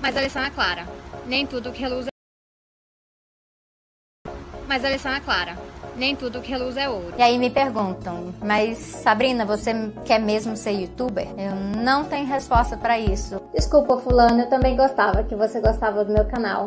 Mas 0.00 0.16
a 0.16 0.20
lição 0.20 0.42
é 0.42 0.50
clara. 0.50 0.86
Nem 1.26 1.46
tudo 1.46 1.72
que 1.72 1.80
reluz 1.80 2.06
é... 2.06 2.08
Mas 4.66 4.84
a 4.84 4.90
lição 4.90 5.12
é 5.12 5.20
clara. 5.20 5.56
Nem 5.96 6.14
tudo 6.14 6.40
que 6.40 6.50
reluz 6.50 6.76
é 6.76 6.88
ouro. 6.88 7.14
E 7.18 7.22
aí 7.22 7.38
me 7.38 7.50
perguntam, 7.50 8.32
mas 8.40 8.78
Sabrina, 8.78 9.44
você 9.44 9.72
quer 10.04 10.20
mesmo 10.20 10.56
ser 10.56 10.70
youtuber? 10.70 11.26
Eu 11.36 11.54
não 11.82 12.04
tenho 12.04 12.26
resposta 12.26 12.76
para 12.76 12.98
isso. 12.98 13.40
Desculpa, 13.52 13.98
fulano, 13.98 14.42
eu 14.42 14.48
também 14.48 14.76
gostava 14.76 15.24
que 15.24 15.34
você 15.34 15.60
gostava 15.60 16.04
do 16.04 16.12
meu 16.12 16.24
canal. 16.26 16.66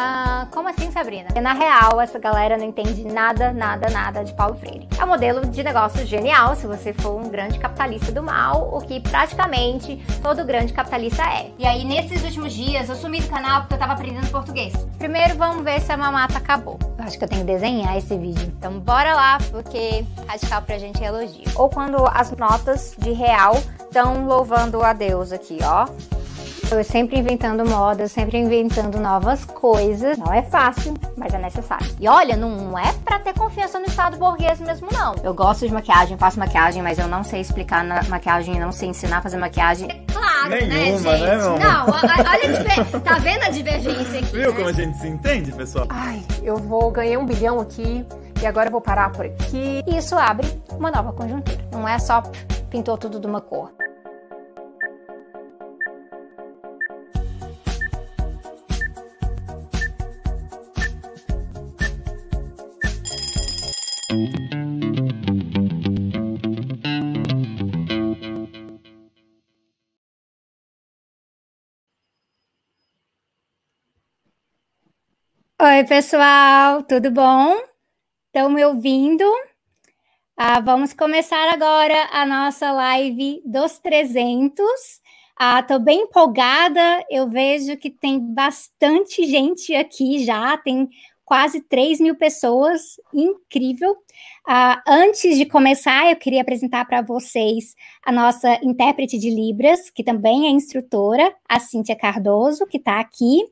Ah, 0.00 0.46
como 0.52 0.68
assim, 0.68 0.92
Sabrina? 0.92 1.24
Porque, 1.24 1.40
na 1.40 1.54
real, 1.54 2.00
essa 2.00 2.20
galera 2.20 2.56
não 2.56 2.64
entende 2.64 3.04
nada, 3.04 3.52
nada, 3.52 3.90
nada 3.90 4.22
de 4.22 4.32
Paulo 4.32 4.54
Freire. 4.54 4.86
É 4.96 5.04
um 5.04 5.08
modelo 5.08 5.44
de 5.44 5.60
negócio 5.64 6.06
genial 6.06 6.54
se 6.54 6.68
você 6.68 6.92
for 6.92 7.16
um 7.20 7.28
grande 7.28 7.58
capitalista 7.58 8.12
do 8.12 8.22
mal, 8.22 8.72
o 8.72 8.80
que 8.80 9.00
praticamente 9.00 9.96
todo 10.22 10.44
grande 10.44 10.72
capitalista 10.72 11.24
é. 11.24 11.50
E 11.58 11.66
aí, 11.66 11.84
nesses 11.84 12.22
últimos 12.22 12.52
dias, 12.52 12.88
eu 12.88 12.94
sumi 12.94 13.20
do 13.20 13.28
canal 13.28 13.62
porque 13.62 13.74
eu 13.74 13.78
tava 13.78 13.94
aprendendo 13.94 14.30
português. 14.30 14.72
Primeiro, 14.98 15.34
vamos 15.34 15.64
ver 15.64 15.80
se 15.80 15.90
a 15.90 15.96
mamata 15.96 16.38
acabou. 16.38 16.78
Eu 16.96 17.04
acho 17.04 17.18
que 17.18 17.24
eu 17.24 17.28
tenho 17.28 17.44
que 17.44 17.52
desenhar 17.52 17.96
esse 17.96 18.16
vídeo. 18.16 18.54
Então, 18.56 18.78
bora 18.78 19.16
lá, 19.16 19.38
porque 19.50 20.06
radical 20.28 20.62
pra 20.62 20.78
gente 20.78 21.02
é 21.02 21.08
elogio. 21.08 21.50
Ou 21.56 21.68
quando 21.68 22.06
as 22.06 22.30
notas 22.36 22.94
de 22.96 23.10
real 23.10 23.60
estão 23.80 24.26
louvando 24.26 24.80
a 24.80 24.92
Deus 24.92 25.32
aqui, 25.32 25.58
ó. 25.64 25.88
Eu 26.70 26.84
sempre 26.84 27.18
inventando 27.18 27.64
moda, 27.66 28.06
sempre 28.08 28.36
inventando 28.36 29.00
novas 29.00 29.42
coisas. 29.44 30.18
Não 30.18 30.32
é 30.32 30.42
fácil, 30.42 30.92
mas 31.16 31.32
é 31.32 31.38
necessário. 31.38 31.86
E 31.98 32.06
olha, 32.06 32.36
não 32.36 32.78
é 32.78 32.92
para 33.04 33.18
ter 33.18 33.32
confiança 33.32 33.78
no 33.78 33.86
estado 33.86 34.18
burguês 34.18 34.60
mesmo, 34.60 34.86
não. 34.92 35.14
Eu 35.24 35.32
gosto 35.32 35.66
de 35.66 35.72
maquiagem, 35.72 36.18
faço 36.18 36.38
maquiagem, 36.38 36.82
mas 36.82 36.98
eu 36.98 37.08
não 37.08 37.24
sei 37.24 37.40
explicar 37.40 37.82
na 37.82 38.02
maquiagem, 38.04 38.60
não 38.60 38.70
sei 38.70 38.90
ensinar 38.90 39.18
a 39.18 39.22
fazer 39.22 39.38
maquiagem. 39.38 39.88
É 39.90 40.12
claro, 40.12 40.50
Nenhuma, 40.50 41.12
né, 41.12 41.18
gente? 41.18 41.58
né? 41.58 41.64
Não, 41.64 41.86
olha, 41.86 42.30
a 42.30 42.36
diver- 42.38 43.00
tá 43.00 43.14
vendo 43.18 43.42
a 43.44 43.48
divergência 43.48 44.18
aqui? 44.20 44.32
Viu 44.36 44.50
né? 44.50 44.56
como 44.56 44.68
a 44.68 44.72
gente 44.72 44.98
se 44.98 45.08
entende, 45.08 45.50
pessoal? 45.52 45.86
Ai, 45.88 46.22
eu 46.42 46.56
vou 46.58 46.90
ganhar 46.90 47.18
um 47.18 47.24
bilhão 47.24 47.60
aqui 47.60 48.04
e 48.42 48.46
agora 48.46 48.68
eu 48.68 48.72
vou 48.72 48.80
parar 48.82 49.10
por 49.10 49.24
aqui. 49.24 49.82
E 49.86 49.96
isso 49.96 50.16
abre 50.16 50.46
uma 50.70 50.90
nova 50.90 51.14
conjuntura. 51.14 51.58
Não 51.72 51.88
é 51.88 51.98
só 51.98 52.22
pintou 52.68 52.98
tudo 52.98 53.18
de 53.18 53.26
uma 53.26 53.40
cor. 53.40 53.72
Oi, 75.60 75.84
pessoal, 75.84 76.82
tudo 76.82 77.10
bom? 77.10 77.56
Estão 78.28 78.50
me 78.50 78.64
ouvindo? 78.64 79.24
Ah, 80.36 80.60
vamos 80.60 80.92
começar 80.92 81.52
agora 81.52 82.08
a 82.12 82.24
nossa 82.24 82.70
live 82.70 83.42
dos 83.44 83.78
300. 83.78 85.00
Ah, 85.36 85.62
tô 85.62 85.78
bem 85.78 86.02
empolgada, 86.02 87.04
eu 87.10 87.28
vejo 87.28 87.76
que 87.76 87.90
tem 87.90 88.18
bastante 88.34 89.24
gente 89.26 89.74
aqui 89.74 90.24
já, 90.24 90.56
tem 90.56 90.88
quase 91.28 91.60
3 91.60 92.00
mil 92.00 92.14
pessoas, 92.14 92.98
incrível. 93.12 93.94
Ah, 94.46 94.82
antes 94.88 95.36
de 95.36 95.44
começar, 95.44 96.10
eu 96.10 96.16
queria 96.16 96.40
apresentar 96.40 96.86
para 96.86 97.02
vocês 97.02 97.76
a 98.02 98.10
nossa 98.10 98.58
intérprete 98.62 99.18
de 99.18 99.28
Libras, 99.28 99.90
que 99.90 100.02
também 100.02 100.46
é 100.46 100.50
instrutora, 100.50 101.30
a 101.46 101.60
Cíntia 101.60 101.94
Cardoso, 101.94 102.66
que 102.66 102.78
está 102.78 102.98
aqui. 102.98 103.42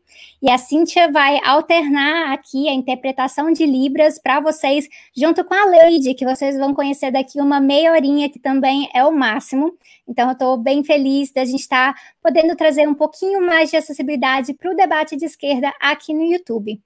E 0.41 0.51
a 0.51 0.57
Cíntia 0.57 1.13
vai 1.13 1.39
alternar 1.45 2.33
aqui 2.33 2.67
a 2.67 2.73
interpretação 2.73 3.53
de 3.53 3.67
Libras 3.67 4.19
para 4.19 4.41
vocês, 4.41 4.89
junto 5.15 5.45
com 5.45 5.53
a 5.53 5.67
Leide, 5.67 6.15
que 6.15 6.25
vocês 6.25 6.57
vão 6.57 6.73
conhecer 6.73 7.11
daqui 7.11 7.39
uma 7.39 7.61
meia 7.61 7.93
horinha, 7.93 8.31
que 8.31 8.39
também 8.39 8.89
é 8.95 9.05
o 9.05 9.13
máximo. 9.13 9.77
Então, 10.09 10.29
eu 10.29 10.33
estou 10.33 10.57
bem 10.57 10.83
feliz 10.83 11.31
da 11.31 11.45
gente 11.45 11.61
estar 11.61 11.95
podendo 12.23 12.57
trazer 12.57 12.89
um 12.89 12.95
pouquinho 12.95 13.47
mais 13.47 13.69
de 13.69 13.77
acessibilidade 13.77 14.55
para 14.55 14.73
o 14.73 14.75
debate 14.75 15.15
de 15.15 15.27
esquerda 15.27 15.71
aqui 15.79 16.15
no 16.15 16.25
YouTube. 16.25 16.81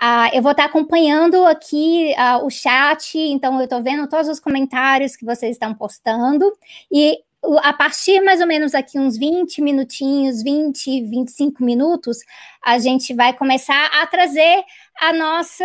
Ah, 0.00 0.30
eu 0.32 0.42
vou 0.42 0.52
estar 0.52 0.64
acompanhando 0.64 1.44
aqui 1.44 2.14
ah, 2.16 2.38
o 2.44 2.50
chat, 2.50 3.18
então 3.18 3.56
eu 3.58 3.64
estou 3.64 3.82
vendo 3.82 4.08
todos 4.08 4.28
os 4.28 4.40
comentários 4.40 5.16
que 5.16 5.24
vocês 5.24 5.52
estão 5.52 5.74
postando. 5.74 6.52
E 6.90 7.18
a 7.62 7.72
partir 7.72 8.20
mais 8.20 8.40
ou 8.40 8.46
menos 8.46 8.74
aqui 8.74 8.98
uns 8.98 9.16
20 9.16 9.62
minutinhos, 9.62 10.42
20, 10.42 11.02
25 11.02 11.62
minutos, 11.62 12.18
a 12.64 12.78
gente 12.78 13.14
vai 13.14 13.32
começar 13.32 13.86
a 14.00 14.06
trazer 14.06 14.64
a 15.00 15.12
nossa, 15.12 15.64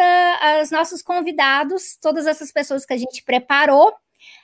os 0.62 0.72
nossos 0.72 1.02
convidados, 1.02 1.98
todas 2.02 2.28
essas 2.28 2.52
pessoas 2.52 2.86
que 2.86 2.94
a 2.94 2.98
gente 2.98 3.24
preparou. 3.24 3.94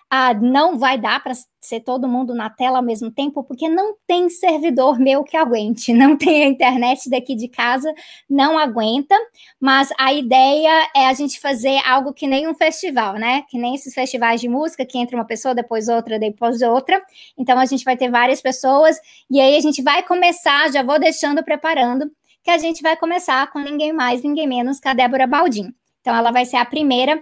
Ah, 0.09 0.34
não 0.34 0.78
vai 0.79 0.97
dar 0.97 1.22
para 1.22 1.34
ser 1.59 1.81
todo 1.81 2.07
mundo 2.07 2.34
na 2.34 2.50
tela 2.50 2.78
ao 2.78 2.84
mesmo 2.84 3.12
tempo, 3.12 3.44
porque 3.44 3.68
não 3.68 3.94
tem 4.07 4.29
servidor 4.29 4.97
meu 4.97 5.22
que 5.22 5.35
aguente, 5.35 5.91
não 5.94 6.16
tem 6.16 6.44
a 6.44 6.47
internet 6.47 7.09
daqui 7.09 7.35
de 7.35 7.50
casa, 7.50 7.94
não 8.29 8.57
aguenta, 8.57 9.16
mas 9.59 9.90
a 10.00 10.13
ideia 10.13 10.90
é 10.95 11.07
a 11.07 11.13
gente 11.13 11.41
fazer 11.41 11.78
algo 11.85 12.13
que 12.13 12.25
nem 12.25 12.47
um 12.47 12.56
festival, 12.56 13.16
né? 13.16 13.44
Que 13.50 13.57
nem 13.57 13.75
esses 13.75 13.94
festivais 13.94 14.40
de 14.40 14.47
música, 14.47 14.85
que 14.85 14.97
entra 14.97 15.18
uma 15.18 15.25
pessoa, 15.25 15.53
depois 15.53 15.90
outra, 15.90 16.18
depois 16.18 16.62
outra. 16.62 17.01
Então 17.38 17.59
a 17.59 17.66
gente 17.66 17.84
vai 17.84 17.97
ter 17.97 18.09
várias 18.09 18.41
pessoas, 18.41 18.97
e 19.29 19.41
aí 19.41 19.57
a 19.57 19.62
gente 19.62 19.84
vai 19.84 20.03
começar, 20.03 20.72
já 20.72 20.84
vou 20.84 20.97
deixando 21.00 21.44
preparando, 21.44 22.09
que 22.44 22.51
a 22.51 22.57
gente 22.57 22.81
vai 22.81 22.95
começar 22.95 23.51
com 23.51 23.59
ninguém 23.59 23.91
mais, 23.91 24.24
ninguém 24.24 24.47
menos 24.47 24.79
que 24.79 24.88
a 24.88 24.94
Débora 24.94 25.28
Baldin. 25.28 25.74
Então 26.00 26.16
ela 26.16 26.31
vai 26.31 26.45
ser 26.45 26.56
a 26.56 26.63
primeira 26.63 27.22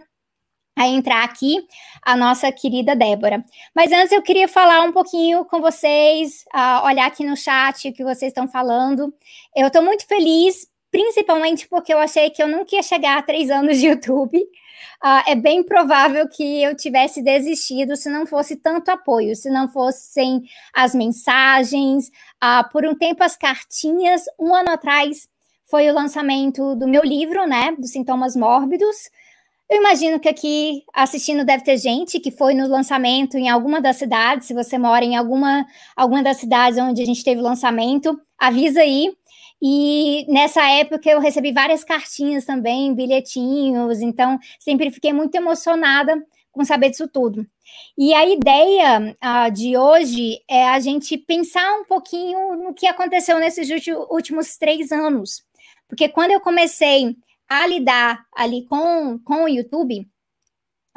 a 0.76 0.88
entrar 0.88 1.24
aqui, 1.24 1.66
a 2.04 2.18
nossa 2.18 2.52
querida 2.52 2.96
Débora. 2.96 3.44
Mas 3.74 3.92
antes 3.92 4.12
eu 4.12 4.22
queria 4.22 4.48
falar 4.48 4.82
um 4.82 4.92
pouquinho 4.92 5.46
com 5.46 5.62
vocês, 5.62 6.44
ah, 6.54 6.84
olhar 6.86 7.06
aqui 7.06 7.24
no 7.24 7.38
chat 7.38 7.88
o 7.88 7.94
que 7.94 8.04
vocês 8.04 8.30
estão 8.32 8.48
falando. 8.48 9.14
Eu 9.56 9.68
estou 9.68 9.82
muito 9.82 10.06
feliz, 10.06 10.68
principalmente 10.92 11.68
porque 11.68 11.94
eu 11.94 11.98
achei 11.98 12.30
que 12.30 12.44
eu 12.44 12.48
nunca 12.48 12.76
ia 12.76 12.84
chegar 12.84 13.18
a 13.18 13.22
três 13.22 13.50
anos 13.50 13.80
de 13.80 13.88
YouTube. 13.88 14.38
Ah, 15.02 15.24
é 15.28 15.36
bem 15.36 15.64
provável 15.64 16.28
que 16.28 16.64
eu 16.64 16.76
tivesse 16.76 17.22
desistido 17.22 17.96
se 17.96 18.10
não 18.10 18.26
fosse 18.26 18.58
tanto 18.58 18.90
apoio, 18.90 19.36
se 19.36 19.50
não 19.50 19.68
fossem 19.70 20.44
as 20.74 20.94
mensagens. 20.94 22.12
Ah, 22.42 22.64
por 22.64 22.86
um 22.86 22.96
tempo, 22.96 23.24
as 23.24 23.38
cartinhas. 23.38 24.24
Um 24.40 24.54
ano 24.54 24.72
atrás 24.72 25.28
foi 25.66 25.90
o 25.90 25.94
lançamento 25.94 26.76
do 26.76 26.88
meu 26.88 27.04
livro, 27.04 27.46
né? 27.48 27.76
Dos 27.78 27.92
sintomas 27.92 28.36
mórbidos. 28.36 29.10
Eu 29.68 29.78
imagino 29.78 30.20
que 30.20 30.30
aqui 30.30 30.84
assistindo 30.94 31.44
deve 31.44 31.64
ter 31.64 31.78
gente 31.78 32.20
que 32.20 32.30
foi 32.30 32.54
no 32.54 32.68
lançamento 32.68 33.36
em 33.36 33.50
alguma 33.50 33.82
das 33.82 33.96
cidades. 33.96 34.48
Se 34.48 34.54
você 34.54 34.78
mora 34.78 35.04
em 35.04 35.16
alguma, 35.16 35.66
alguma 35.96 36.22
das 36.22 36.38
cidades 36.38 36.78
onde 36.78 37.02
a 37.02 37.06
gente 37.06 37.24
teve 37.24 37.42
o 37.42 37.44
lançamento, 37.44 38.20
avisa 38.38 38.82
aí. 38.82 39.12
E 39.62 40.26
nessa 40.30 40.62
época 40.70 41.10
eu 41.10 41.20
recebi 41.20 41.52
várias 41.52 41.84
cartinhas 41.84 42.46
também, 42.46 42.94
bilhetinhos, 42.94 44.02
então 44.02 44.38
sempre 44.60 44.92
fiquei 44.92 45.14
muito 45.14 45.34
emocionada 45.34 46.24
com 46.52 46.64
saber 46.64 46.90
disso 46.92 47.08
tudo. 47.08 47.46
E 47.98 48.14
a 48.14 48.28
ideia 48.28 49.18
ah, 49.20 49.50
de 49.50 49.76
hoje 49.76 50.40
é 50.48 50.70
a 50.70 50.80
gente 50.80 51.18
pensar 51.18 51.80
um 51.80 51.86
pouquinho 51.86 52.56
no 52.56 52.74
que 52.74 52.86
aconteceu 52.86 53.40
nesses 53.40 53.70
últi- 53.70 53.92
últimos 53.92 54.58
três 54.58 54.92
anos. 54.92 55.44
Porque 55.88 56.08
quando 56.10 56.32
eu 56.32 56.40
comecei 56.40 57.16
a 57.50 57.68
lidar 57.68 58.26
ali 58.36 58.66
com, 58.66 59.20
com 59.20 59.44
o 59.44 59.48
YouTube, 59.48 60.08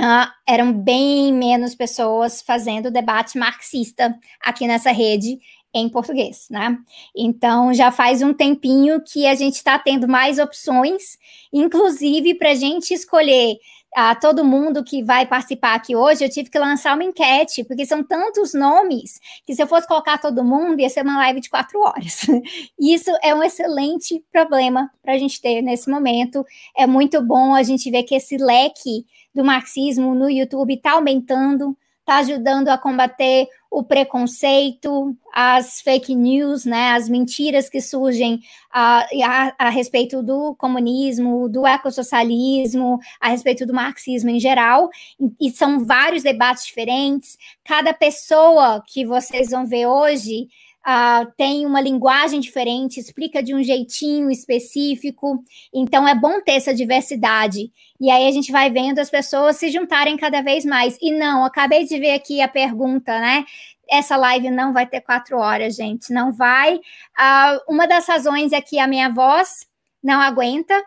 ah, 0.01 0.33
eram 0.47 0.73
bem 0.73 1.33
menos 1.33 1.75
pessoas 1.75 2.41
fazendo 2.41 2.91
debate 2.91 3.37
marxista 3.37 4.17
aqui 4.41 4.67
nessa 4.67 4.93
rede 4.93 5.39
em 5.75 5.89
português, 5.89 6.47
né? 6.51 6.79
Então 7.15 7.75
já 7.75 7.91
faz 7.91 8.23
um 8.23 8.33
tempinho 8.33 9.03
que 9.03 9.27
a 9.27 9.35
gente 9.35 9.57
está 9.57 9.79
tendo 9.79 10.09
mais 10.09 10.39
opções, 10.39 11.19
inclusive 11.53 12.35
para 12.35 12.51
a 12.51 12.55
gente 12.55 12.95
escolher 12.95 13.57
a 13.95 14.15
todo 14.15 14.45
mundo 14.45 14.85
que 14.85 15.03
vai 15.03 15.27
participar 15.27 15.75
aqui 15.75 15.97
hoje, 15.97 16.25
eu 16.25 16.31
tive 16.31 16.51
que 16.51 16.59
lançar 16.59 16.95
uma 16.95 17.05
enquete, 17.05 17.65
porque 17.65 17.87
são 17.87 18.03
tantos 18.03 18.55
nomes 18.55 19.19
que 19.47 19.55
se 19.55 19.63
eu 19.63 19.67
fosse 19.67 19.87
colocar 19.87 20.19
todo 20.19 20.45
mundo, 20.45 20.81
ia 20.81 20.89
ser 20.89 21.03
uma 21.03 21.19
live 21.19 21.41
de 21.41 21.51
quatro 21.51 21.81
horas. 21.81 22.27
Isso 22.79 23.11
é 23.23 23.35
um 23.35 23.43
excelente 23.43 24.23
problema 24.31 24.91
para 25.03 25.15
a 25.15 25.19
gente 25.19 25.41
ter 25.41 25.63
nesse 25.63 25.91
momento. 25.91 26.45
É 26.77 26.87
muito 26.87 27.23
bom 27.23 27.55
a 27.55 27.63
gente 27.63 27.91
ver 27.91 28.03
que 28.03 28.15
esse 28.15 28.37
leque 28.37 29.05
do 29.35 29.45
marxismo 29.45 30.15
no 30.15 30.29
YouTube 30.29 30.75
está 30.75 30.93
aumentando, 30.93 31.77
está 32.09 32.17
ajudando 32.21 32.69
a 32.69 32.79
combater 32.79 33.47
o 33.71 33.83
preconceito, 33.83 35.15
as 35.31 35.83
fake 35.83 36.15
news, 36.15 36.65
né, 36.65 36.93
as 36.93 37.07
mentiras 37.07 37.69
que 37.69 37.83
surgem 37.83 38.41
a, 38.73 39.07
a, 39.27 39.55
a, 39.59 39.69
respeito 39.69 40.23
do 40.23 40.55
comunismo, 40.55 41.51
do 41.51 41.67
ecossocialismo, 41.67 42.99
a 43.21 43.29
respeito 43.29 43.67
do 43.67 43.75
marxismo 43.75 44.31
em 44.31 44.41
geral, 44.41 44.89
e, 45.21 45.49
e 45.49 45.51
são 45.51 45.85
vários 45.85 46.23
debates 46.23 46.65
diferentes. 46.65 47.37
Cada 47.63 47.93
pessoa 47.93 48.83
que 48.87 49.05
vocês 49.05 49.51
vão 49.51 49.67
ver 49.67 49.87
hoje 49.87 50.49
uh, 50.89 51.31
tem 51.37 51.67
uma 51.67 51.81
linguagem 51.81 52.41
diferente, 52.41 52.99
explica 52.99 53.43
de 53.43 53.55
um 53.55 53.63
jeitinho 53.63 54.31
específico. 54.31 55.45
Então 55.73 56.09
é 56.09 56.15
bom 56.15 56.41
ter 56.41 56.53
essa 56.53 56.75
diversidade. 56.75 57.71
E 58.01 58.11
aí 58.11 58.27
a 58.27 58.33
gente 58.33 58.51
vai 58.51 58.71
vendo 58.71 58.99
as 58.99 59.11
pessoas 59.11 59.57
se 59.57 59.71
juntarem 59.71 60.17
cada 60.17 60.41
vez 60.41 60.65
mais. 60.65 60.97
E 61.03 61.13
não, 61.13 61.45
acabei 61.45 61.85
de 61.85 61.99
ver 61.99 62.13
aqui 62.13 62.41
a 62.41 62.49
pergunta, 62.49 63.19
né? 63.21 63.45
Essa 63.91 64.17
live 64.17 64.51
não 64.51 64.73
vai 64.73 64.87
ter 64.87 65.01
quatro 65.01 65.39
horas, 65.39 65.77
gente. 65.77 66.13
Não 66.13 66.33
vai. 66.33 66.77
Uh, 66.77 67.61
uma 67.69 67.87
das 67.87 68.07
razões 68.07 68.53
é 68.53 68.61
que 68.61 68.79
a 68.79 68.87
minha 68.87 69.11
voz 69.11 69.67
não 70.03 70.21
aguenta. 70.21 70.79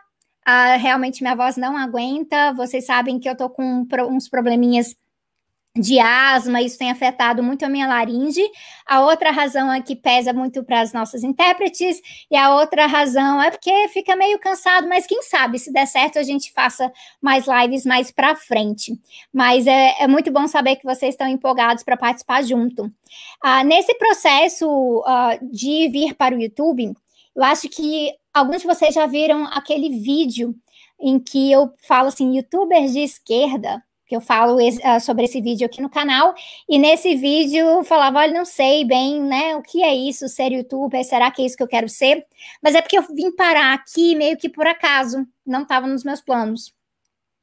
Uh, 0.46 0.78
realmente 0.80 1.22
minha 1.22 1.36
voz 1.36 1.56
não 1.56 1.76
aguenta. 1.76 2.52
Vocês 2.54 2.86
sabem 2.86 3.20
que 3.20 3.28
eu 3.28 3.36
tô 3.36 3.48
com 3.48 3.86
uns 4.10 4.28
probleminhas 4.28 4.96
de 5.74 5.98
asma, 5.98 6.60
isso 6.60 6.76
tem 6.76 6.90
afetado 6.90 7.42
muito 7.42 7.64
a 7.64 7.68
minha 7.68 7.88
laringe. 7.88 8.42
A 8.86 9.00
outra 9.00 9.30
razão 9.30 9.72
é 9.72 9.80
que 9.80 9.96
pesa 9.96 10.32
muito 10.32 10.62
para 10.62 10.82
as 10.82 10.92
nossas 10.92 11.22
intérpretes, 11.22 12.00
e 12.30 12.36
a 12.36 12.54
outra 12.54 12.86
razão 12.86 13.42
é 13.42 13.50
porque 13.50 13.88
fica 13.88 14.14
meio 14.14 14.38
cansado, 14.38 14.86
mas 14.86 15.06
quem 15.06 15.22
sabe, 15.22 15.58
se 15.58 15.72
der 15.72 15.86
certo, 15.86 16.18
a 16.18 16.22
gente 16.22 16.52
faça 16.52 16.92
mais 17.20 17.46
lives 17.46 17.86
mais 17.86 18.10
para 18.10 18.36
frente. 18.36 18.92
Mas 19.32 19.66
é, 19.66 20.02
é, 20.02 20.06
muito 20.06 20.30
bom 20.30 20.46
saber 20.46 20.76
que 20.76 20.84
vocês 20.84 21.14
estão 21.14 21.26
empolgados 21.26 21.82
para 21.82 21.96
participar 21.96 22.42
junto. 22.42 22.84
Uh, 22.84 23.64
nesse 23.64 23.94
processo 23.94 24.66
uh, 24.68 25.38
de 25.50 25.88
vir 25.88 26.14
para 26.14 26.34
o 26.36 26.40
YouTube, 26.40 26.92
eu 27.34 27.44
acho 27.44 27.68
que 27.70 28.12
alguns 28.34 28.60
de 28.60 28.66
vocês 28.66 28.94
já 28.94 29.06
viram 29.06 29.46
aquele 29.46 29.88
vídeo 30.00 30.54
em 31.00 31.18
que 31.18 31.50
eu 31.50 31.72
falo 31.86 32.08
assim, 32.08 32.36
youtubers 32.36 32.92
de 32.92 33.00
esquerda 33.00 33.82
que 34.12 34.16
eu 34.16 34.20
falo 34.20 34.58
uh, 34.58 35.00
sobre 35.00 35.24
esse 35.24 35.40
vídeo 35.40 35.64
aqui 35.64 35.80
no 35.80 35.88
canal. 35.88 36.34
E 36.68 36.78
nesse 36.78 37.16
vídeo 37.16 37.64
eu 37.64 37.82
falava, 37.82 38.18
olha, 38.18 38.34
não 38.34 38.44
sei 38.44 38.84
bem, 38.84 39.22
né, 39.22 39.56
o 39.56 39.62
que 39.62 39.82
é 39.82 39.94
isso, 39.94 40.28
ser 40.28 40.52
youtuber, 40.52 41.02
será 41.02 41.30
que 41.30 41.40
é 41.40 41.46
isso 41.46 41.56
que 41.56 41.62
eu 41.62 41.68
quero 41.68 41.88
ser? 41.88 42.26
Mas 42.62 42.74
é 42.74 42.82
porque 42.82 42.98
eu 42.98 43.02
vim 43.14 43.34
parar 43.34 43.72
aqui 43.72 44.14
meio 44.14 44.36
que 44.36 44.50
por 44.50 44.66
acaso, 44.66 45.26
não 45.46 45.62
estava 45.62 45.86
nos 45.86 46.04
meus 46.04 46.20
planos. 46.20 46.74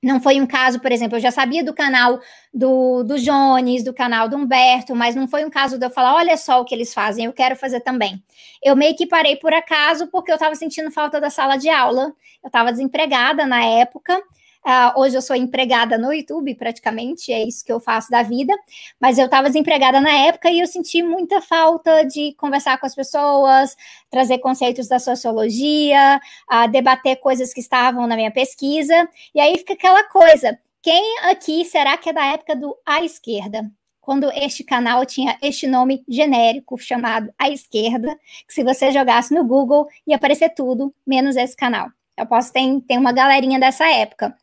Não 0.01 0.21
foi 0.21 0.39
um 0.39 0.45
caso, 0.45 0.79
por 0.79 0.91
exemplo, 0.91 1.17
eu 1.17 1.19
já 1.19 1.31
sabia 1.31 1.63
do 1.63 1.73
canal 1.73 2.21
do, 2.53 3.03
do 3.03 3.17
Jones, 3.17 3.83
do 3.83 3.91
canal 3.91 4.29
do 4.29 4.37
Humberto, 4.37 4.95
mas 4.95 5.15
não 5.15 5.27
foi 5.27 5.43
um 5.43 5.49
caso 5.49 5.79
de 5.79 5.87
eu 5.87 5.89
falar, 5.89 6.15
olha 6.15 6.37
só 6.37 6.61
o 6.61 6.65
que 6.65 6.75
eles 6.75 6.93
fazem, 6.93 7.25
eu 7.25 7.33
quero 7.33 7.55
fazer 7.55 7.81
também. 7.81 8.23
Eu 8.63 8.75
meio 8.75 8.95
que 8.95 9.07
parei 9.07 9.37
por 9.37 9.53
acaso 9.53 10.07
porque 10.07 10.31
eu 10.31 10.35
estava 10.35 10.53
sentindo 10.53 10.91
falta 10.91 11.19
da 11.19 11.31
sala 11.31 11.57
de 11.57 11.67
aula, 11.67 12.13
eu 12.43 12.47
estava 12.47 12.71
desempregada 12.71 13.47
na 13.47 13.65
época, 13.65 14.21
Uh, 14.65 14.99
hoje 14.99 15.15
eu 15.15 15.21
sou 15.21 15.35
empregada 15.35 15.97
no 15.97 16.13
YouTube, 16.13 16.53
praticamente, 16.53 17.31
é 17.31 17.41
isso 17.43 17.63
que 17.63 17.71
eu 17.71 17.79
faço 17.79 18.09
da 18.11 18.21
vida. 18.21 18.53
Mas 18.99 19.17
eu 19.17 19.25
estava 19.25 19.47
desempregada 19.47 20.01
na 20.01 20.11
época 20.11 20.49
e 20.49 20.59
eu 20.59 20.67
senti 20.67 21.01
muita 21.01 21.41
falta 21.41 22.03
de 22.03 22.33
conversar 22.35 22.77
com 22.77 22.85
as 22.85 22.93
pessoas, 22.93 23.75
trazer 24.09 24.39
conceitos 24.39 24.87
da 24.87 24.99
sociologia, 24.99 26.19
uh, 26.51 26.69
debater 26.69 27.15
coisas 27.17 27.53
que 27.53 27.61
estavam 27.61 28.05
na 28.05 28.15
minha 28.15 28.31
pesquisa. 28.31 29.07
E 29.33 29.39
aí 29.39 29.57
fica 29.57 29.73
aquela 29.73 30.03
coisa: 30.03 30.59
quem 30.81 31.19
aqui 31.19 31.63
será 31.65 31.97
que 31.97 32.09
é 32.09 32.13
da 32.13 32.25
época 32.25 32.55
do 32.55 32.75
à 32.85 33.03
esquerda? 33.03 33.69
Quando 34.01 34.31
este 34.31 34.63
canal 34.63 35.05
tinha 35.05 35.37
este 35.41 35.67
nome 35.67 36.03
genérico 36.07 36.77
chamado 36.77 37.31
à 37.37 37.49
esquerda, 37.49 38.17
que 38.47 38.53
se 38.53 38.63
você 38.63 38.91
jogasse 38.91 39.33
no 39.33 39.45
Google 39.45 39.87
ia 40.05 40.15
aparecer 40.15 40.49
tudo, 40.49 40.93
menos 41.05 41.35
esse 41.35 41.55
canal. 41.55 41.89
Eu 42.17 42.25
posso 42.25 42.51
ter, 42.51 42.61
ter 42.81 42.97
uma 42.97 43.13
galerinha 43.13 43.59
dessa 43.59 43.85
época. 43.89 44.35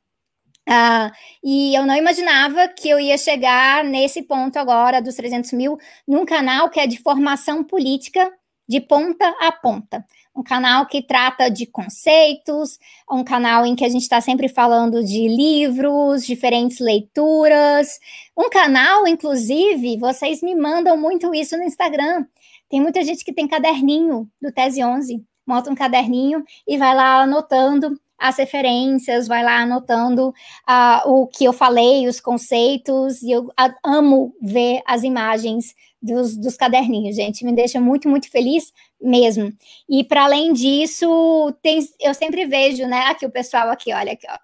Ah, 0.68 1.12
e 1.44 1.76
eu 1.76 1.86
não 1.86 1.94
imaginava 1.94 2.66
que 2.68 2.88
eu 2.88 2.98
ia 2.98 3.16
chegar 3.16 3.84
nesse 3.84 4.22
ponto 4.22 4.58
agora 4.58 5.00
dos 5.00 5.14
300 5.14 5.52
mil 5.52 5.78
num 6.06 6.24
canal 6.26 6.68
que 6.68 6.80
é 6.80 6.86
de 6.88 6.98
formação 7.00 7.62
política 7.62 8.32
de 8.68 8.80
ponta 8.80 9.28
a 9.40 9.52
ponta. 9.52 10.04
Um 10.34 10.42
canal 10.42 10.86
que 10.86 11.00
trata 11.00 11.48
de 11.48 11.66
conceitos, 11.66 12.78
um 13.10 13.24
canal 13.24 13.64
em 13.64 13.74
que 13.74 13.84
a 13.84 13.88
gente 13.88 14.02
está 14.02 14.20
sempre 14.20 14.48
falando 14.48 15.02
de 15.02 15.28
livros, 15.28 16.26
diferentes 16.26 16.78
leituras. 16.78 17.98
Um 18.36 18.50
canal, 18.50 19.06
inclusive, 19.06 19.96
vocês 19.98 20.42
me 20.42 20.54
mandam 20.54 20.96
muito 20.96 21.34
isso 21.34 21.56
no 21.56 21.62
Instagram. 21.62 22.26
Tem 22.68 22.80
muita 22.80 23.02
gente 23.02 23.24
que 23.24 23.32
tem 23.32 23.48
caderninho 23.48 24.28
do 24.42 24.52
Tese 24.52 24.84
11, 24.84 25.24
monta 25.46 25.70
um 25.70 25.74
caderninho 25.74 26.44
e 26.66 26.76
vai 26.76 26.94
lá 26.94 27.22
anotando 27.22 27.98
as 28.18 28.36
referências, 28.38 29.28
vai 29.28 29.42
lá 29.42 29.60
anotando 29.60 30.28
uh, 30.28 31.10
o 31.10 31.26
que 31.26 31.44
eu 31.44 31.52
falei, 31.52 32.08
os 32.08 32.20
conceitos, 32.20 33.22
e 33.22 33.30
eu 33.30 33.50
amo 33.84 34.34
ver 34.40 34.82
as 34.86 35.02
imagens 35.02 35.74
dos, 36.00 36.36
dos 36.36 36.56
caderninhos, 36.56 37.16
gente, 37.16 37.44
me 37.44 37.54
deixa 37.54 37.80
muito, 37.80 38.08
muito 38.08 38.30
feliz 38.30 38.72
mesmo. 39.00 39.52
E 39.88 40.04
para 40.04 40.24
além 40.24 40.52
disso, 40.52 41.52
tem, 41.62 41.80
eu 42.00 42.14
sempre 42.14 42.46
vejo, 42.46 42.86
né, 42.86 43.06
aqui 43.08 43.26
o 43.26 43.30
pessoal 43.30 43.68
aqui, 43.70 43.92
olha 43.92 44.12
aqui, 44.12 44.26
ó, 44.28 44.38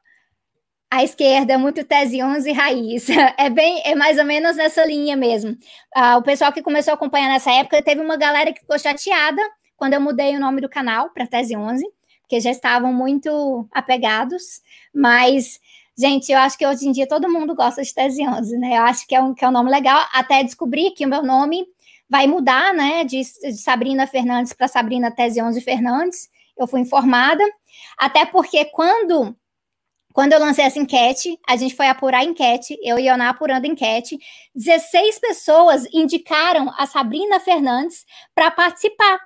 à 0.92 1.02
esquerda, 1.02 1.56
muito 1.56 1.84
tese 1.84 2.22
11 2.22 2.52
raiz. 2.52 3.06
É 3.38 3.48
bem, 3.48 3.80
é 3.84 3.94
mais 3.94 4.18
ou 4.18 4.24
menos 4.24 4.56
nessa 4.56 4.84
linha 4.84 5.16
mesmo. 5.16 5.52
Uh, 5.96 6.18
o 6.18 6.22
pessoal 6.22 6.52
que 6.52 6.62
começou 6.62 6.92
a 6.92 6.94
acompanhar 6.94 7.28
nessa 7.28 7.50
época, 7.50 7.82
teve 7.82 8.00
uma 8.02 8.16
galera 8.16 8.52
que 8.52 8.60
ficou 8.60 8.78
chateada 8.78 9.40
quando 9.74 9.94
eu 9.94 10.00
mudei 10.00 10.36
o 10.36 10.40
nome 10.40 10.60
do 10.60 10.68
canal 10.68 11.10
para 11.10 11.26
Tese 11.26 11.56
11, 11.56 11.84
porque 12.32 12.40
já 12.40 12.50
estavam 12.50 12.94
muito 12.94 13.68
apegados, 13.70 14.62
mas 14.94 15.60
Gente, 15.94 16.32
eu 16.32 16.38
acho 16.38 16.56
que 16.56 16.66
hoje 16.66 16.88
em 16.88 16.90
dia 16.90 17.06
todo 17.06 17.30
mundo 17.30 17.54
gosta 17.54 17.82
de 17.82 17.92
Tese 17.92 18.26
11, 18.26 18.56
né? 18.56 18.78
Eu 18.78 18.82
acho 18.84 19.06
que 19.06 19.14
é 19.14 19.20
um, 19.20 19.34
que 19.34 19.44
é 19.44 19.48
um 19.48 19.52
nome 19.52 19.70
legal, 19.70 20.08
até 20.14 20.42
descobrir 20.42 20.92
que 20.92 21.04
o 21.04 21.08
meu 21.08 21.22
nome 21.22 21.66
vai 22.08 22.26
mudar, 22.26 22.72
né? 22.72 23.04
De, 23.04 23.20
de 23.20 23.58
Sabrina 23.58 24.06
Fernandes 24.06 24.54
para 24.54 24.68
Sabrina 24.68 25.10
Tese 25.10 25.42
11 25.42 25.60
Fernandes. 25.60 26.30
Eu 26.56 26.66
fui 26.66 26.80
informada, 26.80 27.44
até 27.98 28.24
porque 28.24 28.64
quando 28.64 29.36
quando 30.14 30.32
eu 30.32 30.40
lancei 30.40 30.64
essa 30.64 30.78
enquete, 30.78 31.38
a 31.46 31.56
gente 31.56 31.76
foi 31.76 31.86
apurar 31.86 32.20
a 32.20 32.24
enquete, 32.24 32.78
eu 32.82 32.98
e 32.98 33.08
Ana 33.08 33.28
apurando 33.28 33.66
a 33.66 33.68
enquete, 33.68 34.18
16 34.54 35.18
pessoas 35.18 35.86
indicaram 35.92 36.72
a 36.78 36.86
Sabrina 36.86 37.38
Fernandes 37.38 38.06
para 38.34 38.50
participar 38.50 39.20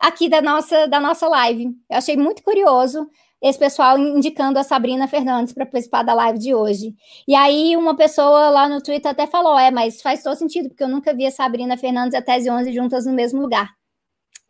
aqui 0.00 0.28
da 0.28 0.42
nossa, 0.42 0.86
da 0.86 1.00
nossa 1.00 1.28
live. 1.28 1.66
Eu 1.88 1.98
achei 1.98 2.16
muito 2.16 2.42
curioso 2.42 3.08
esse 3.42 3.58
pessoal 3.58 3.98
indicando 3.98 4.58
a 4.58 4.62
Sabrina 4.62 5.06
Fernandes 5.06 5.52
para 5.52 5.66
participar 5.66 6.02
da 6.02 6.14
live 6.14 6.38
de 6.38 6.54
hoje. 6.54 6.94
E 7.28 7.34
aí 7.34 7.76
uma 7.76 7.96
pessoa 7.96 8.50
lá 8.50 8.68
no 8.68 8.82
Twitter 8.82 9.10
até 9.10 9.26
falou, 9.26 9.58
é, 9.58 9.70
mas 9.70 10.00
faz 10.00 10.22
todo 10.22 10.36
sentido, 10.36 10.68
porque 10.68 10.82
eu 10.82 10.88
nunca 10.88 11.14
vi 11.14 11.26
a 11.26 11.30
Sabrina 11.30 11.76
Fernandes 11.76 12.14
e 12.14 12.16
a 12.16 12.22
Tese 12.22 12.50
11 12.50 12.72
juntas 12.72 13.06
no 13.06 13.12
mesmo 13.12 13.40
lugar. 13.40 13.70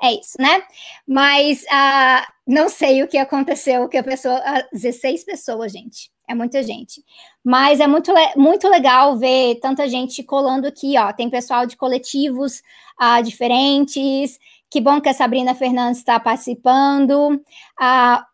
É 0.02 0.12
isso, 0.12 0.34
né? 0.38 0.62
Mas 1.06 1.62
uh, 1.62 2.32
não 2.46 2.68
sei 2.68 3.02
o 3.02 3.08
que 3.08 3.16
aconteceu, 3.16 3.88
que 3.88 3.96
a 3.96 4.02
pessoa... 4.02 4.38
Uh, 4.38 4.68
16 4.72 5.24
pessoas, 5.24 5.72
gente. 5.72 6.10
É 6.28 6.34
muita 6.34 6.62
gente. 6.62 7.02
Mas 7.42 7.80
é 7.80 7.86
muito, 7.86 8.12
muito 8.36 8.68
legal 8.68 9.16
ver 9.16 9.58
tanta 9.60 9.88
gente 9.88 10.22
colando 10.22 10.66
aqui, 10.66 10.98
ó. 10.98 11.12
Tem 11.12 11.30
pessoal 11.30 11.64
de 11.64 11.76
coletivos 11.76 12.62
uh, 13.00 13.22
diferentes, 13.22 14.38
que 14.70 14.80
bom 14.80 15.00
que 15.00 15.08
a 15.08 15.14
Sabrina 15.14 15.54
Fernandes 15.54 15.98
está 15.98 16.18
participando. 16.18 17.40
Ah, 17.78 18.24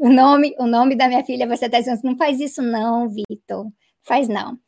o, 0.00 0.08
nome, 0.08 0.54
o 0.58 0.66
nome 0.66 0.96
da 0.96 1.08
minha 1.08 1.24
filha 1.24 1.46
vai 1.46 1.56
ser 1.56 1.68
Tese 1.68 1.90
Não 2.04 2.16
faz 2.16 2.40
isso, 2.40 2.62
não, 2.62 3.08
Vitor. 3.08 3.66
Faz 4.02 4.28
não. 4.28 4.58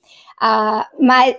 Ah, 0.41 0.89
mas 0.99 1.37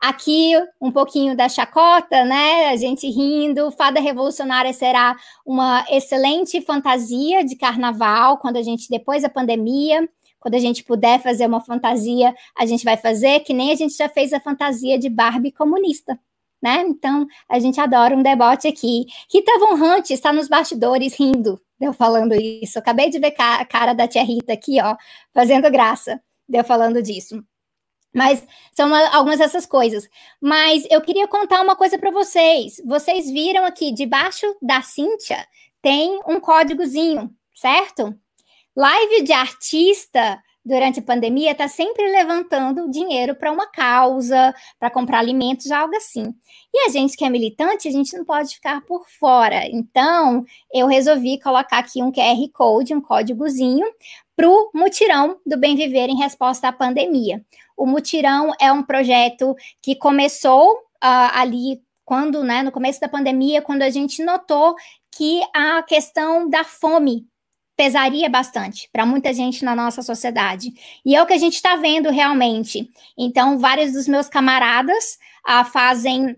aqui 0.00 0.52
um 0.80 0.90
pouquinho 0.90 1.36
da 1.36 1.48
chacota, 1.48 2.24
né? 2.24 2.68
A 2.68 2.76
gente 2.76 3.08
rindo. 3.08 3.70
Fada 3.70 4.00
Revolucionária 4.00 4.72
será 4.72 5.16
uma 5.46 5.84
excelente 5.90 6.60
fantasia 6.60 7.44
de 7.44 7.56
carnaval, 7.56 8.38
quando 8.38 8.56
a 8.56 8.62
gente, 8.62 8.88
depois 8.90 9.22
da 9.22 9.28
pandemia, 9.28 10.08
quando 10.40 10.54
a 10.56 10.58
gente 10.58 10.84
puder 10.84 11.22
fazer 11.22 11.46
uma 11.46 11.60
fantasia, 11.60 12.34
a 12.56 12.66
gente 12.66 12.84
vai 12.84 12.96
fazer, 12.96 13.40
que 13.40 13.54
nem 13.54 13.72
a 13.72 13.76
gente 13.76 13.96
já 13.96 14.08
fez 14.08 14.32
a 14.32 14.40
fantasia 14.40 14.98
de 14.98 15.08
Barbie 15.08 15.52
comunista 15.52 16.18
né? 16.64 16.82
Então, 16.88 17.26
a 17.46 17.58
gente 17.58 17.78
adora 17.78 18.16
um 18.16 18.22
debote 18.22 18.66
aqui. 18.66 19.04
Rita 19.30 19.58
Von 19.58 19.74
Hunt 19.74 20.08
está 20.08 20.32
nos 20.32 20.48
bastidores 20.48 21.14
rindo, 21.14 21.60
deu 21.78 21.92
falando 21.92 22.34
isso. 22.34 22.78
acabei 22.78 23.10
de 23.10 23.18
ver 23.18 23.34
a 23.38 23.66
cara 23.66 23.92
da 23.92 24.08
tia 24.08 24.24
Rita 24.24 24.54
aqui, 24.54 24.80
ó, 24.80 24.96
fazendo 25.34 25.70
graça, 25.70 26.18
deu 26.48 26.64
falando 26.64 27.02
disso. 27.02 27.44
Mas 28.14 28.46
são 28.72 28.86
uma, 28.86 29.08
algumas 29.14 29.38
dessas 29.40 29.66
coisas. 29.66 30.08
Mas 30.40 30.86
eu 30.90 31.02
queria 31.02 31.28
contar 31.28 31.60
uma 31.60 31.76
coisa 31.76 31.98
para 31.98 32.10
vocês. 32.10 32.80
Vocês 32.86 33.30
viram 33.30 33.66
aqui 33.66 33.92
debaixo 33.92 34.46
da 34.62 34.80
Cíntia 34.80 35.44
tem 35.82 36.18
um 36.26 36.40
códigozinho, 36.40 37.30
certo? 37.54 38.18
Live 38.74 39.22
de 39.22 39.34
artista 39.34 40.42
durante 40.64 41.00
a 41.00 41.02
pandemia 41.02 41.52
está 41.52 41.68
sempre 41.68 42.10
levantando 42.10 42.90
dinheiro 42.90 43.34
para 43.34 43.52
uma 43.52 43.66
causa, 43.66 44.54
para 44.78 44.90
comprar 44.90 45.18
alimentos, 45.18 45.70
algo 45.70 45.94
assim. 45.96 46.34
E 46.72 46.86
a 46.86 46.88
gente 46.88 47.16
que 47.16 47.24
é 47.24 47.30
militante, 47.30 47.86
a 47.86 47.92
gente 47.92 48.16
não 48.16 48.24
pode 48.24 48.54
ficar 48.54 48.80
por 48.82 49.08
fora. 49.08 49.66
Então, 49.66 50.44
eu 50.72 50.86
resolvi 50.86 51.38
colocar 51.40 51.78
aqui 51.78 52.02
um 52.02 52.10
QR 52.10 52.48
Code, 52.52 52.94
um 52.94 53.00
códigozinho, 53.00 53.86
para 54.34 54.48
o 54.48 54.70
mutirão 54.74 55.38
do 55.46 55.56
Bem 55.56 55.76
Viver 55.76 56.08
em 56.08 56.16
resposta 56.16 56.68
à 56.68 56.72
pandemia. 56.72 57.44
O 57.76 57.86
mutirão 57.86 58.52
é 58.60 58.72
um 58.72 58.82
projeto 58.82 59.54
que 59.82 59.94
começou 59.94 60.72
uh, 60.72 61.30
ali 61.34 61.80
quando, 62.04 62.42
né, 62.42 62.62
no 62.62 62.72
começo 62.72 63.00
da 63.00 63.08
pandemia, 63.08 63.62
quando 63.62 63.82
a 63.82 63.90
gente 63.90 64.22
notou 64.22 64.74
que 65.10 65.40
a 65.54 65.82
questão 65.82 66.48
da 66.48 66.64
fome 66.64 67.26
pesaria 67.76 68.28
bastante 68.28 68.88
para 68.92 69.04
muita 69.04 69.32
gente 69.32 69.64
na 69.64 69.74
nossa 69.74 70.02
sociedade. 70.02 70.72
E 71.04 71.14
é 71.14 71.22
o 71.22 71.26
que 71.26 71.32
a 71.32 71.38
gente 71.38 71.54
está 71.54 71.76
vendo 71.76 72.10
realmente. 72.10 72.90
Então, 73.18 73.58
vários 73.58 73.92
dos 73.92 74.06
meus 74.06 74.28
camaradas 74.28 75.18
ah, 75.44 75.64
fazem 75.64 76.36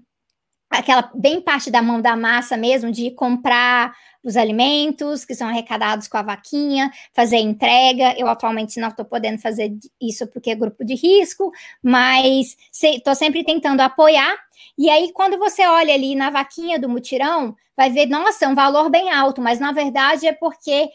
aquela 0.70 1.10
bem 1.14 1.40
parte 1.40 1.70
da 1.70 1.80
mão 1.80 2.00
da 2.00 2.16
massa 2.16 2.56
mesmo, 2.56 2.90
de 2.90 3.10
comprar 3.10 3.94
os 4.26 4.36
alimentos 4.36 5.24
que 5.24 5.36
são 5.36 5.48
arrecadados 5.48 6.08
com 6.08 6.16
a 6.16 6.22
vaquinha, 6.22 6.90
fazer 7.14 7.36
entrega. 7.36 8.14
Eu 8.18 8.26
atualmente 8.26 8.80
não 8.80 8.88
estou 8.88 9.04
podendo 9.04 9.38
fazer 9.38 9.72
isso 10.00 10.26
porque 10.26 10.50
é 10.50 10.54
grupo 10.56 10.84
de 10.84 10.94
risco, 10.94 11.52
mas 11.80 12.56
estou 12.82 13.14
se, 13.14 13.20
sempre 13.20 13.44
tentando 13.44 13.80
apoiar. 13.80 14.34
E 14.76 14.90
aí, 14.90 15.12
quando 15.12 15.38
você 15.38 15.64
olha 15.66 15.94
ali 15.94 16.16
na 16.16 16.30
vaquinha 16.30 16.78
do 16.78 16.88
mutirão, 16.88 17.54
vai 17.76 17.90
ver, 17.90 18.06
nossa, 18.06 18.46
é 18.46 18.48
um 18.48 18.54
valor 18.54 18.90
bem 18.90 19.10
alto, 19.10 19.40
mas 19.40 19.60
na 19.60 19.70
verdade 19.70 20.26
é 20.26 20.32
porque 20.32 20.88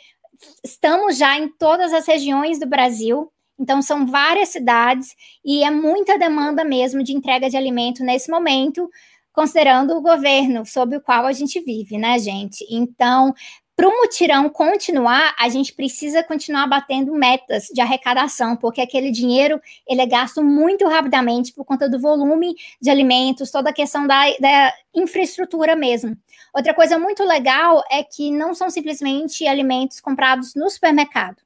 estamos 0.64 1.18
já 1.18 1.38
em 1.38 1.50
todas 1.50 1.94
as 1.94 2.06
regiões 2.08 2.60
do 2.60 2.68
Brasil. 2.68 3.32
Então, 3.60 3.82
são 3.82 4.08
várias 4.08 4.50
cidades 4.50 5.10
e 5.46 5.64
é 5.64 5.70
muita 5.70 6.18
demanda 6.18 6.64
mesmo 6.64 7.04
de 7.04 7.14
entrega 7.14 7.50
de 7.50 7.58
alimento 7.58 8.04
nesse 8.04 8.32
momento, 8.32 8.90
considerando 9.32 9.96
o 9.96 10.02
governo 10.02 10.66
sob 10.66 10.98
o 10.98 11.02
qual 11.02 11.26
a 11.26 11.34
gente 11.34 11.60
vive, 11.62 11.98
né, 11.98 12.18
gente? 12.18 12.66
Então, 12.70 13.34
para 13.82 13.90
o 13.90 13.98
mutirão 13.98 14.48
continuar, 14.48 15.34
a 15.40 15.50
gente 15.50 15.74
precisa 15.74 16.22
continuar 16.22 16.68
batendo 16.68 17.16
metas 17.16 17.66
de 17.74 17.82
arrecadação, 17.82 18.56
porque 18.56 18.80
aquele 18.80 19.10
dinheiro 19.10 19.60
ele 19.88 20.02
é 20.02 20.06
gasto 20.06 20.44
muito 20.44 20.88
rapidamente 20.88 21.52
por 21.52 21.66
conta 21.66 21.90
do 21.90 21.98
volume 21.98 22.54
de 22.80 22.92
alimentos, 22.92 23.50
toda 23.50 23.72
a 23.72 23.74
questão 23.74 24.06
da, 24.06 24.22
da 24.40 24.72
infraestrutura 24.94 25.76
mesmo. 25.76 26.16
Outra 26.54 26.76
coisa 26.76 27.00
muito 27.00 27.24
legal 27.24 27.84
é 27.90 28.04
que 28.04 28.30
não 28.30 28.54
são 28.54 28.70
simplesmente 28.70 29.48
alimentos 29.48 30.00
comprados 30.00 30.54
no 30.54 30.70
supermercado. 30.70 31.38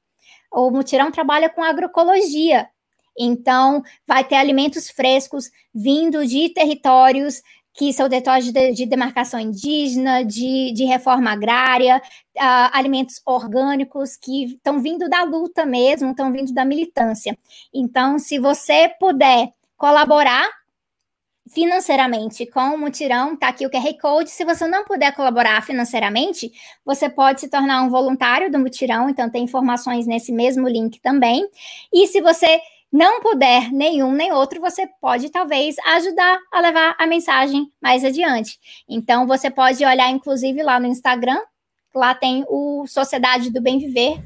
O 0.52 0.70
mutirão 0.70 1.10
trabalha 1.10 1.48
com 1.48 1.64
agroecologia, 1.64 2.68
então, 3.18 3.82
vai 4.06 4.22
ter 4.24 4.34
alimentos 4.34 4.90
frescos 4.90 5.50
vindo 5.74 6.26
de 6.26 6.50
territórios 6.50 7.42
que 7.76 7.92
são 7.92 8.08
territórios 8.08 8.50
de, 8.50 8.72
de 8.72 8.86
demarcação 8.86 9.38
indígena, 9.38 10.24
de, 10.24 10.72
de 10.72 10.84
reforma 10.84 11.30
agrária, 11.30 11.98
uh, 11.98 12.70
alimentos 12.72 13.20
orgânicos 13.24 14.16
que 14.16 14.54
estão 14.54 14.80
vindo 14.80 15.08
da 15.08 15.22
luta 15.24 15.66
mesmo, 15.66 16.10
estão 16.10 16.32
vindo 16.32 16.52
da 16.54 16.64
militância. 16.64 17.36
Então, 17.72 18.18
se 18.18 18.38
você 18.38 18.88
puder 18.98 19.52
colaborar 19.76 20.48
financeiramente 21.48 22.44
com 22.46 22.74
o 22.74 22.78
mutirão, 22.78 23.36
tá 23.36 23.48
aqui 23.48 23.66
o 23.66 23.70
QR 23.70 23.96
Code. 24.00 24.30
Se 24.30 24.44
você 24.44 24.66
não 24.66 24.84
puder 24.84 25.14
colaborar 25.14 25.62
financeiramente, 25.62 26.50
você 26.84 27.08
pode 27.08 27.40
se 27.40 27.48
tornar 27.48 27.82
um 27.82 27.90
voluntário 27.90 28.50
do 28.50 28.58
mutirão, 28.58 29.08
então 29.08 29.30
tem 29.30 29.44
informações 29.44 30.06
nesse 30.06 30.32
mesmo 30.32 30.66
link 30.66 31.00
também. 31.00 31.46
E 31.92 32.06
se 32.06 32.20
você 32.20 32.60
não 32.96 33.20
puder 33.20 33.70
nenhum 33.70 34.10
nem 34.10 34.32
outro, 34.32 34.58
você 34.58 34.88
pode 35.02 35.28
talvez 35.28 35.76
ajudar 35.84 36.38
a 36.50 36.60
levar 36.60 36.96
a 36.98 37.06
mensagem 37.06 37.70
mais 37.80 38.02
adiante. 38.02 38.58
Então, 38.88 39.26
você 39.26 39.50
pode 39.50 39.84
olhar, 39.84 40.10
inclusive, 40.10 40.62
lá 40.62 40.80
no 40.80 40.86
Instagram, 40.86 41.38
lá 41.94 42.14
tem 42.14 42.46
o 42.48 42.86
Sociedade 42.86 43.50
do 43.50 43.60
Bem 43.60 43.78
Viver, 43.78 44.18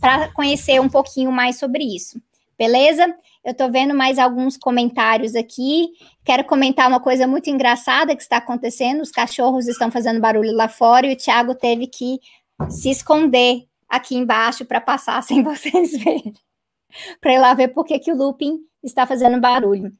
para 0.00 0.26
conhecer 0.32 0.80
um 0.80 0.88
pouquinho 0.88 1.30
mais 1.30 1.56
sobre 1.56 1.84
isso. 1.84 2.20
Beleza? 2.58 3.06
Eu 3.44 3.52
estou 3.52 3.70
vendo 3.70 3.94
mais 3.94 4.18
alguns 4.18 4.56
comentários 4.56 5.36
aqui. 5.36 5.90
Quero 6.24 6.42
comentar 6.42 6.88
uma 6.88 6.98
coisa 6.98 7.28
muito 7.28 7.48
engraçada 7.48 8.16
que 8.16 8.22
está 8.22 8.38
acontecendo. 8.38 9.02
Os 9.02 9.12
cachorros 9.12 9.68
estão 9.68 9.88
fazendo 9.88 10.20
barulho 10.20 10.52
lá 10.52 10.66
fora 10.66 11.06
e 11.06 11.12
o 11.12 11.16
Thiago 11.16 11.54
teve 11.54 11.86
que 11.86 12.18
se 12.70 12.90
esconder 12.90 13.68
aqui 13.88 14.16
embaixo 14.16 14.64
para 14.64 14.80
passar 14.80 15.22
sem 15.22 15.44
vocês 15.44 15.92
verem 15.92 16.34
para 17.20 17.32
ir 17.32 17.38
lá 17.38 17.54
ver 17.54 17.68
por 17.68 17.84
que, 17.84 17.98
que 17.98 18.12
o 18.12 18.16
looping 18.16 18.58
está 18.82 19.06
fazendo 19.06 19.40
barulho. 19.40 19.92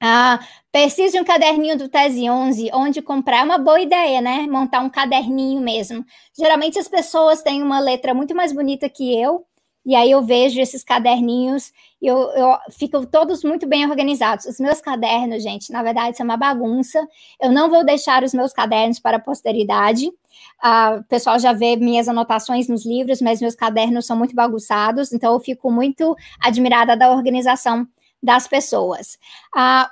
Ah, 0.00 0.38
preciso 0.70 1.14
de 1.14 1.20
um 1.20 1.24
caderninho 1.24 1.76
do 1.76 1.88
Tese 1.88 2.30
11, 2.30 2.70
onde 2.72 3.02
comprar 3.02 3.38
é 3.38 3.42
uma 3.42 3.58
boa 3.58 3.80
ideia, 3.80 4.20
né? 4.20 4.46
Montar 4.48 4.80
um 4.80 4.88
caderninho 4.90 5.60
mesmo. 5.60 6.04
Geralmente 6.38 6.78
as 6.78 6.86
pessoas 6.86 7.42
têm 7.42 7.62
uma 7.62 7.80
letra 7.80 8.14
muito 8.14 8.34
mais 8.34 8.52
bonita 8.52 8.88
que 8.88 9.20
eu, 9.20 9.44
e 9.84 9.96
aí 9.96 10.10
eu 10.10 10.22
vejo 10.22 10.60
esses 10.60 10.84
caderninhos 10.84 11.72
e 12.00 12.06
eu, 12.06 12.16
eu 12.32 12.58
fico 12.70 13.06
todos 13.06 13.42
muito 13.42 13.66
bem 13.66 13.88
organizados. 13.88 14.44
Os 14.44 14.60
meus 14.60 14.80
cadernos, 14.80 15.42
gente, 15.42 15.72
na 15.72 15.82
verdade, 15.82 16.16
são 16.16 16.24
uma 16.24 16.36
bagunça. 16.36 17.00
Eu 17.40 17.50
não 17.50 17.70
vou 17.70 17.84
deixar 17.84 18.22
os 18.22 18.34
meus 18.34 18.52
cadernos 18.52 19.00
para 19.00 19.16
a 19.16 19.20
posteridade. 19.20 20.10
Uh, 20.62 21.00
o 21.00 21.04
pessoal 21.04 21.38
já 21.38 21.52
vê 21.52 21.76
minhas 21.76 22.08
anotações 22.08 22.68
nos 22.68 22.84
livros, 22.84 23.20
mas 23.20 23.40
meus 23.40 23.54
cadernos 23.54 24.06
são 24.06 24.16
muito 24.16 24.34
bagunçados, 24.34 25.12
então 25.12 25.32
eu 25.32 25.40
fico 25.40 25.70
muito 25.70 26.16
admirada 26.40 26.96
da 26.96 27.10
organização 27.10 27.86
das 28.22 28.48
pessoas. 28.48 29.18
Uh, 29.56 29.88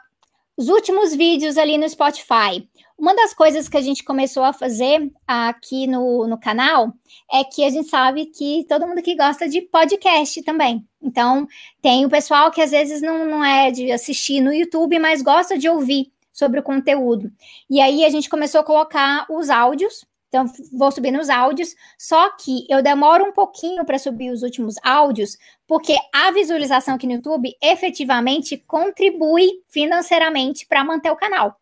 os 0.57 0.69
últimos 0.69 1.15
vídeos 1.15 1.59
ali 1.59 1.77
no 1.77 1.89
Spotify. 1.89 2.67
Uma 2.99 3.15
das 3.15 3.35
coisas 3.35 3.69
que 3.69 3.77
a 3.77 3.83
gente 3.83 4.03
começou 4.03 4.43
a 4.43 4.55
fazer 4.55 5.13
aqui 5.27 5.87
no, 5.87 6.27
no 6.27 6.41
canal 6.41 6.95
é 7.31 7.45
que 7.45 7.63
a 7.63 7.69
gente 7.69 7.91
sabe 7.91 8.25
que 8.25 8.65
todo 8.67 8.87
mundo 8.87 9.03
que 9.03 9.15
gosta 9.15 9.47
de 9.47 9.61
podcast 9.61 10.43
também. 10.43 10.83
Então, 11.03 11.47
tem 11.83 12.07
o 12.07 12.11
pessoal 12.11 12.51
que 12.51 12.63
às 12.63 12.71
vezes 12.71 13.03
não, 13.03 13.27
não 13.27 13.45
é 13.45 13.71
de 13.71 13.93
assistir 13.93 14.41
no 14.41 14.53
YouTube, 14.53 14.99
mas 14.99 15.21
gosta 15.21 15.59
de 15.59 15.69
ouvir 15.69 16.11
sobre 16.33 16.59
o 16.59 16.63
conteúdo. 16.63 17.31
E 17.69 17.81
aí 17.81 18.03
a 18.03 18.09
gente 18.09 18.31
começou 18.31 18.63
a 18.63 18.65
colocar 18.65 19.27
os 19.29 19.51
áudios 19.51 20.07
então, 20.29 20.45
vou 20.73 20.91
subir 20.91 21.13
nos 21.13 21.31
áudios, 21.31 21.75
só 21.99 22.31
que 22.37 22.67
eu 22.69 22.83
demoro 22.83 23.25
um 23.25 23.33
pouquinho 23.33 23.85
para 23.85 23.99
subir 23.99 24.31
os 24.31 24.43
últimos 24.43 24.75
áudios, 24.83 25.37
porque 25.67 25.97
a 26.13 26.31
visualização 26.33 26.97
aqui 26.97 27.07
no 27.07 27.15
YouTube 27.15 27.57
efetivamente 27.63 28.57
contribui 28.67 29.49
financeiramente 29.69 30.67
para 30.67 30.85
manter 30.85 31.11
o 31.11 31.17
canal. 31.17 31.57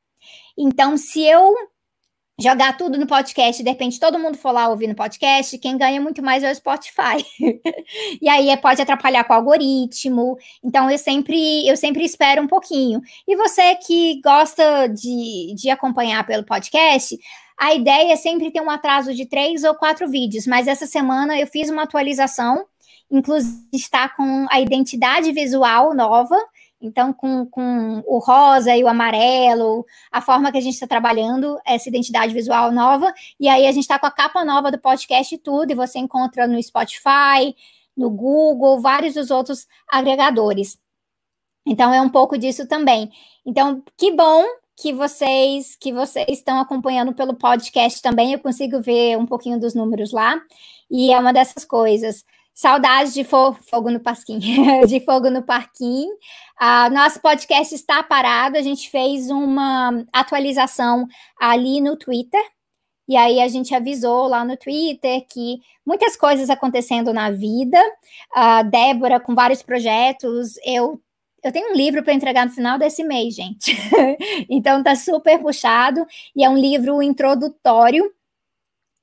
Então, 0.57 0.97
se 0.97 1.23
eu 1.23 1.55
jogar 2.39 2.77
tudo 2.77 2.99
no 2.99 3.07
podcast, 3.07 3.63
de 3.63 3.71
repente 3.71 4.01
todo 4.01 4.19
mundo 4.19 4.37
for 4.37 4.51
lá 4.51 4.69
ouvir 4.69 4.89
no 4.89 4.95
podcast, 4.95 5.57
quem 5.59 5.79
ganha 5.79 6.01
muito 6.01 6.23
mais 6.23 6.43
é 6.43 6.51
o 6.51 6.55
Spotify. 6.55 7.25
e 8.21 8.29
aí 8.29 8.51
é, 8.51 8.57
pode 8.57 8.83
atrapalhar 8.83 9.25
com 9.25 9.33
o 9.33 9.37
algoritmo. 9.37 10.37
Então 10.63 10.91
eu 10.91 10.99
sempre 10.99 11.67
eu 11.69 11.77
sempre 11.77 12.05
espero 12.05 12.43
um 12.43 12.49
pouquinho. 12.49 13.01
E 13.27 13.37
você 13.37 13.77
que 13.77 14.21
gosta 14.21 14.89
de, 14.89 15.55
de 15.55 15.71
acompanhar 15.71 16.27
pelo 16.27 16.45
podcast, 16.45 17.17
a 17.59 17.75
ideia 17.75 18.13
é 18.13 18.17
sempre 18.17 18.51
ter 18.51 18.61
um 18.61 18.71
atraso 18.71 19.15
de 19.15 19.27
três 19.27 19.65
ou 19.65 19.75
quatro 19.75 20.09
vídeos, 20.09 20.47
mas 20.47 20.67
essa 20.67 20.87
semana 20.87 21.39
eu 21.39 21.47
fiz 21.47 21.71
uma 21.71 21.83
atualização, 21.83 22.67
inclusive 23.11 23.69
está 23.73 24.09
com 24.09 24.47
a 24.51 24.61
identidade 24.61 25.31
visual 25.33 25.95
nova, 25.95 26.37
então 26.81 27.13
com, 27.13 27.47
com 27.47 28.03
o 28.07 28.19
rosa 28.19 28.77
e 28.77 28.83
o 28.83 28.89
amarelo, 28.89 29.87
a 30.11 30.21
forma 30.21 30.51
que 30.51 30.59
a 30.59 30.61
gente 30.61 30.75
está 30.75 30.87
trabalhando 30.87 31.59
essa 31.65 31.89
identidade 31.89 32.35
visual 32.35 32.73
nova, 32.73 33.13
e 33.39 33.49
aí 33.49 33.67
a 33.67 33.73
gente 33.73 33.85
está 33.85 33.99
com 33.99 34.07
a 34.07 34.11
capa 34.11 34.45
nova 34.45 34.71
do 34.71 34.79
podcast 34.79 35.35
e 35.35 35.39
tudo, 35.39 35.71
e 35.71 35.75
você 35.75 35.99
encontra 35.99 36.47
no 36.47 36.63
Spotify, 36.63 37.55
no 37.97 38.11
Google, 38.11 38.81
vários 38.81 39.15
dos 39.15 39.31
outros 39.31 39.67
agregadores. 39.89 40.79
Então 41.67 41.95
é 41.95 42.01
um 42.01 42.11
pouco 42.11 42.37
disso 42.37 42.67
também. 42.69 43.11
Então, 43.47 43.83
que 43.97 44.13
bom 44.13 44.45
que 44.77 44.93
vocês 44.93 45.77
que 45.77 45.93
vocês 45.93 46.27
estão 46.29 46.59
acompanhando 46.59 47.15
pelo 47.15 47.35
podcast 47.35 48.03
também. 48.03 48.33
Eu 48.33 48.39
consigo 48.39 48.81
ver 48.81 49.17
um 49.17 49.27
pouquinho 49.27 49.59
dos 49.59 49.75
números 49.75 50.13
lá. 50.13 50.41
E 50.91 51.13
é 51.13 51.19
uma 51.19 51.33
dessas 51.33 51.65
coisas. 51.65 52.25
Saudades 52.53 53.13
de 53.15 53.25
fo 53.25 53.53
fogo 53.69 53.91
no 53.91 53.99
pasquinho, 53.99 54.41
de 54.87 55.01
fogo 55.01 55.29
no 55.29 55.43
parquinho. 55.43 56.13
Uh, 56.61 56.93
nosso 56.93 57.21
podcast 57.21 57.75
está 57.75 58.03
parado. 58.03 58.57
A 58.57 58.63
gente 58.63 58.89
fez 58.91 59.29
uma 59.31 60.05
atualização 60.13 61.07
ali 61.41 61.81
no 61.81 61.97
Twitter. 61.97 62.43
E 63.09 63.17
aí 63.17 63.41
a 63.41 63.49
gente 63.49 63.75
avisou 63.75 64.29
lá 64.29 64.45
no 64.45 64.57
Twitter 64.57 65.27
que 65.29 65.59
muitas 65.85 66.17
coisas 66.17 66.49
acontecendo 66.49 67.13
na 67.13 67.31
vida. 67.31 67.79
Uh, 68.35 68.71
Débora 68.71 69.21
com 69.21 69.35
vários 69.35 69.63
projetos. 69.63 70.55
Eu 70.65 71.01
eu 71.45 71.53
tenho 71.53 71.73
um 71.73 71.77
livro 71.77 72.03
para 72.03 72.15
entregar 72.15 72.47
no 72.47 72.53
final 72.53 72.79
desse 72.79 73.05
mês, 73.05 73.35
gente. 73.35 73.77
então 74.49 74.83
tá 74.83 74.97
super 74.97 75.39
puxado 75.39 76.07
e 76.35 76.43
é 76.43 76.49
um 76.49 76.57
livro 76.57 77.03
introdutório. 77.03 78.11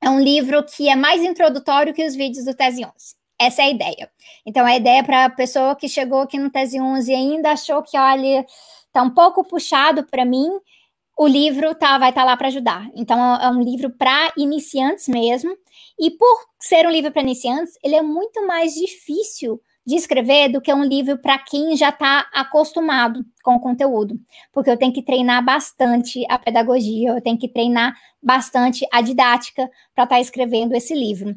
É 0.04 0.10
um 0.10 0.20
livro 0.20 0.64
que 0.64 0.90
é 0.90 0.96
mais 0.96 1.22
introdutório 1.22 1.94
que 1.94 2.04
os 2.04 2.16
vídeos 2.16 2.46
do 2.46 2.56
Tese 2.56 2.84
11. 2.84 2.94
essa 3.40 3.62
é 3.62 3.66
a 3.66 3.70
ideia. 3.70 4.12
Então, 4.44 4.66
a 4.66 4.76
ideia 4.76 5.04
para 5.04 5.26
a 5.26 5.30
pessoa 5.30 5.76
que 5.76 5.88
chegou 5.88 6.22
aqui 6.22 6.40
no 6.40 6.50
Tese 6.50 6.82
11 6.82 7.12
e 7.12 7.16
ainda 7.16 7.52
achou 7.52 7.84
que, 7.84 7.96
olha, 7.96 8.44
tá 8.92 9.04
um 9.04 9.12
pouco 9.12 9.44
puxado 9.44 10.04
para 10.04 10.26
mim, 10.26 10.50
o 11.16 11.28
livro 11.28 11.76
tá, 11.76 12.00
vai 12.00 12.10
estar 12.10 12.22
tá 12.22 12.26
lá 12.26 12.36
para 12.36 12.48
ajudar. 12.48 12.90
Então, 12.96 13.20
é 13.36 13.48
um 13.50 13.62
livro 13.62 13.92
para 13.92 14.34
iniciantes 14.36 15.08
mesmo. 15.08 15.56
E 16.00 16.10
por 16.10 16.48
ser 16.60 16.88
um 16.88 16.92
livro 16.92 17.12
para 17.12 17.22
iniciantes, 17.22 17.78
ele 17.84 17.96
é 17.96 18.02
muito 18.02 18.48
mais 18.48 18.74
difícil 18.74 19.62
de 19.86 19.96
escrever 19.96 20.50
do 20.50 20.62
que 20.62 20.74
um 20.74 20.84
livro 20.84 21.18
para 21.18 21.40
quem 21.40 21.76
já 21.76 21.90
está 21.90 22.28
acostumado 22.34 23.26
com 23.44 23.56
o 23.56 23.60
conteúdo, 23.60 24.20
porque 24.52 24.70
eu 24.70 24.78
tenho 24.78 24.94
que 24.94 25.02
treinar 25.02 25.44
bastante 25.44 26.24
a 26.30 26.38
pedagogia, 26.38 27.10
eu 27.10 27.22
tenho 27.22 27.38
que 27.38 27.48
treinar 27.48 27.96
bastante 28.22 28.86
a 28.92 29.02
didática 29.02 29.70
para 29.96 30.04
estar 30.04 30.16
tá 30.16 30.22
escrevendo 30.22 30.74
esse 30.76 30.94
livro. 30.94 31.36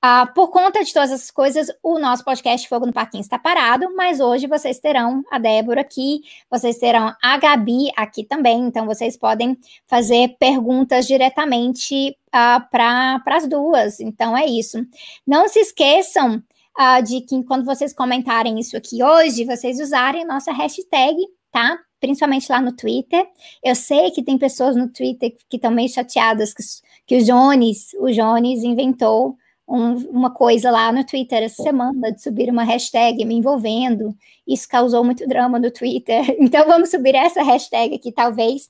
Ah, 0.00 0.26
por 0.26 0.50
conta 0.50 0.84
de 0.84 0.92
todas 0.92 1.10
essas 1.10 1.30
coisas, 1.30 1.68
o 1.82 1.98
nosso 1.98 2.22
podcast 2.22 2.68
Fogo 2.68 2.86
no 2.86 2.92
Parquinho 2.92 3.22
está 3.22 3.38
parado, 3.38 3.92
mas 3.96 4.20
hoje 4.20 4.46
vocês 4.46 4.78
terão 4.78 5.24
a 5.30 5.38
Débora 5.38 5.80
aqui, 5.80 6.20
vocês 6.50 6.78
terão 6.78 7.12
a 7.20 7.38
Gabi 7.38 7.90
aqui 7.96 8.22
também, 8.22 8.60
então 8.60 8.86
vocês 8.86 9.16
podem 9.16 9.58
fazer 9.86 10.36
perguntas 10.38 11.06
diretamente 11.06 12.16
ah, 12.30 12.60
para 12.70 13.20
as 13.26 13.48
duas. 13.48 13.98
Então 13.98 14.36
é 14.36 14.46
isso. 14.46 14.78
Não 15.26 15.48
se 15.48 15.60
esqueçam 15.60 16.42
uh, 16.78 17.02
de 17.02 17.20
que 17.22 17.42
quando 17.44 17.64
vocês 17.64 17.92
comentarem 17.92 18.58
isso 18.58 18.76
aqui 18.76 19.02
hoje, 19.02 19.44
vocês 19.44 19.80
usarem 19.80 20.24
nossa 20.24 20.52
hashtag, 20.52 21.16
tá? 21.50 21.78
Principalmente 21.98 22.50
lá 22.50 22.60
no 22.60 22.72
Twitter. 22.72 23.26
Eu 23.64 23.74
sei 23.74 24.10
que 24.10 24.22
tem 24.22 24.38
pessoas 24.38 24.76
no 24.76 24.88
Twitter 24.88 25.34
que 25.48 25.56
estão 25.56 25.70
meio 25.70 25.88
chateadas 25.88 26.52
que, 26.52 26.62
que 27.06 27.16
o 27.16 27.24
Jones, 27.24 27.94
o 27.98 28.10
Jones 28.10 28.62
inventou 28.62 29.36
um, 29.66 29.94
uma 30.10 30.30
coisa 30.30 30.70
lá 30.70 30.92
no 30.92 31.04
Twitter 31.04 31.42
essa 31.42 31.62
semana 31.62 32.12
de 32.12 32.22
subir 32.22 32.50
uma 32.50 32.62
hashtag 32.62 33.24
me 33.24 33.34
envolvendo. 33.34 34.14
Isso 34.46 34.68
causou 34.68 35.02
muito 35.02 35.26
drama 35.26 35.58
no 35.58 35.70
Twitter. 35.70 36.36
Então 36.38 36.66
vamos 36.66 36.90
subir 36.90 37.14
essa 37.14 37.42
hashtag 37.42 37.94
aqui, 37.94 38.12
talvez, 38.12 38.68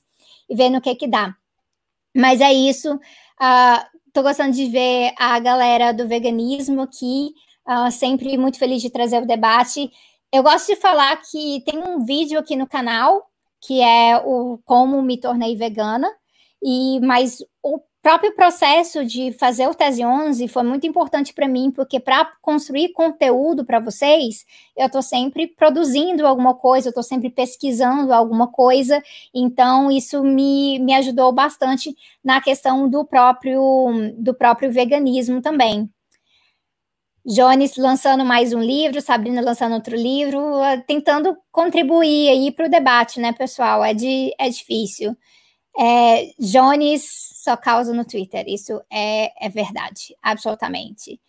e 0.49 0.55
ver 0.55 0.69
no 0.69 0.81
que 0.81 0.95
que 0.95 1.07
dá. 1.07 1.35
Mas 2.15 2.41
é 2.41 2.51
isso. 2.51 2.95
Uh, 2.95 3.99
tô 4.11 4.23
gostando 4.23 4.53
de 4.53 4.65
ver 4.65 5.13
a 5.17 5.37
galera 5.39 5.91
do 5.91 6.07
veganismo 6.07 6.81
aqui 6.81 7.31
Uh, 7.67 7.91
sempre 7.91 8.37
muito 8.37 8.57
feliz 8.57 8.81
de 8.81 8.89
trazer 8.89 9.21
o 9.21 9.27
debate. 9.27 9.91
Eu 10.31 10.41
gosto 10.43 10.67
de 10.67 10.75
falar 10.75 11.17
que 11.17 11.61
tem 11.65 11.79
um 11.79 12.05
vídeo 12.05 12.39
aqui 12.39 12.55
no 12.55 12.67
canal 12.67 13.27
que 13.61 13.81
é 13.81 14.17
o 14.17 14.59
como 14.65 15.01
me 15.01 15.19
tornei 15.19 15.55
vegana, 15.55 16.09
e 16.61 16.99
mas 17.01 17.43
o 17.63 17.79
próprio 18.01 18.33
processo 18.35 19.03
de 19.03 19.33
fazer 19.33 19.67
o 19.67 19.73
Tese 19.73 20.05
11 20.05 20.47
foi 20.47 20.63
muito 20.63 20.87
importante 20.87 21.33
para 21.33 21.47
mim, 21.47 21.71
porque 21.71 21.99
para 21.99 22.25
construir 22.41 22.93
conteúdo 22.93 23.65
para 23.65 23.79
vocês, 23.79 24.45
eu 24.77 24.85
estou 24.85 25.01
sempre 25.01 25.47
produzindo 25.47 26.25
alguma 26.25 26.53
coisa, 26.53 26.87
eu 26.87 26.91
estou 26.91 27.03
sempre 27.03 27.29
pesquisando 27.29 28.13
alguma 28.13 28.47
coisa, 28.47 29.03
então 29.33 29.91
isso 29.91 30.23
me, 30.23 30.79
me 30.79 30.93
ajudou 30.93 31.31
bastante 31.33 31.93
na 32.23 32.41
questão 32.41 32.89
do 32.89 33.03
próprio, 33.03 34.13
do 34.17 34.33
próprio 34.33 34.71
veganismo 34.71 35.41
também. 35.41 35.89
Jones 37.27 37.75
lançando 37.75 38.23
mais 38.23 38.53
um 38.53 38.61
livro, 38.61 39.01
Sabrina 39.01 39.41
lançando 39.41 39.73
outro 39.73 39.97
livro, 39.97 40.63
eh, 40.63 40.77
tentando 40.87 41.37
contribuir 41.51 42.29
aí 42.29 42.51
para 42.53 42.67
o 42.67 42.69
debate, 42.69 43.19
né, 43.19 43.33
pessoal? 43.33 43.83
É, 43.83 43.93
de, 43.93 44.33
é 44.39 44.49
difícil. 44.49 45.13
É, 45.77 46.31
Jones 46.39 47.03
só 47.43 47.57
causa 47.57 47.93
no 47.93 48.05
Twitter, 48.05 48.45
isso 48.47 48.81
é, 48.89 49.45
é 49.45 49.49
verdade, 49.49 50.15
absolutamente. 50.23 51.19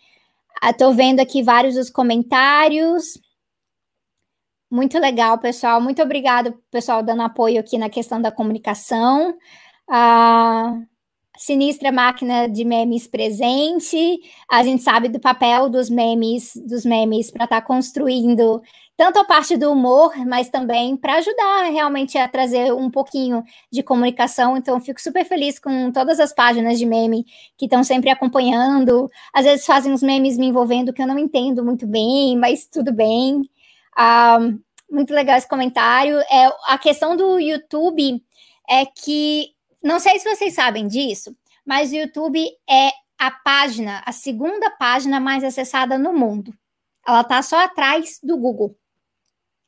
Estou 0.64 0.90
ah, 0.90 0.94
vendo 0.94 1.20
aqui 1.20 1.42
vários 1.42 1.74
dos 1.74 1.90
comentários. 1.90 3.20
Muito 4.70 4.98
legal, 5.00 5.38
pessoal. 5.38 5.80
Muito 5.80 6.00
obrigado, 6.02 6.52
pessoal, 6.70 7.02
dando 7.02 7.22
apoio 7.22 7.58
aqui 7.58 7.76
na 7.76 7.90
questão 7.90 8.22
da 8.22 8.30
comunicação. 8.30 9.37
Ah, 9.88 10.74
Sinistra 11.38 11.92
máquina 11.92 12.48
de 12.48 12.64
memes 12.64 13.07
presente. 13.07 14.20
A 14.51 14.64
gente 14.64 14.83
sabe 14.83 15.09
do 15.09 15.20
papel 15.20 15.68
dos 15.68 15.88
memes, 15.88 16.53
dos 16.66 16.85
memes 16.85 17.31
para 17.31 17.44
estar 17.44 17.61
tá 17.61 17.66
construindo 17.66 18.61
tanto 18.96 19.20
a 19.20 19.24
parte 19.24 19.57
do 19.57 19.70
humor, 19.70 20.12
mas 20.27 20.48
também 20.48 20.96
para 20.96 21.14
ajudar 21.14 21.70
realmente 21.70 22.18
a 22.18 22.27
trazer 22.27 22.74
um 22.74 22.90
pouquinho 22.90 23.44
de 23.70 23.81
comunicação. 23.81 24.57
Então, 24.57 24.81
fico 24.81 25.01
super 25.01 25.24
feliz 25.24 25.61
com 25.61 25.92
todas 25.92 26.18
as 26.18 26.33
páginas 26.33 26.77
de 26.77 26.85
meme 26.85 27.24
que 27.57 27.66
estão 27.66 27.85
sempre 27.85 28.11
acompanhando. 28.11 29.09
Às 29.33 29.44
vezes 29.44 29.64
fazem 29.64 29.92
uns 29.92 30.03
memes 30.03 30.37
me 30.37 30.46
envolvendo 30.46 30.92
que 30.92 31.01
eu 31.01 31.07
não 31.07 31.16
entendo 31.16 31.64
muito 31.64 31.87
bem, 31.87 32.37
mas 32.37 32.66
tudo 32.66 32.92
bem. 32.92 33.48
Ah, 33.96 34.40
muito 34.90 35.14
legal 35.14 35.38
esse 35.38 35.48
comentário. 35.48 36.18
É, 36.18 36.53
a 36.66 36.77
questão 36.77 37.14
do 37.14 37.38
YouTube 37.38 38.20
é 38.68 38.85
que 38.85 39.57
não 39.82 39.98
sei 39.98 40.18
se 40.18 40.28
vocês 40.28 40.54
sabem 40.54 40.86
disso, 40.86 41.36
mas 41.64 41.92
o 41.92 41.96
YouTube 41.96 42.44
é 42.68 42.90
a 43.18 43.30
página, 43.30 44.02
a 44.06 44.12
segunda 44.12 44.70
página 44.70 45.18
mais 45.18 45.42
acessada 45.42 45.98
no 45.98 46.12
mundo. 46.12 46.54
Ela 47.06 47.22
está 47.22 47.42
só 47.42 47.64
atrás 47.64 48.20
do 48.22 48.36
Google. 48.36 48.76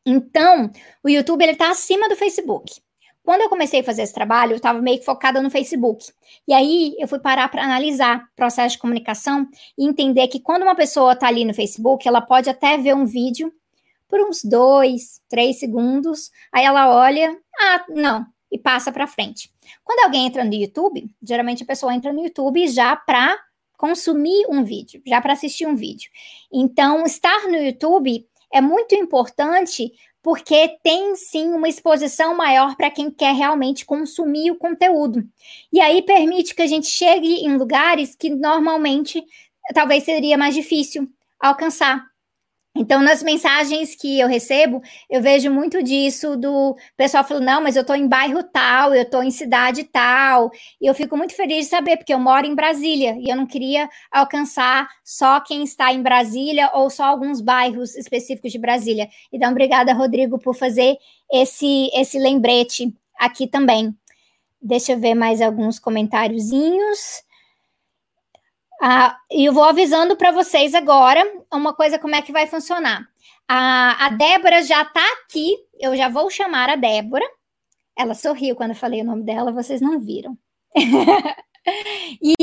Então, 0.04 0.70
o 1.02 1.08
YouTube 1.08 1.42
ele 1.42 1.52
está 1.52 1.70
acima 1.70 2.08
do 2.08 2.16
Facebook. 2.16 2.80
Quando 3.22 3.42
eu 3.42 3.48
comecei 3.48 3.80
a 3.80 3.84
fazer 3.84 4.02
esse 4.02 4.14
trabalho, 4.14 4.52
eu 4.52 4.56
estava 4.56 4.80
meio 4.80 4.98
que 4.98 5.04
focada 5.04 5.42
no 5.42 5.50
Facebook. 5.50 6.10
E 6.48 6.54
aí 6.54 6.96
eu 6.98 7.06
fui 7.06 7.18
parar 7.18 7.48
para 7.48 7.62
analisar 7.62 8.26
processo 8.34 8.74
de 8.74 8.80
comunicação 8.80 9.46
e 9.76 9.86
entender 9.86 10.26
que 10.28 10.40
quando 10.40 10.62
uma 10.62 10.74
pessoa 10.74 11.12
está 11.12 11.28
ali 11.28 11.44
no 11.44 11.54
Facebook, 11.54 12.06
ela 12.08 12.20
pode 12.20 12.48
até 12.48 12.78
ver 12.78 12.94
um 12.94 13.04
vídeo 13.04 13.52
por 14.08 14.20
uns 14.20 14.42
dois, 14.42 15.20
três 15.28 15.60
segundos. 15.60 16.30
Aí 16.50 16.64
ela 16.64 16.92
olha, 16.94 17.38
ah, 17.58 17.84
não, 17.90 18.26
e 18.50 18.58
passa 18.58 18.90
para 18.90 19.06
frente. 19.06 19.50
Quando 19.84 20.04
alguém 20.04 20.26
entra 20.26 20.44
no 20.44 20.54
YouTube, 20.54 21.08
geralmente 21.22 21.62
a 21.62 21.66
pessoa 21.66 21.94
entra 21.94 22.12
no 22.12 22.22
YouTube 22.22 22.66
já 22.68 22.96
para 22.96 23.38
consumir 23.76 24.46
um 24.48 24.62
vídeo, 24.62 25.00
já 25.06 25.20
para 25.20 25.32
assistir 25.32 25.66
um 25.66 25.74
vídeo. 25.74 26.10
Então, 26.52 27.04
estar 27.04 27.48
no 27.48 27.56
YouTube 27.56 28.26
é 28.52 28.60
muito 28.60 28.94
importante 28.94 29.92
porque 30.22 30.76
tem 30.82 31.16
sim 31.16 31.48
uma 31.54 31.68
exposição 31.68 32.36
maior 32.36 32.76
para 32.76 32.90
quem 32.90 33.10
quer 33.10 33.34
realmente 33.34 33.86
consumir 33.86 34.50
o 34.50 34.58
conteúdo. 34.58 35.24
E 35.72 35.80
aí 35.80 36.02
permite 36.02 36.54
que 36.54 36.62
a 36.62 36.66
gente 36.66 36.88
chegue 36.88 37.36
em 37.36 37.56
lugares 37.56 38.14
que 38.14 38.28
normalmente 38.28 39.24
talvez 39.72 40.04
seria 40.04 40.36
mais 40.36 40.54
difícil 40.54 41.08
alcançar. 41.38 42.09
Então, 42.80 43.02
nas 43.02 43.22
mensagens 43.22 43.94
que 43.94 44.18
eu 44.18 44.26
recebo, 44.26 44.80
eu 45.10 45.20
vejo 45.20 45.50
muito 45.50 45.82
disso 45.82 46.34
do 46.34 46.74
pessoal 46.96 47.22
falando, 47.22 47.44
não, 47.44 47.62
mas 47.62 47.76
eu 47.76 47.82
estou 47.82 47.94
em 47.94 48.08
bairro 48.08 48.42
tal, 48.42 48.94
eu 48.94 49.02
estou 49.02 49.22
em 49.22 49.30
cidade 49.30 49.84
tal, 49.84 50.50
e 50.80 50.86
eu 50.86 50.94
fico 50.94 51.14
muito 51.14 51.34
feliz 51.34 51.66
de 51.66 51.70
saber, 51.70 51.98
porque 51.98 52.14
eu 52.14 52.18
moro 52.18 52.46
em 52.46 52.54
Brasília, 52.54 53.14
e 53.18 53.28
eu 53.28 53.36
não 53.36 53.44
queria 53.44 53.86
alcançar 54.10 54.88
só 55.04 55.40
quem 55.40 55.62
está 55.62 55.92
em 55.92 56.00
Brasília 56.00 56.70
ou 56.72 56.88
só 56.88 57.04
alguns 57.04 57.42
bairros 57.42 57.94
específicos 57.94 58.50
de 58.50 58.58
Brasília. 58.58 59.10
Então, 59.30 59.50
obrigada, 59.50 59.92
Rodrigo, 59.92 60.38
por 60.38 60.56
fazer 60.56 60.96
esse, 61.30 61.90
esse 61.92 62.18
lembrete 62.18 62.94
aqui 63.18 63.46
também. 63.46 63.94
Deixa 64.62 64.92
eu 64.92 64.98
ver 64.98 65.14
mais 65.14 65.42
alguns 65.42 65.78
comentáriozinhos. 65.78 67.22
Ah, 68.82 69.18
e 69.30 69.44
eu 69.44 69.52
vou 69.52 69.64
avisando 69.64 70.16
para 70.16 70.30
vocês 70.30 70.74
agora 70.74 71.22
uma 71.52 71.74
coisa 71.74 71.98
como 71.98 72.14
é 72.14 72.22
que 72.22 72.32
vai 72.32 72.46
funcionar. 72.46 73.06
A, 73.46 74.06
a 74.06 74.08
Débora 74.10 74.62
já 74.62 74.82
está 74.82 75.04
aqui, 75.12 75.54
eu 75.78 75.94
já 75.94 76.08
vou 76.08 76.30
chamar 76.30 76.70
a 76.70 76.76
Débora. 76.76 77.24
Ela 77.96 78.14
sorriu 78.14 78.56
quando 78.56 78.70
eu 78.70 78.76
falei 78.76 79.02
o 79.02 79.04
nome 79.04 79.22
dela, 79.22 79.52
vocês 79.52 79.82
não 79.82 80.00
viram. 80.00 80.38
e 82.22 82.34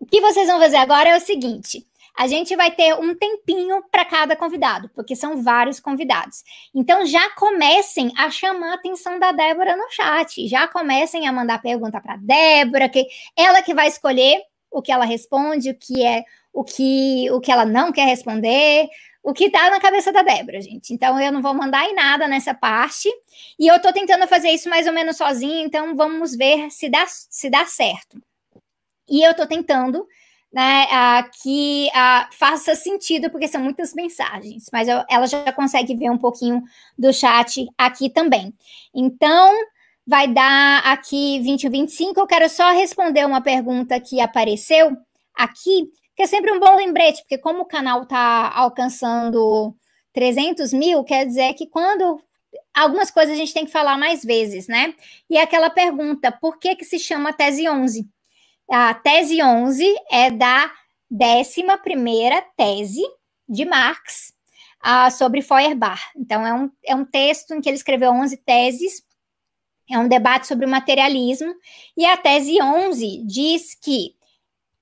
o 0.00 0.06
que 0.06 0.20
vocês 0.20 0.48
vão 0.48 0.58
fazer 0.58 0.78
agora 0.78 1.10
é 1.10 1.16
o 1.16 1.20
seguinte: 1.20 1.86
a 2.18 2.26
gente 2.26 2.56
vai 2.56 2.72
ter 2.72 2.94
um 2.94 3.14
tempinho 3.14 3.82
para 3.90 4.04
cada 4.04 4.34
convidado, 4.34 4.90
porque 4.96 5.14
são 5.14 5.42
vários 5.42 5.78
convidados. 5.78 6.42
Então 6.74 7.06
já 7.06 7.30
comecem 7.36 8.10
a 8.16 8.30
chamar 8.30 8.72
a 8.72 8.74
atenção 8.74 9.18
da 9.18 9.30
Débora 9.30 9.76
no 9.76 9.88
chat, 9.90 10.48
já 10.48 10.66
comecem 10.66 11.28
a 11.28 11.32
mandar 11.32 11.62
pergunta 11.62 12.00
para 12.00 12.16
Débora, 12.16 12.88
que 12.88 13.06
ela 13.36 13.62
que 13.62 13.74
vai 13.74 13.86
escolher 13.86 14.42
o 14.74 14.82
que 14.82 14.90
ela 14.92 15.04
responde, 15.04 15.70
o 15.70 15.74
que 15.74 16.04
é 16.04 16.24
o 16.52 16.64
que 16.64 17.30
o 17.30 17.40
que 17.40 17.50
ela 17.50 17.64
não 17.64 17.92
quer 17.92 18.06
responder, 18.06 18.88
o 19.22 19.32
que 19.32 19.48
tá 19.48 19.70
na 19.70 19.80
cabeça 19.80 20.12
da 20.12 20.22
Débora, 20.22 20.60
gente. 20.60 20.92
Então 20.92 21.18
eu 21.20 21.32
não 21.32 21.40
vou 21.40 21.54
mandar 21.54 21.88
em 21.88 21.94
nada 21.94 22.26
nessa 22.26 22.52
parte. 22.52 23.08
E 23.58 23.66
eu 23.66 23.80
tô 23.80 23.92
tentando 23.92 24.26
fazer 24.26 24.50
isso 24.50 24.68
mais 24.68 24.86
ou 24.86 24.92
menos 24.92 25.16
sozinha, 25.16 25.64
então 25.64 25.94
vamos 25.94 26.34
ver 26.34 26.70
se 26.70 26.88
dá 26.88 27.06
se 27.06 27.48
dá 27.48 27.64
certo. 27.66 28.20
E 29.08 29.22
eu 29.22 29.34
tô 29.34 29.46
tentando 29.46 30.06
né, 30.52 30.86
que 31.42 31.88
faça 32.32 32.74
sentido, 32.74 33.30
porque 33.30 33.48
são 33.48 33.60
muitas 33.60 33.92
mensagens, 33.92 34.66
mas 34.72 34.86
eu, 34.88 35.02
ela 35.10 35.26
já 35.26 35.52
consegue 35.52 35.96
ver 35.96 36.10
um 36.10 36.18
pouquinho 36.18 36.62
do 36.96 37.12
chat 37.12 37.66
aqui 37.76 38.08
também. 38.08 38.54
Então, 38.94 39.52
vai 40.06 40.28
dar 40.28 40.80
aqui 40.86 41.40
20 41.40 41.68
25. 41.68 42.20
Eu 42.20 42.26
quero 42.26 42.48
só 42.48 42.70
responder 42.72 43.26
uma 43.26 43.40
pergunta 43.40 43.98
que 44.00 44.20
apareceu 44.20 44.96
aqui 45.34 45.88
que 46.16 46.22
é 46.22 46.26
sempre 46.26 46.52
um 46.52 46.60
bom 46.60 46.76
lembrete, 46.76 47.22
porque 47.22 47.38
como 47.38 47.62
o 47.62 47.66
canal 47.66 48.02
está 48.02 48.52
alcançando 48.54 49.74
300 50.12 50.72
mil, 50.72 51.02
quer 51.02 51.26
dizer 51.26 51.54
que 51.54 51.66
quando 51.66 52.20
algumas 52.72 53.10
coisas 53.10 53.34
a 53.34 53.36
gente 53.36 53.52
tem 53.52 53.64
que 53.64 53.72
falar 53.72 53.98
mais 53.98 54.24
vezes, 54.24 54.68
né? 54.68 54.94
E 55.28 55.36
é 55.36 55.42
aquela 55.42 55.70
pergunta, 55.70 56.30
por 56.30 56.58
que 56.58 56.76
que 56.76 56.84
se 56.84 56.98
chama 56.98 57.32
tese 57.32 57.68
11? 57.68 58.08
A 58.70 58.94
tese 58.94 59.42
11 59.42 59.94
é 60.10 60.30
da 60.30 60.70
11 61.12 61.64
tese 62.56 63.02
de 63.48 63.64
Marx 63.64 64.32
uh, 64.84 65.10
sobre 65.10 65.42
Feuerbach. 65.42 66.00
Então, 66.16 66.46
é 66.46 66.54
um, 66.54 66.70
é 66.84 66.94
um 66.94 67.04
texto 67.04 67.52
em 67.54 67.60
que 67.60 67.68
ele 67.68 67.76
escreveu 67.76 68.10
11 68.10 68.36
teses, 68.38 69.02
é 69.90 69.98
um 69.98 70.08
debate 70.08 70.46
sobre 70.46 70.66
o 70.66 70.68
materialismo, 70.68 71.54
e 71.96 72.04
a 72.04 72.16
tese 72.16 72.60
11 72.60 73.22
diz 73.26 73.74
que 73.74 74.14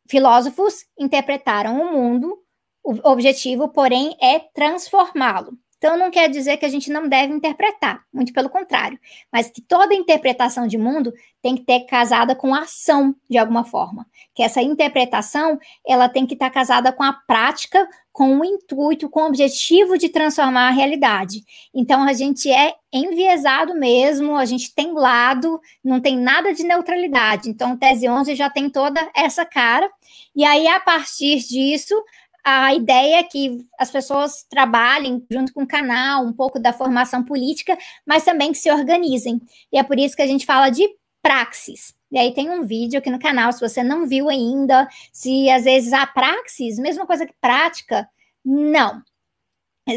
filósofos 0.08 0.84
interpretaram 0.98 1.80
o 1.80 1.92
mundo, 1.92 2.38
o 2.82 2.94
objetivo, 3.08 3.68
porém, 3.68 4.16
é 4.20 4.38
transformá-lo. 4.38 5.56
Então, 5.82 5.96
não 5.96 6.12
quer 6.12 6.30
dizer 6.30 6.58
que 6.58 6.64
a 6.64 6.68
gente 6.68 6.92
não 6.92 7.08
deve 7.08 7.34
interpretar, 7.34 8.04
muito 8.14 8.32
pelo 8.32 8.48
contrário, 8.48 8.96
mas 9.32 9.50
que 9.50 9.60
toda 9.60 9.92
interpretação 9.92 10.64
de 10.64 10.78
mundo 10.78 11.12
tem 11.42 11.56
que 11.56 11.64
ter 11.64 11.80
casada 11.86 12.36
com 12.36 12.54
ação, 12.54 13.16
de 13.28 13.36
alguma 13.36 13.64
forma. 13.64 14.06
Que 14.32 14.44
essa 14.44 14.62
interpretação, 14.62 15.58
ela 15.84 16.08
tem 16.08 16.24
que 16.24 16.34
estar 16.34 16.50
casada 16.50 16.92
com 16.92 17.02
a 17.02 17.12
prática, 17.12 17.84
com 18.12 18.38
o 18.38 18.44
intuito, 18.44 19.10
com 19.10 19.22
o 19.22 19.26
objetivo 19.26 19.98
de 19.98 20.08
transformar 20.08 20.68
a 20.68 20.70
realidade. 20.70 21.42
Então, 21.74 22.04
a 22.04 22.12
gente 22.12 22.48
é 22.48 22.74
enviesado 22.92 23.74
mesmo, 23.74 24.36
a 24.36 24.44
gente 24.44 24.72
tem 24.72 24.92
lado, 24.92 25.60
não 25.82 26.00
tem 26.00 26.16
nada 26.16 26.54
de 26.54 26.62
neutralidade. 26.62 27.50
Então, 27.50 27.76
tese 27.76 28.08
11 28.08 28.36
já 28.36 28.48
tem 28.48 28.70
toda 28.70 29.10
essa 29.16 29.44
cara. 29.44 29.90
E 30.36 30.44
aí, 30.44 30.68
a 30.68 30.78
partir 30.78 31.38
disso, 31.38 32.00
a 32.44 32.74
ideia 32.74 33.20
é 33.20 33.22
que 33.22 33.58
as 33.78 33.90
pessoas 33.90 34.44
trabalhem 34.48 35.24
junto 35.30 35.52
com 35.52 35.62
o 35.62 35.66
canal, 35.66 36.24
um 36.24 36.32
pouco 36.32 36.58
da 36.58 36.72
formação 36.72 37.22
política, 37.24 37.76
mas 38.06 38.24
também 38.24 38.52
que 38.52 38.58
se 38.58 38.70
organizem. 38.70 39.40
E 39.72 39.78
é 39.78 39.82
por 39.82 39.98
isso 39.98 40.16
que 40.16 40.22
a 40.22 40.26
gente 40.26 40.46
fala 40.46 40.70
de 40.70 40.88
praxis. 41.22 41.94
E 42.10 42.18
aí 42.18 42.34
tem 42.34 42.50
um 42.50 42.66
vídeo 42.66 42.98
aqui 42.98 43.10
no 43.10 43.18
canal, 43.18 43.52
se 43.52 43.60
você 43.60 43.82
não 43.82 44.06
viu 44.06 44.28
ainda, 44.28 44.88
se 45.12 45.48
às 45.50 45.64
vezes 45.64 45.92
a 45.92 46.06
praxis, 46.06 46.78
mesma 46.78 47.06
coisa 47.06 47.24
que 47.24 47.34
prática, 47.40 48.08
não. 48.44 49.02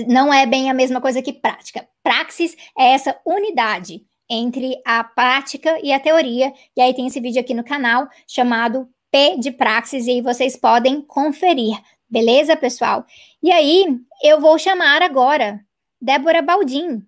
Não 0.07 0.33
é 0.33 0.45
bem 0.45 0.69
a 0.69 0.73
mesma 0.73 1.01
coisa 1.01 1.21
que 1.21 1.33
prática. 1.33 1.87
Praxis 2.01 2.55
é 2.77 2.91
essa 2.91 3.19
unidade 3.25 4.05
entre 4.29 4.81
a 4.85 5.03
prática 5.03 5.79
e 5.83 5.91
a 5.93 5.99
teoria. 5.99 6.53
E 6.75 6.81
aí 6.81 6.93
tem 6.93 7.07
esse 7.07 7.19
vídeo 7.19 7.41
aqui 7.41 7.53
no 7.53 7.63
canal 7.63 8.07
chamado 8.27 8.87
P 9.11 9.37
de 9.37 9.51
praxis, 9.51 10.07
e 10.07 10.11
aí 10.11 10.21
vocês 10.21 10.55
podem 10.55 11.01
conferir. 11.01 11.77
Beleza, 12.09 12.55
pessoal? 12.55 13.05
E 13.41 13.51
aí, 13.51 13.85
eu 14.23 14.39
vou 14.39 14.57
chamar 14.57 15.01
agora 15.01 15.59
Débora 16.01 16.41
Baldim. 16.41 17.05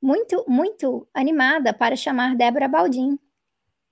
Muito, 0.00 0.44
muito 0.48 1.06
animada 1.14 1.72
para 1.72 1.96
chamar 1.96 2.34
Débora 2.36 2.68
Baldim. 2.68 3.18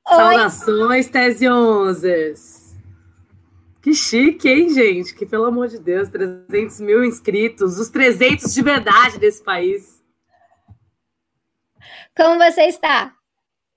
Saudações, 0.07 1.09
Tese 1.09 1.49
11. 1.49 2.71
Que 3.83 3.95
chique, 3.95 4.49
hein, 4.49 4.69
gente? 4.69 5.15
Que, 5.15 5.25
pelo 5.25 5.47
amor 5.47 5.69
de 5.69 5.79
Deus, 5.79 6.09
300 6.09 6.81
mil 6.81 7.05
inscritos, 7.05 7.79
os 7.79 7.89
300 7.89 8.53
de 8.53 8.63
verdade 8.63 9.19
desse 9.19 9.43
país. 9.43 10.03
Como 12.17 12.39
você 12.39 12.63
está? 12.63 13.15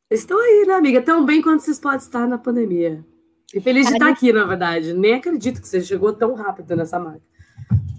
Estou 0.10 0.39
aí, 0.39 0.65
né, 0.67 0.73
amiga? 0.73 1.02
Tão 1.02 1.26
bem 1.26 1.41
quanto 1.41 1.62
vocês 1.62 1.80
podem 1.80 1.99
estar 1.99 2.28
na 2.28 2.38
pandemia. 2.38 3.04
E 3.53 3.61
feliz 3.61 3.87
de 3.87 3.93
estar 3.93 4.09
aqui, 4.09 4.33
na 4.33 4.45
verdade. 4.45 4.93
Nem 4.93 5.15
acredito 5.15 5.61
que 5.61 5.67
você 5.67 5.81
chegou 5.81 6.11
tão 6.11 6.33
rápido 6.33 6.75
nessa 6.75 6.99
máquina. 6.99 7.21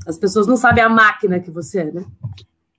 As 0.06 0.18
pessoas 0.18 0.46
não 0.46 0.56
sabem 0.56 0.82
a 0.82 0.88
máquina 0.88 1.38
que 1.40 1.50
você 1.50 1.80
é, 1.80 1.92
né? 1.92 2.04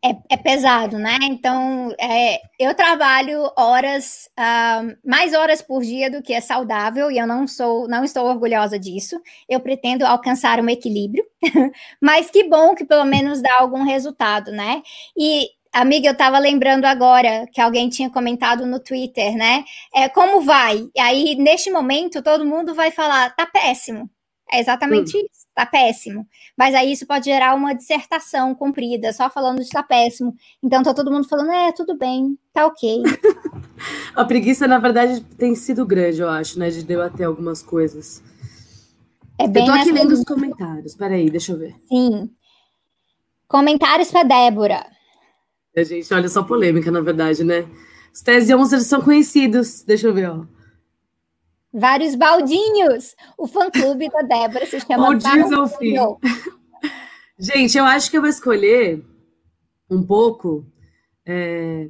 É, 0.04 0.16
é 0.30 0.38
pesado, 0.38 1.00
né? 1.00 1.18
Então, 1.24 1.92
é, 2.00 2.40
eu 2.60 2.76
trabalho 2.76 3.50
horas, 3.58 4.30
uh, 4.38 4.96
mais 5.04 5.34
horas 5.34 5.64
por 5.64 5.82
dia 5.82 6.12
do 6.12 6.22
que 6.22 6.32
é 6.32 6.40
saudável, 6.40 7.10
e 7.10 7.18
eu 7.18 7.26
não 7.26 7.48
sou, 7.48 7.88
não 7.88 8.04
estou 8.04 8.28
orgulhosa 8.28 8.78
disso. 8.78 9.20
Eu 9.50 9.60
pretendo 9.60 10.06
alcançar 10.06 10.60
um 10.60 10.70
equilíbrio, 10.70 11.26
mas 12.00 12.30
que 12.30 12.44
bom 12.44 12.76
que 12.76 12.86
pelo 12.86 13.06
menos 13.06 13.42
dá 13.42 13.58
algum 13.58 13.84
resultado, 13.84 14.52
né? 14.52 14.84
E 15.18 15.48
Amiga, 15.76 16.08
eu 16.08 16.14
estava 16.14 16.40
lembrando 16.40 16.86
agora 16.86 17.46
que 17.52 17.60
alguém 17.60 17.90
tinha 17.90 18.10
comentado 18.10 18.66
no 18.66 18.80
Twitter, 18.80 19.36
né? 19.36 19.66
É, 19.94 20.08
como 20.08 20.40
vai? 20.40 20.88
E 20.96 21.00
aí, 21.02 21.36
neste 21.36 21.70
momento, 21.70 22.22
todo 22.22 22.46
mundo 22.46 22.74
vai 22.74 22.92
falar, 22.92 23.36
tá 23.36 23.46
péssimo. 23.46 24.10
É 24.50 24.62
exatamente 24.62 25.18
hum. 25.18 25.20
isso, 25.20 25.46
tá 25.54 25.66
péssimo. 25.66 26.26
Mas 26.58 26.74
aí 26.74 26.94
isso 26.94 27.06
pode 27.06 27.26
gerar 27.26 27.54
uma 27.56 27.76
dissertação 27.76 28.56
comprida, 28.56 29.12
só 29.12 29.30
falando 29.30 29.62
de 29.62 29.70
tá 29.70 29.84
péssimo. 29.84 30.34
Então 30.64 30.82
tá 30.82 30.94
todo 30.94 31.12
mundo 31.12 31.28
falando, 31.28 31.52
é, 31.52 31.74
tudo 31.74 31.98
bem, 31.98 32.40
tá 32.54 32.66
ok. 32.68 33.04
A 34.16 34.24
preguiça, 34.24 34.66
na 34.70 34.80
verdade, 34.80 35.20
tem 35.38 35.56
sido 35.56 35.86
grande, 35.86 36.22
eu 36.22 36.30
acho, 36.30 36.58
né? 36.58 36.70
De 36.70 36.86
debater 36.86 37.26
algumas 37.26 37.62
coisas. 37.62 38.24
É 39.38 39.46
bem 39.46 39.68
eu 39.68 39.74
tô 39.74 39.78
aqui 39.78 39.92
lendo 39.92 40.14
os 40.14 40.24
comentários. 40.24 40.96
Peraí, 40.96 41.30
deixa 41.30 41.52
eu 41.52 41.58
ver. 41.58 41.76
Sim. 41.90 42.30
Comentários 43.46 44.10
para 44.10 44.24
Débora. 44.24 44.95
A 45.78 45.84
gente, 45.84 46.14
olha 46.14 46.30
só 46.30 46.44
polêmica, 46.44 46.90
na 46.90 47.02
verdade, 47.02 47.44
né? 47.44 47.68
Os 48.14 48.22
Tese 48.22 48.56
11 48.56 48.80
são 48.82 49.02
conhecidos. 49.02 49.84
Deixa 49.84 50.08
eu 50.08 50.14
ver, 50.14 50.30
ó. 50.30 50.46
Vários 51.74 52.16
baldinhos. 52.16 53.14
O 53.38 53.46
fã-clube 53.46 54.10
da 54.10 54.22
Débora 54.22 54.66
se 54.66 54.80
chama 54.80 55.10
Baldinhos 55.10 55.52
ao 55.52 55.68
fim. 55.68 55.96
Gente, 57.38 57.78
eu 57.78 57.84
acho 57.84 58.10
que 58.10 58.16
eu 58.16 58.22
vou 58.22 58.30
escolher 58.30 59.04
um 59.90 60.02
pouco 60.02 60.66
é, 61.26 61.90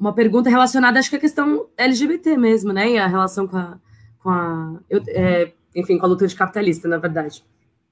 uma 0.00 0.14
pergunta 0.14 0.48
relacionada, 0.48 0.98
acho 0.98 1.10
que 1.10 1.16
a 1.16 1.20
questão 1.20 1.68
LGBT 1.76 2.38
mesmo, 2.38 2.72
né? 2.72 2.92
E 2.92 2.98
a 2.98 3.06
relação 3.06 3.46
com 3.46 3.58
a, 3.58 3.78
com 4.20 4.30
a 4.30 4.80
eu, 4.88 5.02
é, 5.08 5.52
enfim, 5.76 5.98
com 5.98 6.06
a 6.06 6.08
luta 6.08 6.26
de 6.26 6.34
capitalista, 6.34 6.88
na 6.88 6.96
verdade. 6.96 7.44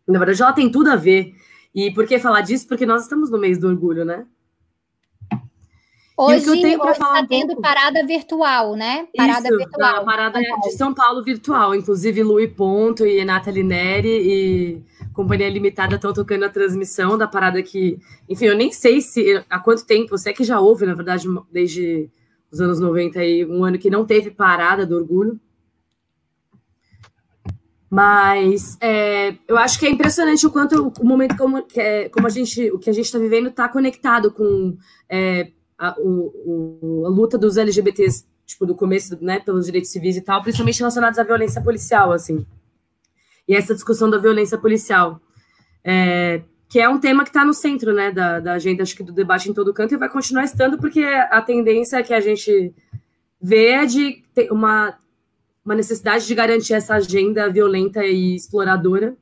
Na 0.09 0.18
verdade, 0.18 0.40
ela 0.40 0.53
tem 0.55 0.70
tudo 0.70 0.90
a 0.90 0.96
ver. 0.96 1.35
E 1.75 1.90
por 1.90 2.07
que 2.07 2.18
falar 2.18 2.40
disso? 2.40 2.66
Porque 2.66 2.87
nós 2.87 3.03
estamos 3.03 3.31
no 3.31 3.38
mês 3.38 3.59
do 3.59 3.68
orgulho, 3.68 4.05
né? 4.05 4.27
Hoje, 6.18 6.62
está 6.62 7.26
tendo 7.29 7.61
parada 7.61 8.02
virtual, 8.07 8.74
né? 8.74 9.07
Parada 9.14 9.48
Isso, 9.48 9.59
virtual. 9.59 10.05
parada 10.05 10.40
de 10.40 10.70
São 10.70 10.94
Paulo 10.94 11.22
virtual. 11.22 11.74
Inclusive, 11.74 12.22
Lui 12.22 12.48
Ponto 12.48 13.07
e 13.07 13.22
Nathalie 13.22 13.62
Neri 13.62 14.09
e 14.09 14.83
Companhia 15.12 15.50
Limitada 15.50 15.96
estão 15.96 16.14
tocando 16.14 16.44
a 16.44 16.48
transmissão 16.48 17.18
da 17.18 17.26
parada 17.26 17.62
que... 17.62 17.98
Enfim, 18.26 18.46
eu 18.46 18.57
nem 18.57 18.72
sei 18.72 19.02
se 19.02 19.44
há 19.50 19.59
quanto 19.59 19.85
tempo, 19.85 20.09
você 20.16 20.31
é 20.31 20.33
que 20.33 20.42
já 20.42 20.59
houve, 20.59 20.87
na 20.87 20.94
verdade, 20.94 21.29
desde 21.52 22.09
os 22.50 22.62
anos 22.62 22.81
90, 22.81 23.18
aí, 23.20 23.44
um 23.44 23.62
ano 23.62 23.79
que 23.79 23.90
não 23.90 24.07
teve 24.07 24.31
parada 24.31 24.87
do 24.87 24.96
orgulho. 24.96 25.38
Mas 27.90 28.76
é, 28.81 29.37
eu 29.46 29.59
acho 29.59 29.79
que 29.79 29.87
é 29.87 29.90
impressionante 29.90 30.46
o 30.46 30.50
quanto 30.50 30.92
o 30.98 31.07
momento 31.07 31.37
como, 31.37 31.62
que 31.62 31.79
é, 31.79 32.09
como 32.09 32.26
a 32.26 32.31
gente, 32.31 32.70
o 32.70 32.79
que 32.79 32.88
a 32.88 32.92
gente 32.92 33.05
está 33.05 33.18
vivendo 33.18 33.48
está 33.48 33.68
conectado 33.68 34.31
com 34.31 34.76
é, 35.09 35.52
a, 35.79 35.95
o, 35.99 37.03
o, 37.03 37.07
a 37.07 37.09
luta 37.09 37.37
dos 37.37 37.57
LGBTs, 37.57 38.25
tipo, 38.45 38.65
do 38.65 38.75
começo, 38.75 39.17
né, 39.21 39.41
pelos 39.41 39.67
direitos 39.67 39.91
civis 39.91 40.17
e 40.17 40.21
tal, 40.21 40.43
principalmente 40.43 40.79
relacionados 40.79 41.19
à 41.19 41.23
violência 41.23 41.61
policial, 41.61 42.12
assim. 42.12 42.47
E 43.49 43.55
essa 43.55 43.75
discussão 43.75 44.09
da 44.09 44.19
violência 44.19 44.59
policial, 44.59 45.21
é, 45.85 46.43
que 46.69 46.81
é 46.81 46.89
um 46.89 46.99
tema 46.99 47.23
que 47.23 47.31
está 47.31 47.45
no 47.45 47.55
centro, 47.55 47.93
né, 47.93 48.11
da, 48.11 48.41
da 48.41 48.53
agenda, 48.55 48.83
acho 48.83 48.97
que 48.97 49.03
do 49.03 49.12
debate 49.12 49.51
em 49.51 49.55
todo 49.55 49.73
canto, 49.73 49.95
e 49.95 49.99
vai 49.99 50.09
continuar 50.09 50.45
estando, 50.45 50.79
porque 50.79 51.03
a 51.03 51.41
tendência 51.43 52.03
que 52.03 52.15
a 52.15 52.21
gente 52.21 52.75
vê 53.41 53.69
é 53.69 53.87
de 53.87 54.25
ter 54.35 54.51
uma, 54.51 54.99
uma 55.65 55.75
necessidade 55.75 56.27
de 56.27 56.35
garantir 56.35 56.75
essa 56.75 56.95
agenda 56.95 57.49
violenta 57.49 58.05
e 58.05 58.35
exploradora, 58.35 59.17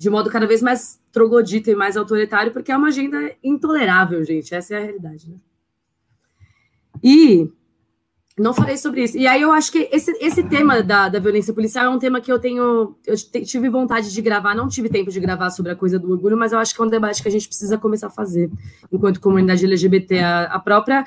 de 0.00 0.08
modo 0.08 0.30
cada 0.30 0.46
vez 0.46 0.62
mais 0.62 0.98
troglodita 1.12 1.70
e 1.70 1.76
mais 1.76 1.94
autoritário, 1.94 2.52
porque 2.52 2.72
é 2.72 2.76
uma 2.76 2.88
agenda 2.88 3.32
intolerável, 3.44 4.24
gente. 4.24 4.54
Essa 4.54 4.72
é 4.74 4.78
a 4.78 4.80
realidade. 4.80 5.28
Né? 5.28 5.36
E 7.04 7.50
não 8.38 8.54
falei 8.54 8.78
sobre 8.78 9.04
isso. 9.04 9.18
E 9.18 9.26
aí 9.26 9.42
eu 9.42 9.52
acho 9.52 9.70
que 9.70 9.90
esse, 9.92 10.10
esse 10.12 10.42
tema 10.44 10.82
da, 10.82 11.10
da 11.10 11.18
violência 11.18 11.52
policial 11.52 11.84
é 11.84 11.90
um 11.90 11.98
tema 11.98 12.18
que 12.18 12.32
eu 12.32 12.38
tenho. 12.38 12.96
Eu 13.06 13.14
tive 13.44 13.68
vontade 13.68 14.10
de 14.10 14.22
gravar, 14.22 14.54
não 14.54 14.68
tive 14.68 14.88
tempo 14.88 15.10
de 15.10 15.20
gravar 15.20 15.50
sobre 15.50 15.70
a 15.70 15.76
coisa 15.76 15.98
do 15.98 16.10
orgulho, 16.10 16.34
mas 16.34 16.52
eu 16.52 16.58
acho 16.58 16.74
que 16.74 16.80
é 16.80 16.84
um 16.84 16.88
debate 16.88 17.20
que 17.20 17.28
a 17.28 17.32
gente 17.32 17.46
precisa 17.46 17.76
começar 17.76 18.06
a 18.06 18.10
fazer 18.10 18.50
enquanto 18.90 19.20
comunidade 19.20 19.66
LGBT. 19.66 20.18
A, 20.20 20.44
a 20.44 20.58
própria 20.58 21.04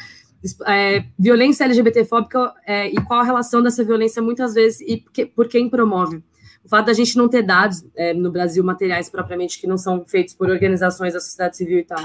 é, 0.67 1.03
violência 1.17 1.63
LGBTfóbica 1.63 2.53
é, 2.63 2.89
e 2.89 2.95
qual 2.97 3.21
a 3.21 3.23
relação 3.23 3.63
dessa 3.63 3.83
violência 3.83 4.21
muitas 4.21 4.53
vezes 4.53 4.81
e 4.81 4.97
que, 4.97 5.25
por 5.25 5.47
quem 5.47 5.67
promove 5.67 6.21
o 6.63 6.69
fato 6.69 6.85
da 6.85 6.93
gente 6.93 7.17
não 7.17 7.27
ter 7.27 7.43
dados 7.43 7.83
é, 7.95 8.13
no 8.13 8.31
Brasil, 8.31 8.63
materiais 8.63 9.09
propriamente 9.09 9.59
que 9.59 9.67
não 9.67 9.77
são 9.77 10.05
feitos 10.05 10.33
por 10.33 10.49
organizações 10.49 11.13
da 11.13 11.19
sociedade 11.19 11.57
civil 11.57 11.79
e 11.79 11.83
tal, 11.83 12.03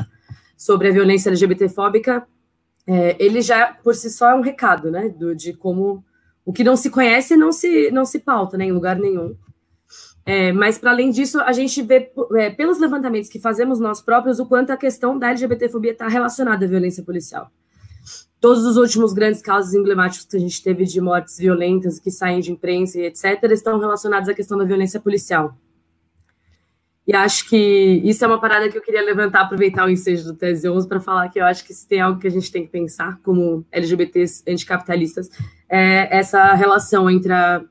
sobre 0.56 0.88
a 0.88 0.92
violência 0.92 1.30
LGBTfóbica, 1.30 2.26
é, 2.86 3.16
ele 3.18 3.40
já 3.40 3.72
por 3.84 3.94
si 3.94 4.10
só 4.10 4.30
é 4.30 4.34
um 4.34 4.40
recado, 4.40 4.90
né, 4.90 5.08
do, 5.08 5.34
de 5.34 5.52
como 5.52 6.04
o 6.44 6.52
que 6.52 6.64
não 6.64 6.76
se 6.76 6.90
conhece 6.90 7.36
não 7.36 7.52
se, 7.52 7.90
não 7.90 8.04
se 8.04 8.18
pauta 8.18 8.56
né, 8.56 8.64
em 8.64 8.72
lugar 8.72 8.98
nenhum. 8.98 9.36
É, 10.24 10.52
mas, 10.52 10.76
para 10.76 10.90
além 10.90 11.10
disso, 11.10 11.40
a 11.40 11.52
gente 11.52 11.80
vê, 11.82 12.12
é, 12.36 12.50
pelos 12.50 12.78
levantamentos 12.78 13.30
que 13.30 13.38
fazemos 13.38 13.80
nós 13.80 14.02
próprios, 14.02 14.38
o 14.38 14.44
quanto 14.44 14.70
a 14.70 14.76
questão 14.76 15.18
da 15.18 15.30
LGBTfobia 15.30 15.92
está 15.92 16.06
relacionada 16.06 16.66
à 16.66 16.68
violência 16.68 17.02
policial. 17.02 17.50
Todos 18.40 18.64
os 18.64 18.76
últimos 18.76 19.12
grandes 19.12 19.42
casos 19.42 19.74
emblemáticos 19.74 20.26
que 20.26 20.36
a 20.36 20.40
gente 20.40 20.62
teve 20.62 20.84
de 20.84 21.00
mortes 21.00 21.38
violentas 21.38 21.98
que 21.98 22.10
saem 22.10 22.40
de 22.40 22.52
imprensa 22.52 22.98
e 22.98 23.06
etc., 23.06 23.42
estão 23.50 23.78
relacionados 23.78 24.28
à 24.28 24.34
questão 24.34 24.56
da 24.56 24.64
violência 24.64 25.00
policial. 25.00 25.56
E 27.06 27.14
acho 27.14 27.48
que 27.48 27.56
isso 28.04 28.22
é 28.22 28.28
uma 28.28 28.40
parada 28.40 28.68
que 28.68 28.76
eu 28.76 28.82
queria 28.82 29.02
levantar, 29.02 29.40
aproveitar 29.40 29.86
o 29.86 29.90
ensejo 29.90 30.24
do 30.24 30.34
Tese 30.34 30.68
11 30.68 30.86
para 30.86 31.00
falar 31.00 31.28
que 31.30 31.40
eu 31.40 31.44
acho 31.44 31.64
que 31.64 31.72
se 31.72 31.88
tem 31.88 32.00
algo 32.00 32.20
que 32.20 32.26
a 32.26 32.30
gente 32.30 32.52
tem 32.52 32.66
que 32.66 32.70
pensar 32.70 33.18
como 33.22 33.64
LGBTs 33.72 34.44
anticapitalistas, 34.46 35.30
é 35.68 36.16
essa 36.16 36.52
relação 36.52 37.08
entre 37.10 37.32
a 37.32 37.64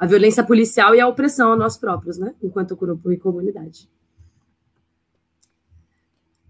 a 0.00 0.06
violência 0.06 0.42
policial 0.42 0.94
e 0.94 1.00
a 1.00 1.06
opressão 1.06 1.52
a 1.52 1.56
nós 1.56 1.76
próprios, 1.76 2.16
né? 2.16 2.34
Enquanto 2.42 2.74
grupo 2.74 3.12
e 3.12 3.18
comunidade. 3.18 3.86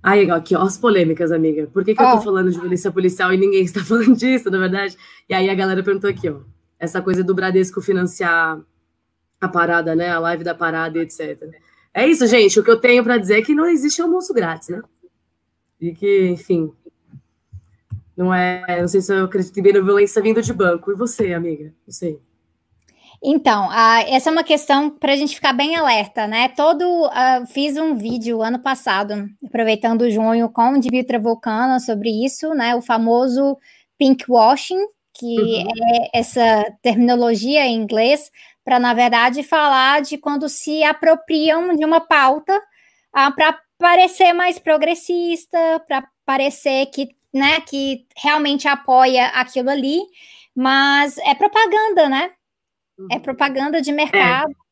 Aí, 0.02 0.30
aqui, 0.30 0.56
ó, 0.56 0.62
as 0.62 0.78
polêmicas, 0.78 1.30
amiga. 1.30 1.66
Por 1.66 1.84
que, 1.84 1.94
que 1.94 2.02
oh. 2.02 2.06
eu 2.06 2.10
tô 2.12 2.22
falando 2.22 2.50
de 2.50 2.58
violência 2.58 2.90
policial 2.90 3.32
e 3.32 3.36
ninguém 3.36 3.62
está 3.64 3.84
falando 3.84 4.16
disso, 4.16 4.50
na 4.50 4.58
verdade? 4.58 4.96
E 5.28 5.34
aí 5.34 5.48
a 5.48 5.54
galera 5.54 5.82
perguntou 5.82 6.08
aqui, 6.08 6.28
ó. 6.28 6.40
Essa 6.78 7.02
coisa 7.02 7.22
do 7.22 7.34
Bradesco 7.34 7.82
financiar 7.82 8.58
a 9.40 9.48
parada, 9.48 9.94
né? 9.94 10.08
A 10.10 10.18
live 10.18 10.42
da 10.42 10.54
parada 10.54 10.98
e 10.98 11.02
etc. 11.02 11.50
É 11.92 12.06
isso, 12.06 12.26
gente. 12.26 12.58
O 12.58 12.64
que 12.64 12.70
eu 12.70 12.80
tenho 12.80 13.04
para 13.04 13.18
dizer 13.18 13.38
é 13.38 13.42
que 13.42 13.54
não 13.54 13.66
existe 13.66 14.00
almoço 14.00 14.32
grátis, 14.32 14.70
né? 14.70 14.80
E 15.78 15.92
que, 15.92 16.28
enfim. 16.28 16.72
Não 18.16 18.32
é. 18.32 18.80
Não 18.80 18.88
sei 18.88 19.02
se 19.02 19.12
eu 19.12 19.24
acredito 19.24 19.58
em 19.58 19.62
violência 19.62 20.22
vindo 20.22 20.40
de 20.40 20.52
banco. 20.54 20.90
E 20.90 20.94
você, 20.94 21.34
amiga? 21.34 21.74
Não 21.86 21.92
sei. 21.92 22.18
Então, 23.22 23.68
essa 24.08 24.30
é 24.30 24.32
uma 24.32 24.42
questão 24.42 24.88
para 24.88 25.12
a 25.12 25.16
gente 25.16 25.34
ficar 25.34 25.52
bem 25.52 25.76
alerta, 25.76 26.26
né? 26.26 26.48
Todo 26.48 26.84
uh, 27.06 27.46
fiz 27.48 27.76
um 27.76 27.94
vídeo 27.94 28.40
ano 28.40 28.58
passado, 28.58 29.28
aproveitando 29.44 30.02
o 30.02 30.10
junho, 30.10 30.48
com 30.48 30.72
o 30.72 30.80
Dimitra 30.80 31.18
Vulcano 31.18 31.78
sobre 31.80 32.08
isso, 32.24 32.54
né? 32.54 32.74
O 32.74 32.80
famoso 32.80 33.58
pink 33.98 34.24
washing, 34.26 34.80
que 35.12 35.36
uhum. 35.36 35.68
é 36.14 36.18
essa 36.18 36.64
terminologia 36.80 37.66
em 37.66 37.74
inglês 37.74 38.30
para, 38.64 38.78
na 38.78 38.94
verdade, 38.94 39.42
falar 39.42 40.00
de 40.00 40.16
quando 40.16 40.48
se 40.48 40.82
apropriam 40.82 41.76
de 41.76 41.84
uma 41.84 42.00
pauta 42.00 42.56
uh, 42.56 43.34
para 43.34 43.58
parecer 43.78 44.32
mais 44.32 44.58
progressista, 44.58 45.58
para 45.86 46.08
parecer 46.24 46.86
que, 46.86 47.08
né, 47.34 47.60
que 47.60 48.06
realmente 48.16 48.66
apoia 48.66 49.26
aquilo 49.28 49.68
ali, 49.68 50.00
mas 50.54 51.18
é 51.18 51.34
propaganda, 51.34 52.08
né? 52.08 52.30
É 53.10 53.18
propaganda 53.18 53.80
de 53.80 53.92
mercado. 53.92 54.50
É. 54.50 54.70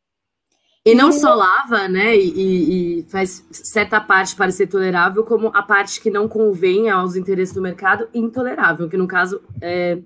E 0.85 0.95
não 0.95 1.13
só 1.13 1.35
lava, 1.35 1.87
né? 1.87 2.17
E, 2.17 3.01
e, 3.01 3.03
faz 3.11 3.45
certa 3.51 4.01
parte 4.01 4.35
parecer 4.35 4.67
tolerável, 4.69 5.23
como 5.23 5.49
a 5.49 5.63
parte 5.63 6.01
que 6.01 6.11
não 6.11 6.27
convém 6.27 6.89
aos 6.89 7.15
interesses 7.15 7.55
do 7.55 7.61
mercado, 7.61 8.09
intolerável, 8.15 8.89
que 8.89 8.97
no 8.97 9.07
caso, 9.07 9.43
é, 9.61 9.99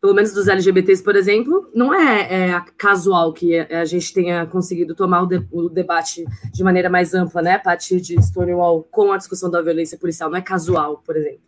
pelo 0.00 0.14
menos 0.14 0.32
dos 0.32 0.46
LGBTs, 0.46 1.02
por 1.02 1.16
exemplo, 1.16 1.68
não 1.74 1.92
é, 1.92 2.50
é 2.50 2.64
casual 2.76 3.32
que 3.32 3.58
a 3.58 3.84
gente 3.84 4.14
tenha 4.14 4.46
conseguido 4.46 4.94
tomar 4.94 5.22
o, 5.22 5.26
de, 5.26 5.44
o, 5.50 5.68
debate 5.68 6.24
de 6.52 6.62
maneira 6.62 6.88
mais 6.88 7.12
ampla, 7.12 7.42
né? 7.42 7.54
A 7.54 7.58
partir 7.58 8.00
de 8.00 8.20
Stonewall 8.22 8.84
com 8.84 9.12
a 9.12 9.16
discussão 9.16 9.50
da 9.50 9.60
violência 9.60 9.98
policial, 9.98 10.30
não 10.30 10.38
é 10.38 10.42
casual, 10.42 11.02
por 11.04 11.16
exemplo. 11.16 11.40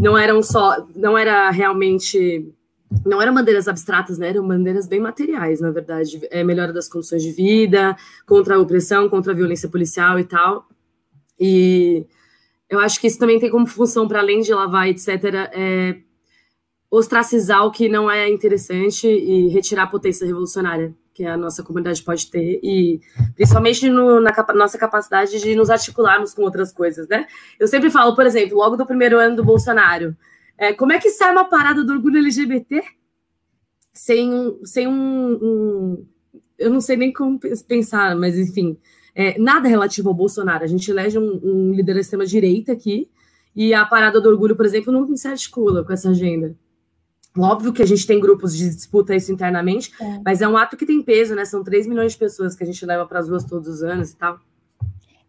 Não 0.00 0.16
eram 0.16 0.42
só, 0.42 0.86
não 0.94 1.18
era 1.18 1.50
realmente 1.50 2.54
não 3.04 3.20
eram 3.20 3.34
bandeiras 3.34 3.68
abstratas, 3.68 4.18
né? 4.18 4.28
Eram 4.28 4.46
bandeiras 4.46 4.86
bem 4.86 5.00
materiais, 5.00 5.60
na 5.60 5.70
verdade. 5.70 6.20
É, 6.30 6.42
melhora 6.44 6.72
das 6.72 6.88
condições 6.88 7.22
de 7.22 7.32
vida, 7.32 7.96
contra 8.26 8.56
a 8.56 8.58
opressão, 8.58 9.08
contra 9.08 9.32
a 9.32 9.36
violência 9.36 9.68
policial 9.68 10.18
e 10.18 10.24
tal. 10.24 10.66
E 11.38 12.06
eu 12.68 12.80
acho 12.80 13.00
que 13.00 13.06
isso 13.06 13.18
também 13.18 13.38
tem 13.38 13.50
como 13.50 13.66
função, 13.66 14.06
para 14.06 14.20
além 14.20 14.40
de 14.40 14.52
lavar, 14.52 14.88
etc., 14.88 15.08
é 15.52 15.98
ostracizar 16.90 17.66
o 17.66 17.70
que 17.70 17.88
não 17.88 18.10
é 18.10 18.28
interessante 18.28 19.06
e 19.06 19.48
retirar 19.48 19.82
a 19.84 19.86
potência 19.86 20.26
revolucionária 20.26 20.94
que 21.18 21.24
a 21.24 21.36
nossa 21.36 21.64
comunidade 21.64 22.00
pode 22.04 22.30
ter, 22.30 22.60
e 22.62 23.00
principalmente 23.34 23.90
no, 23.90 24.20
na 24.20 24.30
capa 24.30 24.54
nossa 24.54 24.78
capacidade 24.78 25.40
de 25.40 25.56
nos 25.56 25.68
articularmos 25.68 26.32
com 26.32 26.42
outras 26.42 26.72
coisas, 26.72 27.08
né? 27.08 27.26
Eu 27.58 27.66
sempre 27.66 27.90
falo, 27.90 28.14
por 28.14 28.24
exemplo, 28.24 28.56
logo 28.56 28.76
do 28.76 28.86
primeiro 28.86 29.18
ano 29.18 29.34
do 29.34 29.44
Bolsonaro, 29.44 30.16
é, 30.58 30.72
como 30.72 30.92
é 30.92 30.98
que 30.98 31.10
sai 31.10 31.30
uma 31.32 31.44
parada 31.44 31.84
do 31.84 31.92
orgulho 31.92 32.18
LGBT 32.18 32.82
sem 33.92 34.32
um. 34.32 34.64
Sem 34.64 34.86
um, 34.86 35.38
um 35.40 36.06
eu 36.58 36.70
não 36.70 36.80
sei 36.80 36.96
nem 36.96 37.12
como 37.12 37.38
pensar, 37.68 38.16
mas 38.16 38.36
enfim, 38.36 38.76
é, 39.14 39.38
nada 39.38 39.68
relativo 39.68 40.08
ao 40.08 40.14
Bolsonaro. 40.14 40.64
A 40.64 40.66
gente 40.66 40.90
elege 40.90 41.16
um, 41.16 41.40
um 41.42 41.72
líder 41.72 41.94
da 41.94 42.00
extrema-direita 42.00 42.72
aqui, 42.72 43.08
e 43.54 43.72
a 43.72 43.84
parada 43.84 44.20
do 44.20 44.28
orgulho, 44.28 44.56
por 44.56 44.66
exemplo, 44.66 44.92
não 44.92 45.16
se 45.16 45.28
articula 45.28 45.84
com 45.84 45.92
essa 45.92 46.10
agenda. 46.10 46.56
Óbvio 47.36 47.72
que 47.72 47.82
a 47.82 47.86
gente 47.86 48.04
tem 48.06 48.18
grupos 48.18 48.56
de 48.56 48.68
disputa 48.68 49.14
isso 49.14 49.30
internamente, 49.30 49.92
é. 50.00 50.20
mas 50.24 50.42
é 50.42 50.48
um 50.48 50.56
ato 50.56 50.76
que 50.76 50.84
tem 50.84 51.00
peso, 51.00 51.36
né? 51.36 51.44
São 51.44 51.62
3 51.62 51.86
milhões 51.86 52.12
de 52.12 52.18
pessoas 52.18 52.56
que 52.56 52.64
a 52.64 52.66
gente 52.66 52.84
leva 52.84 53.06
para 53.06 53.20
as 53.20 53.28
ruas 53.28 53.44
todos 53.44 53.68
os 53.68 53.82
anos 53.82 54.10
e 54.10 54.16
tal. 54.16 54.40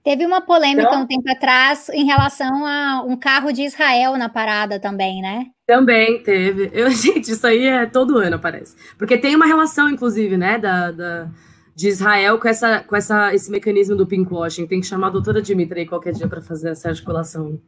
Teve 0.04 0.26
uma 0.26 0.42
polêmica 0.42 0.88
então, 0.88 1.02
um 1.02 1.06
tempo 1.08 1.30
atrás 1.30 1.90
em 1.90 2.06
relação 2.06 2.66
a 2.66 3.04
um 3.06 3.18
carro 3.18 3.52
de 3.52 3.64
Israel 3.64 4.18
na 4.18 4.30
parada 4.30 4.80
também, 4.80 5.22
né? 5.22 5.48
Também 5.68 6.24
teve. 6.24 6.70
Eu, 6.74 6.90
gente, 6.92 7.32
isso 7.32 7.46
aí 7.46 7.66
é 7.66 7.86
todo 7.86 8.18
ano, 8.18 8.40
parece. 8.40 8.76
Porque 8.98 9.18
tem 9.18 9.36
uma 9.36 9.46
relação, 9.46 9.90
inclusive, 9.90 10.38
né, 10.38 10.58
da, 10.58 10.92
da, 10.92 11.30
de 11.76 11.90
Israel 11.90 12.40
com, 12.40 12.48
essa, 12.48 12.80
com 12.80 12.96
essa, 12.96 13.36
esse 13.36 13.52
mecanismo 13.52 13.96
do 13.96 14.08
pinkwashing. 14.08 14.68
Tem 14.68 14.80
que 14.80 14.88
chamar 14.88 15.08
a 15.08 15.12
doutora 15.12 15.42
Dimitra 15.42 15.80
aí 15.80 15.86
qualquer 15.86 16.14
dia 16.14 16.28
para 16.28 16.42
fazer 16.42 16.70
essa 16.70 16.90
articulação. 16.90 17.60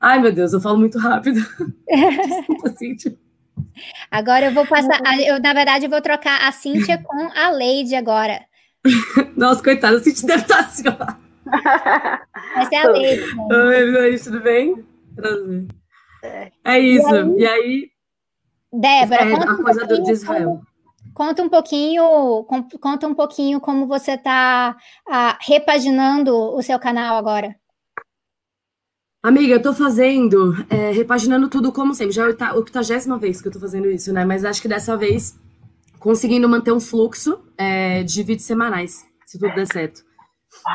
Ai, 0.00 0.20
meu 0.20 0.32
Deus, 0.32 0.52
eu 0.52 0.60
falo 0.60 0.78
muito 0.78 0.98
rápido. 0.98 1.40
Desculpa, 1.88 2.68
Cíntia. 2.70 3.16
Agora 4.10 4.46
eu 4.46 4.52
vou 4.52 4.66
passar. 4.66 5.00
Eu, 5.20 5.40
na 5.40 5.52
verdade, 5.52 5.86
eu 5.86 5.90
vou 5.90 6.00
trocar 6.00 6.46
a 6.46 6.52
Cíntia 6.52 7.02
com 7.02 7.28
a 7.34 7.50
Leide 7.50 7.96
agora. 7.96 8.40
Nossa, 9.36 9.62
coitada, 9.62 9.96
a 9.96 10.00
Cíntia 10.00 10.28
deve 10.28 10.42
estar 10.42 10.60
assim, 10.60 10.84
ó. 10.88 11.25
Essa 12.56 12.74
é 12.74 12.78
a 12.78 12.90
lei. 12.90 13.20
Oi, 13.20 13.90
Luiz, 13.90 14.24
tudo 14.24 14.40
bem? 14.40 14.84
Prazer. 15.14 15.66
É, 16.22 16.52
é 16.64 16.78
isso. 16.80 17.14
E 17.14 17.16
aí, 17.16 17.38
e 17.38 17.46
aí 17.46 17.90
Débora, 18.72 19.22
é, 19.22 19.34
a 19.34 19.56
coisa 19.56 19.84
um 19.84 19.86
do, 19.86 20.02
de 20.02 20.12
Israel. 20.12 20.60
Conta 21.14 21.42
um 21.42 21.48
pouquinho, 21.48 22.44
conta 22.80 23.06
um 23.06 23.14
pouquinho 23.14 23.60
como 23.60 23.86
você 23.86 24.12
está 24.12 24.76
ah, 25.08 25.38
repaginando 25.40 26.34
o 26.34 26.60
seu 26.62 26.78
canal 26.78 27.16
agora. 27.16 27.54
Amiga, 29.22 29.54
eu 29.54 29.62
tô 29.62 29.72
fazendo, 29.72 30.54
é, 30.68 30.92
repaginando 30.92 31.48
tudo 31.48 31.72
como 31.72 31.94
sempre. 31.94 32.12
Já 32.12 32.28
é 32.28 32.36
a 32.38 32.54
octagésima 32.54 33.18
vez 33.18 33.40
que 33.40 33.48
eu 33.48 33.52
tô 33.52 33.58
fazendo 33.58 33.90
isso, 33.90 34.12
né? 34.12 34.24
Mas 34.24 34.44
acho 34.44 34.60
que 34.60 34.68
dessa 34.68 34.96
vez 34.96 35.38
conseguindo 35.98 36.48
manter 36.48 36.70
um 36.70 36.78
fluxo 36.78 37.42
é, 37.56 38.02
de 38.02 38.22
vídeos 38.22 38.46
semanais, 38.46 39.04
se 39.24 39.38
tudo 39.38 39.54
der 39.54 39.66
certo. 39.66 40.05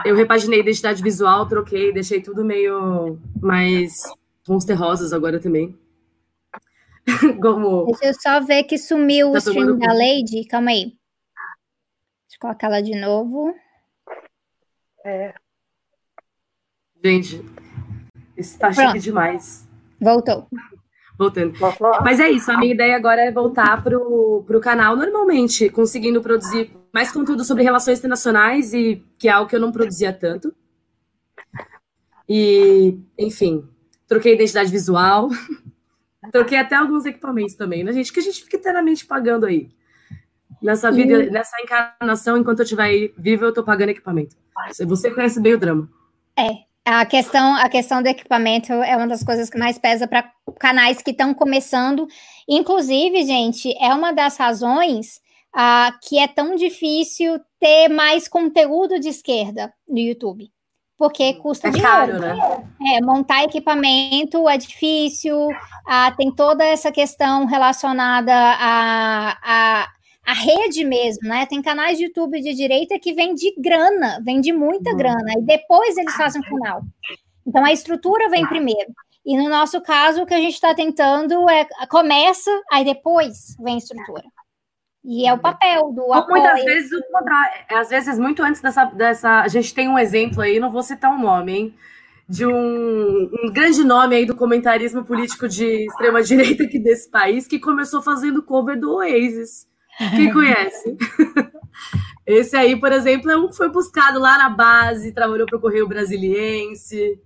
Eu 0.06 0.16
repaginei 0.16 0.60
a 0.60 0.64
identidade 0.64 1.04
visual, 1.04 1.48
troquei, 1.48 1.92
deixei 1.92 2.22
tudo 2.22 2.44
meio 2.44 3.20
mais 3.42 4.04
tons 4.44 4.66
terrosos 4.66 5.14
agora 5.14 5.40
também. 5.40 5.78
Como... 7.42 7.86
Deixa 7.86 8.06
eu 8.06 8.14
só 8.14 8.40
ver 8.42 8.64
que 8.64 8.78
sumiu 8.78 9.32
tá 9.32 9.34
o 9.34 9.38
stream 9.38 9.78
da 9.78 9.94
Lady. 9.94 10.46
Calma 10.48 10.72
aí. 10.72 10.86
Deixa 10.86 12.36
eu 12.36 12.40
colocar 12.40 12.68
ela 12.68 12.82
de 12.82 13.00
novo. 13.00 13.54
É. 15.04 15.34
Gente, 17.04 17.44
isso 18.38 18.58
tá 18.60 18.72
Pronto. 18.72 18.92
chique 18.92 19.00
demais. 19.00 19.68
Voltou. 20.00 20.48
Voltando. 21.22 21.54
Mas 22.04 22.20
é 22.20 22.32
isso, 22.32 22.52
a 22.52 22.58
minha 22.58 22.74
ideia 22.74 22.96
agora 22.96 23.22
é 23.22 23.32
voltar 23.32 23.84
pro, 23.84 24.44
pro 24.48 24.60
canal 24.60 24.96
normalmente, 24.96 25.70
conseguindo 25.70 26.20
produzir 26.20 26.72
mais 26.92 27.12
conteúdo 27.12 27.44
sobre 27.44 27.62
relações 27.62 28.00
internacionais, 28.00 28.74
e 28.74 29.06
que 29.20 29.28
é 29.28 29.32
algo 29.32 29.48
que 29.48 29.56
eu 29.56 29.60
não 29.60 29.72
produzia 29.72 30.12
tanto. 30.12 30.52
E, 32.28 32.98
enfim, 33.20 33.70
troquei 34.08 34.34
identidade 34.34 34.72
visual, 34.72 35.30
troquei 36.34 36.58
até 36.58 36.76
alguns 36.76 37.06
equipamentos 37.06 37.54
também, 37.54 37.84
né, 37.84 37.94
gente? 37.94 38.12
Que 38.12 38.20
a 38.20 38.24
gente 38.24 38.44
fica 38.44 38.58
eternamente 38.58 39.06
pagando 39.06 39.46
aí. 39.46 39.70
Nessa 40.60 40.92
vida, 40.92 41.24
e... 41.26 41.30
nessa 41.30 41.56
encarnação, 41.62 42.36
enquanto 42.36 42.62
eu 42.62 42.64
estiver 42.64 43.12
vivo, 43.16 43.46
eu 43.46 43.54
tô 43.54 43.64
pagando 43.64 43.90
equipamento. 43.90 44.36
Você 44.88 45.12
conhece 45.12 45.40
bem 45.40 45.54
o 45.54 45.60
drama. 45.60 45.88
É, 46.36 46.50
a 46.86 47.06
questão, 47.06 47.56
a 47.56 47.70
questão 47.70 48.02
do 48.02 48.08
equipamento 48.08 48.74
é 48.74 48.96
uma 48.98 49.08
das 49.08 49.24
coisas 49.24 49.50
que 49.50 49.58
mais 49.58 49.78
pesa 49.78 50.08
para 50.08 50.32
canais 50.60 51.02
que 51.02 51.12
estão 51.12 51.34
começando. 51.34 52.08
Inclusive, 52.48 53.24
gente, 53.24 53.72
é 53.80 53.94
uma 53.94 54.12
das 54.12 54.38
razões 54.38 55.22
uh, 55.56 55.94
que 56.02 56.18
é 56.18 56.28
tão 56.28 56.56
difícil 56.56 57.40
ter 57.60 57.88
mais 57.88 58.28
conteúdo 58.28 59.00
de 59.00 59.10
esquerda 59.10 59.72
no 59.88 60.00
YouTube. 60.00 60.52
Porque 60.98 61.34
custa 61.36 61.70
é. 61.70 61.72
Caro, 61.72 62.20
né? 62.20 62.36
É, 62.96 63.02
montar 63.02 63.44
equipamento 63.44 64.48
é 64.48 64.58
difícil, 64.58 65.48
uh, 65.48 66.16
tem 66.16 66.32
toda 66.32 66.64
essa 66.64 66.92
questão 66.92 67.46
relacionada 67.46 68.34
a, 68.34 69.38
a, 69.44 69.88
a 70.32 70.34
rede 70.34 70.86
mesmo, 70.86 71.28
né? 71.28 71.46
Tem 71.46 71.62
canais 71.62 71.98
de 71.98 72.06
YouTube 72.06 72.40
de 72.40 72.54
direita 72.54 72.98
que 72.98 73.14
vem 73.14 73.36
de 73.36 73.54
grana, 73.58 74.22
vem 74.24 74.40
de 74.40 74.54
muita 74.54 74.96
grana, 74.96 75.34
e 75.38 75.42
depois 75.42 75.98
eles 75.98 76.16
fazem 76.16 76.42
o 76.42 76.46
canal. 76.46 76.82
Então 77.46 77.66
a 77.66 77.74
estrutura 77.74 78.30
vem 78.30 78.48
primeiro. 78.48 78.94
E 79.26 79.38
no 79.38 79.50
nosso 79.50 79.82
caso, 79.82 80.22
o 80.22 80.26
que 80.26 80.34
a 80.34 80.40
gente 80.40 80.54
está 80.54 80.74
tentando 80.74 81.50
é 81.50 81.68
começa, 81.90 82.50
aí 82.72 82.86
depois 82.86 83.58
vem 83.60 83.76
a 83.76 83.78
estrutura. 83.78 84.24
E 85.04 85.28
é 85.28 85.34
o 85.34 85.38
papel 85.38 85.92
do 85.92 86.04
Ou 86.04 86.28
muitas 86.30 86.64
vezes 86.64 86.92
o 86.94 87.04
contrário. 87.12 87.66
É, 87.70 87.76
às 87.76 87.90
vezes, 87.90 88.18
muito 88.18 88.42
antes 88.42 88.62
dessa, 88.62 88.86
dessa. 88.86 89.42
A 89.42 89.48
gente 89.50 89.74
tem 89.74 89.90
um 89.90 90.00
exemplo 90.00 90.42
aí, 90.42 90.60
não 90.60 90.72
vou 90.72 90.84
citar 90.84 91.12
o 91.12 91.16
um 91.16 91.22
nome, 91.22 91.54
hein? 91.54 91.76
De 92.30 92.46
um, 92.46 92.52
um, 92.54 93.52
grande 93.52 93.84
nome 93.84 94.16
aí 94.16 94.26
do 94.26 94.36
comentarismo 94.36 95.04
político 95.04 95.50
de 95.50 95.88
extrema-direita 95.88 96.64
aqui 96.64 96.80
desse 96.80 97.10
país, 97.10 97.48
que 97.48 97.60
começou 97.60 98.02
fazendo 98.02 98.44
cover 98.44 98.80
do 98.80 98.94
Oasis. 98.94 99.71
Quem 100.16 100.32
conhece? 100.32 100.98
Esse 102.26 102.56
aí, 102.56 102.80
por 102.80 102.92
exemplo, 102.92 103.30
é 103.30 103.38
um 103.38 103.48
que 103.48 103.58
foi 103.58 103.70
buscado 103.70 104.20
lá 104.20 104.38
na 104.38 104.50
base, 104.50 105.12
trabalhou 105.12 105.46
para 105.46 105.58
o 105.58 105.62
Correio 105.62 105.88
Brasiliense. 105.88 107.20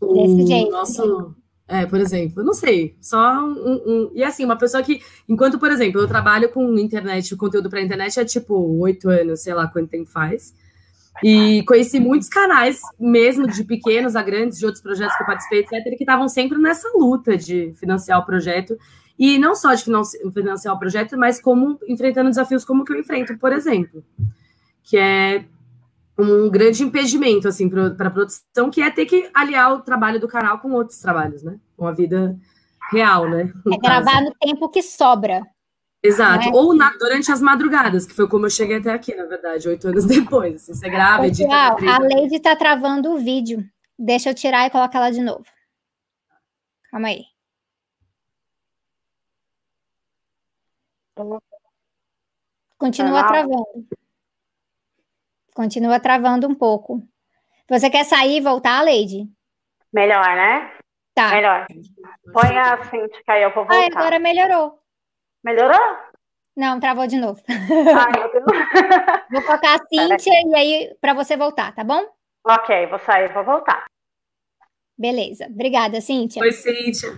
Desse 0.00 0.46
jeito. 0.46 0.70
Nosso, 0.70 1.34
é, 1.66 1.86
por 1.86 1.98
exemplo, 1.98 2.40
eu 2.40 2.44
não 2.44 2.52
sei, 2.52 2.94
só 3.00 3.42
um, 3.42 3.82
um, 3.86 4.10
E 4.14 4.22
assim, 4.22 4.44
uma 4.44 4.56
pessoa 4.56 4.82
que, 4.82 5.00
enquanto, 5.26 5.58
por 5.58 5.70
exemplo, 5.70 6.00
eu 6.00 6.06
trabalho 6.06 6.50
com 6.50 6.78
internet, 6.78 7.32
o 7.32 7.38
conteúdo 7.38 7.70
para 7.70 7.80
internet 7.80 8.20
é 8.20 8.24
tipo 8.24 8.54
oito 8.80 9.08
anos, 9.08 9.40
sei 9.40 9.54
lá 9.54 9.66
quanto 9.66 9.88
tempo 9.88 10.10
faz. 10.10 10.54
E 11.22 11.62
conheci 11.64 11.98
muitos 11.98 12.28
canais, 12.28 12.80
mesmo 12.98 13.46
de 13.46 13.64
pequenos 13.64 14.14
a 14.14 14.22
grandes, 14.22 14.58
de 14.58 14.66
outros 14.66 14.82
projetos 14.82 15.16
que 15.16 15.22
eu 15.22 15.26
participei, 15.26 15.60
etc., 15.60 15.96
que 15.96 16.02
estavam 16.02 16.28
sempre 16.28 16.58
nessa 16.58 16.88
luta 16.94 17.36
de 17.36 17.72
financiar 17.74 18.18
o 18.18 18.26
projeto. 18.26 18.76
E 19.18 19.38
não 19.38 19.54
só 19.54 19.74
de 19.74 19.84
financiar 20.32 20.74
o 20.74 20.78
projeto, 20.78 21.16
mas 21.16 21.40
como 21.40 21.78
enfrentando 21.86 22.30
desafios 22.30 22.64
como 22.64 22.84
que 22.84 22.92
eu 22.92 22.98
enfrento, 22.98 23.38
por 23.38 23.52
exemplo. 23.52 24.04
Que 24.82 24.98
é 24.98 25.44
um 26.18 26.48
grande 26.50 26.82
impedimento 26.82 27.48
assim 27.48 27.68
para 27.68 28.08
a 28.08 28.10
produção, 28.10 28.70
que 28.70 28.82
é 28.82 28.90
ter 28.90 29.06
que 29.06 29.28
aliar 29.34 29.72
o 29.72 29.82
trabalho 29.82 30.20
do 30.20 30.28
canal 30.28 30.58
com 30.58 30.72
outros 30.72 30.98
trabalhos, 30.98 31.42
né? 31.42 31.58
Com 31.76 31.86
a 31.86 31.92
vida 31.92 32.36
real, 32.90 33.28
né? 33.28 33.52
É 33.72 33.78
gravar 33.78 34.20
no 34.22 34.32
tempo 34.34 34.68
que 34.68 34.82
sobra. 34.82 35.42
Exato. 36.02 36.48
É? 36.48 36.52
Ou 36.52 36.74
na, 36.74 36.90
durante 36.98 37.32
as 37.32 37.40
madrugadas, 37.40 38.04
que 38.04 38.14
foi 38.14 38.28
como 38.28 38.46
eu 38.46 38.50
cheguei 38.50 38.76
até 38.76 38.92
aqui, 38.92 39.14
na 39.14 39.24
verdade, 39.24 39.66
oito 39.68 39.88
anos 39.88 40.04
depois. 40.06 40.62
Assim, 40.62 40.74
você 40.74 40.88
grava, 40.88 41.26
edita. 41.26 41.54
a 41.54 41.98
Lady 41.98 42.36
está 42.36 42.54
travando 42.54 43.12
o 43.12 43.18
vídeo. 43.18 43.64
Deixa 43.98 44.30
eu 44.30 44.34
tirar 44.34 44.66
e 44.66 44.70
colocar 44.70 44.98
ela 44.98 45.10
de 45.10 45.22
novo. 45.22 45.44
Calma 46.90 47.08
aí. 47.08 47.33
Continua 52.76 53.24
travando. 53.24 53.86
Continua 55.54 56.00
travando 56.00 56.48
um 56.48 56.54
pouco. 56.54 57.02
Você 57.68 57.88
quer 57.88 58.04
sair 58.04 58.38
e 58.38 58.40
voltar, 58.40 58.84
Lady? 58.84 59.28
Melhor, 59.92 60.24
né? 60.34 60.72
Tá. 61.14 61.30
Melhor. 61.30 61.66
Põe 62.32 62.58
a 62.58 62.84
Cintia 62.84 63.22
aí, 63.28 63.42
eu 63.42 63.54
vou 63.54 63.64
voltar. 63.64 63.76
Ah, 63.76 63.86
agora 63.86 64.18
melhorou. 64.18 64.80
Melhorou? 65.42 65.78
Não, 66.56 66.80
travou 66.80 67.06
de 67.06 67.16
novo. 67.16 67.40
Ai, 67.48 68.12
meu 68.12 68.32
Deus. 68.32 68.44
Vou 69.30 69.42
colocar 69.42 69.74
a 69.74 69.86
Cintia 69.86 70.40
e 70.46 70.54
aí 70.54 70.96
para 71.00 71.14
você 71.14 71.36
voltar, 71.36 71.74
tá 71.74 71.82
bom? 71.82 72.04
Ok, 72.46 72.86
vou 72.86 72.98
sair, 73.00 73.32
vou 73.32 73.44
voltar. 73.44 73.84
Beleza. 74.96 75.46
Obrigada, 75.46 76.00
Cíntia. 76.00 76.42
Oi, 76.42 76.52
Cíntia. 76.52 77.10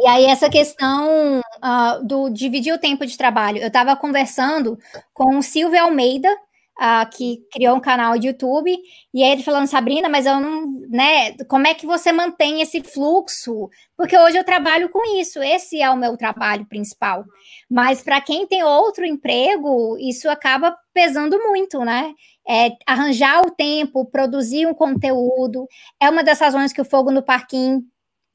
E 0.00 0.06
aí, 0.06 0.26
essa 0.26 0.48
questão 0.48 1.40
uh, 1.40 2.04
do 2.06 2.30
dividir 2.30 2.72
o 2.72 2.78
tempo 2.78 3.04
de 3.04 3.16
trabalho. 3.16 3.58
Eu 3.58 3.66
estava 3.66 3.96
conversando 3.96 4.78
com 5.12 5.38
o 5.38 5.42
Silvio 5.42 5.82
Almeida, 5.82 6.30
uh, 6.32 7.10
que 7.10 7.38
criou 7.50 7.76
um 7.76 7.80
canal 7.80 8.16
de 8.16 8.28
YouTube, 8.28 8.78
e 9.12 9.24
aí 9.24 9.32
ele 9.32 9.42
falando, 9.42 9.66
Sabrina, 9.66 10.08
mas 10.08 10.24
eu 10.24 10.38
não, 10.38 10.70
né, 10.88 11.32
como 11.48 11.66
é 11.66 11.74
que 11.74 11.84
você 11.84 12.12
mantém 12.12 12.60
esse 12.60 12.80
fluxo? 12.80 13.68
Porque 13.96 14.16
hoje 14.16 14.38
eu 14.38 14.44
trabalho 14.44 14.88
com 14.88 15.04
isso, 15.18 15.42
esse 15.42 15.82
é 15.82 15.90
o 15.90 15.96
meu 15.96 16.16
trabalho 16.16 16.64
principal. 16.66 17.24
Mas 17.68 18.00
para 18.00 18.20
quem 18.20 18.46
tem 18.46 18.62
outro 18.62 19.04
emprego, 19.04 19.96
isso 19.98 20.30
acaba 20.30 20.76
pesando 20.94 21.38
muito, 21.40 21.80
né? 21.84 22.14
É, 22.48 22.70
arranjar 22.86 23.42
o 23.44 23.50
tempo, 23.50 24.06
produzir 24.06 24.66
um 24.66 24.74
conteúdo, 24.74 25.66
é 26.00 26.08
uma 26.08 26.22
das 26.22 26.38
razões 26.38 26.72
que 26.72 26.80
o 26.80 26.84
Fogo 26.84 27.10
no 27.10 27.22
Parquinho, 27.22 27.82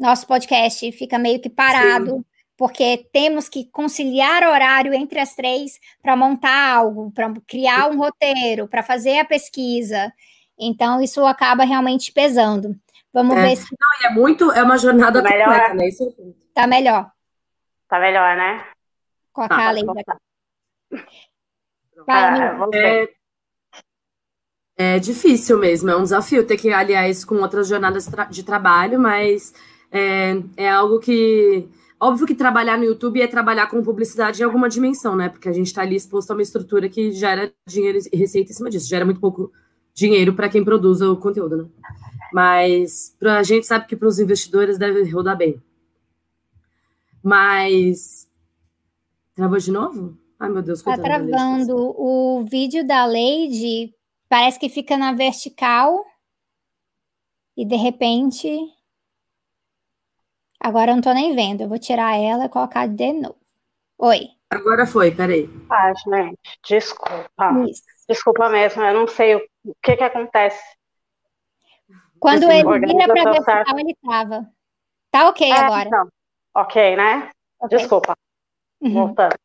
nosso 0.04 0.28
podcast, 0.28 0.92
fica 0.92 1.18
meio 1.18 1.40
que 1.40 1.50
parado. 1.50 2.18
Sim 2.18 2.26
porque 2.56 3.10
temos 3.12 3.50
que 3.50 3.66
conciliar 3.72 4.44
horário 4.44 4.94
entre 4.94 5.20
as 5.20 5.36
três 5.36 5.80
para 6.02 6.16
montar 6.16 6.76
algo, 6.76 7.12
para 7.12 7.34
criar 7.48 7.90
um 7.90 7.98
roteiro, 7.98 8.68
para 8.68 8.84
fazer 8.84 9.20
a 9.20 9.26
pesquisa. 9.26 10.14
Então, 10.58 11.02
isso 11.02 11.26
acaba 11.26 11.64
realmente 11.64 12.12
pesando. 12.12 12.76
Vamos 13.12 13.36
é. 13.38 13.42
ver 13.42 13.56
se. 13.56 13.76
Não, 13.80 14.10
é 14.10 14.14
muito, 14.14 14.52
é 14.52 14.64
uma 14.64 14.78
jornada 14.78 15.22
tá 15.22 15.30
melhor. 15.30 15.46
completa, 15.46 15.74
né? 15.74 15.88
Isso 15.88 16.04
é 16.04 16.44
Tá 16.54 16.68
melhor. 16.68 17.12
Tá 17.90 18.00
melhor, 18.00 18.38
né? 18.38 18.66
Com 19.32 19.42
a 19.42 19.48
ah, 19.50 19.74
Vai, 22.06 22.70
é, 22.74 23.08
é 24.78 25.00
difícil 25.00 25.58
mesmo, 25.58 25.90
é 25.90 25.96
um 25.96 26.04
desafio 26.04 26.46
ter 26.46 26.58
que 26.58 26.72
aliar 26.72 27.10
isso 27.10 27.26
com 27.26 27.36
outras 27.36 27.68
jornadas 27.68 28.08
de 28.30 28.44
trabalho, 28.44 29.00
mas 29.00 29.54
é, 29.94 30.44
é 30.58 30.70
algo 30.70 31.00
que 31.00 31.70
Óbvio 32.04 32.28
que 32.28 32.36
trabalhar 32.36 32.78
no 32.78 32.84
YouTube 32.84 33.22
é 33.22 33.28
trabalhar 33.28 33.68
com 33.68 33.82
publicidade 33.82 34.42
em 34.42 34.44
alguma 34.44 34.68
dimensão, 34.68 35.16
né? 35.16 35.30
Porque 35.30 35.48
a 35.48 35.54
gente 35.54 35.68
está 35.68 35.84
ali 35.84 35.96
exposto 35.96 36.32
a 36.32 36.34
uma 36.34 36.42
estrutura 36.42 36.90
que 36.90 37.14
gera 37.14 37.54
dinheiro 37.66 37.98
e 38.12 38.18
receita 38.18 38.52
em 38.52 38.54
cima 38.54 38.70
disso, 38.70 38.90
gera 38.90 39.06
muito 39.06 39.22
pouco 39.22 39.54
dinheiro 39.94 40.34
para 40.34 40.50
quem 40.50 40.66
produz 40.66 41.00
o 41.00 41.16
conteúdo, 41.16 41.56
né? 41.56 41.70
Mas 42.34 43.16
a 43.22 43.42
gente 43.42 43.66
sabe 43.66 43.88
que 43.88 43.96
para 43.96 44.10
os 44.10 44.20
investidores 44.20 44.78
deve 44.78 45.10
rodar 45.10 45.38
bem. 45.38 45.62
Mas. 47.24 48.28
Travou 49.34 49.58
de 49.58 49.72
novo? 49.72 50.18
Ai, 50.38 50.50
meu 50.50 50.62
Deus, 50.62 50.82
Tá 50.82 50.98
travando. 50.98 51.74
O 51.98 52.44
vídeo 52.52 52.86
da 52.86 53.06
Lady 53.06 53.96
parece 54.28 54.60
que 54.60 54.68
fica 54.68 54.98
na 54.98 55.14
vertical 55.14 56.04
e 57.56 57.64
de 57.66 57.78
repente 57.78 58.50
Agora 60.64 60.92
eu 60.92 60.96
não 60.96 61.02
tô 61.02 61.14
nem 61.14 61.36
vendo. 61.36 61.62
Eu 61.62 61.68
vou 61.68 61.78
tirar 61.78 62.16
ela 62.18 62.46
e 62.46 62.50
colocar 62.50 62.88
de 62.88 63.12
novo. 63.12 63.36
Oi. 63.98 64.30
Agora 64.50 64.88
foi, 64.88 65.12
peraí. 65.12 65.50
Ah, 65.70 65.94
gente, 65.94 66.38
desculpa. 66.66 67.68
Isso. 67.70 67.84
Desculpa 68.08 68.50
mesmo, 68.50 68.82
eu 68.82 68.94
não 68.94 69.08
sei 69.08 69.36
o 69.36 69.42
que 69.82 69.98
que 69.98 70.04
acontece. 70.04 70.62
Quando 72.20 72.44
Esse 72.44 72.66
ele 72.66 72.80
vira 72.80 73.08
para 73.08 73.32
vertical, 73.32 73.80
ele 73.80 73.98
trava. 74.02 74.50
Tá 75.12 75.28
ok 75.28 75.52
é, 75.52 75.54
agora. 75.54 75.88
Então. 75.88 76.08
Ok, 76.56 76.96
né? 76.96 77.30
Okay. 77.60 77.78
Desculpa. 77.78 78.18
Uhum. 78.82 78.94
Voltando. 78.94 79.36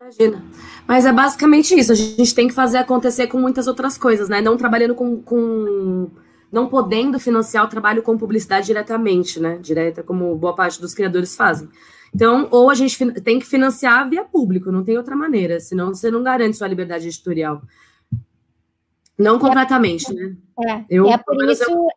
Imagina. 0.00 0.42
Mas 0.86 1.04
é 1.04 1.12
basicamente 1.12 1.78
isso. 1.78 1.92
A 1.92 1.94
gente 1.94 2.34
tem 2.34 2.48
que 2.48 2.54
fazer 2.54 2.78
acontecer 2.78 3.26
com 3.26 3.38
muitas 3.38 3.66
outras 3.66 3.98
coisas, 3.98 4.28
né? 4.28 4.40
Não 4.40 4.56
trabalhando 4.56 4.94
com, 4.94 5.22
com 5.22 6.10
não 6.52 6.68
podendo 6.68 7.18
financiar 7.18 7.64
o 7.64 7.68
trabalho 7.68 8.02
com 8.02 8.18
publicidade 8.18 8.66
diretamente, 8.66 9.40
né? 9.40 9.56
Direta, 9.56 10.02
como 10.02 10.36
boa 10.36 10.54
parte 10.54 10.78
dos 10.78 10.92
criadores 10.92 11.34
fazem. 11.34 11.68
Então, 12.14 12.46
ou 12.50 12.68
a 12.68 12.74
gente 12.74 13.12
tem 13.22 13.38
que 13.38 13.46
financiar 13.46 14.08
via 14.08 14.22
público, 14.22 14.70
não 14.70 14.84
tem 14.84 14.98
outra 14.98 15.16
maneira, 15.16 15.58
senão 15.58 15.94
você 15.94 16.10
não 16.10 16.22
garante 16.22 16.58
sua 16.58 16.68
liberdade 16.68 17.08
editorial. 17.08 17.62
Não 19.18 19.38
completamente, 19.38 20.12
né? 20.12 20.36
É, 20.66 20.84
eu, 20.90 21.08
é 21.08 21.16
por 21.16 21.42
isso. 21.44 21.70
Eu... 21.70 21.88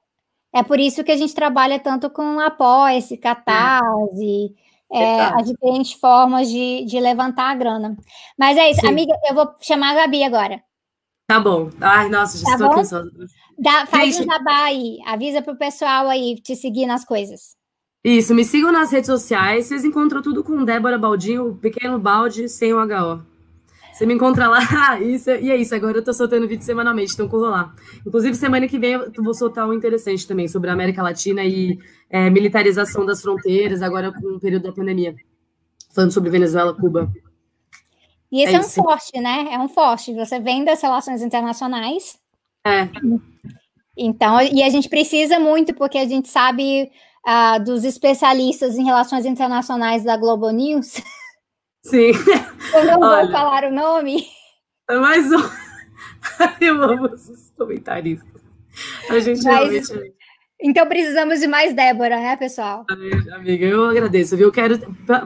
É 0.54 0.64
por 0.64 0.80
isso 0.80 1.04
que 1.04 1.12
a 1.12 1.18
gente 1.18 1.36
trabalha 1.36 1.78
tanto 1.78 2.10
com 2.10 2.40
apoia-se, 2.40 3.18
catarse, 3.18 4.56
é. 4.90 5.04
É, 5.04 5.22
as 5.22 5.48
diferentes 5.48 5.92
formas 5.92 6.50
de, 6.50 6.86
de 6.86 6.98
levantar 6.98 7.52
a 7.52 7.56
grana. 7.56 7.98
Mas 8.38 8.56
é 8.58 8.72
isso, 8.72 8.80
Sim. 8.80 8.88
amiga, 8.88 9.14
eu 9.28 9.36
vou 9.36 9.54
chamar 9.60 9.92
a 9.92 9.96
Gabi 9.96 10.24
agora. 10.24 10.62
Tá 11.28 11.40
bom. 11.40 11.70
Ai, 11.82 12.08
nossa, 12.08 12.38
já 12.38 12.46
tá 12.46 12.54
estou 12.54 12.70
cansada. 12.70 13.12
Dá, 13.58 13.86
faz 13.86 14.16
Gente, 14.16 14.28
um 14.28 14.32
jabá 14.32 14.64
aí, 14.66 15.00
avisa 15.06 15.42
pro 15.42 15.56
pessoal 15.56 16.10
aí 16.10 16.36
te 16.42 16.56
seguir 16.56 16.86
nas 16.86 17.06
coisas. 17.06 17.56
Isso, 18.04 18.36
me 18.36 18.46
sigam 18.46 18.72
nas 18.72 18.92
redes 18.92 19.08
sociais, 19.08 19.66
vocês 19.66 19.84
encontram 19.84 20.22
tudo 20.22 20.44
com 20.44 20.64
Débora 20.64 20.98
Baldinho, 20.98 21.56
pequeno 21.56 21.98
balde 21.98 22.48
sem 22.48 22.74
o 22.74 22.78
HO. 22.78 23.26
Você 23.92 24.06
me 24.06 24.14
encontra 24.14 24.50
lá, 24.50 24.60
isso, 25.00 25.32
e 25.32 25.50
é 25.50 25.56
isso, 25.56 25.74
agora 25.74 25.98
eu 25.98 26.04
tô 26.04 26.14
soltando 26.14 26.48
vídeo 26.48 26.64
semanalmente, 26.64 27.14
então 27.14 27.30
corro 27.30 27.50
lá. 27.50 27.74
Inclusive, 28.06 28.36
semana 28.36 28.68
que 28.68 28.78
vem 28.78 28.92
eu 28.92 29.24
vou 29.24 29.34
soltar 29.34 29.68
um 29.68 29.74
interessante 29.74 30.28
também 30.28 30.48
sobre 30.50 30.70
a 30.70 30.74
América 30.74 31.02
Latina 31.02 31.44
e 31.44 31.80
é, 32.10 32.30
militarização 32.30 33.06
das 33.06 33.22
fronteiras, 33.22 33.82
agora 33.82 34.12
com 34.12 34.36
o 34.36 34.40
período 34.40 34.64
da 34.64 34.74
pandemia. 34.74 35.16
Falando 35.94 36.12
sobre 36.12 36.30
Venezuela, 36.30 36.74
Cuba. 36.74 37.10
E 38.30 38.44
esse 38.44 38.54
é, 38.54 38.58
é 38.58 38.60
um 38.60 38.64
forte, 38.64 39.20
né? 39.22 39.48
É 39.52 39.58
um 39.58 39.70
forte. 39.70 40.14
Você 40.14 40.40
vem 40.42 40.66
das 40.66 40.82
relações 40.82 41.22
internacionais. 41.22 42.20
É. 42.66 42.90
Então, 43.98 44.42
e 44.42 44.62
a 44.62 44.70
gente 44.70 44.90
precisa 44.90 45.40
muito, 45.40 45.74
porque 45.74 45.98
a 45.98 46.06
gente 46.06 46.28
sabe 46.28 46.92
uh, 47.26 47.64
dos 47.64 47.84
especialistas 47.84 48.76
em 48.76 48.84
relações 48.84 49.26
internacionais 49.26 50.04
da 50.04 50.18
Globo 50.18 50.50
News. 50.50 51.02
Sim. 51.86 52.12
Eu 52.74 52.86
não 52.86 53.00
Olha, 53.00 53.24
vou 53.24 53.32
falar 53.32 53.66
o 53.66 53.72
nome. 53.74 54.26
É 54.90 54.98
mais 54.98 55.32
um. 55.32 55.50
Eu 56.60 56.84
amo 56.84 57.06
os 57.06 57.52
comentaristas. 57.58 58.42
A 59.10 59.20
gente 59.20 59.44
Mas... 59.44 59.90
realmente. 59.90 60.16
Então 60.62 60.88
precisamos 60.88 61.40
de 61.40 61.48
mais 61.48 61.74
Débora, 61.74 62.16
né, 62.16 62.36
pessoal? 62.38 62.86
amiga, 63.34 63.66
eu 63.66 63.86
agradeço, 63.86 64.38
viu? 64.38 64.52
Quero. 64.52 64.80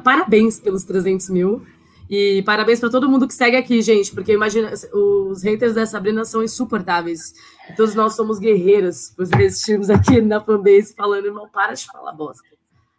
Parabéns 0.03 0.59
pelos 0.59 0.83
300 0.83 1.29
mil. 1.29 1.65
E 2.09 2.41
parabéns 2.41 2.79
para 2.79 2.89
todo 2.89 3.07
mundo 3.07 3.27
que 3.27 3.33
segue 3.35 3.55
aqui, 3.55 3.81
gente, 3.83 4.11
porque 4.11 4.33
imagina, 4.33 4.73
os 4.91 5.43
haters 5.43 5.75
da 5.75 5.85
Sabrina 5.85 6.25
são 6.25 6.43
insuportáveis. 6.43 7.35
E 7.69 7.73
todos 7.73 7.95
nós 7.95 8.15
somos 8.15 8.39
guerreiros 8.39 9.13
por 9.15 9.27
resistirmos 9.27 9.89
aqui 9.89 10.21
na 10.21 10.41
fanbase 10.41 10.95
falando, 10.95 11.25
irmão, 11.25 11.47
para 11.49 11.73
de 11.73 11.85
falar 11.85 12.13
bosta. 12.13 12.43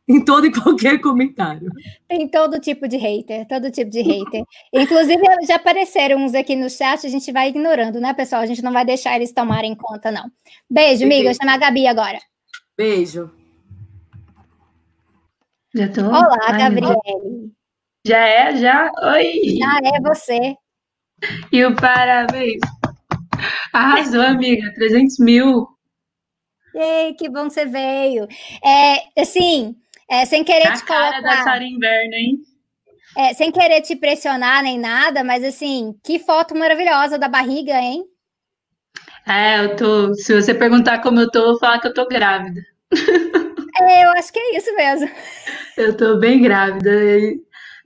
Em 0.09 0.25
todo 0.25 0.47
e 0.47 0.53
qualquer 0.53 1.01
comentário. 1.01 1.71
Tem 2.09 2.29
todo 2.29 2.59
tipo 2.59 2.89
de 2.89 2.97
hater, 2.97 3.47
todo 3.47 3.71
tipo 3.71 3.91
de 3.91 4.01
hater. 4.01 4.43
Inclusive, 4.73 5.23
já 5.47 5.57
apareceram 5.57 6.25
uns 6.25 6.35
aqui 6.35 6.57
no 6.57 6.68
chat, 6.68 7.07
a 7.07 7.11
gente 7.11 7.31
vai 7.31 7.49
ignorando, 7.49 8.01
né, 8.01 8.12
pessoal? 8.12 8.43
A 8.43 8.47
gente 8.47 8.62
não 8.62 8.73
vai 8.73 8.85
deixar 8.85 9.14
eles 9.14 9.33
tomarem 9.33 9.75
conta, 9.75 10.11
não. 10.11 10.31
Beijo, 10.68 11.05
amiga. 11.05 11.31
Vou 11.31 11.35
chamar 11.35 11.55
a 11.55 11.59
Gabi 11.59 11.87
agora. 11.87 12.18
Beijo. 12.77 13.31
Já 15.75 15.89
tô? 15.89 16.01
Olá, 16.01 16.39
Ai, 16.49 16.59
Gabriele. 16.59 17.53
Já 18.05 18.18
é? 18.18 18.57
Já? 18.57 18.91
Oi! 19.14 19.59
Já 19.59 19.79
é 19.85 20.01
você. 20.01 20.57
E 21.53 21.64
o 21.64 21.77
parabéns. 21.77 22.61
Arrasou, 23.72 24.22
amiga. 24.22 24.72
300 24.74 25.18
mil. 25.18 25.66
Ei, 26.74 27.14
que 27.14 27.28
bom 27.28 27.49
que 27.49 27.55
você 27.55 27.66
veio. 27.66 28.26
É, 28.64 29.20
assim, 29.20 29.74
é, 30.09 30.24
sem 30.24 30.45
querer 30.45 30.68
Na 30.68 30.76
te 30.76 30.84
cara 30.84 31.16
colocar... 31.16 31.36
da 31.36 31.43
Sara 31.43 31.64
Inverno, 31.64 32.14
hein? 32.14 32.38
É, 33.16 33.34
sem 33.34 33.51
querer 33.51 33.80
te 33.80 33.97
pressionar 33.97 34.62
nem 34.62 34.78
nada, 34.78 35.24
mas 35.24 35.43
assim, 35.43 35.95
que 36.05 36.18
foto 36.20 36.55
maravilhosa 36.55 37.18
da 37.18 37.28
barriga, 37.28 37.74
hein? 37.74 38.05
É, 39.26 39.64
eu 39.64 39.76
tô. 39.76 40.14
Se 40.14 40.34
você 40.34 40.55
perguntar 40.55 41.01
como 41.01 41.20
eu 41.20 41.30
tô, 41.30 41.41
eu 41.41 41.47
vou 41.47 41.59
falar 41.59 41.80
que 41.80 41.88
eu 41.88 41.95
tô 41.95 42.07
grávida. 42.07 42.61
É, 43.80 44.05
eu 44.05 44.11
acho 44.11 44.32
que 44.32 44.38
é 44.38 44.57
isso 44.57 44.74
mesmo. 44.76 45.09
Eu 45.76 45.97
tô 45.97 46.18
bem 46.18 46.43
grávida. 46.43 46.91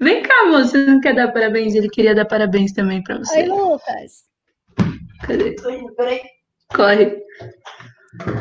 Vem 0.00 0.22
cá, 0.22 0.46
moça, 0.46 0.70
você 0.70 0.86
não 0.86 1.00
quer 1.00 1.14
dar 1.14 1.32
parabéns? 1.32 1.74
Ele 1.74 1.88
queria 1.88 2.14
dar 2.14 2.24
parabéns 2.24 2.72
também 2.72 3.02
para 3.02 3.18
você. 3.18 3.42
Oi, 3.42 3.48
Lucas. 3.48 4.24
Cadê? 5.26 5.54
Corre. 6.74 7.16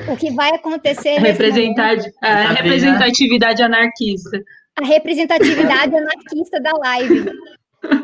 O 0.07 0.17
que 0.17 0.31
vai 0.31 0.49
acontecer 0.51 1.17
Representar, 1.19 1.95
a 2.21 2.53
representatividade 2.53 3.63
anarquista. 3.63 4.39
A 4.81 4.85
representatividade 4.85 5.95
anarquista 5.95 6.59
da 6.61 6.71
live. 6.77 7.25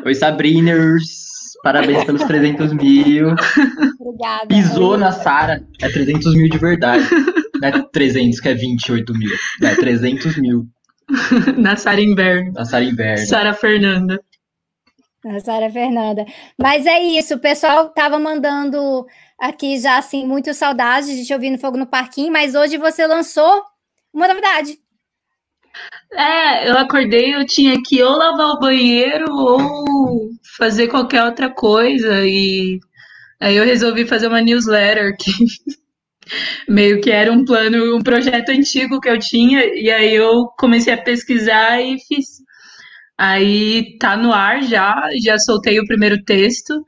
Oi, 0.04 0.14
Sabriners. 0.14 1.30
Parabéns 1.62 2.04
pelos 2.04 2.24
300 2.24 2.72
mil. 2.72 3.34
Obrigada. 4.00 4.46
Pisou 4.48 4.96
na 4.96 5.12
Sara. 5.12 5.62
É 5.80 5.88
300 5.88 6.34
mil 6.34 6.48
de 6.48 6.58
verdade. 6.58 7.04
Não 7.60 7.68
é 7.68 7.82
300 7.92 8.40
que 8.40 8.48
é 8.48 8.54
28 8.54 9.12
mil. 9.12 9.30
É 9.62 9.74
300 9.74 10.36
mil. 10.38 10.66
Na 11.58 11.76
Sara 11.76 12.00
Inverno. 12.00 12.52
Na 12.52 12.64
Sara 12.64 12.84
Inverno. 12.84 13.26
Sara 13.26 13.52
Fernanda. 13.52 14.20
Na 15.24 15.38
Sara 15.40 15.70
Fernanda. 15.70 16.24
Mas 16.58 16.86
é 16.86 17.00
isso, 17.02 17.34
o 17.34 17.38
pessoal 17.38 17.90
tava 17.90 18.18
mandando 18.18 19.06
aqui 19.38 19.78
já, 19.78 19.98
assim, 19.98 20.26
muito 20.26 20.52
saudades 20.54 21.14
de 21.16 21.26
te 21.26 21.34
ouvir 21.34 21.50
no 21.50 21.58
Fogo 21.58 21.76
no 21.76 21.86
Parquinho, 21.86 22.32
mas 22.32 22.54
hoje 22.54 22.76
você 22.78 23.06
lançou 23.06 23.62
uma 24.12 24.26
novidade. 24.26 24.78
É, 26.12 26.68
eu 26.68 26.76
acordei, 26.78 27.34
eu 27.34 27.46
tinha 27.46 27.80
que 27.82 28.02
ou 28.02 28.16
lavar 28.16 28.48
o 28.50 28.58
banheiro 28.58 29.26
ou 29.30 30.30
fazer 30.56 30.88
qualquer 30.88 31.22
outra 31.24 31.48
coisa 31.48 32.24
e 32.26 32.80
aí 33.38 33.56
eu 33.56 33.64
resolvi 33.64 34.04
fazer 34.04 34.26
uma 34.26 34.40
newsletter 34.40 35.16
que 35.16 35.30
meio 36.68 37.00
que 37.00 37.10
era 37.10 37.32
um 37.32 37.44
plano, 37.44 37.96
um 37.96 38.02
projeto 38.02 38.50
antigo 38.50 39.00
que 39.00 39.08
eu 39.08 39.18
tinha, 39.18 39.64
e 39.74 39.90
aí 39.90 40.14
eu 40.14 40.46
comecei 40.58 40.92
a 40.92 41.02
pesquisar 41.02 41.80
e 41.80 41.98
fiz. 42.00 42.26
Aí 43.20 43.98
tá 43.98 44.16
no 44.16 44.32
ar 44.32 44.62
já, 44.62 45.10
já 45.22 45.38
soltei 45.38 45.78
o 45.78 45.86
primeiro 45.86 46.24
texto. 46.24 46.82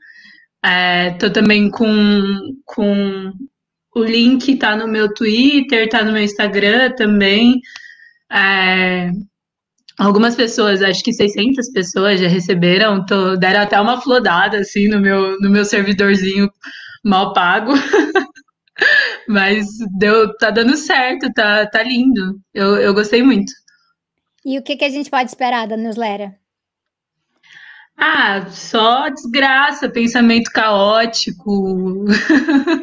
É, 0.65 1.11
tô 1.11 1.29
também 1.29 1.69
com, 1.69 1.85
com 2.65 3.31
o 3.95 4.03
link, 4.03 4.55
tá 4.57 4.75
no 4.75 4.87
meu 4.87 5.13
Twitter, 5.13 5.87
tá 5.87 6.03
no 6.03 6.11
meu 6.11 6.23
Instagram 6.23 6.91
também. 6.95 7.61
É, 8.31 9.11
algumas 9.99 10.35
pessoas, 10.35 10.81
acho 10.81 11.03
que 11.03 11.13
600 11.13 11.71
pessoas 11.71 12.19
já 12.19 12.27
receberam, 12.27 13.05
tô, 13.05 13.35
deram 13.37 13.61
até 13.61 13.79
uma 13.79 14.01
flodada 14.01 14.57
assim 14.57 14.87
no 14.87 14.99
meu, 14.99 15.39
no 15.39 15.51
meu 15.51 15.63
servidorzinho 15.63 16.49
mal 17.05 17.33
pago. 17.33 17.73
Mas 19.29 19.67
deu, 19.99 20.35
tá 20.37 20.49
dando 20.49 20.75
certo, 20.77 21.31
tá, 21.33 21.67
tá 21.67 21.83
lindo. 21.83 22.39
Eu, 22.55 22.77
eu 22.77 22.91
gostei 22.91 23.21
muito. 23.21 23.51
E 24.45 24.57
o 24.57 24.63
que, 24.63 24.75
que 24.75 24.85
a 24.85 24.89
gente 24.89 25.09
pode 25.09 25.29
esperar 25.29 25.67
da 25.67 25.77
newsletter? 25.77 26.37
Ah, 27.95 28.47
só 28.49 29.07
desgraça, 29.09 29.87
pensamento 29.87 30.49
caótico. 30.51 32.05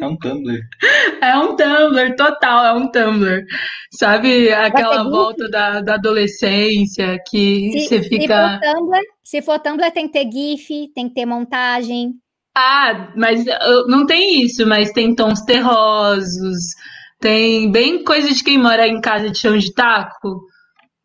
É 0.01 0.05
um 0.05 0.17
Tumblr. 0.17 0.61
É 1.21 1.37
um 1.37 1.55
Tumblr, 1.55 2.15
total, 2.15 2.65
é 2.65 2.73
um 2.73 2.89
Tumblr. 2.89 3.45
Sabe 3.91 4.51
aquela 4.51 5.03
volta 5.03 5.49
da, 5.49 5.81
da 5.81 5.95
adolescência 5.95 7.19
que 7.29 7.71
se, 7.73 7.87
você 7.87 8.01
fica. 8.03 8.59
Se 8.59 8.59
for, 8.59 8.73
Tumblr, 8.73 9.01
se 9.23 9.41
for 9.41 9.59
Tumblr, 9.59 9.91
tem 9.91 10.07
que 10.07 10.13
ter 10.13 10.31
GIF, 10.31 10.91
tem 10.95 11.09
que 11.09 11.13
ter 11.13 11.25
montagem. 11.25 12.13
Ah, 12.55 13.13
mas 13.15 13.45
não 13.87 14.05
tem 14.05 14.41
isso, 14.41 14.65
mas 14.65 14.91
tem 14.91 15.13
tons 15.15 15.41
terrosos, 15.41 16.73
tem 17.19 17.71
bem 17.71 18.03
coisa 18.03 18.33
de 18.33 18.43
quem 18.43 18.57
mora 18.57 18.87
em 18.87 18.99
casa 18.99 19.29
de 19.29 19.37
chão 19.37 19.57
de 19.57 19.73
taco. 19.73 20.41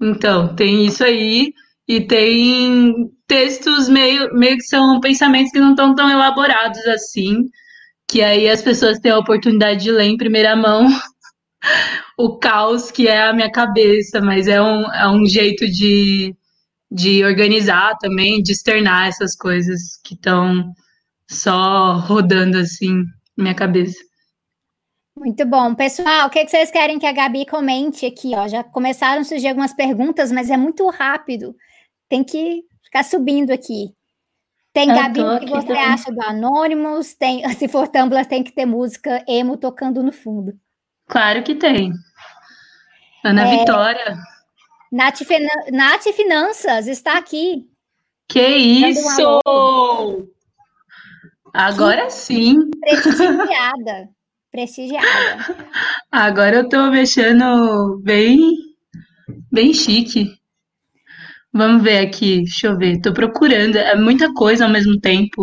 Então, 0.00 0.54
tem 0.54 0.86
isso 0.86 1.02
aí, 1.04 1.52
e 1.88 2.00
tem 2.00 3.10
textos 3.26 3.88
meio, 3.88 4.32
meio 4.34 4.56
que 4.56 4.64
são 4.64 5.00
pensamentos 5.00 5.50
que 5.52 5.60
não 5.60 5.70
estão 5.70 5.94
tão 5.94 6.10
elaborados 6.10 6.84
assim, 6.86 7.48
que 8.08 8.22
aí 8.22 8.48
as 8.48 8.62
pessoas 8.62 8.98
têm 8.98 9.12
a 9.12 9.18
oportunidade 9.18 9.82
de 9.84 9.90
ler 9.90 10.04
em 10.04 10.16
primeira 10.16 10.54
mão 10.56 10.88
o 12.18 12.38
caos 12.38 12.90
que 12.90 13.08
é 13.08 13.22
a 13.22 13.32
minha 13.32 13.50
cabeça, 13.50 14.20
mas 14.20 14.48
é 14.48 14.60
um, 14.60 14.82
é 14.92 15.08
um 15.08 15.26
jeito 15.26 15.66
de, 15.66 16.34
de 16.90 17.24
organizar 17.24 17.96
também, 17.98 18.42
de 18.42 18.52
externar 18.52 19.08
essas 19.08 19.36
coisas 19.36 19.98
que 20.04 20.14
estão 20.14 20.72
só 21.30 21.98
rodando 21.98 22.58
assim 22.58 23.04
na 23.36 23.44
minha 23.44 23.54
cabeça. 23.54 24.05
Muito 25.18 25.46
bom. 25.46 25.74
Pessoal, 25.74 26.26
o 26.26 26.30
que, 26.30 26.46
vocês 26.46 26.70
querem 26.70 26.98
que 26.98 27.06
a 27.06 27.12
Gabi 27.12 27.46
comente 27.46 28.04
aqui? 28.04 28.32
Ó? 28.34 28.46
Já 28.46 28.62
começaram 28.62 29.22
a 29.22 29.24
surgir 29.24 29.48
algumas 29.48 29.72
perguntas, 29.72 30.30
mas 30.30 30.50
é 30.50 30.56
muito 30.56 30.86
rápido. 30.90 31.56
Tem 32.08 32.22
que 32.22 32.62
ficar 32.84 33.02
subindo 33.02 33.50
aqui. 33.50 33.94
Tem, 34.74 34.88
Gabi, 34.88 35.20
o 35.20 35.40
que 35.40 35.48
você 35.48 35.68
também. 35.68 35.82
acha 35.82 36.12
do 36.12 36.20
Anonymous? 36.20 37.14
Tem, 37.14 37.48
se 37.54 37.66
for 37.66 37.88
Tumblr, 37.88 38.26
tem 38.26 38.44
que 38.44 38.52
ter 38.52 38.66
música 38.66 39.24
emo 39.26 39.56
tocando 39.56 40.02
no 40.02 40.12
fundo. 40.12 40.52
Claro 41.08 41.42
que 41.42 41.54
tem. 41.54 41.92
Ana 43.24 43.48
é, 43.48 43.58
Vitória. 43.58 44.18
Nath, 44.92 45.20
Nath 45.72 46.02
Finanças 46.14 46.86
está 46.88 47.16
aqui. 47.16 47.66
Que 48.28 48.46
isso! 48.46 49.40
Agora 51.54 52.04
que 52.06 52.12
sim. 52.12 52.68
Prestigiada. 52.80 54.15
Prestigiada. 54.50 55.06
Agora 56.10 56.56
eu 56.56 56.68
tô 56.68 56.90
mexendo 56.90 58.00
bem, 58.02 58.38
bem 59.52 59.72
chique. 59.72 60.30
Vamos 61.52 61.82
ver 61.82 61.98
aqui, 61.98 62.42
deixa 62.42 62.66
eu 62.66 62.76
ver. 62.76 63.00
Tô 63.00 63.12
procurando, 63.12 63.76
é 63.76 63.96
muita 63.96 64.32
coisa 64.34 64.64
ao 64.64 64.70
mesmo 64.70 64.98
tempo. 65.00 65.42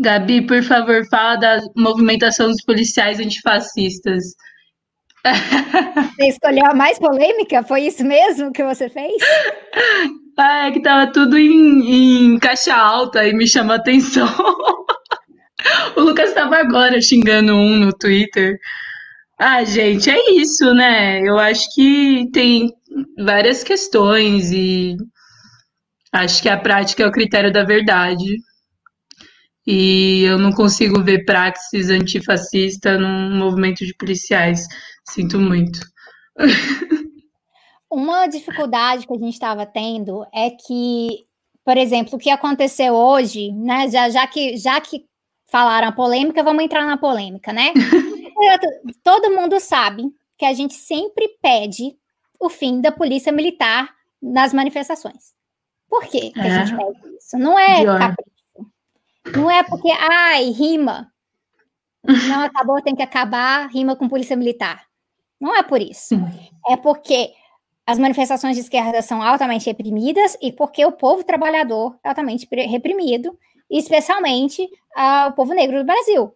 Gabi, 0.00 0.46
por 0.46 0.62
favor, 0.62 1.04
fala 1.10 1.36
da 1.36 1.58
movimentação 1.76 2.48
dos 2.48 2.62
policiais 2.64 3.18
antifascistas. 3.18 4.22
Você 6.16 6.28
escolheu 6.28 6.66
a 6.66 6.74
mais 6.74 6.98
polêmica? 6.98 7.62
Foi 7.62 7.82
isso 7.82 8.04
mesmo 8.04 8.52
que 8.52 8.62
você 8.62 8.88
fez? 8.88 9.20
Ah, 10.38 10.68
é 10.68 10.70
que 10.70 10.80
tava 10.80 11.10
tudo 11.12 11.36
em, 11.36 12.34
em 12.34 12.38
caixa 12.38 12.72
alta 12.74 13.26
e 13.26 13.32
me 13.32 13.46
chamou 13.46 13.72
a 13.72 13.76
atenção. 13.76 14.28
o 15.96 16.00
Lucas 16.00 16.30
estava 16.30 16.56
agora 16.56 17.00
xingando 17.00 17.54
um 17.54 17.76
no 17.76 17.92
Twitter. 17.92 18.58
Ah, 19.38 19.64
gente, 19.64 20.10
é 20.10 20.32
isso, 20.32 20.72
né? 20.74 21.20
Eu 21.20 21.38
acho 21.38 21.72
que 21.74 22.28
tem 22.32 22.72
várias 23.16 23.62
questões 23.62 24.50
e 24.50 24.96
acho 26.12 26.42
que 26.42 26.48
a 26.48 26.58
prática 26.58 27.02
é 27.02 27.06
o 27.06 27.12
critério 27.12 27.52
da 27.52 27.64
verdade. 27.64 28.36
E 29.66 30.22
eu 30.24 30.38
não 30.38 30.50
consigo 30.50 31.02
ver 31.02 31.24
praxis 31.24 31.90
antifascista 31.90 32.98
num 32.98 33.36
movimento 33.36 33.84
de 33.84 33.94
policiais. 33.94 34.66
Sinto 35.04 35.38
muito. 35.38 35.78
uma 37.90 38.26
dificuldade 38.26 39.06
que 39.06 39.12
a 39.12 39.18
gente 39.18 39.34
estava 39.34 39.64
tendo 39.64 40.24
é 40.32 40.50
que, 40.50 41.24
por 41.64 41.76
exemplo, 41.76 42.14
o 42.14 42.18
que 42.18 42.30
aconteceu 42.30 42.94
hoje, 42.94 43.50
né? 43.52 43.88
Já, 43.90 44.08
já, 44.10 44.26
que, 44.26 44.56
já 44.56 44.80
que 44.80 45.04
falaram 45.48 45.88
a 45.88 45.92
polêmica, 45.92 46.42
vamos 46.42 46.62
entrar 46.62 46.86
na 46.86 46.96
polêmica, 46.96 47.52
né? 47.52 47.72
Todo 49.02 49.34
mundo 49.34 49.58
sabe 49.58 50.04
que 50.36 50.44
a 50.44 50.52
gente 50.52 50.74
sempre 50.74 51.28
pede 51.42 51.96
o 52.38 52.48
fim 52.48 52.80
da 52.80 52.92
polícia 52.92 53.32
militar 53.32 53.92
nas 54.22 54.52
manifestações. 54.52 55.34
Por 55.88 56.04
quê 56.04 56.30
que 56.30 56.40
é. 56.40 56.42
a 56.42 56.64
gente 56.64 56.76
pede 56.76 57.16
isso? 57.16 57.38
Não 57.38 57.58
é 57.58 57.84
capricho. 57.84 58.38
Não 59.36 59.50
é 59.50 59.62
porque, 59.62 59.90
ai, 59.90 60.50
rima. 60.50 61.12
Não 62.04 62.40
acabou, 62.42 62.80
tem 62.80 62.94
que 62.94 63.02
acabar, 63.02 63.68
rima 63.68 63.96
com 63.96 64.08
polícia 64.08 64.36
militar. 64.36 64.86
Não 65.40 65.54
é 65.54 65.62
por 65.62 65.80
isso. 65.80 66.14
É 66.68 66.76
porque 66.76 67.32
as 67.86 67.98
manifestações 67.98 68.56
de 68.56 68.62
esquerda 68.62 69.02
são 69.02 69.22
altamente 69.22 69.66
reprimidas 69.66 70.36
e 70.40 70.52
porque 70.52 70.84
o 70.84 70.92
povo 70.92 71.24
trabalhador 71.24 71.98
é 72.04 72.08
altamente 72.08 72.46
reprimido, 72.50 73.38
especialmente 73.70 74.62
uh, 74.96 75.28
o 75.28 75.32
povo 75.32 75.54
negro 75.54 75.78
do 75.78 75.84
Brasil. 75.84 76.32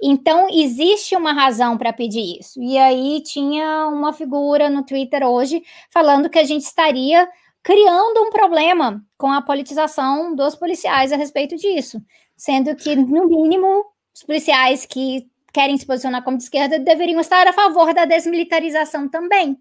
Então, 0.00 0.46
existe 0.48 1.16
uma 1.16 1.32
razão 1.32 1.76
para 1.76 1.92
pedir 1.92 2.38
isso. 2.38 2.62
E 2.62 2.78
aí 2.78 3.20
tinha 3.22 3.88
uma 3.88 4.12
figura 4.12 4.70
no 4.70 4.84
Twitter 4.84 5.24
hoje 5.24 5.62
falando 5.90 6.30
que 6.30 6.38
a 6.38 6.44
gente 6.44 6.62
estaria 6.62 7.28
criando 7.62 8.22
um 8.22 8.30
problema 8.30 9.04
com 9.16 9.32
a 9.32 9.42
politização 9.42 10.34
dos 10.34 10.54
policiais 10.54 11.12
a 11.12 11.16
respeito 11.16 11.56
disso, 11.56 12.00
sendo 12.36 12.74
que, 12.76 12.94
no 12.94 13.26
mínimo, 13.26 13.84
os 14.14 14.22
policiais 14.22 14.86
que 14.86 15.28
querem 15.52 15.76
se 15.76 15.84
posicionar 15.84 16.22
como 16.22 16.36
de 16.36 16.44
esquerda 16.44 16.78
deveriam 16.78 17.20
estar 17.20 17.46
a 17.48 17.52
favor 17.52 17.92
da 17.92 18.04
desmilitarização 18.04 19.08
também. 19.08 19.60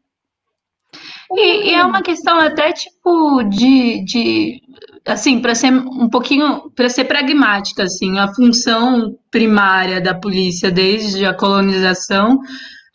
E, 1.31 1.71
e 1.71 1.73
é 1.73 1.83
uma 1.83 2.01
questão 2.01 2.39
até 2.39 2.71
tipo 2.71 3.43
de, 3.43 4.03
de 4.05 4.61
assim, 5.05 5.39
para 5.41 5.55
ser 5.55 5.71
um 5.71 6.09
pouquinho, 6.09 6.69
para 6.75 6.89
ser 6.89 7.05
pragmática, 7.05 7.83
assim, 7.83 8.17
a 8.19 8.33
função 8.33 9.15
primária 9.31 10.01
da 10.01 10.13
polícia 10.13 10.71
desde 10.71 11.25
a 11.25 11.33
colonização 11.33 12.39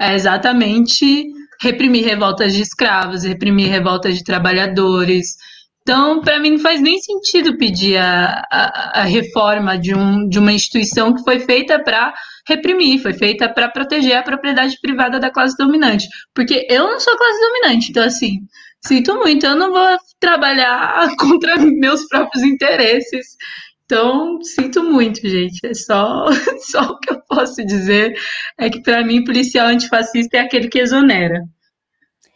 é 0.00 0.14
exatamente 0.14 1.26
reprimir 1.60 2.04
revoltas 2.04 2.54
de 2.54 2.62
escravos, 2.62 3.24
reprimir 3.24 3.68
revoltas 3.70 4.16
de 4.16 4.24
trabalhadores. 4.24 5.36
Então, 5.82 6.20
para 6.20 6.38
mim, 6.38 6.52
não 6.52 6.58
faz 6.60 6.80
nem 6.80 7.00
sentido 7.00 7.58
pedir 7.58 7.96
a, 7.96 8.46
a, 8.50 9.00
a 9.00 9.02
reforma 9.02 9.76
de, 9.76 9.94
um, 9.94 10.28
de 10.28 10.38
uma 10.38 10.52
instituição 10.52 11.12
que 11.12 11.24
foi 11.24 11.40
feita 11.40 11.82
para 11.82 12.14
reprimir, 12.48 13.02
foi 13.02 13.12
feita 13.12 13.48
para 13.48 13.68
proteger 13.68 14.16
a 14.16 14.22
propriedade 14.22 14.78
privada 14.80 15.18
da 15.18 15.30
classe 15.30 15.56
dominante. 15.56 16.06
Porque 16.34 16.66
eu 16.70 16.84
não 16.84 17.00
sou 17.00 17.16
classe 17.16 17.40
dominante, 17.40 17.90
então, 17.90 18.04
assim, 18.04 18.38
sinto 18.86 19.16
muito, 19.16 19.44
eu 19.44 19.56
não 19.56 19.72
vou 19.72 19.98
trabalhar 20.20 21.08
contra 21.18 21.56
meus 21.56 22.06
próprios 22.06 22.44
interesses. 22.44 23.36
Então, 23.84 24.40
sinto 24.40 24.84
muito, 24.84 25.28
gente. 25.28 25.66
É 25.66 25.74
só, 25.74 26.26
só 26.62 26.82
o 26.82 26.98
que 27.00 27.12
eu 27.12 27.20
posso 27.28 27.56
dizer 27.66 28.14
é 28.56 28.70
que, 28.70 28.80
para 28.80 29.04
mim, 29.04 29.24
policial 29.24 29.66
antifascista 29.66 30.36
é 30.36 30.40
aquele 30.40 30.68
que 30.68 30.78
exonera. 30.78 31.42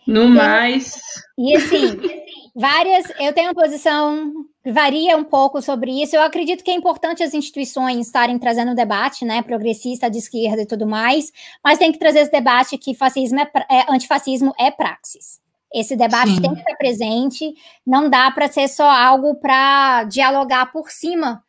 No 0.06 0.28
mais. 0.28 1.00
E 1.38 1.56
assim, 1.56 1.98
várias. 2.56 3.04
Eu 3.20 3.34
tenho 3.34 3.48
uma 3.48 3.54
posição 3.54 4.32
que 4.64 4.72
varia 4.72 5.16
um 5.16 5.24
pouco 5.24 5.60
sobre 5.60 6.02
isso. 6.02 6.16
Eu 6.16 6.22
acredito 6.22 6.64
que 6.64 6.70
é 6.70 6.74
importante 6.74 7.22
as 7.22 7.34
instituições 7.34 8.06
estarem 8.06 8.38
trazendo 8.38 8.74
debate, 8.74 9.24
né, 9.24 9.42
progressista, 9.42 10.10
de 10.10 10.18
esquerda 10.18 10.62
e 10.62 10.66
tudo 10.66 10.86
mais, 10.86 11.30
mas 11.62 11.78
tem 11.78 11.92
que 11.92 11.98
trazer 11.98 12.20
esse 12.20 12.32
debate 12.32 12.78
que 12.78 12.94
fascismo 12.94 13.38
é, 13.38 13.50
é 13.70 13.92
antifascismo 13.92 14.54
é 14.58 14.70
praxis. 14.70 15.38
Esse 15.72 15.94
debate 15.94 16.30
Sim. 16.30 16.40
tem 16.40 16.54
que 16.54 16.60
estar 16.60 16.76
presente, 16.76 17.54
não 17.86 18.08
dá 18.08 18.30
para 18.30 18.48
ser 18.48 18.68
só 18.68 18.88
algo 18.88 19.34
para 19.34 20.04
dialogar 20.04 20.72
por 20.72 20.90
cima, 20.90 21.42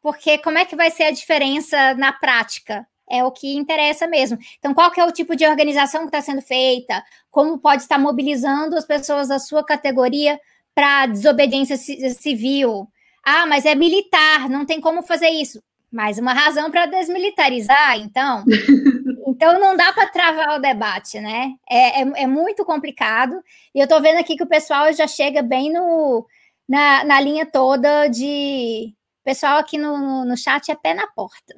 porque 0.00 0.38
como 0.38 0.58
é 0.58 0.64
que 0.64 0.76
vai 0.76 0.90
ser 0.90 1.04
a 1.04 1.10
diferença 1.10 1.94
na 1.94 2.12
prática? 2.12 2.86
É 3.10 3.24
o 3.24 3.30
que 3.30 3.54
interessa 3.56 4.06
mesmo. 4.06 4.38
Então, 4.58 4.72
qual 4.72 4.90
é 4.96 5.04
o 5.04 5.12
tipo 5.12 5.36
de 5.36 5.46
organização 5.46 6.02
que 6.02 6.06
está 6.06 6.20
sendo 6.20 6.40
feita? 6.40 7.04
Como 7.30 7.58
pode 7.58 7.82
estar 7.82 7.98
mobilizando 7.98 8.76
as 8.76 8.86
pessoas 8.86 9.28
da 9.28 9.38
sua 9.38 9.64
categoria 9.64 10.40
para 10.74 11.06
desobediência 11.06 11.76
civil? 11.76 12.88
Ah, 13.24 13.46
mas 13.46 13.64
é 13.64 13.74
militar, 13.74 14.48
não 14.48 14.66
tem 14.66 14.80
como 14.80 15.02
fazer 15.02 15.28
isso. 15.28 15.62
Mais 15.90 16.18
uma 16.18 16.32
razão 16.32 16.70
para 16.70 16.86
desmilitarizar, 16.86 17.98
então. 17.98 18.44
Então 19.24 19.58
não 19.58 19.76
dá 19.76 19.92
para 19.92 20.08
travar 20.08 20.56
o 20.56 20.60
debate, 20.60 21.18
né? 21.18 21.54
É, 21.68 22.02
é, 22.02 22.22
é, 22.22 22.26
muito 22.26 22.64
complicado. 22.64 23.42
E 23.74 23.78
eu 23.80 23.84
estou 23.84 24.00
vendo 24.00 24.18
aqui 24.18 24.36
que 24.36 24.42
o 24.42 24.48
pessoal 24.48 24.92
já 24.92 25.06
chega 25.06 25.42
bem 25.42 25.72
no, 25.72 26.26
na, 26.68 27.02
na 27.04 27.20
linha 27.20 27.46
toda 27.46 28.08
de. 28.08 28.94
O 29.20 29.24
pessoal 29.24 29.58
aqui 29.58 29.78
no, 29.78 30.24
no, 30.24 30.36
chat 30.36 30.70
é 30.70 30.74
pé 30.74 30.94
na 30.94 31.06
porta. 31.06 31.54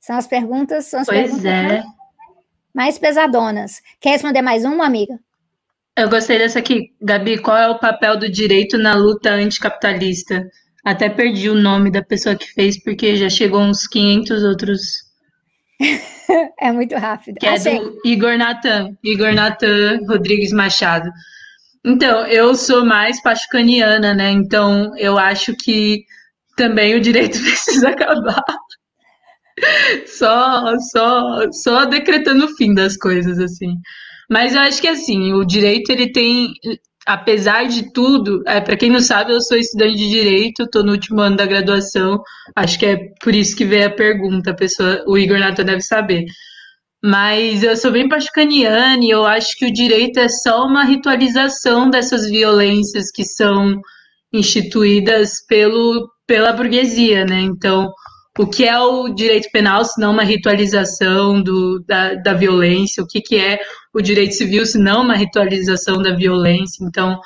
São 0.00 0.16
as 0.16 0.26
perguntas, 0.26 0.86
são 0.86 1.00
as 1.00 1.06
pois 1.06 1.18
perguntas 1.18 1.44
é. 1.44 1.62
mais, 1.62 1.84
mais 2.74 2.98
pesadonas. 2.98 3.80
Quer 4.00 4.10
responder 4.10 4.42
mais 4.42 4.64
uma, 4.64 4.84
amiga? 4.84 5.18
Eu 5.96 6.08
gostei 6.08 6.38
dessa 6.38 6.58
aqui. 6.58 6.90
Gabi, 7.00 7.38
qual 7.38 7.56
é 7.56 7.68
o 7.68 7.78
papel 7.78 8.18
do 8.18 8.28
direito 8.28 8.76
na 8.76 8.94
luta 8.94 9.30
anticapitalista? 9.30 10.44
Até 10.84 11.08
perdi 11.08 11.48
o 11.48 11.54
nome 11.54 11.90
da 11.90 12.02
pessoa 12.02 12.34
que 12.34 12.52
fez, 12.52 12.82
porque 12.82 13.16
já 13.16 13.28
chegou 13.28 13.60
uns 13.60 13.86
500 13.86 14.42
outros 14.44 15.04
é 16.60 16.72
muito 16.72 16.94
rápido. 16.96 17.36
Que 17.38 17.46
Achei. 17.46 17.76
é 17.76 17.80
do 17.80 18.00
Igor 18.04 18.36
Natan, 18.36 18.96
Igor 19.02 19.32
Natan 19.32 19.98
Rodrigues 20.08 20.52
Machado. 20.52 21.10
Então, 21.84 22.26
eu 22.26 22.54
sou 22.54 22.84
mais 22.84 23.22
pachucaniana, 23.22 24.14
né? 24.14 24.30
Então, 24.30 24.96
eu 24.96 25.18
acho 25.18 25.54
que 25.54 26.04
também 26.56 26.94
o 26.94 27.00
direito 27.00 27.38
precisa 27.42 27.90
acabar. 27.90 28.42
Só, 30.06 30.76
só, 30.90 31.52
só 31.52 31.84
decretando 31.84 32.46
o 32.46 32.56
fim 32.56 32.74
das 32.74 32.96
coisas, 32.96 33.38
assim. 33.38 33.74
Mas 34.30 34.54
eu 34.54 34.60
acho 34.60 34.80
que, 34.80 34.88
assim, 34.88 35.32
o 35.32 35.44
direito, 35.44 35.90
ele 35.90 36.10
tem 36.10 36.54
apesar 37.06 37.64
de 37.68 37.92
tudo, 37.92 38.42
é, 38.46 38.60
para 38.60 38.76
quem 38.76 38.90
não 38.90 39.00
sabe, 39.00 39.32
eu 39.32 39.40
sou 39.40 39.56
estudante 39.56 39.96
de 39.96 40.08
direito, 40.08 40.62
estou 40.62 40.82
no 40.82 40.92
último 40.92 41.20
ano 41.20 41.36
da 41.36 41.46
graduação, 41.46 42.22
acho 42.56 42.78
que 42.78 42.86
é 42.86 42.96
por 43.22 43.34
isso 43.34 43.54
que 43.56 43.64
veio 43.64 43.86
a 43.86 43.90
pergunta, 43.90 44.50
a 44.50 44.54
pessoa, 44.54 45.04
o 45.06 45.18
Igor 45.18 45.38
Nato 45.38 45.62
deve 45.62 45.82
saber. 45.82 46.24
Mas 47.02 47.62
eu 47.62 47.76
sou 47.76 47.92
bem 47.92 48.08
pachucaniana 48.08 49.04
e 49.04 49.10
eu 49.10 49.26
acho 49.26 49.56
que 49.58 49.66
o 49.66 49.72
direito 49.72 50.18
é 50.18 50.28
só 50.28 50.64
uma 50.64 50.84
ritualização 50.84 51.90
dessas 51.90 52.30
violências 52.30 53.10
que 53.10 53.24
são 53.24 53.78
instituídas 54.32 55.44
pelo, 55.46 56.10
pela 56.26 56.52
burguesia, 56.52 57.26
né? 57.26 57.42
Então, 57.42 57.92
o 58.38 58.46
que 58.46 58.64
é 58.64 58.78
o 58.78 59.08
direito 59.10 59.48
penal 59.52 59.84
se 59.84 60.00
não 60.00 60.12
uma 60.12 60.24
ritualização 60.24 61.40
do, 61.40 61.80
da, 61.86 62.14
da 62.14 62.32
violência, 62.34 63.02
o 63.02 63.06
que, 63.06 63.20
que 63.20 63.36
é 63.36 63.58
o 63.92 64.00
direito 64.00 64.34
civil 64.34 64.66
se 64.66 64.76
não 64.76 65.02
uma 65.02 65.14
ritualização 65.14 66.02
da 66.02 66.12
violência. 66.12 66.84
Então, 66.84 67.20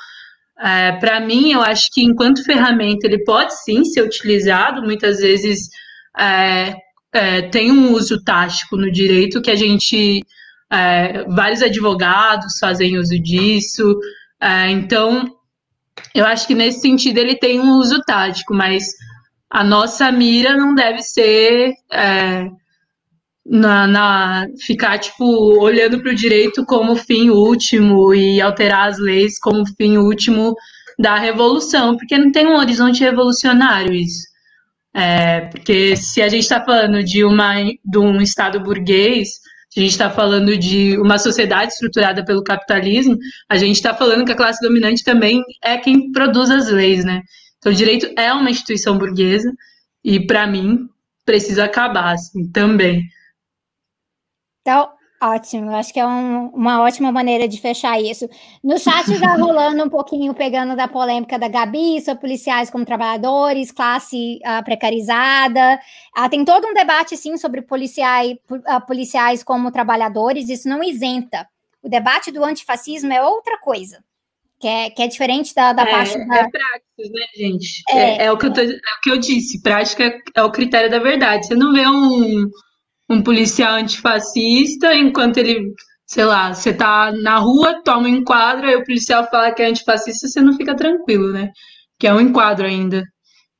é, 0.59 0.91
para 0.93 1.19
mim, 1.19 1.51
eu 1.51 1.61
acho 1.61 1.87
que 1.91 2.03
enquanto 2.03 2.43
ferramenta 2.43 3.07
ele 3.07 3.23
pode 3.23 3.55
sim 3.63 3.83
ser 3.85 4.03
utilizado, 4.03 4.83
muitas 4.83 5.19
vezes 5.19 5.69
é, 6.17 6.75
é, 7.11 7.41
tem 7.43 7.71
um 7.71 7.91
uso 7.93 8.23
tático 8.23 8.77
no 8.77 8.91
direito 8.91 9.41
que 9.41 9.49
a 9.49 9.55
gente, 9.55 10.23
é, 10.71 11.23
vários 11.23 11.63
advogados 11.63 12.59
fazem 12.59 12.97
uso 12.99 13.19
disso, 13.19 13.99
é, 14.39 14.69
então 14.69 15.25
eu 16.13 16.25
acho 16.25 16.45
que 16.45 16.53
nesse 16.53 16.81
sentido 16.81 17.17
ele 17.17 17.35
tem 17.35 17.59
um 17.59 17.77
uso 17.77 17.99
tático, 18.05 18.53
mas 18.53 18.83
a 19.49 19.63
nossa 19.63 20.11
mira 20.11 20.55
não 20.55 20.75
deve 20.75 21.01
ser 21.01 21.73
é, 21.91 22.49
na, 23.45 23.87
na, 23.87 24.47
ficar 24.65 24.99
tipo 24.99 25.25
olhando 25.59 26.01
para 26.01 26.11
o 26.11 26.15
direito 26.15 26.63
como 26.65 26.95
fim 26.95 27.29
último 27.29 28.13
e 28.13 28.39
alterar 28.39 28.89
as 28.89 28.99
leis 28.99 29.39
como 29.39 29.65
fim 29.75 29.97
último 29.97 30.55
da 30.99 31.15
revolução, 31.17 31.95
porque 31.97 32.17
não 32.17 32.31
tem 32.31 32.45
um 32.45 32.57
horizonte 32.57 33.01
revolucionário 33.01 33.93
isso. 33.93 34.27
É, 34.93 35.41
porque 35.41 35.95
se 35.95 36.21
a 36.21 36.27
gente 36.27 36.43
está 36.43 36.63
falando 36.63 37.03
de, 37.03 37.23
uma, 37.23 37.53
de 37.63 37.97
um 37.97 38.21
Estado 38.21 38.59
burguês, 38.59 39.29
se 39.69 39.79
a 39.79 39.83
gente 39.83 39.91
está 39.91 40.09
falando 40.09 40.57
de 40.57 40.97
uma 40.97 41.17
sociedade 41.17 41.71
estruturada 41.71 42.25
pelo 42.25 42.43
capitalismo, 42.43 43.17
a 43.47 43.57
gente 43.57 43.75
está 43.75 43.93
falando 43.93 44.25
que 44.25 44.31
a 44.31 44.37
classe 44.37 44.59
dominante 44.65 45.03
também 45.03 45.41
é 45.63 45.77
quem 45.77 46.11
produz 46.11 46.49
as 46.49 46.69
leis, 46.69 47.05
né? 47.05 47.21
Então, 47.59 47.71
o 47.71 47.75
direito 47.75 48.11
é 48.17 48.31
uma 48.33 48.49
instituição 48.49 48.97
burguesa 48.97 49.53
e, 50.03 50.25
para 50.25 50.47
mim, 50.47 50.89
precisa 51.25 51.65
acabar 51.65 52.13
assim, 52.13 52.49
também. 52.51 53.03
Então, 54.61 54.89
ótimo. 55.21 55.75
Acho 55.75 55.93
que 55.93 55.99
é 55.99 56.07
um, 56.07 56.47
uma 56.47 56.81
ótima 56.81 57.11
maneira 57.11 57.47
de 57.47 57.59
fechar 57.59 58.01
isso. 58.01 58.29
No 58.63 58.79
chat 58.79 59.13
já 59.17 59.35
rolando 59.37 59.83
um 59.83 59.89
pouquinho, 59.89 60.33
pegando 60.33 60.75
da 60.75 60.87
polêmica 60.87 61.37
da 61.37 61.49
Gabi 61.49 61.99
sobre 62.01 62.21
policiais 62.21 62.69
como 62.69 62.85
trabalhadores, 62.85 63.73
classe 63.73 64.39
uh, 64.45 64.63
precarizada. 64.63 65.79
Uh, 66.17 66.29
tem 66.29 66.45
todo 66.45 66.65
um 66.65 66.73
debate, 66.73 67.17
sim, 67.17 67.35
sobre 67.35 67.61
policiais, 67.61 68.37
uh, 68.49 68.85
policiais 68.87 69.43
como 69.43 69.71
trabalhadores. 69.71 70.47
Isso 70.47 70.69
não 70.69 70.81
isenta. 70.81 71.45
O 71.83 71.89
debate 71.89 72.31
do 72.31 72.43
antifascismo 72.43 73.11
é 73.11 73.21
outra 73.21 73.57
coisa. 73.59 74.03
Que 74.59 74.67
é, 74.67 74.89
que 74.89 75.01
é 75.01 75.07
diferente 75.07 75.53
da, 75.55 75.71
da 75.71 75.83
é, 75.83 75.91
parte 75.91 76.17
da... 76.17 76.35
É 76.35 76.49
prática, 76.49 76.83
né, 76.97 77.25
gente? 77.35 77.81
É, 77.89 77.97
é, 77.97 78.25
é 78.25 78.31
o 78.31 78.37
que 78.37 78.47
eu 78.47 78.53
tô, 78.53 78.61
é 78.61 78.65
o 78.65 79.01
que 79.01 79.11
eu 79.11 79.17
disse, 79.17 79.61
prática 79.61 80.13
é 80.35 80.43
o 80.43 80.51
critério 80.51 80.91
da 80.91 80.99
verdade. 80.99 81.47
Você 81.47 81.55
não 81.55 81.73
vê 81.73 81.87
um, 81.87 82.49
um 83.09 83.21
policial 83.23 83.75
antifascista 83.75 84.93
enquanto 84.93 85.37
ele, 85.37 85.73
sei 86.05 86.25
lá, 86.25 86.53
você 86.53 86.73
tá 86.73 87.11
na 87.11 87.37
rua, 87.37 87.81
toma 87.83 88.07
um 88.07 88.07
enquadro, 88.07 88.67
aí 88.67 88.75
o 88.75 88.83
policial 88.83 89.27
fala 89.29 89.53
que 89.53 89.61
é 89.61 89.67
antifascista, 89.67 90.27
você 90.27 90.41
não 90.41 90.53
fica 90.57 90.75
tranquilo, 90.75 91.31
né? 91.31 91.51
Que 91.97 92.07
é 92.07 92.13
um 92.13 92.19
enquadro 92.19 92.67
ainda. 92.67 93.03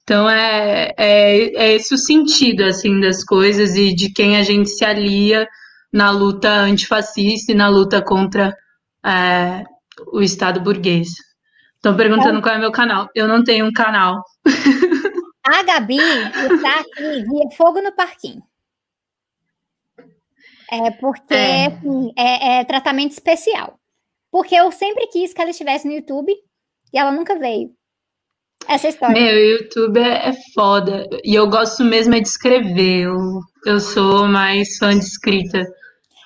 Então 0.04 0.30
é, 0.30 0.92
é, 0.98 1.38
é 1.56 1.76
esse 1.76 1.94
o 1.94 1.98
sentido 1.98 2.64
assim 2.64 3.00
das 3.00 3.24
coisas 3.24 3.76
e 3.76 3.94
de 3.94 4.12
quem 4.12 4.38
a 4.38 4.44
gente 4.44 4.70
se 4.70 4.84
alia 4.84 5.48
na 5.94 6.12
luta 6.12 6.50
antifascista 6.50 7.52
e 7.52 7.56
na 7.56 7.70
luta 7.70 8.02
contra 8.02 8.54
é, 9.06 9.64
o 10.12 10.22
Estado 10.22 10.62
burguês. 10.62 11.10
Estão 11.76 11.96
perguntando 11.96 12.42
qual 12.42 12.56
é 12.56 12.60
meu 12.60 12.72
canal. 12.72 13.08
Eu 13.16 13.28
não 13.28 13.44
tenho 13.44 13.66
um 13.66 13.72
canal. 13.72 14.22
A 15.48 15.64
Gabi 15.64 15.98
está 15.98 16.80
aqui 16.82 17.24
via 17.24 17.50
Fogo 17.56 17.82
no 17.82 17.92
Parquinho. 17.94 18.44
É 20.72 20.92
porque 20.92 21.34
é. 21.34 21.68
Assim, 21.68 22.14
é, 22.18 22.60
é 22.60 22.64
tratamento 22.66 23.12
especial. 23.12 23.80
Porque 24.32 24.54
eu 24.56 24.72
sempre 24.72 25.08
quis 25.08 25.34
que 25.34 25.42
ela 25.42 25.50
estivesse 25.50 25.88
no 25.88 25.94
YouTube 25.94 26.32
e 26.94 27.00
ela 27.00 27.12
nunca 27.12 27.40
veio 27.40 27.72
essa 28.68 28.88
história. 28.88 29.20
Meu, 29.20 29.36
o 29.36 29.58
YouTube 29.58 30.00
é, 30.00 30.30
é 30.30 30.34
foda. 30.54 31.08
E 31.24 31.34
eu 31.34 31.50
gosto 31.50 31.84
mesmo 31.84 32.14
é 32.14 32.20
de 32.20 32.28
escrever. 32.28 33.06
Eu, 33.06 33.18
eu 33.66 33.80
sou 33.80 34.28
mais 34.28 34.78
fã 34.78 34.92
de 34.92 35.06
escrita. 35.06 35.66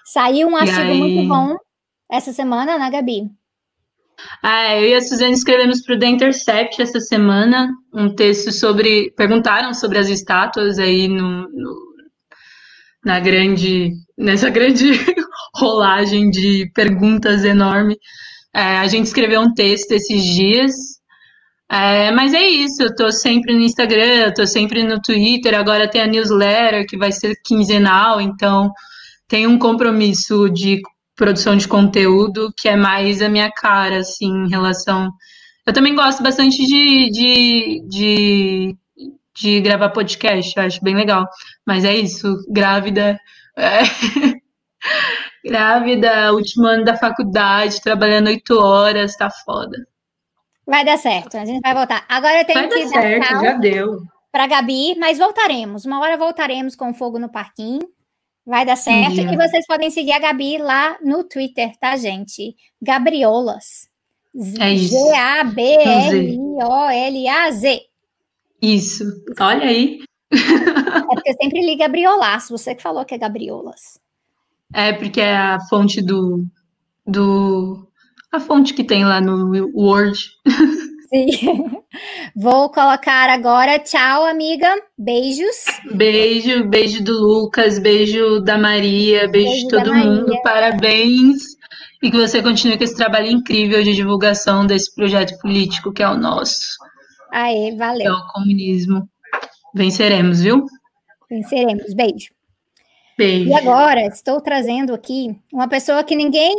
Saiu 0.03 0.49
um 0.49 0.55
artigo 0.55 0.81
aí... 0.81 0.99
muito 0.99 1.29
bom 1.29 1.55
essa 2.11 2.33
semana, 2.33 2.77
né, 2.77 2.89
Gabi? 2.89 3.29
Ah, 4.41 4.75
eu 4.75 4.89
e 4.89 4.93
a 4.93 5.01
Suzane 5.01 5.33
escrevemos 5.33 5.81
para 5.81 5.95
o 5.95 5.99
The 5.99 6.07
Intercept 6.07 6.81
essa 6.81 6.99
semana 6.99 7.69
um 7.93 8.13
texto 8.13 8.51
sobre. 8.51 9.11
Perguntaram 9.17 9.73
sobre 9.73 9.97
as 9.97 10.09
estátuas 10.09 10.79
aí 10.79 11.07
no, 11.07 11.49
no 11.49 11.93
na 13.05 13.19
grande. 13.19 13.91
nessa 14.17 14.49
grande 14.49 14.91
rolagem 15.55 16.29
de 16.29 16.69
perguntas 16.73 17.43
enorme. 17.43 17.97
É, 18.53 18.77
a 18.77 18.87
gente 18.87 19.05
escreveu 19.05 19.41
um 19.41 19.53
texto 19.53 19.91
esses 19.91 20.23
dias 20.23 20.73
é, 21.73 22.11
mas 22.11 22.35
é 22.35 22.47
isso, 22.47 22.83
eu 22.83 22.95
tô 22.95 23.11
sempre 23.11 23.51
no 23.51 23.61
Instagram, 23.61 24.31
tô 24.35 24.45
sempre 24.45 24.83
no 24.83 25.01
Twitter, 25.01 25.57
agora 25.57 25.89
tem 25.89 26.01
a 26.01 26.07
newsletter 26.07 26.85
que 26.87 26.95
vai 26.95 27.11
ser 27.11 27.35
quinzenal, 27.43 28.21
então 28.21 28.71
tem 29.27 29.47
um 29.47 29.57
compromisso 29.57 30.49
de 30.49 30.79
produção 31.15 31.55
de 31.55 31.67
conteúdo 31.67 32.53
que 32.57 32.67
é 32.67 32.75
mais 32.75 33.21
a 33.21 33.29
minha 33.29 33.51
cara, 33.51 33.99
assim, 33.99 34.45
em 34.45 34.49
relação. 34.49 35.11
Eu 35.65 35.73
também 35.73 35.95
gosto 35.95 36.21
bastante 36.21 36.57
de, 36.65 37.09
de, 37.09 37.83
de, 37.87 38.77
de 39.35 39.61
gravar 39.61 39.89
podcast, 39.89 40.53
eu 40.55 40.63
acho 40.63 40.83
bem 40.83 40.95
legal. 40.95 41.25
Mas 41.65 41.85
é 41.85 41.95
isso, 41.95 42.35
grávida. 42.49 43.19
É... 43.57 43.81
grávida, 45.45 46.33
último 46.33 46.67
ano 46.67 46.83
da 46.83 46.97
faculdade, 46.97 47.81
trabalhando 47.81 48.27
oito 48.27 48.59
horas, 48.59 49.15
tá 49.15 49.29
foda. 49.29 49.77
Vai 50.65 50.85
dar 50.85 50.97
certo, 50.97 51.37
a 51.37 51.45
gente 51.45 51.61
vai 51.61 51.73
voltar. 51.73 52.05
Agora 52.07 52.39
eu 52.39 52.45
tenho 52.45 52.59
vai 52.59 52.69
que 52.69 52.85
dar 52.85 52.89
certo, 52.89 53.41
já 53.41 53.53
deu. 53.53 53.97
Para 54.31 54.47
Gabi, 54.47 54.95
mas 54.97 55.19
voltaremos. 55.19 55.85
Uma 55.85 55.99
hora 55.99 56.17
voltaremos 56.17 56.75
com 56.75 56.93
fogo 56.93 57.19
no 57.19 57.29
parquinho. 57.29 57.81
Vai 58.45 58.65
dar 58.65 58.75
certo. 58.75 59.15
Sim. 59.15 59.31
E 59.31 59.37
vocês 59.37 59.65
podem 59.65 59.89
seguir 59.89 60.11
a 60.11 60.19
Gabi 60.19 60.57
lá 60.57 60.97
no 61.01 61.23
Twitter, 61.23 61.71
tá, 61.79 61.95
gente? 61.95 62.55
Gabriolas. 62.81 63.87
É 64.59 64.73
isso. 64.73 64.93
G-A-B-R-I-O-L-A-Z. 64.93 65.79
Isso. 68.61 69.05
Olha 69.39 69.65
aí. 69.65 69.99
É 70.31 71.01
porque 71.13 71.29
eu 71.29 71.35
sempre 71.41 71.61
li 71.61 71.75
Gabriolas. 71.77 72.49
Você 72.49 72.75
que 72.75 72.81
falou 72.81 73.05
que 73.05 73.13
é 73.13 73.17
Gabriolas. 73.17 73.99
É, 74.73 74.91
porque 74.93 75.21
é 75.21 75.37
a 75.37 75.59
fonte 75.69 76.01
do, 76.01 76.45
do 77.05 77.87
a 78.31 78.39
fonte 78.39 78.73
que 78.73 78.83
tem 78.83 79.05
lá 79.05 79.21
no 79.21 79.51
Word. 79.75 80.19
Sim. 81.13 81.83
Vou 82.35 82.71
colocar 82.71 83.29
agora. 83.29 83.77
Tchau, 83.77 84.25
amiga. 84.25 84.67
Beijos. 84.97 85.65
Beijo, 85.93 86.67
beijo 86.67 87.03
do 87.03 87.13
Lucas, 87.13 87.77
beijo 87.77 88.39
da 88.39 88.57
Maria, 88.57 89.27
beijo, 89.27 89.49
beijo 89.49 89.67
de 89.67 89.69
todo 89.69 89.93
mundo. 89.93 90.41
Parabéns. 90.41 91.53
E 92.01 92.09
que 92.09 92.17
você 92.17 92.41
continue 92.41 92.77
com 92.77 92.83
esse 92.83 92.95
trabalho 92.95 93.27
incrível 93.27 93.83
de 93.83 93.93
divulgação 93.93 94.65
desse 94.65 94.93
projeto 94.93 95.37
político 95.39 95.93
que 95.93 96.01
é 96.01 96.09
o 96.09 96.17
nosso. 96.17 96.77
Aê, 97.31 97.75
valeu. 97.75 98.07
É 98.07 98.11
o 98.11 98.27
comunismo. 98.33 99.07
Venceremos, 99.73 100.41
viu? 100.41 100.65
Venceremos. 101.29 101.93
Beijo. 101.93 102.33
Beijo. 103.17 103.49
E 103.49 103.53
agora 103.53 104.01
estou 104.07 104.41
trazendo 104.41 104.93
aqui 104.93 105.37
uma 105.51 105.67
pessoa 105.67 106.03
que 106.03 106.15
ninguém 106.15 106.55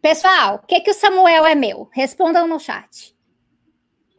Pessoal, 0.00 0.60
o 0.62 0.66
que, 0.66 0.80
que 0.80 0.92
o 0.92 0.94
Samuel 0.94 1.44
é 1.44 1.56
meu? 1.56 1.88
Respondam 1.92 2.46
no 2.46 2.60
chat. 2.60 3.17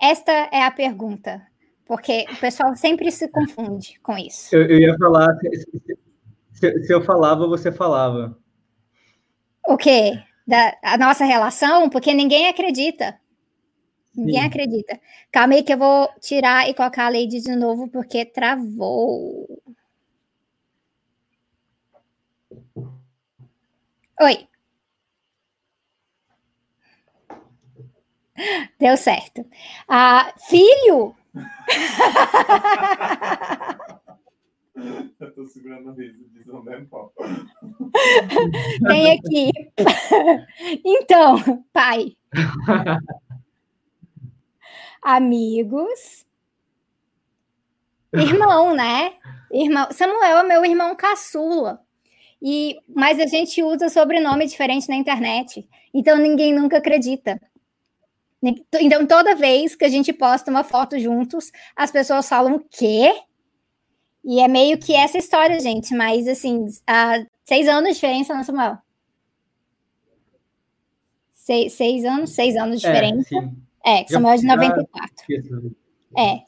Esta 0.02 0.32
é 0.32 0.64
a 0.64 0.72
pergunta, 0.72 1.42
porque 1.86 2.26
o 2.32 2.38
pessoal 2.38 2.76
sempre 2.76 3.12
se 3.12 3.28
confunde 3.28 4.00
com 4.02 4.18
isso. 4.18 4.56
Eu, 4.56 4.66
eu 4.66 4.80
ia 4.80 4.98
falar, 4.98 5.28
se, 6.54 6.86
se, 6.86 6.94
eu 6.94 7.02
falava, 7.02 7.48
você 7.48 7.72
falava. 7.72 8.38
O 9.68 9.78
quê? 9.78 10.24
Da 10.48 10.78
a 10.82 10.98
nossa 10.98 11.26
relação? 11.26 11.90
Porque 11.90 12.14
ninguém 12.14 12.48
acredita. 12.48 13.20
Ninguém 14.16 14.42
Sim. 14.42 14.48
acredita. 14.48 15.00
Calma 15.32 15.54
aí 15.56 15.64
que 15.64 15.74
eu 15.74 15.78
vou 15.78 16.10
tirar 16.20 16.68
e 16.70 16.74
colocar 16.74 17.06
a 17.06 17.10
Lady 17.10 17.42
de 17.42 17.56
novo, 17.56 17.88
porque 17.90 18.26
travou. 18.26 19.48
Oi. 24.22 24.49
Deu 28.80 28.98
certo. 28.98 29.46
Ah, 29.88 30.34
filho! 30.50 31.16
Eu 35.20 35.34
tô 35.36 35.46
segurando 35.46 35.90
o 35.90 35.94
riso 35.94 36.24
de 36.30 36.86
pau. 36.86 37.14
Tem 38.88 39.12
aqui. 39.12 39.52
Então, 40.86 41.64
pai. 41.74 42.16
Amigos. 45.02 46.26
Irmão, 48.14 48.74
né? 48.74 49.14
Irmão. 49.52 49.88
Samuel 49.92 50.40
é 50.40 50.44
meu 50.44 50.66
irmão 50.66 50.96
caçula. 50.96 51.82
E, 52.42 52.78
mas 52.88 53.20
a 53.20 53.26
gente 53.26 53.62
usa 53.62 53.90
sobrenome 53.90 54.46
diferente 54.46 54.88
na 54.88 54.96
internet. 54.96 55.68
Então 55.94 56.18
ninguém 56.18 56.54
nunca 56.54 56.78
acredita. 56.78 57.40
Então, 58.42 59.06
toda 59.06 59.36
vez 59.36 59.76
que 59.76 59.84
a 59.84 59.90
gente 59.90 60.14
posta 60.14 60.50
uma 60.50 60.64
foto 60.64 60.98
juntos, 60.98 61.52
as 61.76 61.92
pessoas 61.92 62.28
falam 62.28 62.56
o 62.56 62.60
quê? 62.60 63.14
E 64.24 64.40
é 64.40 64.48
meio 64.48 64.78
que 64.78 64.94
essa 64.94 65.18
história, 65.18 65.60
gente. 65.60 65.94
Mas, 65.94 66.28
assim, 66.28 66.66
há 66.88 67.26
seis 67.44 67.68
anos 67.68 67.90
de 67.90 67.96
diferença, 67.96 68.34
não, 68.34 68.44
Samuel? 68.44 68.78
Seis, 71.34 71.74
seis 71.74 72.06
anos? 72.06 72.30
Seis 72.30 72.56
anos 72.56 72.80
de 72.80 72.88
é, 72.88 72.92
diferença. 72.92 73.36
É, 73.86 74.02
é 74.02 74.08
Samuel 74.08 74.36
é 74.36 74.38
de 74.38 74.46
94. 74.46 75.26
É. 76.18 76.40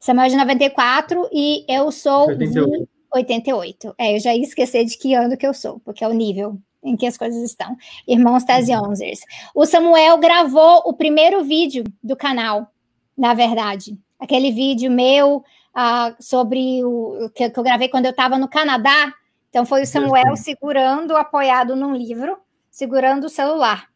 Samuel 0.00 0.26
é 0.26 0.30
de 0.30 0.36
94 0.36 1.28
e 1.32 1.64
eu 1.68 1.92
sou 1.92 2.28
88. 2.28 2.78
de 2.78 2.88
88. 3.12 3.94
É, 3.98 4.16
eu 4.16 4.20
já 4.20 4.34
ia 4.34 4.42
esquecer 4.42 4.84
de 4.84 4.98
que 4.98 5.14
ano 5.14 5.36
que 5.36 5.46
eu 5.46 5.54
sou, 5.54 5.78
porque 5.80 6.02
é 6.02 6.08
o 6.08 6.12
nível 6.12 6.58
em 6.84 6.96
que 6.96 7.06
as 7.06 7.16
coisas 7.16 7.42
estão. 7.42 7.76
Irmãos 8.06 8.44
Tazionzers. 8.44 9.20
O 9.54 9.64
Samuel 9.64 10.18
gravou 10.18 10.82
o 10.84 10.92
primeiro 10.92 11.42
vídeo 11.42 11.82
do 12.02 12.14
canal, 12.14 12.70
na 13.16 13.32
verdade. 13.32 13.98
Aquele 14.20 14.52
vídeo 14.52 14.90
meu 14.90 15.38
uh, 15.38 16.14
sobre 16.20 16.84
o 16.84 17.30
que, 17.34 17.48
que, 17.48 17.58
eu 17.58 17.64
gravei 17.64 17.88
quando 17.88 18.04
eu 18.04 18.10
estava 18.10 18.38
no 18.38 18.48
Canadá. 18.48 19.12
Então, 19.48 19.64
foi 19.64 19.82
o 19.82 19.86
Samuel 19.86 20.36
segurando, 20.36 21.16
apoiado 21.16 21.74
num 21.74 21.94
livro, 21.94 22.36
segurando 22.70 23.24
o 23.24 23.30
celular. 23.30 23.88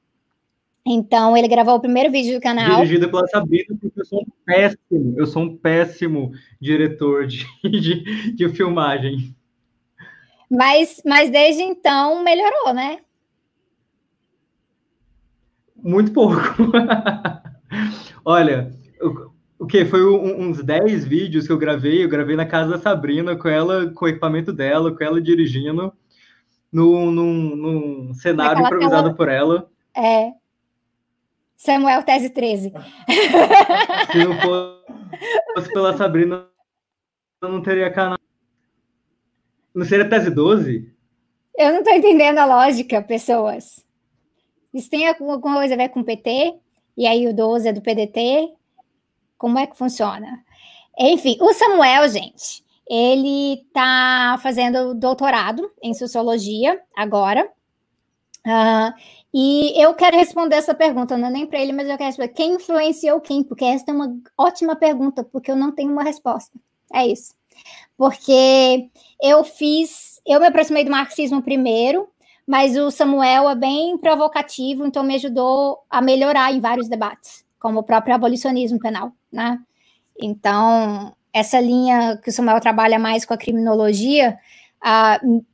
Então, 0.86 1.36
ele 1.36 1.48
gravou 1.48 1.74
o 1.74 1.80
primeiro 1.80 2.10
vídeo 2.10 2.38
do 2.38 2.42
canal. 2.42 2.76
Dirigido 2.76 3.10
pela 3.10 3.26
Sabrina, 3.26 3.76
porque 3.78 4.00
eu 4.00 4.04
sou 4.04 4.20
um 4.20 4.26
péssimo, 4.46 5.14
eu 5.18 5.26
sou 5.26 5.42
um 5.42 5.56
péssimo 5.56 6.32
diretor 6.60 7.26
de, 7.26 7.44
de, 7.62 8.34
de 8.34 8.48
filmagem. 8.48 9.36
Mas, 10.50 11.02
mas 11.04 11.30
desde 11.30 11.62
então 11.62 12.22
melhorou, 12.22 12.72
né? 12.72 13.00
Muito 15.76 16.12
pouco. 16.12 16.40
Olha, 18.24 18.72
o, 19.00 19.30
o 19.60 19.66
que? 19.66 19.84
Foi 19.84 20.04
um, 20.04 20.48
uns 20.48 20.62
10 20.62 21.04
vídeos 21.04 21.46
que 21.46 21.52
eu 21.52 21.58
gravei. 21.58 22.02
Eu 22.02 22.08
gravei 22.08 22.34
na 22.34 22.46
casa 22.46 22.70
da 22.72 22.78
Sabrina, 22.78 23.36
com 23.36 23.48
ela, 23.48 23.90
com 23.90 24.04
o 24.04 24.08
equipamento 24.08 24.52
dela, 24.52 24.94
com 24.94 25.04
ela 25.04 25.20
dirigindo, 25.20 25.92
num, 26.72 27.10
num, 27.10 27.56
num 27.56 28.14
cenário 28.14 28.62
Naquela 28.62 28.68
improvisado 28.68 29.02
tela... 29.04 29.16
por 29.16 29.28
ela. 29.28 29.70
É. 29.96 30.32
Samuel 31.56 32.02
Tese 32.04 32.30
13. 32.30 32.72
Se 34.12 34.18
não 34.18 34.34
fosse 35.54 35.72
pela 35.72 35.96
Sabrina, 35.96 36.46
eu 37.42 37.48
não 37.48 37.60
teria 37.60 37.90
canal. 37.90 38.17
Não 39.78 39.86
seria 39.86 40.08
Tese 40.08 40.28
12? 40.28 40.92
Eu 41.56 41.70
não 41.70 41.78
estou 41.78 41.94
entendendo 41.94 42.38
a 42.38 42.44
lógica, 42.44 43.00
pessoas. 43.00 43.86
Isso 44.74 44.90
tem 44.90 45.06
alguma 45.06 45.40
coisa 45.40 45.74
a 45.74 45.76
ver 45.76 45.90
com 45.90 46.02
PT? 46.02 46.56
E 46.96 47.06
aí 47.06 47.28
o 47.28 47.32
12 47.32 47.68
é 47.68 47.72
do 47.72 47.80
PDT? 47.80 48.52
Como 49.38 49.56
é 49.56 49.68
que 49.68 49.78
funciona? 49.78 50.44
Enfim, 50.98 51.38
o 51.40 51.52
Samuel, 51.52 52.08
gente, 52.08 52.64
ele 52.90 53.62
está 53.62 54.36
fazendo 54.42 54.94
doutorado 54.94 55.70
em 55.80 55.94
sociologia 55.94 56.80
agora. 56.96 57.48
Uh, 58.44 58.92
e 59.32 59.80
eu 59.80 59.94
quero 59.94 60.16
responder 60.16 60.56
essa 60.56 60.74
pergunta, 60.74 61.16
não 61.16 61.28
é 61.28 61.30
nem 61.30 61.46
para 61.46 61.60
ele, 61.60 61.72
mas 61.72 61.88
eu 61.88 61.96
quero 61.96 62.06
responder. 62.06 62.32
Quem 62.32 62.54
influenciou 62.54 63.20
quem? 63.20 63.44
Porque 63.44 63.64
essa 63.64 63.84
é 63.86 63.94
uma 63.94 64.12
ótima 64.36 64.74
pergunta, 64.74 65.22
porque 65.22 65.52
eu 65.52 65.56
não 65.56 65.70
tenho 65.70 65.92
uma 65.92 66.02
resposta. 66.02 66.58
É 66.92 67.06
isso. 67.06 67.37
Porque 67.96 68.88
eu 69.22 69.44
fiz, 69.44 70.20
eu 70.26 70.40
me 70.40 70.46
aproximei 70.46 70.84
do 70.84 70.90
marxismo 70.90 71.42
primeiro, 71.42 72.08
mas 72.46 72.76
o 72.76 72.90
Samuel 72.90 73.50
é 73.50 73.54
bem 73.54 73.98
provocativo, 73.98 74.86
então 74.86 75.02
me 75.02 75.14
ajudou 75.16 75.78
a 75.90 76.00
melhorar 76.00 76.52
em 76.52 76.60
vários 76.60 76.88
debates, 76.88 77.44
como 77.60 77.80
o 77.80 77.84
próprio 77.84 78.14
abolicionismo 78.14 78.78
penal, 78.78 79.12
né? 79.30 79.58
Então, 80.20 81.14
essa 81.32 81.60
linha 81.60 82.18
que 82.22 82.30
o 82.30 82.32
Samuel 82.32 82.60
trabalha 82.60 82.98
mais 82.98 83.24
com 83.24 83.34
a 83.34 83.38
criminologia, 83.38 84.38
uh, 84.82 85.44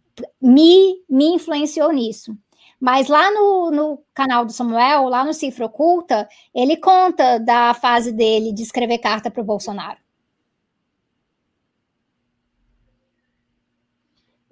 me, 0.41 0.97
me 1.09 1.35
influenciou 1.35 1.93
nisso. 1.93 2.37
Mas 2.81 3.09
lá 3.09 3.31
no, 3.31 3.71
no, 3.71 4.03
canal 4.13 4.45
do 4.45 4.53
Samuel, 4.53 5.09
lá 5.09 5.25
no 5.25 5.33
Cifra 5.33 5.67
Oculta, 5.67 6.29
ele 6.55 6.77
conta 6.77 7.39
da 7.39 7.73
fase 7.75 8.13
dele 8.13 8.53
de 8.53 8.63
escrever 8.63 8.99
carta 8.99 9.31
para 9.31 9.41
o 9.41 9.45
Bolsonaro. 9.45 9.99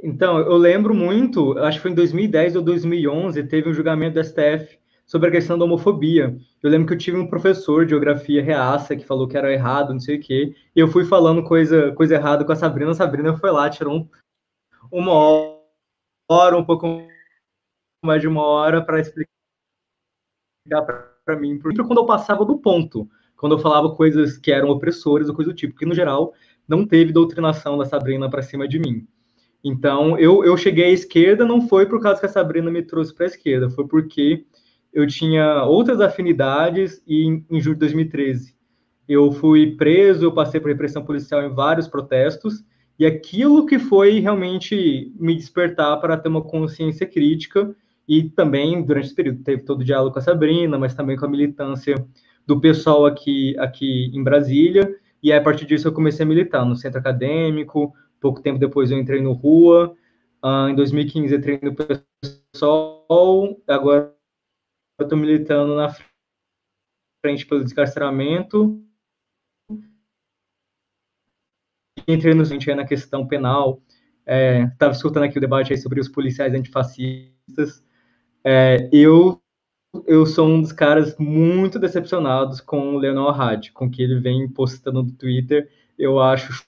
Então, 0.03 0.39
eu 0.41 0.57
lembro 0.57 0.93
muito, 0.93 1.57
acho 1.59 1.79
que 1.79 1.83
foi 1.83 1.93
em 1.93 1.95
2010 1.95 2.57
ou 2.57 2.63
2011, 2.63 3.45
teve 3.45 3.71
um 3.71 3.73
julgamento 3.73 4.15
do 4.15 4.25
STF 4.25 4.77
sobre 5.07 5.29
a 5.29 5.33
questão 5.33 5.57
da 5.57 5.65
homofobia. 5.65 6.37
Eu 6.61 6.71
lembro 6.71 6.89
que 6.89 6.95
eu 6.95 6.99
tive 6.99 7.17
um 7.17 7.29
professor 7.29 7.85
de 7.85 7.91
geografia 7.91 8.43
reaça 8.43 8.97
que 8.97 9.07
falou 9.07 9.29
que 9.29 9.37
era 9.37 9.53
errado, 9.53 9.93
não 9.93 10.01
sei 10.01 10.17
o 10.17 10.21
quê, 10.21 10.57
e 10.75 10.81
eu 10.81 10.89
fui 10.89 11.05
falando 11.05 11.45
coisa, 11.45 11.93
coisa 11.93 12.17
errada 12.17 12.45
com 12.45 12.51
a 12.51 12.57
Sabrina, 12.57 12.91
a 12.91 12.95
Sabrina 12.95 13.37
foi 13.37 13.53
lá, 13.53 13.71
tirou 13.71 13.95
um, 13.95 14.09
uma 14.91 15.57
hora, 16.29 16.59
um 16.59 16.65
pouco 16.65 17.07
mais 18.05 18.21
de 18.21 18.27
uma 18.27 18.45
hora 18.45 18.85
para 18.85 18.99
explicar 18.99 19.29
para 21.25 21.37
mim, 21.37 21.59
porque 21.59 21.83
quando 21.85 21.99
eu 21.99 22.07
passava 22.07 22.45
do 22.45 22.59
ponto, 22.59 23.09
quando 23.37 23.55
eu 23.55 23.59
falava 23.61 23.95
coisas 23.95 24.37
que 24.37 24.51
eram 24.51 24.71
opressores 24.71 25.29
ou 25.29 25.35
coisa 25.35 25.53
do 25.53 25.57
tipo, 25.57 25.75
porque 25.75 25.87
no 25.87 25.95
geral 25.95 26.35
não 26.67 26.85
teve 26.85 27.13
doutrinação 27.13 27.79
da 27.79 27.85
Sabrina 27.85 28.29
para 28.29 28.43
cima 28.43 28.67
de 28.67 28.81
mim. 28.81 29.07
Então, 29.65 30.19
eu, 30.19 30.45
eu 30.45 30.57
cheguei 30.57 30.87
à 30.87 30.91
esquerda 30.91 31.45
não 31.45 31.69
foi 31.69 31.87
por 31.87 32.01
causa 32.01 32.21
que 32.21 32.27
a 32.27 32.29
Sabrina 32.29 32.71
me 32.71 32.83
trouxe 32.83 33.15
para 33.15 33.27
a 33.27 33.29
esquerda, 33.29 33.71
foi 33.71 33.87
porque 33.87 34.45
eu 34.93 35.07
tinha 35.07 35.65
outras 35.65 36.01
afinidades 36.01 37.03
e 37.07 37.25
em, 37.25 37.47
em 37.51 37.61
julho 37.61 37.77
de 37.77 37.81
2013 37.81 38.63
eu 39.09 39.31
fui 39.33 39.77
preso, 39.77 40.25
eu 40.25 40.33
passei 40.33 40.61
por 40.61 40.69
repressão 40.69 41.05
policial 41.05 41.43
em 41.43 41.53
vários 41.53 41.89
protestos, 41.89 42.65
e 42.99 43.07
aquilo 43.07 43.67
que 43.67 43.79
foi 43.79 44.21
realmente 44.21 45.13
me 45.19 45.35
despertar 45.35 46.01
para 46.01 46.17
ter 46.17 46.29
uma 46.29 46.43
consciência 46.43 47.07
crítica, 47.07 47.75
e 48.07 48.29
também 48.31 48.83
durante 48.83 49.07
esse 49.07 49.15
período 49.15 49.43
teve 49.43 49.63
todo 49.63 49.81
o 49.81 49.85
diálogo 49.85 50.13
com 50.13 50.19
a 50.19 50.23
Sabrina, 50.23 50.79
mas 50.79 50.95
também 50.95 51.17
com 51.17 51.25
a 51.25 51.29
militância 51.29 51.95
do 52.47 52.61
pessoal 52.61 53.07
aqui, 53.07 53.57
aqui 53.59 54.11
em 54.15 54.23
Brasília, 54.23 54.95
e 55.23 55.31
aí, 55.33 55.39
a 55.39 55.43
partir 55.43 55.67
disso 55.67 55.87
eu 55.87 55.93
comecei 55.93 56.25
a 56.25 56.29
militar 56.29 56.65
no 56.65 56.75
centro 56.75 56.99
acadêmico, 56.99 57.95
Pouco 58.23 58.41
tempo 58.41 58.59
depois 58.59 58.93
eu 58.93 58.99
entrei 58.99 59.21
no 59.21 59.33
Rua. 59.33 59.97
Uh, 60.43 60.69
em 60.69 60.75
2015 60.77 61.35
entrei 61.35 61.61
no 61.61 61.75
PSOL. 61.75 63.61
Agora 63.67 64.15
eu 64.99 65.05
estou 65.05 65.19
militando 65.19 65.75
na 65.75 65.93
frente 67.21 67.45
pelo 67.45 67.65
descarceramento. 67.65 68.81
Entrei 72.07 72.33
no 72.33 72.45
aí 72.45 72.75
na 72.77 72.87
questão 72.87 73.27
penal. 73.27 73.83
Estava 74.21 74.93
é, 74.93 74.97
escutando 74.97 75.25
aqui 75.25 75.39
o 75.39 75.41
debate 75.41 75.77
sobre 75.77 76.01
os 76.01 76.09
policiais 76.09 76.55
antifascistas. 76.55 77.85
É, 78.45 78.89
eu 78.93 79.43
eu 80.07 80.25
sou 80.25 80.49
um 80.49 80.63
dos 80.63 80.73
caras 80.73 81.15
muito 81.19 81.79
decepcionados 81.79 82.61
com 82.63 82.95
o 82.95 82.99
Leonel 82.99 83.29
Hadi, 83.29 83.73
com 83.73 83.87
o 83.87 83.91
que 83.91 84.03
ele 84.03 84.21
vem 84.21 84.49
postando 84.49 85.03
no 85.03 85.13
Twitter. 85.13 85.71
Eu 85.99 86.19
acho 86.19 86.65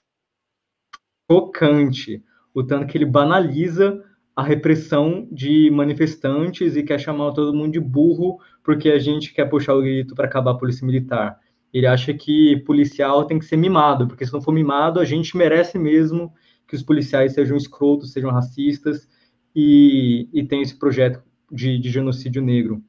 chocante 1.29 2.23
o 2.53 2.63
tanto 2.63 2.87
que 2.87 2.97
ele 2.97 3.05
banaliza 3.05 4.01
a 4.35 4.43
repressão 4.43 5.27
de 5.31 5.69
manifestantes 5.71 6.75
e 6.75 6.83
quer 6.83 6.99
chamar 6.99 7.31
todo 7.31 7.53
mundo 7.53 7.73
de 7.73 7.79
burro 7.79 8.37
porque 8.63 8.89
a 8.89 8.99
gente 8.99 9.33
quer 9.33 9.45
puxar 9.45 9.73
o 9.75 9.81
grito 9.81 10.13
para 10.13 10.25
acabar 10.25 10.51
a 10.51 10.57
polícia 10.57 10.85
militar. 10.85 11.39
Ele 11.73 11.87
acha 11.87 12.13
que 12.13 12.57
policial 12.65 13.25
tem 13.25 13.39
que 13.39 13.45
ser 13.45 13.57
mimado, 13.57 14.07
porque 14.07 14.25
se 14.25 14.33
não 14.33 14.41
for 14.41 14.51
mimado, 14.51 14.99
a 14.99 15.05
gente 15.05 15.35
merece 15.35 15.77
mesmo 15.77 16.33
que 16.67 16.75
os 16.75 16.83
policiais 16.83 17.33
sejam 17.33 17.55
escrotos, 17.55 18.11
sejam 18.11 18.31
racistas 18.31 19.07
e, 19.55 20.27
e 20.33 20.43
tem 20.43 20.61
esse 20.61 20.77
projeto 20.77 21.21
de, 21.51 21.77
de 21.77 21.89
genocídio 21.89 22.41
negro. 22.41 22.83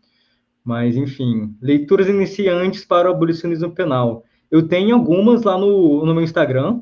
Mas, 0.64 0.96
enfim, 0.96 1.54
leituras 1.60 2.08
iniciantes 2.08 2.84
para 2.84 3.08
o 3.08 3.14
abolicionismo 3.14 3.70
penal. 3.72 4.24
Eu 4.50 4.66
tenho 4.66 4.96
algumas 4.96 5.42
lá 5.42 5.56
no, 5.58 6.04
no 6.04 6.14
meu 6.14 6.22
Instagram, 6.22 6.80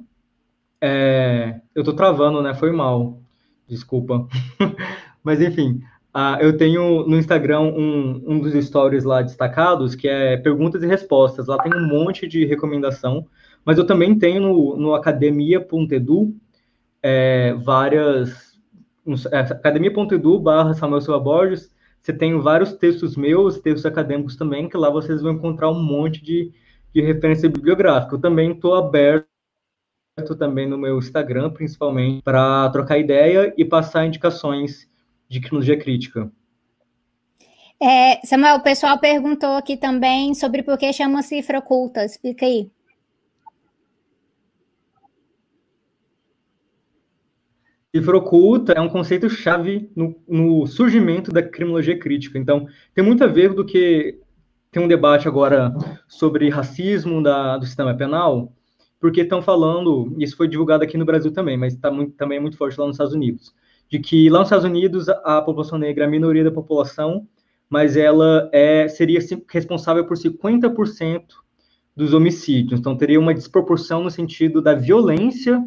é, 0.86 1.62
eu 1.74 1.82
tô 1.82 1.94
travando, 1.94 2.42
né? 2.42 2.52
Foi 2.52 2.70
mal. 2.70 3.18
Desculpa. 3.66 4.28
Mas 5.24 5.40
enfim, 5.40 5.80
uh, 6.14 6.38
eu 6.42 6.58
tenho 6.58 7.06
no 7.06 7.16
Instagram 7.16 7.60
um, 7.60 8.22
um 8.26 8.38
dos 8.38 8.52
stories 8.66 9.02
lá 9.02 9.22
destacados, 9.22 9.94
que 9.94 10.06
é 10.06 10.36
perguntas 10.36 10.82
e 10.82 10.86
respostas. 10.86 11.46
Lá 11.46 11.56
tem 11.56 11.74
um 11.74 11.88
monte 11.88 12.28
de 12.28 12.44
recomendação. 12.44 13.26
Mas 13.64 13.78
eu 13.78 13.86
também 13.86 14.18
tenho 14.18 14.42
no, 14.42 14.76
no 14.76 14.94
academia.edu 14.94 16.36
é, 17.02 17.54
várias. 17.54 18.52
É, 19.32 19.38
academia.edu 19.38 20.38
barra 20.38 20.74
Samuel 20.74 21.00
Silva 21.00 21.18
Borges. 21.18 21.74
Você 22.02 22.12
tem 22.12 22.38
vários 22.38 22.74
textos 22.74 23.16
meus, 23.16 23.58
textos 23.58 23.86
acadêmicos 23.86 24.36
também, 24.36 24.68
que 24.68 24.76
lá 24.76 24.90
vocês 24.90 25.22
vão 25.22 25.32
encontrar 25.32 25.70
um 25.70 25.82
monte 25.82 26.22
de, 26.22 26.52
de 26.94 27.00
referência 27.00 27.48
bibliográfica. 27.48 28.16
Eu 28.16 28.20
também 28.20 28.52
estou 28.52 28.74
aberto 28.74 29.33
também 30.22 30.68
no 30.68 30.78
meu 30.78 30.98
Instagram, 30.98 31.50
principalmente, 31.50 32.22
para 32.22 32.70
trocar 32.70 32.98
ideia 32.98 33.52
e 33.56 33.64
passar 33.64 34.06
indicações 34.06 34.88
de 35.28 35.40
criminologia 35.40 35.76
crítica. 35.76 36.30
É, 37.82 38.24
Samuel, 38.24 38.56
o 38.56 38.62
pessoal 38.62 38.98
perguntou 38.98 39.56
aqui 39.56 39.76
também 39.76 40.32
sobre 40.32 40.62
por 40.62 40.78
que 40.78 40.92
chama 40.92 41.20
cifra 41.22 41.58
oculta. 41.58 42.04
Explica 42.04 42.46
aí. 42.46 42.70
Cifra 47.94 48.16
oculta 48.16 48.72
é 48.72 48.80
um 48.80 48.88
conceito-chave 48.88 49.90
no, 49.96 50.14
no, 50.28 50.66
surgimento 50.66 51.32
da 51.32 51.42
criminologia 51.42 51.98
crítica. 51.98 52.38
Então, 52.38 52.68
tem 52.94 53.04
muito 53.04 53.22
a 53.24 53.26
ver 53.26 53.52
do 53.52 53.64
que 53.64 54.20
tem 54.70 54.82
um 54.82 54.88
debate 54.88 55.26
agora 55.26 55.74
sobre 56.08 56.48
racismo 56.48 57.22
da, 57.22 57.56
do 57.56 57.66
sistema 57.66 57.94
penal, 57.96 58.52
porque 59.04 59.20
estão 59.20 59.42
falando, 59.42 60.16
isso 60.18 60.34
foi 60.34 60.48
divulgado 60.48 60.82
aqui 60.82 60.96
no 60.96 61.04
Brasil 61.04 61.30
também, 61.30 61.58
mas 61.58 61.76
tá 61.76 61.90
muito, 61.90 62.12
também 62.12 62.38
é 62.38 62.40
muito 62.40 62.56
forte 62.56 62.80
lá 62.80 62.86
nos 62.86 62.94
Estados 62.94 63.12
Unidos, 63.12 63.54
de 63.86 63.98
que 63.98 64.30
lá 64.30 64.38
nos 64.38 64.46
Estados 64.46 64.64
Unidos 64.64 65.10
a, 65.10 65.36
a 65.36 65.42
população 65.42 65.76
negra 65.76 66.04
é 66.04 66.06
a 66.06 66.10
minoria 66.10 66.42
da 66.42 66.50
população, 66.50 67.28
mas 67.68 67.98
ela 67.98 68.48
é, 68.50 68.88
seria 68.88 69.20
responsável 69.50 70.06
por 70.06 70.16
50% 70.16 71.22
dos 71.94 72.14
homicídios. 72.14 72.80
Então 72.80 72.96
teria 72.96 73.20
uma 73.20 73.34
desproporção 73.34 74.02
no 74.02 74.10
sentido 74.10 74.62
da 74.62 74.74
violência 74.74 75.62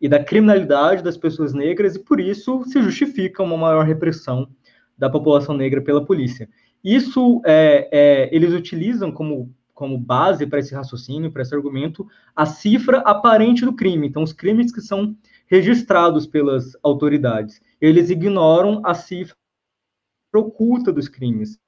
e 0.00 0.08
da 0.08 0.18
criminalidade 0.18 1.04
das 1.04 1.16
pessoas 1.16 1.54
negras, 1.54 1.94
e 1.94 2.00
por 2.00 2.18
isso 2.18 2.64
se 2.64 2.82
justifica 2.82 3.44
uma 3.44 3.56
maior 3.56 3.86
repressão 3.86 4.48
da 4.98 5.08
população 5.08 5.56
negra 5.56 5.80
pela 5.80 6.04
polícia. 6.04 6.48
Isso 6.82 7.40
é, 7.46 7.88
é, 7.92 8.28
eles 8.34 8.52
utilizam 8.52 9.12
como 9.12 9.54
como 9.74 9.98
base 9.98 10.46
para 10.46 10.58
esse 10.58 10.74
raciocínio, 10.74 11.32
para 11.32 11.42
esse 11.42 11.54
argumento, 11.54 12.06
a 12.36 12.46
cifra 12.46 12.98
aparente 12.98 13.64
do 13.64 13.74
crime. 13.74 14.06
Então, 14.06 14.22
os 14.22 14.32
crimes 14.32 14.72
que 14.72 14.80
são 14.80 15.16
registrados 15.46 16.26
pelas 16.26 16.76
autoridades. 16.82 17.60
Eles 17.80 18.10
ignoram 18.10 18.80
a 18.84 18.94
cifra 18.94 19.36
oculta 20.34 20.92
dos 20.92 21.08
crimes. 21.08 21.58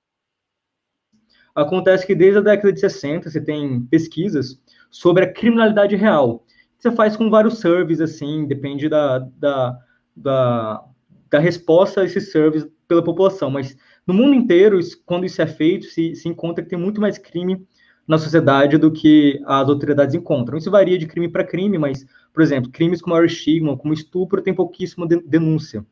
Acontece 1.54 2.06
que 2.06 2.14
desde 2.14 2.38
a 2.38 2.42
década 2.42 2.72
de 2.72 2.80
60 2.80 3.30
você 3.30 3.40
tem 3.40 3.84
pesquisas 3.86 4.60
sobre 4.90 5.24
a 5.24 5.32
criminalidade 5.32 5.94
real. 5.94 6.44
Você 6.78 6.90
faz 6.90 7.16
com 7.16 7.30
vários 7.30 7.58
surveys, 7.58 8.00
assim, 8.00 8.46
depende 8.46 8.88
da, 8.88 9.18
da, 9.18 9.78
da, 10.16 10.84
da 11.30 11.38
resposta 11.38 12.00
a 12.00 12.04
esses 12.04 12.32
surveys 12.32 12.66
pela 12.88 13.04
população, 13.04 13.50
mas 13.50 13.76
no 14.06 14.12
mundo 14.12 14.34
inteiro, 14.34 14.78
quando 15.06 15.24
isso 15.24 15.40
é 15.40 15.46
feito, 15.46 15.86
se, 15.86 16.14
se 16.14 16.28
encontra 16.28 16.62
que 16.62 16.70
tem 16.70 16.78
muito 16.78 17.00
mais 17.00 17.16
crime 17.16 17.66
na 18.06 18.18
sociedade 18.18 18.76
do 18.76 18.90
que 18.90 19.40
as 19.46 19.68
autoridades 19.68 20.14
encontram. 20.14 20.58
Isso 20.58 20.70
varia 20.70 20.98
de 20.98 21.06
crime 21.06 21.28
para 21.28 21.44
crime, 21.44 21.78
mas, 21.78 22.06
por 22.32 22.42
exemplo, 22.42 22.70
crimes 22.70 23.00
com 23.00 23.10
maior 23.10 23.24
estigma, 23.24 23.76
como 23.76 23.94
estupro, 23.94 24.42
tem 24.42 24.54
pouquíssima 24.54 25.06
denúncia. 25.06 25.84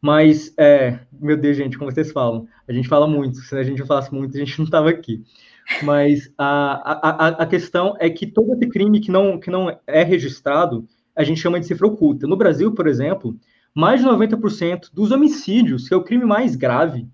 Mas, 0.00 0.52
é, 0.58 0.98
meu 1.12 1.36
Deus, 1.36 1.56
gente, 1.56 1.78
como 1.78 1.90
vocês 1.90 2.10
falam, 2.10 2.48
a 2.66 2.72
gente 2.72 2.88
fala 2.88 3.06
muito, 3.06 3.38
se 3.38 3.54
a 3.54 3.62
gente 3.62 3.84
falasse 3.84 4.12
muito, 4.12 4.36
a 4.36 4.40
gente 4.40 4.58
não 4.58 4.64
estava 4.64 4.90
aqui. 4.90 5.22
Mas 5.82 6.32
a, 6.36 7.26
a, 7.26 7.28
a 7.28 7.46
questão 7.46 7.94
é 8.00 8.10
que 8.10 8.26
todo 8.26 8.52
esse 8.54 8.66
crime 8.68 9.00
que 9.00 9.12
não, 9.12 9.38
que 9.38 9.48
não 9.48 9.78
é 9.86 10.02
registrado, 10.02 10.88
a 11.14 11.22
gente 11.22 11.40
chama 11.40 11.60
de 11.60 11.66
cifra 11.66 11.86
oculta. 11.86 12.26
No 12.26 12.36
Brasil, 12.36 12.74
por 12.74 12.88
exemplo, 12.88 13.36
mais 13.74 14.00
de 14.00 14.06
90% 14.06 14.90
dos 14.92 15.12
homicídios, 15.12 15.88
que 15.88 15.94
é 15.94 15.96
o 15.96 16.02
crime 16.02 16.24
mais 16.24 16.56
grave, 16.56 17.06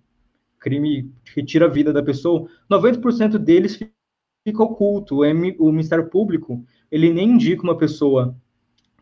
crime 0.68 1.10
que 1.34 1.42
tira 1.42 1.66
a 1.66 1.70
vida 1.70 1.92
da 1.92 2.02
pessoa, 2.02 2.46
90% 2.70 3.38
deles 3.38 3.76
fica 3.76 4.62
oculto. 4.62 5.22
O 5.22 5.72
Ministério 5.72 6.08
Público, 6.10 6.64
ele 6.90 7.12
nem 7.12 7.30
indica 7.30 7.62
uma 7.62 7.76
pessoa 7.76 8.36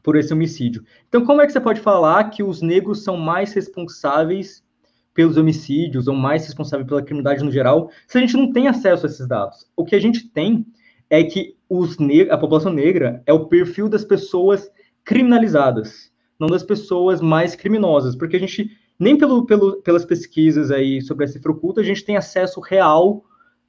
por 0.02 0.14
esse 0.14 0.32
homicídio. 0.32 0.84
Então, 1.08 1.24
como 1.24 1.40
é 1.40 1.46
que 1.46 1.52
você 1.52 1.60
pode 1.60 1.80
falar 1.80 2.30
que 2.30 2.42
os 2.42 2.62
negros 2.62 3.02
são 3.02 3.16
mais 3.16 3.52
responsáveis 3.52 4.64
pelos 5.12 5.36
homicídios 5.36 6.06
ou 6.06 6.14
mais 6.14 6.44
responsáveis 6.44 6.86
pela 6.86 7.02
criminalidade 7.02 7.44
no 7.44 7.50
geral, 7.50 7.90
se 8.06 8.18
a 8.18 8.20
gente 8.20 8.36
não 8.36 8.52
tem 8.52 8.68
acesso 8.68 9.06
a 9.06 9.08
esses 9.08 9.26
dados? 9.26 9.66
O 9.74 9.84
que 9.84 9.96
a 9.96 10.00
gente 10.00 10.28
tem 10.28 10.64
é 11.10 11.24
que 11.24 11.56
os 11.68 11.96
a 12.30 12.38
população 12.38 12.72
negra 12.72 13.22
é 13.26 13.32
o 13.32 13.46
perfil 13.46 13.88
das 13.88 14.04
pessoas 14.04 14.70
criminalizadas, 15.04 16.12
não 16.38 16.48
das 16.48 16.62
pessoas 16.62 17.20
mais 17.20 17.56
criminosas, 17.56 18.14
porque 18.14 18.36
a 18.36 18.40
gente 18.40 18.70
nem 18.99 19.16
pelo, 19.16 19.44
pelo, 19.44 19.82
pelas 19.82 20.05
pesquisas 20.05 20.70
aí 20.70 21.01
sobre 21.03 21.24
a 21.24 21.28
cifra 21.28 21.53
oculta, 21.53 21.80
a 21.80 21.84
gente 21.84 22.05
tem 22.05 22.16
acesso 22.16 22.61
real 22.61 23.24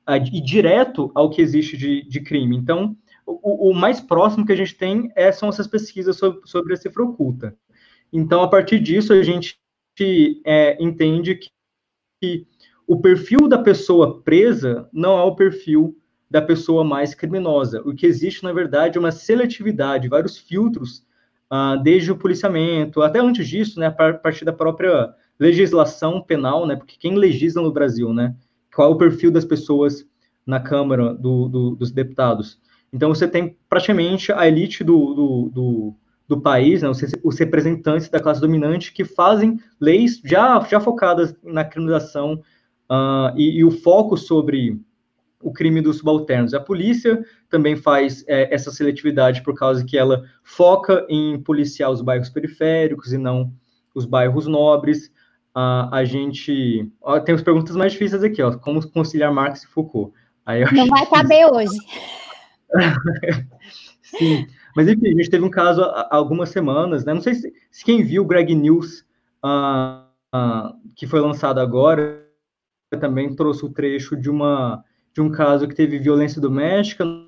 uh, 0.08 0.16
e 0.32 0.42
direto 0.42 1.12
ao 1.14 1.30
que 1.30 1.42
existe 1.42 1.76
de, 1.76 2.04
de 2.08 2.22
crime. 2.22 2.56
Então, 2.56 2.96
o, 3.26 3.72
o, 3.72 3.74
mais 3.74 4.00
próximo 4.00 4.46
que 4.46 4.54
a 4.54 4.56
gente 4.56 4.76
tem 4.76 5.12
é, 5.16 5.32
são 5.32 5.50
essas 5.50 5.68
pesquisas 5.68 6.16
sobre, 6.18 6.42
sobre 6.46 6.74
a 6.74 6.78
cifra 6.78 7.04
oculta. 7.04 7.56
Então, 8.12 8.42
a 8.42 8.48
partir 8.48 8.80
disso, 8.80 9.12
a 9.12 9.22
gente 9.22 9.60
é, 10.46 10.82
entende 10.82 11.36
que, 11.36 11.50
que 12.22 12.48
o 12.88 13.02
perfil 13.02 13.50
da 13.50 13.58
pessoa 13.58 14.22
presa 14.22 14.90
não 14.94 15.18
é 15.20 15.24
o 15.24 15.36
perfil 15.36 15.98
da 16.30 16.42
pessoa 16.42 16.84
mais 16.84 17.14
criminosa. 17.14 17.82
O 17.82 17.94
que 17.94 18.06
existe, 18.06 18.44
na 18.44 18.54
verdade, 18.54 18.98
é 18.98 19.00
uma 19.00 19.12
seletividade, 19.12 20.08
vários 20.08 20.38
filtros 20.38 21.06
uh, 21.52 21.82
desde 21.82 22.12
o 22.12 22.18
policiamento, 22.18 23.02
até 23.02 23.20
antes 23.20 23.48
disso, 23.48 23.80
né, 23.80 23.88
a 23.88 24.14
partir 24.14 24.46
da 24.46 24.54
própria 24.54 25.14
legislação 25.40 26.22
penal, 26.22 26.66
né, 26.66 26.76
porque 26.76 26.98
quem 27.00 27.16
legisla 27.16 27.62
no 27.62 27.72
Brasil, 27.72 28.14
né, 28.14 28.36
qual 28.74 28.92
é 28.92 28.94
o 28.94 28.98
perfil 28.98 29.32
das 29.32 29.46
pessoas 29.46 30.06
na 30.46 30.60
Câmara 30.60 31.14
do, 31.14 31.50
do, 31.50 31.76
dos 31.76 31.92
Deputados. 31.92 32.60
Então, 32.92 33.10
você 33.10 33.28
tem 33.28 33.58
praticamente 33.70 34.32
a 34.32 34.48
elite 34.48 34.84
do, 34.84 35.14
do, 35.14 35.50
do, 35.50 35.96
do 36.28 36.42
país, 36.42 36.82
né, 36.82 36.90
os, 36.90 37.02
os, 37.24 37.38
representantes 37.38 38.10
da 38.10 38.20
classe 38.20 38.40
dominante, 38.40 38.94
que 38.94 39.04
fazem 39.04 39.60
leis 39.80 40.22
já, 40.24 40.60
já 40.62 40.80
focadas 40.80 41.36
na 41.44 41.66
criminalização 41.66 42.42
uh, 42.90 43.36
e, 43.36 43.58
e 43.58 43.66
o 43.66 43.72
foco 43.72 44.16
sobre 44.16 44.80
o 45.42 45.52
crime 45.52 45.82
dos 45.82 45.98
subalternos. 45.98 46.54
A 46.54 46.60
polícia 46.60 47.24
também 47.50 47.76
faz 47.76 48.24
é, 48.28 48.54
essa 48.54 48.72
seletividade 48.72 49.44
por 49.44 49.56
causa 49.56 49.86
que 49.86 49.98
ela 49.98 50.24
foca 50.44 51.06
em 51.10 51.42
policiar 51.42 51.92
os 51.92 52.02
bairros 52.02 52.30
periféricos 52.30 53.14
e 53.14 53.18
não 53.18 53.54
os 53.94 54.06
bairros 54.06 54.48
nobres. 54.48 55.08
Uh, 55.56 55.90
a 55.92 56.04
gente 56.04 56.92
ó, 57.02 57.20
tem 57.20 57.34
as 57.34 57.42
perguntas 57.42 57.76
mais 57.76 57.92
difíceis 57.92 58.24
aqui, 58.24 58.42
ó, 58.42 58.56
como 58.58 58.88
conciliar 58.92 59.34
Marx 59.34 59.64
e 59.64 59.68
Foucault. 59.68 60.14
não 60.72 60.88
vai 60.88 61.06
caber 61.08 61.48
hoje. 61.52 61.78
Sim, 64.04 64.48
mas 64.76 64.88
enfim, 64.88 65.08
a 65.08 65.12
gente 65.12 65.30
teve 65.30 65.44
um 65.44 65.50
caso 65.50 65.82
há 65.82 66.16
algumas 66.16 66.50
semanas, 66.50 67.04
né? 67.04 67.14
Não 67.14 67.22
sei 67.22 67.34
se, 67.34 67.54
se 67.72 67.84
quem 67.84 68.04
viu 68.04 68.24
o 68.24 68.26
Greg 68.26 68.54
News, 68.54 69.04
uh, 69.44 70.06
uh, 70.36 70.74
que 70.96 71.08
foi 71.08 71.20
lançado 71.20 71.60
agora, 71.60 72.24
também 73.00 73.36
trouxe 73.36 73.66
o 73.66 73.70
trecho 73.70 74.16
de 74.16 74.30
uma 74.30 74.84
de 75.18 75.22
um 75.22 75.32
caso 75.32 75.68
que 75.68 75.74
teve 75.74 75.98
violência 75.98 76.40
doméstica 76.40 77.04
no 77.04 77.28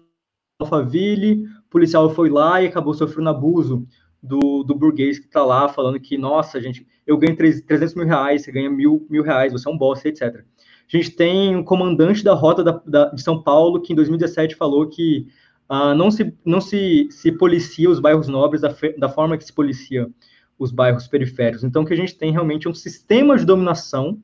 Alphaville, 0.59 1.47
o 1.65 1.69
policial 1.71 2.07
foi 2.11 2.29
lá 2.29 2.61
e 2.61 2.67
acabou 2.67 2.93
sofrendo 2.93 3.29
abuso 3.29 3.87
do, 4.21 4.63
do 4.63 4.75
burguês 4.75 5.17
que 5.17 5.25
está 5.25 5.43
lá, 5.43 5.67
falando 5.67 5.99
que, 5.99 6.15
nossa, 6.15 6.61
gente, 6.61 6.85
eu 7.07 7.17
ganho 7.17 7.35
300 7.35 7.95
mil 7.95 8.05
reais, 8.05 8.43
você 8.43 8.51
ganha 8.51 8.69
mil, 8.69 9.07
mil 9.09 9.23
reais, 9.23 9.51
você 9.51 9.67
é 9.67 9.71
um 9.71 9.77
boss, 9.77 10.05
etc. 10.05 10.21
A 10.21 10.43
gente 10.87 11.09
tem 11.09 11.55
um 11.55 11.63
comandante 11.63 12.23
da 12.23 12.35
rota 12.35 12.63
da, 12.63 12.79
da, 12.85 13.05
de 13.05 13.23
São 13.23 13.41
Paulo 13.41 13.81
que 13.81 13.91
em 13.91 13.95
2017 13.95 14.53
falou 14.53 14.87
que 14.87 15.25
uh, 15.67 15.95
não, 15.95 16.11
se, 16.11 16.31
não 16.45 16.61
se, 16.61 17.07
se 17.09 17.31
policia 17.31 17.89
os 17.89 17.99
bairros 17.99 18.27
nobres 18.27 18.61
da, 18.61 18.71
da 18.99 19.09
forma 19.09 19.35
que 19.35 19.45
se 19.45 19.53
policia 19.53 20.07
os 20.59 20.69
bairros 20.69 21.07
periféricos. 21.07 21.63
Então, 21.63 21.83
que 21.83 21.93
a 21.93 21.97
gente 21.97 22.15
tem 22.15 22.31
realmente 22.31 22.67
é 22.67 22.69
um 22.69 22.75
sistema 22.75 23.35
de 23.35 23.45
dominação 23.45 24.21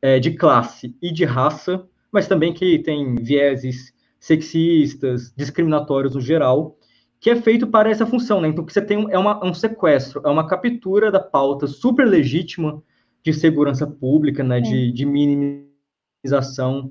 é, 0.00 0.20
de 0.20 0.30
classe 0.34 0.94
e 1.02 1.10
de 1.10 1.24
raça 1.24 1.84
mas 2.12 2.26
também 2.26 2.52
que 2.52 2.78
tem 2.78 3.14
vieses 3.16 3.92
sexistas, 4.18 5.32
discriminatórios 5.36 6.14
no 6.14 6.20
geral, 6.20 6.76
que 7.20 7.30
é 7.30 7.36
feito 7.36 7.66
para 7.66 7.90
essa 7.90 8.06
função, 8.06 8.40
né? 8.40 8.48
Então, 8.48 8.64
que 8.64 8.72
você 8.72 8.82
tem 8.82 9.06
é 9.10 9.18
uma, 9.18 9.44
um 9.44 9.52
sequestro, 9.52 10.20
é 10.24 10.28
uma 10.28 10.46
captura 10.46 11.10
da 11.10 11.20
pauta 11.20 11.66
super 11.66 12.06
legítima 12.06 12.82
de 13.24 13.32
segurança 13.32 13.86
pública, 13.86 14.42
né? 14.44 14.60
De, 14.60 14.92
de 14.92 15.04
minimização 15.04 16.90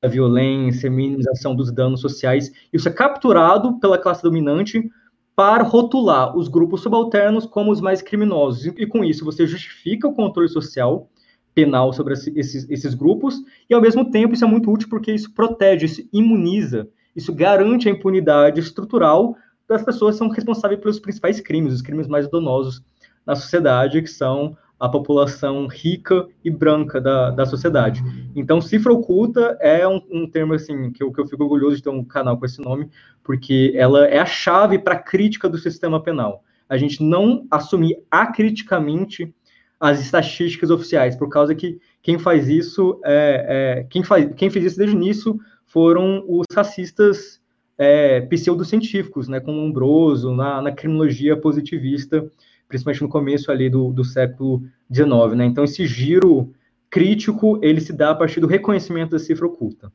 da 0.00 0.08
violência, 0.08 0.90
minimização 0.90 1.54
dos 1.54 1.72
danos 1.72 2.00
sociais. 2.00 2.52
Isso 2.72 2.88
é 2.88 2.92
capturado 2.92 3.78
pela 3.78 3.98
classe 3.98 4.22
dominante 4.22 4.82
para 5.34 5.62
rotular 5.62 6.36
os 6.36 6.48
grupos 6.48 6.82
subalternos 6.82 7.46
como 7.46 7.70
os 7.70 7.80
mais 7.80 8.02
criminosos. 8.02 8.66
E, 8.66 8.74
e 8.78 8.86
com 8.86 9.04
isso, 9.04 9.24
você 9.24 9.46
justifica 9.46 10.06
o 10.06 10.14
controle 10.14 10.48
social 10.48 11.08
penal 11.54 11.92
sobre 11.92 12.14
esses, 12.14 12.68
esses 12.70 12.94
grupos, 12.94 13.42
e 13.68 13.74
ao 13.74 13.80
mesmo 13.80 14.10
tempo 14.10 14.34
isso 14.34 14.44
é 14.44 14.48
muito 14.48 14.70
útil 14.70 14.88
porque 14.88 15.12
isso 15.12 15.32
protege, 15.32 15.86
isso 15.86 16.08
imuniza, 16.12 16.88
isso 17.14 17.32
garante 17.32 17.88
a 17.88 17.92
impunidade 17.92 18.60
estrutural 18.60 19.36
das 19.68 19.82
pessoas 19.82 20.14
que 20.14 20.18
são 20.18 20.28
responsáveis 20.28 20.80
pelos 20.80 20.98
principais 20.98 21.40
crimes, 21.40 21.74
os 21.74 21.82
crimes 21.82 22.08
mais 22.08 22.28
donosos 22.28 22.82
na 23.26 23.34
sociedade, 23.34 24.02
que 24.02 24.10
são 24.10 24.56
a 24.82 24.88
população 24.88 25.68
rica 25.68 26.26
e 26.44 26.50
branca 26.50 27.00
da, 27.00 27.30
da 27.30 27.46
sociedade. 27.46 28.02
Então, 28.34 28.60
cifra 28.60 28.92
oculta 28.92 29.56
é 29.60 29.86
um, 29.86 30.02
um 30.10 30.28
termo 30.28 30.54
assim 30.54 30.90
que 30.90 31.04
eu, 31.04 31.12
que 31.12 31.20
eu 31.20 31.26
fico 31.26 31.44
orgulhoso 31.44 31.76
de 31.76 31.82
ter 31.84 31.90
um 31.90 32.04
canal 32.04 32.36
com 32.36 32.44
esse 32.44 32.60
nome, 32.60 32.90
porque 33.22 33.72
ela 33.76 34.06
é 34.06 34.18
a 34.18 34.26
chave 34.26 34.80
para 34.80 34.94
a 34.94 34.98
crítica 34.98 35.48
do 35.48 35.56
sistema 35.56 36.02
penal. 36.02 36.42
A 36.68 36.76
gente 36.76 37.00
não 37.00 37.46
assumir 37.48 37.96
acriticamente 38.10 39.32
as 39.82 40.00
estatísticas 40.00 40.70
oficiais, 40.70 41.16
por 41.16 41.28
causa 41.28 41.56
que 41.56 41.80
quem 42.00 42.16
faz 42.16 42.48
isso, 42.48 43.00
é, 43.04 43.80
é, 43.80 43.86
quem, 43.90 44.04
faz, 44.04 44.32
quem 44.36 44.48
fez 44.48 44.64
isso 44.64 44.78
desde 44.78 44.94
o 44.94 44.96
início 44.96 45.40
foram 45.66 46.24
os 46.28 46.46
racistas 46.54 47.42
é, 47.76 48.20
pseudocientíficos, 48.20 49.26
né, 49.26 49.40
como 49.40 49.60
Umbroso, 49.60 50.36
na, 50.36 50.62
na 50.62 50.70
criminologia 50.70 51.36
positivista, 51.36 52.24
principalmente 52.68 53.02
no 53.02 53.08
começo 53.08 53.50
ali 53.50 53.68
do, 53.68 53.92
do 53.92 54.04
século 54.04 54.62
XIX, 54.88 55.34
né, 55.34 55.46
então 55.46 55.64
esse 55.64 55.84
giro 55.84 56.54
crítico, 56.88 57.58
ele 57.60 57.80
se 57.80 57.92
dá 57.92 58.10
a 58.10 58.14
partir 58.14 58.38
do 58.38 58.46
reconhecimento 58.46 59.10
da 59.10 59.18
cifra 59.18 59.48
oculta. 59.48 59.92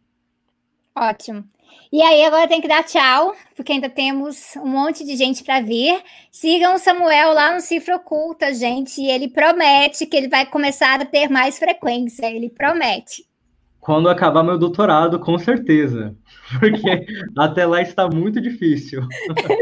Ótimo. 0.94 1.46
E 1.92 2.02
aí, 2.02 2.24
agora 2.26 2.48
tem 2.48 2.60
que 2.60 2.68
dar 2.68 2.84
tchau, 2.84 3.34
porque 3.56 3.72
ainda 3.72 3.90
temos 3.90 4.56
um 4.58 4.68
monte 4.68 5.06
de 5.06 5.16
gente 5.16 5.44
para 5.44 5.62
vir. 5.62 6.02
Sigam 6.32 6.76
o 6.76 6.80
Samuel 6.80 7.34
lá 7.34 7.54
no 7.54 7.62
Cifra 7.62 7.96
Oculta, 7.96 8.54
gente. 8.54 9.02
E 9.02 9.10
ele 9.10 9.30
promete 9.30 10.06
que 10.06 10.18
ele 10.18 10.28
vai 10.28 10.46
começar 10.46 11.02
a 11.02 11.06
ter 11.06 11.30
mais 11.30 11.58
frequência. 11.58 12.26
Ele 12.26 12.50
promete. 12.50 13.26
Quando 13.80 14.10
acabar 14.10 14.44
meu 14.44 14.58
doutorado, 14.58 15.20
com 15.20 15.38
certeza. 15.38 16.16
Porque 16.60 17.06
até 17.38 17.66
lá 17.66 17.82
está 17.82 18.10
muito 18.10 18.42
difícil. 18.42 19.02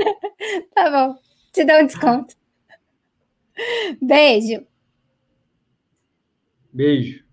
tá 0.73 0.89
bom. 0.89 1.15
Te 1.53 1.63
dou 1.63 1.77
um 1.77 1.85
desconto. 1.85 2.35
Beijo. 4.01 4.65
Beijo. 6.73 7.23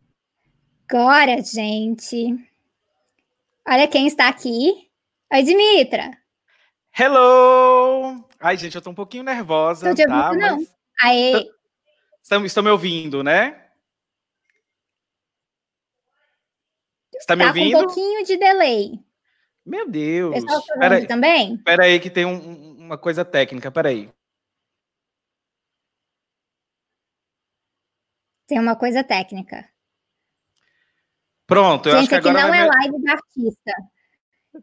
Agora, 0.88 1.42
gente. 1.42 2.36
Olha 3.66 3.86
quem 3.86 4.06
está 4.06 4.28
aqui. 4.28 4.90
Oi, 5.32 5.42
Dimitra. 5.42 6.10
Hello! 6.98 8.28
Ai, 8.40 8.56
gente, 8.56 8.74
eu 8.74 8.82
tô 8.82 8.90
um 8.90 8.94
pouquinho 8.94 9.22
nervosa, 9.22 9.88
tô 9.88 9.94
te 9.94 10.04
tá? 10.04 10.28
Ouvindo, 10.28 10.40
não. 10.40 10.66
Aê. 11.00 11.48
Estão, 12.22 12.44
estão 12.44 12.62
me 12.62 12.70
ouvindo, 12.70 13.22
né? 13.22 13.70
Está 17.14 17.36
me 17.36 17.44
tá 17.44 17.48
ouvindo? 17.48 17.72
Com 17.72 17.78
um 17.78 17.86
pouquinho 17.86 18.24
de 18.24 18.36
delay. 18.36 19.00
Meu 19.64 19.88
Deus. 19.88 20.34
Pessoal 20.34 20.62
tá 20.62 20.78
pera 20.78 20.96
aí, 20.96 21.06
também? 21.06 21.54
Espera 21.54 21.84
aí 21.84 22.00
que 22.00 22.10
tem 22.10 22.26
um, 22.26 22.76
uma 22.78 22.98
coisa 22.98 23.24
técnica, 23.24 23.68
Espera 23.68 23.88
aí. 23.88 24.10
Tem 28.48 28.58
uma 28.58 28.76
coisa 28.76 29.04
técnica. 29.04 29.71
Pronto, 31.52 31.88
eu 31.88 31.92
gente, 31.92 32.00
acho 32.00 32.08
que 32.08 32.14
aqui 32.14 32.28
agora 32.28 32.42
não 32.44 32.50
vai 32.50 32.60
é 32.60 32.66
live 32.66 33.02
da 33.02 33.12
artista. 33.12 33.72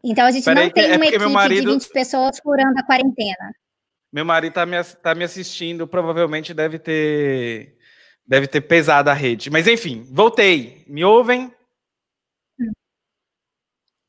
Então 0.04 0.26
a 0.26 0.30
gente 0.30 0.44
Peraí, 0.44 0.64
não 0.66 0.72
tem 0.72 0.84
é 0.92 0.96
uma 0.96 1.06
equipe 1.06 1.26
marido- 1.26 1.66
de 1.66 1.72
20 1.86 1.88
pessoas 1.92 2.38
furando 2.40 2.78
a 2.78 2.82
quarentena. 2.84 3.52
Meu 4.12 4.24
marido 4.24 4.52
tá 4.52 4.66
me, 4.66 4.82
tá 4.82 5.14
me 5.14 5.24
assistindo, 5.24 5.86
provavelmente 5.86 6.52
deve 6.54 6.78
ter 6.78 7.76
deve 8.26 8.46
ter 8.46 8.60
pesado 8.60 9.10
a 9.10 9.12
rede. 9.12 9.50
Mas 9.50 9.66
enfim, 9.66 10.04
voltei. 10.12 10.84
Me 10.86 11.04
ouvem? 11.04 11.52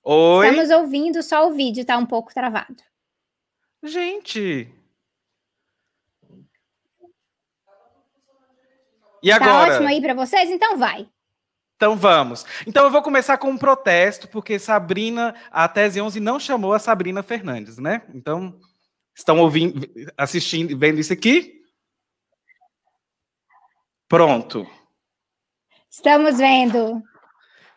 Oi? 0.03 0.47
Estamos 0.49 0.71
ouvindo, 0.71 1.21
só 1.23 1.47
o 1.47 1.53
vídeo 1.53 1.85
tá 1.85 1.97
um 1.97 2.05
pouco 2.05 2.33
travado. 2.33 2.75
Gente. 3.83 4.71
E 9.23 9.29
Tá 9.29 9.35
agora? 9.35 9.73
ótimo 9.75 9.87
aí 9.87 10.01
para 10.01 10.13
vocês? 10.15 10.49
Então 10.49 10.77
vai. 10.77 11.07
Então 11.81 11.95
vamos. 11.97 12.45
Então 12.67 12.83
eu 12.83 12.91
vou 12.91 13.01
começar 13.01 13.39
com 13.39 13.49
um 13.49 13.57
protesto, 13.57 14.27
porque 14.27 14.59
Sabrina, 14.59 15.33
a 15.49 15.67
Tese 15.67 15.99
11 15.99 16.19
não 16.19 16.39
chamou 16.39 16.73
a 16.73 16.79
Sabrina 16.79 17.23
Fernandes, 17.23 17.79
né? 17.79 18.03
Então, 18.13 18.55
estão 19.17 19.39
ouvindo, 19.39 19.89
assistindo, 20.15 20.77
vendo 20.77 20.99
isso 20.99 21.11
aqui? 21.11 21.59
Pronto. 24.07 24.69
Estamos 25.89 26.37
vendo. 26.37 27.01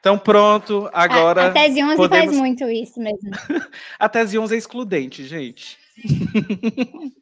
Então 0.01 0.19
pronto, 0.19 0.91
A- 0.93 1.05
agora 1.05 1.47
a, 1.47 1.51
Tese 1.51 1.83
11 1.83 1.97
podemos... 1.97 2.27
faz 2.27 2.37
muito 2.37 2.69
isso 2.69 3.01
mesmo. 3.01 3.31
A 3.99 4.07
Tese 4.07 4.39
11 4.39 4.55
é 4.55 4.59
excludente, 4.59 5.25
gente. 5.25 5.79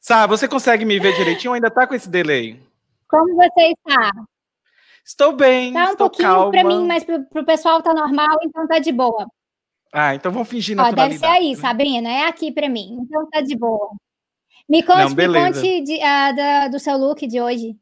Sá, 0.00 0.26
você 0.26 0.48
consegue 0.48 0.84
me 0.84 0.98
ver 0.98 1.14
direitinho 1.14 1.52
ou 1.52 1.54
ainda 1.54 1.70
tá 1.70 1.86
com 1.86 1.94
esse 1.94 2.08
delay? 2.08 2.73
Como 3.08 3.34
você 3.34 3.72
está? 3.72 4.10
Estou 5.04 5.32
bem, 5.32 5.72
Tá 5.72 5.80
um 5.80 5.90
estou 5.92 6.08
pouquinho 6.10 6.50
para 6.50 6.64
mim, 6.64 6.86
mas 6.86 7.04
pro, 7.04 7.24
pro 7.26 7.44
pessoal 7.44 7.82
tá 7.82 7.92
normal, 7.92 8.38
então 8.42 8.66
tá 8.66 8.78
de 8.78 8.90
boa. 8.90 9.26
Ah, 9.92 10.14
então 10.14 10.32
vamos 10.32 10.48
fingir 10.48 10.76
Ó, 10.78 10.82
deve 10.82 10.94
ser 10.94 10.96
naturalidade. 11.20 11.32
aí, 11.46 11.56
Sabrina, 11.56 12.08
é 12.10 12.26
aqui 12.26 12.50
para 12.50 12.68
mim, 12.68 12.98
então 13.00 13.28
tá 13.30 13.40
de 13.40 13.56
boa. 13.56 13.90
Me 14.68 14.82
conte, 14.82 14.98
Não, 14.98 15.10
me 15.10 15.26
conte 15.52 15.80
de- 15.82 16.00
ah, 16.00 16.32
da- 16.32 16.68
do 16.68 16.78
seu 16.80 16.96
look 16.96 17.26
de 17.26 17.40
hoje. 17.40 17.76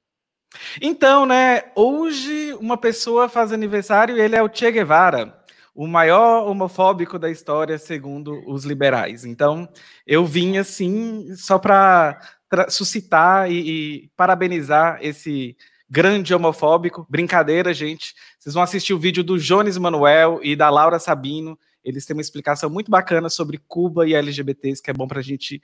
Então, 0.80 1.24
né, 1.24 1.62
hoje 1.76 2.52
uma 2.60 2.76
pessoa 2.76 3.28
faz 3.28 3.52
aniversário 3.52 4.16
e 4.16 4.20
ele 4.20 4.36
é 4.36 4.42
o 4.42 4.50
Che 4.52 4.70
Guevara, 4.70 5.42
o 5.74 5.86
maior 5.86 6.46
homofóbico 6.46 7.18
da 7.18 7.30
história, 7.30 7.78
segundo 7.78 8.42
os 8.46 8.64
liberais. 8.64 9.24
Então, 9.24 9.66
eu 10.06 10.26
vim 10.26 10.58
assim 10.58 11.34
só 11.36 11.58
para 11.58 12.20
suscitar 12.68 13.50
e, 13.50 14.04
e 14.04 14.08
parabenizar 14.16 14.98
esse 15.00 15.56
grande 15.88 16.34
homofóbico. 16.34 17.06
Brincadeira, 17.08 17.74
gente. 17.74 18.14
Vocês 18.38 18.54
vão 18.54 18.62
assistir 18.62 18.94
o 18.94 18.98
vídeo 18.98 19.22
do 19.22 19.38
Jones 19.38 19.76
Manuel 19.76 20.40
e 20.42 20.56
da 20.56 20.70
Laura 20.70 20.98
Sabino. 20.98 21.58
Eles 21.84 22.06
têm 22.06 22.14
uma 22.14 22.22
explicação 22.22 22.70
muito 22.70 22.90
bacana 22.90 23.28
sobre 23.28 23.58
Cuba 23.68 24.08
e 24.08 24.14
LGBTs, 24.14 24.82
que 24.82 24.90
é 24.90 24.94
bom 24.94 25.06
para 25.06 25.20
a 25.20 25.22
gente 25.22 25.60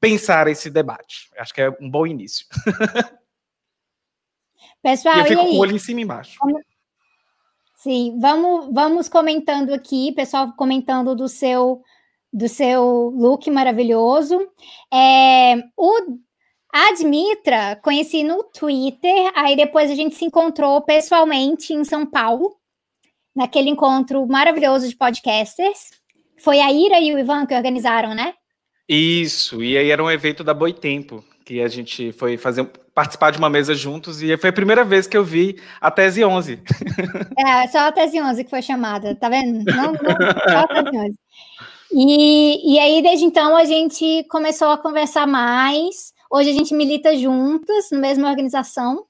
pensar 0.00 0.46
esse 0.48 0.70
debate. 0.70 1.30
Acho 1.36 1.52
que 1.54 1.62
é 1.62 1.70
um 1.80 1.90
bom 1.90 2.06
início. 2.06 2.46
Pessoal, 4.82 5.16
e 5.16 5.20
eu 5.20 5.24
e 5.24 5.28
fico 5.28 5.40
com 5.42 5.48
aí? 5.48 5.56
o 5.56 5.58
olho 5.58 5.76
em 5.76 5.78
cima 5.78 6.00
e 6.00 6.02
embaixo. 6.02 6.38
Sim, 7.76 8.18
vamos, 8.20 8.72
vamos 8.72 9.08
comentando 9.08 9.72
aqui, 9.72 10.12
pessoal 10.12 10.52
comentando 10.56 11.16
do 11.16 11.28
seu 11.28 11.82
do 12.32 12.48
seu 12.48 13.12
look 13.14 13.50
maravilhoso. 13.50 14.40
É, 14.92 15.56
o 15.76 16.18
Admitra 16.72 17.78
conheci 17.82 18.22
no 18.22 18.42
Twitter, 18.44 19.30
aí 19.34 19.54
depois 19.54 19.90
a 19.90 19.94
gente 19.94 20.14
se 20.14 20.24
encontrou 20.24 20.80
pessoalmente 20.80 21.74
em 21.74 21.84
São 21.84 22.06
Paulo, 22.06 22.56
naquele 23.36 23.68
encontro 23.68 24.26
maravilhoso 24.26 24.88
de 24.88 24.96
podcasters. 24.96 25.90
Foi 26.38 26.60
a 26.60 26.72
Ira 26.72 26.98
e 26.98 27.14
o 27.14 27.18
Ivan 27.18 27.44
que 27.44 27.54
organizaram, 27.54 28.14
né? 28.14 28.32
Isso, 28.88 29.62
e 29.62 29.76
aí 29.76 29.90
era 29.90 30.02
um 30.02 30.10
evento 30.10 30.42
da 30.42 30.54
Boitempo, 30.54 31.22
que 31.44 31.60
a 31.60 31.68
gente 31.68 32.10
foi 32.12 32.38
fazer 32.38 32.64
participar 32.94 33.30
de 33.30 33.38
uma 33.38 33.50
mesa 33.50 33.74
juntos, 33.74 34.22
e 34.22 34.36
foi 34.36 34.50
a 34.50 34.52
primeira 34.52 34.84
vez 34.84 35.06
que 35.06 35.16
eu 35.16 35.24
vi 35.24 35.60
a 35.80 35.90
Tese 35.90 36.24
11. 36.24 36.58
É, 37.36 37.66
só 37.68 37.88
a 37.88 37.92
Tese 37.92 38.20
11 38.20 38.44
que 38.44 38.50
foi 38.50 38.62
chamada, 38.62 39.14
tá 39.16 39.28
vendo? 39.28 39.64
Não, 39.64 39.92
não, 39.92 39.98
só 40.48 40.58
a 40.58 40.68
Tese 40.68 40.96
11. 40.96 41.18
E, 41.94 42.74
e 42.74 42.78
aí, 42.78 43.02
desde 43.02 43.24
então, 43.24 43.56
a 43.56 43.64
gente 43.64 44.24
começou 44.30 44.68
a 44.68 44.78
conversar 44.78 45.26
mais. 45.26 46.11
Hoje 46.34 46.48
a 46.48 46.54
gente 46.54 46.74
milita 46.74 47.14
juntas, 47.14 47.90
na 47.92 47.98
mesma 47.98 48.30
organização. 48.30 49.04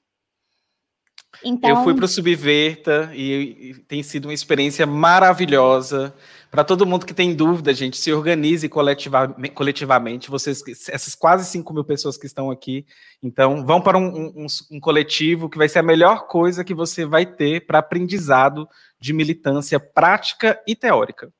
Então, 1.41 1.69
Eu 1.69 1.83
fui 1.83 1.93
para 1.95 2.03
o 2.03 2.07
Subverta 2.07 3.09
e, 3.13 3.69
e 3.69 3.73
tem 3.87 4.03
sido 4.03 4.25
uma 4.25 4.33
experiência 4.33 4.85
maravilhosa. 4.85 6.13
Para 6.51 6.65
todo 6.65 6.85
mundo 6.85 7.05
que 7.05 7.13
tem 7.13 7.33
dúvida, 7.33 7.73
gente, 7.73 7.95
se 7.97 8.11
organize 8.11 8.67
coletiva, 8.67 9.33
coletivamente. 9.55 10.29
Vocês, 10.29 10.61
essas 10.89 11.15
quase 11.15 11.49
5 11.49 11.73
mil 11.73 11.85
pessoas 11.85 12.17
que 12.17 12.27
estão 12.27 12.51
aqui, 12.51 12.85
então 13.21 13.65
vão 13.65 13.79
para 13.79 13.97
um, 13.97 14.33
um, 14.35 14.45
um 14.73 14.79
coletivo 14.81 15.49
que 15.49 15.57
vai 15.57 15.69
ser 15.69 15.79
a 15.79 15.83
melhor 15.83 16.27
coisa 16.27 16.63
que 16.63 16.73
você 16.73 17.05
vai 17.05 17.25
ter 17.25 17.65
para 17.65 17.79
aprendizado 17.79 18.67
de 18.99 19.13
militância 19.13 19.79
prática 19.79 20.61
e 20.67 20.75
teórica. 20.75 21.31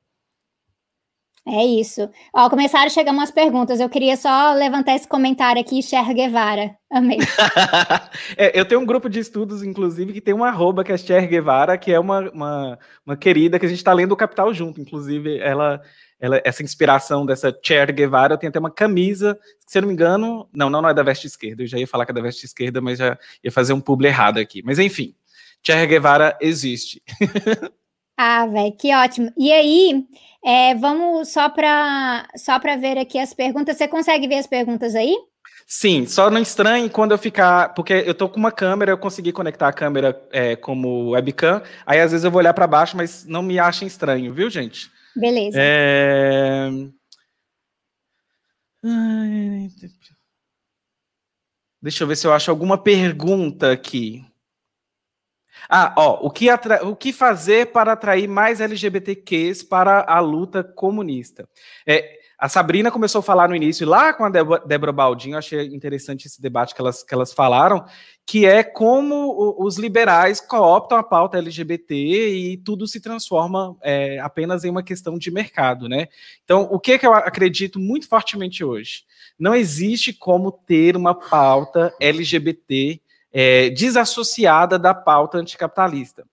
É 1.46 1.62
isso. 1.62 2.08
Ó, 2.34 2.48
começaram 2.48 2.86
a 2.86 2.90
chegar 2.90 3.12
umas 3.12 3.30
perguntas. 3.30 3.78
Eu 3.78 3.88
queria 3.90 4.16
só 4.16 4.54
levantar 4.54 4.94
esse 4.94 5.06
comentário 5.06 5.60
aqui, 5.60 5.82
Cher 5.82 6.14
Guevara. 6.14 6.74
Amei. 6.90 7.18
é, 8.34 8.58
eu 8.58 8.64
tenho 8.64 8.80
um 8.80 8.86
grupo 8.86 9.10
de 9.10 9.20
estudos, 9.20 9.62
inclusive, 9.62 10.14
que 10.14 10.22
tem 10.22 10.32
uma 10.32 10.48
arroba 10.48 10.82
que 10.82 10.90
é 10.90 10.96
Cher 10.96 11.28
Guevara, 11.28 11.76
que 11.76 11.92
é 11.92 12.00
uma, 12.00 12.30
uma, 12.30 12.78
uma 13.04 13.16
querida 13.16 13.58
que 13.58 13.66
a 13.66 13.68
gente 13.68 13.78
está 13.78 13.92
lendo 13.92 14.12
o 14.12 14.16
Capital 14.16 14.54
junto. 14.54 14.80
Inclusive, 14.80 15.38
ela, 15.38 15.82
ela, 16.18 16.40
essa 16.46 16.62
inspiração 16.62 17.26
dessa 17.26 17.54
Cher 17.62 17.92
Guevara, 17.92 18.38
tem 18.38 18.48
até 18.48 18.58
uma 18.58 18.70
camisa, 18.70 19.38
se 19.66 19.76
eu 19.76 19.82
não 19.82 19.88
me 19.88 19.94
engano, 19.94 20.48
não, 20.50 20.70
não, 20.70 20.80
não 20.80 20.88
é 20.88 20.94
da 20.94 21.02
veste 21.02 21.26
esquerda. 21.26 21.62
Eu 21.62 21.66
já 21.66 21.78
ia 21.78 21.86
falar 21.86 22.06
que 22.06 22.12
é 22.12 22.14
da 22.14 22.22
veste 22.22 22.46
esquerda, 22.46 22.80
mas 22.80 22.98
já 22.98 23.18
ia 23.42 23.52
fazer 23.52 23.74
um 23.74 23.80
publi 23.82 24.08
errado 24.08 24.38
aqui. 24.38 24.62
Mas 24.64 24.78
enfim, 24.78 25.14
Cher 25.62 25.86
Guevara 25.86 26.38
existe. 26.40 27.02
Ah, 28.16 28.46
velho, 28.46 28.76
que 28.76 28.94
ótimo. 28.94 29.32
E 29.36 29.52
aí, 29.52 30.04
é, 30.44 30.74
vamos 30.74 31.28
só 31.28 31.48
para 31.48 32.28
só 32.36 32.58
para 32.60 32.76
ver 32.76 32.98
aqui 32.98 33.18
as 33.18 33.34
perguntas. 33.34 33.76
Você 33.76 33.88
consegue 33.88 34.28
ver 34.28 34.36
as 34.36 34.46
perguntas 34.46 34.94
aí? 34.94 35.14
Sim, 35.66 36.06
só 36.06 36.30
não 36.30 36.42
estranhe 36.42 36.90
quando 36.90 37.12
eu 37.12 37.18
ficar, 37.18 37.72
porque 37.74 37.92
eu 37.92 38.14
tô 38.14 38.28
com 38.28 38.38
uma 38.38 38.52
câmera, 38.52 38.92
eu 38.92 38.98
consegui 38.98 39.32
conectar 39.32 39.68
a 39.68 39.72
câmera 39.72 40.20
é, 40.30 40.54
como 40.56 41.10
webcam, 41.10 41.62
aí 41.86 42.00
às 42.00 42.10
vezes 42.10 42.22
eu 42.24 42.30
vou 42.30 42.38
olhar 42.38 42.52
para 42.52 42.66
baixo, 42.66 42.96
mas 42.96 43.24
não 43.24 43.42
me 43.42 43.58
achem 43.58 43.88
estranho, 43.88 44.32
viu, 44.34 44.50
gente? 44.50 44.90
Beleza. 45.16 45.56
É... 45.58 46.68
Deixa 51.80 52.04
eu 52.04 52.08
ver 52.08 52.16
se 52.16 52.26
eu 52.26 52.32
acho 52.32 52.50
alguma 52.50 52.76
pergunta 52.76 53.72
aqui. 53.72 54.22
Ah, 55.68 55.94
ó, 55.96 56.26
o 56.26 56.30
que, 56.30 56.48
atra... 56.48 56.86
o 56.86 56.94
que 56.94 57.12
fazer 57.12 57.72
para 57.72 57.92
atrair 57.92 58.28
mais 58.28 58.60
LGBTQs 58.60 59.62
para 59.62 60.04
a 60.08 60.20
luta 60.20 60.62
comunista? 60.62 61.48
É, 61.86 62.18
a 62.38 62.48
Sabrina 62.48 62.90
começou 62.90 63.20
a 63.20 63.22
falar 63.22 63.48
no 63.48 63.56
início, 63.56 63.88
lá 63.88 64.12
com 64.12 64.24
a 64.24 64.28
Débora 64.28 64.92
Baldinho, 64.92 65.38
achei 65.38 65.66
interessante 65.68 66.26
esse 66.26 66.42
debate 66.42 66.74
que 66.74 66.80
elas, 66.80 67.02
que 67.02 67.14
elas 67.14 67.32
falaram, 67.32 67.84
que 68.26 68.44
é 68.44 68.62
como 68.62 69.56
os 69.58 69.78
liberais 69.78 70.40
cooptam 70.40 70.98
a 70.98 71.02
pauta 71.02 71.38
LGBT 71.38 71.94
e 71.94 72.56
tudo 72.58 72.86
se 72.86 73.00
transforma 73.00 73.76
é, 73.80 74.18
apenas 74.18 74.64
em 74.64 74.70
uma 74.70 74.82
questão 74.82 75.16
de 75.16 75.30
mercado, 75.30 75.88
né? 75.88 76.08
Então, 76.44 76.68
o 76.70 76.78
que, 76.78 76.98
que 76.98 77.06
eu 77.06 77.14
acredito 77.14 77.78
muito 77.78 78.08
fortemente 78.08 78.64
hoje? 78.64 79.04
Não 79.38 79.54
existe 79.54 80.12
como 80.12 80.52
ter 80.52 80.96
uma 80.96 81.14
pauta 81.14 81.94
LGBT 82.00 83.00
é, 83.34 83.68
desassociada 83.70 84.78
da 84.78 84.94
pauta 84.94 85.38
anticapitalista. 85.38 86.24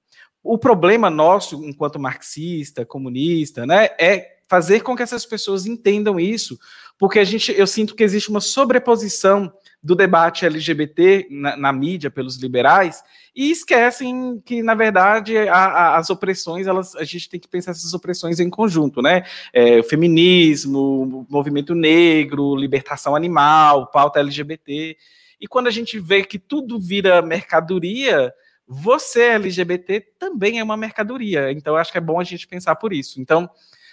O 0.43 0.58
problema 0.58 1.10
nosso, 1.10 1.66
enquanto 1.66 1.99
marxista, 1.99 2.86
comunista, 2.86 3.66
né, 3.66 3.89
é 3.99 4.38
fazer 4.47 4.82
com 4.82 4.95
que 4.95 5.02
essas 5.02 5.26
pessoas 5.26 5.66
entendam 5.66 6.20
isso, 6.20 6.60
porque 6.99 7.18
a 7.18 7.24
gente, 7.24 7.52
eu 7.58 7.66
sinto 7.66 7.95
que 7.95 8.04
existe 8.04 8.30
uma 8.30 8.41
sobreposição 8.41 9.52
do 9.82 9.95
debate 9.95 10.45
LGBT 10.45 11.28
na, 11.32 11.58
na 11.58 11.74
mídia 11.74 12.12
pelos 12.12 12.38
liberais 12.38 13.04
e 13.36 13.49
esquecem 13.49 14.39
que, 14.45 14.62
na 14.62 14.76
verdade, 14.76 15.38
a, 15.38 15.56
a, 15.56 15.97
as 15.97 16.10
opressões, 16.10 16.68
elas, 16.68 16.95
a 16.95 17.04
gente 17.04 17.30
tem 17.30 17.39
que 17.39 17.47
pensar 17.47 17.72
essas 17.72 17.93
opressões 17.93 18.39
em 18.39 18.49
conjunto, 18.49 19.02
né? 19.02 19.24
É, 19.54 19.80
o 19.80 19.84
feminismo, 19.84 21.26
movimento 21.30 21.74
negro, 21.74 22.56
libertação 22.56 23.16
animal, 23.16 23.88
pauta 23.88 24.20
LGBT. 24.20 24.97
E 25.41 25.47
quando 25.47 25.65
a 25.65 25.71
gente 25.71 25.99
vê 25.99 26.23
que 26.23 26.37
tudo 26.37 26.79
vira 26.79 27.19
mercadoria, 27.19 28.31
você 28.67 29.23
LGBT 29.23 29.99
também 30.19 30.59
é 30.59 30.63
uma 30.63 30.77
mercadoria. 30.77 31.51
Então, 31.51 31.75
acho 31.75 31.91
que 31.91 31.97
é 31.97 32.01
bom 32.01 32.19
a 32.19 32.23
gente 32.23 32.47
pensar 32.47 32.75
por 32.75 32.93
isso. 32.93 33.19
Então, 33.19 33.49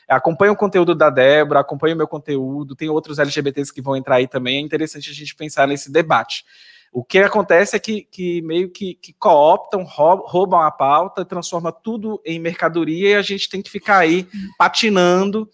acompanha 0.07 0.53
o 0.53 0.57
conteúdo 0.57 0.95
da 0.95 1.09
Débora, 1.09 1.61
acompanha 1.61 1.95
o 1.95 1.99
meu 1.99 2.07
conteúdo, 2.07 2.77
tem 2.77 2.91
outros 2.91 3.19
LGBTs 3.19 3.73
que 3.73 3.81
vão 3.81 3.97
entrar 3.97 4.17
aí 4.17 4.29
também. 4.29 4.59
É 4.59 4.61
interessante 4.61 5.11
a 5.11 5.15
gente 5.15 5.35
pensar 5.35 5.67
nesse 5.67 5.91
debate. 5.91 6.45
O 6.93 7.03
que 7.03 7.19
acontece 7.19 7.77
é 7.77 7.79
que, 7.79 8.03
que 8.03 8.43
meio 8.43 8.71
que, 8.71 8.95
que 8.95 9.15
cooptam, 9.15 9.85
roubam 9.85 10.61
a 10.61 10.71
pauta, 10.71 11.25
transforma 11.25 11.73
tudo 11.73 12.21
em 12.25 12.39
mercadoria 12.39 13.11
e 13.11 13.15
a 13.15 13.23
gente 13.23 13.49
tem 13.49 13.63
que 13.63 13.71
ficar 13.71 13.99
aí 13.99 14.27
patinando 14.59 15.49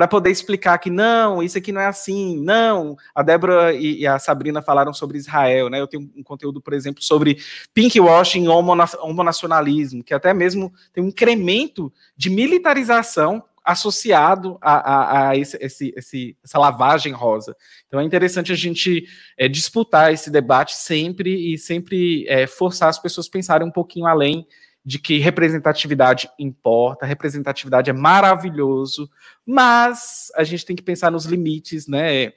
para 0.00 0.08
poder 0.08 0.30
explicar 0.30 0.78
que 0.78 0.88
não, 0.88 1.42
isso 1.42 1.58
aqui 1.58 1.70
não 1.72 1.80
é 1.82 1.84
assim, 1.84 2.40
não. 2.40 2.96
A 3.14 3.22
Débora 3.22 3.74
e, 3.74 4.00
e, 4.00 4.06
a 4.06 4.18
Sabrina 4.18 4.62
falaram 4.62 4.94
sobre 4.94 5.18
Israel, 5.18 5.68
né? 5.68 5.78
Eu 5.78 5.86
tenho 5.86 6.10
um 6.16 6.22
conteúdo, 6.22 6.58
por 6.58 6.72
exemplo, 6.72 7.02
sobre 7.02 7.36
pinkwashing 7.74 8.44
e 8.44 8.48
homonacionalismo, 8.48 10.02
que 10.02 10.14
até 10.14 10.32
mesmo 10.32 10.72
tem 10.90 11.04
um 11.04 11.08
incremento 11.08 11.92
de 12.16 12.30
militarização 12.30 13.44
associado 13.62 14.56
a, 14.62 14.72
a, 14.72 15.28
a 15.28 15.36
esse, 15.36 15.58
esse, 15.60 15.92
esse, 15.94 16.36
essa 16.42 16.58
lavagem 16.58 17.12
rosa. 17.12 17.54
Então 17.86 18.00
é 18.00 18.02
interessante 18.02 18.50
a 18.52 18.56
gente 18.56 19.06
é, 19.36 19.48
disputar 19.48 20.14
esse 20.14 20.30
debate 20.30 20.76
sempre 20.76 21.52
e 21.52 21.58
sempre 21.58 22.26
é, 22.26 22.46
forçar 22.46 22.88
as 22.88 22.98
pessoas 22.98 23.26
a 23.26 23.30
pensarem 23.30 23.68
um 23.68 23.70
pouquinho 23.70 24.06
além 24.06 24.46
de 24.90 24.98
que 24.98 25.18
representatividade 25.18 26.28
importa, 26.36 27.06
representatividade 27.06 27.88
é 27.88 27.92
maravilhoso, 27.92 29.08
mas 29.46 30.32
a 30.34 30.42
gente 30.42 30.66
tem 30.66 30.74
que 30.74 30.82
pensar 30.82 31.12
nos 31.12 31.26
limites, 31.26 31.86
né? 31.86 32.32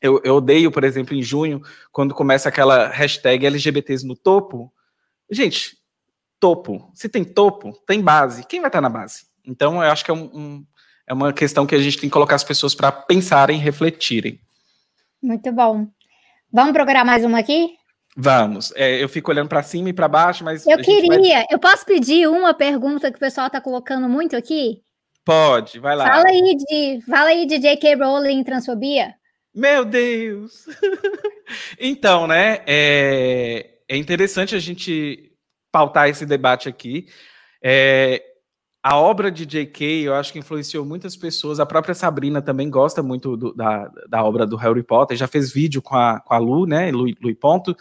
Eu, 0.00 0.20
eu 0.22 0.36
odeio, 0.36 0.70
por 0.70 0.84
exemplo, 0.84 1.16
em 1.16 1.22
junho, 1.22 1.60
quando 1.90 2.14
começa 2.14 2.48
aquela 2.48 2.86
hashtag 2.86 3.44
LGBTs 3.44 4.06
no 4.06 4.14
topo. 4.14 4.72
Gente, 5.28 5.76
topo. 6.38 6.92
Se 6.94 7.08
tem 7.08 7.24
topo, 7.24 7.72
tem 7.84 8.00
base. 8.00 8.46
Quem 8.46 8.60
vai 8.60 8.68
estar 8.68 8.80
na 8.80 8.88
base? 8.88 9.26
Então, 9.44 9.82
eu 9.82 9.90
acho 9.90 10.04
que 10.04 10.10
é, 10.12 10.14
um, 10.14 10.30
um, 10.32 10.66
é 11.08 11.12
uma 11.12 11.32
questão 11.32 11.66
que 11.66 11.74
a 11.74 11.80
gente 11.80 11.98
tem 11.98 12.08
que 12.08 12.14
colocar 12.14 12.36
as 12.36 12.44
pessoas 12.44 12.72
para 12.72 12.92
pensarem, 12.92 13.58
refletirem. 13.58 14.40
Muito 15.20 15.50
bom. 15.50 15.88
Vamos 16.52 16.72
procurar 16.72 17.04
mais 17.04 17.24
uma 17.24 17.40
aqui? 17.40 17.76
Vamos. 18.16 18.72
É, 18.74 19.02
eu 19.02 19.08
fico 19.10 19.30
olhando 19.30 19.48
para 19.48 19.62
cima 19.62 19.90
e 19.90 19.92
para 19.92 20.08
baixo, 20.08 20.42
mas. 20.42 20.66
Eu 20.66 20.78
queria. 20.78 21.36
Vai... 21.38 21.46
Eu 21.50 21.58
posso 21.58 21.84
pedir 21.84 22.26
uma 22.26 22.54
pergunta 22.54 23.10
que 23.10 23.18
o 23.18 23.20
pessoal 23.20 23.48
está 23.48 23.60
colocando 23.60 24.08
muito 24.08 24.34
aqui? 24.34 24.82
Pode, 25.22 25.78
vai 25.78 25.94
lá. 25.94 26.06
Fala 26.06 26.28
aí 26.28 26.56
de, 26.56 27.00
fala 27.02 27.28
aí 27.28 27.46
de 27.46 27.58
J.K. 27.58 27.96
Rowling 27.96 28.42
transfobia. 28.42 29.14
Meu 29.54 29.84
Deus! 29.84 30.66
então, 31.78 32.26
né? 32.26 32.60
É, 32.66 33.70
é 33.88 33.96
interessante 33.96 34.54
a 34.54 34.58
gente 34.58 35.32
pautar 35.70 36.08
esse 36.08 36.24
debate 36.24 36.68
aqui. 36.68 37.06
É, 37.62 38.22
a 38.88 38.96
obra 38.96 39.32
de 39.32 39.44
J.K., 39.44 40.02
eu 40.02 40.14
acho 40.14 40.32
que 40.32 40.38
influenciou 40.38 40.84
muitas 40.84 41.16
pessoas. 41.16 41.58
A 41.58 41.66
própria 41.66 41.92
Sabrina 41.92 42.40
também 42.40 42.70
gosta 42.70 43.02
muito 43.02 43.36
do, 43.36 43.52
da, 43.52 43.90
da 44.08 44.22
obra 44.22 44.46
do 44.46 44.54
Harry 44.54 44.84
Potter, 44.84 45.16
já 45.16 45.26
fez 45.26 45.50
vídeo 45.52 45.82
com 45.82 45.96
a, 45.96 46.20
com 46.20 46.32
a 46.32 46.38
Lu, 46.38 46.66
né? 46.66 46.92
Lu, 46.92 47.06
Lu 47.20 47.34
Ponto. 47.34 47.76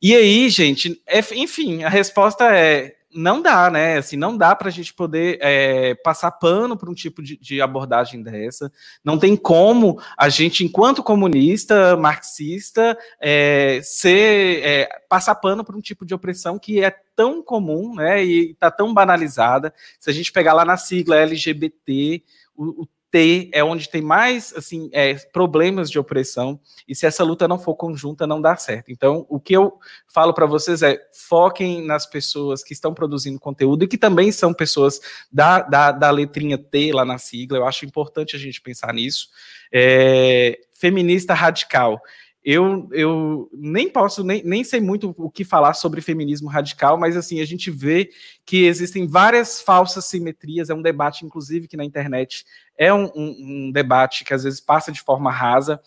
E 0.00 0.16
aí, 0.16 0.48
gente, 0.48 1.02
é, 1.06 1.18
enfim, 1.34 1.82
a 1.82 1.90
resposta 1.90 2.50
é 2.56 2.94
não 3.14 3.40
dá, 3.40 3.70
né? 3.70 3.96
Assim, 3.98 4.16
não 4.16 4.36
dá 4.36 4.54
para 4.54 4.68
a 4.68 4.70
gente 4.70 4.92
poder 4.92 5.38
é, 5.40 5.94
passar 5.96 6.30
pano 6.32 6.76
para 6.76 6.90
um 6.90 6.94
tipo 6.94 7.22
de, 7.22 7.36
de, 7.38 7.60
abordagem 7.60 8.22
dessa. 8.22 8.70
Não 9.02 9.18
tem 9.18 9.36
como 9.36 10.00
a 10.16 10.28
gente, 10.28 10.64
enquanto 10.64 11.02
comunista, 11.02 11.96
marxista, 11.96 12.98
é, 13.20 13.80
ser 13.82 14.62
é, 14.62 14.88
passar 15.08 15.34
pano 15.36 15.64
para 15.64 15.76
um 15.76 15.80
tipo 15.80 16.04
de 16.04 16.14
opressão 16.14 16.58
que 16.58 16.82
é 16.82 16.90
tão 17.16 17.42
comum, 17.42 17.94
né? 17.94 18.24
E 18.24 18.50
está 18.50 18.70
tão 18.70 18.92
banalizada. 18.92 19.72
Se 19.98 20.10
a 20.10 20.12
gente 20.12 20.30
pegar 20.30 20.52
lá 20.52 20.64
na 20.64 20.76
sigla 20.76 21.16
LGBT, 21.16 22.22
o, 22.54 22.82
o 22.82 22.88
T 23.10 23.50
é 23.52 23.64
onde 23.64 23.88
tem 23.88 24.02
mais 24.02 24.52
assim 24.54 24.90
é, 24.92 25.14
problemas 25.14 25.90
de 25.90 25.98
opressão 25.98 26.60
e 26.86 26.94
se 26.94 27.06
essa 27.06 27.24
luta 27.24 27.48
não 27.48 27.58
for 27.58 27.74
conjunta 27.74 28.26
não 28.26 28.40
dá 28.40 28.56
certo. 28.56 28.90
Então 28.90 29.26
o 29.28 29.40
que 29.40 29.54
eu 29.54 29.78
falo 30.06 30.34
para 30.34 30.46
vocês 30.46 30.82
é 30.82 30.98
foquem 31.12 31.84
nas 31.84 32.06
pessoas 32.06 32.62
que 32.62 32.72
estão 32.72 32.92
produzindo 32.92 33.40
conteúdo 33.40 33.84
e 33.84 33.88
que 33.88 33.98
também 33.98 34.30
são 34.30 34.52
pessoas 34.52 35.00
da, 35.32 35.60
da, 35.60 35.92
da 35.92 36.10
letrinha 36.10 36.58
T 36.58 36.92
lá 36.92 37.04
na 37.04 37.18
sigla. 37.18 37.58
Eu 37.58 37.66
acho 37.66 37.86
importante 37.86 38.36
a 38.36 38.38
gente 38.38 38.60
pensar 38.60 38.92
nisso. 38.92 39.28
É, 39.72 40.58
feminista 40.72 41.34
radical 41.34 42.00
eu, 42.44 42.88
eu 42.92 43.50
nem 43.52 43.90
posso, 43.90 44.22
nem, 44.22 44.42
nem 44.44 44.62
sei 44.64 44.80
muito 44.80 45.14
o 45.18 45.30
que 45.30 45.44
falar 45.44 45.74
sobre 45.74 46.00
feminismo 46.00 46.48
radical, 46.48 46.96
mas 46.98 47.16
assim, 47.16 47.40
a 47.40 47.44
gente 47.44 47.70
vê 47.70 48.10
que 48.46 48.64
existem 48.64 49.06
várias 49.06 49.60
falsas 49.60 50.06
simetrias, 50.06 50.70
é 50.70 50.74
um 50.74 50.82
debate, 50.82 51.26
inclusive, 51.26 51.68
que 51.68 51.76
na 51.76 51.84
internet 51.84 52.44
é 52.76 52.92
um, 52.94 53.10
um, 53.14 53.36
um 53.40 53.72
debate 53.72 54.24
que 54.24 54.32
às 54.32 54.44
vezes 54.44 54.60
passa 54.60 54.92
de 54.92 55.00
forma 55.00 55.30
rasa, 55.30 55.80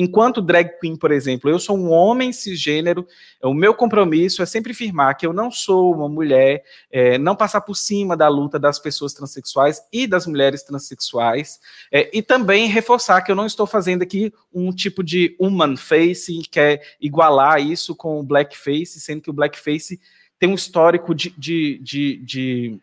Enquanto 0.00 0.40
drag 0.40 0.78
queen, 0.80 0.94
por 0.94 1.10
exemplo, 1.10 1.50
eu 1.50 1.58
sou 1.58 1.76
um 1.76 1.90
homem 1.90 2.32
cisgênero, 2.32 3.04
o 3.42 3.52
meu 3.52 3.74
compromisso 3.74 4.40
é 4.40 4.46
sempre 4.46 4.70
afirmar 4.70 5.14
que 5.16 5.26
eu 5.26 5.32
não 5.32 5.50
sou 5.50 5.92
uma 5.92 6.08
mulher, 6.08 6.62
é, 6.88 7.18
não 7.18 7.34
passar 7.34 7.62
por 7.62 7.74
cima 7.74 8.16
da 8.16 8.28
luta 8.28 8.60
das 8.60 8.78
pessoas 8.78 9.12
transexuais 9.12 9.82
e 9.92 10.06
das 10.06 10.24
mulheres 10.24 10.62
transexuais, 10.62 11.58
é, 11.90 12.16
e 12.16 12.22
também 12.22 12.68
reforçar 12.68 13.22
que 13.22 13.32
eu 13.32 13.34
não 13.34 13.44
estou 13.44 13.66
fazendo 13.66 14.02
aqui 14.02 14.32
um 14.54 14.70
tipo 14.70 15.02
de 15.02 15.34
human 15.36 15.76
face, 15.76 16.42
que 16.48 16.60
é 16.60 16.80
igualar 17.00 17.60
isso 17.60 17.92
com 17.92 18.20
o 18.20 18.22
blackface, 18.22 19.00
sendo 19.00 19.20
que 19.20 19.30
o 19.30 19.34
blackface 19.34 20.00
tem 20.38 20.48
um 20.48 20.54
histórico 20.54 21.12
de, 21.12 21.30
de, 21.36 21.80
de, 21.82 22.16
de 22.18 22.80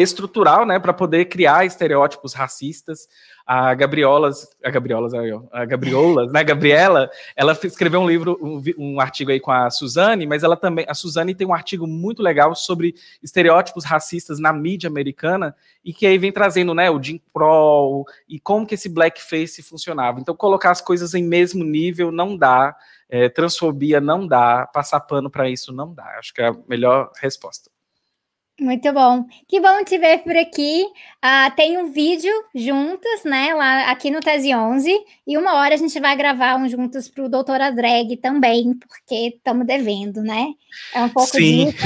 estrutural, 0.00 0.64
né, 0.66 0.78
para 0.78 0.92
poder 0.92 1.26
criar 1.26 1.64
estereótipos 1.64 2.34
racistas. 2.34 3.08
A 3.46 3.74
Gabriolas, 3.74 4.48
a 4.62 4.70
Gabriolas, 4.70 5.12
a 5.50 5.64
Gabriolas, 5.64 6.32
né, 6.32 6.44
Gabriela, 6.44 7.10
ela 7.34 7.58
escreveu 7.64 8.00
um 8.00 8.08
livro, 8.08 8.38
um, 8.40 8.62
um, 8.78 9.00
artigo 9.00 9.32
aí 9.32 9.40
com 9.40 9.50
a 9.50 9.68
Suzane, 9.70 10.24
mas 10.24 10.44
ela 10.44 10.56
também, 10.56 10.84
a 10.88 10.94
Suzane 10.94 11.34
tem 11.34 11.46
um 11.46 11.54
artigo 11.54 11.84
muito 11.84 12.22
legal 12.22 12.54
sobre 12.54 12.94
estereótipos 13.20 13.84
racistas 13.84 14.38
na 14.38 14.52
mídia 14.52 14.88
americana 14.88 15.56
e 15.84 15.92
que 15.92 16.06
aí 16.06 16.16
vem 16.16 16.30
trazendo, 16.30 16.74
né, 16.74 16.88
o 16.90 17.02
Jim 17.02 17.20
Crow 17.34 18.06
e 18.28 18.38
como 18.38 18.64
que 18.64 18.74
esse 18.74 18.88
blackface 18.88 19.62
funcionava. 19.62 20.20
Então 20.20 20.36
colocar 20.36 20.70
as 20.70 20.80
coisas 20.80 21.12
em 21.14 21.24
mesmo 21.24 21.64
nível 21.64 22.12
não 22.12 22.36
dá, 22.36 22.76
é, 23.08 23.28
transfobia 23.28 24.00
não 24.00 24.28
dá, 24.28 24.64
passar 24.72 25.00
pano 25.00 25.28
para 25.28 25.50
isso 25.50 25.72
não 25.72 25.92
dá. 25.92 26.04
Acho 26.18 26.32
que 26.32 26.40
é 26.40 26.48
a 26.48 26.56
melhor 26.68 27.10
resposta. 27.20 27.68
Muito 28.60 28.92
bom. 28.92 29.24
Que 29.48 29.58
bom 29.58 29.82
te 29.84 29.96
ver 29.96 30.18
por 30.18 30.36
aqui. 30.36 30.84
Uh, 30.84 31.50
tem 31.56 31.78
um 31.78 31.90
vídeo 31.90 32.30
juntos, 32.54 33.24
né? 33.24 33.54
Lá 33.54 33.90
aqui 33.90 34.10
no 34.10 34.20
Tese 34.20 34.54
11. 34.54 34.94
E 35.26 35.38
uma 35.38 35.54
hora 35.54 35.74
a 35.74 35.78
gente 35.78 35.98
vai 35.98 36.14
gravar 36.14 36.56
um 36.56 36.68
juntos 36.68 37.08
para 37.08 37.24
o 37.24 37.28
Doutora 37.28 37.72
Drag 37.72 38.18
também, 38.18 38.74
porque 38.74 39.34
estamos 39.34 39.66
devendo, 39.66 40.20
né? 40.20 40.48
É 40.94 41.02
um 41.02 41.08
pouco 41.08 41.30
Sim. 41.30 41.70
disso. 41.70 41.78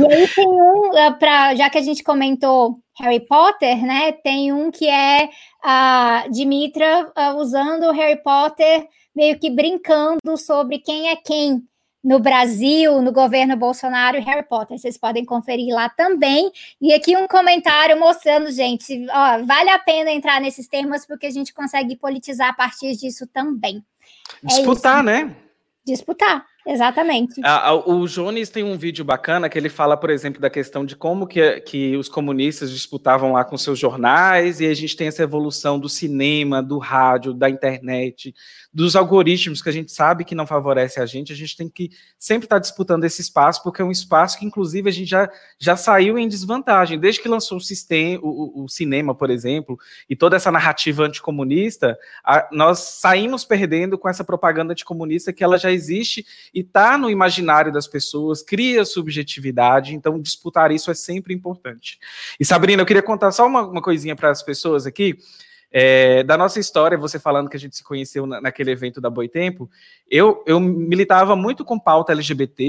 E 0.00 0.12
aí 0.12 0.26
tem 0.26 0.48
um, 0.48 0.88
uh, 0.88 1.16
pra, 1.16 1.54
já 1.54 1.70
que 1.70 1.78
a 1.78 1.82
gente 1.82 2.02
comentou 2.02 2.80
Harry 2.98 3.24
Potter, 3.24 3.80
né? 3.86 4.10
Tem 4.10 4.52
um 4.52 4.72
que 4.72 4.88
é 4.88 5.30
a 5.62 6.24
uh, 6.26 6.32
Dimitra 6.32 7.08
uh, 7.16 7.36
usando 7.36 7.84
o 7.84 7.92
Harry 7.92 8.20
Potter 8.20 8.88
meio 9.14 9.38
que 9.38 9.48
brincando 9.48 10.36
sobre 10.36 10.80
quem 10.80 11.08
é 11.08 11.14
quem 11.14 11.62
no 12.02 12.18
Brasil, 12.18 13.00
no 13.02 13.12
governo 13.12 13.56
Bolsonaro 13.56 14.16
e 14.16 14.20
Harry 14.20 14.46
Potter. 14.46 14.78
Vocês 14.78 14.96
podem 14.96 15.24
conferir 15.24 15.74
lá 15.74 15.88
também. 15.88 16.50
E 16.80 16.92
aqui 16.92 17.16
um 17.16 17.28
comentário 17.28 17.98
mostrando, 17.98 18.50
gente, 18.50 19.06
ó, 19.10 19.44
vale 19.44 19.70
a 19.70 19.78
pena 19.78 20.10
entrar 20.10 20.40
nesses 20.40 20.66
temas 20.66 21.06
porque 21.06 21.26
a 21.26 21.30
gente 21.30 21.52
consegue 21.52 21.96
politizar 21.96 22.48
a 22.48 22.54
partir 22.54 22.96
disso 22.96 23.26
também. 23.26 23.84
É 24.42 24.46
Disputar, 24.46 25.00
é 25.00 25.02
né? 25.02 25.36
Disputar. 25.84 26.46
Exatamente. 26.66 27.40
o 27.86 28.06
Jones 28.06 28.50
tem 28.50 28.62
um 28.62 28.76
vídeo 28.76 29.04
bacana 29.04 29.48
que 29.48 29.58
ele 29.58 29.70
fala, 29.70 29.96
por 29.96 30.10
exemplo, 30.10 30.40
da 30.40 30.50
questão 30.50 30.84
de 30.84 30.94
como 30.94 31.26
que, 31.26 31.60
que 31.62 31.96
os 31.96 32.08
comunistas 32.08 32.70
disputavam 32.70 33.32
lá 33.32 33.44
com 33.44 33.56
seus 33.56 33.78
jornais, 33.78 34.60
e 34.60 34.66
a 34.66 34.74
gente 34.74 34.94
tem 34.94 35.08
essa 35.08 35.22
evolução 35.22 35.80
do 35.80 35.88
cinema, 35.88 36.62
do 36.62 36.78
rádio, 36.78 37.32
da 37.32 37.48
internet, 37.48 38.34
dos 38.72 38.94
algoritmos 38.94 39.60
que 39.60 39.68
a 39.68 39.72
gente 39.72 39.90
sabe 39.90 40.24
que 40.24 40.34
não 40.34 40.46
favorece 40.46 41.00
a 41.00 41.06
gente, 41.06 41.32
a 41.32 41.36
gente 41.36 41.56
tem 41.56 41.68
que 41.68 41.90
sempre 42.18 42.46
estar 42.46 42.56
tá 42.56 42.60
disputando 42.60 43.04
esse 43.04 43.20
espaço, 43.20 43.62
porque 43.62 43.82
é 43.82 43.84
um 43.84 43.90
espaço 43.90 44.38
que, 44.38 44.46
inclusive, 44.46 44.88
a 44.88 44.92
gente 44.92 45.08
já, 45.08 45.28
já 45.58 45.76
saiu 45.76 46.16
em 46.16 46.28
desvantagem. 46.28 46.98
Desde 46.98 47.20
que 47.20 47.28
lançou 47.28 47.58
o, 47.58 47.60
sistema, 47.60 48.20
o, 48.22 48.64
o 48.64 48.68
cinema, 48.68 49.14
por 49.14 49.28
exemplo, 49.28 49.76
e 50.08 50.14
toda 50.14 50.36
essa 50.36 50.52
narrativa 50.52 51.02
anticomunista, 51.02 51.98
a, 52.24 52.48
nós 52.52 52.78
saímos 52.78 53.44
perdendo 53.44 53.98
com 53.98 54.08
essa 54.08 54.22
propaganda 54.22 54.72
anticomunista 54.72 55.32
que 55.32 55.42
ela 55.42 55.58
já 55.58 55.72
existe 55.72 56.24
e 56.54 56.60
está 56.60 56.96
no 56.96 57.10
imaginário 57.10 57.72
das 57.72 57.88
pessoas, 57.88 58.42
cria 58.42 58.84
subjetividade, 58.84 59.94
então 59.94 60.20
disputar 60.20 60.70
isso 60.70 60.90
é 60.90 60.94
sempre 60.94 61.34
importante. 61.34 61.98
E 62.38 62.44
Sabrina, 62.44 62.82
eu 62.82 62.86
queria 62.86 63.02
contar 63.02 63.32
só 63.32 63.46
uma, 63.46 63.62
uma 63.66 63.82
coisinha 63.82 64.14
para 64.14 64.30
as 64.30 64.42
pessoas 64.42 64.86
aqui. 64.86 65.18
É, 65.72 66.22
da 66.24 66.36
nossa 66.36 66.58
história, 66.58 66.98
você 66.98 67.18
falando 67.18 67.48
que 67.48 67.56
a 67.56 67.60
gente 67.60 67.76
se 67.76 67.84
conheceu 67.84 68.26
na, 68.26 68.40
naquele 68.40 68.72
evento 68.72 69.00
da 69.00 69.08
Boitempo, 69.08 69.70
eu, 70.10 70.42
eu 70.46 70.58
militava 70.58 71.36
muito 71.36 71.64
com 71.64 71.78
pauta 71.78 72.12
LGBT, 72.12 72.64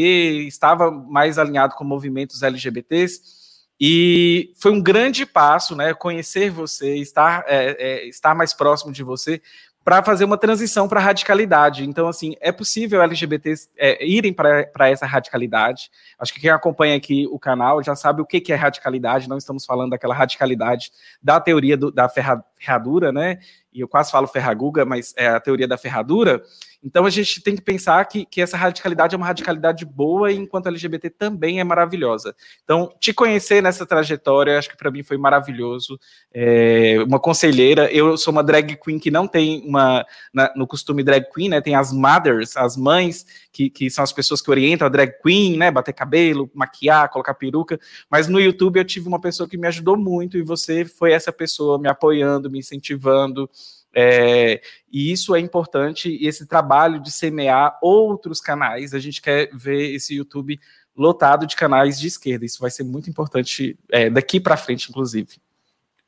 estava 0.48 0.92
mais 0.92 1.40
alinhado 1.40 1.76
com 1.76 1.84
movimentos 1.84 2.44
LGBTs, 2.44 3.42
e 3.84 4.54
foi 4.60 4.72
um 4.72 4.80
grande 4.80 5.26
passo, 5.26 5.76
né? 5.76 5.92
Conhecer 5.96 6.52
você, 6.52 6.98
estar, 6.98 7.44
é, 7.48 7.76
é, 7.80 8.08
estar 8.08 8.36
mais 8.36 8.54
próximo 8.54 8.92
de 8.92 9.02
você, 9.02 9.42
para 9.84 10.04
fazer 10.04 10.26
uma 10.26 10.38
transição 10.38 10.88
para 10.88 11.00
a 11.00 11.04
radicalidade. 11.04 11.88
Então, 11.88 12.08
assim, 12.08 12.36
é 12.40 12.52
possível 12.52 13.02
LGBTs 13.02 13.70
é, 13.78 14.06
irem 14.06 14.32
para 14.32 14.90
essa 14.90 15.06
radicalidade. 15.06 15.90
Acho 16.20 16.34
que 16.34 16.40
quem 16.40 16.50
acompanha 16.52 16.96
aqui 16.96 17.28
o 17.32 17.40
canal 17.40 17.82
já 17.82 17.96
sabe 17.96 18.22
o 18.22 18.26
que, 18.26 18.40
que 18.40 18.54
é 18.54 18.56
radicalidade. 18.56 19.28
Não 19.28 19.38
estamos 19.38 19.66
falando 19.66 19.92
daquela 19.92 20.14
radicalidade 20.14 20.92
da 21.22 21.40
teoria 21.40 21.76
do, 21.76 21.92
da 21.92 22.08
ferradura, 22.08 23.12
né? 23.12 23.40
E 23.74 23.80
eu 23.80 23.88
quase 23.88 24.12
falo 24.12 24.28
ferraguga, 24.28 24.86
mas 24.86 25.14
é 25.18 25.28
a 25.28 25.40
teoria 25.40 25.68
da 25.68 25.78
ferradura 25.78 26.44
então 26.84 27.06
a 27.06 27.10
gente 27.10 27.42
tem 27.42 27.56
que 27.56 27.62
pensar 27.62 28.04
que, 28.06 28.26
que 28.26 28.42
essa 28.42 28.58
radicalidade 28.58 29.14
é 29.14 29.18
uma 29.18 29.26
radicalidade 29.26 29.86
boa, 29.86 30.32
enquanto 30.32 30.68
LGBT 30.68 31.12
também 31.12 31.60
é 31.60 31.64
maravilhosa. 31.64 32.36
Então, 32.64 32.92
te 33.00 33.14
conhecer 33.14 33.62
nessa 33.62 33.86
trajetória, 33.86 34.58
acho 34.58 34.70
que 34.70 34.78
para 34.78 34.90
mim 34.90 35.04
foi 35.04 35.18
maravilhoso. 35.18 36.00
É, 36.34 36.98
uma 37.06 37.20
conselheira, 37.20 37.92
eu 37.92 38.18
sou 38.18 38.32
uma 38.32 38.44
drag 38.44 38.76
queen 38.78 38.98
que 38.98 39.12
não 39.12 39.28
tem 39.28 39.64
uma. 39.66 40.06
Na, 40.34 40.52
no 40.56 40.66
costume 40.66 41.04
drag 41.04 41.26
queen, 41.32 41.50
né? 41.50 41.62
Tem 41.62 41.76
as 41.76 41.94
mothers, 41.94 42.58
as 42.58 42.76
mães, 42.76 43.26
que, 43.52 43.70
que 43.70 43.90
são 43.90 44.04
as 44.04 44.12
pessoas 44.12 44.42
que 44.42 44.50
orientam 44.50 44.88
a 44.88 44.90
drag 44.90 45.14
queen, 45.22 45.58
né? 45.58 45.70
Bater 45.70 45.94
cabelo, 45.94 46.50
maquiar, 46.54 47.10
colocar 47.10 47.36
peruca. 47.36 47.80
Mas 48.10 48.28
no 48.28 48.40
YouTube 48.40 48.78
eu 48.78 48.86
tive 48.86 49.08
uma 49.08 49.22
pessoa 49.22 49.48
que 49.48 49.58
me 49.58 49.68
ajudou 49.68 49.96
muito, 49.98 50.38
e 50.38 50.42
você 50.42 50.84
foi 50.84 51.12
essa 51.12 51.32
pessoa 51.32 51.78
me 51.78 51.88
apoiando, 51.88 52.50
me 52.50 52.60
incentivando. 52.60 53.50
É, 53.94 54.62
e 54.92 55.12
isso 55.12 55.36
é 55.36 55.40
importante, 55.40 56.10
e 56.10 56.28
esse 56.28 56.46
trabalho 56.46 57.00
de 57.00 57.12
semear 57.12 57.78
outros 57.82 58.40
canais, 58.40 58.94
a 58.94 59.00
gente 59.00 59.22
quer 59.22 59.50
ver 59.54 59.94
esse 59.94 60.16
YouTube 60.16 60.60
lotado 60.96 61.46
de 61.46 61.56
canais 61.56 62.00
de 62.00 62.08
esquerda. 62.08 62.46
Isso 62.46 62.60
vai 62.60 62.70
ser 62.70 62.84
muito 62.84 63.10
importante 63.10 63.78
é, 63.90 64.10
daqui 64.10 64.40
para 64.40 64.58
frente, 64.58 64.90
inclusive. 64.90 65.38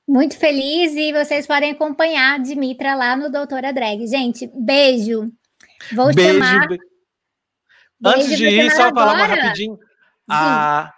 Muito 0.08 0.38
feliz 0.38 0.94
e 0.96 1.14
vocês 1.14 1.48
podem 1.48 1.72
acompanhar 1.72 2.36
a 2.36 2.38
Dimitra 2.38 2.94
lá 2.94 3.16
no 3.16 3.32
Doutora 3.32 3.72
Drag. 3.72 4.06
Gente, 4.06 4.50
beijo. 4.54 5.32
Vou 5.94 6.14
beijo, 6.14 6.34
chamar. 6.34 6.68
Be... 6.68 6.78
Antes 8.06 8.28
beijo, 8.28 8.44
de 8.44 8.50
ir, 8.50 8.72
só 8.72 8.94
falar 8.94 9.14
uma 9.14 9.26
rapidinho. 9.26 9.80
A, 10.30 10.94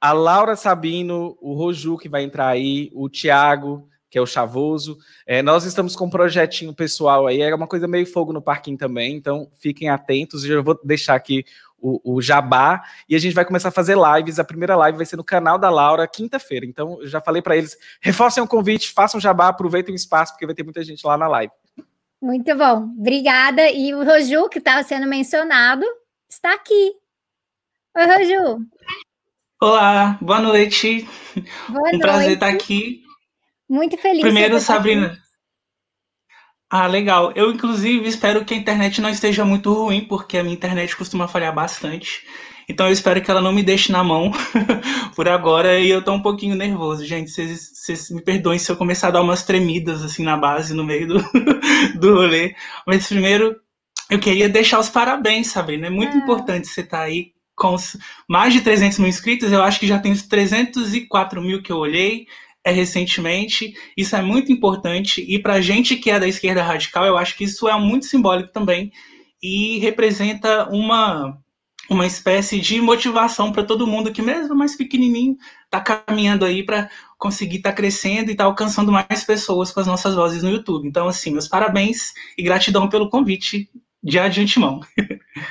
a 0.00 0.12
Laura 0.12 0.54
Sabino, 0.54 1.36
o 1.40 1.54
Roju 1.54 1.96
que 1.96 2.10
vai 2.10 2.24
entrar 2.24 2.48
aí, 2.48 2.90
o 2.94 3.08
Tiago, 3.08 3.88
que 4.12 4.18
é 4.18 4.20
o 4.20 4.26
Chavoso. 4.26 4.98
É, 5.26 5.40
nós 5.40 5.64
estamos 5.64 5.96
com 5.96 6.04
um 6.04 6.10
projetinho 6.10 6.74
pessoal 6.74 7.26
aí, 7.26 7.40
é 7.40 7.54
uma 7.54 7.66
coisa 7.66 7.88
meio 7.88 8.04
fogo 8.04 8.30
no 8.30 8.42
parquinho 8.42 8.76
também, 8.76 9.16
então 9.16 9.50
fiquem 9.58 9.88
atentos. 9.88 10.44
Eu 10.44 10.62
vou 10.62 10.78
deixar 10.84 11.14
aqui 11.14 11.46
o, 11.78 12.16
o, 12.16 12.20
Jabá 12.20 12.82
e 13.08 13.16
a 13.16 13.18
gente 13.18 13.32
vai 13.32 13.46
começar 13.46 13.70
a 13.70 13.72
fazer 13.72 13.96
lives. 13.96 14.38
A 14.38 14.44
primeira 14.44 14.76
live 14.76 14.98
vai 14.98 15.06
ser 15.06 15.16
no 15.16 15.24
canal 15.24 15.58
da 15.58 15.70
Laura, 15.70 16.06
quinta-feira. 16.06 16.66
Então, 16.66 16.98
eu 17.00 17.08
já 17.08 17.22
falei 17.22 17.40
para 17.40 17.56
eles: 17.56 17.74
reforcem 18.02 18.42
o 18.42 18.46
convite, 18.46 18.92
façam 18.92 19.18
Jabá, 19.18 19.48
aproveitem 19.48 19.94
o 19.94 19.96
espaço, 19.96 20.34
porque 20.34 20.44
vai 20.44 20.54
ter 20.54 20.62
muita 20.62 20.84
gente 20.84 21.06
lá 21.06 21.16
na 21.16 21.26
live. 21.26 21.52
Muito 22.20 22.54
bom, 22.54 22.90
obrigada. 22.98 23.70
E 23.70 23.94
o 23.94 24.04
Roju, 24.04 24.50
que 24.50 24.58
estava 24.58 24.82
sendo 24.82 25.06
mencionado, 25.06 25.86
está 26.28 26.52
aqui. 26.52 26.92
Oi, 27.96 28.04
Roju. 28.04 28.66
Olá, 29.58 30.18
boa 30.20 30.40
noite. 30.40 31.08
Boa 31.66 31.80
um 31.80 31.82
noite. 31.84 31.98
prazer 31.98 32.32
estar 32.32 32.48
aqui. 32.48 33.02
Muito 33.72 33.96
feliz. 33.96 34.20
Primeiro, 34.20 34.60
Sabrina. 34.60 35.18
Ah, 36.68 36.86
legal. 36.86 37.32
Eu, 37.34 37.50
inclusive, 37.50 38.06
espero 38.06 38.44
que 38.44 38.52
a 38.52 38.56
internet 38.56 39.00
não 39.00 39.08
esteja 39.08 39.46
muito 39.46 39.72
ruim, 39.72 40.04
porque 40.04 40.36
a 40.36 40.42
minha 40.42 40.54
internet 40.54 40.94
costuma 40.94 41.26
falhar 41.26 41.54
bastante. 41.54 42.22
Então, 42.68 42.84
eu 42.84 42.92
espero 42.92 43.22
que 43.22 43.30
ela 43.30 43.40
não 43.40 43.50
me 43.50 43.62
deixe 43.62 43.90
na 43.90 44.04
mão 44.04 44.30
por 45.16 45.26
agora. 45.26 45.80
E 45.80 45.88
eu 45.88 46.02
tô 46.02 46.12
um 46.12 46.20
pouquinho 46.20 46.54
nervoso, 46.54 47.02
gente. 47.06 47.30
Vocês 47.30 48.10
me 48.10 48.20
perdoem 48.20 48.58
se 48.58 48.70
eu 48.70 48.76
começar 48.76 49.08
a 49.08 49.12
dar 49.12 49.22
umas 49.22 49.42
tremidas, 49.42 50.02
assim, 50.02 50.22
na 50.22 50.36
base, 50.36 50.74
no 50.74 50.84
meio 50.84 51.08
do, 51.08 51.24
do 51.98 52.14
rolê. 52.14 52.54
Mas, 52.86 53.06
primeiro, 53.06 53.56
eu 54.10 54.18
queria 54.18 54.50
deixar 54.50 54.80
os 54.80 54.90
parabéns, 54.90 55.46
Sabrina. 55.46 55.86
É 55.86 55.90
muito 55.90 56.14
ah. 56.14 56.20
importante 56.20 56.68
você 56.68 56.82
estar 56.82 56.98
tá 56.98 57.04
aí 57.04 57.32
com 57.56 57.74
mais 58.28 58.52
de 58.52 58.60
300 58.60 58.98
mil 58.98 59.08
inscritos. 59.08 59.50
Eu 59.50 59.62
acho 59.62 59.80
que 59.80 59.86
já 59.86 59.98
tem 59.98 60.12
uns 60.12 60.24
304 60.24 61.40
mil 61.40 61.62
que 61.62 61.72
eu 61.72 61.78
olhei 61.78 62.26
é 62.64 62.70
recentemente. 62.70 63.74
Isso 63.96 64.14
é 64.14 64.22
muito 64.22 64.52
importante. 64.52 65.24
E 65.26 65.38
para 65.38 65.54
a 65.54 65.60
gente 65.60 65.96
que 65.96 66.10
é 66.10 66.18
da 66.18 66.28
esquerda 66.28 66.62
radical, 66.62 67.04
eu 67.04 67.16
acho 67.16 67.36
que 67.36 67.44
isso 67.44 67.68
é 67.68 67.78
muito 67.78 68.06
simbólico 68.06 68.52
também. 68.52 68.92
E 69.42 69.78
representa 69.78 70.68
uma, 70.70 71.36
uma 71.90 72.06
espécie 72.06 72.60
de 72.60 72.80
motivação 72.80 73.50
para 73.50 73.64
todo 73.64 73.86
mundo 73.86 74.12
que, 74.12 74.22
mesmo 74.22 74.54
mais 74.54 74.76
pequenininho, 74.76 75.36
está 75.64 75.80
caminhando 75.80 76.44
aí 76.44 76.62
para 76.64 76.88
conseguir 77.18 77.56
estar 77.56 77.70
tá 77.70 77.76
crescendo 77.76 78.28
e 78.28 78.32
estar 78.32 78.44
tá 78.44 78.50
alcançando 78.50 78.92
mais 78.92 79.24
pessoas 79.24 79.72
com 79.72 79.80
as 79.80 79.86
nossas 79.86 80.14
vozes 80.14 80.42
no 80.42 80.50
YouTube. 80.50 80.86
Então, 80.86 81.08
assim, 81.08 81.32
meus 81.32 81.48
parabéns 81.48 82.12
e 82.38 82.42
gratidão 82.42 82.88
pelo 82.88 83.10
convite 83.10 83.68
já 84.04 84.28
de 84.28 84.40
antemão. 84.40 84.80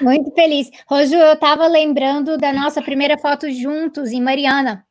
Muito 0.02 0.32
feliz. 0.34 0.70
Rojo, 0.88 1.16
eu 1.16 1.34
estava 1.34 1.68
lembrando 1.68 2.38
da 2.38 2.54
nossa 2.54 2.82
primeira 2.82 3.18
foto 3.18 3.50
juntos 3.50 4.12
em 4.12 4.22
Mariana 4.22 4.86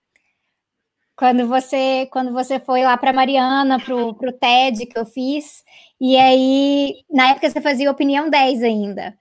quando 1.20 1.46
você 1.46 2.08
quando 2.10 2.32
você 2.32 2.58
foi 2.58 2.82
lá 2.82 2.96
para 2.96 3.12
Mariana, 3.12 3.78
pro, 3.78 4.14
pro 4.14 4.32
TED 4.32 4.86
que 4.86 4.98
eu 4.98 5.04
fiz, 5.04 5.62
e 6.00 6.16
aí 6.16 6.94
na 7.10 7.32
época 7.32 7.50
você 7.50 7.60
fazia 7.60 7.90
opinião 7.90 8.30
10 8.30 8.62
ainda. 8.62 9.14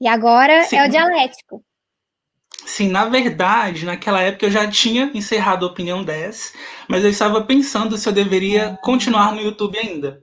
E 0.00 0.08
agora 0.08 0.64
Sim. 0.64 0.78
é 0.78 0.84
o 0.84 0.90
dialético. 0.90 1.64
Sim, 2.66 2.88
na 2.88 3.04
verdade, 3.04 3.86
naquela 3.86 4.20
época 4.20 4.46
eu 4.46 4.50
já 4.50 4.68
tinha 4.68 5.12
encerrado 5.14 5.64
a 5.64 5.68
opinião 5.68 6.02
10, 6.02 6.54
mas 6.88 7.04
eu 7.04 7.10
estava 7.10 7.40
pensando 7.44 7.96
se 7.96 8.08
eu 8.08 8.12
deveria 8.12 8.76
continuar 8.82 9.32
no 9.32 9.40
YouTube 9.40 9.78
ainda. 9.78 10.20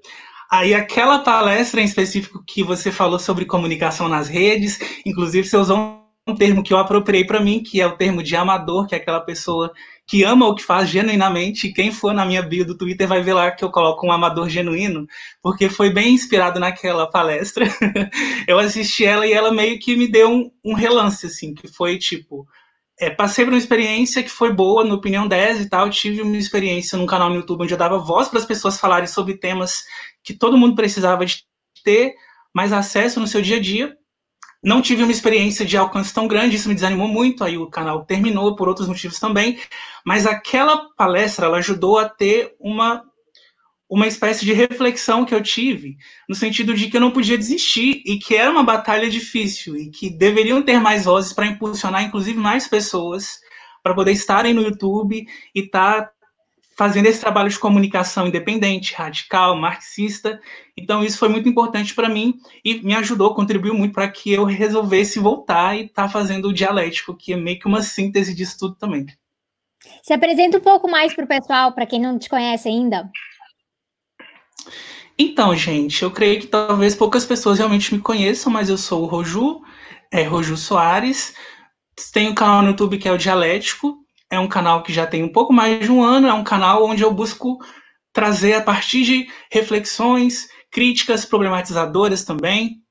Aí 0.52 0.74
aquela 0.74 1.20
palestra 1.20 1.80
em 1.80 1.86
específico 1.86 2.44
que 2.46 2.62
você 2.62 2.92
falou 2.92 3.20
sobre 3.20 3.46
comunicação 3.46 4.10
nas 4.10 4.28
redes, 4.28 4.78
inclusive 5.06 5.48
você 5.48 5.56
usou 5.56 6.09
um 6.28 6.36
termo 6.36 6.64
que 6.64 6.74
eu 6.74 6.78
apropriei 6.78 7.26
para 7.26 7.42
mim, 7.42 7.62
que 7.62 7.82
é 7.82 7.88
o 7.88 7.98
termo 7.98 8.22
de 8.22 8.36
amador, 8.36 8.88
que 8.88 8.96
é 8.96 8.98
aquela 8.98 9.20
pessoa 9.20 9.72
que 10.08 10.24
ama 10.24 10.48
o 10.48 10.56
que 10.56 10.64
faz 10.64 10.90
genuinamente. 10.90 11.72
Quem 11.72 11.92
for 11.92 12.14
na 12.14 12.26
minha 12.26 12.42
bio 12.42 12.66
do 12.66 12.78
Twitter 12.78 13.08
vai 13.08 13.22
ver 13.22 13.34
lá 13.34 13.52
que 13.52 13.64
eu 13.64 13.72
coloco 13.72 14.06
um 14.06 14.12
amador 14.12 14.50
genuíno, 14.50 15.08
porque 15.42 15.70
foi 15.70 15.92
bem 15.92 16.14
inspirado 16.14 16.60
naquela 16.60 17.10
palestra. 17.10 17.66
eu 18.48 18.58
assisti 18.58 19.06
ela 19.06 19.26
e 19.26 19.34
ela 19.34 19.52
meio 19.52 19.80
que 19.80 19.96
me 19.96 20.08
deu 20.08 20.32
um, 20.32 20.52
um 20.64 20.74
relance, 20.74 21.26
assim, 21.26 21.54
que 21.54 21.68
foi 21.68 21.98
tipo. 21.98 22.48
É, 23.02 23.10
passei 23.10 23.46
por 23.46 23.54
uma 23.54 23.58
experiência 23.58 24.22
que 24.22 24.30
foi 24.30 24.52
boa, 24.52 24.84
no 24.84 24.96
Opinião 24.96 25.28
10 25.28 25.62
e 25.62 25.70
tal. 25.70 25.90
Tive 25.90 26.22
uma 26.22 26.36
experiência 26.38 26.98
num 26.98 27.06
canal 27.06 27.30
no 27.30 27.36
YouTube 27.36 27.64
onde 27.64 27.74
eu 27.74 27.78
dava 27.78 27.98
voz 27.98 28.28
para 28.28 28.40
as 28.40 28.46
pessoas 28.46 28.80
falarem 28.80 29.08
sobre 29.08 29.38
temas 29.38 29.84
que 30.22 30.34
todo 30.34 30.58
mundo 30.58 30.76
precisava 30.76 31.26
de 31.26 31.46
ter 31.84 32.14
mais 32.54 32.74
acesso 32.74 33.20
no 33.20 33.28
seu 33.28 33.42
dia 33.42 33.56
a 33.58 33.62
dia. 33.62 33.96
Não 34.62 34.82
tive 34.82 35.04
uma 35.04 35.12
experiência 35.12 35.66
de 35.66 35.78
alcance 35.78 36.14
tão 36.14 36.28
grande, 36.28 36.56
isso 36.56 36.68
me 36.68 36.76
desanimou 36.76 37.08
muito, 37.08 37.44
aí 37.44 37.58
o 37.58 37.70
canal 37.70 38.04
terminou 38.06 38.56
por 38.56 38.68
outros 38.68 38.88
motivos 38.88 39.20
também, 39.20 39.58
mas 40.06 40.26
aquela 40.26 40.90
palestra 40.98 41.46
ela 41.46 41.58
ajudou 41.58 41.98
a 41.98 42.08
ter 42.08 42.56
uma 42.60 43.04
uma 43.90 44.06
espécie 44.06 44.46
de 44.46 44.54
reflexão 44.54 45.26
que 45.26 45.34
eu 45.34 45.42
tive, 45.42 45.98
no 46.30 46.36
sentido 46.36 46.76
de 46.76 46.88
que 46.88 46.98
eu 46.98 47.02
não 47.02 47.10
podia 47.10 47.36
desistir 47.36 48.04
e 48.06 48.20
que 48.20 48.36
era 48.36 48.52
uma 48.52 48.62
batalha 48.62 49.10
difícil 49.10 49.76
e 49.76 49.90
que 49.90 50.12
deveriam 50.12 50.62
ter 50.62 50.80
mais 50.80 51.06
vozes 51.06 51.34
para 51.34 51.48
impulsionar, 51.48 52.04
inclusive, 52.04 52.38
mais 52.38 52.68
pessoas 52.68 53.40
para 53.82 53.96
poder 53.96 54.12
estarem 54.12 54.54
no 54.54 54.62
YouTube 54.62 55.26
e 55.56 55.60
estar 55.60 56.04
tá 56.04 56.12
fazendo 56.80 57.08
esse 57.08 57.20
trabalho 57.20 57.50
de 57.50 57.60
comunicação 57.60 58.26
independente, 58.26 58.94
radical, 58.94 59.54
marxista. 59.54 60.40
Então, 60.78 61.04
isso 61.04 61.18
foi 61.18 61.28
muito 61.28 61.50
importante 61.50 61.94
para 61.94 62.08
mim 62.08 62.36
e 62.64 62.76
me 62.76 62.96
ajudou, 62.96 63.36
contribuiu 63.36 63.74
muito 63.74 63.92
para 63.92 64.08
que 64.08 64.32
eu 64.32 64.46
resolvesse 64.46 65.20
voltar 65.20 65.78
e 65.78 65.88
estar 65.88 66.04
tá 66.04 66.10
fazendo 66.10 66.48
o 66.48 66.54
dialético, 66.54 67.14
que 67.14 67.34
é 67.34 67.36
meio 67.36 67.60
que 67.60 67.68
uma 67.68 67.82
síntese 67.82 68.34
disso 68.34 68.58
tudo 68.58 68.76
também. 68.76 69.06
Se 70.02 70.14
apresenta 70.14 70.58
um 70.58 70.62
pouco 70.62 70.90
mais 70.90 71.14
para 71.14 71.26
o 71.26 71.28
pessoal, 71.28 71.74
para 71.74 71.86
quem 71.86 72.00
não 72.00 72.18
te 72.18 72.30
conhece 72.30 72.70
ainda. 72.70 73.12
Então, 75.18 75.54
gente, 75.54 76.02
eu 76.02 76.12
creio 76.12 76.40
que 76.40 76.48
talvez 76.48 76.96
poucas 76.96 77.26
pessoas 77.26 77.58
realmente 77.58 77.94
me 77.94 78.00
conheçam, 78.00 78.50
mas 78.50 78.70
eu 78.70 78.78
sou 78.78 79.04
o 79.04 79.06
Roju, 79.06 79.60
é 80.10 80.24
Roju 80.24 80.56
Soares. 80.56 81.36
Tenho 82.14 82.32
um 82.32 82.36
canal 82.36 82.62
no 82.62 82.70
YouTube 82.70 82.98
que 82.98 83.10
é 83.10 83.12
o 83.12 83.18
Dialético, 83.18 83.98
é 84.30 84.40
um 84.40 84.48
canal 84.48 84.84
que 84.84 84.94
já 84.94 85.08
tem 85.08 85.24
um 85.24 85.32
pouco 85.32 85.52
mais 85.52 85.80
de 85.80 85.92
um 85.92 86.04
ano, 86.04 86.28
é 86.28 86.34
um 86.34 86.44
canal 86.44 86.86
onde 86.86 87.02
eu 87.02 87.14
busco 87.14 87.58
trazer 88.14 88.54
a 88.54 88.62
partir 88.62 89.04
de 89.04 89.28
reflexões, 89.52 90.48
críticas 90.72 91.26
problematizadoras 91.26 92.24
também, 92.24 92.82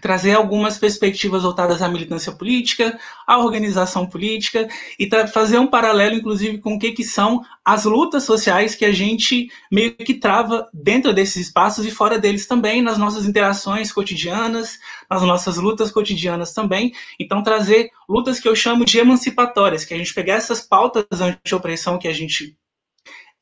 trazer 0.00 0.34
algumas 0.34 0.78
perspectivas 0.78 1.42
voltadas 1.42 1.82
à 1.82 1.88
militância 1.88 2.32
política, 2.32 2.98
à 3.26 3.38
organização 3.38 4.06
política 4.06 4.68
e 4.98 5.08
fazer 5.28 5.58
um 5.58 5.66
paralelo, 5.66 6.14
inclusive, 6.14 6.58
com 6.58 6.74
o 6.74 6.78
que, 6.78 6.92
que 6.92 7.04
são 7.04 7.42
as 7.64 7.84
lutas 7.84 8.24
sociais 8.24 8.74
que 8.74 8.84
a 8.84 8.92
gente 8.92 9.50
meio 9.70 9.94
que 9.94 10.14
trava 10.14 10.68
dentro 10.72 11.12
desses 11.12 11.48
espaços 11.48 11.86
e 11.86 11.90
fora 11.90 12.18
deles 12.18 12.46
também, 12.46 12.82
nas 12.82 12.98
nossas 12.98 13.26
interações 13.26 13.92
cotidianas, 13.92 14.78
nas 15.10 15.22
nossas 15.22 15.56
lutas 15.56 15.90
cotidianas 15.90 16.52
também. 16.52 16.92
Então, 17.20 17.42
trazer 17.42 17.90
lutas 18.08 18.40
que 18.40 18.48
eu 18.48 18.56
chamo 18.56 18.84
de 18.84 18.98
emancipatórias, 18.98 19.84
que 19.84 19.94
a 19.94 19.98
gente 19.98 20.14
pegar 20.14 20.34
essas 20.34 20.60
pautas 20.60 21.04
anti-opressão 21.20 21.98
que 21.98 22.08
a 22.08 22.12
gente 22.12 22.56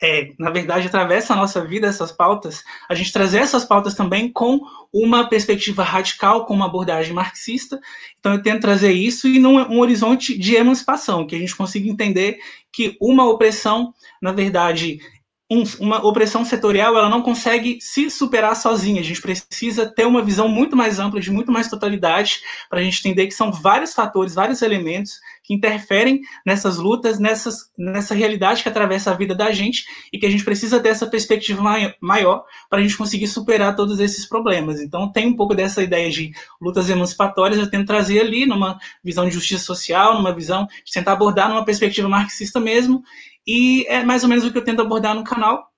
é, 0.02 0.32
na 0.38 0.50
verdade, 0.50 0.86
atravessa 0.86 1.32
a 1.32 1.36
nossa 1.36 1.64
vida 1.64 1.86
essas 1.86 2.12
pautas, 2.12 2.62
a 2.88 2.94
gente 2.94 3.12
trazer 3.12 3.38
essas 3.38 3.64
pautas 3.64 3.94
também 3.94 4.30
com 4.30 4.60
uma 4.92 5.28
perspectiva 5.28 5.82
radical, 5.82 6.44
com 6.44 6.54
uma 6.54 6.66
abordagem 6.66 7.14
marxista. 7.14 7.80
Então, 8.18 8.32
eu 8.32 8.42
tento 8.42 8.60
trazer 8.60 8.92
isso 8.92 9.26
e 9.26 9.38
num 9.38 9.56
um 9.56 9.80
horizonte 9.80 10.38
de 10.38 10.54
emancipação, 10.54 11.26
que 11.26 11.34
a 11.34 11.38
gente 11.38 11.56
consiga 11.56 11.88
entender 11.88 12.38
que 12.72 12.96
uma 13.00 13.24
opressão, 13.28 13.94
na 14.20 14.32
verdade, 14.32 14.98
um, 15.50 15.62
uma 15.78 16.04
opressão 16.04 16.44
setorial 16.44 16.96
ela 16.96 17.08
não 17.08 17.22
consegue 17.22 17.78
se 17.80 18.10
superar 18.10 18.56
sozinha. 18.56 19.00
A 19.00 19.04
gente 19.04 19.22
precisa 19.22 19.86
ter 19.86 20.04
uma 20.04 20.22
visão 20.22 20.48
muito 20.48 20.76
mais 20.76 20.98
ampla, 20.98 21.20
de 21.20 21.30
muito 21.30 21.52
mais 21.52 21.68
totalidade, 21.68 22.40
para 22.68 22.80
a 22.80 22.82
gente 22.82 22.98
entender 22.98 23.26
que 23.28 23.34
são 23.34 23.52
vários 23.52 23.94
fatores, 23.94 24.34
vários 24.34 24.60
elementos 24.60 25.20
que 25.46 25.54
interferem 25.54 26.20
nessas 26.44 26.76
lutas, 26.76 27.20
nessas, 27.20 27.70
nessa 27.78 28.14
realidade 28.14 28.64
que 28.64 28.68
atravessa 28.68 29.12
a 29.12 29.14
vida 29.14 29.32
da 29.32 29.52
gente 29.52 29.84
e 30.12 30.18
que 30.18 30.26
a 30.26 30.30
gente 30.30 30.44
precisa 30.44 30.80
ter 30.80 30.88
essa 30.88 31.06
perspectiva 31.06 31.62
maior 32.00 32.44
para 32.68 32.80
a 32.80 32.82
gente 32.82 32.96
conseguir 32.96 33.28
superar 33.28 33.76
todos 33.76 34.00
esses 34.00 34.28
problemas. 34.28 34.80
Então, 34.80 35.10
tem 35.12 35.28
um 35.28 35.36
pouco 35.36 35.54
dessa 35.54 35.82
ideia 35.82 36.10
de 36.10 36.32
lutas 36.60 36.90
emancipatórias, 36.90 37.60
eu 37.60 37.70
tento 37.70 37.86
trazer 37.86 38.20
ali 38.20 38.44
numa 38.44 38.76
visão 39.04 39.24
de 39.24 39.30
justiça 39.30 39.64
social, 39.64 40.14
numa 40.14 40.34
visão 40.34 40.66
de 40.84 40.92
tentar 40.92 41.12
abordar 41.12 41.48
numa 41.48 41.64
perspectiva 41.64 42.08
marxista 42.08 42.58
mesmo, 42.58 43.02
e 43.46 43.86
é 43.88 44.02
mais 44.02 44.24
ou 44.24 44.28
menos 44.28 44.44
o 44.44 44.50
que 44.50 44.58
eu 44.58 44.64
tento 44.64 44.82
abordar 44.82 45.14
no 45.14 45.22
canal. 45.22 45.70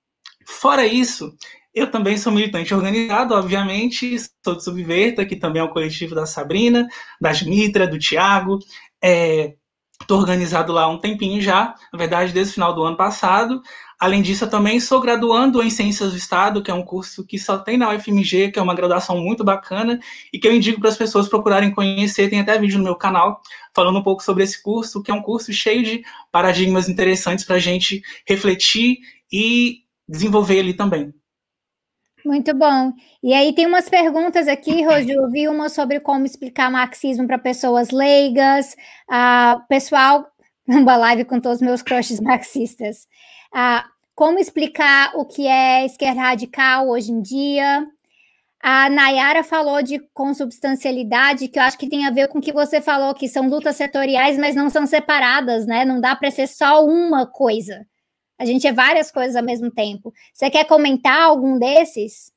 Fora 0.43 0.87
isso, 0.87 1.31
eu 1.75 1.91
também 1.91 2.17
sou 2.17 2.33
militante 2.33 2.73
organizado, 2.73 3.35
obviamente, 3.35 4.17
sou 4.43 4.55
do 4.55 4.61
Subverta, 4.61 5.23
que 5.23 5.35
também 5.35 5.61
é 5.61 5.65
o 5.65 5.69
coletivo 5.69 6.15
da 6.15 6.25
Sabrina, 6.25 6.87
da 7.21 7.31
Dimitra, 7.31 7.87
do 7.87 7.99
Tiago. 7.99 8.57
Estou 10.09 10.21
organizado 10.21 10.73
lá 10.73 10.85
há 10.85 10.87
um 10.87 10.97
tempinho 10.97 11.39
já, 11.39 11.75
na 11.93 11.99
verdade, 11.99 12.33
desde 12.33 12.49
o 12.49 12.53
final 12.55 12.73
do 12.73 12.83
ano 12.83 12.97
passado. 12.97 13.61
Além 13.99 14.23
disso, 14.23 14.43
eu 14.43 14.49
também 14.49 14.79
sou 14.79 14.99
graduando 14.99 15.61
em 15.61 15.69
Ciências 15.69 16.09
do 16.09 16.17
Estado, 16.17 16.63
que 16.63 16.71
é 16.71 16.73
um 16.73 16.81
curso 16.81 17.23
que 17.23 17.37
só 17.37 17.59
tem 17.59 17.77
na 17.77 17.93
UFMG, 17.93 18.49
que 18.51 18.57
é 18.57 18.61
uma 18.61 18.73
graduação 18.73 19.19
muito 19.19 19.43
bacana 19.43 19.99
e 20.33 20.39
que 20.39 20.47
eu 20.47 20.51
indico 20.51 20.79
para 20.79 20.89
as 20.89 20.97
pessoas 20.97 21.29
procurarem 21.29 21.69
conhecer. 21.69 22.27
Tem 22.27 22.39
até 22.39 22.57
vídeo 22.57 22.79
no 22.79 22.85
meu 22.85 22.95
canal 22.95 23.39
falando 23.71 23.99
um 23.99 24.03
pouco 24.03 24.23
sobre 24.23 24.43
esse 24.43 24.59
curso, 24.63 25.03
que 25.03 25.11
é 25.11 25.13
um 25.13 25.21
curso 25.21 25.53
cheio 25.53 25.83
de 25.83 26.01
paradigmas 26.31 26.89
interessantes 26.89 27.45
para 27.45 27.57
a 27.57 27.59
gente 27.59 28.01
refletir 28.27 28.97
e 29.31 29.83
desenvolver 30.07 30.61
ali 30.61 30.73
também. 30.73 31.13
Muito 32.29 32.53
bom. 32.53 32.93
E 33.23 33.33
aí 33.33 33.53
tem 33.55 33.65
umas 33.65 33.89
perguntas 33.89 34.47
aqui, 34.47 34.83
Roger. 34.83 35.15
Eu 35.15 35.31
vi 35.31 35.47
uma 35.47 35.67
sobre 35.67 35.99
como 35.99 36.27
explicar 36.27 36.69
marxismo 36.69 37.25
para 37.25 37.39
pessoas 37.39 37.89
leigas. 37.89 38.75
Uh, 39.09 39.59
pessoal, 39.67 40.27
uma 40.69 40.95
live 40.95 41.25
com 41.25 41.39
todos 41.39 41.57
os 41.59 41.65
meus 41.65 41.81
crushes 41.81 42.19
marxistas. 42.19 43.07
Ah, 43.51 43.83
como 44.13 44.37
explicar 44.37 45.11
o 45.15 45.25
que 45.25 45.47
é 45.47 45.83
esquerda 45.87 46.21
radical 46.21 46.89
hoje 46.89 47.11
em 47.11 47.19
dia? 47.19 47.87
A 48.61 48.91
Nayara 48.91 49.43
falou 49.43 49.81
de 49.81 49.97
consubstancialidade, 50.13 51.47
que 51.47 51.57
eu 51.57 51.63
acho 51.63 51.79
que 51.79 51.89
tem 51.89 52.05
a 52.05 52.11
ver 52.11 52.27
com 52.27 52.37
o 52.37 52.41
que 52.41 52.53
você 52.53 52.79
falou, 52.79 53.15
que 53.15 53.27
são 53.27 53.49
lutas 53.49 53.75
setoriais, 53.75 54.37
mas 54.37 54.55
não 54.55 54.69
são 54.69 54.85
separadas, 54.85 55.65
né? 55.65 55.83
Não 55.83 55.99
dá 55.99 56.15
para 56.15 56.29
ser 56.29 56.45
só 56.45 56.85
uma 56.85 57.25
coisa. 57.25 57.87
A 58.39 58.45
gente 58.45 58.65
é 58.65 58.71
várias 58.71 59.11
coisas 59.11 59.35
ao 59.35 59.43
mesmo 59.43 59.69
tempo. 59.69 60.13
Você 60.33 60.49
quer 60.49 60.65
comentar 60.65 61.23
algum 61.23 61.59
desses? 61.59 62.31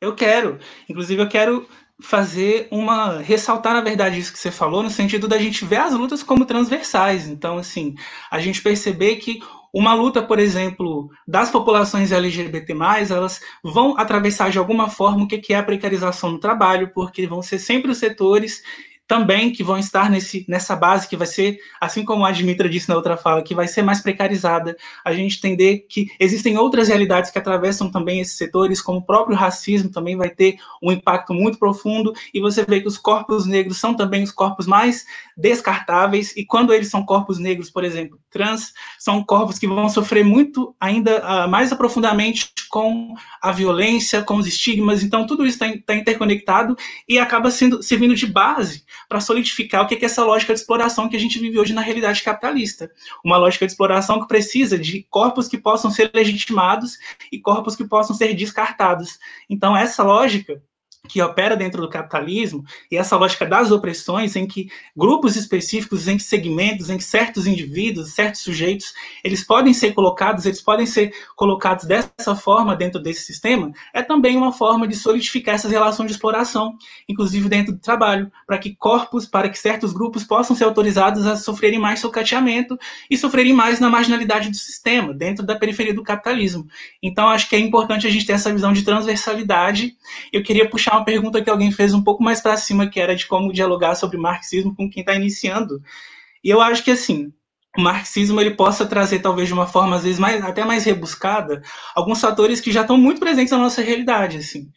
Eu 0.00 0.14
quero. 0.14 0.58
Inclusive, 0.88 1.20
eu 1.20 1.28
quero 1.28 1.68
fazer 2.00 2.68
uma 2.70 3.20
ressaltar 3.20 3.72
na 3.72 3.80
verdade 3.80 4.18
isso 4.18 4.30
que 4.30 4.38
você 4.38 4.50
falou 4.50 4.82
no 4.82 4.90
sentido 4.90 5.26
da 5.26 5.38
gente 5.38 5.64
ver 5.64 5.78
as 5.78 5.94
lutas 5.94 6.22
como 6.22 6.44
transversais 6.44 7.26
então 7.26 7.56
assim 7.56 7.94
a 8.30 8.38
gente 8.38 8.60
perceber 8.60 9.16
que 9.16 9.40
uma 9.76 9.92
luta, 9.92 10.22
por 10.22 10.38
exemplo, 10.38 11.10
das 11.28 11.50
populações 11.50 12.10
LGBT+, 12.10 12.64
elas 13.10 13.42
vão 13.62 13.94
atravessar 13.98 14.50
de 14.50 14.58
alguma 14.58 14.88
forma 14.88 15.24
o 15.24 15.28
que 15.28 15.52
é 15.52 15.58
a 15.58 15.62
precarização 15.62 16.32
no 16.32 16.40
trabalho, 16.40 16.92
porque 16.94 17.26
vão 17.26 17.42
ser 17.42 17.58
sempre 17.58 17.90
os 17.90 17.98
setores 17.98 18.62
também 19.06 19.52
que 19.52 19.62
vão 19.62 19.78
estar 19.78 20.10
nesse, 20.10 20.44
nessa 20.48 20.74
base 20.74 21.08
que 21.08 21.16
vai 21.16 21.26
ser, 21.26 21.58
assim 21.80 22.04
como 22.04 22.24
a 22.24 22.28
Admitra 22.28 22.68
disse 22.68 22.88
na 22.88 22.96
outra 22.96 23.16
fala, 23.16 23.42
que 23.42 23.54
vai 23.54 23.68
ser 23.68 23.82
mais 23.82 24.00
precarizada. 24.00 24.76
A 25.04 25.12
gente 25.12 25.38
entender 25.38 25.86
que 25.88 26.08
existem 26.18 26.58
outras 26.58 26.88
realidades 26.88 27.30
que 27.30 27.38
atravessam 27.38 27.90
também 27.90 28.20
esses 28.20 28.36
setores, 28.36 28.82
como 28.82 28.98
o 28.98 29.06
próprio 29.06 29.36
racismo 29.36 29.90
também 29.90 30.16
vai 30.16 30.30
ter 30.30 30.56
um 30.82 30.90
impacto 30.90 31.32
muito 31.32 31.58
profundo, 31.58 32.12
e 32.34 32.40
você 32.40 32.64
vê 32.64 32.80
que 32.80 32.88
os 32.88 32.98
corpos 32.98 33.46
negros 33.46 33.78
são 33.78 33.94
também 33.94 34.22
os 34.22 34.32
corpos 34.32 34.66
mais 34.66 35.04
descartáveis, 35.36 36.36
e 36.36 36.44
quando 36.44 36.72
eles 36.72 36.88
são 36.88 37.04
corpos 37.04 37.38
negros, 37.38 37.70
por 37.70 37.84
exemplo, 37.84 38.18
trans, 38.30 38.72
são 38.98 39.22
corpos 39.22 39.58
que 39.58 39.68
vão 39.68 39.88
sofrer 39.88 40.24
muito 40.24 40.74
ainda 40.80 41.18
uh, 41.18 41.48
mais 41.48 41.70
aprofundadamente 41.70 42.52
com 42.68 43.14
a 43.40 43.52
violência, 43.52 44.22
com 44.22 44.36
os 44.36 44.46
estigmas, 44.46 45.02
então 45.02 45.26
tudo 45.26 45.46
isso 45.46 45.62
está 45.62 45.78
tá 45.86 45.94
interconectado 45.94 46.76
e 47.08 47.18
acaba 47.18 47.50
sendo 47.50 47.82
servindo 47.82 48.14
de 48.14 48.26
base 48.26 48.84
para 49.08 49.20
solidificar 49.20 49.84
o 49.84 49.86
que 49.86 49.94
é 49.94 50.04
essa 50.04 50.24
lógica 50.24 50.54
de 50.54 50.60
exploração 50.60 51.08
que 51.08 51.16
a 51.16 51.20
gente 51.20 51.38
vive 51.38 51.58
hoje 51.58 51.72
na 51.72 51.80
realidade 51.80 52.22
capitalista. 52.22 52.90
Uma 53.24 53.36
lógica 53.36 53.66
de 53.66 53.72
exploração 53.72 54.20
que 54.20 54.28
precisa 54.28 54.78
de 54.78 55.06
corpos 55.10 55.48
que 55.48 55.58
possam 55.58 55.90
ser 55.90 56.10
legitimados 56.14 56.98
e 57.30 57.38
corpos 57.38 57.76
que 57.76 57.84
possam 57.84 58.14
ser 58.14 58.34
descartados. 58.34 59.18
Então, 59.48 59.76
essa 59.76 60.02
lógica 60.02 60.62
que 61.06 61.22
opera 61.22 61.56
dentro 61.56 61.80
do 61.80 61.88
capitalismo 61.88 62.64
e 62.90 62.96
essa 62.96 63.16
lógica 63.16 63.46
das 63.46 63.70
opressões 63.70 64.36
em 64.36 64.46
que 64.46 64.68
grupos 64.96 65.36
específicos, 65.36 66.08
em 66.08 66.16
que 66.16 66.22
segmentos, 66.22 66.90
em 66.90 66.98
que 66.98 67.04
certos 67.04 67.46
indivíduos, 67.46 68.14
certos 68.14 68.42
sujeitos, 68.42 68.92
eles 69.22 69.44
podem 69.44 69.72
ser 69.72 69.92
colocados, 69.94 70.46
eles 70.46 70.60
podem 70.60 70.86
ser 70.86 71.12
colocados 71.34 71.84
dessa 71.84 72.34
forma 72.34 72.76
dentro 72.76 73.00
desse 73.00 73.22
sistema, 73.22 73.72
é 73.94 74.02
também 74.02 74.36
uma 74.36 74.52
forma 74.52 74.86
de 74.86 74.96
solidificar 74.96 75.54
essas 75.54 75.70
relações 75.70 76.06
de 76.06 76.12
exploração, 76.12 76.76
inclusive 77.08 77.48
dentro 77.48 77.72
do 77.72 77.78
trabalho, 77.78 78.30
para 78.46 78.58
que 78.58 78.74
corpos, 78.74 79.26
para 79.26 79.48
que 79.48 79.58
certos 79.58 79.92
grupos 79.92 80.24
possam 80.24 80.56
ser 80.56 80.64
autorizados 80.64 81.26
a 81.26 81.36
sofrerem 81.36 81.78
mais 81.78 82.00
socateamento 82.00 82.78
e 83.10 83.16
sofrerem 83.16 83.52
mais 83.52 83.80
na 83.80 83.88
marginalidade 83.88 84.50
do 84.50 84.56
sistema, 84.56 85.14
dentro 85.14 85.44
da 85.44 85.56
periferia 85.56 85.94
do 85.94 86.02
capitalismo. 86.02 86.66
Então, 87.02 87.28
acho 87.28 87.48
que 87.48 87.56
é 87.56 87.58
importante 87.58 88.06
a 88.06 88.10
gente 88.10 88.26
ter 88.26 88.32
essa 88.32 88.52
visão 88.52 88.72
de 88.72 88.82
transversalidade. 88.82 89.96
Eu 90.32 90.42
queria 90.42 90.68
puxar 90.68 90.95
uma 90.96 91.04
pergunta 91.04 91.42
que 91.42 91.50
alguém 91.50 91.70
fez 91.70 91.94
um 91.94 92.02
pouco 92.02 92.22
mais 92.22 92.40
para 92.40 92.56
cima, 92.56 92.88
que 92.88 92.98
era 92.98 93.14
de 93.14 93.26
como 93.26 93.52
dialogar 93.52 93.94
sobre 93.94 94.16
marxismo 94.16 94.74
com 94.74 94.90
quem 94.90 95.00
está 95.00 95.14
iniciando. 95.14 95.80
E 96.42 96.50
eu 96.50 96.60
acho 96.60 96.82
que 96.82 96.90
assim, 96.90 97.32
o 97.76 97.80
marxismo 97.80 98.40
ele 98.40 98.52
possa 98.52 98.86
trazer 98.86 99.20
talvez 99.20 99.48
de 99.48 99.54
uma 99.54 99.66
forma 99.66 99.96
às 99.96 100.04
vezes 100.04 100.18
mais, 100.18 100.42
até 100.42 100.64
mais 100.64 100.84
rebuscada 100.84 101.62
alguns 101.94 102.20
fatores 102.20 102.60
que 102.60 102.72
já 102.72 102.82
estão 102.82 102.96
muito 102.96 103.20
presentes 103.20 103.52
na 103.52 103.58
nossa 103.58 103.82
realidade, 103.82 104.38
assim. 104.38 104.70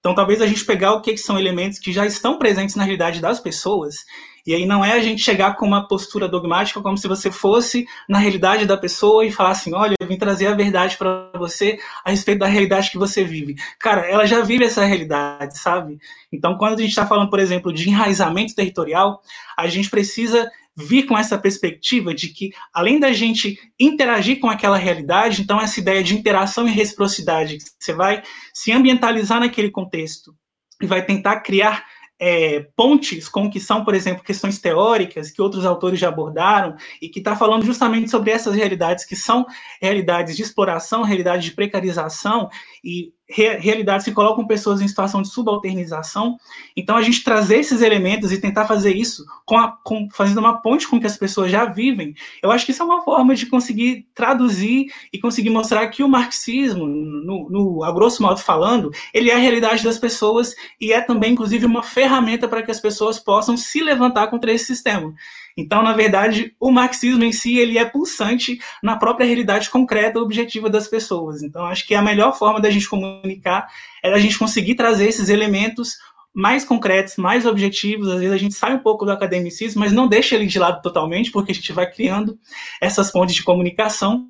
Então, 0.00 0.16
talvez 0.16 0.42
a 0.42 0.46
gente 0.46 0.64
pegar 0.64 0.94
o 0.94 1.00
que, 1.00 1.12
que 1.12 1.18
são 1.18 1.38
elementos 1.38 1.78
que 1.78 1.92
já 1.92 2.04
estão 2.04 2.36
presentes 2.36 2.74
na 2.74 2.82
realidade 2.82 3.20
das 3.20 3.38
pessoas 3.38 3.98
e 4.46 4.54
aí 4.54 4.66
não 4.66 4.84
é 4.84 4.92
a 4.92 5.00
gente 5.00 5.22
chegar 5.22 5.56
com 5.56 5.66
uma 5.66 5.86
postura 5.86 6.28
dogmática 6.28 6.80
como 6.80 6.98
se 6.98 7.06
você 7.06 7.30
fosse 7.30 7.86
na 8.08 8.18
realidade 8.18 8.66
da 8.66 8.76
pessoa 8.76 9.24
e 9.24 9.30
falar 9.30 9.50
assim, 9.50 9.72
olha, 9.72 9.94
eu 10.00 10.06
vim 10.06 10.16
trazer 10.16 10.48
a 10.48 10.54
verdade 10.54 10.96
para 10.96 11.30
você 11.38 11.78
a 12.04 12.10
respeito 12.10 12.40
da 12.40 12.46
realidade 12.46 12.90
que 12.90 12.98
você 12.98 13.22
vive. 13.22 13.54
Cara, 13.78 14.02
ela 14.02 14.26
já 14.26 14.40
vive 14.40 14.64
essa 14.64 14.84
realidade, 14.84 15.58
sabe? 15.58 15.98
Então, 16.32 16.56
quando 16.58 16.74
a 16.74 16.82
gente 16.82 16.90
está 16.90 17.06
falando, 17.06 17.30
por 17.30 17.38
exemplo, 17.38 17.72
de 17.72 17.88
enraizamento 17.88 18.54
territorial, 18.54 19.22
a 19.56 19.68
gente 19.68 19.88
precisa 19.88 20.50
vir 20.76 21.04
com 21.06 21.16
essa 21.16 21.38
perspectiva 21.38 22.14
de 22.14 22.28
que, 22.28 22.50
além 22.72 22.98
da 22.98 23.12
gente 23.12 23.58
interagir 23.78 24.40
com 24.40 24.48
aquela 24.48 24.76
realidade, 24.76 25.42
então 25.42 25.60
essa 25.60 25.78
ideia 25.78 26.02
de 26.02 26.14
interação 26.14 26.66
e 26.66 26.70
reciprocidade, 26.70 27.58
você 27.78 27.92
vai 27.92 28.22
se 28.54 28.72
ambientalizar 28.72 29.38
naquele 29.38 29.70
contexto 29.70 30.34
e 30.80 30.86
vai 30.86 31.04
tentar 31.04 31.40
criar 31.40 31.84
é, 32.24 32.68
pontes 32.76 33.28
com 33.28 33.50
que 33.50 33.58
são, 33.58 33.84
por 33.84 33.96
exemplo, 33.96 34.22
questões 34.22 34.60
teóricas 34.60 35.28
que 35.28 35.42
outros 35.42 35.64
autores 35.64 35.98
já 35.98 36.08
abordaram 36.08 36.76
e 37.00 37.08
que 37.08 37.18
está 37.18 37.34
falando 37.34 37.66
justamente 37.66 38.08
sobre 38.08 38.30
essas 38.30 38.54
realidades 38.54 39.04
que 39.04 39.16
são 39.16 39.44
realidades 39.80 40.36
de 40.36 40.42
exploração, 40.42 41.02
realidades 41.02 41.44
de 41.44 41.50
precarização 41.50 42.48
e 42.84 43.12
realidades 43.32 44.04
que 44.04 44.12
colocam 44.12 44.46
pessoas 44.46 44.80
em 44.80 44.88
situação 44.88 45.22
de 45.22 45.28
subalternização. 45.28 46.36
Então, 46.76 46.96
a 46.96 47.02
gente 47.02 47.24
trazer 47.24 47.58
esses 47.58 47.80
elementos 47.80 48.30
e 48.32 48.40
tentar 48.40 48.66
fazer 48.66 48.94
isso 48.94 49.24
com, 49.44 49.56
a, 49.56 49.72
com 49.82 50.08
fazendo 50.12 50.38
uma 50.38 50.60
ponte 50.60 50.86
com 50.86 51.00
que 51.00 51.06
as 51.06 51.16
pessoas 51.16 51.50
já 51.50 51.64
vivem, 51.64 52.14
eu 52.42 52.50
acho 52.50 52.64
que 52.64 52.72
isso 52.72 52.82
é 52.82 52.84
uma 52.84 53.02
forma 53.02 53.34
de 53.34 53.46
conseguir 53.46 54.06
traduzir 54.14 54.86
e 55.12 55.18
conseguir 55.18 55.50
mostrar 55.50 55.86
que 55.88 56.02
o 56.02 56.08
marxismo, 56.08 56.86
no, 56.86 57.48
no, 57.50 57.84
a 57.84 57.92
grosso 57.92 58.22
modo 58.22 58.38
falando, 58.38 58.90
ele 59.12 59.30
é 59.30 59.34
a 59.34 59.38
realidade 59.38 59.82
das 59.82 59.98
pessoas 59.98 60.54
e 60.80 60.92
é 60.92 61.00
também, 61.00 61.32
inclusive, 61.32 61.66
uma 61.66 61.82
ferramenta 61.82 62.46
para 62.46 62.62
que 62.62 62.70
as 62.70 62.80
pessoas 62.80 63.18
possam 63.18 63.56
se 63.56 63.82
levantar 63.82 64.28
contra 64.28 64.52
esse 64.52 64.66
sistema. 64.66 65.14
Então, 65.56 65.82
na 65.82 65.92
verdade, 65.92 66.54
o 66.58 66.70
marxismo 66.70 67.24
em 67.24 67.32
si 67.32 67.58
ele 67.58 67.78
é 67.78 67.84
pulsante 67.84 68.58
na 68.82 68.96
própria 68.96 69.26
realidade 69.26 69.70
concreta 69.70 70.18
objetiva 70.18 70.70
das 70.70 70.88
pessoas. 70.88 71.42
Então, 71.42 71.66
acho 71.66 71.86
que 71.86 71.94
a 71.94 72.02
melhor 72.02 72.36
forma 72.36 72.60
da 72.60 72.70
gente 72.70 72.88
comunicar 72.88 73.68
é 74.02 74.12
a 74.12 74.18
gente 74.18 74.38
conseguir 74.38 74.74
trazer 74.74 75.06
esses 75.06 75.28
elementos 75.28 75.96
mais 76.34 76.64
concretos, 76.64 77.16
mais 77.16 77.44
objetivos. 77.44 78.08
Às 78.08 78.20
vezes 78.20 78.32
a 78.32 78.38
gente 78.38 78.54
sai 78.54 78.74
um 78.74 78.78
pouco 78.78 79.04
do 79.04 79.12
academicismo, 79.12 79.80
mas 79.80 79.92
não 79.92 80.08
deixa 80.08 80.34
ele 80.34 80.46
de 80.46 80.58
lado 80.58 80.80
totalmente, 80.80 81.30
porque 81.30 81.52
a 81.52 81.54
gente 81.54 81.72
vai 81.72 81.90
criando 81.90 82.38
essas 82.80 83.10
pontes 83.10 83.34
de 83.34 83.42
comunicação 83.42 84.28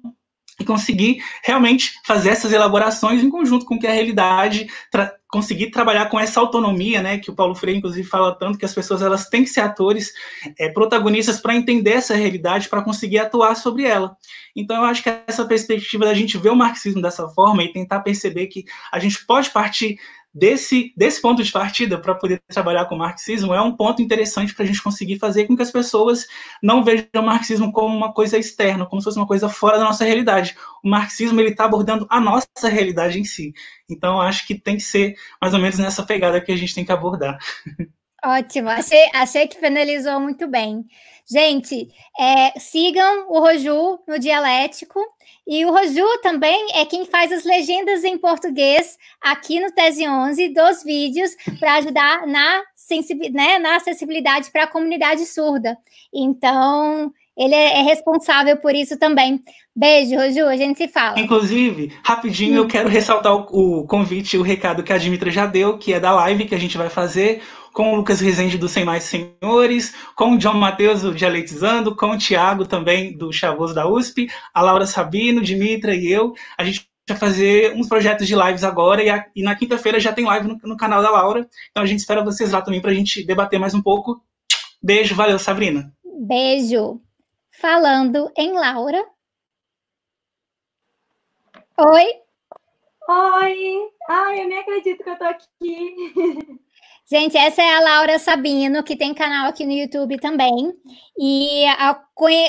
e 0.61 0.65
conseguir 0.65 1.23
realmente 1.43 1.95
fazer 2.05 2.31
essas 2.31 2.53
elaborações 2.53 3.23
em 3.23 3.31
conjunto 3.31 3.65
com 3.65 3.79
que 3.79 3.87
a 3.87 3.93
realidade 3.93 4.69
tra 4.91 5.15
conseguir 5.29 5.71
trabalhar 5.71 6.11
com 6.11 6.21
essa 6.21 6.39
autonomia, 6.39 7.01
né, 7.01 7.17
que 7.17 7.31
o 7.31 7.35
Paulo 7.35 7.55
Freire 7.55 7.79
inclusive 7.79 8.07
fala 8.07 8.39
tanto 8.39 8.59
que 8.59 8.67
as 8.67 8.75
pessoas 8.75 9.01
elas 9.01 9.31
têm 9.31 9.43
que 9.43 9.49
ser 9.49 9.63
atores, 9.63 10.13
é, 10.59 10.69
protagonistas 10.69 11.41
para 11.41 11.57
entender 11.57 11.93
essa 11.93 12.15
realidade, 12.15 12.69
para 12.69 12.83
conseguir 12.85 13.19
atuar 13.19 13.55
sobre 13.55 13.85
ela. 13.85 14.15
Então 14.55 14.77
eu 14.77 14.85
acho 14.85 15.03
que 15.03 15.09
essa 15.27 15.47
perspectiva 15.47 16.05
da 16.05 16.13
gente 16.13 16.37
ver 16.37 16.51
o 16.51 16.57
marxismo 16.57 17.01
dessa 17.01 17.27
forma 17.31 17.65
e 17.65 17.73
tentar 17.73 18.01
perceber 18.01 18.49
que 18.49 18.67
a 18.93 18.99
gente 18.99 19.25
pode 19.25 19.49
partir 19.49 19.97
desse, 20.35 20.93
desse 20.97 21.21
ponto 21.21 21.43
de 21.43 21.53
partida 21.53 21.99
para 21.99 22.15
poder 22.15 22.41
trabalhar 22.49 22.87
com 22.87 22.95
o 22.95 22.99
marxismo 22.99 23.55
é 23.55 23.61
um 23.61 23.77
ponto 23.77 24.01
interessante 24.01 24.55
para 24.55 24.65
a 24.65 24.67
gente 24.67 24.83
conseguir 24.83 25.19
fazer 25.19 25.47
com 25.47 25.55
que 25.55 25.63
as 25.63 25.71
pessoas 25.71 26.27
não 26.63 26.83
vejam 26.83 27.07
o 27.17 27.23
marxismo 27.23 27.73
como 27.73 27.95
uma 27.95 28.13
coisa 28.13 28.39
externa, 28.39 28.87
como 28.87 29.01
se 29.01 29.05
fosse 29.05 29.19
uma 29.19 29.27
coisa 29.27 29.49
fora 29.49 29.79
da 29.79 29.85
nossa 29.85 30.05
realidade. 30.05 30.57
O 30.83 30.89
marxismo 30.89 31.41
ele 31.41 31.51
está 31.51 31.65
abordando 31.65 32.07
a 32.09 32.19
nossa 32.19 32.69
realidade 32.69 33.19
em 33.21 33.25
si. 33.25 33.53
Então, 33.91 34.21
acho 34.21 34.47
que 34.47 34.55
tem 34.55 34.77
que 34.77 34.83
ser 34.83 35.15
mais 35.41 35.53
ou 35.53 35.61
menos 35.61 35.79
nessa 35.79 36.03
pegada 36.03 36.41
que 36.41 36.53
a 36.53 36.57
gente 36.57 36.75
tem 36.75 36.85
que 36.85 36.93
abordar. 36.93 37.39
Ótimo, 38.25 38.69
achei, 38.69 39.11
achei 39.13 39.49
que 39.49 39.59
finalizou 39.59 40.21
muito 40.21 40.47
bem. 40.49 40.85
Gente, 41.31 41.89
é, 42.19 42.59
sigam 42.59 43.27
o 43.29 43.39
Roju 43.39 43.99
no 44.07 44.19
Dialético. 44.19 45.01
E 45.47 45.65
o 45.65 45.73
Roju 45.73 46.07
também 46.23 46.69
é 46.75 46.85
quem 46.85 47.05
faz 47.05 47.33
as 47.33 47.45
legendas 47.45 48.05
em 48.05 48.17
português 48.17 48.97
aqui 49.21 49.59
no 49.59 49.73
Tese 49.73 50.07
11 50.07 50.49
dos 50.51 50.85
vídeos 50.85 51.31
para 51.59 51.75
ajudar 51.75 52.27
na, 52.27 52.63
né, 53.33 53.59
na 53.59 53.77
acessibilidade 53.77 54.51
para 54.51 54.65
a 54.65 54.69
comunidade 54.69 55.27
surda. 55.27 55.77
Então, 56.15 57.13
ele 57.37 57.55
é, 57.55 57.81
é 57.81 57.83
responsável 57.83 58.57
por 58.59 58.75
isso 58.75 58.99
também. 58.99 59.43
Beijo, 59.75 60.17
Roju, 60.17 60.47
a 60.47 60.57
gente 60.57 60.77
se 60.77 60.89
fala. 60.89 61.19
Inclusive, 61.19 61.93
rapidinho, 62.05 62.57
eu 62.57 62.69
quero 62.69 62.89
ressaltar 62.89 63.35
o, 63.35 63.81
o 63.81 63.87
convite, 63.87 64.37
o 64.37 64.43
recado 64.43 64.83
que 64.83 64.93
a 64.93 64.99
Dimitra 64.99 65.31
já 65.31 65.47
deu, 65.47 65.79
que 65.79 65.95
é 65.95 66.01
da 66.01 66.13
live 66.13 66.45
que 66.45 66.55
a 66.55 66.59
gente 66.59 66.77
vai 66.77 66.91
fazer 66.91 67.43
com 67.73 67.93
o 67.93 67.97
Lucas 67.97 68.21
Rezende 68.21 68.59
do 68.59 68.69
Sem 68.69 68.85
Mais 68.85 69.05
Senhores, 69.05 69.95
com 70.15 70.33
o 70.33 70.39
John 70.39 70.55
Matheus 70.55 71.03
do 71.03 71.15
Dialetizando, 71.15 71.97
com 71.97 72.11
o 72.11 72.19
Tiago 72.19 72.67
também 72.67 73.17
do 73.17 73.33
Chavoso 73.33 73.75
da 73.75 73.89
USP, 73.89 74.29
a 74.53 74.61
Laura 74.61 74.87
Sabino, 74.87 75.41
Dimitra 75.41 75.95
e 75.95 76.11
eu. 76.11 76.35
A 76.57 76.65
gente 76.65 76.89
vai 77.09 77.17
fazer 77.17 77.75
uns 77.75 77.89
projetos 77.89 78.27
de 78.27 78.35
lives 78.35 78.63
agora 78.63 79.03
e, 79.03 79.11
a, 79.11 79.27
e 79.35 79.43
na 79.43 79.57
quinta-feira 79.57 79.99
já 79.99 80.13
tem 80.13 80.25
live 80.25 80.49
no, 80.49 80.61
no, 80.63 80.77
canal 80.77 81.03
da 81.03 81.11
Laura. 81.11 81.49
Então 81.71 81.83
a 81.83 81.87
gente 81.87 82.01
espera 82.01 82.25
vocês 82.25 82.53
lá 82.53 82.63
também 82.63 82.81
para 82.81 82.91
a 82.91 82.95
gente 82.95 83.25
debater 83.25 83.59
mais 83.59 83.75
um 83.75 83.83
pouco. 83.83 84.23
Beijo, 84.83 85.15
valeu, 85.15 85.39
Sabrina. 85.39 85.93
Beijo. 86.05 87.01
Falando 87.51 88.31
em 88.37 88.53
Laura. 88.53 89.05
Oi. 91.79 92.07
Oi. 93.09 93.91
Ai, 94.09 94.43
eu 94.43 94.49
nem 94.49 94.59
acredito 94.59 95.03
que 95.03 95.11
eu 95.11 95.19
tô 95.19 95.25
aqui. 95.25 96.61
Gente, 97.13 97.37
essa 97.37 97.61
é 97.61 97.77
a 97.77 97.81
Laura 97.81 98.19
Sabino, 98.19 98.83
que 98.83 98.97
tem 98.97 99.13
canal 99.13 99.47
aqui 99.47 99.67
no 99.67 99.73
YouTube 99.73 100.19
também. 100.19 100.73
E 101.19 101.63
a, 101.67 101.91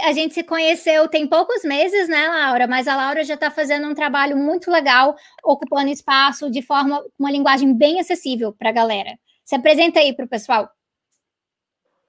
a, 0.06 0.14
gente 0.14 0.34
se 0.34 0.41
conheceu 0.41 1.10
tem 1.10 1.27
poucos 1.27 1.65
meses, 1.65 2.07
né, 2.07 2.30
Laura? 2.30 2.65
Mas 2.65 2.88
a 2.88 2.95
Laura 2.95 3.26
já 3.26 3.34
está 3.34 3.52
fazendo 3.52 3.85
um 3.90 3.94
trabalho 3.94 4.38
muito 4.38 4.72
legal, 4.72 5.18
ocupando 5.44 5.90
espaço 5.90 6.49
de 6.49 6.61
forma, 6.61 7.03
uma 7.19 7.30
linguagem 7.30 7.77
bem 7.77 7.99
acessível 7.99 8.53
para 8.53 8.69
a 8.69 8.72
galera. 8.72 9.19
Se 9.44 9.53
apresenta 9.53 9.99
aí 9.99 10.15
para 10.15 10.23
o 10.23 10.30
pessoal. 10.30 10.69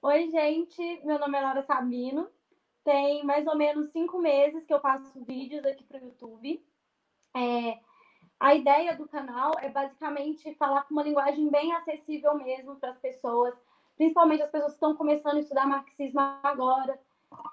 Oi, 0.01 0.29
gente. 0.31 1.01
Meu 1.03 1.19
nome 1.19 1.37
é 1.37 1.41
Laura 1.41 1.61
Sabino. 1.61 2.29
Tem 2.85 3.21
mais 3.25 3.45
ou 3.47 3.57
menos 3.57 3.91
cinco 3.91 4.17
meses 4.17 4.63
que 4.63 4.73
eu 4.73 4.79
faço 4.79 5.11
vídeos 5.25 5.65
aqui 5.65 5.83
para 5.83 5.99
o 5.99 6.05
YouTube. 6.05 6.63
É, 7.35 7.79
a 8.39 8.53
ideia 8.53 8.95
do 8.95 9.07
canal 9.07 9.51
é 9.61 9.69
basicamente 9.69 10.53
falar 10.55 10.83
com 10.83 10.93
uma 10.93 11.03
linguagem 11.03 11.49
bem 11.49 11.73
acessível 11.73 12.35
mesmo 12.35 12.75
para 12.75 12.91
as 12.91 12.97
pessoas, 12.97 13.53
principalmente 13.95 14.43
as 14.43 14.51
pessoas 14.51 14.73
que 14.73 14.77
estão 14.77 14.95
começando 14.95 15.37
a 15.37 15.39
estudar 15.39 15.67
marxismo 15.67 16.19
agora, 16.43 16.99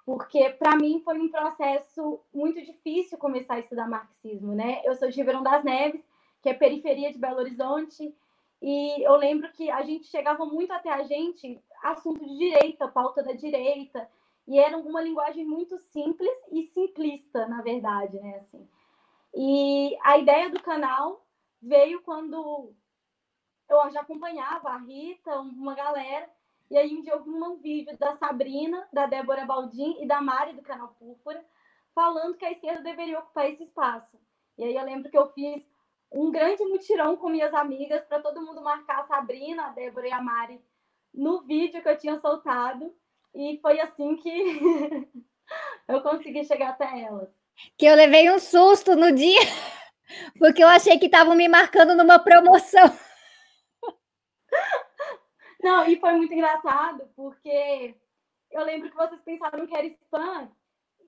porque 0.04 0.50
para 0.50 0.76
mim 0.76 1.00
foi 1.04 1.18
um 1.18 1.28
processo 1.28 2.20
muito 2.34 2.60
difícil 2.60 3.16
começar 3.18 3.54
a 3.54 3.60
estudar 3.60 3.88
marxismo, 3.88 4.54
né? 4.54 4.80
Eu 4.84 4.94
sou 4.94 5.08
de 5.08 5.16
Ribeirão 5.16 5.42
das 5.42 5.64
Neves, 5.64 6.02
que 6.42 6.48
é 6.48 6.54
periferia 6.54 7.12
de 7.12 7.18
Belo 7.18 7.38
Horizonte, 7.38 8.14
e 8.60 9.02
eu 9.02 9.16
lembro 9.16 9.50
que 9.52 9.70
a 9.70 9.82
gente 9.82 10.06
chegava 10.06 10.44
muito 10.44 10.72
até 10.72 10.90
a 10.90 11.02
gente 11.02 11.60
assunto 11.82 12.24
de 12.24 12.36
direita, 12.36 12.88
pauta 12.88 13.22
da 13.22 13.32
direita, 13.32 14.08
e 14.46 14.58
era 14.58 14.76
uma 14.76 15.00
linguagem 15.00 15.44
muito 15.44 15.78
simples 15.78 16.36
e 16.50 16.64
simplista, 16.64 17.46
na 17.46 17.62
verdade, 17.62 18.20
né? 18.20 18.38
Assim. 18.38 18.68
E 19.34 19.96
a 20.02 20.18
ideia 20.18 20.50
do 20.50 20.62
canal 20.62 21.26
veio 21.60 22.02
quando 22.02 22.74
eu 23.68 23.90
já 23.90 24.00
acompanhava 24.00 24.70
a 24.70 24.78
Rita, 24.78 25.40
uma 25.40 25.74
galera, 25.74 26.28
e 26.70 26.76
aí 26.76 26.94
um 26.94 27.02
dia 27.02 27.12
eu 27.12 27.22
vi 27.22 27.30
um 27.30 27.56
vídeo 27.56 27.96
da 27.98 28.16
Sabrina, 28.16 28.86
da 28.92 29.06
Débora 29.06 29.46
Baldin 29.46 30.02
e 30.02 30.06
da 30.06 30.20
Mari 30.20 30.52
do 30.54 30.62
canal 30.62 30.88
Púrpura, 30.98 31.42
falando 31.94 32.36
que 32.36 32.44
a 32.44 32.52
esquerda 32.52 32.82
deveria 32.82 33.18
ocupar 33.18 33.50
esse 33.50 33.62
espaço. 33.62 34.18
E 34.58 34.64
aí 34.64 34.74
eu 34.74 34.84
lembro 34.84 35.10
que 35.10 35.16
eu 35.16 35.30
fiz 35.32 35.66
um 36.10 36.30
grande 36.30 36.64
mutirão 36.64 37.16
com 37.16 37.30
minhas 37.30 37.54
amigas 37.54 38.04
para 38.04 38.20
todo 38.20 38.42
mundo 38.42 38.62
marcar 38.62 39.00
a 39.00 39.06
Sabrina, 39.06 39.66
a 39.66 39.70
Débora 39.70 40.08
e 40.08 40.12
a 40.12 40.22
Mari 40.22 40.62
no 41.12 41.42
vídeo 41.42 41.82
que 41.82 41.88
eu 41.88 41.98
tinha 41.98 42.18
soltado. 42.18 42.94
E 43.34 43.58
foi 43.62 43.80
assim 43.80 44.16
que 44.16 44.30
eu 45.88 46.02
consegui 46.02 46.44
chegar 46.44 46.70
até 46.70 47.00
elas 47.00 47.41
que 47.76 47.86
eu 47.86 47.94
levei 47.94 48.30
um 48.30 48.38
susto 48.38 48.94
no 48.96 49.12
dia, 49.12 49.40
porque 50.38 50.62
eu 50.62 50.68
achei 50.68 50.98
que 50.98 51.06
estavam 51.06 51.34
me 51.34 51.48
marcando 51.48 51.94
numa 51.94 52.18
promoção. 52.18 52.86
Não, 55.62 55.86
e 55.86 55.98
foi 56.00 56.12
muito 56.14 56.34
engraçado, 56.34 57.08
porque 57.14 57.94
eu 58.50 58.64
lembro 58.64 58.90
que 58.90 58.96
vocês 58.96 59.20
pensaram 59.22 59.66
que 59.66 59.76
era 59.76 59.86
spam, 59.86 60.50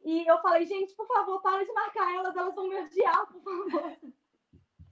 e 0.05 0.29
eu 0.29 0.39
falei, 0.39 0.66
gente, 0.66 0.95
por 0.95 1.07
favor, 1.07 1.41
para 1.41 1.65
de 1.65 1.73
marcar 1.73 2.15
elas, 2.15 2.37
elas 2.37 2.55
vão 2.55 2.69
me 2.69 2.77
odiar, 2.77 3.27
por 3.27 3.43
favor. 3.43 3.97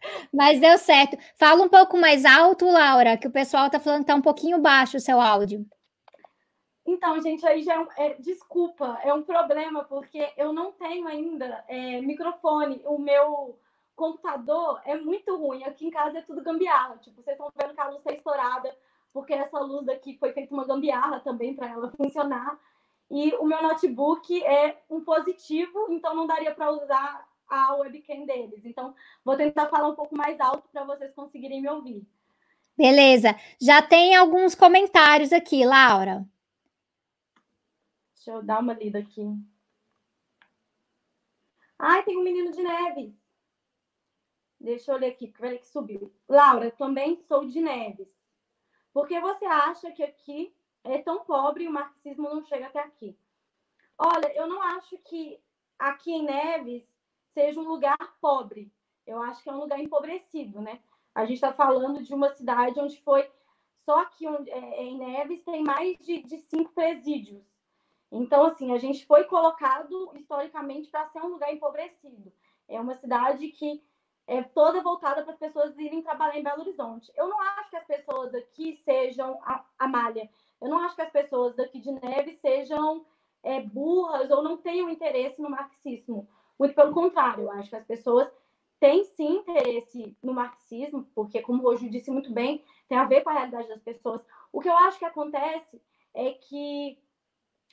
Mas 0.33 0.61
deu 0.61 0.77
certo. 0.79 1.17
Fala 1.39 1.63
um 1.63 1.69
pouco 1.69 1.97
mais 1.97 2.25
alto, 2.25 2.65
Laura, 2.65 3.17
que 3.17 3.29
o 3.29 3.31
pessoal 3.31 3.71
tá 3.71 3.79
falando 3.79 4.01
que 4.01 4.07
tá 4.07 4.15
um 4.15 4.23
pouquinho 4.23 4.59
baixo 4.59 4.97
o 4.97 5.01
seu 5.01 5.21
áudio. 5.21 5.65
Então, 6.85 7.21
gente, 7.21 7.47
aí 7.47 7.63
já 7.63 7.81
é, 7.97 8.07
é, 8.07 8.15
desculpa, 8.15 8.99
é 9.03 9.15
um 9.15 9.23
problema, 9.23 9.85
porque 9.85 10.33
eu 10.37 10.53
não 10.53 10.73
tenho 10.73 11.07
ainda 11.07 11.65
é, 11.69 12.01
microfone. 12.01 12.83
O 12.85 12.99
meu 12.99 13.59
computador 13.95 14.81
é 14.85 14.97
muito 14.97 15.37
ruim. 15.37 15.63
Aqui 15.65 15.87
em 15.87 15.91
casa 15.91 16.19
é 16.19 16.23
tudo 16.23 16.43
gambiarra. 16.43 16.99
Tipo, 16.99 17.23
vocês 17.23 17.37
estão 17.37 17.53
vendo 17.55 17.75
que 17.75 17.81
a 17.81 17.89
luz 17.89 17.99
está 17.99 18.13
estourada, 18.13 18.77
porque 19.13 19.33
essa 19.33 19.61
luz 19.61 19.87
daqui 19.87 20.17
foi 20.19 20.33
feita 20.33 20.53
uma 20.53 20.67
gambiarra 20.67 21.21
também 21.21 21.55
para 21.55 21.69
ela 21.69 21.93
funcionar. 21.97 22.59
E 23.09 23.33
o 23.37 23.45
meu 23.45 23.63
notebook 23.63 24.43
é 24.45 24.79
um 24.91 25.05
positivo, 25.05 25.87
então 25.91 26.15
não 26.15 26.27
daria 26.27 26.55
para 26.55 26.73
usar 26.73 27.29
a 27.49 27.75
webcam 27.77 28.25
deles. 28.25 28.65
Então, 28.65 28.95
vou 29.25 29.37
tentar 29.37 29.69
falar 29.69 29.89
um 29.89 29.95
pouco 29.95 30.17
mais 30.17 30.41
alto 30.41 30.69
para 30.73 30.85
vocês 30.85 31.13
conseguirem 31.15 31.61
me 31.61 31.69
ouvir. 31.69 32.03
Beleza. 32.77 33.37
Já 33.61 33.83
tem 33.83 34.17
alguns 34.17 34.55
comentários 34.55 35.33
aqui, 35.33 35.65
Laura. 35.65 36.27
Deixa 38.25 38.39
eu 38.39 38.43
dar 38.45 38.61
uma 38.61 38.73
lida 38.73 39.01
aqui. 39.01 39.37
Ai, 41.77 42.05
tem 42.05 42.17
um 42.17 42.23
menino 42.23 42.53
de 42.53 42.63
Neves. 42.63 43.13
Deixa 44.61 44.93
eu 44.93 44.97
ler 44.97 45.09
aqui, 45.09 45.27
porque 45.27 45.59
que 45.59 45.67
subiu. 45.67 46.15
Laura, 46.29 46.71
também 46.71 47.17
sou 47.17 47.49
de 47.49 47.61
Neves. 47.61 48.07
Por 48.93 49.09
que 49.09 49.21
você 49.21 49.45
acha 49.45 49.91
que 49.91 50.05
aqui 50.05 50.55
é 50.85 51.03
tão 51.03 51.25
pobre 51.25 51.65
e 51.65 51.69
o 51.69 51.73
marxismo 51.73 52.29
não 52.29 52.45
chega 52.45 52.69
até 52.69 52.79
aqui? 52.79 53.19
Olha, 53.99 54.33
eu 54.37 54.47
não 54.47 54.63
acho 54.63 54.97
que 54.99 55.43
aqui 55.77 56.13
em 56.13 56.23
Neves 56.23 56.85
seja 57.35 57.59
um 57.59 57.67
lugar 57.67 57.99
pobre. 58.21 58.73
Eu 59.05 59.21
acho 59.21 59.43
que 59.43 59.49
é 59.49 59.53
um 59.53 59.59
lugar 59.59 59.81
empobrecido, 59.81 60.61
né? 60.61 60.81
A 61.13 61.25
gente 61.25 61.39
está 61.39 61.53
falando 61.53 62.01
de 62.05 62.15
uma 62.15 62.33
cidade 62.33 62.79
onde 62.79 63.03
foi. 63.03 63.29
Só 63.85 64.05
que 64.05 64.29
onde, 64.29 64.49
é, 64.49 64.85
em 64.85 64.97
Neves 64.97 65.43
tem 65.43 65.65
mais 65.65 65.99
de, 65.99 66.23
de 66.23 66.39
cinco 66.39 66.73
presídios. 66.73 67.52
Então, 68.13 68.45
assim, 68.45 68.73
a 68.73 68.79
gente 68.79 69.07
foi 69.07 69.25
colocado 69.25 70.13
historicamente 70.15 70.91
para 70.91 71.09
ser 71.09 71.21
um 71.21 71.29
lugar 71.29 71.51
empobrecido. 71.51 72.31
É 72.69 72.79
uma 72.79 72.95
cidade 72.95 73.49
que 73.49 73.83
é 74.27 74.43
toda 74.43 74.83
voltada 74.83 75.23
para 75.23 75.33
as 75.33 75.39
pessoas 75.39 75.77
irem 75.79 76.03
trabalhar 76.03 76.39
em 76.39 76.43
Belo 76.43 76.61
Horizonte. 76.61 77.11
Eu 77.17 77.27
não 77.29 77.41
acho 77.41 77.71
que 77.71 77.77
as 77.77 77.87
pessoas 77.87 78.35
aqui 78.35 78.77
sejam 78.85 79.41
a, 79.43 79.65
a 79.79 79.89
malha. 79.89 80.29
Eu 80.61 80.69
não 80.69 80.79
acho 80.81 80.95
que 80.95 81.01
as 81.01 81.11
pessoas 81.11 81.57
daqui 81.57 81.81
de 81.81 81.91
Neve 81.91 82.37
sejam 82.37 83.07
é, 83.43 83.61
burras 83.61 84.31
ou 84.31 84.43
não 84.43 84.59
tenham 84.59 84.91
interesse 84.91 85.41
no 85.41 85.49
marxismo. 85.49 86.29
Muito 86.59 86.75
pelo 86.75 86.93
contrário, 86.93 87.45
eu 87.45 87.51
acho 87.53 87.71
que 87.71 87.77
as 87.77 87.87
pessoas 87.87 88.31
têm 88.79 89.05
sim 89.05 89.39
interesse 89.39 90.15
no 90.23 90.35
marxismo, 90.35 91.09
porque, 91.15 91.41
como 91.41 91.63
Rojo 91.63 91.89
disse 91.89 92.11
muito 92.11 92.31
bem, 92.31 92.63
tem 92.89 92.99
a 92.99 93.07
ver 93.07 93.23
com 93.23 93.31
a 93.31 93.33
realidade 93.33 93.69
das 93.69 93.81
pessoas. 93.81 94.21
O 94.53 94.61
que 94.61 94.69
eu 94.69 94.77
acho 94.77 94.99
que 94.99 95.05
acontece 95.05 95.81
é 96.15 96.33
que 96.33 96.99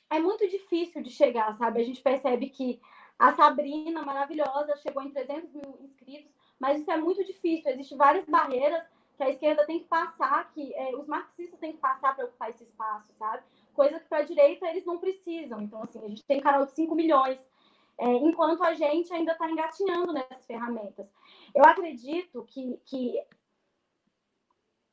é 0.10 0.20
muito 0.20 0.48
difícil 0.48 1.02
de 1.02 1.10
chegar, 1.10 1.56
sabe? 1.58 1.82
A 1.82 1.84
gente 1.84 2.02
percebe 2.02 2.50
que 2.50 2.80
A 3.18 3.34
Sabrina, 3.34 4.02
maravilhosa, 4.02 4.76
chegou 4.78 5.04
em 5.04 5.12
300 5.12 5.54
mil 5.54 5.78
inscritos, 5.82 6.32
mas 6.60 6.80
isso 6.80 6.92
é 6.92 6.98
muito 6.98 7.24
difícil. 7.24 7.72
Existem 7.72 7.98
várias 7.98 8.26
barreiras 8.26 8.84
que 9.18 9.24
a 9.24 9.30
esquerda 9.30 9.66
tem 9.66 9.80
que 9.80 9.86
passar, 9.86 10.50
que 10.54 10.74
é, 10.74 10.96
os 10.96 11.06
marxistas 11.06 11.60
têm 11.60 11.74
que 11.74 11.80
passar 11.80 12.16
para 12.16 12.26
ocupar 12.26 12.50
esse 12.50 12.64
espaço, 12.64 13.12
sabe? 13.20 13.44
Coisa 13.74 14.00
que 14.00 14.08
para 14.08 14.20
a 14.20 14.24
direita 14.24 14.66
eles 14.68 14.86
não 14.86 14.98
precisam. 14.98 15.62
Então, 15.62 15.84
assim, 15.84 16.04
a 16.04 16.08
gente 16.08 16.24
tem 16.24 16.40
canal 16.40 16.66
de 16.66 16.72
5 16.72 16.96
milhões, 16.96 17.38
é, 17.98 18.06
enquanto 18.06 18.64
a 18.64 18.74
gente 18.74 19.14
ainda 19.14 19.34
está 19.34 19.50
engatinhando 19.50 20.14
nessas 20.14 20.46
ferramentas. 20.46 21.06
Eu 21.54 21.66
acredito 21.66 22.46
que, 22.46 22.80
que 22.86 23.22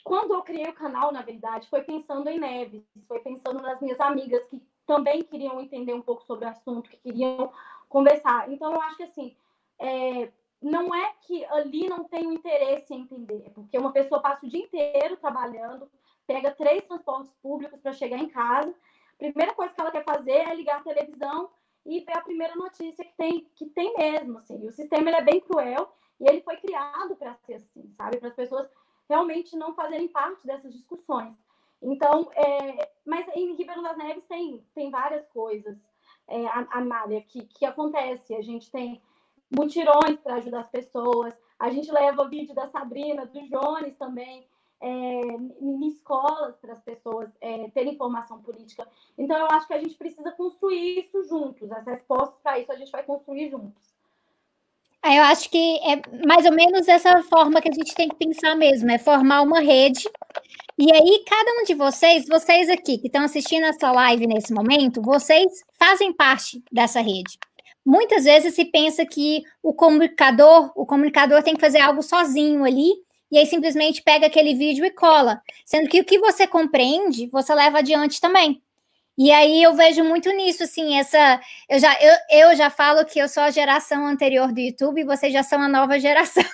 quando 0.02 0.34
eu 0.34 0.42
criei 0.42 0.68
o 0.68 0.74
canal, 0.74 1.12
na 1.12 1.22
verdade, 1.22 1.68
foi 1.68 1.82
pensando 1.82 2.28
em 2.28 2.40
Neves, 2.40 2.84
foi 3.06 3.20
pensando 3.20 3.62
nas 3.62 3.80
minhas 3.80 4.00
amigas 4.00 4.44
que 4.48 4.60
também 4.86 5.22
queriam 5.22 5.60
entender 5.60 5.94
um 5.94 6.02
pouco 6.02 6.24
sobre 6.24 6.44
o 6.44 6.48
assunto, 6.48 6.88
que 6.88 6.96
queriam 6.98 7.52
conversar. 7.88 8.50
Então, 8.50 8.72
eu 8.72 8.80
acho 8.80 8.96
que 8.96 9.02
assim, 9.02 9.36
é, 9.78 10.30
não 10.62 10.94
é 10.94 11.12
que 11.22 11.44
ali 11.46 11.88
não 11.88 12.04
tem 12.04 12.34
interesse 12.34 12.94
em 12.94 13.00
entender, 13.00 13.50
porque 13.54 13.76
uma 13.78 13.92
pessoa 13.92 14.20
passa 14.20 14.46
o 14.46 14.48
dia 14.48 14.62
inteiro 14.62 15.16
trabalhando, 15.16 15.90
pega 16.26 16.50
três 16.50 16.84
transportes 16.84 17.32
públicos 17.42 17.80
para 17.80 17.92
chegar 17.92 18.18
em 18.18 18.28
casa, 18.28 18.70
a 18.70 19.18
primeira 19.18 19.54
coisa 19.54 19.72
que 19.72 19.80
ela 19.80 19.90
quer 19.90 20.04
fazer 20.04 20.30
é 20.30 20.54
ligar 20.54 20.80
a 20.80 20.84
televisão 20.84 21.50
e 21.84 22.00
ver 22.00 22.16
a 22.16 22.22
primeira 22.22 22.54
notícia 22.54 23.04
que 23.04 23.16
tem, 23.16 23.48
que 23.54 23.66
tem 23.66 23.94
mesmo, 23.96 24.38
assim. 24.38 24.62
E 24.62 24.68
o 24.68 24.72
sistema 24.72 25.10
é 25.10 25.22
bem 25.22 25.40
cruel 25.40 25.90
e 26.20 26.28
ele 26.28 26.42
foi 26.42 26.56
criado 26.56 27.16
para 27.16 27.34
ser 27.34 27.54
assim, 27.54 27.88
sabe? 27.96 28.18
Para 28.18 28.28
as 28.28 28.34
pessoas 28.34 28.68
realmente 29.08 29.56
não 29.56 29.74
fazerem 29.74 30.08
parte 30.08 30.46
dessas 30.46 30.74
discussões. 30.74 31.34
Então, 31.82 32.30
é, 32.34 32.90
mas 33.04 33.26
em 33.34 33.54
Ribeirão 33.54 33.82
das 33.82 33.96
Neves 33.96 34.24
tem, 34.28 34.64
tem 34.74 34.90
várias 34.90 35.26
coisas, 35.28 35.76
é, 36.28 36.46
Amália, 36.70 37.22
que, 37.22 37.44
que 37.44 37.64
acontece. 37.64 38.34
A 38.34 38.42
gente 38.42 38.70
tem 38.70 39.00
mutirões 39.50 40.18
para 40.20 40.36
ajudar 40.36 40.60
as 40.60 40.70
pessoas, 40.70 41.34
a 41.58 41.70
gente 41.70 41.90
leva 41.90 42.28
vídeo 42.28 42.54
da 42.54 42.68
Sabrina, 42.68 43.26
do 43.26 43.40
Jones 43.48 43.96
também, 43.96 44.46
é, 44.80 44.86
em 44.88 45.88
escolas 45.88 46.56
para 46.56 46.72
as 46.72 46.80
pessoas 46.80 47.30
é, 47.40 47.68
terem 47.70 47.96
formação 47.96 48.42
política. 48.42 48.86
Então, 49.16 49.36
eu 49.38 49.46
acho 49.46 49.66
que 49.66 49.74
a 49.74 49.78
gente 49.78 49.94
precisa 49.94 50.30
construir 50.32 51.00
isso 51.00 51.22
juntos. 51.24 51.70
As 51.72 51.86
respostas 51.86 52.38
para 52.42 52.58
isso 52.58 52.72
a 52.72 52.76
gente 52.76 52.92
vai 52.92 53.02
construir 53.02 53.50
juntos. 53.50 53.96
Eu 55.04 55.22
acho 55.22 55.48
que 55.50 55.78
é 55.78 56.26
mais 56.26 56.44
ou 56.44 56.52
menos 56.52 56.86
dessa 56.86 57.22
forma 57.22 57.62
que 57.62 57.68
a 57.68 57.72
gente 57.72 57.94
tem 57.94 58.08
que 58.08 58.16
pensar 58.16 58.56
mesmo, 58.56 58.90
é 58.90 58.98
formar 58.98 59.42
uma 59.42 59.60
rede. 59.60 60.08
E 60.78 60.92
aí, 60.92 61.24
cada 61.26 61.52
um 61.52 61.64
de 61.64 61.74
vocês, 61.74 62.26
vocês 62.28 62.68
aqui 62.68 62.98
que 62.98 63.06
estão 63.06 63.22
assistindo 63.22 63.64
essa 63.64 63.90
live 63.90 64.26
nesse 64.26 64.52
momento, 64.52 65.00
vocês 65.00 65.64
fazem 65.78 66.12
parte 66.12 66.62
dessa 66.70 67.00
rede. 67.00 67.38
Muitas 67.84 68.24
vezes 68.24 68.54
se 68.54 68.66
pensa 68.66 69.06
que 69.06 69.42
o 69.62 69.72
comunicador, 69.72 70.70
o 70.76 70.84
comunicador 70.84 71.42
tem 71.42 71.54
que 71.54 71.60
fazer 71.60 71.78
algo 71.78 72.02
sozinho 72.02 72.62
ali, 72.62 72.92
e 73.30 73.38
aí 73.38 73.46
simplesmente 73.46 74.02
pega 74.02 74.26
aquele 74.26 74.54
vídeo 74.54 74.84
e 74.84 74.90
cola. 74.90 75.40
Sendo 75.64 75.88
que 75.88 76.00
o 76.00 76.04
que 76.04 76.18
você 76.18 76.46
compreende, 76.46 77.26
você 77.28 77.54
leva 77.54 77.78
adiante 77.78 78.20
também. 78.20 78.62
E 79.16 79.32
aí 79.32 79.62
eu 79.62 79.72
vejo 79.74 80.04
muito 80.04 80.30
nisso, 80.30 80.62
assim, 80.64 80.98
essa. 80.98 81.40
Eu 81.70 81.78
já, 81.78 81.96
eu, 82.02 82.50
eu 82.50 82.56
já 82.56 82.68
falo 82.68 83.06
que 83.06 83.18
eu 83.18 83.28
sou 83.28 83.42
a 83.42 83.50
geração 83.50 84.06
anterior 84.06 84.52
do 84.52 84.60
YouTube 84.60 85.00
e 85.00 85.04
vocês 85.04 85.32
já 85.32 85.42
são 85.42 85.62
a 85.62 85.68
nova 85.68 85.98
geração. 85.98 86.44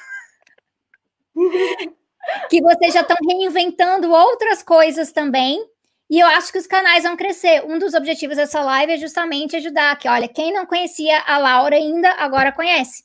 que 2.48 2.60
vocês 2.60 2.94
já 2.94 3.00
estão 3.00 3.16
reinventando 3.28 4.10
outras 4.10 4.62
coisas 4.62 5.12
também. 5.12 5.64
E 6.10 6.18
eu 6.18 6.26
acho 6.26 6.52
que 6.52 6.58
os 6.58 6.66
canais 6.66 7.04
vão 7.04 7.16
crescer. 7.16 7.64
Um 7.64 7.78
dos 7.78 7.94
objetivos 7.94 8.36
dessa 8.36 8.62
live 8.62 8.92
é 8.92 8.98
justamente 8.98 9.56
ajudar 9.56 9.96
que, 9.98 10.08
olha, 10.08 10.28
quem 10.28 10.52
não 10.52 10.66
conhecia 10.66 11.18
a 11.26 11.38
Laura 11.38 11.74
ainda, 11.76 12.10
agora 12.12 12.52
conhece. 12.52 13.04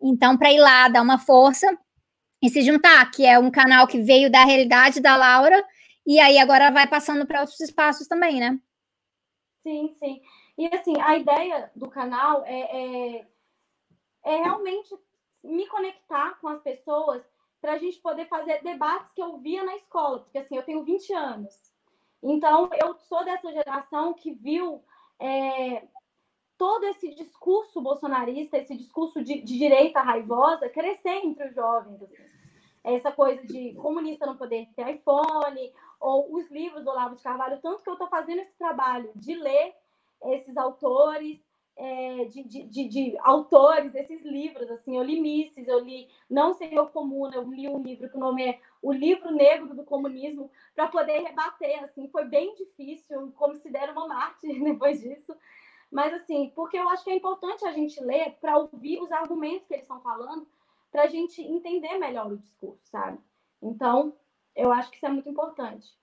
Então, 0.00 0.36
para 0.36 0.52
ir 0.52 0.60
lá, 0.60 0.88
dar 0.88 1.02
uma 1.02 1.18
força 1.18 1.66
e 2.40 2.48
se 2.48 2.62
juntar, 2.62 3.10
que 3.10 3.26
é 3.26 3.38
um 3.38 3.50
canal 3.50 3.86
que 3.86 4.00
veio 4.00 4.30
da 4.30 4.44
realidade 4.44 5.00
da 5.00 5.16
Laura, 5.16 5.64
e 6.06 6.20
aí 6.20 6.38
agora 6.38 6.70
vai 6.70 6.86
passando 6.86 7.26
para 7.26 7.40
outros 7.40 7.58
espaços 7.60 8.06
também, 8.06 8.38
né? 8.38 8.58
Sim, 9.62 9.92
sim. 9.98 10.22
E 10.56 10.66
assim, 10.72 10.94
a 11.00 11.16
ideia 11.16 11.70
do 11.74 11.88
canal 11.88 12.44
é, 12.46 13.16
é, 13.16 13.26
é 14.24 14.36
realmente 14.36 14.94
me 15.42 15.66
conectar 15.66 16.38
com 16.40 16.48
as 16.48 16.62
pessoas 16.62 17.22
para 17.60 17.72
a 17.72 17.78
gente 17.78 17.98
poder 18.00 18.26
fazer 18.28 18.62
debates 18.62 19.12
que 19.12 19.22
eu 19.22 19.38
via 19.38 19.64
na 19.64 19.76
escola, 19.76 20.20
porque 20.20 20.38
assim, 20.38 20.56
eu 20.56 20.62
tenho 20.62 20.84
20 20.84 21.12
anos. 21.12 21.54
Então, 22.22 22.68
eu 22.82 22.94
sou 22.94 23.24
dessa 23.24 23.52
geração 23.52 24.14
que 24.14 24.32
viu 24.32 24.82
é, 25.18 25.86
todo 26.58 26.84
esse 26.84 27.14
discurso 27.14 27.80
bolsonarista, 27.80 28.58
esse 28.58 28.76
discurso 28.76 29.22
de, 29.22 29.42
de, 29.42 29.58
direita 29.58 30.00
raivosa 30.00 30.68
crescer 30.68 31.24
entre 31.24 31.48
os 31.48 31.54
jovens. 31.54 32.02
Assim. 32.02 32.14
Essa 32.84 33.12
coisa 33.12 33.44
de 33.46 33.74
comunista 33.74 34.26
não 34.26 34.36
poder 34.36 34.68
ter 34.74 34.88
iPhone, 34.94 35.72
ou 36.00 36.34
os 36.34 36.50
livros 36.50 36.84
do 36.84 36.90
Olavo 36.90 37.16
de 37.16 37.22
Carvalho, 37.22 37.60
tanto 37.60 37.82
que 37.82 37.88
eu 37.88 37.94
estou 37.94 38.08
fazendo 38.08 38.40
esse 38.40 38.56
trabalho 38.56 39.10
de 39.14 39.34
ler 39.34 39.74
esses 40.24 40.56
autores, 40.56 41.40
é, 41.76 42.24
de, 42.24 42.42
de, 42.42 42.62
de, 42.64 42.88
de, 42.88 43.18
autores, 43.20 43.94
esses 43.94 44.24
livros, 44.24 44.70
assim, 44.70 44.96
eu 44.96 45.02
li 45.02 45.20
Mises, 45.20 45.68
eu 45.68 45.78
li 45.80 46.08
Não 46.28 46.54
Senhor 46.54 46.90
Comuna, 46.90 47.36
eu 47.36 47.42
li 47.42 47.68
um 47.68 47.82
livro 47.82 48.08
que 48.08 48.16
o 48.16 48.20
nome 48.20 48.44
é 48.44 48.58
O 48.80 48.92
Livro 48.92 49.30
Negro 49.30 49.74
do 49.74 49.84
Comunismo, 49.84 50.50
para 50.74 50.88
poder 50.88 51.20
rebater, 51.20 51.84
assim, 51.84 52.08
foi 52.08 52.24
bem 52.24 52.54
difícil, 52.54 53.30
considero 53.36 53.92
uma 53.92 54.08
mártir 54.08 54.58
depois 54.64 55.00
disso, 55.00 55.36
mas 55.90 56.14
assim, 56.14 56.50
porque 56.54 56.78
eu 56.78 56.88
acho 56.88 57.04
que 57.04 57.10
é 57.10 57.16
importante 57.16 57.64
a 57.66 57.72
gente 57.72 58.02
ler 58.02 58.36
para 58.40 58.56
ouvir 58.56 59.00
os 59.00 59.12
argumentos 59.12 59.66
que 59.66 59.74
eles 59.74 59.84
estão 59.84 60.00
falando, 60.00 60.46
para 60.90 61.02
a 61.02 61.08
gente 61.08 61.42
entender 61.42 61.98
melhor 61.98 62.32
o 62.32 62.38
discurso, 62.38 62.80
sabe? 62.84 63.18
Então, 63.62 64.14
eu 64.54 64.72
acho 64.72 64.90
que 64.90 64.96
isso 64.96 65.06
é 65.06 65.10
muito 65.10 65.28
importante. 65.28 65.94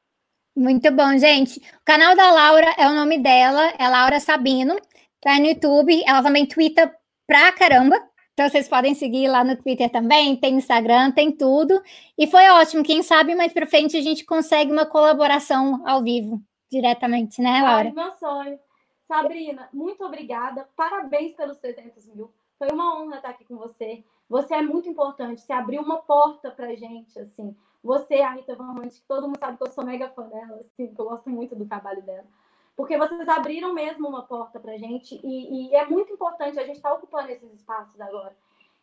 Muito 0.56 0.92
bom, 0.92 1.18
gente. 1.18 1.60
O 1.82 1.84
canal 1.84 2.16
da 2.16 2.32
Laura 2.32 2.76
é 2.78 2.88
o 2.88 2.94
nome 2.94 3.18
dela, 3.18 3.74
é 3.80 3.90
Laura 3.90 4.20
Sabino, 4.20 4.80
tá 5.24 5.40
no 5.40 5.46
YouTube, 5.46 6.04
ela 6.06 6.22
também 6.22 6.46
twitta 6.46 6.94
pra 7.26 7.52
caramba. 7.52 7.96
Então 8.34 8.50
vocês 8.50 8.68
podem 8.68 8.96
seguir 8.96 9.28
lá 9.28 9.44
no 9.44 9.56
Twitter 9.56 9.90
também, 9.92 10.36
tem 10.36 10.56
Instagram, 10.56 11.12
tem 11.12 11.32
tudo. 11.32 11.82
E 12.18 12.26
foi 12.28 12.50
ótimo, 12.50 12.84
quem 12.84 13.04
sabe 13.04 13.36
mais 13.36 13.54
para 13.54 13.68
frente 13.68 13.96
a 13.96 14.02
gente 14.02 14.26
consegue 14.26 14.72
uma 14.72 14.86
colaboração 14.86 15.88
ao 15.88 16.02
vivo, 16.02 16.42
diretamente, 16.72 17.42
né, 17.42 17.62
Laura? 17.62 17.90
Ai, 17.90 17.92
meu 17.92 18.12
sonho. 18.14 18.60
Sabrina, 19.08 19.70
muito 19.72 20.04
obrigada. 20.04 20.68
Parabéns 20.76 21.36
pelos 21.36 21.58
300 21.60 22.08
mil. 22.08 22.32
Foi 22.58 22.70
uma 22.72 23.00
honra 23.00 23.18
estar 23.18 23.30
aqui 23.30 23.46
com 23.46 23.58
você. 23.58 24.04
Você 24.28 24.56
é 24.56 24.62
muito 24.62 24.90
importante. 24.90 25.42
Você 25.42 25.54
abriu 25.54 25.82
uma 25.82 25.98
porta 25.98 26.50
pra 26.50 26.74
gente, 26.74 27.20
assim. 27.20 27.56
Você, 27.84 28.16
a 28.16 28.32
Rita 28.32 28.56
Van 28.56 28.72
Hunt, 28.72 28.94
que 28.94 29.08
todo 29.08 29.28
mundo 29.28 29.38
sabe 29.38 29.58
que 29.58 29.64
eu 29.64 29.72
sou 29.72 29.86
mega 29.86 30.10
fã 30.10 30.28
dela, 30.28 30.58
assim, 30.60 30.88
que 30.88 31.00
eu 31.00 31.06
gosto 31.06 31.30
muito 31.30 31.56
do 31.56 31.68
trabalho 31.68 32.02
dela. 32.02 32.26
Porque 32.76 32.98
vocês 32.98 33.28
abriram 33.30 33.74
mesmo 33.74 34.08
uma 34.08 34.24
porta 34.24 34.60
pra 34.60 34.78
gente 34.78 35.20
e, 35.24 35.70
e 35.70 35.76
é 35.76 35.86
muito 35.86 36.12
importante 36.12 36.60
a 36.60 36.66
gente 36.66 36.78
estar 36.78 36.90
tá 36.90 36.96
ocupando 36.96 37.30
esses 37.30 37.54
espaços 37.54 38.00
agora. 38.02 38.36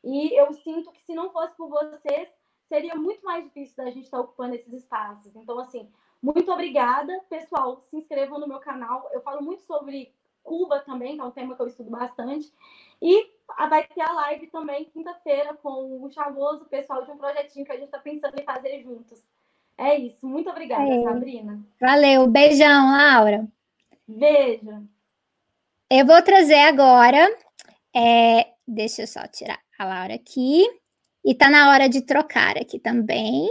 E 0.02 0.38
eu 0.38 0.52
sinto 0.52 0.92
que 0.92 1.02
se 1.02 1.14
não 1.14 1.30
fosse 1.30 1.54
por 1.56 1.68
vocês, 1.68 2.28
seria 2.68 2.94
muito 2.94 3.24
mais 3.24 3.44
difícil 3.44 3.76
da 3.76 3.90
gente 3.90 4.04
estar 4.04 4.18
tá 4.18 4.22
ocupando 4.22 4.54
esses 4.54 4.72
espaços. 4.72 5.34
Então, 5.34 5.58
assim, 5.58 5.90
muito 6.22 6.50
obrigada. 6.52 7.20
Pessoal, 7.28 7.84
se 7.90 7.96
inscrevam 7.96 8.38
no 8.38 8.46
meu 8.46 8.60
canal. 8.60 9.08
Eu 9.12 9.20
falo 9.22 9.42
muito 9.42 9.62
sobre 9.62 10.14
Cuba 10.42 10.80
também, 10.80 11.16
que 11.16 11.20
é 11.20 11.24
um 11.24 11.30
tema 11.30 11.56
que 11.56 11.62
eu 11.62 11.66
estudo 11.66 11.90
bastante. 11.90 12.52
E 13.02 13.28
vai 13.68 13.86
ter 13.86 14.02
a 14.02 14.12
live 14.12 14.46
também 14.48 14.84
quinta-feira 14.84 15.54
com 15.54 16.02
o 16.02 16.10
Chavoso, 16.10 16.62
o 16.62 16.68
pessoal 16.68 17.04
de 17.04 17.10
um 17.10 17.18
projetinho 17.18 17.66
que 17.66 17.72
a 17.72 17.76
gente 17.76 17.86
está 17.86 17.98
pensando 17.98 18.38
em 18.38 18.44
fazer 18.44 18.80
juntos. 18.82 19.22
É 19.76 19.96
isso. 19.96 20.26
Muito 20.26 20.48
obrigada, 20.48 20.88
é. 20.88 21.02
Sabrina. 21.02 21.60
Valeu. 21.80 22.26
Beijão, 22.26 22.92
Laura. 22.92 23.48
Beijo. 24.18 24.88
Eu 25.88 26.04
vou 26.04 26.20
trazer 26.22 26.60
agora. 26.60 27.28
É, 27.94 28.48
deixa 28.66 29.02
eu 29.02 29.06
só 29.06 29.26
tirar 29.28 29.60
a 29.78 29.84
Laura 29.84 30.14
aqui. 30.14 30.66
E 31.24 31.34
tá 31.34 31.48
na 31.48 31.70
hora 31.70 31.88
de 31.88 32.02
trocar 32.02 32.56
aqui 32.56 32.78
também. 32.78 33.48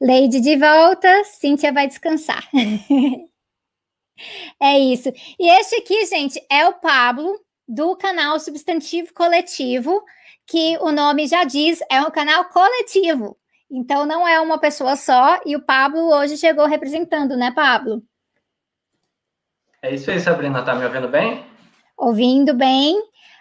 Leide 0.00 0.40
de 0.40 0.56
volta, 0.56 1.24
Cíntia 1.24 1.72
vai 1.72 1.88
descansar. 1.88 2.48
é 4.60 4.78
isso. 4.78 5.08
E 5.38 5.48
este 5.48 5.76
aqui, 5.76 6.04
gente, 6.06 6.40
é 6.50 6.66
o 6.66 6.74
Pablo, 6.74 7.40
do 7.66 7.96
canal 7.96 8.38
Substantivo 8.38 9.12
Coletivo, 9.14 10.02
que 10.46 10.76
o 10.78 10.92
nome 10.92 11.26
já 11.26 11.44
diz, 11.44 11.80
é 11.90 12.00
um 12.00 12.10
canal 12.10 12.48
coletivo. 12.48 13.36
Então 13.70 14.06
não 14.06 14.26
é 14.26 14.40
uma 14.40 14.58
pessoa 14.58 14.96
só, 14.96 15.40
e 15.44 15.56
o 15.56 15.62
Pablo 15.62 16.12
hoje 16.14 16.36
chegou 16.36 16.66
representando, 16.66 17.36
né, 17.36 17.50
Pablo? 17.50 18.02
É 19.82 19.94
isso 19.94 20.10
aí, 20.10 20.18
Sabrina, 20.18 20.62
tá 20.62 20.74
me 20.74 20.84
ouvindo 20.84 21.08
bem? 21.08 21.44
Ouvindo 21.96 22.54
bem. 22.54 23.00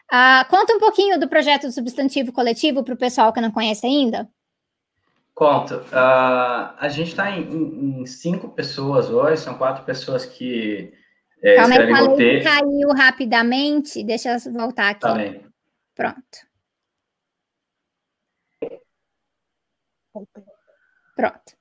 Ah, 0.09 0.45
conta 0.49 0.73
um 0.73 0.79
pouquinho 0.79 1.19
do 1.19 1.27
projeto 1.27 1.63
do 1.63 1.71
Substantivo 1.71 2.31
Coletivo 2.31 2.83
para 2.83 2.93
o 2.93 2.97
pessoal 2.97 3.33
que 3.33 3.41
não 3.41 3.51
conhece 3.51 3.85
ainda. 3.85 4.29
Conto. 5.33 5.75
Uh, 5.75 6.73
a 6.79 6.89
gente 6.89 7.09
está 7.09 7.29
em, 7.31 8.01
em, 8.01 8.05
cinco 8.05 8.49
pessoas 8.49 9.09
hoje, 9.09 9.41
são 9.41 9.57
quatro 9.57 9.83
pessoas 9.83 10.25
que 10.25 10.91
É, 11.43 11.55
Calma 11.55 11.75
aí, 11.75 11.91
falei 11.91 12.43
caiu 12.43 12.89
rapidamente. 12.95 14.03
Deixa 14.03 14.29
eu 14.29 14.53
voltar 14.53 14.89
aqui. 14.89 15.01
Tá 15.01 15.13
bem. 15.13 15.45
Pronto. 15.93 16.47
Pronto. 21.15 21.57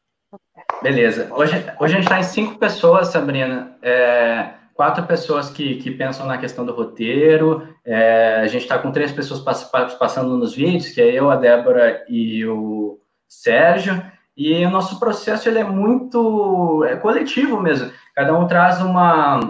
Beleza. 0.83 1.33
Hoje, 1.35 1.57
hoje 1.79 1.95
a 1.95 1.97
gente 1.97 2.05
está 2.05 2.19
em 2.19 2.23
cinco 2.23 2.59
pessoas, 2.59 3.09
Sabrina. 3.09 3.77
É, 3.83 4.55
quatro 4.77 5.07
pessoas 5.07 5.49
que, 5.49 5.77
que 5.77 5.91
pensam 5.91 6.27
na 6.27 6.37
questão 6.37 6.65
do 6.65 6.75
roteiro. 6.75 7.67
É, 7.85 8.41
a 8.43 8.47
gente 8.47 8.63
está 8.63 8.79
com 8.79 8.93
três 8.93 9.11
pessoas 9.11 9.41
passando 9.99 10.37
nos 10.37 10.55
vídeos, 10.55 10.91
que 10.91 11.01
é 11.01 11.11
eu, 11.11 11.31
a 11.31 11.37
Débora 11.37 12.05
e 12.09 12.47
o 12.47 13.01
Sérgio. 13.27 14.01
E 14.37 14.65
o 14.67 14.71
nosso 14.71 15.01
processo 15.01 15.49
ele 15.49 15.59
é 15.59 15.65
muito 15.65 16.85
é 16.85 16.95
coletivo 16.97 17.61
mesmo. 17.61 17.91
Cada 18.15 18.39
um 18.39 18.47
traz 18.47 18.81
uma, 18.83 19.41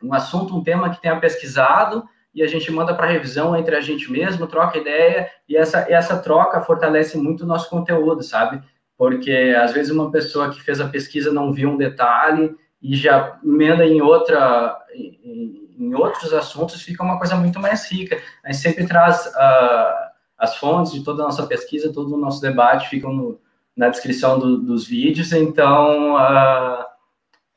um 0.00 0.14
assunto, 0.14 0.56
um 0.56 0.62
tema 0.62 0.90
que 0.90 1.02
tenha 1.02 1.18
pesquisado 1.18 2.04
e 2.32 2.40
a 2.42 2.46
gente 2.46 2.70
manda 2.70 2.94
para 2.94 3.08
revisão 3.08 3.56
entre 3.56 3.74
a 3.74 3.80
gente 3.80 4.10
mesmo, 4.10 4.46
troca 4.46 4.78
ideia 4.78 5.28
e 5.48 5.56
essa, 5.56 5.90
e 5.90 5.92
essa 5.92 6.16
troca 6.16 6.60
fortalece 6.60 7.18
muito 7.18 7.42
o 7.42 7.46
nosso 7.46 7.68
conteúdo, 7.68 8.22
sabe? 8.22 8.62
Porque 8.96 9.54
às 9.60 9.72
vezes 9.72 9.92
uma 9.92 10.10
pessoa 10.10 10.50
que 10.50 10.62
fez 10.62 10.80
a 10.80 10.88
pesquisa 10.88 11.32
não 11.32 11.52
viu 11.52 11.70
um 11.70 11.76
detalhe 11.76 12.54
e 12.82 12.96
já 12.96 13.38
emenda 13.44 13.86
em 13.86 14.02
outra 14.02 14.78
em, 14.92 15.74
em 15.78 15.94
outros 15.94 16.32
assuntos 16.32 16.82
fica 16.82 17.02
uma 17.02 17.18
coisa 17.18 17.36
muito 17.36 17.58
mais 17.60 17.90
rica. 17.90 18.20
A 18.44 18.50
gente 18.50 18.60
sempre 18.60 18.86
traz 18.86 19.26
ah, 19.36 20.10
as 20.36 20.56
fontes 20.56 20.92
de 20.92 21.04
toda 21.04 21.22
a 21.22 21.26
nossa 21.26 21.46
pesquisa, 21.46 21.92
todo 21.92 22.14
o 22.14 22.18
nosso 22.18 22.40
debate 22.40 22.88
ficam 22.88 23.12
no, 23.12 23.40
na 23.76 23.88
descrição 23.88 24.38
do- 24.38 24.58
dos 24.58 24.86
vídeos, 24.86 25.32
então 25.32 26.16
ah, 26.16 26.88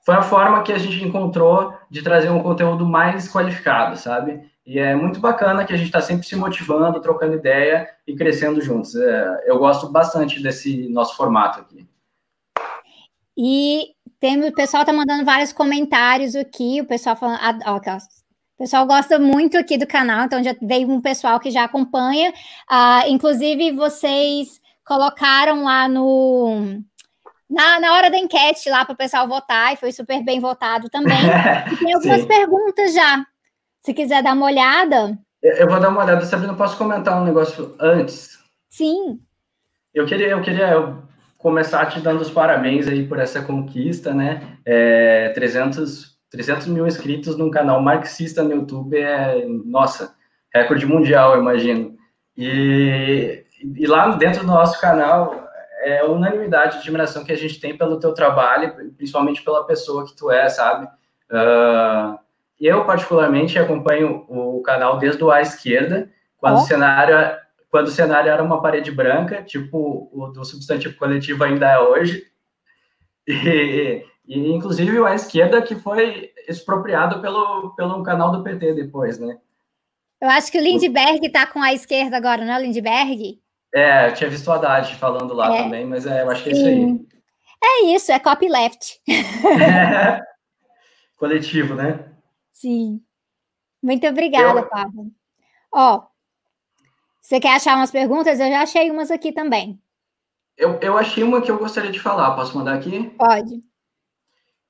foi 0.06 0.16
a 0.16 0.22
forma 0.22 0.62
que 0.62 0.72
a 0.72 0.78
gente 0.78 1.04
encontrou 1.04 1.74
de 1.90 2.04
trazer 2.04 2.30
um 2.30 2.44
conteúdo 2.44 2.86
mais 2.86 3.28
qualificado, 3.28 3.98
sabe? 3.98 4.48
E 4.64 4.78
é 4.80 4.96
muito 4.96 5.20
bacana 5.20 5.66
que 5.66 5.74
a 5.74 5.78
gente 5.78 5.88
está 5.88 6.02
sempre 6.02 6.26
se 6.28 6.36
motivando, 6.36 7.02
trocando 7.02 7.34
ideia 7.36 7.90
e 8.06 8.16
crescendo 8.16 8.62
juntos. 8.62 8.96
É, 8.96 9.44
eu 9.48 9.58
gosto 9.58 9.90
bastante 9.90 10.42
desse 10.42 10.88
nosso 10.90 11.16
formato 11.16 11.60
aqui. 11.60 11.88
E 13.38 13.95
tem, 14.26 14.44
o 14.44 14.52
pessoal 14.52 14.84
tá 14.84 14.92
mandando 14.92 15.24
vários 15.24 15.54
comentários 15.54 16.36
aqui, 16.36 16.82
o 16.82 16.86
pessoal 16.86 17.16
falando, 17.16 17.40
ó, 17.64 17.78
o 17.78 18.58
pessoal 18.58 18.88
gosta 18.88 19.20
muito 19.20 19.56
aqui 19.56 19.78
do 19.78 19.86
canal, 19.86 20.26
então 20.26 20.44
já 20.44 20.56
veio 20.60 20.90
um 20.90 21.00
pessoal 21.00 21.40
que 21.40 21.52
já 21.52 21.66
acompanha. 21.66 22.34
Ah, 22.68 23.04
inclusive, 23.08 23.74
vocês 23.74 24.60
colocaram 24.84 25.64
lá 25.64 25.88
no 25.88 26.82
na, 27.48 27.80
na 27.80 27.94
hora 27.94 28.10
da 28.10 28.18
enquete 28.18 28.68
lá 28.68 28.84
para 28.84 28.94
o 28.94 28.98
pessoal 28.98 29.28
votar, 29.28 29.74
e 29.74 29.78
foi 29.78 29.92
super 29.92 30.24
bem 30.24 30.40
votado 30.40 30.90
também. 30.90 31.22
E 31.72 31.78
tem 31.78 31.94
algumas 31.94 32.22
Sim. 32.22 32.28
perguntas 32.28 32.94
já. 32.96 33.24
Se 33.84 33.94
quiser 33.94 34.24
dar 34.24 34.34
uma 34.34 34.48
olhada, 34.48 35.16
Eu 35.44 35.54
eu 35.58 35.70
vou 35.70 35.80
dar 35.80 35.90
uma 35.90 36.04
olhada, 36.04 36.26
Sabrina, 36.26 36.56
posso 36.56 36.76
comentar 36.78 37.22
um 37.22 37.26
negócio 37.26 37.76
antes? 37.80 38.40
sim. 38.70 39.20
Eu 39.94 40.06
queria, 40.08 40.30
eu 40.30 40.42
queria 40.42 40.98
começar 41.46 41.86
te 41.86 42.00
dando 42.00 42.22
os 42.22 42.32
parabéns 42.32 42.88
aí 42.88 43.06
por 43.06 43.20
essa 43.20 43.40
conquista, 43.40 44.12
né? 44.12 44.58
É, 44.66 45.30
300, 45.30 46.18
300 46.32 46.66
mil 46.66 46.88
inscritos 46.88 47.38
num 47.38 47.52
canal 47.52 47.80
marxista 47.84 48.42
no 48.42 48.52
YouTube 48.52 48.98
é, 48.98 49.46
nossa, 49.64 50.16
recorde 50.52 50.88
mundial, 50.88 51.36
eu 51.36 51.42
imagino. 51.42 51.96
E, 52.36 53.46
e 53.62 53.86
lá 53.86 54.08
dentro 54.16 54.42
do 54.42 54.48
nosso 54.48 54.82
canal 54.82 55.48
é 55.84 56.04
unanimidade 56.04 56.78
de 56.78 56.80
admiração 56.80 57.24
que 57.24 57.32
a 57.32 57.38
gente 57.38 57.60
tem 57.60 57.78
pelo 57.78 58.00
teu 58.00 58.12
trabalho, 58.12 58.74
principalmente 58.98 59.44
pela 59.44 59.68
pessoa 59.68 60.04
que 60.04 60.16
tu 60.16 60.32
é, 60.32 60.50
sabe? 60.50 60.88
Ah, 61.30 62.18
eu, 62.60 62.86
particularmente, 62.86 63.60
acompanho 63.60 64.26
o 64.28 64.64
canal 64.64 64.98
desde 64.98 65.24
o 65.24 65.30
à 65.30 65.42
esquerda, 65.42 66.10
quando 66.40 66.56
Ó. 66.56 66.62
o 66.62 66.66
cenário 66.66 67.16
quando 67.76 67.88
o 67.88 67.92
cenário 67.92 68.32
era 68.32 68.42
uma 68.42 68.62
parede 68.62 68.90
branca, 68.90 69.44
tipo 69.44 70.10
o 70.14 70.28
do 70.28 70.46
substantivo 70.46 70.96
coletivo 70.96 71.44
ainda 71.44 71.70
é 71.70 71.78
hoje. 71.78 72.26
E, 73.28 74.02
e, 74.26 74.54
inclusive 74.54 74.98
a 75.06 75.14
esquerda 75.14 75.62
que 75.62 75.76
foi 75.76 76.32
expropriado 76.48 77.20
pelo, 77.22 77.76
pelo 77.76 78.02
canal 78.02 78.32
do 78.32 78.42
PT 78.42 78.76
depois, 78.76 79.20
né? 79.20 79.38
Eu 80.22 80.30
acho 80.30 80.50
que 80.50 80.58
o 80.58 80.62
Lindbergh 80.62 81.30
tá 81.30 81.46
com 81.46 81.62
a 81.62 81.74
esquerda 81.74 82.16
agora, 82.16 82.46
não 82.46 82.54
é, 82.54 82.62
Lindbergh? 82.62 83.42
É, 83.76 84.08
eu 84.08 84.14
tinha 84.14 84.30
visto 84.30 84.48
o 84.48 84.54
Haddad 84.54 84.96
falando 84.96 85.34
lá 85.34 85.54
É. 85.54 85.64
também, 85.64 85.86
mas 85.86 86.06
é, 86.06 86.22
eu 86.22 86.30
acho 86.30 86.44
que 86.46 86.52
é 86.52 86.54
isso 86.54 86.66
aí. 86.66 87.06
É 87.62 87.86
isso, 87.94 88.10
é 88.10 88.20
copyleft. 88.20 89.02
Coletivo, 91.18 91.76
né? 91.76 92.10
Sim. 92.54 93.02
Muito 93.84 94.08
obrigada, 94.08 94.62
Eu- 94.62 94.70
Pablo. 94.70 95.12
Ó, 95.74 96.04
você 97.26 97.40
quer 97.40 97.56
achar 97.56 97.76
umas 97.76 97.90
perguntas? 97.90 98.40
Eu 98.40 98.50
já 98.50 98.62
achei 98.62 98.92
umas 98.92 99.10
aqui 99.10 99.32
também. 99.32 99.80
Eu, 100.56 100.78
eu 100.80 100.96
achei 100.96 101.24
uma 101.24 101.42
que 101.42 101.50
eu 101.50 101.58
gostaria 101.58 101.92
de 101.92 102.00
falar. 102.00 102.36
Posso 102.36 102.56
mandar 102.56 102.76
aqui? 102.76 103.10
Pode. 103.18 103.64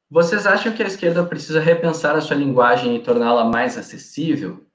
Vocês 0.09 0.47
acham 0.47 0.71
que 0.71 0.81
a 0.81 0.87
esquerda 0.87 1.25
precisa 1.25 1.59
repensar 1.59 2.15
a 2.15 2.21
sua 2.21 2.37
linguagem 2.37 2.95
e 2.95 3.03
torná-la 3.03 3.43
mais 3.43 3.77
acessível? 3.77 4.65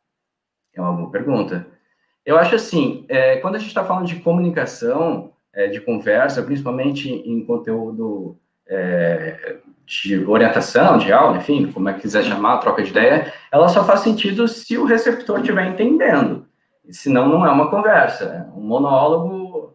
É 0.75 0.81
uma 0.81 0.93
boa 0.93 1.11
pergunta. 1.11 1.67
Eu 2.23 2.37
acho 2.37 2.55
assim, 2.55 3.07
é, 3.09 3.39
quando 3.39 3.55
a 3.55 3.59
gente 3.59 3.69
está 3.69 3.83
falando 3.83 4.07
de 4.07 4.21
comunicação, 4.21 5.33
é, 5.51 5.69
de 5.69 5.81
conversa, 5.81 6.43
principalmente 6.43 7.09
em 7.09 7.43
conteúdo 7.47 8.39
é, 8.69 9.57
de 9.87 10.23
orientação, 10.27 10.99
de 10.99 11.11
aula, 11.11 11.39
enfim, 11.39 11.73
como 11.73 11.89
é 11.89 11.95
que 11.95 12.03
quiser 12.03 12.25
chamar, 12.25 12.59
troca 12.59 12.83
de 12.83 12.91
ideia, 12.91 13.33
ela 13.51 13.71
só 13.71 13.83
faz 13.87 14.01
sentido 14.01 14.47
se 14.47 14.77
o 14.77 14.85
receptor 14.85 15.41
estiver 15.41 15.67
entendendo. 15.67 16.50
Senão 16.91 17.29
não 17.29 17.47
é 17.47 17.51
uma 17.51 17.71
conversa, 17.71 18.25
é 18.25 18.59
um 18.59 18.63
monólogo 18.63 19.75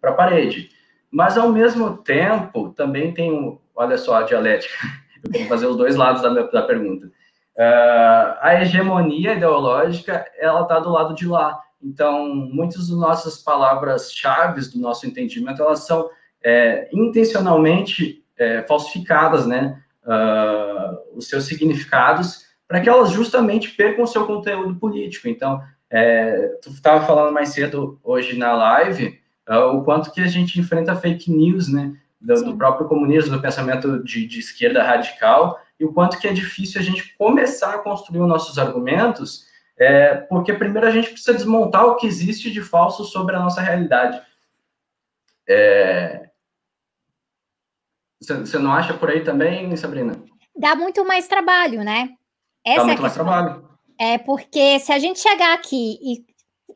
para 0.00 0.10
a 0.10 0.14
parede. 0.14 0.70
Mas, 1.10 1.36
ao 1.36 1.50
mesmo 1.50 1.96
tempo, 1.98 2.70
também 2.70 3.12
tem 3.12 3.32
um. 3.32 3.58
Olha 3.74 3.98
só 3.98 4.16
a 4.16 4.22
dialética, 4.22 4.74
eu 5.24 5.30
quero 5.30 5.48
fazer 5.48 5.66
os 5.66 5.76
dois 5.76 5.96
lados 5.96 6.22
da, 6.22 6.30
minha- 6.30 6.50
da 6.50 6.62
pergunta. 6.62 7.10
Ah, 7.58 8.38
a 8.40 8.60
hegemonia 8.62 9.34
ideológica, 9.34 10.24
ela 10.38 10.62
está 10.62 10.78
do 10.78 10.90
lado 10.90 11.14
de 11.14 11.26
lá. 11.26 11.60
Então, 11.82 12.26
muitas 12.34 12.88
das 12.88 12.98
nossas 12.98 13.38
palavras-chave 13.38 14.60
do 14.70 14.78
nosso 14.78 15.06
entendimento, 15.06 15.62
elas 15.62 15.80
são 15.80 16.08
é, 16.42 16.88
intencionalmente 16.92 18.24
é, 18.38 18.62
falsificadas, 18.62 19.46
né? 19.46 19.82
Ah, 20.06 20.96
os 21.14 21.28
seus 21.28 21.44
significados, 21.44 22.46
para 22.68 22.80
que 22.80 22.88
elas 22.88 23.10
justamente 23.10 23.70
percam 23.70 24.04
o 24.04 24.08
seu 24.08 24.26
conteúdo 24.26 24.74
político. 24.76 25.28
Então, 25.28 25.60
é, 25.96 26.48
tu 26.60 26.68
estava 26.68 27.06
falando 27.06 27.32
mais 27.32 27.48
cedo 27.50 27.98
hoje 28.04 28.36
na 28.36 28.52
live 28.52 29.18
ah, 29.46 29.66
o 29.68 29.82
quanto 29.82 30.12
que 30.12 30.20
a 30.20 30.26
gente 30.26 30.60
enfrenta 30.60 30.94
fake 30.94 31.30
news, 31.30 31.68
né? 31.72 31.96
Do, 32.20 32.34
do 32.44 32.56
próprio 32.56 32.86
comunismo, 32.86 33.34
do 33.34 33.40
pensamento 33.40 34.02
de, 34.02 34.26
de 34.26 34.40
esquerda 34.40 34.82
radical, 34.82 35.58
e 35.80 35.84
o 35.84 35.92
quanto 35.92 36.18
que 36.18 36.26
é 36.26 36.32
difícil 36.32 36.80
a 36.80 36.84
gente 36.84 37.16
começar 37.16 37.74
a 37.74 37.78
construir 37.78 38.20
os 38.20 38.28
nossos 38.28 38.58
argumentos, 38.58 39.46
é, 39.78 40.14
porque 40.14 40.52
primeiro 40.52 40.86
a 40.86 40.90
gente 40.90 41.10
precisa 41.10 41.34
desmontar 41.34 41.86
o 41.86 41.96
que 41.96 42.06
existe 42.06 42.50
de 42.50 42.60
falso 42.60 43.04
sobre 43.04 43.36
a 43.36 43.40
nossa 43.40 43.60
realidade. 43.60 44.20
É, 45.48 46.28
Você 48.20 48.58
não 48.58 48.72
acha 48.72 48.92
por 48.92 49.08
aí 49.08 49.22
também, 49.22 49.74
Sabrina? 49.76 50.12
Dá 50.58 50.74
muito 50.74 51.06
mais 51.06 51.28
trabalho, 51.28 51.84
né? 51.84 52.08
Dá 52.64 52.72
Essa 52.72 52.80
é 52.80 52.82
a 52.82 52.86
muito 52.86 53.02
mais 53.02 53.12
questão. 53.14 53.24
trabalho. 53.24 53.75
É 53.98 54.18
porque 54.18 54.78
se 54.80 54.92
a 54.92 54.98
gente 54.98 55.20
chegar 55.20 55.54
aqui 55.54 55.98
e 56.02 56.24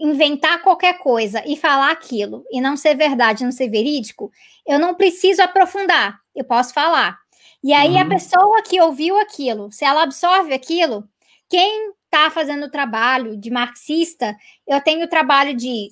inventar 0.00 0.62
qualquer 0.62 0.98
coisa 0.98 1.42
e 1.46 1.56
falar 1.56 1.90
aquilo 1.90 2.44
e 2.50 2.60
não 2.60 2.76
ser 2.76 2.94
verdade, 2.96 3.44
não 3.44 3.52
ser 3.52 3.68
verídico, 3.68 4.30
eu 4.66 4.78
não 4.78 4.94
preciso 4.94 5.42
aprofundar, 5.42 6.18
eu 6.34 6.44
posso 6.44 6.72
falar. 6.72 7.18
E 7.62 7.72
aí 7.74 7.98
a 7.98 8.04
Uhum. 8.04 8.08
pessoa 8.08 8.62
que 8.62 8.80
ouviu 8.80 9.18
aquilo, 9.18 9.70
se 9.70 9.84
ela 9.84 10.02
absorve 10.02 10.54
aquilo, 10.54 11.06
quem 11.48 11.92
está 12.04 12.30
fazendo 12.30 12.66
o 12.66 12.70
trabalho 12.70 13.36
de 13.36 13.50
marxista, 13.50 14.34
eu 14.66 14.80
tenho 14.80 15.04
o 15.04 15.08
trabalho 15.08 15.54
de 15.54 15.88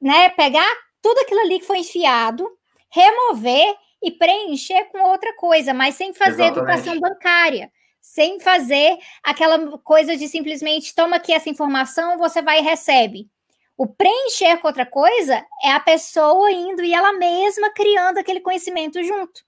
né, 0.00 0.28
pegar 0.30 0.68
tudo 1.02 1.18
aquilo 1.20 1.40
ali 1.40 1.60
que 1.60 1.66
foi 1.66 1.78
enfiado, 1.78 2.46
remover 2.90 3.74
e 4.02 4.10
preencher 4.12 4.84
com 4.86 4.98
outra 5.10 5.34
coisa, 5.36 5.72
mas 5.72 5.94
sem 5.94 6.12
fazer 6.12 6.44
Exatamente. 6.44 6.58
educação 6.58 7.00
bancária, 7.00 7.70
sem 8.06 8.38
fazer 8.38 8.96
aquela 9.22 9.78
coisa 9.78 10.16
de 10.16 10.28
simplesmente 10.28 10.94
toma 10.94 11.16
aqui 11.16 11.32
essa 11.32 11.50
informação, 11.50 12.16
você 12.16 12.40
vai 12.40 12.60
e 12.60 12.62
recebe. 12.62 13.28
O 13.76 13.84
preencher 13.84 14.58
com 14.58 14.68
outra 14.68 14.86
coisa 14.86 15.44
é 15.62 15.72
a 15.72 15.80
pessoa 15.80 16.52
indo 16.52 16.84
e 16.84 16.94
ela 16.94 17.12
mesma 17.12 17.68
criando 17.74 18.18
aquele 18.18 18.40
conhecimento 18.40 19.02
junto. 19.02 19.42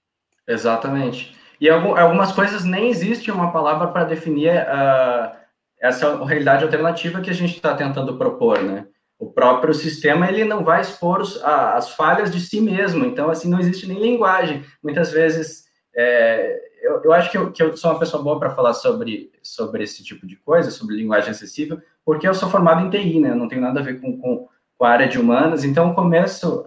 Exatamente. 0.45 1.33
E 1.59 1.69
algu- 1.69 1.95
algumas 1.97 2.33
coisas 2.33 2.65
nem 2.65 2.89
existe 2.89 3.31
uma 3.31 3.51
palavra 3.51 3.87
para 3.87 4.03
definir 4.03 4.49
ah, 4.49 5.39
essa 5.81 6.23
realidade 6.25 6.65
alternativa 6.65 7.21
que 7.21 7.29
a 7.29 7.33
gente 7.33 7.55
está 7.55 7.73
tentando 7.73 8.17
propor, 8.17 8.61
né? 8.61 8.85
O 9.17 9.31
próprio 9.31 9.73
sistema 9.73 10.27
ele 10.27 10.43
não 10.43 10.65
vai 10.65 10.81
expor 10.81 11.21
as 11.43 11.91
falhas 11.91 12.29
de 12.29 12.41
si 12.41 12.59
mesmo, 12.59 13.05
então 13.05 13.29
assim 13.29 13.49
não 13.49 13.59
existe 13.59 13.87
nem 13.87 13.99
linguagem. 13.99 14.65
Muitas 14.83 15.11
vezes 15.11 15.63
é, 15.95 16.68
eu, 16.81 17.01
eu 17.03 17.13
acho 17.13 17.31
que 17.31 17.37
eu, 17.37 17.51
que 17.51 17.61
eu 17.61 17.75
sou 17.75 17.91
uma 17.91 17.99
pessoa 17.99 18.21
boa 18.21 18.39
para 18.39 18.51
falar 18.51 18.73
sobre, 18.73 19.31
sobre 19.41 19.83
esse 19.83 20.03
tipo 20.03 20.25
de 20.25 20.35
coisa, 20.35 20.71
sobre 20.71 20.95
linguagem 20.95 21.31
acessível, 21.31 21.81
porque 22.05 22.27
eu 22.27 22.33
sou 22.33 22.49
formado 22.49 22.85
em 22.85 22.89
TI, 22.89 23.19
né? 23.19 23.33
Não 23.33 23.47
tem 23.47 23.59
nada 23.59 23.79
a 23.79 23.83
ver 23.83 23.99
com, 23.99 24.17
com, 24.19 24.47
com 24.77 24.85
a 24.85 24.89
área 24.89 25.07
de 25.07 25.19
humanas, 25.19 25.63
então 25.63 25.91
o 25.91 25.95
começo, 25.95 26.65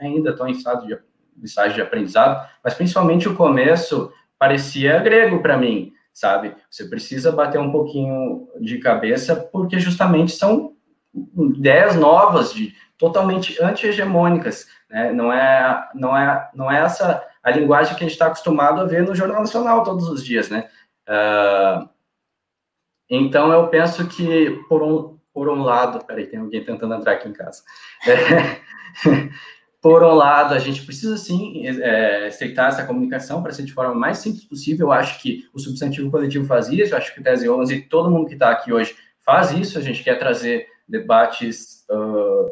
ainda 0.00 0.30
estou 0.30 0.46
em 0.46 0.52
estado 0.52 0.86
de, 0.86 0.98
estágio 1.42 1.74
de 1.74 1.82
aprendizado, 1.82 2.48
mas 2.62 2.74
principalmente 2.74 3.28
o 3.28 3.34
começo 3.34 4.12
parecia 4.38 5.00
grego 5.00 5.40
para 5.40 5.56
mim, 5.56 5.92
sabe? 6.12 6.54
Você 6.70 6.84
precisa 6.84 7.32
bater 7.32 7.60
um 7.60 7.72
pouquinho 7.72 8.48
de 8.60 8.78
cabeça, 8.78 9.34
porque 9.36 9.78
justamente 9.78 10.32
são 10.32 10.74
ideias 11.56 11.96
novas, 11.96 12.52
de 12.52 12.74
totalmente 12.98 13.60
anti-hegemônicas, 13.62 14.66
né? 14.88 15.12
Não 15.12 15.32
é, 15.32 15.88
não 15.94 16.16
é, 16.16 16.50
não 16.54 16.70
é 16.70 16.80
essa 16.80 17.22
a 17.44 17.50
linguagem 17.50 17.94
que 17.94 18.02
a 18.02 18.06
gente 18.06 18.14
está 18.14 18.26
acostumado 18.26 18.80
a 18.80 18.84
ver 18.84 19.02
no 19.02 19.14
Jornal 19.14 19.40
Nacional 19.40 19.84
todos 19.84 20.08
os 20.08 20.24
dias, 20.24 20.48
né? 20.48 20.68
Uh, 21.06 21.88
então, 23.08 23.52
eu 23.52 23.68
penso 23.68 24.08
que, 24.08 24.50
por 24.68 24.82
um, 24.82 25.18
por 25.32 25.50
um 25.50 25.62
lado, 25.62 26.02
peraí, 26.06 26.26
tem 26.26 26.40
alguém 26.40 26.64
tentando 26.64 26.94
entrar 26.94 27.12
aqui 27.12 27.28
em 27.28 27.32
casa. 27.32 27.62
É, 29.06 29.28
por 29.82 30.02
um 30.02 30.14
lado, 30.14 30.54
a 30.54 30.58
gente 30.58 30.82
precisa 30.86 31.18
sim 31.18 31.66
é, 31.66 32.28
aceitar 32.28 32.68
essa 32.68 32.86
comunicação 32.86 33.42
para 33.42 33.52
ser 33.52 33.64
de 33.64 33.72
forma 33.72 33.94
mais 33.94 34.18
simples 34.18 34.44
possível. 34.44 34.86
Eu 34.86 34.92
acho 34.92 35.20
que 35.20 35.46
o 35.52 35.58
substantivo 35.58 36.10
coletivo 36.10 36.46
faz 36.46 36.68
isso, 36.68 36.94
eu 36.94 36.98
acho 36.98 37.12
que 37.12 37.20
o 37.20 37.22
Tese 37.22 37.50
11 37.50 37.74
e 37.74 37.82
todo 37.82 38.10
mundo 38.10 38.28
que 38.28 38.32
está 38.34 38.50
aqui 38.50 38.72
hoje 38.72 38.96
faz 39.20 39.50
isso. 39.50 39.76
A 39.76 39.82
gente 39.82 40.02
quer 40.02 40.18
trazer 40.18 40.66
debates 40.88 41.84
uh, 41.90 42.50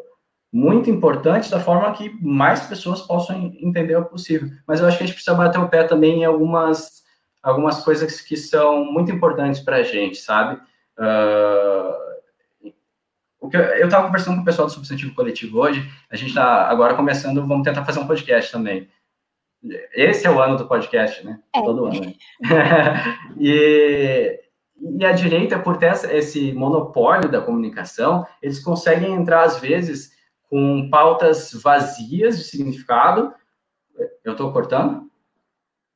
muito 0.53 0.87
importantes 0.87 1.49
da 1.49 1.59
forma 1.59 1.91
que 1.93 2.15
mais 2.21 2.61
pessoas 2.67 3.01
possam 3.01 3.51
entender 3.59 3.95
o 3.95 4.05
possível. 4.05 4.49
Mas 4.67 4.79
eu 4.79 4.87
acho 4.87 4.99
que 4.99 5.03
a 5.03 5.07
gente 5.07 5.15
precisa 5.15 5.35
bater 5.35 5.59
o 5.59 5.67
pé 5.67 5.83
também 5.83 6.19
em 6.19 6.25
algumas, 6.25 7.03
algumas 7.41 7.83
coisas 7.83 8.21
que 8.21 8.37
são 8.37 8.85
muito 8.85 9.11
importantes 9.11 9.59
para 9.59 9.77
a 9.77 9.83
gente, 9.83 10.17
sabe? 10.17 10.61
Uh, 10.95 12.71
o 13.41 13.49
que 13.49 13.57
eu 13.57 13.85
estava 13.85 14.05
conversando 14.05 14.35
com 14.35 14.41
o 14.43 14.45
pessoal 14.45 14.67
do 14.67 14.73
substantivo 14.73 15.15
coletivo 15.15 15.57
hoje, 15.57 15.91
a 16.07 16.15
gente 16.15 16.29
está 16.29 16.69
agora 16.69 16.93
começando, 16.93 17.45
vamos 17.47 17.63
tentar 17.63 17.83
fazer 17.83 17.99
um 17.99 18.07
podcast 18.07 18.51
também. 18.51 18.87
Esse 19.91 20.27
é 20.27 20.29
o 20.29 20.39
ano 20.39 20.55
do 20.55 20.67
podcast, 20.67 21.25
né? 21.25 21.39
É. 21.55 21.61
Todo 21.61 21.85
ano. 21.85 21.99
Né? 21.99 22.13
e, 23.39 24.39
e 24.99 25.03
a 25.03 25.11
direita, 25.13 25.57
por 25.57 25.77
ter 25.77 25.93
esse 26.11 26.53
monopólio 26.53 27.31
da 27.31 27.41
comunicação, 27.41 28.23
eles 28.39 28.59
conseguem 28.59 29.13
entrar, 29.13 29.43
às 29.43 29.59
vezes, 29.59 30.12
com 30.53 30.87
pautas 30.87 31.51
vazias 31.51 32.37
de 32.37 32.43
significado. 32.43 33.33
Eu 34.23 34.33
estou 34.33 34.53
cortando? 34.53 35.09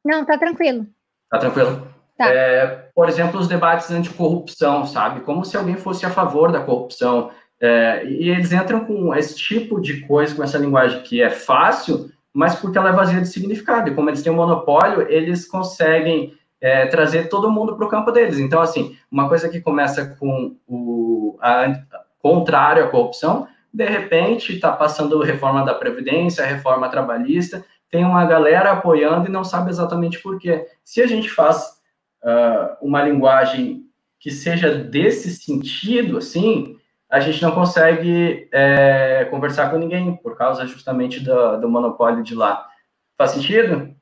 Não, 0.03 0.25
tá 0.25 0.35
tranquilo. 0.35 0.87
Tá 1.29 1.37
tranquilo? 1.37 1.87
Tá. 2.17 2.27
É, 2.27 2.89
por 2.95 3.07
exemplo, 3.07 3.39
os 3.39 3.47
debates 3.47 3.91
anticorrupção, 3.91 4.83
sabe? 4.87 5.19
Como 5.19 5.45
se 5.45 5.55
alguém 5.55 5.77
fosse 5.77 6.07
a 6.07 6.09
favor 6.09 6.51
da 6.51 6.59
corrupção. 6.59 7.29
É, 7.61 8.03
e 8.07 8.31
eles 8.31 8.51
entram 8.51 8.83
com 8.83 9.13
esse 9.13 9.35
tipo 9.35 9.79
de 9.79 10.01
coisa, 10.07 10.33
com 10.33 10.43
essa 10.43 10.57
linguagem 10.57 11.03
que 11.03 11.21
é 11.21 11.29
fácil, 11.29 12.11
mas 12.33 12.55
porque 12.55 12.79
ela 12.79 12.89
é 12.89 12.93
vazia 12.93 13.21
de 13.21 13.27
significado. 13.27 13.91
E 13.91 13.93
como 13.93 14.09
eles 14.09 14.23
têm 14.23 14.33
um 14.33 14.37
monopólio, 14.37 15.03
eles 15.07 15.47
conseguem 15.47 16.33
é, 16.59 16.87
trazer 16.87 17.29
todo 17.29 17.51
mundo 17.51 17.75
para 17.75 17.85
o 17.85 17.89
campo 17.89 18.11
deles. 18.11 18.39
Então, 18.39 18.59
assim, 18.59 18.97
uma 19.11 19.29
coisa 19.29 19.49
que 19.49 19.61
começa 19.61 20.15
com 20.19 20.57
o 20.67 21.37
a, 21.39 21.79
contrário 22.19 22.85
à 22.85 22.87
corrupção 22.87 23.47
de 23.77 23.85
repente 23.85 24.53
está 24.53 24.71
passando 24.71 25.21
reforma 25.21 25.63
da 25.63 25.75
Previdência, 25.75 26.43
reforma 26.43 26.89
trabalhista, 26.89 27.63
tem 27.91 28.03
uma 28.03 28.25
galera 28.25 28.71
apoiando 28.71 29.27
e 29.27 29.31
não 29.31 29.43
sabe 29.43 29.69
exatamente 29.69 30.19
por 30.19 30.39
quê. 30.39 30.65
Se 30.83 30.99
a 30.99 31.05
gente 31.05 31.29
faz 31.29 31.79
uh, 32.23 32.75
uma 32.81 33.03
linguagem 33.03 33.83
que 34.19 34.31
seja 34.31 34.73
desse 34.73 35.29
sentido, 35.29 36.17
assim, 36.17 36.75
a 37.07 37.19
gente 37.19 37.39
não 37.43 37.51
consegue 37.51 38.49
é, 38.51 39.25
conversar 39.29 39.69
com 39.69 39.77
ninguém, 39.77 40.15
por 40.15 40.35
causa 40.35 40.65
justamente 40.65 41.19
do, 41.19 41.57
do 41.57 41.69
monopólio 41.69 42.23
de 42.23 42.33
lá. 42.33 42.67
Faz 43.15 43.31
sentido? 43.31 43.95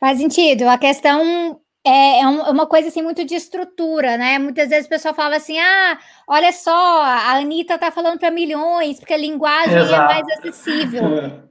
Faz 0.00 0.16
sentido. 0.16 0.66
A 0.66 0.78
questão 0.78 1.60
é, 1.86 1.90
é, 1.90 2.20
é 2.22 2.26
uma 2.26 2.66
coisa 2.66 2.88
assim 2.88 3.02
muito 3.02 3.24
de 3.24 3.34
estrutura, 3.34 4.16
né? 4.16 4.38
Muitas 4.38 4.70
vezes 4.70 4.86
o 4.86 4.88
pessoal 4.88 5.14
fala 5.14 5.36
assim: 5.36 5.58
ah, 5.58 5.98
olha 6.26 6.50
só, 6.50 7.02
a 7.02 7.36
Anitta 7.36 7.78
tá 7.78 7.90
falando 7.90 8.18
para 8.18 8.30
milhões, 8.30 8.98
porque 8.98 9.12
a 9.12 9.18
linguagem 9.18 9.76
Exato. 9.76 9.94
é 9.94 9.98
mais 9.98 10.38
acessível. 10.38 11.02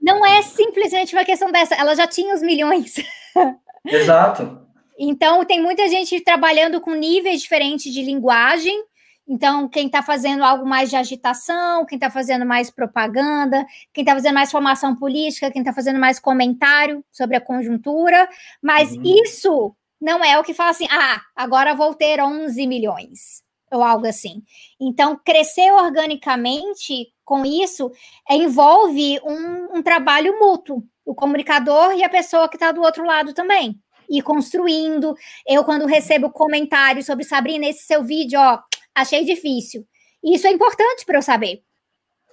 Não 0.02 0.26
é 0.26 0.42
simplesmente 0.42 1.16
uma 1.16 1.24
questão 1.24 1.52
dessa, 1.52 1.76
ela 1.76 1.96
já 1.96 2.08
tinha 2.08 2.34
os 2.34 2.42
milhões. 2.42 2.96
Exato. 3.86 4.62
então, 4.98 5.46
tem 5.46 5.62
muita 5.62 5.88
gente 5.88 6.20
trabalhando 6.22 6.82
com 6.82 6.92
níveis 6.92 7.42
diferentes 7.42 7.94
de 7.94 8.02
linguagem. 8.02 8.84
Então, 9.28 9.70
quem 9.70 9.86
está 9.86 10.02
fazendo 10.02 10.44
algo 10.44 10.66
mais 10.66 10.90
de 10.90 10.98
agitação, 10.98 11.86
quem 11.86 11.96
está 11.96 12.10
fazendo 12.10 12.46
mais 12.46 12.70
propaganda, 12.70 13.66
quem 13.94 14.02
está 14.02 14.14
fazendo 14.14 14.34
mais 14.34 14.52
formação 14.52 14.96
política, 14.96 15.50
quem 15.50 15.62
está 15.62 15.72
fazendo 15.72 15.98
mais 15.98 16.20
comentário 16.20 17.06
sobre 17.10 17.38
a 17.38 17.42
conjuntura, 17.42 18.28
mas 18.62 18.92
uhum. 18.92 19.02
isso 19.24 19.76
não 20.04 20.22
é 20.22 20.38
o 20.38 20.44
que 20.44 20.54
fala 20.54 20.72
assim, 20.72 20.86
ah, 20.92 21.22
agora 21.34 21.74
vou 21.74 21.96
ter 21.96 22.22
11 22.22 22.68
milhões, 22.68 23.42
ou 23.72 23.82
algo 23.82 24.06
assim. 24.06 24.44
Então, 24.78 25.18
crescer 25.24 25.72
organicamente 25.72 27.08
com 27.24 27.46
isso 27.46 27.90
é, 28.30 28.36
envolve 28.36 29.18
um, 29.24 29.78
um 29.78 29.82
trabalho 29.82 30.38
mútuo, 30.38 30.84
o 31.06 31.16
comunicador 31.16 31.94
e 31.94 32.04
a 32.04 32.10
pessoa 32.10 32.50
que 32.50 32.58
está 32.58 32.74
do 32.74 32.82
outro 32.82 33.06
lado 33.06 33.34
também. 33.34 33.80
E 34.10 34.22
construindo. 34.22 35.16
Eu, 35.48 35.64
quando 35.64 35.86
recebo 35.86 36.30
comentários 36.30 37.06
sobre 37.06 37.24
Sabrina, 37.24 37.66
esse 37.66 37.86
seu 37.86 38.04
vídeo, 38.04 38.38
ó, 38.38 38.60
achei 38.94 39.24
difícil. 39.24 39.88
Isso 40.22 40.48
é 40.48 40.52
importante 40.52 41.06
para 41.06 41.18
eu 41.18 41.22
saber. 41.22 41.64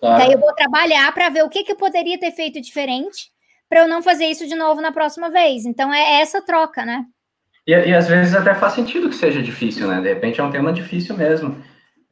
Claro. 0.00 0.18
Daí 0.18 0.32
eu 0.32 0.40
vou 0.40 0.52
trabalhar 0.54 1.14
para 1.14 1.28
ver 1.28 1.44
o 1.44 1.48
que, 1.48 1.62
que 1.62 1.70
eu 1.70 1.76
poderia 1.76 2.18
ter 2.18 2.32
feito 2.32 2.60
diferente 2.60 3.30
para 3.68 3.82
eu 3.82 3.88
não 3.88 4.02
fazer 4.02 4.26
isso 4.26 4.48
de 4.48 4.56
novo 4.56 4.80
na 4.80 4.90
próxima 4.90 5.30
vez. 5.30 5.64
Então 5.64 5.94
é 5.94 6.20
essa 6.20 6.42
troca, 6.42 6.84
né? 6.84 7.06
E, 7.70 7.72
e, 7.72 7.94
às 7.94 8.08
vezes 8.08 8.34
até 8.34 8.52
faz 8.52 8.72
sentido 8.72 9.08
que 9.08 9.14
seja 9.14 9.40
difícil, 9.40 9.86
né? 9.86 10.00
De 10.00 10.08
repente 10.08 10.40
é 10.40 10.42
um 10.42 10.50
tema 10.50 10.72
difícil 10.72 11.16
mesmo. 11.16 11.56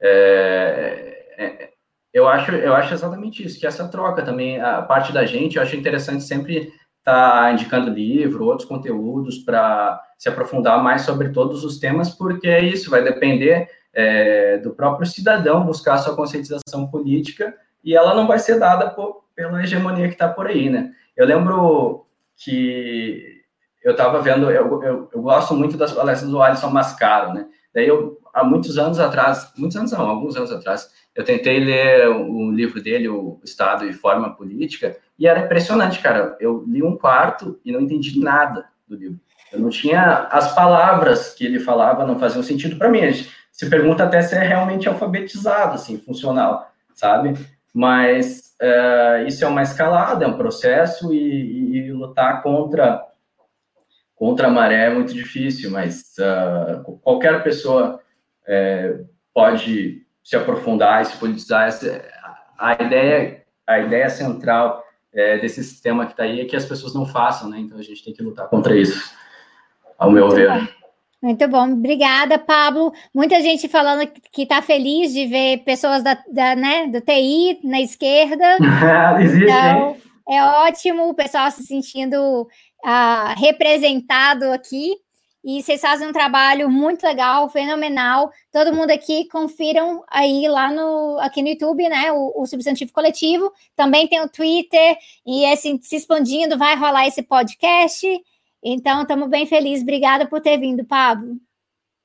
É, 0.00 1.34
é, 1.36 1.70
eu, 2.14 2.28
acho, 2.28 2.52
eu 2.52 2.72
acho 2.72 2.94
exatamente 2.94 3.44
isso, 3.44 3.58
que 3.58 3.66
essa 3.66 3.88
troca 3.88 4.22
também, 4.22 4.60
a 4.60 4.82
parte 4.82 5.12
da 5.12 5.26
gente, 5.26 5.56
eu 5.56 5.62
acho 5.62 5.74
interessante 5.74 6.22
sempre 6.22 6.72
estar 6.98 7.42
tá 7.42 7.52
indicando 7.52 7.90
livro, 7.90 8.44
outros 8.44 8.68
conteúdos 8.68 9.38
para 9.38 10.00
se 10.16 10.28
aprofundar 10.28 10.80
mais 10.80 11.02
sobre 11.02 11.30
todos 11.30 11.64
os 11.64 11.80
temas, 11.80 12.10
porque 12.10 12.46
é 12.46 12.62
isso, 12.62 12.88
vai 12.88 13.02
depender 13.02 13.68
é, 13.92 14.58
do 14.58 14.70
próprio 14.76 15.08
cidadão 15.08 15.66
buscar 15.66 15.98
sua 15.98 16.14
conscientização 16.14 16.86
política 16.88 17.52
e 17.82 17.96
ela 17.96 18.14
não 18.14 18.28
vai 18.28 18.38
ser 18.38 18.60
dada 18.60 18.90
por, 18.90 19.24
pela 19.34 19.60
hegemonia 19.60 20.06
que 20.06 20.14
está 20.14 20.28
por 20.28 20.46
aí, 20.46 20.70
né? 20.70 20.92
Eu 21.16 21.26
lembro 21.26 22.06
que 22.36 23.37
eu 23.82 23.92
estava 23.92 24.20
vendo, 24.20 24.50
eu, 24.50 24.82
eu, 24.82 25.10
eu, 25.12 25.22
gosto 25.22 25.54
muito 25.54 25.76
das 25.76 25.92
palestras 25.92 26.30
do 26.30 26.42
Alisson 26.42 26.70
Mascaro, 26.70 27.32
né? 27.32 27.46
Daí 27.74 27.86
eu, 27.86 28.18
há 28.34 28.42
muitos 28.42 28.78
anos 28.78 28.98
atrás, 28.98 29.52
muitos 29.56 29.76
anos 29.76 29.92
não, 29.92 30.08
alguns 30.08 30.36
anos 30.36 30.50
atrás, 30.50 30.88
eu 31.14 31.24
tentei 31.24 31.58
ler 31.60 32.08
o 32.08 32.50
livro 32.50 32.82
dele, 32.82 33.08
O 33.08 33.40
Estado 33.44 33.84
e 33.86 33.92
Forma 33.92 34.34
Política, 34.36 34.96
e 35.18 35.26
era 35.26 35.40
impressionante, 35.40 36.00
cara. 36.00 36.36
Eu 36.38 36.64
li 36.66 36.82
um 36.82 36.96
quarto 36.96 37.58
e 37.64 37.72
não 37.72 37.80
entendi 37.80 38.20
nada 38.20 38.66
do 38.86 38.96
livro. 38.96 39.18
Eu 39.52 39.58
não 39.58 39.68
tinha 39.68 40.28
as 40.30 40.54
palavras 40.54 41.34
que 41.34 41.44
ele 41.44 41.58
falava, 41.58 42.06
não 42.06 42.18
faziam 42.18 42.42
sentido 42.42 42.76
para 42.76 42.88
mim. 42.88 43.00
A 43.00 43.10
gente 43.10 43.30
se 43.50 43.68
pergunta 43.68 44.04
até 44.04 44.22
se 44.22 44.36
é 44.36 44.40
realmente 44.40 44.88
alfabetizado, 44.88 45.74
assim, 45.74 45.98
funcional, 45.98 46.70
sabe? 46.94 47.34
Mas 47.74 48.54
uh, 48.62 49.26
isso 49.26 49.44
é 49.44 49.48
uma 49.48 49.62
escalada, 49.62 50.24
é 50.24 50.28
um 50.28 50.36
processo 50.36 51.12
e, 51.12 51.18
e, 51.18 51.78
e 51.78 51.92
lutar 51.92 52.42
contra 52.42 53.07
contra 54.18 54.48
a 54.48 54.50
maré 54.50 54.86
é 54.86 54.94
muito 54.94 55.14
difícil, 55.14 55.70
mas 55.70 56.14
uh, 56.18 56.98
qualquer 57.02 57.42
pessoa 57.44 58.00
é, 58.46 59.00
pode 59.32 60.02
se 60.24 60.36
aprofundar 60.36 61.02
e 61.02 61.04
se 61.04 61.16
politizar. 61.16 61.68
Essa, 61.68 62.04
a 62.58 62.72
ideia, 62.74 63.44
a 63.66 63.78
ideia 63.78 64.10
central 64.10 64.82
é, 65.14 65.38
desse 65.38 65.62
sistema 65.62 66.04
que 66.04 66.12
está 66.12 66.24
aí 66.24 66.40
é 66.40 66.44
que 66.44 66.56
as 66.56 66.64
pessoas 66.64 66.94
não 66.94 67.06
façam, 67.06 67.48
né? 67.48 67.60
Então 67.60 67.78
a 67.78 67.82
gente 67.82 68.04
tem 68.04 68.12
que 68.12 68.22
lutar 68.22 68.48
contra 68.48 68.76
isso, 68.76 69.14
ao 69.96 70.10
meu 70.10 70.26
muito 70.26 70.36
ver. 70.36 70.48
Bom. 70.48 70.78
Muito 71.20 71.48
bom, 71.48 71.72
obrigada, 71.72 72.38
Pablo. 72.38 72.92
Muita 73.12 73.40
gente 73.40 73.68
falando 73.68 74.08
que 74.32 74.42
está 74.42 74.62
feliz 74.62 75.12
de 75.12 75.26
ver 75.26 75.58
pessoas 75.64 76.02
da, 76.02 76.16
da, 76.32 76.54
né, 76.54 76.86
do 76.86 77.00
TI 77.00 77.58
na 77.64 77.80
esquerda. 77.80 78.56
Existe, 79.20 79.44
então, 79.44 79.96
é 80.28 80.44
ótimo 80.44 81.08
o 81.08 81.14
pessoal 81.14 81.50
se 81.50 81.64
sentindo 81.64 82.46
representado 83.36 84.44
aqui. 84.52 84.96
E 85.44 85.62
vocês 85.62 85.80
fazem 85.80 86.08
um 86.08 86.12
trabalho 86.12 86.68
muito 86.68 87.04
legal, 87.04 87.48
fenomenal. 87.48 88.30
Todo 88.52 88.74
mundo 88.74 88.90
aqui, 88.90 89.28
confiram 89.28 90.04
aí 90.08 90.48
lá 90.48 90.70
no 90.70 91.18
aqui 91.20 91.40
no 91.40 91.48
YouTube, 91.48 91.88
né? 91.88 92.12
O, 92.12 92.42
o 92.42 92.46
Substantivo 92.46 92.92
Coletivo. 92.92 93.52
Também 93.76 94.08
tem 94.08 94.20
o 94.20 94.28
Twitter, 94.28 94.98
e 95.24 95.44
esse 95.44 95.78
se 95.82 95.96
expandindo, 95.96 96.58
vai 96.58 96.74
rolar 96.76 97.06
esse 97.06 97.22
podcast. 97.22 98.06
Então, 98.62 99.02
estamos 99.02 99.28
bem 99.28 99.46
felizes. 99.46 99.82
Obrigada 99.82 100.26
por 100.26 100.40
ter 100.40 100.58
vindo, 100.58 100.84
Pablo. 100.84 101.36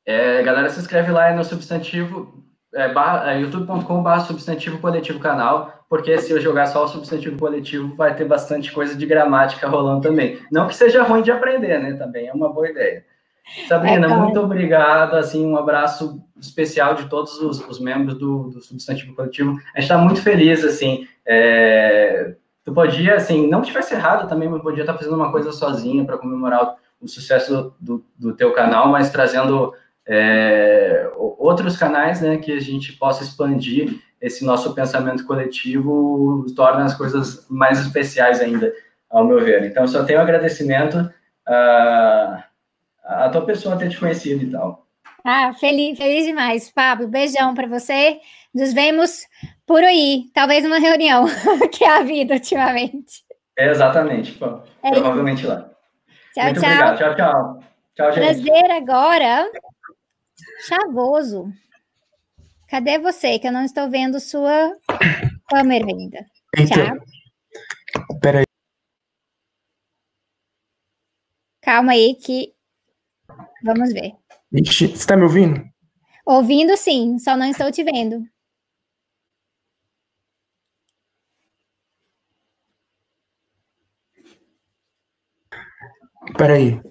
É, 0.06 0.44
galera, 0.44 0.70
se 0.70 0.80
inscreve 0.80 1.12
lá 1.12 1.34
no 1.34 1.44
substantivo, 1.44 2.43
é, 2.74 2.92
é, 3.32 3.40
youtube.com.br 3.40 4.20
substantivo 4.26 4.80
coletivo 4.80 5.20
canal, 5.20 5.86
porque 5.90 6.18
se 6.18 6.32
eu 6.32 6.42
jogar 6.42 6.66
só 6.68 6.86
o 6.86 6.88
substantivo 6.88 7.38
coletivo, 7.38 7.96
vai 7.96 8.16
ter 8.16 8.26
bastante 8.26 8.72
coisa 8.72 8.96
de 8.96 9.06
gramática 9.06 9.68
rolando 9.68 10.02
também. 10.02 10.40
Não 10.52 10.68
que 10.68 10.76
seja 10.76 11.04
ruim 11.04 11.22
de 11.22 11.32
aprender, 11.32 11.80
né? 11.80 11.94
Também 11.94 12.28
é 12.28 12.34
uma 12.34 12.52
boa 12.52 12.70
ideia. 12.70 13.06
Sabrina, 13.68 14.08
é, 14.08 14.10
muito 14.10 14.40
obrigado. 14.40 15.16
Assim, 15.16 15.46
um 15.46 15.58
abraço 15.58 16.22
especial 16.40 16.96
de 16.96 17.06
todos 17.06 17.40
os, 17.40 17.60
os 17.68 17.80
membros 17.80 18.18
do, 18.18 18.50
do, 18.50 18.62
substantivo 18.62 19.14
coletivo. 19.16 19.52
A 19.76 19.80
gente 19.80 19.84
está 19.84 19.98
muito 19.98 20.22
feliz, 20.22 20.64
assim. 20.64 21.08
É, 21.26 22.36
tu 22.64 22.74
podia, 22.74 23.16
assim, 23.16 23.48
não 23.48 23.62
tivesse 23.62 23.94
errado 23.94 24.28
também, 24.28 24.50
mas 24.50 24.62
podia 24.62 24.84
estar 24.84 24.94
tá 24.94 25.00
fazendo 25.00 25.16
uma 25.16 25.32
coisa 25.32 25.52
sozinha 25.52 26.06
para 26.06 26.18
comemorar 26.18 26.64
o, 26.64 27.06
o 27.06 27.08
sucesso 27.08 27.74
do, 27.80 28.04
do, 28.18 28.34
teu 28.34 28.54
canal, 28.54 28.88
mas 28.88 29.12
trazendo 29.12 29.74
é, 30.08 31.10
outros 31.16 31.78
canais, 31.78 32.22
né, 32.22 32.38
que 32.38 32.52
a 32.52 32.60
gente 32.60 32.94
possa 32.94 33.24
expandir 33.24 34.00
esse 34.22 34.46
nosso 34.46 34.74
pensamento 34.74 35.26
coletivo, 35.26 36.46
torna 36.56 36.86
as 36.86 36.96
coisas 36.96 37.46
mais 37.50 37.80
especiais 37.80 38.40
ainda, 38.40 38.74
ao 39.10 39.26
meu 39.26 39.40
ver. 39.44 39.64
Então, 39.66 39.86
só 39.86 40.04
tenho 40.04 40.22
agradecimento. 40.22 40.98
Uh, 41.48 42.42
a 43.04 43.30
tua 43.30 43.46
pessoa 43.46 43.78
ter 43.78 43.90
te 43.90 44.00
conhecido 44.00 44.44
e 44.44 44.52
tal. 44.52 44.88
Ah, 45.26 45.54
feliz, 45.54 45.98
feliz 45.98 46.26
demais, 46.26 46.72
Pablo. 46.72 47.08
Beijão 47.08 47.54
para 47.54 47.68
você. 47.68 48.20
Nos 48.54 48.74
vemos 48.74 49.26
por 49.66 49.84
aí, 49.84 50.26
talvez 50.34 50.64
numa 50.64 50.80
reunião, 50.80 51.26
que 51.72 51.84
é 51.84 51.98
a 51.98 52.04
vida 52.04 52.36
ultimamente. 52.36 53.24
É 53.58 53.70
exatamente, 53.70 54.34
pô. 54.34 54.60
É 54.82 54.92
provavelmente 54.92 55.46
lá. 55.46 55.70
Tchau, 56.34 56.44
Muito 56.46 56.62
tchau. 56.62 56.70
Obrigado. 56.70 56.98
Tchau, 56.98 57.16
tchau. 57.16 57.60
Tchau, 57.96 58.12
gente. 58.12 58.44
Prazer 58.44 58.72
agora. 58.72 59.50
Chavoso. 60.68 61.52
Cadê 62.68 62.98
você? 62.98 63.38
Que 63.38 63.48
eu 63.48 63.52
não 63.52 63.64
estou 63.64 63.90
vendo 63.90 64.20
sua 64.20 64.76
câmera 65.48 65.86
ainda. 65.86 66.26
Então. 66.58 66.98
Peraí. 68.22 68.46
Calma 71.62 71.94
aí 71.94 72.16
que 72.16 72.54
Vamos 73.64 73.94
ver. 73.94 74.14
Ixi, 74.52 74.88
você 74.88 74.94
está 74.94 75.16
me 75.16 75.24
ouvindo? 75.24 75.64
Ouvindo 76.26 76.76
sim, 76.76 77.18
só 77.18 77.36
não 77.38 77.46
estou 77.46 77.72
te 77.72 77.84
vendo. 77.84 78.24
Peraí. 86.38 86.82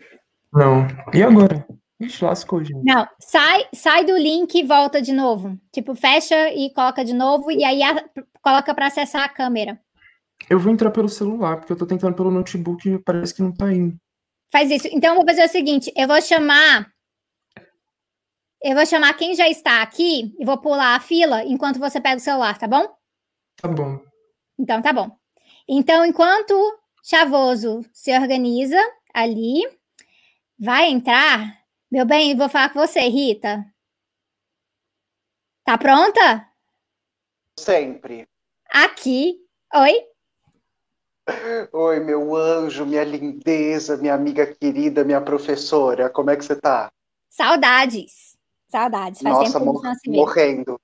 Não. 0.53 0.87
E 1.13 1.23
agora? 1.23 1.67
Ixi, 2.03 2.25
lascou, 2.25 2.65
gente. 2.65 2.83
Não, 2.85 3.07
sai, 3.21 3.69
sai 3.73 4.05
do 4.05 4.17
link 4.17 4.59
e 4.59 4.65
volta 4.65 5.01
de 5.01 5.13
novo. 5.13 5.57
Tipo, 5.71 5.95
fecha 5.95 6.53
e 6.53 6.73
coloca 6.75 7.05
de 7.05 7.13
novo 7.13 7.51
e 7.51 7.63
aí 7.63 7.81
a, 7.83 8.05
coloca 8.43 8.75
para 8.75 8.87
acessar 8.87 9.23
a 9.23 9.29
câmera. 9.29 9.81
Eu 10.51 10.59
vou 10.59 10.73
entrar 10.73 10.91
pelo 10.91 11.09
celular, 11.09 11.59
porque 11.59 11.73
eu 11.73 11.77
tô 11.77 11.87
tentando 11.87 12.17
pelo 12.17 12.31
notebook 12.31 12.89
e 12.89 12.99
parece 12.99 13.33
que 13.33 13.43
não 13.43 13.53
tá 13.53 13.73
indo. 13.73 13.97
Faz 14.51 14.69
isso. 14.71 14.89
Então, 14.91 15.11
eu 15.11 15.17
vou 15.17 15.25
fazer 15.25 15.45
o 15.45 15.49
seguinte: 15.49 15.93
eu 15.97 16.09
vou 16.09 16.21
chamar. 16.21 16.91
Eu 18.61 18.75
vou 18.75 18.85
chamar 18.87 19.15
quem 19.15 19.35
já 19.35 19.49
está 19.49 19.83
aqui 19.83 20.35
e 20.39 20.45
vou 20.45 20.59
pular 20.59 20.97
a 20.97 21.01
fila 21.01 21.45
enquanto 21.45 21.79
você 21.79 22.01
pega 22.01 22.17
o 22.17 22.21
celular, 22.21 22.59
tá 22.59 22.67
bom? 22.67 22.87
Tá 23.57 23.69
bom. 23.69 24.01
Então, 24.59 24.83
tá 24.83 24.93
bom. 24.93 25.11
Então, 25.69 26.05
enquanto 26.05 26.55
Chavoso 27.05 27.85
se 27.93 28.17
organiza 28.17 28.79
ali, 29.15 29.63
vai 30.59 30.91
entrar. 30.91 31.62
Meu 31.93 32.07
bem, 32.07 32.35
vou 32.35 32.49
falar 32.49 32.73
com 32.73 32.81
você, 32.81 33.01
Rita. 33.01 33.67
Tá 35.63 35.77
pronta? 35.77 36.49
Sempre. 37.61 38.27
Aqui. 38.71 39.37
Oi? 39.75 40.09
Oi, 41.71 42.01
meu 42.01 42.35
anjo, 42.35 42.87
minha 42.87 43.05
lindeza, 43.05 43.99
minha 43.99 44.15
amiga 44.15 44.47
querida, 44.47 45.05
minha 45.05 45.21
professora, 45.21 46.09
como 46.09 46.31
é 46.31 46.37
que 46.37 46.47
você 46.47 46.57
tá? 46.57 46.91
Saudades. 47.29 48.39
Saudades. 48.69 49.21
Faz 49.21 49.37
Nossa, 49.37 49.59
tempo 49.61 49.75
mor 49.75 49.83
morrendo. 50.07 50.81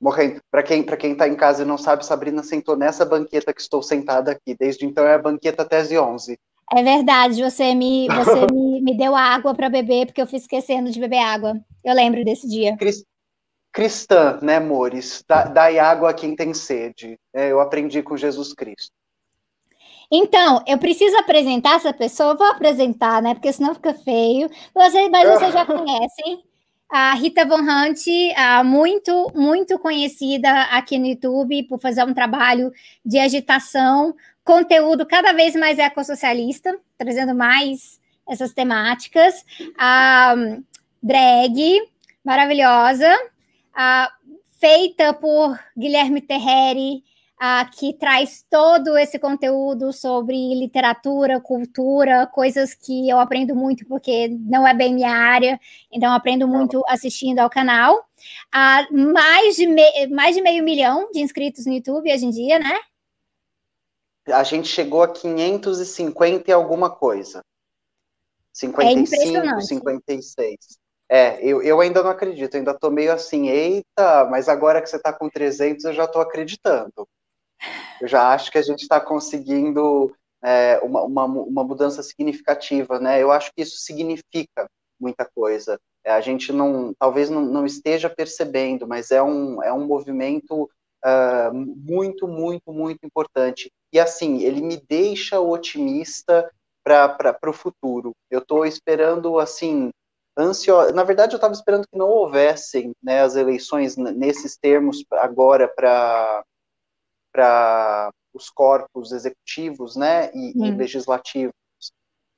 Morrendo. 0.00 0.40
Para 0.48 0.62
quem, 0.62 0.84
pra 0.84 0.96
quem 0.96 1.16
tá 1.16 1.26
em 1.26 1.34
casa 1.34 1.64
e 1.64 1.66
não 1.66 1.76
sabe, 1.76 2.06
Sabrina 2.06 2.44
sentou 2.44 2.76
nessa 2.76 3.04
banqueta 3.04 3.52
que 3.52 3.60
estou 3.60 3.82
sentada 3.82 4.30
aqui. 4.30 4.54
Desde 4.56 4.86
então 4.86 5.04
é 5.04 5.14
a 5.14 5.18
banqueta 5.18 5.64
Tese 5.64 5.98
11. 5.98 6.38
É 6.72 6.82
verdade, 6.82 7.42
você 7.42 7.74
me, 7.74 8.08
você 8.08 8.46
me, 8.52 8.80
me 8.80 8.96
deu 8.96 9.14
água 9.14 9.54
para 9.54 9.68
beber, 9.68 10.06
porque 10.06 10.20
eu 10.20 10.26
fui 10.26 10.38
esquecendo 10.38 10.90
de 10.90 10.98
beber 10.98 11.18
água. 11.18 11.60
Eu 11.84 11.94
lembro 11.94 12.24
desse 12.24 12.48
dia. 12.48 12.76
Cristã, 13.72 14.38
né, 14.42 14.56
amores? 14.56 15.22
Dai 15.52 15.78
água 15.78 16.10
a 16.10 16.14
quem 16.14 16.34
tem 16.34 16.54
sede. 16.54 17.18
É, 17.34 17.52
eu 17.52 17.60
aprendi 17.60 18.02
com 18.02 18.16
Jesus 18.16 18.52
Cristo. 18.52 18.92
Então, 20.10 20.62
eu 20.66 20.78
preciso 20.78 21.16
apresentar 21.18 21.76
essa 21.76 21.92
pessoa, 21.92 22.36
vou 22.36 22.46
apresentar, 22.46 23.20
né? 23.20 23.34
Porque 23.34 23.52
senão 23.52 23.74
fica 23.74 23.92
feio. 23.92 24.48
Você, 24.74 25.08
mas 25.08 25.28
vocês 25.28 25.52
já 25.52 25.66
conhecem. 25.66 26.42
A 26.88 27.14
Rita 27.14 27.44
Von 27.44 27.62
Hunt, 27.62 27.98
muito, 28.64 29.32
muito 29.34 29.76
conhecida 29.76 30.48
aqui 30.70 30.98
no 30.98 31.06
YouTube 31.06 31.64
por 31.64 31.80
fazer 31.80 32.04
um 32.04 32.14
trabalho 32.14 32.70
de 33.04 33.18
agitação, 33.18 34.14
conteúdo 34.46 35.04
cada 35.04 35.32
vez 35.32 35.56
mais 35.56 35.78
ecossocialista, 35.78 36.78
trazendo 36.96 37.34
mais 37.34 38.00
essas 38.26 38.54
temáticas. 38.54 39.44
A 39.76 40.34
drag, 41.02 41.82
maravilhosa, 42.24 43.12
a, 43.74 44.10
feita 44.58 45.12
por 45.12 45.58
Guilherme 45.76 46.20
Terreri, 46.20 47.02
uh, 47.42 47.68
que 47.76 47.92
traz 47.94 48.46
todo 48.48 48.96
esse 48.96 49.18
conteúdo 49.18 49.92
sobre 49.92 50.36
literatura, 50.54 51.40
cultura, 51.40 52.26
coisas 52.26 52.72
que 52.72 53.08
eu 53.08 53.18
aprendo 53.18 53.54
muito 53.54 53.84
porque 53.86 54.28
não 54.28 54.66
é 54.66 54.72
bem 54.72 54.94
minha 54.94 55.10
área, 55.10 55.60
então 55.92 56.12
aprendo 56.12 56.46
muito 56.46 56.82
assistindo 56.88 57.40
ao 57.40 57.50
canal. 57.50 57.96
Uh, 58.54 59.12
mais, 59.12 59.56
de 59.56 59.66
mais 60.08 60.36
de 60.36 60.42
meio 60.42 60.64
milhão 60.64 61.10
de 61.12 61.20
inscritos 61.20 61.66
no 61.66 61.72
YouTube 61.72 62.12
hoje 62.12 62.26
em 62.26 62.30
dia, 62.30 62.58
né? 62.60 62.76
A 64.28 64.42
gente 64.42 64.68
chegou 64.68 65.02
a 65.02 65.08
550 65.08 66.50
e 66.50 66.52
alguma 66.52 66.90
coisa. 66.90 67.42
55, 68.52 69.36
é 69.36 69.60
56. 69.60 70.56
É, 71.08 71.38
eu, 71.44 71.62
eu 71.62 71.80
ainda 71.80 72.02
não 72.02 72.10
acredito, 72.10 72.56
ainda 72.56 72.74
tô 72.74 72.90
meio 72.90 73.12
assim, 73.12 73.48
eita, 73.48 74.24
mas 74.28 74.48
agora 74.48 74.82
que 74.82 74.88
você 74.88 74.98
tá 74.98 75.12
com 75.12 75.28
300, 75.28 75.84
eu 75.84 75.92
já 75.92 76.06
tô 76.06 76.20
acreditando. 76.20 77.06
Eu 78.00 78.08
já 78.08 78.32
acho 78.32 78.50
que 78.50 78.58
a 78.58 78.62
gente 78.62 78.82
está 78.82 79.00
conseguindo 79.00 80.14
é, 80.42 80.78
uma, 80.82 81.02
uma, 81.02 81.24
uma, 81.24 81.64
mudança 81.64 82.02
significativa, 82.02 82.98
né? 82.98 83.22
Eu 83.22 83.30
acho 83.30 83.52
que 83.54 83.62
isso 83.62 83.78
significa 83.78 84.68
muita 84.98 85.28
coisa. 85.34 85.78
É, 86.04 86.12
a 86.12 86.20
gente 86.20 86.52
não, 86.52 86.92
talvez 86.98 87.30
não, 87.30 87.42
não, 87.42 87.64
esteja 87.64 88.10
percebendo, 88.10 88.86
mas 88.86 89.10
é 89.10 89.22
um, 89.22 89.62
é 89.62 89.72
um 89.72 89.86
movimento 89.86 90.68
uh, 91.06 91.54
muito, 91.54 92.26
muito, 92.26 92.72
muito 92.72 93.04
importante. 93.04 93.70
E 93.92 94.00
assim, 94.00 94.42
ele 94.42 94.60
me 94.60 94.76
deixa 94.76 95.40
otimista 95.40 96.50
para 96.84 97.38
o 97.48 97.52
futuro. 97.52 98.12
Eu 98.30 98.40
estou 98.40 98.66
esperando, 98.66 99.38
assim, 99.38 99.90
ansiosa. 100.38 100.92
Na 100.92 101.04
verdade, 101.04 101.34
eu 101.34 101.38
estava 101.38 101.54
esperando 101.54 101.86
que 101.90 101.98
não 101.98 102.08
houvessem 102.08 102.92
né, 103.02 103.22
as 103.22 103.36
eleições 103.36 103.96
nesses 103.96 104.56
termos 104.56 105.04
agora 105.12 105.68
para 105.68 106.44
para 107.32 108.10
os 108.32 108.48
corpos 108.48 109.12
executivos 109.12 109.94
né, 109.94 110.30
e, 110.32 110.56
e 110.56 110.70
legislativos, 110.70 111.52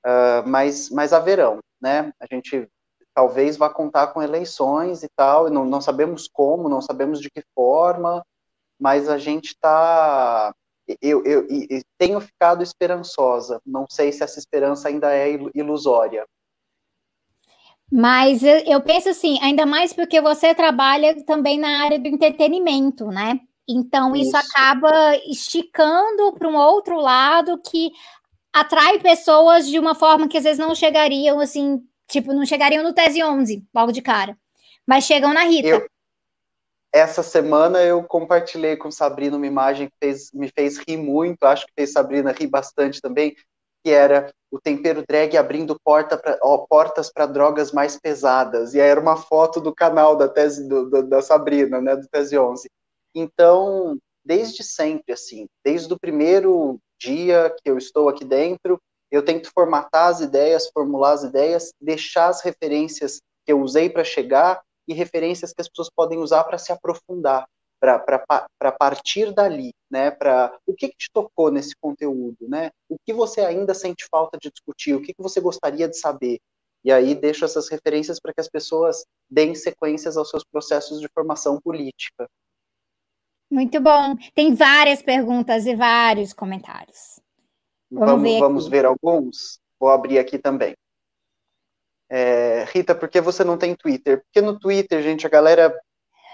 uh, 0.04 0.42
mas, 0.44 0.90
mas 0.90 1.12
haverão. 1.12 1.60
Né? 1.80 2.12
A 2.18 2.26
gente 2.26 2.68
talvez 3.14 3.56
vá 3.56 3.70
contar 3.70 4.08
com 4.08 4.20
eleições 4.20 5.04
e 5.04 5.08
tal, 5.16 5.48
não, 5.50 5.64
não 5.64 5.80
sabemos 5.80 6.28
como, 6.28 6.68
não 6.68 6.80
sabemos 6.80 7.20
de 7.20 7.30
que 7.30 7.42
forma, 7.54 8.24
mas 8.78 9.08
a 9.08 9.18
gente 9.18 9.48
está. 9.48 10.54
Eu, 11.02 11.22
eu, 11.24 11.46
eu, 11.48 11.82
tenho 11.98 12.20
ficado 12.20 12.62
esperançosa, 12.62 13.60
não 13.66 13.86
sei 13.90 14.10
se 14.10 14.22
essa 14.22 14.38
esperança 14.38 14.88
ainda 14.88 15.14
é 15.14 15.30
ilusória. 15.54 16.24
Mas 17.90 18.42
eu 18.42 18.80
penso 18.82 19.08
assim, 19.08 19.38
ainda 19.42 19.64
mais 19.64 19.92
porque 19.92 20.20
você 20.20 20.54
trabalha 20.54 21.22
também 21.24 21.58
na 21.58 21.84
área 21.84 21.98
do 21.98 22.06
entretenimento, 22.06 23.06
né? 23.06 23.40
Então, 23.68 24.16
isso, 24.16 24.28
isso 24.28 24.36
acaba 24.36 25.16
esticando 25.26 26.32
para 26.32 26.48
um 26.48 26.56
outro 26.56 26.98
lado 26.98 27.58
que 27.58 27.90
atrai 28.52 28.98
pessoas 28.98 29.68
de 29.68 29.78
uma 29.78 29.94
forma 29.94 30.26
que 30.26 30.38
às 30.38 30.44
vezes 30.44 30.58
não 30.58 30.74
chegariam, 30.74 31.38
assim, 31.38 31.82
tipo, 32.08 32.32
não 32.32 32.46
chegariam 32.46 32.82
no 32.82 32.94
Tese 32.94 33.22
11, 33.22 33.64
logo 33.74 33.92
de 33.92 34.00
cara, 34.00 34.38
mas 34.86 35.04
chegam 35.04 35.34
na 35.34 35.44
Rita. 35.44 35.68
Eu, 35.68 35.86
essa 36.92 37.22
semana 37.22 37.82
eu 37.82 38.02
compartilhei 38.02 38.76
com 38.76 38.90
Sabrina 38.90 39.36
uma 39.36 39.46
imagem 39.46 39.88
que 39.88 39.94
fez, 40.00 40.30
me 40.32 40.48
fez 40.48 40.78
rir 40.78 40.96
muito, 40.96 41.44
acho 41.44 41.66
que 41.66 41.72
fez 41.76 41.92
Sabrina 41.92 42.32
rir 42.32 42.46
bastante 42.46 43.00
também, 43.00 43.36
que 43.84 43.90
era 43.90 44.32
o 44.50 44.58
tempero 44.58 45.04
drag 45.06 45.36
abrindo 45.36 45.78
porta 45.84 46.16
pra, 46.16 46.38
ó, 46.42 46.58
portas 46.58 47.12
para 47.12 47.26
drogas 47.26 47.72
mais 47.72 47.98
pesadas. 47.98 48.74
E 48.74 48.80
aí 48.80 48.88
era 48.88 49.00
uma 49.00 49.16
foto 49.16 49.60
do 49.60 49.74
canal 49.74 50.16
da 50.16 50.28
tese 50.28 50.66
do, 50.66 50.88
do, 50.88 51.02
da 51.02 51.20
Sabrina, 51.20 51.80
né, 51.80 51.94
do 51.94 52.08
Tese 52.08 52.38
11. 52.38 52.68
Então, 53.14 53.98
desde 54.24 54.62
sempre, 54.62 55.12
assim, 55.12 55.46
desde 55.64 55.92
o 55.92 55.98
primeiro 55.98 56.78
dia 56.98 57.54
que 57.62 57.70
eu 57.70 57.76
estou 57.76 58.08
aqui 58.08 58.24
dentro, 58.24 58.80
eu 59.10 59.24
tento 59.24 59.50
formatar 59.54 60.08
as 60.08 60.20
ideias, 60.20 60.68
formular 60.68 61.12
as 61.12 61.22
ideias, 61.22 61.72
deixar 61.80 62.28
as 62.28 62.42
referências 62.42 63.20
que 63.44 63.52
eu 63.52 63.60
usei 63.60 63.88
para 63.88 64.04
chegar 64.04 64.60
e 64.88 64.94
referências 64.94 65.52
que 65.52 65.60
as 65.60 65.68
pessoas 65.68 65.90
podem 65.94 66.18
usar 66.18 66.42
para 66.44 66.56
se 66.56 66.72
aprofundar, 66.72 67.46
para 67.78 68.72
partir 68.72 69.32
dali, 69.32 69.72
né? 69.90 70.10
Para 70.10 70.58
o 70.66 70.74
que, 70.74 70.88
que, 70.88 70.96
te 70.96 71.10
tocou 71.12 71.50
nesse 71.52 71.76
conteúdo, 71.80 72.48
né? 72.48 72.70
O 72.88 72.96
que 72.98 73.12
você 73.12 73.42
ainda 73.42 73.74
sente 73.74 74.06
falta 74.10 74.38
de 74.38 74.50
discutir? 74.50 74.94
O 74.94 75.02
que, 75.02 75.12
que 75.12 75.22
você 75.22 75.40
gostaria 75.40 75.86
de 75.86 75.96
saber? 75.96 76.40
E 76.84 76.90
aí 76.90 77.14
deixo 77.14 77.44
essas 77.44 77.68
referências 77.68 78.18
para 78.18 78.32
que 78.32 78.40
as 78.40 78.48
pessoas 78.48 79.04
deem 79.30 79.54
sequências 79.54 80.16
aos 80.16 80.30
seus 80.30 80.44
processos 80.44 81.00
de 81.00 81.08
formação 81.14 81.60
política. 81.60 82.26
Muito 83.50 83.80
bom. 83.80 84.16
Tem 84.34 84.54
várias 84.54 85.02
perguntas 85.02 85.66
e 85.66 85.74
vários 85.74 86.32
comentários. 86.32 87.20
Vamos, 87.90 88.08
vamos 88.08 88.22
ver, 88.22 88.40
vamos 88.40 88.68
ver 88.68 88.84
alguns? 88.86 89.58
Vou 89.78 89.90
abrir 89.90 90.18
aqui 90.18 90.38
também. 90.38 90.74
É, 92.10 92.64
Rita, 92.72 92.94
por 92.94 93.08
que 93.08 93.20
você 93.20 93.44
não 93.44 93.58
tem 93.58 93.74
Twitter? 93.74 94.22
Porque 94.24 94.40
no 94.40 94.58
Twitter, 94.58 95.02
gente, 95.02 95.26
a 95.26 95.30
galera 95.30 95.74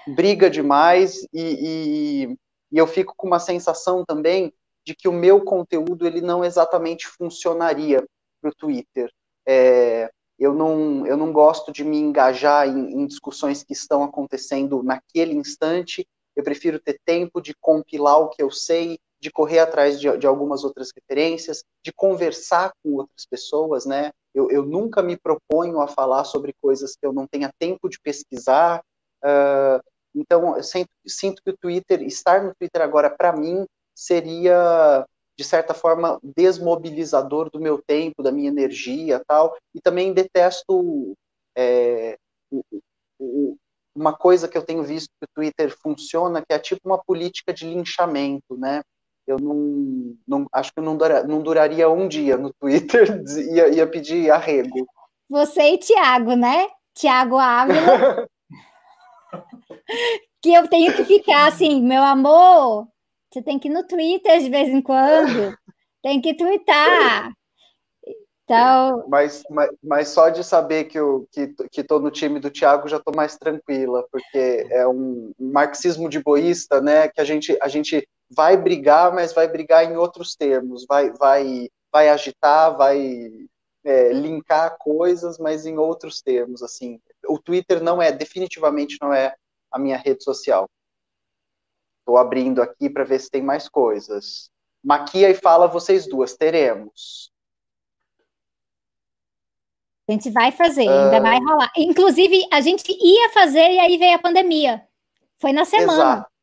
briga 0.06 0.51
demais 0.51 1.22
e, 1.32 1.42
e, 1.42 2.38
e 2.72 2.78
eu 2.78 2.86
fico 2.86 3.14
com 3.16 3.26
uma 3.26 3.38
sensação 3.38 4.05
também 4.05 4.52
de 4.84 4.94
que 4.94 5.09
o 5.09 5.12
meu 5.12 5.42
conteúdo 5.42 6.06
ele 6.06 6.20
não 6.20 6.44
exatamente 6.44 7.06
funcionaria 7.06 8.05
para 8.40 8.51
o 8.51 8.55
Twitter. 8.55 9.10
É, 9.46 10.10
eu, 10.38 10.52
não, 10.52 11.06
eu 11.06 11.16
não 11.16 11.32
gosto 11.32 11.72
de 11.72 11.82
me 11.82 11.96
engajar 11.98 12.68
em, 12.68 13.02
em, 13.02 13.06
discussões 13.06 13.62
que 13.62 13.72
estão 13.72 14.02
acontecendo 14.02 14.82
naquele 14.82 15.34
instante. 15.34 16.06
Eu 16.36 16.44
prefiro 16.44 16.78
ter 16.78 17.01
tempo 17.05 17.40
de 17.40 17.55
compilar 17.55 18.18
o 18.18 18.28
que 18.28 18.42
eu 18.42 18.51
sei, 18.51 18.98
de 19.24 19.30
correr 19.30 19.59
atrás 19.60 19.98
de, 19.98 20.18
de 20.18 20.26
algumas 20.26 20.64
outras 20.64 20.90
referências, 20.94 21.64
de 21.82 21.90
conversar 21.94 22.74
com 22.82 22.96
outras 22.96 23.24
pessoas, 23.24 23.86
né? 23.86 24.10
Eu, 24.34 24.51
eu, 24.51 24.66
nunca 24.66 25.02
me 25.02 25.16
proponho 25.16 25.80
a 25.80 25.88
falar 25.88 26.24
sobre 26.24 26.52
coisas 26.60 26.94
que 26.94 27.06
eu 27.06 27.10
não 27.12 27.26
tenha 27.26 27.51
tempo 27.59 27.88
de 27.88 27.98
pesquisar. 27.98 28.82
Uh, 29.24 29.80
então, 30.14 30.59
eu 30.59 30.62
sinto, 30.62 30.90
sinto, 31.06 31.40
que 31.42 31.51
o 31.51 31.56
Twitter, 31.56 32.02
estar 32.02 32.44
no 32.44 32.55
Twitter 32.55 32.82
agora, 32.82 33.09
para 33.09 33.32
mim, 33.32 33.64
seria, 33.94 35.06
de 35.38 35.44
certa 35.44 35.72
forma, 35.72 36.20
desmobilizador 36.22 37.48
do 37.48 37.59
meu 37.59 37.80
tempo, 37.80 38.22
da 38.22 38.30
minha 38.30 38.48
energia 38.51 39.22
tal. 39.26 39.56
E 39.74 39.80
também 39.80 40.12
detesto 40.12 41.14
é, 41.56 42.18
uma 43.96 44.14
coisa 44.14 44.48
que 44.48 44.59
eu 44.59 44.66
tenho 44.66 44.82
visto 44.82 45.09
que 45.18 45.24
o 45.24 45.34
Twitter 45.34 45.74
funciona, 45.80 46.44
que 46.44 46.52
é 46.52 46.59
tipo 46.59 46.82
uma 46.84 47.02
política 47.02 47.55
de 47.55 47.64
linchamento, 47.64 48.55
né? 48.59 48.82
Eu 49.26 49.38
não, 49.38 50.14
não 50.26 50.46
acho 50.52 50.72
que 50.72 50.80
não, 50.80 50.96
dura, 50.96 51.24
não 51.24 51.42
duraria 51.42 51.88
um 51.88 52.06
dia 52.09 52.36
no 52.36 52.52
Twitter, 52.52 53.22
ia, 53.52 53.68
ia 53.68 53.86
pedir 53.86 54.30
arrego. 54.30 54.86
Você 55.28 55.62
e 55.74 55.78
Tiago, 55.78 56.34
né? 56.34 56.68
Tiago 56.94 57.38
Ávila. 57.38 58.28
que 60.42 60.52
eu 60.52 60.68
tenho 60.68 60.94
que 60.94 61.05
ficar 61.05 61.48
assim, 61.48 61.82
meu 61.82 62.02
amor, 62.02 62.86
você 63.32 63.42
tem 63.42 63.59
que 63.59 63.68
ir 63.68 63.72
no 63.72 63.86
Twitter 63.86 64.38
de 64.40 64.51
vez 64.51 64.68
em 64.68 64.82
quando, 64.82 65.56
tem 66.02 66.20
que 66.20 66.34
twittar. 66.34 67.32
Então... 68.44 69.06
Mas, 69.09 69.42
mas, 69.51 69.70
mas 69.82 70.09
só 70.09 70.28
de 70.28 70.44
saber 70.44 70.84
que 70.84 70.98
eu 70.98 71.26
que, 71.32 71.55
que 71.72 71.82
tô 71.82 71.98
no 71.98 72.10
time 72.10 72.38
do 72.38 72.51
Thiago 72.51 72.88
já 72.88 73.01
tô 73.01 73.10
mais 73.10 73.38
tranquila, 73.38 74.06
porque 74.12 74.66
é 74.70 74.86
um, 74.86 75.32
um 75.40 75.52
marxismo 75.52 76.10
de 76.10 76.22
boísta, 76.22 76.80
né? 76.80 77.09
Que 77.09 77.22
a 77.22 77.24
gente, 77.24 77.56
a 77.60 77.68
gente 77.68 78.06
vai 78.30 78.56
brigar, 78.56 79.12
mas 79.14 79.32
vai 79.32 79.48
brigar 79.48 79.84
em 79.84 79.96
outros 79.96 80.34
termos, 80.34 80.84
vai, 80.86 81.10
vai, 81.12 81.68
vai 81.92 82.09
agitar, 82.09 82.76
vai 82.76 83.30
é, 83.84 84.12
linkar 84.12 84.76
coisas, 84.78 85.38
mas 85.38 85.66
em 85.66 85.78
outros 85.78 86.22
termos, 86.22 86.62
assim. 86.62 87.01
O 87.28 87.38
Twitter 87.38 87.82
não 87.82 88.01
é, 88.01 88.10
definitivamente 88.10 88.98
não 89.01 89.12
é 89.12 89.34
a 89.70 89.78
minha 89.78 89.96
rede 89.96 90.24
social. 90.24 90.68
Estou 92.01 92.18
abrindo 92.18 92.60
aqui 92.60 92.90
para 92.90 93.05
ver 93.05 93.18
se 93.18 93.30
tem 93.30 93.42
mais 93.42 93.68
coisas. 93.68 94.51
Maquia 94.82 95.30
e 95.30 95.34
fala 95.34 95.66
vocês 95.66 96.06
duas, 96.06 96.36
teremos. 96.36 97.32
A 100.06 100.12
gente 100.12 100.30
vai 100.30 100.52
fazer, 100.52 100.86
ainda 100.86 101.18
uh... 101.18 101.22
vai 101.22 101.38
rolar. 101.38 101.72
Inclusive, 101.76 102.46
a 102.52 102.60
gente 102.60 102.92
ia 102.92 103.30
fazer 103.30 103.70
e 103.70 103.80
aí 103.80 103.96
veio 103.96 104.14
a 104.14 104.18
pandemia. 104.18 104.86
Foi 105.38 105.52
na 105.52 105.64
semana. 105.64 105.92
Exato. 105.92 106.34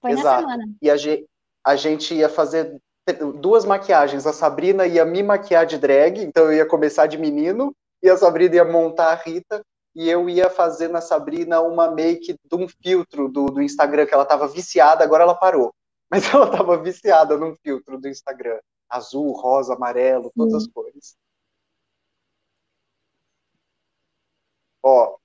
Foi 0.00 0.12
Exato. 0.12 0.42
na 0.42 0.52
semana. 0.52 0.74
E 0.80 0.90
a 0.90 0.96
gente, 0.96 1.26
a 1.64 1.76
gente 1.76 2.14
ia 2.14 2.28
fazer 2.28 2.80
duas 3.40 3.64
maquiagens. 3.64 4.26
A 4.26 4.32
Sabrina 4.32 4.86
ia 4.86 5.04
me 5.04 5.22
maquiar 5.22 5.66
de 5.66 5.78
drag, 5.78 6.22
então 6.22 6.44
eu 6.44 6.52
ia 6.52 6.66
começar 6.66 7.06
de 7.06 7.18
menino, 7.18 7.74
e 8.02 8.08
a 8.08 8.16
Sabrina 8.16 8.56
ia 8.56 8.64
montar 8.64 9.12
a 9.12 9.14
Rita, 9.14 9.62
e 9.94 10.08
eu 10.08 10.28
ia 10.28 10.50
fazer 10.50 10.88
na 10.88 11.00
Sabrina 11.00 11.60
uma 11.60 11.90
make 11.90 12.32
de 12.32 12.56
um 12.56 12.68
filtro 12.68 13.28
do, 13.28 13.46
do 13.46 13.62
Instagram, 13.62 14.06
que 14.06 14.14
ela 14.14 14.22
estava 14.22 14.46
viciada, 14.46 15.02
agora 15.02 15.24
ela 15.24 15.34
parou. 15.34 15.74
Mas 16.10 16.32
ela 16.32 16.46
estava 16.46 16.76
viciada 16.82 17.36
num 17.36 17.54
filtro 17.56 17.98
do 17.98 18.08
Instagram. 18.08 18.58
Azul, 18.88 19.32
rosa, 19.32 19.74
amarelo, 19.74 20.32
todas 20.34 20.62
Sim. 20.62 20.68
as 20.68 20.72
cores. 20.72 21.16
Ó, 24.82 25.17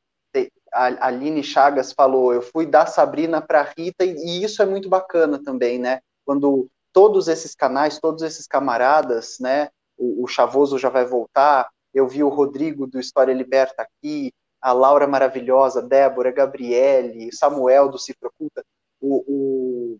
a 0.74 1.08
Aline 1.08 1.44
Chagas 1.44 1.94
falou, 1.94 2.34
eu 2.34 2.42
fui 2.42 2.66
da 2.66 2.86
Sabrina 2.86 3.42
para 3.42 3.62
Rita, 3.62 4.04
e, 4.04 4.44
isso 4.44 4.62
é 4.62 4.66
muito 4.66 4.90
bacana 4.90 5.42
também, 5.42 5.78
né? 5.78 6.00
Quando 6.26 6.68
todos 6.92 7.28
esses 7.28 7.54
canais, 7.56 8.00
todos 8.00 8.24
esses 8.24 8.48
camaradas, 8.48 9.38
né? 9.40 9.70
O, 9.98 10.24
o 10.24 10.28
Chavoso 10.28 10.78
já 10.78 10.90
vai 10.90 11.06
voltar, 11.06 11.70
eu 11.94 12.08
vi 12.08 12.24
o 12.24 12.30
Rodrigo 12.30 12.88
do 12.88 13.00
História 13.00 13.34
Liberta 13.34 13.84
aqui, 13.84 14.34
a 14.60 14.72
Laura 14.72 15.06
maravilhosa, 15.06 15.82
Débora, 15.82 16.32
Gabriele, 16.32 17.32
Samuel 17.34 17.90
do 17.90 18.00
Cifra 18.00 18.30
Oculta, 18.30 18.64
o, 19.00 19.24
o, 19.28 19.98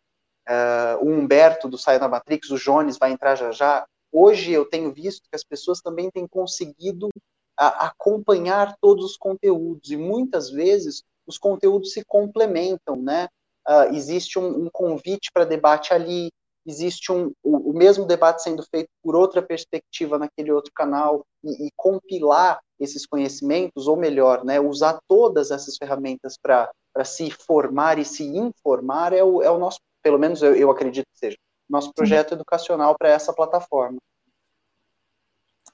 uh, 0.50 1.06
o 1.06 1.10
Humberto 1.10 1.68
do 1.68 1.78
Saia 1.78 2.00
da 2.00 2.08
Matrix, 2.08 2.50
o 2.50 2.58
Jones 2.58 2.98
vai 2.98 3.12
entrar 3.12 3.36
já 3.36 3.52
já. 3.52 3.86
Hoje 4.12 4.52
eu 4.52 4.66
tenho 4.66 4.94
visto 4.94 5.24
que 5.30 5.36
as 5.36 5.44
pessoas 5.44 5.82
também 5.82 6.10
têm 6.10 6.28
conseguido 6.28 7.10
acompanhar 7.58 8.76
todos 8.82 9.06
os 9.06 9.18
conteúdos 9.18 9.92
e 9.92 9.98
muitas 9.98 10.50
vezes 10.50 11.04
os 11.26 11.38
conteúdos 11.38 11.94
se 11.94 12.04
complementam, 12.06 12.96
né? 12.96 13.28
Uh, 13.68 13.96
existe 13.96 14.38
um, 14.38 14.66
um 14.66 14.70
convite 14.72 15.32
para 15.34 15.46
debate 15.46 15.94
ali, 15.94 16.30
existe 16.66 17.12
um, 17.12 17.32
o, 17.42 17.72
o, 17.72 17.74
mesmo 17.74 18.06
debate 18.06 18.44
sendo 18.44 18.64
feito 18.64 18.90
por 19.02 19.16
outra 19.16 19.42
perspectiva 19.42 20.18
naquele 20.18 20.52
outro 20.52 20.72
canal 20.74 21.26
e, 21.44 21.68
e 21.68 21.72
compilar 21.76 22.60
esses 22.80 23.06
conhecimentos, 23.06 23.88
ou 23.88 23.96
melhor, 23.96 24.44
né, 24.44 24.60
usar 24.60 25.00
todas 25.08 25.52
essas 25.52 25.78
ferramentas 25.78 26.38
para 26.38 26.70
se 27.06 27.32
formar 27.32 27.98
e 28.00 28.06
se 28.06 28.26
informar 28.26 29.14
é 29.14 29.24
o, 29.24 29.42
é 29.42 29.50
o 29.50 29.58
nosso, 29.58 29.80
pelo 30.02 30.20
menos 30.20 30.42
eu, 30.42 30.54
eu 30.56 30.70
acredito 30.70 31.08
que 31.14 31.18
seja, 31.18 31.38
nosso 31.70 31.94
projeto 31.94 32.30
Sim. 32.30 32.36
educacional 32.36 32.98
para 32.98 33.10
essa 33.10 33.32
plataforma. 33.34 33.98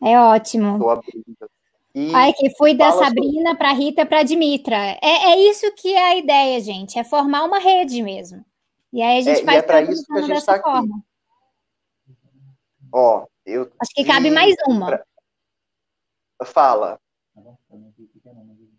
É 0.01 0.17
ótimo. 0.19 0.73
Estou 0.73 0.89
abrindo. 0.91 1.49
E 1.93 2.13
Ai, 2.13 2.33
que 2.33 2.55
fui 2.55 2.75
da 2.75 2.91
Sabrina 2.91 3.51
sobre... 3.51 3.57
para 3.57 3.71
Rita 3.73 4.05
para 4.05 4.23
Dimitra. 4.23 4.97
É, 5.01 5.31
é 5.31 5.39
isso 5.49 5.71
que 5.75 5.93
é 5.93 6.11
a 6.11 6.15
ideia, 6.15 6.59
gente, 6.59 6.99
é 6.99 7.03
formar 7.03 7.43
uma 7.43 7.59
rede 7.59 8.01
mesmo. 8.03 8.45
E 8.93 9.01
aí 9.01 9.19
a 9.19 9.21
gente 9.21 9.41
é, 9.41 9.45
faz 9.45 9.57
é 9.57 9.61
para 9.61 9.81
isso 9.81 10.05
que 10.05 10.17
a 10.17 10.21
gente 10.21 10.37
está 10.37 10.55
aqui. 10.55 10.89
Ó, 12.91 13.25
eu 13.45 13.71
acho 13.79 13.91
que 13.93 14.03
cabe 14.03 14.29
mais 14.29 14.55
uma. 14.67 14.87
Pra... 14.87 15.05
Fala. 16.45 16.99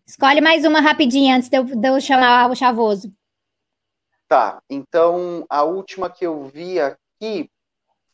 Escolhe 0.07 0.41
mais 0.41 0.65
uma 0.65 0.81
rapidinho 0.81 1.35
antes 1.35 1.49
de 1.49 1.57
eu, 1.57 1.65
de 1.65 1.89
eu 1.89 2.01
chamar 2.01 2.51
o 2.51 2.57
chavoso. 2.57 3.13
Tá, 4.27 4.63
então 4.71 5.45
a 5.49 5.65
última 5.65 6.09
que 6.09 6.25
eu 6.25 6.45
vi 6.45 6.81
aqui 6.81 7.51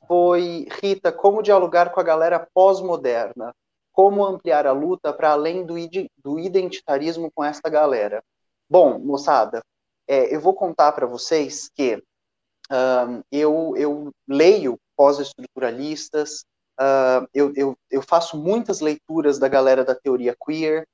foi 0.07 0.67
Rita, 0.83 1.13
como 1.13 1.43
dialogar 1.43 1.91
com 1.91 2.01
a 2.01 2.03
galera 2.03 2.49
pós-moderna 2.55 3.55
como 3.97 4.27
ampliar 4.27 4.67
a 4.67 4.73
luta 4.73 5.11
para 5.11 5.31
além 5.31 5.65
do, 5.65 5.75
do, 6.23 6.39
identitarismo 6.39 7.33
com 7.35 7.43
essa 7.43 7.67
galera. 7.71 8.23
Bom, 8.69 8.99
moçada, 8.99 9.63
é, 10.07 10.35
eu 10.35 10.39
vou 10.39 10.53
contar 10.53 10.93
para 10.93 11.07
vocês 11.07 11.71
que 11.75 11.97
uh, 11.97 13.25
eu, 13.33 13.73
eu, 13.75 14.13
leio 14.29 14.79
pós-estruturalistas, 14.95 16.45
uh, 16.79 17.27
eu, 17.33 17.55
eu, 17.57 17.75
eu, 17.91 18.03
faço 18.03 18.37
muitas 18.37 18.81
leituras 18.81 19.39
da 19.39 19.49
galera 19.49 19.83
da 19.83 19.95
teoria 19.95 20.37
queer, 20.47 20.87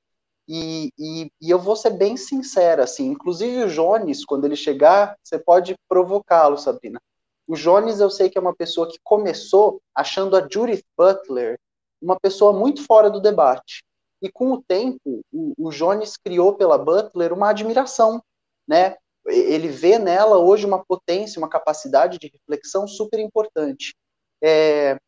e, 0.47 0.93
e, 0.97 1.31
e, 1.41 1.51
eu 1.51 1.59
vou 1.59 1.75
ser 1.75 1.91
bem 1.91 2.17
sincera, 2.17 2.85
assim, 2.85 3.09
inclusive 3.09 3.65
o 3.65 3.69
Jones, 3.69 4.25
quando 4.25 4.45
ele 4.45 4.57
chegar, 4.57 5.17
você 5.25 5.41
pode 5.41 5.75
provocá-lo, 5.89 6.57
Sabrina. 6.57 7.01
O 7.49 7.57
Jones, 7.57 7.99
eu 7.99 8.11
sei 8.11 8.31
que 8.31 8.39
é 8.39 8.41
uma 8.41 8.55
pessoa 8.55 8.89
que 8.89 8.99
começou 9.03 9.81
achando 9.93 10.37
a 10.37 10.49
Judith 10.49 10.85
Butler 10.97 11.59
uma 12.03 12.19
pessoa 12.19 12.53
muito 12.53 12.85
fora 12.85 13.09
do 13.09 13.21
debate. 13.21 13.83
E 14.21 14.31
com 14.31 14.53
o 14.53 14.63
tempo, 14.63 15.23
o, 15.33 15.53
o 15.57 15.71
Jones 15.71 16.17
criou 16.17 16.55
pela 16.55 16.77
Butler 16.79 17.33
uma 17.33 17.51
admiração, 17.51 18.23
né? 18.67 18.97
Ele 19.27 19.69
vê 19.69 19.99
nela 19.99 20.39
hoje 20.39 20.67
uma 20.67 20.85
potência, 20.85 21.39
uma 21.39 21.49
capacidade 21.49 22.19
de 22.19 22.29
reflexão 22.29 22.87
super 22.89 23.21
importante. 23.21 23.95
É, 24.43 24.99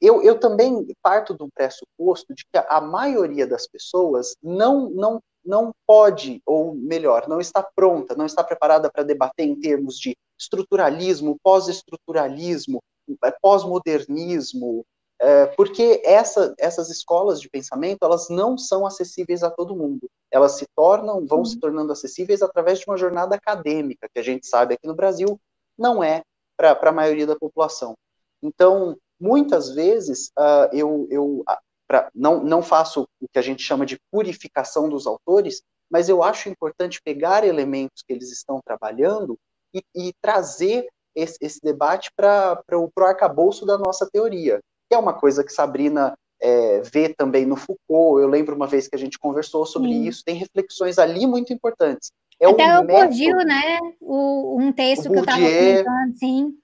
eu, 0.00 0.22
eu 0.22 0.38
também 0.38 0.86
parto 1.02 1.34
do 1.34 1.48
pressuposto 1.54 2.34
de 2.34 2.44
que 2.44 2.58
a 2.58 2.80
maioria 2.80 3.46
das 3.46 3.66
pessoas 3.66 4.34
não, 4.42 4.88
não, 4.90 5.20
não 5.44 5.72
pode, 5.86 6.40
ou 6.46 6.74
melhor, 6.74 7.28
não 7.28 7.40
está 7.40 7.62
pronta, 7.62 8.14
não 8.14 8.24
está 8.24 8.42
preparada 8.44 8.90
para 8.90 9.02
debater 9.02 9.46
em 9.46 9.58
termos 9.58 9.98
de 9.98 10.16
estruturalismo, 10.38 11.38
pós-estruturalismo, 11.42 12.80
é, 13.24 13.30
pós-modernismo, 13.42 14.84
é, 15.20 15.46
porque 15.46 16.00
essa, 16.04 16.54
essas 16.58 16.90
escolas 16.90 17.40
de 17.40 17.50
pensamento 17.50 17.98
elas 18.02 18.28
não 18.28 18.56
são 18.56 18.86
acessíveis 18.86 19.42
a 19.42 19.50
todo 19.50 19.76
mundo. 19.76 20.08
Elas 20.30 20.52
se 20.52 20.66
tornam, 20.76 21.26
vão 21.26 21.44
se 21.44 21.58
tornando 21.58 21.92
acessíveis 21.92 22.42
através 22.42 22.78
de 22.78 22.84
uma 22.86 22.96
jornada 22.96 23.34
acadêmica, 23.34 24.08
que 24.12 24.18
a 24.18 24.22
gente 24.22 24.46
sabe 24.46 24.74
aqui 24.74 24.86
no 24.86 24.94
Brasil 24.94 25.40
não 25.76 26.02
é 26.02 26.22
para 26.56 26.78
a 26.82 26.92
maioria 26.92 27.26
da 27.26 27.36
população. 27.36 27.94
Então, 28.42 28.96
muitas 29.18 29.70
vezes, 29.70 30.30
uh, 30.38 30.68
eu, 30.72 31.06
eu 31.10 31.44
pra, 31.86 32.10
não, 32.14 32.42
não 32.42 32.62
faço 32.62 33.02
o 33.20 33.28
que 33.32 33.38
a 33.38 33.42
gente 33.42 33.62
chama 33.62 33.86
de 33.86 33.98
purificação 34.10 34.88
dos 34.88 35.06
autores, 35.06 35.62
mas 35.90 36.08
eu 36.08 36.22
acho 36.22 36.48
importante 36.48 37.00
pegar 37.02 37.44
elementos 37.44 38.02
que 38.02 38.12
eles 38.12 38.30
estão 38.30 38.60
trabalhando 38.64 39.38
e, 39.74 39.82
e 39.94 40.12
trazer 40.20 40.86
esse, 41.14 41.36
esse 41.40 41.60
debate 41.62 42.10
para 42.14 42.62
o 42.72 42.90
arcabouço 42.98 43.64
da 43.64 43.78
nossa 43.78 44.08
teoria, 44.10 44.60
que 44.88 44.94
é 44.94 44.98
uma 44.98 45.12
coisa 45.12 45.44
que 45.44 45.52
Sabrina 45.52 46.16
é, 46.40 46.80
vê 46.80 47.12
também 47.12 47.44
no 47.44 47.56
Foucault. 47.56 48.20
Eu 48.20 48.28
lembro 48.28 48.54
uma 48.56 48.66
vez 48.66 48.88
que 48.88 48.96
a 48.96 48.98
gente 48.98 49.18
conversou 49.18 49.66
sobre 49.66 49.90
Sim. 49.90 50.04
isso, 50.04 50.24
tem 50.24 50.36
reflexões 50.36 50.98
ali 50.98 51.26
muito 51.26 51.52
importantes. 51.52 52.10
É 52.40 52.46
Até 52.46 52.78
um 52.78 52.82
o 52.82 52.86
Bourdieu, 52.86 53.36
né? 53.38 53.78
O, 54.00 54.60
um 54.60 54.72
texto 54.72 55.10
que 55.10 55.18
eu 55.18 55.20
estava 55.20 55.40
comentando, 55.40 56.16
sim. 56.16 56.58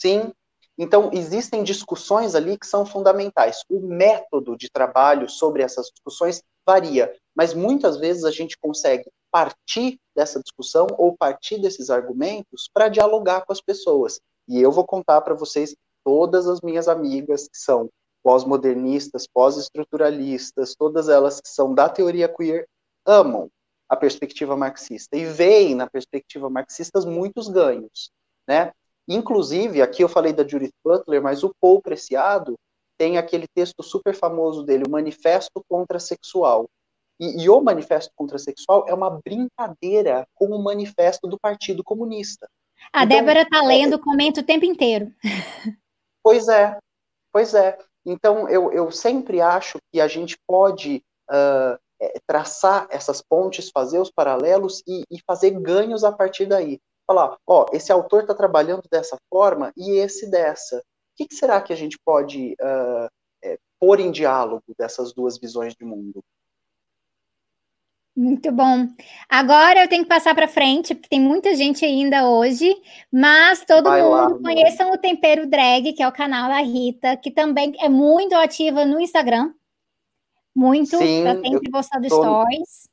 Sim, 0.00 0.32
então, 0.76 1.10
existem 1.12 1.62
discussões 1.62 2.34
ali 2.34 2.58
que 2.58 2.66
são 2.66 2.86
fundamentais. 2.86 3.62
O 3.68 3.80
método 3.80 4.56
de 4.56 4.70
trabalho 4.70 5.28
sobre 5.28 5.62
essas 5.62 5.86
discussões 5.86 6.42
varia, 6.66 7.14
mas 7.34 7.52
muitas 7.52 7.98
vezes 7.98 8.24
a 8.24 8.30
gente 8.30 8.58
consegue 8.58 9.04
partir 9.30 9.98
dessa 10.14 10.40
discussão 10.40 10.86
ou 10.98 11.16
partir 11.16 11.60
desses 11.60 11.90
argumentos 11.90 12.68
para 12.72 12.88
dialogar 12.88 13.42
com 13.42 13.52
as 13.52 13.60
pessoas. 13.60 14.20
E 14.48 14.60
eu 14.60 14.72
vou 14.72 14.84
contar 14.84 15.20
para 15.20 15.34
vocês 15.34 15.74
todas 16.04 16.46
as 16.46 16.60
minhas 16.60 16.88
amigas 16.88 17.48
que 17.48 17.58
são 17.58 17.88
pós-modernistas, 18.22 19.26
pós-estruturalistas, 19.26 20.74
todas 20.76 21.08
elas 21.08 21.40
que 21.40 21.48
são 21.48 21.74
da 21.74 21.88
teoria 21.88 22.28
queer, 22.28 22.66
amam 23.04 23.50
a 23.88 23.96
perspectiva 23.96 24.56
marxista 24.56 25.16
e 25.16 25.24
veem 25.24 25.74
na 25.74 25.88
perspectiva 25.88 26.48
marxista 26.48 27.00
muitos 27.00 27.48
ganhos, 27.48 28.10
né? 28.48 28.72
Inclusive, 29.08 29.82
aqui 29.82 30.02
eu 30.02 30.08
falei 30.08 30.32
da 30.32 30.46
Judith 30.46 30.72
Butler, 30.84 31.20
mas 31.20 31.42
o 31.42 31.52
Paul 31.60 31.82
Preciado 31.82 32.56
tem 32.96 33.18
aquele 33.18 33.46
texto 33.52 33.82
super 33.82 34.14
famoso 34.14 34.62
dele, 34.62 34.84
o 34.86 34.90
Manifesto 34.90 35.62
Contrasexual. 35.68 36.68
E, 37.18 37.42
e 37.42 37.50
o 37.50 37.60
Manifesto 37.60 38.12
Contrasexual 38.14 38.84
é 38.88 38.94
uma 38.94 39.10
brincadeira 39.10 40.24
com 40.34 40.46
o 40.46 40.62
manifesto 40.62 41.26
do 41.26 41.38
Partido 41.38 41.82
Comunista. 41.82 42.48
A 42.92 43.04
então, 43.04 43.18
Débora 43.18 43.42
está 43.42 43.58
é 43.58 43.66
lendo, 43.66 43.98
comenta 43.98 44.40
o 44.40 44.44
tempo 44.44 44.64
inteiro. 44.64 45.12
Pois 46.22 46.48
é, 46.48 46.78
pois 47.32 47.54
é. 47.54 47.78
Então, 48.04 48.48
eu, 48.48 48.72
eu 48.72 48.90
sempre 48.90 49.40
acho 49.40 49.78
que 49.92 50.00
a 50.00 50.08
gente 50.08 50.36
pode 50.46 51.02
uh, 51.30 51.78
traçar 52.26 52.86
essas 52.90 53.22
pontes, 53.22 53.70
fazer 53.70 53.98
os 53.98 54.10
paralelos 54.10 54.82
e, 54.86 55.04
e 55.10 55.20
fazer 55.26 55.50
ganhos 55.50 56.04
a 56.04 56.12
partir 56.12 56.46
daí 56.46 56.80
falar, 57.06 57.36
ó, 57.46 57.66
esse 57.72 57.92
autor 57.92 58.22
está 58.22 58.34
trabalhando 58.34 58.82
dessa 58.90 59.16
forma 59.28 59.72
e 59.76 59.92
esse 59.92 60.30
dessa. 60.30 60.78
O 60.78 60.82
que, 61.16 61.28
que 61.28 61.34
será 61.34 61.60
que 61.60 61.72
a 61.72 61.76
gente 61.76 61.98
pode 62.04 62.54
uh, 62.54 63.08
é, 63.44 63.58
pôr 63.78 64.00
em 64.00 64.10
diálogo 64.10 64.64
dessas 64.78 65.12
duas 65.12 65.38
visões 65.38 65.74
de 65.74 65.84
mundo? 65.84 66.22
Muito 68.14 68.52
bom. 68.52 68.88
Agora 69.26 69.82
eu 69.82 69.88
tenho 69.88 70.02
que 70.02 70.08
passar 70.08 70.34
para 70.34 70.46
frente, 70.46 70.94
porque 70.94 71.08
tem 71.08 71.20
muita 71.20 71.56
gente 71.56 71.82
ainda 71.82 72.28
hoje, 72.28 72.74
mas 73.10 73.64
todo 73.64 73.84
Vai 73.84 74.02
mundo 74.02 74.10
lá, 74.10 74.38
conheçam 74.38 74.92
o 74.92 74.98
Tempero 74.98 75.46
Drag, 75.46 75.94
que 75.94 76.02
é 76.02 76.08
o 76.08 76.12
canal 76.12 76.48
da 76.48 76.60
Rita, 76.60 77.16
que 77.16 77.30
também 77.30 77.72
é 77.80 77.88
muito 77.88 78.34
ativa 78.34 78.84
no 78.84 79.00
Instagram. 79.00 79.54
Muito, 80.54 80.98
Sim, 80.98 81.24
tá 81.24 81.40
sempre 81.40 81.70
postando 81.70 82.06
tô... 82.08 82.16
stories. 82.16 82.88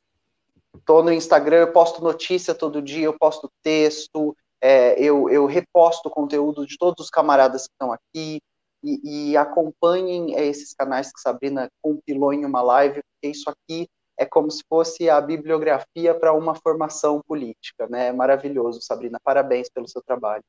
Estou 0.78 1.04
no 1.04 1.12
Instagram, 1.12 1.58
eu 1.58 1.74
posto 1.74 2.02
notícia 2.02 2.56
todo 2.56 2.82
dia, 2.82 3.06
eu 3.06 3.18
posto 3.20 3.52
texto, 3.62 4.36
é, 4.62 4.98
eu, 4.98 5.30
eu 5.30 5.46
reposto 5.46 6.10
conteúdo 6.10 6.66
de 6.66 6.78
todos 6.78 7.06
os 7.06 7.10
camaradas 7.10 7.68
que 7.68 7.74
estão 7.74 7.92
aqui 7.92 8.40
e, 8.82 9.32
e 9.32 9.38
acompanhem 9.38 10.34
é, 10.36 10.46
esses 10.46 10.74
canais 10.74 11.12
que 11.12 11.20
Sabrina 11.20 11.70
compilou 11.82 12.32
em 12.32 12.46
uma 12.46 12.62
live, 12.62 13.02
porque 13.04 13.36
isso 13.36 13.50
aqui 13.50 13.90
é 14.20 14.26
como 14.26 14.52
se 14.52 14.62
fosse 14.68 15.10
a 15.10 15.22
bibliografia 15.22 16.14
para 16.14 16.34
uma 16.34 16.54
formação 16.54 17.22
política, 17.26 17.88
né? 17.90 18.08
É 18.08 18.12
maravilhoso, 18.12 18.82
Sabrina. 18.82 19.18
Parabéns 19.24 19.70
pelo 19.70 19.88
seu 19.88 20.02
trabalho. 20.02 20.44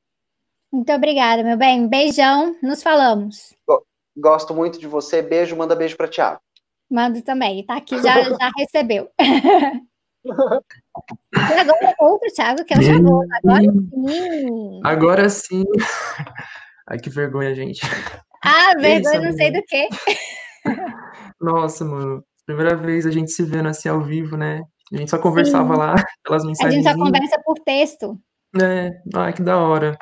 Muito 0.72 0.92
obrigada, 0.92 1.44
meu 1.44 1.56
bem. 1.56 1.86
Beijão, 1.86 2.56
nos 2.60 2.82
falamos. 2.82 3.54
Gosto 4.16 4.52
muito 4.52 4.80
de 4.80 4.88
você. 4.88 5.22
Beijo, 5.22 5.56
manda 5.56 5.76
beijo 5.76 5.96
para 5.96 6.08
Tiago. 6.08 6.40
Mando 6.90 7.22
também, 7.22 7.64
tá 7.64 7.76
aqui, 7.76 7.96
já, 8.02 8.20
já 8.24 8.50
recebeu. 8.58 9.08
E 9.16 10.30
agora 11.60 11.94
outro 12.00 12.28
Thiago 12.34 12.64
que 12.64 12.74
é 12.74 12.76
o 12.76 12.80
Thiago. 12.80 13.22
Agora 13.32 13.62
sim. 13.62 14.80
Agora 14.84 15.28
sim. 15.30 15.64
Ai, 16.88 16.98
que 16.98 17.08
vergonha, 17.08 17.54
gente. 17.54 17.80
Ah, 18.42 18.74
vergonha, 18.76 19.20
não 19.20 19.32
sei 19.32 19.52
do 19.52 19.62
que. 19.62 19.88
Nossa, 21.40 21.84
mano. 21.84 22.24
Primeira 22.54 22.76
vez 22.76 23.06
a 23.06 23.10
gente 23.10 23.30
se 23.30 23.44
vendo 23.44 23.68
assim 23.68 23.88
ao 23.88 24.02
vivo, 24.02 24.36
né? 24.36 24.60
A 24.92 24.96
gente 24.96 25.10
só 25.10 25.18
conversava 25.18 25.74
sim. 25.74 25.78
lá 25.78 25.94
pelas 26.24 26.44
mensagens. 26.44 26.86
A 26.86 26.90
gente 26.90 26.98
só 26.98 27.04
conversa 27.04 27.40
por 27.44 27.54
texto. 27.64 28.18
É, 28.60 28.90
ai, 29.14 29.32
que 29.32 29.42
da 29.42 29.56
hora. 29.58 29.96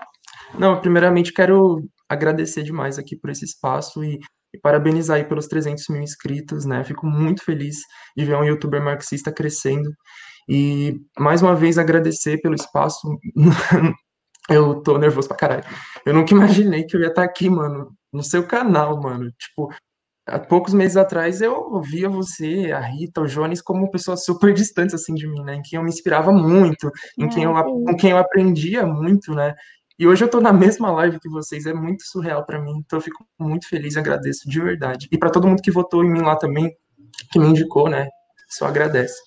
Não, 0.59 0.81
primeiramente 0.81 1.33
quero 1.33 1.83
agradecer 2.09 2.63
demais 2.63 2.99
aqui 2.99 3.15
por 3.17 3.29
esse 3.29 3.45
espaço 3.45 4.03
e 4.03 4.19
e 4.55 4.59
parabenizar 4.59 5.17
aí 5.17 5.25
pelos 5.25 5.47
300 5.47 5.89
mil 5.89 6.03
inscritos, 6.03 6.65
né? 6.65 6.83
Fico 6.85 7.07
muito 7.07 7.45
feliz 7.45 7.77
de 8.17 8.25
ver 8.25 8.37
um 8.37 8.45
youtuber 8.45 8.83
marxista 8.83 9.33
crescendo. 9.33 9.91
E, 10.49 10.99
mais 11.19 11.43
uma 11.43 11.55
vez, 11.55 11.77
agradecer 11.77 12.41
pelo 12.41 12.55
espaço. 12.55 13.07
eu 14.49 14.83
tô 14.83 14.97
nervoso 14.97 15.29
pra 15.29 15.37
caralho. 15.37 15.65
Eu 16.07 16.15
nunca 16.15 16.33
imaginei 16.33 16.85
que 16.85 16.97
eu 16.97 17.01
ia 17.01 17.09
estar 17.09 17.25
aqui, 17.25 17.51
mano, 17.51 17.91
no 18.13 18.23
seu 18.23 18.47
canal, 18.47 19.01
mano. 19.01 19.31
Tipo, 19.39 19.69
há 20.29 20.39
poucos 20.39 20.75
meses 20.75 20.97
atrás 20.97 21.41
eu 21.41 21.81
via 21.81 22.09
você, 22.09 22.71
a 22.73 22.81
Rita, 22.81 23.21
o 23.21 23.27
Jones 23.27 23.61
como 23.61 23.91
pessoas 23.91 24.25
super 24.25 24.53
distantes 24.53 24.95
assim 24.95 25.15
de 25.15 25.27
mim, 25.27 25.43
né? 25.43 25.57
Em 25.57 25.63
quem 25.63 25.77
eu 25.77 25.83
me 25.83 25.89
inspirava 25.89 26.31
muito, 26.31 26.91
em 27.19 27.29
quem 27.29 27.45
eu, 27.45 27.53
com 27.55 27.97
quem 27.97 28.11
eu 28.11 28.19
aprendia 28.19 28.87
muito, 28.87 29.35
né? 29.35 29.55
E 29.99 30.07
hoje 30.07 30.23
eu 30.23 30.31
tô 30.31 30.41
na 30.41 30.53
mesma 30.53 30.93
live 30.93 31.19
que 31.19 31.29
vocês, 31.29 31.67
é 31.67 31.73
muito 31.73 32.05
surreal 32.05 32.47
para 32.47 32.61
mim. 32.61 32.75
Então 32.79 32.99
eu 32.99 33.03
fico 33.03 33.27
muito 33.39 33.69
feliz, 33.69 33.97
agradeço 33.97 34.49
de 34.49 34.61
verdade. 34.61 35.09
E 35.11 35.19
para 35.19 35.31
todo 35.31 35.49
mundo 35.49 35.61
que 35.61 35.73
votou 35.73 36.05
em 36.05 36.11
mim 36.11 36.21
lá 36.21 36.37
também, 36.37 36.73
que 37.33 37.39
me 37.39 37.49
indicou, 37.49 37.89
né? 37.89 38.07
Só 38.49 38.67
agradece. 38.67 39.21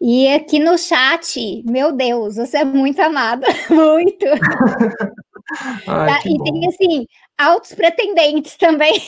E 0.00 0.28
aqui 0.32 0.60
no 0.60 0.78
chat, 0.78 1.64
meu 1.66 1.90
Deus, 1.90 2.36
você 2.36 2.58
é 2.58 2.64
muito 2.64 3.00
amada, 3.00 3.46
muito. 3.68 4.24
Ai, 5.88 6.08
tá? 6.08 6.20
E 6.24 6.38
bom. 6.38 6.44
tem 6.44 6.68
assim, 6.68 7.06
altos 7.36 7.74
pretendentes 7.74 8.56
também. 8.56 9.02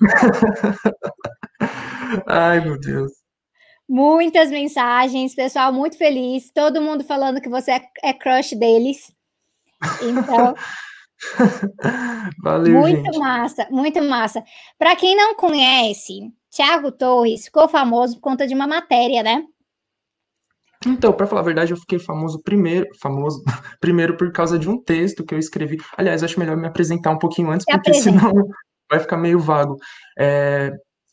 Ai, 2.26 2.60
meu 2.60 2.78
Deus. 2.78 3.12
Muitas 3.88 4.50
mensagens, 4.50 5.34
pessoal 5.34 5.72
muito 5.72 5.96
feliz, 5.96 6.50
todo 6.52 6.82
mundo 6.82 7.04
falando 7.04 7.40
que 7.40 7.48
você 7.48 7.72
é, 7.72 7.88
é 8.02 8.12
crush 8.12 8.54
deles. 8.56 9.12
Então, 10.02 10.54
Valeu, 12.42 12.80
muito 12.80 13.04
gente. 13.04 13.18
massa, 13.18 13.66
muito 13.70 14.02
massa. 14.02 14.42
Para 14.78 14.96
quem 14.96 15.16
não 15.16 15.34
conhece, 15.34 16.32
Tiago 16.50 16.92
Torres 16.92 17.44
ficou 17.44 17.68
famoso 17.68 18.16
por 18.16 18.22
conta 18.22 18.46
de 18.46 18.54
uma 18.54 18.66
matéria, 18.66 19.22
né? 19.22 19.44
Então, 20.86 21.12
para 21.12 21.26
falar 21.26 21.40
a 21.40 21.44
verdade, 21.44 21.72
eu 21.72 21.76
fiquei 21.76 21.98
famoso 21.98 22.40
primeiro, 22.42 22.86
famoso 23.00 23.42
primeiro 23.80 24.16
por 24.16 24.30
causa 24.32 24.58
de 24.58 24.68
um 24.68 24.80
texto 24.80 25.24
que 25.24 25.34
eu 25.34 25.38
escrevi. 25.38 25.78
Aliás, 25.96 26.22
acho 26.22 26.38
melhor 26.38 26.56
me 26.56 26.66
apresentar 26.66 27.10
um 27.10 27.18
pouquinho 27.18 27.50
antes, 27.50 27.64
Se 27.64 27.72
porque 27.72 27.90
apresenta. 27.90 28.20
senão 28.20 28.48
vai 28.90 29.00
ficar 29.00 29.16
meio 29.16 29.38
vago. 29.38 29.76
É, 30.18 30.70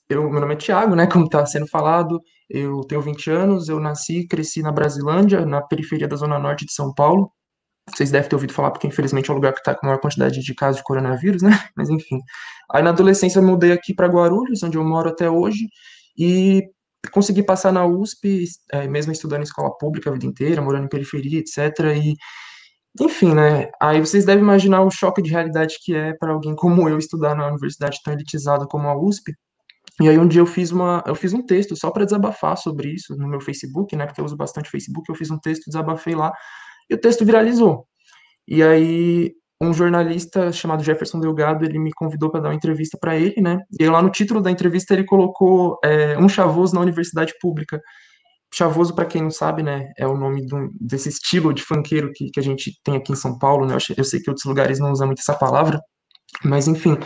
eu, 0.10 0.30
meu 0.30 0.40
nome 0.40 0.54
é 0.54 0.58
Tiago, 0.58 0.96
né? 0.96 1.08
Como 1.08 1.26
está 1.26 1.46
sendo 1.46 1.68
falado, 1.68 2.22
eu 2.50 2.82
tenho 2.82 3.02
20 3.02 3.32
anos, 3.32 3.70
eu 3.70 3.80
nasci 3.80 4.20
e 4.20 4.28
cresci 4.28 4.62
na 4.62 4.72
Brasilândia, 4.72 5.46
na 5.46 5.62
periferia 5.62 6.08
da 6.08 6.16
Zona 6.16 6.38
Norte 6.40 6.66
de 6.66 6.74
São 6.74 6.94
Paulo. 6.94 7.32
Vocês 7.90 8.12
devem 8.12 8.30
ter 8.30 8.36
ouvido 8.36 8.54
falar, 8.54 8.72
porque 8.72 8.88
infelizmente 8.88 9.30
é 9.30 9.34
o 9.34 9.36
lugar 9.36 9.54
que 9.54 9.60
está 9.60 9.76
com 9.76 9.86
a 9.86 9.90
maior 9.90 10.00
quantidade 10.00 10.40
de 10.40 10.56
casos 10.56 10.78
de 10.78 10.84
coronavírus, 10.84 11.42
né? 11.42 11.52
Mas 11.76 11.90
enfim. 11.90 12.20
Aí 12.72 12.82
na 12.84 12.92
adolescência 12.92 13.40
eu 13.40 13.44
mudei 13.44 13.72
aqui 13.72 13.94
para 13.94 14.08
Guarulhos, 14.08 14.64
onde 14.64 14.78
eu 14.78 14.84
moro 14.84 15.10
até 15.10 15.30
hoje, 15.30 15.68
e 16.18 16.64
consegui 17.12 17.44
passar 17.44 17.72
na 17.74 17.86
USP, 17.86 18.46
é, 18.72 18.88
mesmo 18.88 19.12
estudando 19.12 19.42
em 19.42 19.44
escola 19.44 19.76
pública 19.78 20.10
a 20.10 20.14
vida 20.14 20.26
inteira, 20.26 20.62
morando 20.62 20.86
em 20.86 20.90
periferia, 20.90 21.40
etc. 21.40 21.80
E, 21.98 22.16
enfim, 23.02 23.34
né? 23.34 23.72
Aí 23.82 24.00
vocês 24.00 24.26
devem 24.26 24.44
imaginar 24.44 24.82
o 24.82 24.92
choque 24.92 25.22
de 25.22 25.32
realidade 25.32 25.78
que 25.84 25.96
é 25.96 26.14
para 26.14 26.32
alguém 26.32 26.56
como 26.56 26.88
eu 26.88 26.98
estudar 26.98 27.36
na 27.36 27.48
universidade 27.48 28.00
tão 28.04 28.14
elitizada 28.14 28.68
como 28.68 28.88
a 28.88 28.96
USP. 28.96 29.34
E 30.02 30.10
aí 30.10 30.18
um 30.18 30.28
dia 30.28 30.42
eu 30.42 30.46
fiz 30.46 30.72
uma, 30.72 31.04
eu 31.08 31.16
fiz 31.16 31.34
um 31.34 31.46
texto 31.46 31.76
só 31.76 31.92
para 31.92 32.06
desabafar 32.06 32.58
sobre 32.58 32.90
isso 32.90 33.16
no 33.16 33.28
meu 33.28 33.42
Facebook, 33.42 33.96
né? 33.96 34.06
Porque 34.06 34.22
eu 34.22 34.26
uso 34.26 34.38
bastante 34.38 34.70
Facebook, 34.70 35.10
eu 35.10 35.16
fiz 35.16 35.32
um 35.32 35.40
texto, 35.40 35.66
desabafei 35.68 36.16
lá, 36.16 36.32
e 36.90 36.96
o 36.96 36.98
texto 37.00 37.26
viralizou. 37.26 37.88
E 38.48 38.64
aí 38.64 39.34
um 39.62 39.74
jornalista 39.74 40.52
chamado 40.52 40.84
Jefferson 40.84 41.20
Delgado, 41.20 41.64
ele 41.64 41.80
me 41.80 41.92
convidou 41.94 42.30
para 42.30 42.42
dar 42.42 42.50
uma 42.50 42.56
entrevista 42.56 42.98
para 43.00 43.16
ele, 43.16 43.42
né? 43.42 43.60
E 43.80 43.88
lá 43.88 44.02
no 44.02 44.10
título 44.10 44.42
da 44.42 44.52
entrevista 44.52 44.94
ele 44.94 45.06
colocou 45.06 45.80
é, 45.84 46.18
um 46.18 46.28
chavoso 46.28 46.76
na 46.76 46.82
universidade 46.82 47.34
pública. 47.40 47.82
Chavoso, 48.54 48.94
para 48.94 49.06
quem 49.06 49.24
não 49.24 49.32
sabe, 49.32 49.64
né, 49.64 49.92
é 49.98 50.06
o 50.06 50.16
nome 50.16 50.46
do, 50.46 50.70
desse 50.80 51.10
estilo 51.10 51.52
de 51.54 51.64
funkeiro 51.64 52.12
que, 52.14 52.30
que 52.30 52.40
a 52.40 52.44
gente 52.44 52.80
tem 52.84 52.96
aqui 52.96 53.12
em 53.12 53.16
São 53.16 53.38
Paulo, 53.40 53.66
né? 53.66 53.74
Eu, 53.74 53.96
eu 53.98 54.04
sei 54.04 54.20
que 54.20 54.30
outros 54.30 54.46
lugares 54.46 54.80
não 54.80 54.92
usam 54.92 55.08
muito 55.08 55.20
essa 55.20 55.34
palavra, 55.34 55.80
mas 56.44 56.68
enfim. 56.68 56.98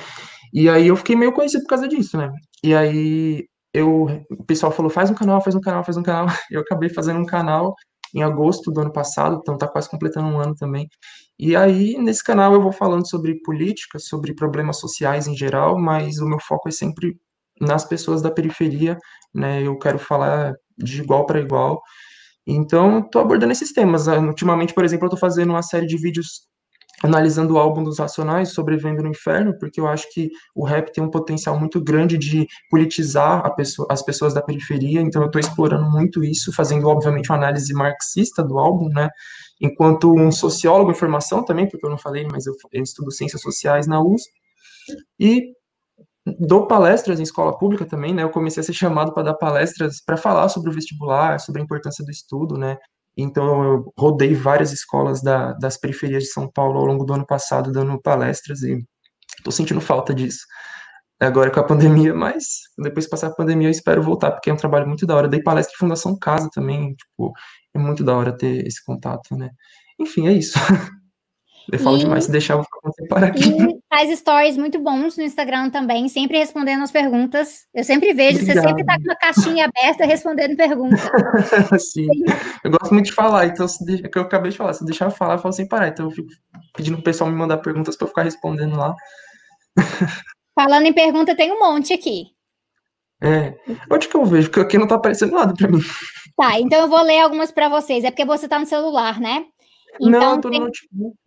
E 0.54 0.70
aí 0.70 0.88
eu 0.88 0.96
fiquei 0.98 1.16
meio 1.16 1.34
conhecido 1.34 1.64
por 1.64 1.70
causa 1.70 1.88
disso, 1.88 2.18
né? 2.18 2.30
E 2.64 2.76
aí 2.76 3.48
eu, 3.74 4.06
o 4.32 4.44
pessoal 4.46 4.72
falou, 4.72 4.90
faz 4.90 5.10
um 5.10 5.14
canal, 5.14 5.42
faz 5.42 5.56
um 5.56 5.62
canal, 5.62 5.84
faz 5.84 5.98
um 5.98 6.04
canal. 6.04 6.28
Eu 6.52 6.62
acabei 6.62 6.90
fazendo 6.90 7.20
um 7.20 7.26
canal 7.26 7.76
em 8.16 8.24
agosto 8.24 8.72
do 8.72 8.82
ano 8.82 8.92
passado, 8.92 9.40
então 9.42 9.58
tá 9.58 9.68
quase 9.68 9.90
completando 9.90 10.28
um 10.28 10.40
ano 10.40 10.56
também. 10.56 10.88
E 11.40 11.56
aí, 11.56 11.98
nesse 11.98 12.24
canal, 12.24 12.54
eu 12.54 12.62
vou 12.62 12.72
falando 12.72 13.08
sobre 13.08 13.40
política, 13.42 14.00
sobre 14.00 14.34
problemas 14.34 14.80
sociais 14.80 15.28
em 15.28 15.36
geral, 15.36 15.78
mas 15.78 16.18
o 16.20 16.26
meu 16.28 16.40
foco 16.40 16.70
é 16.70 16.72
sempre 16.72 17.16
nas 17.62 17.86
pessoas 17.86 18.22
da 18.22 18.32
periferia, 18.32 18.98
né? 19.34 19.62
Eu 19.62 19.78
quero 19.78 20.00
falar 20.00 20.54
de 20.78 21.02
igual 21.02 21.26
para 21.26 21.40
igual. 21.40 21.82
Então, 22.46 23.00
estou 23.00 23.22
abordando 23.22 23.52
esses 23.52 23.74
temas. 23.74 24.08
Ultimamente, 24.08 24.74
por 24.74 24.86
exemplo, 24.86 25.06
eu 25.06 25.08
estou 25.08 25.20
fazendo 25.20 25.50
uma 25.50 25.64
série 25.64 25.86
de 25.86 25.98
vídeos 25.98 26.48
analisando 27.04 27.54
o 27.54 27.58
álbum 27.58 27.84
dos 27.84 28.00
Racionais, 28.00 28.50
Sobrevivendo 28.50 29.04
no 29.04 29.10
Inferno, 29.10 29.58
porque 29.60 29.80
eu 29.80 29.88
acho 29.88 30.12
que 30.12 30.30
o 30.56 30.66
rap 30.66 30.92
tem 30.92 31.04
um 31.04 31.12
potencial 31.12 31.60
muito 31.60 31.80
grande 31.80 32.18
de 32.18 32.48
politizar 32.70 33.54
pessoa, 33.56 33.88
as 33.92 34.02
pessoas 34.02 34.34
da 34.34 34.42
periferia, 34.42 35.02
então 35.02 35.22
eu 35.22 35.28
estou 35.28 35.40
explorando 35.40 35.90
muito 35.90 36.24
isso, 36.24 36.52
fazendo, 36.52 36.88
obviamente, 36.88 37.30
uma 37.30 37.38
análise 37.38 37.72
marxista 37.74 38.44
do 38.44 38.58
álbum, 38.58 38.90
né, 38.90 39.10
enquanto 39.62 40.12
um 40.12 40.32
sociólogo 40.32 40.92
em 40.92 40.96
formação 40.96 41.44
também, 41.44 41.70
porque 41.70 41.86
eu 41.86 41.90
não 41.90 42.00
falei, 42.00 42.28
mas 42.32 42.48
eu, 42.48 42.54
eu 42.72 42.82
estudo 42.82 43.12
ciências 43.12 43.42
sociais 43.42 43.86
na 43.86 44.02
USP, 44.02 44.32
e 45.20 45.54
dou 46.40 46.68
palestras 46.68 47.20
em 47.20 47.24
escola 47.24 47.58
pública 47.58 47.86
também, 47.86 48.14
né, 48.14 48.24
eu 48.24 48.30
comecei 48.30 48.62
a 48.62 48.64
ser 48.64 48.74
chamado 48.74 49.14
para 49.14 49.24
dar 49.24 49.34
palestras 49.36 50.02
para 50.04 50.18
falar 50.18 50.50
sobre 50.50 50.70
o 50.70 50.74
vestibular, 50.74 51.40
sobre 51.40 51.62
a 51.62 51.64
importância 51.64 52.04
do 52.04 52.12
estudo, 52.12 52.58
né, 52.58 52.78
então, 53.20 53.64
eu 53.64 53.94
rodei 53.98 54.36
várias 54.36 54.72
escolas 54.72 55.24
da, 55.24 55.54
das 55.54 55.76
periferias 55.76 56.24
de 56.26 56.30
São 56.30 56.48
Paulo 56.48 56.78
ao 56.78 56.86
longo 56.86 57.04
do 57.04 57.14
ano 57.14 57.26
passado, 57.26 57.72
dando 57.72 58.00
palestras, 58.00 58.62
e 58.62 58.78
estou 59.40 59.52
sentindo 59.52 59.82
falta 59.82 60.14
disso 60.14 60.46
agora 61.20 61.50
com 61.50 61.60
a 61.60 61.64
pandemia, 61.64 62.14
mas 62.14 62.44
depois 62.78 63.08
passar 63.08 63.28
a 63.28 63.34
pandemia 63.34 63.68
eu 63.68 63.72
espero 63.72 64.04
voltar, 64.04 64.32
porque 64.32 64.50
é 64.50 64.54
um 64.54 64.58
trabalho 64.58 64.88
muito 64.88 65.06
da 65.06 65.16
hora. 65.16 65.28
Dei 65.28 65.42
palestra 65.42 65.72
de 65.74 65.80
Fundação 65.80 66.18
Casa 66.18 66.50
também, 66.54 66.94
tipo, 66.96 67.34
é 67.74 67.80
muito 67.80 68.04
da 68.04 68.16
hora 68.16 68.38
ter 68.38 68.66
esse 68.66 68.84
contato, 68.84 69.36
né? 69.36 69.50
Enfim, 70.00 70.28
é 70.28 70.34
isso. 70.34 70.58
Eu 71.72 71.80
falo 71.80 71.98
e, 71.98 72.00
demais, 72.00 72.24
se 72.26 72.32
deixar, 72.32 72.54
eu 72.54 72.64
vou 72.84 73.08
parar 73.10 73.28
aqui. 73.28 73.42
Faz 73.90 74.18
stories 74.20 74.58
muito 74.58 74.80
bons 74.80 75.18
no 75.18 75.24
Instagram 75.24 75.70
também, 75.70 76.08
sempre 76.08 76.38
respondendo 76.38 76.84
as 76.84 76.92
perguntas. 76.92 77.66
Eu 77.74 77.84
sempre 77.84 78.14
vejo, 78.14 78.40
Obrigado. 78.40 78.56
você 78.56 78.68
sempre 78.68 78.86
tá 78.86 78.96
com 78.96 79.04
uma 79.04 79.16
caixinha 79.16 79.66
aberta 79.66 80.06
respondendo 80.06 80.56
perguntas. 80.56 81.02
Sim. 81.84 82.06
Sim. 82.06 82.24
Eu 82.64 82.72
gosto 82.72 82.94
muito 82.94 83.08
de 83.08 83.14
falar, 83.14 83.48
então, 83.48 83.68
se 83.68 83.84
deixa, 83.86 84.08
que 84.08 84.18
eu 84.18 84.24
acabei 84.24 84.52
de 84.52 84.58
falar, 84.58 84.74
se 84.74 84.86
deixar 84.86 85.06
eu 85.06 85.12
falar, 85.12 85.34
eu 85.36 85.40
falo 85.40 85.54
sem 85.54 85.68
parar. 85.68 85.90
Então, 85.90 86.06
eu 86.06 86.12
fico 86.12 86.30
pedindo 86.76 86.96
pro 86.96 87.04
pessoal 87.04 87.30
me 87.30 87.36
mandar 87.36 87.58
perguntas 87.58 87.98
para 87.98 88.06
eu 88.06 88.10
ficar 88.10 88.24
respondendo 88.24 88.78
lá. 88.78 88.96
Falando 90.56 90.86
em 90.86 90.94
pergunta, 90.94 91.36
tem 91.36 91.52
um 91.52 91.60
monte 91.60 91.94
aqui. 91.94 92.28
É. 93.22 93.56
Onde 93.92 94.08
que 94.08 94.16
eu 94.16 94.26
vejo? 94.26 94.50
Porque 94.50 94.62
aqui 94.62 94.78
não 94.78 94.88
tá 94.88 94.96
aparecendo 94.96 95.34
nada 95.34 95.54
para 95.54 95.68
mim. 95.68 95.82
Tá, 96.38 96.60
então 96.60 96.82
eu 96.82 96.88
vou 96.88 97.02
ler 97.02 97.20
algumas 97.20 97.52
para 97.52 97.68
vocês. 97.68 98.04
É 98.04 98.12
porque 98.12 98.26
você 98.26 98.48
tá 98.48 98.60
no 98.60 98.66
celular, 98.66 99.20
né? 99.20 99.46
Então, 100.00 100.10
não, 100.10 100.36
eu 100.36 100.42
tô 100.42 100.50
tem... 100.50 100.60
no 100.60 100.66
notebook. 100.66 101.18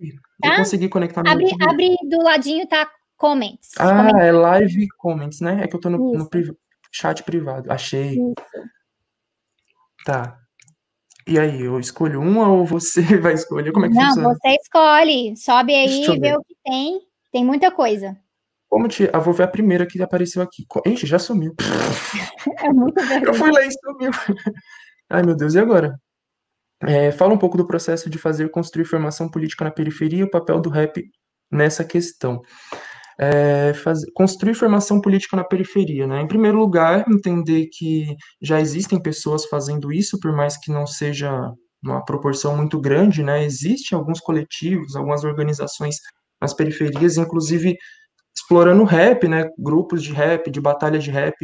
Tá? 0.42 0.48
Eu 0.48 0.56
consegui 0.56 0.88
conectar 0.88 1.22
no 1.22 1.30
abre, 1.30 1.44
notebook. 1.44 1.70
Abre 1.70 1.96
do 2.08 2.22
ladinho, 2.22 2.66
tá? 2.66 2.90
Comments. 3.16 3.70
Ah, 3.78 3.96
comments. 3.96 4.20
é 4.20 4.32
live 4.32 4.88
comments, 4.96 5.40
né? 5.40 5.60
É 5.62 5.68
que 5.68 5.76
eu 5.76 5.80
tô 5.80 5.90
no, 5.90 6.12
no 6.12 6.28
priv... 6.28 6.50
chat 6.90 7.22
privado. 7.22 7.70
Achei. 7.70 8.12
Isso. 8.12 8.34
Tá. 10.04 10.38
E 11.26 11.38
aí, 11.38 11.62
eu 11.62 11.78
escolho 11.78 12.20
uma 12.20 12.48
ou 12.48 12.64
você 12.64 13.02
vai 13.20 13.34
escolher? 13.34 13.72
Como 13.72 13.86
é 13.86 13.88
que 13.88 13.94
Não, 13.94 14.06
funciona? 14.06 14.28
Não, 14.28 14.34
você 14.34 14.48
escolhe. 14.60 15.36
Sobe 15.36 15.74
aí 15.74 16.04
e 16.04 16.18
vê 16.18 16.36
o 16.36 16.42
que 16.42 16.56
tem. 16.64 17.00
Tem 17.30 17.44
muita 17.44 17.70
coisa. 17.70 18.16
Como 18.68 18.88
te... 18.88 19.10
Eu 19.12 19.20
vou 19.20 19.34
ver 19.34 19.44
a 19.44 19.48
primeira 19.48 19.86
que 19.86 20.00
apareceu 20.02 20.42
aqui. 20.42 20.64
Ixi, 20.86 21.06
já 21.06 21.18
sumiu. 21.18 21.54
É 22.62 22.72
muito 22.72 22.94
verdade. 22.94 23.26
Eu 23.28 23.34
fui 23.34 23.52
lá 23.52 23.62
e 23.62 23.70
sumiu. 23.70 24.10
Ai, 25.10 25.22
meu 25.22 25.36
Deus, 25.36 25.54
e 25.54 25.58
agora? 25.58 26.00
É, 26.82 27.12
fala 27.12 27.34
um 27.34 27.38
pouco 27.38 27.56
do 27.56 27.66
processo 27.66 28.08
de 28.08 28.18
fazer 28.18 28.50
construir 28.50 28.84
formação 28.84 29.28
política 29.28 29.64
na 29.64 29.70
periferia 29.70 30.20
e 30.20 30.24
o 30.24 30.30
papel 30.30 30.60
do 30.60 30.70
rap 30.70 31.02
nessa 31.50 31.84
questão. 31.84 32.40
É, 33.18 33.74
faz, 33.74 34.00
construir 34.14 34.54
formação 34.54 35.00
política 35.00 35.36
na 35.36 35.44
periferia, 35.44 36.06
né? 36.06 36.22
Em 36.22 36.26
primeiro 36.26 36.58
lugar, 36.58 37.04
entender 37.08 37.66
que 37.70 38.16
já 38.40 38.60
existem 38.60 39.00
pessoas 39.00 39.44
fazendo 39.44 39.92
isso, 39.92 40.18
por 40.20 40.32
mais 40.32 40.56
que 40.56 40.72
não 40.72 40.86
seja 40.86 41.30
uma 41.82 42.02
proporção 42.04 42.56
muito 42.56 42.80
grande, 42.80 43.22
né? 43.22 43.44
Existem 43.44 43.96
alguns 43.98 44.20
coletivos, 44.20 44.96
algumas 44.96 45.22
organizações 45.24 45.96
nas 46.40 46.54
periferias, 46.54 47.18
inclusive 47.18 47.76
explorando 48.34 48.84
rap, 48.84 49.28
né? 49.28 49.44
Grupos 49.58 50.02
de 50.02 50.12
rap, 50.12 50.50
de 50.50 50.60
batalha 50.60 50.98
de 50.98 51.10
rap. 51.10 51.36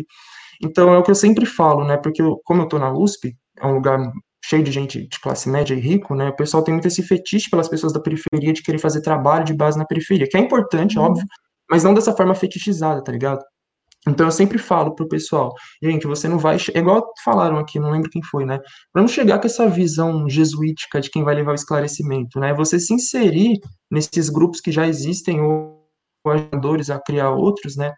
Então 0.62 0.94
é 0.94 0.98
o 0.98 1.02
que 1.02 1.10
eu 1.10 1.14
sempre 1.14 1.44
falo, 1.46 1.84
né? 1.84 1.98
Porque 1.98 2.22
eu, 2.22 2.40
como 2.44 2.62
eu 2.62 2.68
tô 2.68 2.78
na 2.78 2.92
USP, 2.92 3.36
é 3.60 3.66
um 3.66 3.74
lugar 3.74 3.98
cheio 4.48 4.62
de 4.62 4.70
gente 4.70 5.08
de 5.08 5.20
classe 5.20 5.48
média 5.48 5.74
e 5.74 5.80
rico, 5.80 6.14
né? 6.14 6.28
O 6.28 6.36
pessoal 6.36 6.62
tem 6.62 6.72
muito 6.72 6.86
esse 6.86 7.02
fetiche 7.02 7.50
pelas 7.50 7.68
pessoas 7.68 7.92
da 7.92 8.00
periferia 8.00 8.52
de 8.52 8.62
querer 8.62 8.78
fazer 8.78 9.00
trabalho 9.00 9.44
de 9.44 9.52
base 9.52 9.76
na 9.76 9.84
periferia, 9.84 10.28
que 10.28 10.36
é 10.36 10.40
importante, 10.40 10.98
uhum. 10.98 11.06
óbvio, 11.06 11.26
mas 11.68 11.82
não 11.82 11.92
dessa 11.92 12.12
forma 12.12 12.34
fetichizada, 12.34 13.02
tá 13.02 13.10
ligado? 13.10 13.42
Então 14.08 14.26
eu 14.26 14.30
sempre 14.30 14.56
falo 14.56 14.94
pro 14.94 15.08
pessoal, 15.08 15.52
gente, 15.82 16.06
você 16.06 16.28
não 16.28 16.38
vai, 16.38 16.58
é 16.72 16.78
igual 16.78 17.12
falaram 17.24 17.58
aqui, 17.58 17.80
não 17.80 17.90
lembro 17.90 18.08
quem 18.08 18.22
foi, 18.22 18.44
né? 18.46 18.60
Vamos 18.94 19.10
chegar 19.10 19.40
com 19.40 19.46
essa 19.46 19.68
visão 19.68 20.28
jesuítica 20.28 21.00
de 21.00 21.10
quem 21.10 21.24
vai 21.24 21.34
levar 21.34 21.50
o 21.50 21.56
esclarecimento, 21.56 22.38
né? 22.38 22.54
Você 22.54 22.78
se 22.78 22.94
inserir 22.94 23.58
nesses 23.90 24.28
grupos 24.28 24.60
que 24.60 24.70
já 24.70 24.86
existem 24.86 25.40
ou 25.40 25.84
ajudadores 26.24 26.88
a 26.88 27.00
criar 27.00 27.30
outros, 27.30 27.76
né? 27.76 27.92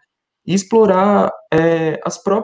E 0.45 0.53
explorar 0.53 1.31
é, 1.53 1.99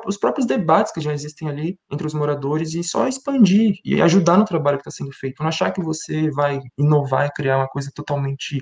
os 0.08 0.18
próprios 0.18 0.46
debates 0.46 0.92
que 0.92 1.02
já 1.02 1.14
existem 1.14 1.50
ali 1.50 1.80
entre 1.92 2.06
os 2.06 2.14
moradores 2.14 2.74
e 2.74 2.84
só 2.84 3.08
expandir 3.08 3.76
e 3.84 4.02
ajudar 4.02 4.38
no 4.38 4.46
trabalho 4.46 4.78
que 4.78 4.88
está 4.88 4.92
sendo 4.92 5.12
feito. 5.14 5.42
Não 5.42 5.48
achar 5.48 5.72
que 5.72 5.82
você 5.82 6.30
vai 6.32 6.60
inovar 6.78 7.26
e 7.26 7.32
criar 7.32 7.58
uma 7.58 7.68
coisa 7.68 7.92
totalmente. 7.94 8.62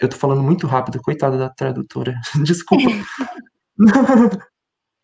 Eu 0.00 0.06
estou 0.06 0.20
falando 0.20 0.42
muito 0.42 0.66
rápido, 0.66 1.00
coitada 1.02 1.36
da 1.36 1.48
tradutora, 1.48 2.14
desculpa. 2.44 2.88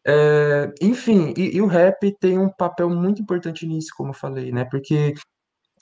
é, 0.06 0.72
enfim, 0.80 1.34
e, 1.36 1.56
e, 1.56 1.60
o 1.60 1.66
rap 1.66 2.16
tem 2.20 2.38
um 2.38 2.48
papel 2.48 2.88
muito 2.90 3.22
importante 3.22 3.66
nisso, 3.66 3.88
como 3.96 4.10
eu 4.10 4.14
falei, 4.14 4.52
né? 4.52 4.64
Porque 4.64 5.14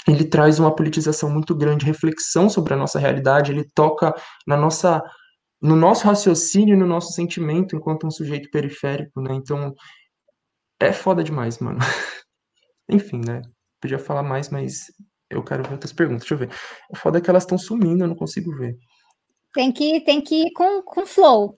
ele 0.09 0.25
traz 0.25 0.59
uma 0.59 0.75
politização 0.75 1.31
muito 1.31 1.55
grande, 1.55 1.85
reflexão 1.85 2.49
sobre 2.49 2.75
a 2.75 2.77
nossa 2.77 2.99
realidade, 2.99 3.53
ele 3.53 3.65
toca 3.75 4.15
na 4.47 4.57
nossa 4.57 5.03
no 5.63 5.77
nosso 5.77 6.05
raciocínio, 6.05 6.77
no 6.77 6.87
nosso 6.87 7.13
sentimento 7.13 7.77
enquanto 7.77 8.07
um 8.07 8.11
sujeito 8.11 8.51
periférico, 8.51 9.21
né? 9.21 9.33
Então, 9.35 9.73
é 10.81 10.93
foda 10.93 11.23
demais, 11.23 11.61
mano. 11.61 11.79
Enfim, 12.91 13.21
né? 13.25 13.41
Podia 13.81 13.99
falar 13.99 14.25
mais, 14.25 14.51
mas 14.51 14.87
eu 15.31 15.43
quero 15.43 15.63
ver 15.63 15.75
outras 15.75 15.93
perguntas. 15.93 16.23
Deixa 16.23 16.35
eu 16.35 16.39
ver. 16.39 16.51
O 16.91 16.97
foda 16.97 17.19
é 17.19 17.21
que 17.21 17.31
elas 17.31 17.45
estão 17.45 17.57
sumindo, 17.57 18.03
eu 18.03 18.09
não 18.09 18.17
consigo 18.17 18.55
ver. 18.57 18.77
Tem 19.55 19.71
que, 19.71 20.01
tem 20.01 20.21
que 20.21 20.47
ir 20.47 20.53
com, 20.53 20.83
com 20.83 21.07
flow. 21.07 21.57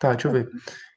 Tá, 0.00 0.12
deixa 0.12 0.28
eu 0.28 0.32
ver. 0.32 0.50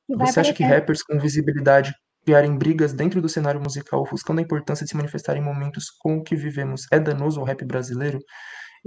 Você 0.10 0.40
acha 0.40 0.54
que 0.54 0.64
rappers 0.64 1.04
com 1.04 1.20
visibilidade 1.20 1.94
criarem 2.24 2.58
brigas 2.58 2.94
dentro 2.94 3.22
do 3.22 3.30
cenário 3.30 3.62
musical, 3.62 4.02
ofuscando 4.02 4.40
a 4.40 4.44
importância 4.44 4.84
de 4.84 4.90
se 4.90 4.98
manifestar 4.98 5.38
em 5.38 5.42
momentos 5.42 5.90
com 5.90 6.18
o 6.18 6.24
que 6.24 6.36
vivemos, 6.36 6.86
é 6.92 7.00
danoso 7.00 7.40
ao 7.40 7.46
rap 7.46 7.64
brasileiro? 7.66 8.20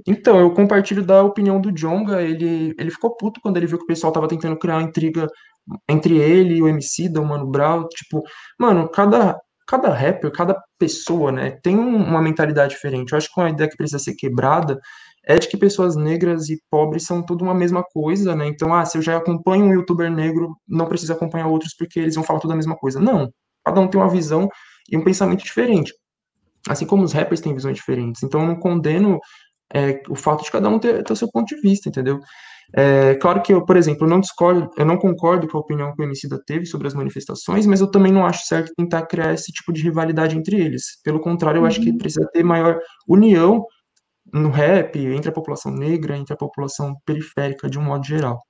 Então, 0.07 0.41
eu 0.41 0.53
compartilho 0.53 1.05
da 1.05 1.23
opinião 1.23 1.61
do 1.61 1.71
Jonga, 1.73 2.21
ele, 2.21 2.75
ele 2.79 2.91
ficou 2.91 3.17
puto 3.17 3.41
quando 3.41 3.57
ele 3.57 3.67
viu 3.67 3.79
que 3.79 3.85
o 3.85 3.87
pessoal 3.87 4.13
tava 4.13 4.29
tentando 4.29 4.59
criar 4.59 4.79
uma 4.79 4.83
intriga 4.83 5.27
entre 5.89 6.17
ele 6.19 6.57
e 6.57 6.63
o 6.63 6.69
MC 6.69 7.09
da 7.09 7.23
Mano 7.23 7.47
Brown, 7.47 7.87
tipo, 7.89 8.23
mano, 8.59 8.89
cada, 8.91 9.39
cada 9.67 9.91
rapper, 9.91 10.31
cada 10.33 10.61
pessoa, 10.79 11.33
né, 11.33 11.53
tem 11.63 11.79
um, 11.79 11.97
uma 11.97 12.21
mentalidade 12.21 12.75
diferente. 12.75 13.13
Eu 13.13 13.19
acho 13.19 13.33
que 13.33 13.41
uma 13.41 13.51
ideia 13.51 13.71
que 13.71 13.77
precisa 13.77 13.99
ser 13.99 14.15
quebrada 14.15 14.79
é 15.27 15.39
de 15.39 15.49
que 15.49 15.57
pessoas 15.57 15.97
negras 15.97 16.49
e 16.51 16.61
pobres 16.71 17.05
são 17.05 17.25
tudo 17.25 17.45
uma 17.45 17.55
mesma 17.55 17.83
coisa, 17.83 18.37
né? 18.37 18.47
Então, 18.47 18.75
ah, 18.75 18.85
se 18.85 18.99
eu 18.99 19.03
já 19.03 19.17
acompanho 19.17 19.65
um 19.65 19.73
youtuber 19.73 20.11
negro, 20.11 20.55
não 20.69 20.87
preciso 20.87 21.13
acompanhar 21.13 21.47
outros 21.47 21.75
porque 21.75 21.99
eles 21.99 22.15
vão 22.15 22.25
falar 22.25 22.41
tudo 22.41 22.53
a 22.53 22.57
mesma 22.57 22.77
coisa. 22.77 23.01
Não. 23.01 23.33
Cada 23.65 23.81
um 23.81 23.89
tem 23.89 23.99
uma 23.99 24.11
visão 24.11 24.49
e 24.91 24.97
um 24.97 25.03
pensamento 25.05 25.43
diferente. 25.43 25.95
Assim 26.69 26.87
como 26.87 27.03
os 27.05 27.13
rappers 27.13 27.41
têm 27.41 27.55
visões 27.55 27.77
diferentes. 27.77 28.23
Então, 28.23 28.43
eu 28.43 28.47
não 28.47 28.57
condeno 28.57 29.19
é, 29.73 30.01
o 30.09 30.15
fato 30.15 30.45
de 30.45 30.51
cada 30.51 30.69
um 30.69 30.79
ter, 30.79 31.03
ter 31.03 31.13
o 31.13 31.17
seu 31.17 31.31
ponto 31.31 31.47
de 31.47 31.61
vista, 31.61 31.89
entendeu? 31.89 32.21
É, 32.77 33.15
claro 33.17 33.43
que 33.43 33.53
eu, 33.53 33.65
por 33.65 33.77
exemplo, 33.77 34.07
não 34.07 34.21
discordo, 34.21 34.69
eu 34.77 34.85
não 34.85 34.97
concordo 34.97 35.47
com 35.47 35.59
a 35.59 35.61
opinião 35.61 35.95
que 35.95 36.03
o 36.03 36.05
Emicida 36.05 36.41
teve 36.45 36.67
sobre 36.67 36.89
as 36.89 36.95
manifestações, 36.95 37.67
mas 37.67 37.81
eu 37.81 37.91
também 37.91 38.13
não 38.13 38.27
acho 38.27 38.47
certo 38.47 38.73
tentar 38.77 39.07
criar 39.07 39.33
esse 39.33 39.53
tipo 39.53 39.73
de 39.73 39.83
rivalidade 39.83 40.37
entre 40.37 40.61
eles. 40.61 41.01
Pelo 41.03 41.21
contrário, 41.21 41.59
eu 41.59 41.63
uhum. 41.63 41.69
acho 41.69 41.81
que 41.81 41.91
uhum. 41.91 41.99
precisa 41.99 42.29
ter 42.33 42.43
maior 42.43 42.81
união 43.07 43.65
no 44.33 44.51
rap, 44.51 44.99
entre 44.99 45.29
a 45.29 45.33
população 45.33 45.73
negra, 45.73 46.17
entre 46.17 46.33
a 46.33 46.37
população 46.37 46.95
periférica, 47.05 47.69
de 47.69 47.79
um 47.79 47.83
modo 47.83 48.05
geral. 48.05 48.43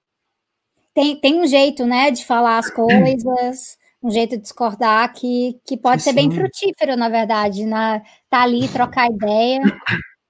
Tem, 0.95 1.20
tem 1.20 1.41
um 1.41 1.47
jeito, 1.47 1.85
né, 1.85 2.11
de 2.11 2.24
falar 2.24 2.59
as 2.59 2.70
coisas, 2.70 3.77
um 4.01 4.11
jeito 4.11 4.36
de 4.36 4.43
discordar 4.43 5.12
que, 5.12 5.59
que 5.66 5.77
pode 5.77 6.03
Sim. 6.03 6.11
ser 6.11 6.15
bem 6.15 6.31
frutífero, 6.31 6.97
na 6.97 7.09
verdade, 7.09 7.66
na, 7.66 8.01
tá 8.31 8.43
ali, 8.43 8.69
trocar 8.69 9.11
ideia. 9.11 9.61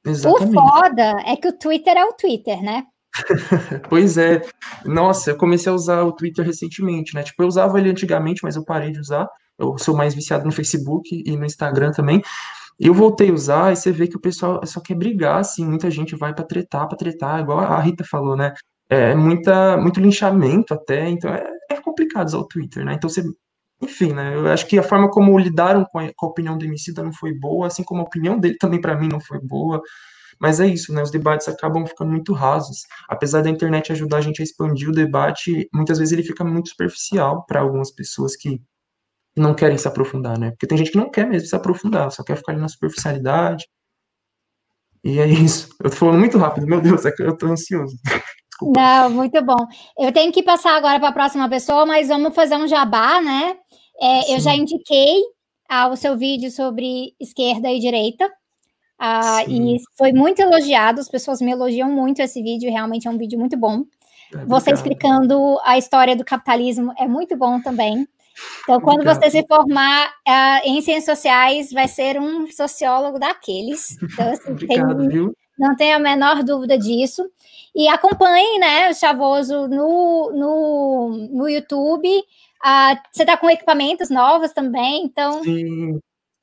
Exatamente. 0.04 0.56
O 0.56 0.60
foda 0.60 1.16
é 1.24 1.36
que 1.36 1.48
o 1.48 1.58
Twitter 1.58 1.96
é 1.96 2.04
o 2.04 2.12
Twitter, 2.12 2.62
né? 2.62 2.84
pois 3.88 4.18
é. 4.18 4.42
Nossa, 4.84 5.30
eu 5.30 5.36
comecei 5.36 5.70
a 5.70 5.74
usar 5.74 6.02
o 6.02 6.12
Twitter 6.12 6.44
recentemente, 6.44 7.14
né? 7.14 7.22
Tipo, 7.22 7.42
eu 7.42 7.46
usava 7.46 7.78
ele 7.78 7.90
antigamente, 7.90 8.40
mas 8.42 8.56
eu 8.56 8.64
parei 8.64 8.90
de 8.90 9.00
usar. 9.00 9.28
Eu 9.58 9.78
sou 9.78 9.96
mais 9.96 10.14
viciado 10.14 10.44
no 10.44 10.52
Facebook 10.52 11.22
e 11.24 11.36
no 11.36 11.44
Instagram 11.44 11.92
também. 11.92 12.20
Eu 12.78 12.92
voltei 12.92 13.30
a 13.30 13.32
usar 13.32 13.72
e 13.72 13.76
você 13.76 13.92
vê 13.92 14.08
que 14.08 14.16
o 14.16 14.20
pessoal 14.20 14.60
só 14.66 14.80
quer 14.80 14.96
brigar, 14.96 15.38
assim, 15.38 15.64
muita 15.64 15.90
gente 15.90 16.16
vai 16.16 16.34
para 16.34 16.44
tretar, 16.44 16.88
para 16.88 16.98
tretar, 16.98 17.40
igual 17.40 17.60
a 17.60 17.80
Rita 17.80 18.04
falou, 18.04 18.36
né? 18.36 18.52
É 18.88 19.14
muita, 19.14 19.76
muito 19.76 20.00
linchamento 20.00 20.74
até, 20.74 21.08
então 21.08 21.32
é, 21.32 21.44
é 21.70 21.80
complicado 21.80 22.26
usar 22.26 22.38
o 22.38 22.48
Twitter, 22.48 22.84
né? 22.84 22.94
Então 22.94 23.08
você, 23.08 23.22
enfim, 23.82 24.12
né? 24.12 24.34
Eu 24.34 24.46
acho 24.48 24.66
que 24.66 24.78
a 24.78 24.82
forma 24.82 25.10
como 25.10 25.38
lidaram 25.38 25.84
com 25.84 25.98
a, 25.98 26.12
com 26.14 26.26
a 26.26 26.28
opinião 26.28 26.56
do 26.56 26.64
Emicida 26.64 27.02
não 27.02 27.12
foi 27.12 27.32
boa, 27.34 27.66
assim 27.66 27.82
como 27.82 28.00
a 28.00 28.04
opinião 28.04 28.38
dele 28.38 28.56
também 28.58 28.80
para 28.80 28.96
mim 28.96 29.08
não 29.08 29.20
foi 29.20 29.40
boa. 29.40 29.82
Mas 30.40 30.60
é 30.60 30.66
isso, 30.66 30.92
né? 30.92 31.02
Os 31.02 31.10
debates 31.10 31.48
acabam 31.48 31.86
ficando 31.86 32.10
muito 32.10 32.32
rasos. 32.32 32.82
Apesar 33.08 33.42
da 33.42 33.50
internet 33.50 33.92
ajudar 33.92 34.18
a 34.18 34.20
gente 34.20 34.40
a 34.40 34.44
expandir 34.44 34.88
o 34.88 34.92
debate, 34.92 35.68
muitas 35.72 35.98
vezes 35.98 36.12
ele 36.12 36.22
fica 36.22 36.44
muito 36.44 36.70
superficial 36.70 37.44
para 37.46 37.60
algumas 37.60 37.90
pessoas 37.90 38.36
que 38.36 38.60
não 39.36 39.54
querem 39.54 39.78
se 39.78 39.88
aprofundar, 39.88 40.38
né? 40.38 40.50
Porque 40.50 40.66
tem 40.66 40.78
gente 40.78 40.90
que 40.92 40.98
não 40.98 41.10
quer 41.10 41.26
mesmo 41.26 41.48
se 41.48 41.56
aprofundar, 41.56 42.10
só 42.10 42.22
quer 42.22 42.36
ficar 42.36 42.52
ali 42.52 42.60
na 42.60 42.68
superficialidade. 42.68 43.66
E 45.02 45.18
é 45.20 45.26
isso. 45.26 45.68
Eu 45.82 45.90
tô 45.90 45.96
falando 45.96 46.18
muito 46.18 46.38
rápido, 46.38 46.66
meu 46.66 46.80
Deus, 46.80 47.04
é 47.04 47.12
eu 47.18 47.36
tô 47.36 47.46
ansioso. 47.46 47.96
Desculpa. 48.54 48.80
Não, 48.80 49.10
muito 49.10 49.44
bom. 49.44 49.66
Eu 49.98 50.12
tenho 50.12 50.32
que 50.32 50.42
passar 50.42 50.76
agora 50.76 51.00
para 51.00 51.08
a 51.08 51.12
próxima 51.12 51.48
pessoa, 51.48 51.84
mas 51.84 52.08
vamos 52.08 52.34
fazer 52.34 52.56
um 52.56 52.68
jabá, 52.68 53.20
né? 53.20 53.56
É, 54.00 54.34
eu 54.34 54.40
já 54.40 54.54
indiquei 54.54 55.22
ah, 55.68 55.88
o 55.88 55.96
seu 55.96 56.16
vídeo 56.16 56.50
sobre 56.50 57.14
esquerda 57.20 57.70
e 57.70 57.78
direita. 57.78 58.30
Ah, 58.98 59.44
e 59.48 59.76
foi 59.98 60.12
muito 60.12 60.40
elogiado, 60.40 61.00
as 61.00 61.08
pessoas 61.08 61.40
me 61.40 61.50
elogiam 61.50 61.90
muito 61.90 62.22
esse 62.22 62.42
vídeo, 62.42 62.70
realmente 62.70 63.08
é 63.08 63.10
um 63.10 63.18
vídeo 63.18 63.38
muito 63.38 63.56
bom. 63.56 63.84
É, 64.32 64.44
Você 64.46 64.70
explicando 64.70 65.58
a 65.64 65.76
história 65.76 66.16
do 66.16 66.24
capitalismo 66.24 66.92
é 66.96 67.06
muito 67.06 67.36
bom 67.36 67.60
também. 67.60 68.06
Então, 68.62 68.80
quando 68.80 69.00
Obrigado. 69.00 69.22
você 69.22 69.30
se 69.30 69.46
formar 69.46 70.08
uh, 70.08 70.60
em 70.64 70.80
ciências 70.80 71.18
sociais, 71.18 71.72
vai 71.72 71.86
ser 71.86 72.20
um 72.20 72.50
sociólogo 72.50 73.18
daqueles. 73.18 73.96
Então, 74.02 74.30
assim, 74.30 74.50
Obrigado, 74.52 74.98
tem, 74.98 75.08
viu? 75.08 75.36
não 75.58 75.76
tenho 75.76 75.96
a 75.96 76.00
menor 76.00 76.42
dúvida 76.42 76.76
disso. 76.76 77.24
E 77.74 77.88
acompanhe, 77.88 78.58
né, 78.58 78.90
o 78.90 78.94
Chavoso 78.94 79.68
no, 79.68 80.30
no, 80.32 81.28
no 81.30 81.48
YouTube. 81.48 82.08
Uh, 82.64 82.96
você 83.12 83.22
está 83.22 83.36
com 83.36 83.50
equipamentos 83.50 84.08
novos 84.08 84.52
também, 84.52 85.04
então. 85.04 85.42
Sim. 85.42 85.98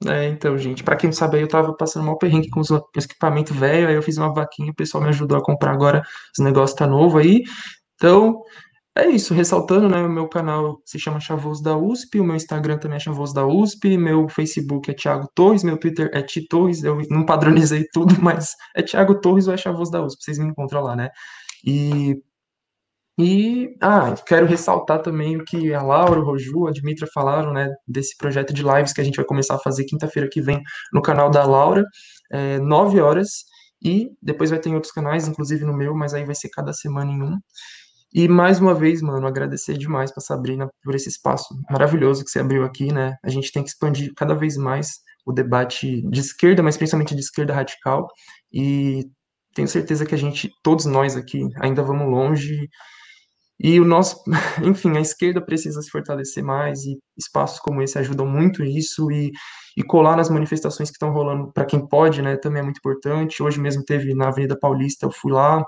É, 0.07 0.27
então, 0.27 0.57
gente, 0.57 0.83
para 0.83 0.95
quem 0.95 1.09
não 1.09 1.15
sabe, 1.15 1.39
eu 1.39 1.47
tava 1.47 1.75
passando 1.75 2.05
mal 2.05 2.17
perrengue 2.17 2.49
com 2.49 2.59
os 2.59 2.69
equipamentos 2.95 3.55
velho, 3.55 3.87
aí 3.87 3.95
eu 3.95 4.01
fiz 4.01 4.17
uma 4.17 4.33
vaquinha, 4.33 4.71
o 4.71 4.75
pessoal 4.75 5.03
me 5.03 5.09
ajudou 5.09 5.37
a 5.37 5.43
comprar 5.43 5.71
agora, 5.71 6.01
os 6.35 6.43
negócios 6.43 6.77
tá 6.77 6.87
novo 6.87 7.19
aí. 7.19 7.43
Então, 7.95 8.41
é 8.97 9.07
isso, 9.07 9.33
ressaltando, 9.33 9.87
né? 9.87 10.01
O 10.01 10.09
meu 10.09 10.27
canal 10.27 10.81
se 10.85 10.99
chama 10.99 11.19
Chavoso 11.19 11.63
da 11.63 11.77
USP, 11.77 12.19
o 12.19 12.23
meu 12.25 12.35
Instagram 12.35 12.77
também 12.77 12.97
é 12.97 12.99
Chavoso 12.99 13.33
da 13.33 13.45
USP, 13.45 13.97
meu 13.97 14.27
Facebook 14.27 14.91
é 14.91 14.93
Thiago 14.93 15.29
Torres, 15.33 15.63
meu 15.63 15.77
Twitter 15.77 16.09
é 16.13 16.21
Ti 16.21 16.47
Torres, 16.47 16.83
eu 16.83 16.99
não 17.09 17.25
padronizei 17.25 17.85
tudo, 17.93 18.13
mas 18.21 18.55
é 18.75 18.81
Thiago 18.83 19.21
Torres 19.21 19.47
ou 19.47 19.53
é 19.53 19.57
Chavoso 19.57 19.91
da 19.91 20.03
USP, 20.03 20.23
vocês 20.23 20.39
me 20.39 20.47
encontram 20.47 20.81
lá, 20.81 20.95
né? 20.95 21.09
E, 21.65 22.17
e 23.19 23.75
ah, 23.81 24.15
quero 24.25 24.45
ressaltar 24.45 25.01
também 25.01 25.37
o 25.37 25.43
que 25.45 25.73
a 25.73 25.81
Laura, 25.81 26.19
o 26.19 26.23
Roju, 26.23 26.67
a 26.67 26.71
Dimitra 26.71 27.07
falaram, 27.13 27.53
né? 27.53 27.69
Desse 27.87 28.15
projeto 28.17 28.53
de 28.53 28.63
lives 28.63 28.93
que 28.93 29.01
a 29.01 29.03
gente 29.03 29.15
vai 29.15 29.25
começar 29.25 29.55
a 29.55 29.59
fazer 29.59 29.85
quinta-feira 29.85 30.29
que 30.31 30.41
vem 30.41 30.61
no 30.93 31.01
canal 31.01 31.29
da 31.29 31.45
Laura, 31.45 31.83
é, 32.31 32.59
9 32.59 32.99
horas, 33.01 33.29
e 33.83 34.09
depois 34.21 34.49
vai 34.49 34.59
ter 34.59 34.69
em 34.69 34.75
outros 34.75 34.93
canais, 34.93 35.27
inclusive 35.27 35.65
no 35.65 35.75
meu, 35.75 35.95
mas 35.95 36.13
aí 36.13 36.25
vai 36.25 36.35
ser 36.35 36.49
cada 36.49 36.73
semana 36.73 37.11
em 37.11 37.21
um. 37.21 37.37
E 38.13 38.27
mais 38.27 38.59
uma 38.59 38.73
vez, 38.73 39.01
mano, 39.01 39.25
agradecer 39.25 39.77
demais 39.77 40.11
para 40.11 40.21
Sabrina 40.21 40.69
por 40.83 40.95
esse 40.95 41.09
espaço 41.09 41.47
maravilhoso 41.69 42.23
que 42.25 42.29
você 42.29 42.39
abriu 42.39 42.63
aqui, 42.63 42.91
né? 42.91 43.15
A 43.23 43.29
gente 43.29 43.51
tem 43.51 43.63
que 43.63 43.69
expandir 43.69 44.11
cada 44.15 44.35
vez 44.35 44.57
mais 44.57 44.89
o 45.25 45.31
debate 45.31 46.01
de 46.09 46.19
esquerda, 46.19 46.61
mas 46.61 46.75
principalmente 46.77 47.15
de 47.15 47.21
esquerda 47.21 47.53
radical. 47.53 48.07
E 48.51 49.05
tenho 49.55 49.67
certeza 49.67 50.05
que 50.05 50.15
a 50.15 50.17
gente, 50.17 50.49
todos 50.63 50.85
nós 50.85 51.15
aqui, 51.15 51.41
ainda 51.61 51.81
vamos 51.83 52.07
longe. 52.09 52.67
E 53.63 53.79
o 53.79 53.85
nosso, 53.85 54.23
enfim, 54.63 54.97
a 54.97 55.01
esquerda 55.01 55.39
precisa 55.39 55.81
se 55.81 55.89
fortalecer 55.89 56.43
mais 56.43 56.83
e 56.83 56.97
espaços 57.17 57.59
como 57.59 57.81
esse 57.81 57.97
ajudam 57.99 58.25
muito 58.25 58.63
isso 58.63 59.11
e, 59.11 59.31
e 59.77 59.83
colar 59.83 60.17
nas 60.17 60.29
manifestações 60.29 60.89
que 60.89 60.95
estão 60.95 61.11
rolando 61.11 61.51
para 61.53 61.65
quem 61.65 61.87
pode, 61.87 62.21
né? 62.21 62.35
Também 62.37 62.61
é 62.61 62.63
muito 62.63 62.79
importante. 62.79 63.43
Hoje 63.43 63.59
mesmo 63.59 63.83
teve 63.83 64.15
na 64.15 64.29
Avenida 64.29 64.57
Paulista, 64.57 65.05
eu 65.05 65.11
fui 65.11 65.31
lá, 65.31 65.63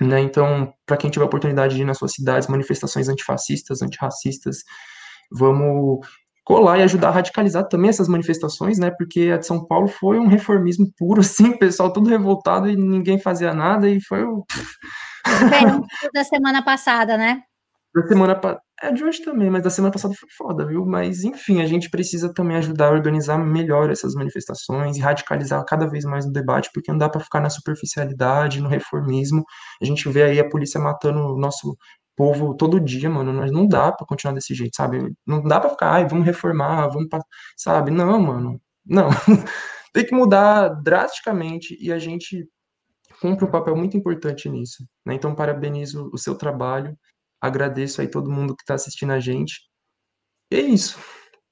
né? 0.00 0.20
Então, 0.20 0.72
para 0.86 0.98
quem 0.98 1.10
tiver 1.10 1.24
oportunidade 1.24 1.74
de 1.74 1.82
ir 1.82 1.84
nas 1.86 1.96
suas 1.98 2.12
cidades, 2.12 2.48
manifestações 2.48 3.08
antifascistas, 3.08 3.80
antirracistas, 3.80 4.58
vamos 5.32 6.06
colar 6.44 6.78
e 6.78 6.82
ajudar 6.82 7.08
a 7.08 7.12
radicalizar 7.12 7.66
também 7.68 7.88
essas 7.88 8.08
manifestações, 8.08 8.78
né? 8.78 8.90
Porque 8.90 9.30
a 9.32 9.38
de 9.38 9.46
São 9.46 9.64
Paulo 9.64 9.88
foi 9.88 10.18
um 10.18 10.26
reformismo 10.26 10.86
puro, 10.98 11.20
assim, 11.22 11.56
pessoal 11.56 11.90
tudo 11.90 12.10
revoltado 12.10 12.68
e 12.68 12.76
ninguém 12.76 13.18
fazia 13.18 13.54
nada 13.54 13.88
e 13.88 14.02
foi 14.02 14.22
o. 14.22 14.44
da 16.12 16.24
semana 16.24 16.64
passada, 16.64 17.16
né? 17.16 17.42
Da 17.94 18.06
semana. 18.06 18.40
É, 18.82 18.90
de 18.90 19.04
hoje 19.04 19.22
também, 19.22 19.48
mas 19.48 19.62
da 19.62 19.70
semana 19.70 19.92
passada 19.92 20.14
foi 20.14 20.28
foda, 20.36 20.66
viu? 20.66 20.84
Mas, 20.84 21.22
enfim, 21.22 21.60
a 21.62 21.66
gente 21.66 21.88
precisa 21.88 22.32
também 22.34 22.56
ajudar 22.56 22.88
a 22.88 22.90
organizar 22.90 23.38
melhor 23.38 23.90
essas 23.90 24.14
manifestações 24.14 24.96
e 24.96 25.00
radicalizar 25.00 25.64
cada 25.64 25.86
vez 25.86 26.04
mais 26.04 26.26
o 26.26 26.32
debate, 26.32 26.70
porque 26.74 26.90
não 26.90 26.98
dá 26.98 27.08
para 27.08 27.20
ficar 27.20 27.40
na 27.40 27.50
superficialidade, 27.50 28.60
no 28.60 28.68
reformismo. 28.68 29.44
A 29.80 29.84
gente 29.84 30.08
vê 30.08 30.24
aí 30.24 30.40
a 30.40 30.48
polícia 30.48 30.80
matando 30.80 31.20
o 31.20 31.38
nosso 31.38 31.76
povo 32.16 32.56
todo 32.56 32.80
dia, 32.80 33.08
mano. 33.08 33.32
Nós 33.32 33.52
não 33.52 33.68
dá 33.68 33.92
para 33.92 34.06
continuar 34.06 34.34
desse 34.34 34.54
jeito, 34.54 34.74
sabe? 34.76 35.12
Não 35.26 35.42
dá 35.42 35.60
para 35.60 35.70
ficar, 35.70 35.92
ai, 35.92 36.06
vamos 36.08 36.26
reformar, 36.26 36.88
vamos, 36.88 37.08
pra... 37.08 37.20
sabe? 37.56 37.90
Não, 37.90 38.20
mano. 38.20 38.60
Não. 38.84 39.08
Tem 39.92 40.04
que 40.06 40.14
mudar 40.14 40.68
drasticamente 40.82 41.76
e 41.80 41.92
a 41.92 41.98
gente 41.98 42.48
cumpre 43.22 43.46
um 43.46 43.50
papel 43.50 43.74
muito 43.76 43.96
importante 43.96 44.48
nisso. 44.48 44.84
Né? 45.06 45.14
Então, 45.14 45.34
parabenizo 45.34 46.10
o 46.12 46.18
seu 46.18 46.34
trabalho 46.34 46.94
Agradeço 47.42 48.00
aí 48.00 48.06
todo 48.06 48.30
mundo 48.30 48.54
que 48.54 48.62
está 48.62 48.74
assistindo 48.74 49.10
a 49.10 49.18
gente. 49.18 49.62
E 50.52 50.56
é 50.56 50.60
isso. 50.60 50.96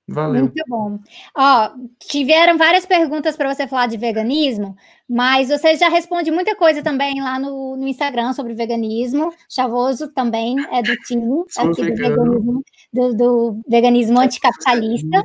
Valeu. 0.08 0.42
Muito 0.42 0.64
bom. 0.68 1.00
Ó, 1.36 1.70
tiveram 1.98 2.56
várias 2.56 2.86
perguntas 2.86 3.36
para 3.36 3.52
você 3.52 3.66
falar 3.66 3.88
de 3.88 3.96
veganismo, 3.96 4.76
mas 5.08 5.48
você 5.48 5.76
já 5.76 5.88
responde 5.88 6.30
muita 6.30 6.54
coisa 6.54 6.80
também 6.80 7.20
lá 7.20 7.40
no, 7.40 7.76
no 7.76 7.88
Instagram 7.88 8.32
sobre 8.32 8.54
veganismo. 8.54 9.32
Chavoso 9.48 10.12
também 10.12 10.54
é 10.72 10.80
do 10.80 10.94
time 10.98 11.44
aqui 11.58 11.82
do 11.82 11.96
veganismo, 11.96 12.62
do, 12.92 13.14
do 13.14 13.62
veganismo 13.68 14.20
anticapitalista. 14.20 15.24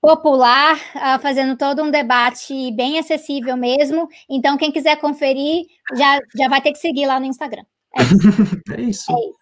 Popular, 0.00 0.76
uh, 0.96 1.20
fazendo 1.20 1.56
todo 1.56 1.82
um 1.82 1.90
debate 1.90 2.72
bem 2.72 2.98
acessível 2.98 3.56
mesmo. 3.56 4.08
Então, 4.28 4.56
quem 4.56 4.72
quiser 4.72 4.96
conferir, 4.96 5.66
já, 5.94 6.18
já 6.34 6.48
vai 6.48 6.62
ter 6.62 6.72
que 6.72 6.78
seguir 6.78 7.06
lá 7.06 7.20
no 7.20 7.26
Instagram. 7.26 7.64
É 7.98 8.02
isso. 8.02 8.32
é 8.72 8.80
isso. 8.80 9.12
É 9.12 9.14
isso. 9.14 9.40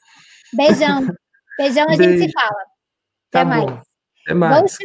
Beijão. 0.53 1.07
Beijão, 1.59 1.85
a 1.85 1.97
Beijo. 1.97 2.03
gente 2.03 2.27
se 2.27 2.33
fala. 2.33 2.65
Tá 3.31 3.43
Até 3.43 3.45
bom. 3.45 3.67
mais. 3.67 3.87
Até 4.25 4.35
mais. 4.35 4.77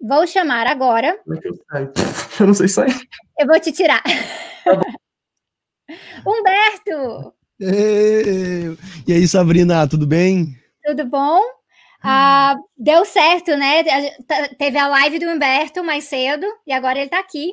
Vou, 0.00 0.08
vou, 0.08 0.26
chamar 0.26 0.66
agora. 0.66 1.08
É? 1.08 1.82
Eu 2.40 2.46
não 2.46 2.54
sei 2.54 2.68
sair. 2.68 2.94
Eu 3.38 3.46
vou 3.46 3.58
te 3.58 3.72
tirar. 3.72 4.02
Tá 4.02 4.80
Humberto! 6.26 7.34
E 7.60 9.12
aí, 9.12 9.26
Sabrina, 9.26 9.88
tudo 9.88 10.06
bem? 10.06 10.56
Tudo 10.84 11.04
bom? 11.06 11.40
Ah, 12.02 12.56
deu 12.76 13.04
certo, 13.04 13.56
né? 13.56 13.82
Teve 14.58 14.78
a 14.78 14.88
live 14.88 15.18
do 15.18 15.26
Humberto 15.26 15.84
mais 15.84 16.04
cedo 16.04 16.46
e 16.66 16.72
agora 16.72 16.98
ele 16.98 17.10
tá 17.10 17.18
aqui. 17.18 17.52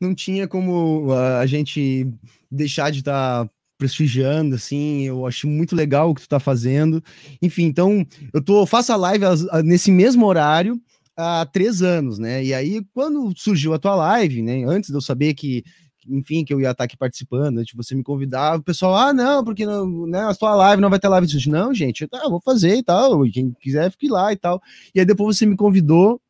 não 0.00 0.14
tinha 0.14 0.46
como 0.46 1.12
a 1.12 1.46
gente 1.46 2.06
deixar 2.50 2.90
de 2.90 3.00
estar 3.00 3.44
tá 3.44 3.50
prestigiando, 3.78 4.54
assim, 4.54 5.02
eu 5.02 5.26
acho 5.26 5.46
muito 5.46 5.76
legal 5.76 6.10
o 6.10 6.14
que 6.14 6.22
tu 6.22 6.28
tá 6.28 6.40
fazendo. 6.40 7.02
Enfim, 7.42 7.64
então, 7.64 8.06
eu 8.32 8.42
tô, 8.42 8.64
faço 8.66 8.92
a 8.92 8.96
live 8.96 9.24
nesse 9.64 9.90
mesmo 9.90 10.24
horário 10.24 10.80
há 11.16 11.46
três 11.46 11.82
anos, 11.82 12.18
né? 12.18 12.44
E 12.44 12.54
aí, 12.54 12.82
quando 12.94 13.32
surgiu 13.36 13.74
a 13.74 13.78
tua 13.78 13.94
live, 13.94 14.42
né? 14.42 14.64
Antes 14.64 14.90
de 14.90 14.96
eu 14.96 15.00
saber 15.00 15.34
que 15.34 15.64
enfim, 16.08 16.44
que 16.44 16.52
eu 16.52 16.60
ia 16.60 16.70
estar 16.70 16.84
aqui 16.84 16.96
participando, 16.96 17.64
de 17.64 17.74
você 17.74 17.94
me 17.94 18.02
convidar, 18.02 18.58
o 18.58 18.62
pessoal, 18.62 18.96
ah, 18.96 19.12
não, 19.12 19.44
porque 19.44 19.64
não, 19.66 20.06
né, 20.06 20.20
a 20.20 20.34
sua 20.34 20.54
live 20.54 20.82
não 20.82 20.90
vai 20.90 20.98
ter 20.98 21.08
live. 21.08 21.26
Eu 21.26 21.36
disse, 21.36 21.48
não, 21.48 21.74
gente, 21.74 22.06
tá, 22.06 22.20
eu 22.24 22.30
vou 22.30 22.40
fazer 22.40 22.76
e 22.76 22.82
tal, 22.82 23.22
quem 23.30 23.52
quiser 23.60 23.90
fique 23.90 24.08
lá 24.08 24.32
e 24.32 24.36
tal. 24.36 24.60
E 24.94 25.00
aí 25.00 25.06
depois 25.06 25.36
você 25.36 25.46
me 25.46 25.56
convidou, 25.56 26.20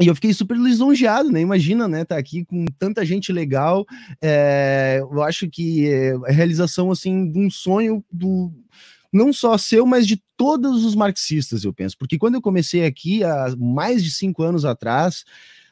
e 0.00 0.06
eu 0.06 0.14
fiquei 0.14 0.32
super 0.32 0.56
lisonjeado, 0.56 1.30
né? 1.30 1.40
Imagina, 1.40 1.88
né? 1.88 2.04
Tá 2.04 2.16
aqui 2.16 2.44
com 2.44 2.64
tanta 2.78 3.04
gente 3.04 3.32
legal. 3.32 3.84
É, 4.22 4.98
eu 5.00 5.20
acho 5.24 5.50
que 5.50 5.88
é 5.88 6.12
a 6.24 6.30
realização, 6.30 6.92
assim, 6.92 7.28
de 7.32 7.38
um 7.40 7.50
sonho 7.50 8.04
do 8.10 8.52
não 9.12 9.32
só 9.32 9.58
seu, 9.58 9.84
mas 9.84 10.06
de 10.06 10.22
todos 10.36 10.84
os 10.84 10.94
marxistas, 10.94 11.64
eu 11.64 11.72
penso. 11.72 11.96
Porque 11.98 12.18
quando 12.18 12.36
eu 12.36 12.42
comecei 12.42 12.84
aqui, 12.84 13.24
há 13.24 13.54
mais 13.58 14.04
de 14.04 14.10
cinco 14.12 14.42
anos 14.42 14.64
atrás, 14.64 15.24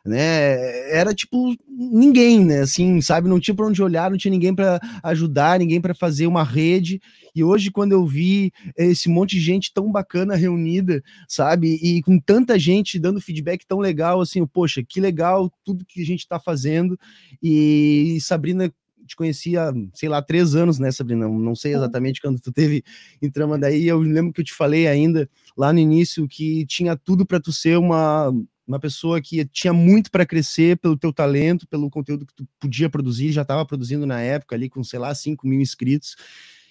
né? 0.06 0.90
Era 0.90 1.14
tipo 1.14 1.54
ninguém, 1.68 2.44
né? 2.44 2.60
Assim, 2.60 3.00
sabe? 3.00 3.28
Não 3.28 3.40
tinha 3.40 3.54
para 3.54 3.66
onde 3.66 3.82
olhar, 3.82 4.10
não 4.10 4.16
tinha 4.16 4.30
ninguém 4.30 4.54
para 4.54 4.80
ajudar, 5.02 5.58
ninguém 5.58 5.80
para 5.80 5.94
fazer 5.94 6.26
uma 6.26 6.44
rede. 6.44 7.00
E 7.34 7.44
hoje, 7.44 7.70
quando 7.70 7.92
eu 7.92 8.06
vi 8.06 8.52
esse 8.76 9.08
monte 9.08 9.36
de 9.36 9.42
gente 9.42 9.72
tão 9.74 9.90
bacana 9.90 10.36
reunida, 10.36 11.02
sabe? 11.28 11.74
E 11.82 12.02
com 12.02 12.18
tanta 12.18 12.58
gente 12.58 12.98
dando 12.98 13.20
feedback 13.20 13.66
tão 13.66 13.78
legal, 13.78 14.20
assim, 14.20 14.46
poxa, 14.46 14.82
que 14.82 15.00
legal 15.00 15.52
tudo 15.64 15.84
que 15.84 16.00
a 16.00 16.06
gente 16.06 16.20
está 16.20 16.38
fazendo. 16.38 16.98
E 17.42 18.18
Sabrina 18.20 18.72
te 19.06 19.14
conhecia, 19.16 19.72
sei 19.94 20.08
lá, 20.08 20.20
três 20.20 20.54
anos, 20.54 20.78
né, 20.78 20.90
Sabrina? 20.90 21.28
Não 21.28 21.54
sei 21.54 21.74
exatamente 21.74 22.20
quando 22.20 22.40
tu 22.40 22.52
teve 22.52 22.82
em 23.22 23.30
daí. 23.58 23.86
Eu 23.86 24.00
lembro 24.00 24.32
que 24.32 24.40
eu 24.40 24.44
te 24.44 24.52
falei 24.52 24.86
ainda 24.86 25.28
lá 25.56 25.72
no 25.72 25.78
início 25.78 26.26
que 26.28 26.66
tinha 26.66 26.96
tudo 26.96 27.24
para 27.24 27.40
tu 27.40 27.52
ser 27.52 27.78
uma 27.78 28.32
uma 28.66 28.80
pessoa 28.80 29.20
que 29.20 29.44
tinha 29.47 29.72
muito 29.72 30.10
para 30.10 30.26
crescer 30.26 30.76
pelo 30.78 30.97
teu 30.97 31.12
talento, 31.12 31.66
pelo 31.68 31.88
conteúdo 31.88 32.26
que 32.26 32.34
tu 32.34 32.47
podia 32.59 32.90
produzir, 32.90 33.30
já 33.30 33.43
estava 33.43 33.64
produzindo 33.64 34.06
na 34.06 34.20
época 34.20 34.56
ali 34.56 34.68
com, 34.68 34.82
sei 34.82 34.98
lá, 34.98 35.14
5 35.14 35.47
mil 35.47 35.60
inscritos, 35.60 36.16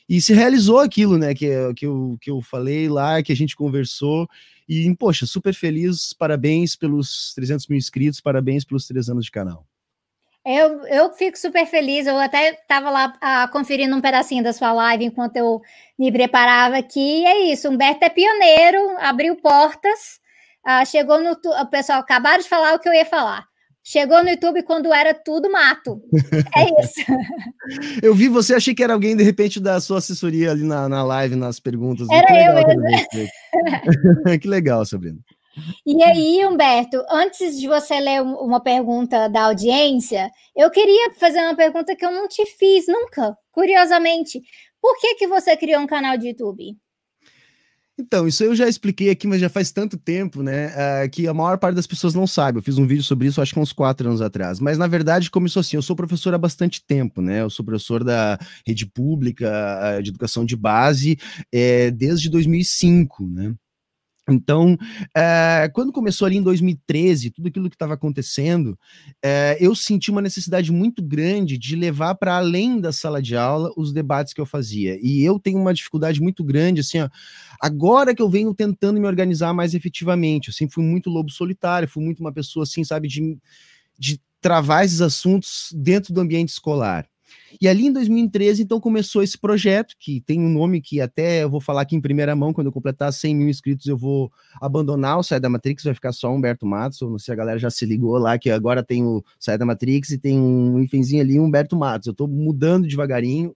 e 0.07 0.22
se 0.22 0.34
realizou 0.34 0.80
aquilo, 0.80 1.17
né, 1.17 1.34
que, 1.34 1.47
que, 1.76 1.85
eu, 1.85 2.17
que 2.22 2.30
eu 2.30 2.41
falei 2.41 2.88
lá, 2.88 3.23
que 3.23 3.31
a 3.31 3.35
gente 3.35 3.55
conversou, 3.55 4.27
e, 4.67 4.93
poxa, 4.95 5.26
super 5.26 5.53
feliz, 5.53 6.13
parabéns 6.13 6.76
pelos 6.76 7.34
300 7.35 7.67
mil 7.67 7.77
inscritos, 7.77 8.19
parabéns 8.19 8.63
pelos 8.63 8.85
três 8.88 9.09
anos 9.09 9.26
de 9.26 9.31
canal. 9.31 9.65
Eu, 10.45 10.85
eu 10.85 11.11
fico 11.13 11.39
super 11.39 11.65
feliz, 11.65 12.05
eu 12.05 12.19
até 12.19 12.51
estava 12.51 12.91
lá 12.91 13.17
ah, 13.19 13.47
conferindo 13.47 13.95
um 13.95 14.01
pedacinho 14.01 14.43
da 14.43 14.53
sua 14.53 14.72
live 14.73 15.05
enquanto 15.05 15.38
eu 15.38 15.59
me 15.97 16.11
preparava 16.11 16.77
aqui, 16.77 17.22
e 17.22 17.26
é 17.26 17.51
isso, 17.51 17.67
Humberto 17.67 18.05
é 18.05 18.09
pioneiro, 18.09 18.95
abriu 18.99 19.35
portas, 19.38 20.19
ah, 20.65 20.83
chegou 20.83 21.21
no. 21.21 21.31
O 21.31 21.67
pessoal 21.67 21.99
acabaram 21.99 22.41
de 22.41 22.49
falar 22.49 22.73
o 22.73 22.79
que 22.79 22.89
eu 22.89 22.93
ia 22.93 23.05
falar. 23.05 23.45
Chegou 23.87 24.23
no 24.23 24.29
YouTube 24.31 24.63
quando 24.63 24.91
era 24.91 25.13
tudo 25.13 25.51
mato. 25.51 26.01
É 26.57 26.63
isso. 26.81 27.05
eu 28.01 28.15
vi 28.15 28.27
você, 28.27 28.55
achei 28.55 28.73
que 28.73 28.83
era 28.83 28.93
alguém, 28.93 29.15
de 29.15 29.21
repente, 29.21 29.59
da 29.59 29.79
sua 29.79 29.99
assessoria 29.99 30.49
ali 30.49 30.63
na, 30.63 30.89
na 30.89 31.03
live, 31.03 31.35
nas 31.35 31.59
perguntas. 31.59 32.07
Era 32.09 32.27
eu 32.47 32.55
mesmo. 32.77 33.29
que 34.41 34.47
legal, 34.47 34.83
Sabrina. 34.85 35.19
E 35.85 36.03
aí, 36.03 36.43
Humberto, 36.45 37.05
antes 37.11 37.59
de 37.59 37.67
você 37.67 37.99
ler 37.99 38.23
uma 38.23 38.59
pergunta 38.59 39.29
da 39.29 39.43
audiência, 39.43 40.31
eu 40.55 40.71
queria 40.71 41.13
fazer 41.13 41.39
uma 41.39 41.55
pergunta 41.55 41.95
que 41.95 42.03
eu 42.03 42.11
não 42.11 42.27
te 42.27 42.43
fiz 42.57 42.87
nunca, 42.87 43.37
curiosamente. 43.51 44.41
Por 44.81 44.99
que, 44.99 45.13
que 45.15 45.27
você 45.27 45.55
criou 45.55 45.81
um 45.81 45.87
canal 45.87 46.17
de 46.17 46.29
YouTube? 46.29 46.75
Então, 47.97 48.27
isso 48.27 48.43
eu 48.43 48.53
já 48.53 48.67
expliquei 48.67 49.09
aqui, 49.09 49.26
mas 49.26 49.39
já 49.39 49.47
faz 49.47 49.72
tanto 49.72 49.97
tempo, 49.97 50.43
né? 50.43 50.67
Uh, 50.67 51.09
que 51.09 51.27
a 51.27 51.34
maior 51.34 51.57
parte 51.57 51.76
das 51.76 51.88
pessoas 51.88 52.13
não 52.13 52.27
sabe. 52.27 52.59
Eu 52.59 52.61
fiz 52.61 52.77
um 52.77 52.85
vídeo 52.85 53.03
sobre 53.03 53.27
isso, 53.27 53.41
acho 53.41 53.53
que 53.53 53.59
uns 53.59 53.72
quatro 53.72 54.09
anos 54.09 54.22
atrás. 54.22 54.59
Mas, 54.59 54.77
na 54.77 54.85
verdade, 54.85 55.31
começou 55.31 55.61
assim: 55.61 55.77
eu 55.77 55.81
sou 55.81 55.95
professor 55.95 56.34
há 56.34 56.38
bastante 56.38 56.84
tempo, 56.85 57.22
né? 57.22 57.41
Eu 57.41 57.49
sou 57.49 57.63
professor 57.63 58.03
da 58.03 58.38
rede 58.67 58.85
pública 58.85 59.49
uh, 59.97 60.03
de 60.03 60.09
educação 60.09 60.43
de 60.43 60.57
base 60.57 61.17
é, 61.53 61.89
desde 61.89 62.30
2005, 62.30 63.26
né? 63.27 63.55
Então, 64.27 64.76
é, 65.15 65.69
quando 65.73 65.91
começou 65.91 66.26
ali 66.26 66.38
em 66.38 66.41
2013, 66.41 67.30
tudo 67.30 67.47
aquilo 67.47 67.69
que 67.69 67.76
estava 67.76 67.93
acontecendo, 67.93 68.77
é, 69.23 69.56
eu 69.60 69.76
senti 69.76 70.10
uma 70.10 70.22
necessidade 70.22 70.72
muito 70.72 71.03
grande 71.03 71.57
de 71.57 71.76
levar 71.76 72.15
para 72.15 72.38
além 72.38 72.80
da 72.81 72.91
sala 72.91 73.22
de 73.22 73.35
aula 73.35 73.72
os 73.77 73.93
debates 73.93 74.34
que 74.34 74.41
eu 74.41 74.45
fazia. 74.45 74.97
E 75.02 75.23
eu 75.23 75.39
tenho 75.39 75.60
uma 75.60 75.73
dificuldade 75.73 76.19
muito 76.19 76.43
grande, 76.43 76.81
assim, 76.81 77.02
ó, 77.02 77.10
agora 77.61 78.15
que 78.15 78.22
eu 78.22 78.30
venho 78.30 78.53
tentando 78.53 78.99
me 78.99 79.07
organizar 79.07 79.53
mais 79.53 79.76
efetivamente. 79.76 80.52
Sempre 80.52 80.73
fui 80.73 80.84
muito 80.84 81.10
lobo 81.10 81.30
solitário, 81.30 81.88
fui 81.88 82.03
muito 82.03 82.19
uma 82.19 82.34
pessoa, 82.34 82.64
assim, 82.64 82.84
sabe, 82.84 83.07
de, 83.07 83.38
de 83.97 84.19
travar 84.41 84.85
esses 84.85 85.02
assuntos 85.02 85.69
dentro 85.76 86.14
do 86.14 86.22
ambiente 86.22 86.49
escolar. 86.49 87.07
E 87.61 87.68
ali 87.68 87.88
em 87.88 87.91
2013, 87.94 88.64
então, 88.64 88.80
começou 88.80 89.23
esse 89.23 89.38
projeto, 89.38 89.95
que 89.99 90.22
tem 90.22 90.40
um 90.40 90.49
nome 90.49 90.82
que 90.82 90.99
até 90.99 91.44
eu 91.44 91.49
vou 91.49 91.61
falar 91.61 91.82
aqui 91.82 91.95
em 91.95 92.02
primeira 92.02 92.36
mão, 92.36 92.53
quando 92.53 92.68
eu 92.68 92.73
completar 92.73 93.11
100 93.11 93.36
mil 93.36 93.49
inscritos, 93.49 93.88
eu 93.88 93.98
vou 93.98 94.32
abandonar 94.61 95.19
o 95.19 95.23
Sai 95.23 95.40
da 95.40 95.49
Matrix, 95.49 95.84
vai 95.84 95.94
ficar 95.94 96.11
só 96.11 96.34
Humberto 96.34 96.65
Matos, 96.65 97.02
ou 97.02 97.10
não 97.11 97.18
sei 97.18 97.26
se 97.26 97.32
a 97.32 97.36
galera 97.36 97.60
já 97.60 97.69
se 97.69 97.86
ligou 97.86 98.18
lá, 98.18 98.38
que 98.38 98.49
agora 98.49 98.84
tem 98.84 99.03
o 99.03 99.23
Sai 99.40 99.57
da 99.57 99.65
Matrix 99.65 100.11
e 100.11 100.18
tem 100.18 100.40
um 100.40 100.80
enfimzinho 100.82 101.22
ali, 101.22 101.40
Humberto 101.40 101.76
Matos. 101.76 102.07
Eu 102.07 102.11
estou 102.11 102.27
mudando 102.27 102.88
devagarinho, 102.88 103.56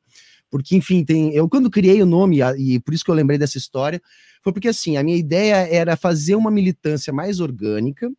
porque, 0.49 0.75
enfim, 0.75 1.03
tem. 1.03 1.33
Eu, 1.33 1.47
quando 1.47 1.69
criei 1.69 2.01
o 2.01 2.05
nome, 2.05 2.39
e 2.57 2.79
por 2.79 2.93
isso 2.93 3.03
que 3.03 3.11
eu 3.11 3.15
lembrei 3.15 3.37
dessa 3.37 3.57
história, 3.57 4.01
foi 4.41 4.51
porque, 4.51 4.67
assim, 4.67 4.97
a 4.97 5.03
minha 5.03 5.17
ideia 5.17 5.55
era 5.55 5.95
fazer 5.95 6.35
uma 6.35 6.49
militância 6.49 7.13
mais 7.13 7.39
orgânica, 7.39 8.11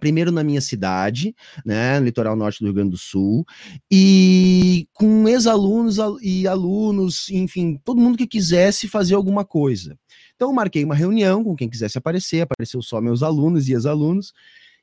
primeiro 0.00 0.30
na 0.30 0.42
minha 0.42 0.60
cidade, 0.60 1.34
né, 1.64 1.98
no 1.98 2.06
litoral 2.06 2.36
norte 2.36 2.60
do 2.60 2.66
Rio 2.66 2.74
Grande 2.74 2.90
do 2.90 2.98
Sul, 2.98 3.44
e 3.90 4.88
com 4.92 5.28
ex-alunos 5.28 5.96
e 6.22 6.46
alunos, 6.46 7.28
enfim, 7.30 7.80
todo 7.84 8.00
mundo 8.00 8.18
que 8.18 8.26
quisesse 8.26 8.88
fazer 8.88 9.14
alguma 9.14 9.44
coisa. 9.44 9.98
Então, 10.34 10.52
marquei 10.52 10.84
uma 10.84 10.94
reunião 10.94 11.42
com 11.42 11.56
quem 11.56 11.68
quisesse 11.68 11.96
aparecer, 11.98 12.42
apareceu 12.42 12.82
só 12.82 13.00
meus 13.00 13.22
alunos 13.22 13.68
e 13.68 13.72
ex-alunos, 13.72 14.32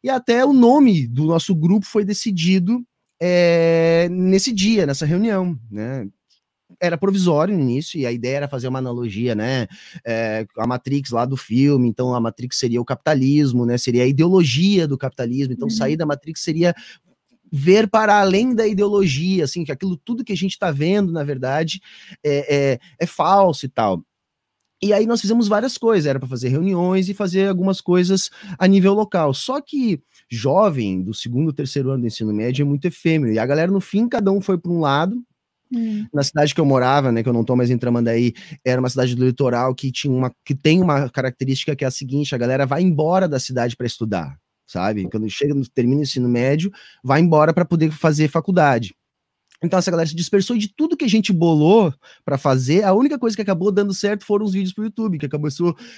e 0.03 0.09
até 0.09 0.43
o 0.45 0.51
nome 0.51 1.07
do 1.07 1.25
nosso 1.25 1.55
grupo 1.55 1.85
foi 1.85 2.03
decidido 2.03 2.83
é, 3.21 4.09
nesse 4.09 4.51
dia, 4.51 4.85
nessa 4.85 5.05
reunião, 5.05 5.57
né? 5.71 6.07
Era 6.83 6.97
provisório 6.97 7.55
no 7.55 7.61
início, 7.61 7.97
e 7.97 8.05
a 8.05 8.11
ideia 8.11 8.37
era 8.37 8.47
fazer 8.47 8.67
uma 8.67 8.79
analogia, 8.79 9.33
né? 9.33 9.67
É, 10.05 10.45
a 10.57 10.67
Matrix 10.67 11.11
lá 11.11 11.25
do 11.25 11.37
filme, 11.37 11.87
então 11.87 12.13
a 12.13 12.19
Matrix 12.19 12.57
seria 12.57 12.81
o 12.81 12.85
capitalismo, 12.85 13.65
né? 13.65 13.77
Seria 13.77 14.03
a 14.03 14.07
ideologia 14.07 14.85
do 14.85 14.97
capitalismo, 14.97 15.53
então 15.53 15.67
uhum. 15.67 15.73
sair 15.73 15.95
da 15.95 16.05
Matrix 16.05 16.41
seria 16.41 16.75
ver 17.49 17.87
para 17.87 18.19
além 18.19 18.53
da 18.53 18.67
ideologia, 18.67 19.45
assim, 19.45 19.63
que 19.63 19.71
aquilo 19.71 19.95
tudo 19.95 20.23
que 20.23 20.33
a 20.33 20.37
gente 20.37 20.51
está 20.51 20.71
vendo, 20.71 21.11
na 21.11 21.23
verdade, 21.23 21.79
é, 22.23 22.55
é, 22.73 22.79
é 22.99 23.05
falso 23.05 23.65
e 23.65 23.69
tal. 23.69 24.03
E 24.81 24.91
aí 24.91 25.05
nós 25.05 25.21
fizemos 25.21 25.47
várias 25.47 25.77
coisas, 25.77 26.05
era 26.05 26.19
para 26.19 26.27
fazer 26.27 26.49
reuniões 26.49 27.07
e 27.07 27.13
fazer 27.13 27.47
algumas 27.47 27.79
coisas 27.79 28.29
a 28.59 28.67
nível 28.67 28.93
local. 28.93 29.33
Só 29.33 29.61
que 29.61 30.01
jovem, 30.29 31.01
do 31.01 31.13
segundo, 31.13 31.53
terceiro 31.53 31.91
ano 31.91 32.01
do 32.01 32.07
ensino 32.07 32.33
médio, 32.33 32.63
é 32.63 32.65
muito 32.65 32.85
efêmero. 32.85 33.31
E 33.31 33.39
a 33.39 33.45
galera, 33.45 33.71
no 33.71 33.79
fim, 33.79 34.09
cada 34.09 34.29
um 34.29 34.41
foi 34.41 34.57
para 34.57 34.71
um 34.71 34.81
lado, 34.81 35.23
Hum. 35.73 36.05
Na 36.13 36.23
cidade 36.23 36.53
que 36.53 36.61
eu 36.61 36.65
morava, 36.65 37.11
né, 37.11 37.23
que 37.23 37.29
eu 37.29 37.33
não 37.33 37.43
tô 37.43 37.55
mais 37.55 37.69
em 37.69 37.77
Tramandaí, 37.77 38.33
era 38.63 38.79
uma 38.79 38.89
cidade 38.89 39.15
do 39.15 39.25
litoral 39.25 39.73
que 39.73 39.91
tinha 39.91 40.13
uma 40.13 40.31
que 40.45 40.53
tem 40.53 40.81
uma 40.81 41.09
característica 41.09 41.75
que 41.75 41.83
é 41.83 41.87
a 41.87 41.91
seguinte, 41.91 42.35
a 42.35 42.37
galera 42.37 42.65
vai 42.65 42.81
embora 42.81 43.27
da 43.27 43.39
cidade 43.39 43.75
para 43.75 43.87
estudar, 43.87 44.37
sabe? 44.67 45.09
Quando 45.09 45.29
chega, 45.29 45.55
termina 45.73 45.99
o 45.99 46.03
ensino 46.03 46.29
médio, 46.29 46.71
vai 47.03 47.21
embora 47.21 47.53
para 47.53 47.65
poder 47.65 47.91
fazer 47.91 48.27
faculdade. 48.27 48.95
Então 49.63 49.79
essa 49.79 49.89
galera 49.89 50.07
se 50.07 50.15
dispersou 50.15 50.57
de 50.57 50.67
tudo 50.67 50.97
que 50.97 51.05
a 51.05 51.09
gente 51.09 51.31
bolou 51.31 51.93
para 52.25 52.37
fazer. 52.37 52.83
A 52.83 52.93
única 52.93 53.17
coisa 53.17 53.33
que 53.33 53.41
acabou 53.41 53.71
dando 53.71 53.93
certo 53.93 54.25
foram 54.25 54.45
os 54.45 54.51
vídeos 54.51 54.73
pro 54.73 54.83
YouTube, 54.83 55.17
que 55.17 55.25
acabou 55.25 55.49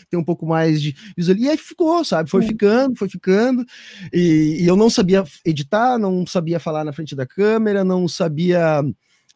ter 0.08 0.18
um 0.18 0.24
pouco 0.24 0.46
mais 0.46 0.80
de 0.80 0.96
visual. 1.18 1.38
E 1.38 1.50
aí 1.50 1.58
ficou, 1.58 2.06
sabe? 2.06 2.30
Foi 2.30 2.44
ficando, 2.44 2.96
foi 2.96 3.10
ficando. 3.10 3.66
E, 4.14 4.60
e 4.62 4.68
eu 4.68 4.76
não 4.76 4.90
sabia 4.90 5.24
editar, 5.44 5.98
não 5.98 6.28
sabia 6.28 6.60
falar 6.60 6.84
na 6.84 6.94
frente 6.94 7.16
da 7.16 7.26
câmera, 7.26 7.84
não 7.84 8.08
sabia 8.08 8.84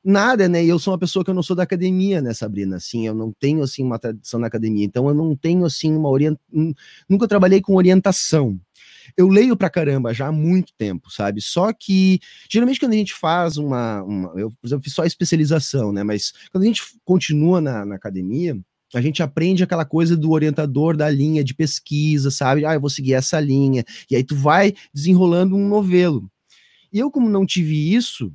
nada, 0.04 0.48
né? 0.48 0.64
E 0.64 0.70
eu 0.70 0.80
sou 0.80 0.94
uma 0.94 1.00
pessoa 1.00 1.24
que 1.24 1.30
eu 1.30 1.36
não 1.36 1.44
sou 1.44 1.56
da 1.56 1.64
academia, 1.64 2.22
né, 2.22 2.34
Sabrina? 2.34 2.78
Assim, 2.78 3.06
eu 3.08 3.14
não 3.14 3.32
tenho 3.32 3.62
assim 3.64 3.84
uma 3.84 4.00
tradição 4.00 4.40
na 4.40 4.48
academia, 4.48 4.86
então 4.86 5.08
eu 5.08 5.14
não 5.14 5.36
tenho 5.36 5.66
assim 5.66 5.94
uma 5.96 6.10
orientação, 6.10 6.74
nunca 7.10 7.28
trabalhei 7.28 7.62
com 7.62 7.76
orientação. 7.76 8.60
Eu 9.18 9.28
leio 9.28 9.58
pra 9.58 9.70
caramba 9.70 10.14
já 10.14 10.28
há 10.28 10.32
muito 10.32 10.72
tempo, 10.78 11.12
sabe? 11.12 11.42
Só 11.42 11.74
que 11.74 12.20
geralmente 12.50 12.80
quando 12.80 12.94
a 12.94 12.98
gente 12.98 13.14
faz 13.14 13.58
uma, 13.58 14.04
uma 14.04 14.40
eu, 14.40 14.52
por 14.52 14.68
exemplo, 14.68 14.84
fiz 14.84 14.94
só 14.94 15.04
especialização, 15.04 15.92
né? 15.92 16.04
Mas 16.04 16.32
quando 16.52 16.64
a 16.64 16.68
gente 16.68 16.84
continua 17.04 17.60
na, 17.60 17.86
na 17.86 17.96
academia, 17.96 18.58
a 18.94 19.02
gente 19.02 19.22
aprende 19.22 19.64
aquela 19.64 19.86
coisa 19.86 20.18
do 20.18 20.32
orientador 20.32 20.98
da 20.98 21.10
linha 21.10 21.44
de 21.44 21.54
pesquisa, 21.54 22.32
sabe? 22.32 22.66
Ah, 22.66 22.74
eu 22.74 22.82
vou 22.82 22.90
seguir 22.90 23.14
essa 23.14 23.40
linha. 23.40 23.84
E 24.10 24.16
aí 24.16 24.24
tu 24.24 24.36
vai 24.36 24.74
desenrolando 24.94 25.56
um 25.56 25.68
novelo. 25.68 26.30
E 26.92 26.98
eu, 26.98 27.12
como 27.12 27.30
não 27.30 27.46
tive 27.46 27.94
isso, 27.94 28.34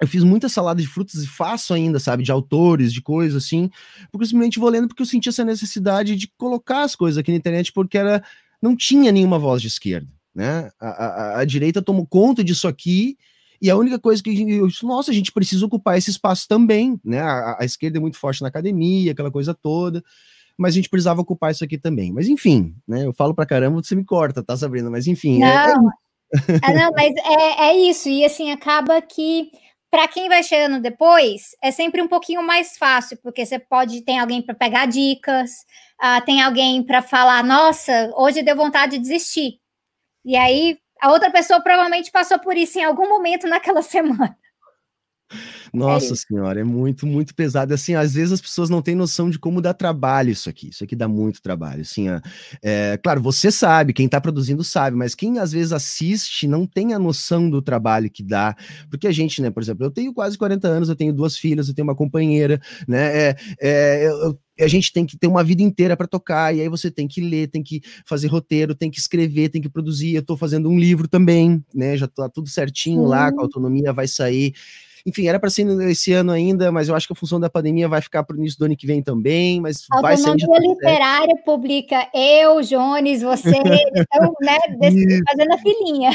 eu 0.00 0.06
fiz 0.06 0.22
muita 0.22 0.48
salada 0.48 0.80
de 0.80 0.86
frutas 0.86 1.22
e 1.22 1.26
faço 1.26 1.72
ainda, 1.72 1.98
sabe, 1.98 2.22
de 2.22 2.30
autores, 2.30 2.92
de 2.92 3.00
coisas 3.00 3.44
assim, 3.44 3.70
porque 4.10 4.24
eu 4.24 4.28
simplesmente 4.28 4.58
vou 4.58 4.68
lendo 4.68 4.88
porque 4.88 5.02
eu 5.02 5.06
senti 5.06 5.28
essa 5.28 5.44
necessidade 5.44 6.16
de 6.16 6.30
colocar 6.36 6.82
as 6.82 6.94
coisas 6.94 7.18
aqui 7.18 7.30
na 7.30 7.38
internet, 7.38 7.72
porque 7.72 7.96
era, 7.96 8.22
não 8.60 8.76
tinha 8.76 9.10
nenhuma 9.10 9.38
voz 9.38 9.62
de 9.62 9.68
esquerda, 9.68 10.08
né? 10.34 10.70
A, 10.78 10.88
a, 10.88 11.40
a 11.40 11.44
direita 11.44 11.80
tomou 11.80 12.06
conta 12.06 12.44
disso 12.44 12.68
aqui, 12.68 13.16
e 13.60 13.70
a 13.70 13.76
única 13.76 13.98
coisa 13.98 14.22
que 14.22 14.30
eu 14.30 14.66
disse, 14.68 14.84
nossa, 14.84 15.10
a 15.10 15.14
gente 15.14 15.32
precisa 15.32 15.64
ocupar 15.64 15.96
esse 15.96 16.10
espaço 16.10 16.46
também, 16.46 17.00
né? 17.04 17.20
A, 17.20 17.56
a, 17.60 17.64
esquerda 17.64 17.98
é 17.98 18.00
muito 18.00 18.18
forte 18.18 18.42
na 18.42 18.48
academia, 18.48 19.12
aquela 19.12 19.30
coisa 19.30 19.54
toda, 19.54 20.02
mas 20.58 20.74
a 20.74 20.76
gente 20.76 20.90
precisava 20.90 21.22
ocupar 21.22 21.52
isso 21.52 21.64
aqui 21.64 21.78
também. 21.78 22.12
Mas 22.12 22.28
enfim, 22.28 22.74
né? 22.86 23.06
Eu 23.06 23.12
falo 23.14 23.34
pra 23.34 23.46
caramba, 23.46 23.82
você 23.82 23.94
me 23.94 24.04
corta, 24.04 24.42
tá, 24.42 24.56
Sabrina? 24.56 24.90
Mas 24.90 25.06
enfim. 25.06 25.38
Não, 25.38 25.46
é, 25.46 25.74
é... 26.62 26.74
não 26.74 26.90
mas 26.92 27.14
é, 27.16 27.68
é 27.68 27.76
isso, 27.88 28.08
e 28.10 28.24
assim, 28.24 28.50
acaba 28.50 29.00
que 29.00 29.50
para 29.96 30.08
quem 30.08 30.28
vai 30.28 30.42
chegando 30.42 30.78
depois, 30.78 31.56
é 31.62 31.70
sempre 31.70 32.02
um 32.02 32.06
pouquinho 32.06 32.42
mais 32.42 32.76
fácil, 32.76 33.16
porque 33.22 33.46
você 33.46 33.58
pode 33.58 34.02
ter 34.02 34.18
alguém 34.18 34.42
para 34.42 34.54
pegar 34.54 34.84
dicas, 34.84 35.50
uh, 35.98 36.22
tem 36.26 36.42
alguém 36.42 36.82
para 36.82 37.00
falar, 37.00 37.42
nossa, 37.42 38.12
hoje 38.14 38.42
deu 38.42 38.54
vontade 38.54 38.98
de 38.98 38.98
desistir. 38.98 39.58
E 40.22 40.36
aí 40.36 40.78
a 41.00 41.10
outra 41.10 41.30
pessoa 41.30 41.62
provavelmente 41.62 42.10
passou 42.10 42.38
por 42.38 42.58
isso 42.58 42.78
em 42.78 42.84
algum 42.84 43.08
momento 43.08 43.46
naquela 43.46 43.80
semana. 43.80 44.36
Nossa 45.72 46.14
é 46.14 46.16
senhora, 46.16 46.60
é 46.60 46.64
muito, 46.64 47.06
muito 47.06 47.34
pesado. 47.34 47.74
Assim, 47.74 47.94
às 47.94 48.14
vezes 48.14 48.32
as 48.32 48.40
pessoas 48.40 48.70
não 48.70 48.80
têm 48.80 48.94
noção 48.94 49.28
de 49.28 49.38
como 49.38 49.60
dá 49.60 49.74
trabalho 49.74 50.30
isso 50.30 50.48
aqui. 50.48 50.68
Isso 50.70 50.84
aqui 50.84 50.94
dá 50.94 51.08
muito 51.08 51.42
trabalho. 51.42 51.82
Assim, 51.82 52.06
é, 52.62 52.98
claro, 53.02 53.20
você 53.20 53.50
sabe, 53.50 53.92
quem 53.92 54.06
está 54.06 54.20
produzindo 54.20 54.62
sabe, 54.62 54.96
mas 54.96 55.14
quem 55.14 55.38
às 55.38 55.52
vezes 55.52 55.72
assiste 55.72 56.46
não 56.46 56.66
tem 56.66 56.94
a 56.94 56.98
noção 56.98 57.50
do 57.50 57.60
trabalho 57.60 58.10
que 58.10 58.22
dá. 58.22 58.56
Porque 58.88 59.06
a 59.06 59.12
gente, 59.12 59.42
né, 59.42 59.50
por 59.50 59.62
exemplo, 59.62 59.84
eu 59.84 59.90
tenho 59.90 60.14
quase 60.14 60.38
40 60.38 60.68
anos, 60.68 60.88
eu 60.88 60.96
tenho 60.96 61.12
duas 61.12 61.36
filhas, 61.36 61.68
eu 61.68 61.74
tenho 61.74 61.86
uma 61.86 61.96
companheira, 61.96 62.60
né? 62.86 63.28
É, 63.28 63.36
é, 63.60 64.06
eu, 64.08 64.38
a 64.58 64.68
gente 64.68 64.92
tem 64.92 65.04
que 65.04 65.18
ter 65.18 65.26
uma 65.26 65.44
vida 65.44 65.62
inteira 65.62 65.96
para 65.96 66.06
tocar, 66.06 66.54
e 66.54 66.62
aí 66.62 66.68
você 66.68 66.90
tem 66.90 67.06
que 67.06 67.20
ler, 67.20 67.48
tem 67.48 67.62
que 67.62 67.82
fazer 68.06 68.28
roteiro, 68.28 68.74
tem 68.74 68.90
que 68.90 68.98
escrever, 68.98 69.50
tem 69.50 69.60
que 69.60 69.68
produzir. 69.68 70.14
Eu 70.14 70.20
estou 70.20 70.36
fazendo 70.36 70.70
um 70.70 70.78
livro 70.78 71.06
também, 71.06 71.62
né? 71.74 71.96
Já 71.96 72.06
tá 72.06 72.28
tudo 72.28 72.48
certinho 72.48 73.02
uhum. 73.02 73.08
lá, 73.08 73.30
com 73.30 73.40
a 73.40 73.44
autonomia 73.44 73.92
vai 73.92 74.08
sair. 74.08 74.54
Enfim, 75.06 75.28
era 75.28 75.38
para 75.38 75.48
ser 75.48 75.64
esse 75.88 76.12
ano 76.12 76.32
ainda, 76.32 76.72
mas 76.72 76.88
eu 76.88 76.96
acho 76.96 77.06
que 77.06 77.12
a 77.12 77.16
função 77.16 77.38
da 77.38 77.48
pandemia 77.48 77.88
vai 77.88 78.02
ficar 78.02 78.24
para 78.24 78.34
o 78.34 78.38
início 78.40 78.58
do 78.58 78.64
ano 78.64 78.76
que 78.76 78.88
vem 78.88 79.00
também, 79.00 79.60
mas 79.60 79.86
a 79.92 80.00
vai 80.00 80.16
sair. 80.16 80.32
A 80.32 80.58
literária 80.58 81.36
publica 81.44 82.10
eu, 82.12 82.60
Jones, 82.62 83.22
você, 83.22 83.50
então, 83.94 84.34
né, 84.40 84.58
desse, 84.80 85.22
fazendo 85.30 85.52
a 85.52 85.58
filinha. 85.58 86.10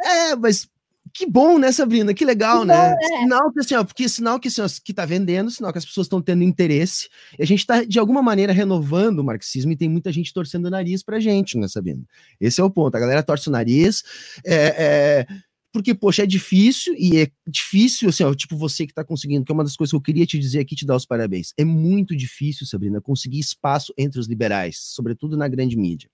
É, 0.00 0.34
mas 0.34 0.68
que 1.12 1.26
bom, 1.26 1.60
né, 1.60 1.70
Sabrina? 1.70 2.12
Que 2.12 2.24
legal, 2.24 2.62
que 2.62 2.66
né? 2.66 2.90
Bom, 2.90 2.96
é. 3.00 3.20
Sinal 3.20 3.52
que 3.52 3.60
assim, 3.60 3.74
ó, 3.76 3.84
porque 3.84 4.08
sinal 4.08 4.40
que, 4.40 4.48
assim, 4.48 4.62
ó, 4.62 4.66
que 4.84 4.92
tá 4.92 5.06
vendendo, 5.06 5.48
sinal 5.48 5.70
que 5.70 5.78
as 5.78 5.84
pessoas 5.84 6.06
estão 6.06 6.20
tendo 6.20 6.42
interesse. 6.42 7.08
E 7.38 7.42
a 7.44 7.46
gente 7.46 7.60
está 7.60 7.84
de 7.84 8.00
alguma 8.00 8.20
maneira, 8.20 8.52
renovando 8.52 9.20
o 9.20 9.24
marxismo 9.24 9.70
e 9.70 9.76
tem 9.76 9.88
muita 9.88 10.10
gente 10.10 10.34
torcendo 10.34 10.66
o 10.66 10.70
nariz 10.70 11.04
pra 11.04 11.20
gente, 11.20 11.56
né, 11.56 11.68
Sabrina? 11.68 12.02
Esse 12.40 12.60
é 12.60 12.64
o 12.64 12.70
ponto. 12.70 12.96
A 12.96 13.00
galera 13.00 13.22
torce 13.22 13.48
o 13.48 13.52
nariz. 13.52 14.02
É, 14.44 14.74
é 14.76 15.26
porque, 15.74 15.92
poxa, 15.92 16.22
é 16.22 16.26
difícil, 16.26 16.94
e 16.96 17.18
é 17.18 17.28
difícil, 17.48 18.08
assim, 18.08 18.22
ó, 18.22 18.32
tipo, 18.32 18.56
você 18.56 18.86
que 18.86 18.92
está 18.92 19.02
conseguindo, 19.02 19.44
que 19.44 19.50
é 19.50 19.54
uma 19.54 19.64
das 19.64 19.74
coisas 19.74 19.90
que 19.90 19.96
eu 19.96 20.00
queria 20.00 20.24
te 20.24 20.38
dizer 20.38 20.60
aqui, 20.60 20.76
te 20.76 20.86
dar 20.86 20.94
os 20.94 21.04
parabéns. 21.04 21.52
É 21.58 21.64
muito 21.64 22.14
difícil, 22.14 22.64
Sabrina, 22.64 23.00
conseguir 23.00 23.40
espaço 23.40 23.92
entre 23.98 24.20
os 24.20 24.28
liberais, 24.28 24.78
sobretudo 24.78 25.36
na 25.36 25.48
grande 25.48 25.76
mídia. 25.76 26.08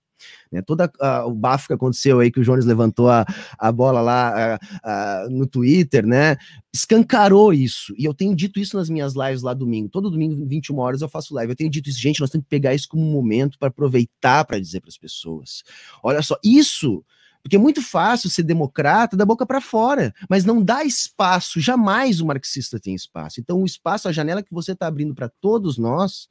Né, 0.51 0.63
toda 0.63 0.91
o 1.25 1.31
bafo 1.31 1.67
que 1.67 1.73
aconteceu 1.73 2.19
aí, 2.19 2.31
que 2.31 2.39
o 2.39 2.43
Jones 2.43 2.65
levantou 2.65 3.07
a, 3.07 3.23
a 3.57 3.71
bola 3.71 4.01
lá 4.01 4.55
a, 4.55 4.59
a, 4.83 5.29
no 5.29 5.45
Twitter, 5.45 6.07
né? 6.07 6.37
Escancarou 6.73 7.53
isso. 7.53 7.93
E 7.97 8.05
eu 8.05 8.13
tenho 8.15 8.35
dito 8.35 8.59
isso 8.59 8.77
nas 8.77 8.89
minhas 8.89 9.13
lives 9.13 9.43
lá 9.43 9.53
domingo. 9.53 9.89
Todo 9.89 10.09
domingo, 10.09 10.43
21 10.47 10.77
horas, 10.79 11.01
eu 11.01 11.09
faço 11.09 11.35
live. 11.35 11.51
Eu 11.51 11.55
tenho 11.55 11.69
dito 11.69 11.87
isso, 11.89 11.99
gente, 11.99 12.19
nós 12.19 12.31
temos 12.31 12.45
que 12.45 12.49
pegar 12.49 12.73
isso 12.73 12.87
como 12.87 13.03
um 13.03 13.11
momento 13.11 13.59
para 13.59 13.69
aproveitar 13.69 14.43
para 14.45 14.59
dizer 14.59 14.79
para 14.79 14.89
as 14.89 14.97
pessoas. 14.97 15.63
Olha 16.03 16.21
só, 16.21 16.35
isso 16.43 17.03
porque 17.41 17.55
é 17.55 17.59
muito 17.59 17.81
fácil 17.81 18.29
ser 18.29 18.43
democrata 18.43 19.17
da 19.17 19.25
boca 19.25 19.45
para 19.45 19.59
fora, 19.59 20.13
mas 20.29 20.45
não 20.45 20.61
dá 20.61 20.83
espaço, 20.83 21.59
jamais 21.59 22.21
o 22.21 22.25
marxista 22.25 22.79
tem 22.79 22.93
espaço. 22.93 23.39
Então, 23.39 23.61
o 23.61 23.65
espaço, 23.65 24.07
a 24.07 24.11
janela 24.11 24.43
que 24.43 24.53
você 24.53 24.73
está 24.73 24.87
abrindo 24.87 25.15
para 25.15 25.29
todos 25.41 25.77
nós, 25.77 26.27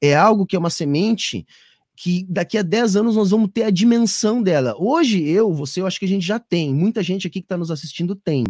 é 0.00 0.14
algo 0.14 0.44
que 0.44 0.56
é 0.56 0.58
uma 0.58 0.70
semente 0.70 1.46
que 1.94 2.26
daqui 2.28 2.58
a 2.58 2.62
10 2.62 2.96
anos 2.96 3.16
nós 3.16 3.30
vamos 3.30 3.50
ter 3.52 3.64
a 3.64 3.70
dimensão 3.70 4.42
dela. 4.42 4.74
Hoje, 4.78 5.22
eu, 5.22 5.52
você, 5.52 5.80
eu 5.80 5.86
acho 5.86 5.98
que 5.98 6.04
a 6.04 6.08
gente 6.08 6.26
já 6.26 6.38
tem, 6.38 6.74
muita 6.74 7.02
gente 7.02 7.26
aqui 7.26 7.40
que 7.40 7.44
está 7.44 7.56
nos 7.56 7.70
assistindo 7.70 8.16
tem. 8.16 8.44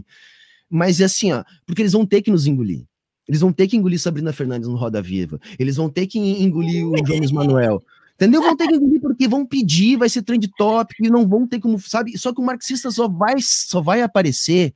Mas 0.70 1.01
é 1.01 1.05
assim, 1.05 1.32
ó, 1.32 1.44
porque 1.66 1.82
eles 1.82 1.93
vão 1.93 2.06
ter 2.06 2.23
que 2.23 2.31
nos 2.31 2.47
engolir. 2.47 2.86
Eles 3.28 3.40
vão 3.40 3.52
ter 3.52 3.69
que 3.69 3.77
engolir 3.77 4.01
Sabrina 4.01 4.32
Fernandes 4.32 4.69
no 4.69 4.77
Roda 4.77 5.02
Viva. 5.02 5.39
Eles 5.59 5.77
vão 5.77 5.90
ter 5.90 6.06
que 6.06 6.19
engolir 6.19 6.86
o 6.86 6.94
Jones 7.02 7.31
Manuel. 7.31 7.82
Entendeu? 8.23 8.40
Vão 8.40 8.57
ter 8.57 8.69
que 8.69 8.77
engolir 8.77 9.01
porque 9.01 9.27
vão 9.27 9.44
pedir, 9.44 9.97
vai 9.97 10.09
ser 10.09 10.23
trend 10.23 10.49
topic, 10.57 11.01
e 11.01 11.11
não 11.11 11.27
vão 11.27 11.44
ter 11.44 11.59
como, 11.59 11.77
sabe? 11.81 12.16
Só 12.16 12.32
que 12.32 12.40
o 12.40 12.44
marxista 12.44 12.89
só 12.89 13.09
vai, 13.09 13.35
só 13.40 13.81
vai 13.81 14.01
aparecer 14.01 14.73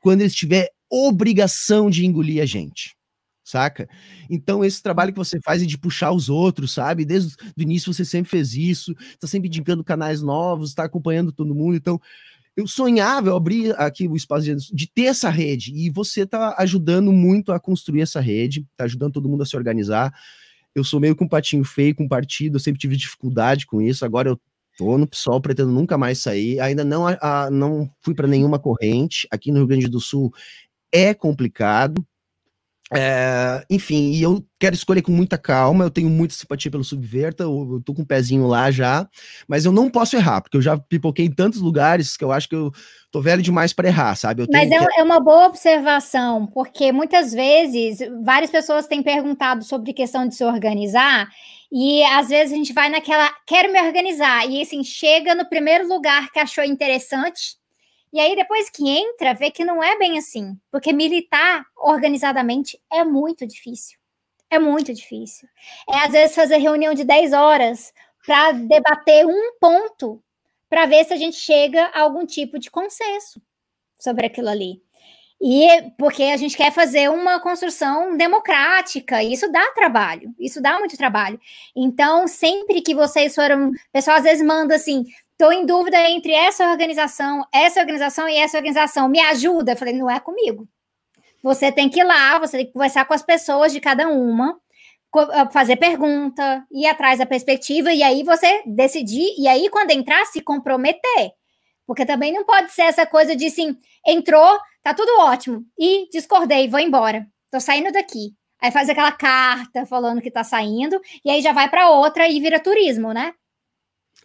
quando 0.00 0.20
ele 0.20 0.28
tiver 0.28 0.68
obrigação 0.90 1.88
de 1.88 2.04
engolir 2.04 2.42
a 2.42 2.46
gente, 2.46 2.94
saca? 3.42 3.88
Então, 4.28 4.62
esse 4.62 4.82
trabalho 4.82 5.12
que 5.12 5.18
você 5.18 5.40
faz 5.40 5.62
é 5.62 5.64
de 5.64 5.78
puxar 5.78 6.12
os 6.12 6.28
outros, 6.28 6.72
sabe? 6.74 7.06
Desde 7.06 7.34
o 7.56 7.62
início 7.62 7.90
você 7.90 8.04
sempre 8.04 8.30
fez 8.30 8.52
isso, 8.52 8.94
tá 9.18 9.26
sempre 9.26 9.48
indicando 9.48 9.82
canais 9.82 10.20
novos, 10.20 10.74
tá 10.74 10.84
acompanhando 10.84 11.32
todo 11.32 11.54
mundo. 11.54 11.76
Então, 11.76 11.98
eu 12.54 12.66
sonhava, 12.66 13.30
eu 13.30 13.36
abri 13.36 13.70
aqui 13.78 14.06
o 14.06 14.14
espaço 14.14 14.44
de, 14.44 14.56
de 14.56 14.86
ter 14.86 15.04
essa 15.04 15.30
rede, 15.30 15.72
e 15.74 15.88
você 15.88 16.26
tá 16.26 16.54
ajudando 16.58 17.10
muito 17.14 17.50
a 17.50 17.58
construir 17.58 18.02
essa 18.02 18.20
rede, 18.20 18.66
tá 18.76 18.84
ajudando 18.84 19.14
todo 19.14 19.26
mundo 19.26 19.42
a 19.42 19.46
se 19.46 19.56
organizar 19.56 20.12
eu 20.74 20.84
sou 20.84 21.00
meio 21.00 21.14
com 21.14 21.24
um 21.24 21.28
patinho 21.28 21.64
feio 21.64 21.94
com 21.94 22.08
partido, 22.08 22.56
eu 22.56 22.60
sempre 22.60 22.80
tive 22.80 22.96
dificuldade 22.96 23.66
com 23.66 23.80
isso, 23.80 24.04
agora 24.04 24.28
eu 24.28 24.40
tô 24.76 24.98
no 24.98 25.06
PSOL, 25.06 25.40
pretendo 25.40 25.70
nunca 25.70 25.96
mais 25.96 26.18
sair, 26.18 26.60
ainda 26.60 26.84
não, 26.84 27.06
a, 27.06 27.48
não 27.50 27.88
fui 28.00 28.14
para 28.14 28.26
nenhuma 28.26 28.58
corrente, 28.58 29.26
aqui 29.30 29.50
no 29.50 29.58
Rio 29.58 29.66
Grande 29.68 29.88
do 29.88 30.00
Sul 30.00 30.32
é 30.92 31.14
complicado, 31.14 32.04
é, 32.96 33.64
enfim, 33.68 34.12
e 34.12 34.22
eu 34.22 34.44
quero 34.58 34.74
escolher 34.74 35.02
com 35.02 35.12
muita 35.12 35.36
calma, 35.36 35.84
eu 35.84 35.90
tenho 35.90 36.08
muita 36.08 36.34
simpatia 36.34 36.70
pelo 36.70 36.84
Subverta, 36.84 37.42
eu, 37.42 37.74
eu 37.74 37.82
tô 37.84 37.92
com 37.92 38.00
o 38.00 38.04
um 38.04 38.06
pezinho 38.06 38.46
lá 38.46 38.70
já, 38.70 39.08
mas 39.48 39.64
eu 39.64 39.72
não 39.72 39.90
posso 39.90 40.16
errar, 40.16 40.40
porque 40.40 40.56
eu 40.56 40.62
já 40.62 40.78
pipoquei 40.78 41.26
em 41.26 41.30
tantos 41.30 41.60
lugares 41.60 42.16
que 42.16 42.24
eu 42.24 42.32
acho 42.32 42.48
que 42.48 42.54
eu 42.54 42.70
tô 43.10 43.20
velho 43.20 43.42
demais 43.42 43.72
para 43.72 43.88
errar, 43.88 44.14
sabe? 44.14 44.46
mas 44.50 44.70
é, 44.70 44.78
que... 44.78 45.00
é 45.00 45.02
uma 45.02 45.20
boa 45.20 45.46
observação, 45.46 46.46
porque 46.46 46.92
muitas 46.92 47.32
vezes 47.32 47.98
várias 48.22 48.50
pessoas 48.50 48.86
têm 48.86 49.02
perguntado 49.02 49.64
sobre 49.64 49.92
questão 49.92 50.26
de 50.26 50.34
se 50.34 50.44
organizar, 50.44 51.28
e 51.72 52.04
às 52.04 52.28
vezes 52.28 52.52
a 52.52 52.56
gente 52.56 52.72
vai 52.72 52.88
naquela, 52.88 53.30
quero 53.46 53.72
me 53.72 53.80
organizar, 53.82 54.48
e 54.48 54.62
assim, 54.62 54.84
chega 54.84 55.34
no 55.34 55.48
primeiro 55.48 55.88
lugar 55.88 56.30
que 56.30 56.38
achou 56.38 56.64
interessante, 56.64 57.56
e 58.14 58.20
aí, 58.20 58.36
depois 58.36 58.70
que 58.70 58.88
entra, 58.88 59.34
vê 59.34 59.50
que 59.50 59.64
não 59.64 59.82
é 59.82 59.98
bem 59.98 60.16
assim, 60.16 60.56
porque 60.70 60.92
militar 60.92 61.66
organizadamente 61.76 62.80
é 62.92 63.02
muito 63.02 63.44
difícil. 63.44 63.98
É 64.48 64.56
muito 64.56 64.94
difícil. 64.94 65.48
É, 65.90 65.98
às 65.98 66.12
vezes, 66.12 66.36
fazer 66.36 66.58
reunião 66.58 66.94
de 66.94 67.02
10 67.02 67.32
horas 67.32 67.92
para 68.24 68.52
debater 68.52 69.26
um 69.26 69.58
ponto 69.60 70.22
para 70.70 70.86
ver 70.86 71.04
se 71.04 71.12
a 71.12 71.16
gente 71.16 71.36
chega 71.36 71.86
a 71.86 72.02
algum 72.02 72.24
tipo 72.24 72.56
de 72.56 72.70
consenso 72.70 73.42
sobre 73.98 74.26
aquilo 74.26 74.48
ali. 74.48 74.80
E 75.42 75.90
porque 75.98 76.22
a 76.22 76.36
gente 76.36 76.56
quer 76.56 76.72
fazer 76.72 77.10
uma 77.10 77.40
construção 77.40 78.16
democrática, 78.16 79.24
e 79.24 79.32
isso 79.32 79.50
dá 79.50 79.72
trabalho, 79.72 80.32
isso 80.38 80.62
dá 80.62 80.78
muito 80.78 80.96
trabalho. 80.96 81.38
Então, 81.74 82.28
sempre 82.28 82.80
que 82.80 82.94
vocês 82.94 83.34
foram, 83.34 83.70
o 83.70 83.72
pessoal 83.92 84.18
às 84.18 84.22
vezes 84.22 84.46
manda 84.46 84.76
assim, 84.76 85.04
Estou 85.38 85.52
em 85.52 85.66
dúvida 85.66 86.00
entre 86.10 86.32
essa 86.32 86.70
organização, 86.70 87.44
essa 87.52 87.80
organização 87.80 88.28
e 88.28 88.36
essa 88.36 88.56
organização. 88.56 89.08
Me 89.08 89.20
ajuda? 89.20 89.72
Eu 89.72 89.76
falei, 89.76 89.92
não 89.92 90.08
é 90.08 90.20
comigo. 90.20 90.68
Você 91.42 91.72
tem 91.72 91.90
que 91.90 92.00
ir 92.00 92.04
lá, 92.04 92.38
você 92.38 92.58
tem 92.58 92.66
que 92.66 92.72
conversar 92.72 93.04
com 93.04 93.14
as 93.14 93.22
pessoas 93.22 93.72
de 93.72 93.80
cada 93.80 94.08
uma, 94.08 94.58
ah, 95.14 95.50
fazer 95.50 95.76
pergunta, 95.76 96.64
ir 96.72 96.86
atrás 96.86 97.18
da 97.18 97.26
perspectiva, 97.26 97.92
e 97.92 98.02
aí 98.02 98.22
você 98.22 98.62
decidir, 98.64 99.34
e 99.38 99.46
aí, 99.48 99.68
quando 99.68 99.90
entrar, 99.90 100.24
se 100.26 100.40
comprometer. 100.40 101.32
Porque 101.86 102.06
também 102.06 102.32
não 102.32 102.44
pode 102.44 102.72
ser 102.72 102.82
essa 102.82 103.04
coisa 103.04 103.36
de 103.36 103.46
assim, 103.46 103.76
entrou, 104.06 104.58
tá 104.82 104.94
tudo 104.94 105.20
ótimo, 105.20 105.64
e 105.78 106.08
discordei, 106.10 106.68
vou 106.68 106.80
embora, 106.80 107.26
tô 107.50 107.60
saindo 107.60 107.92
daqui. 107.92 108.30
Aí 108.62 108.70
faz 108.70 108.88
aquela 108.88 109.12
carta 109.12 109.84
falando 109.84 110.22
que 110.22 110.30
tá 110.30 110.44
saindo, 110.44 111.00
e 111.24 111.30
aí 111.30 111.42
já 111.42 111.52
vai 111.52 111.68
para 111.68 111.90
outra 111.90 112.28
e 112.28 112.40
vira 112.40 112.58
turismo, 112.58 113.12
né? 113.12 113.34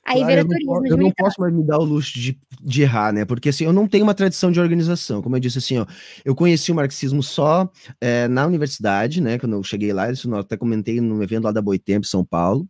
Aí 0.10 0.22
claro, 0.22 0.28
vira 0.28 0.42
eu 0.42 0.48
turismo. 0.48 0.74
Não, 0.74 0.86
eu 0.88 0.98
não 0.98 1.12
posso 1.12 1.40
mais 1.40 1.54
me 1.54 1.64
dar 1.64 1.78
o 1.78 1.84
luxo 1.84 2.20
de, 2.20 2.36
de 2.64 2.82
errar, 2.82 3.14
né? 3.14 3.26
Porque 3.26 3.50
assim, 3.50 3.66
eu 3.66 3.72
não 3.72 3.88
tenho 3.88 4.04
uma 4.04 4.16
tradição 4.16 4.52
de 4.52 4.60
organização. 4.60 5.22
Como 5.22 5.36
eu 5.36 5.40
disse 5.40 5.60
assim, 5.60 5.78
ó, 5.78 5.86
eu 6.26 6.34
conheci 6.34 6.72
o 6.72 6.76
marxismo 6.76 7.22
só 7.22 7.72
é, 8.02 8.28
na 8.28 8.48
universidade, 8.48 9.22
né? 9.22 9.38
Quando 9.38 9.54
eu 9.54 9.62
cheguei 9.62 9.94
lá, 9.94 10.12
isso 10.12 10.28
eu 10.28 10.40
até 10.40 10.58
comentei 10.58 11.00
no 11.00 11.22
evento 11.22 11.44
lá 11.44 11.52
da 11.52 11.62
Boitempo, 11.62 12.08
São 12.08 12.26
Paulo. 12.26 12.68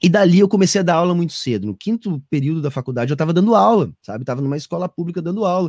E 0.00 0.08
dali 0.08 0.38
eu 0.38 0.48
comecei 0.48 0.80
a 0.80 0.84
dar 0.84 0.94
aula 0.94 1.14
muito 1.14 1.32
cedo. 1.32 1.66
No 1.66 1.76
quinto 1.76 2.22
período 2.30 2.62
da 2.62 2.70
faculdade 2.70 3.10
eu 3.10 3.14
estava 3.16 3.32
dando 3.32 3.56
aula, 3.56 3.90
sabe? 4.00 4.22
Estava 4.22 4.40
numa 4.40 4.56
escola 4.56 4.88
pública 4.88 5.20
dando 5.20 5.44
aula. 5.44 5.68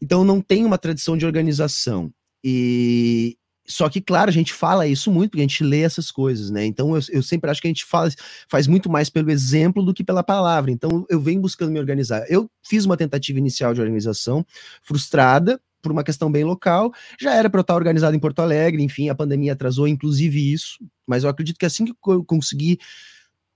Então 0.00 0.22
não 0.22 0.40
tem 0.40 0.64
uma 0.64 0.78
tradição 0.78 1.16
de 1.16 1.26
organização. 1.26 2.12
E, 2.44 3.36
só 3.70 3.88
que, 3.88 4.00
claro, 4.00 4.28
a 4.28 4.32
gente 4.32 4.52
fala 4.52 4.86
isso 4.86 5.10
muito, 5.10 5.30
porque 5.30 5.40
a 5.40 5.46
gente 5.46 5.62
lê 5.62 5.82
essas 5.82 6.10
coisas, 6.10 6.50
né? 6.50 6.66
Então, 6.66 6.94
eu, 6.96 7.02
eu 7.10 7.22
sempre 7.22 7.50
acho 7.50 7.60
que 7.60 7.68
a 7.68 7.70
gente 7.70 7.84
fala, 7.84 8.10
faz 8.48 8.66
muito 8.66 8.90
mais 8.90 9.08
pelo 9.08 9.30
exemplo 9.30 9.82
do 9.84 9.94
que 9.94 10.02
pela 10.02 10.22
palavra. 10.22 10.70
Então, 10.70 11.06
eu 11.08 11.20
venho 11.20 11.40
buscando 11.40 11.70
me 11.70 11.78
organizar. 11.78 12.24
Eu 12.28 12.50
fiz 12.62 12.84
uma 12.84 12.96
tentativa 12.96 13.38
inicial 13.38 13.72
de 13.72 13.80
organização, 13.80 14.44
frustrada, 14.82 15.60
por 15.80 15.92
uma 15.92 16.04
questão 16.04 16.30
bem 16.30 16.44
local. 16.44 16.92
Já 17.18 17.34
era 17.34 17.48
para 17.48 17.60
eu 17.60 17.62
estar 17.62 17.74
organizado 17.74 18.14
em 18.16 18.20
Porto 18.20 18.40
Alegre, 18.40 18.82
enfim, 18.82 19.08
a 19.08 19.14
pandemia 19.14 19.52
atrasou 19.52 19.88
inclusive 19.88 20.52
isso, 20.52 20.78
mas 21.06 21.24
eu 21.24 21.30
acredito 21.30 21.58
que 21.58 21.66
assim 21.66 21.84
que 21.84 21.94
eu 22.06 22.24
conseguir 22.24 22.78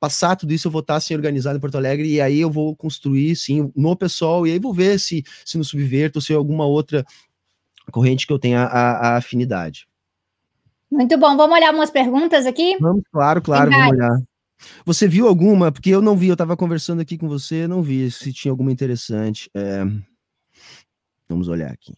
passar 0.01 0.37
tudo 0.37 0.53
isso, 0.53 0.69
eu 0.69 0.73
vou 0.73 0.81
estar 0.81 0.97
assim 0.97 1.15
organizado 1.15 1.57
em 1.57 1.61
Porto 1.61 1.77
Alegre 1.77 2.09
e 2.09 2.21
aí 2.21 2.41
eu 2.41 2.51
vou 2.51 2.77
construir 2.77 3.37
sim 3.37 3.71
no 3.75 3.97
pessoal 3.97 4.47
e 4.47 4.53
aí 4.53 4.59
vou 4.59 4.73
ver 4.73 4.99
se 5.01 5.25
se 5.45 5.57
no 5.57 5.65
subverto 5.65 6.19
ou 6.19 6.23
se 6.23 6.33
alguma 6.33 6.67
outra 6.67 7.05
corrente 7.91 8.27
que 8.27 8.33
eu 8.33 8.39
tenha 8.39 8.65
a, 8.65 9.15
a 9.15 9.17
afinidade. 9.17 9.87
Muito 10.95 11.19
bom. 11.19 11.37
Vamos 11.37 11.57
olhar 11.57 11.75
umas 11.75 11.91
perguntas 11.91 12.47
aqui? 12.47 12.79
Vamos, 12.79 13.03
claro, 13.11 13.43
claro, 13.43 13.69
vamos 13.69 13.91
olhar. 13.91 14.17
Você 14.87 15.09
viu 15.09 15.27
alguma? 15.27 15.73
Porque 15.73 15.91
eu 15.91 16.01
não 16.01 16.17
vi, 16.17 16.29
eu 16.29 16.35
estava 16.35 16.57
conversando 16.57 17.03
aqui 17.03 17.19
com 17.19 17.29
você, 17.29 17.67
não 17.67 17.83
vi 17.83 18.09
se 18.13 18.33
tinha 18.33 18.53
alguma 18.53 18.71
interessante. 18.71 19.51
É... 19.53 19.83
Vamos 21.29 21.49
olhar 21.49 21.73
aqui. 21.73 21.95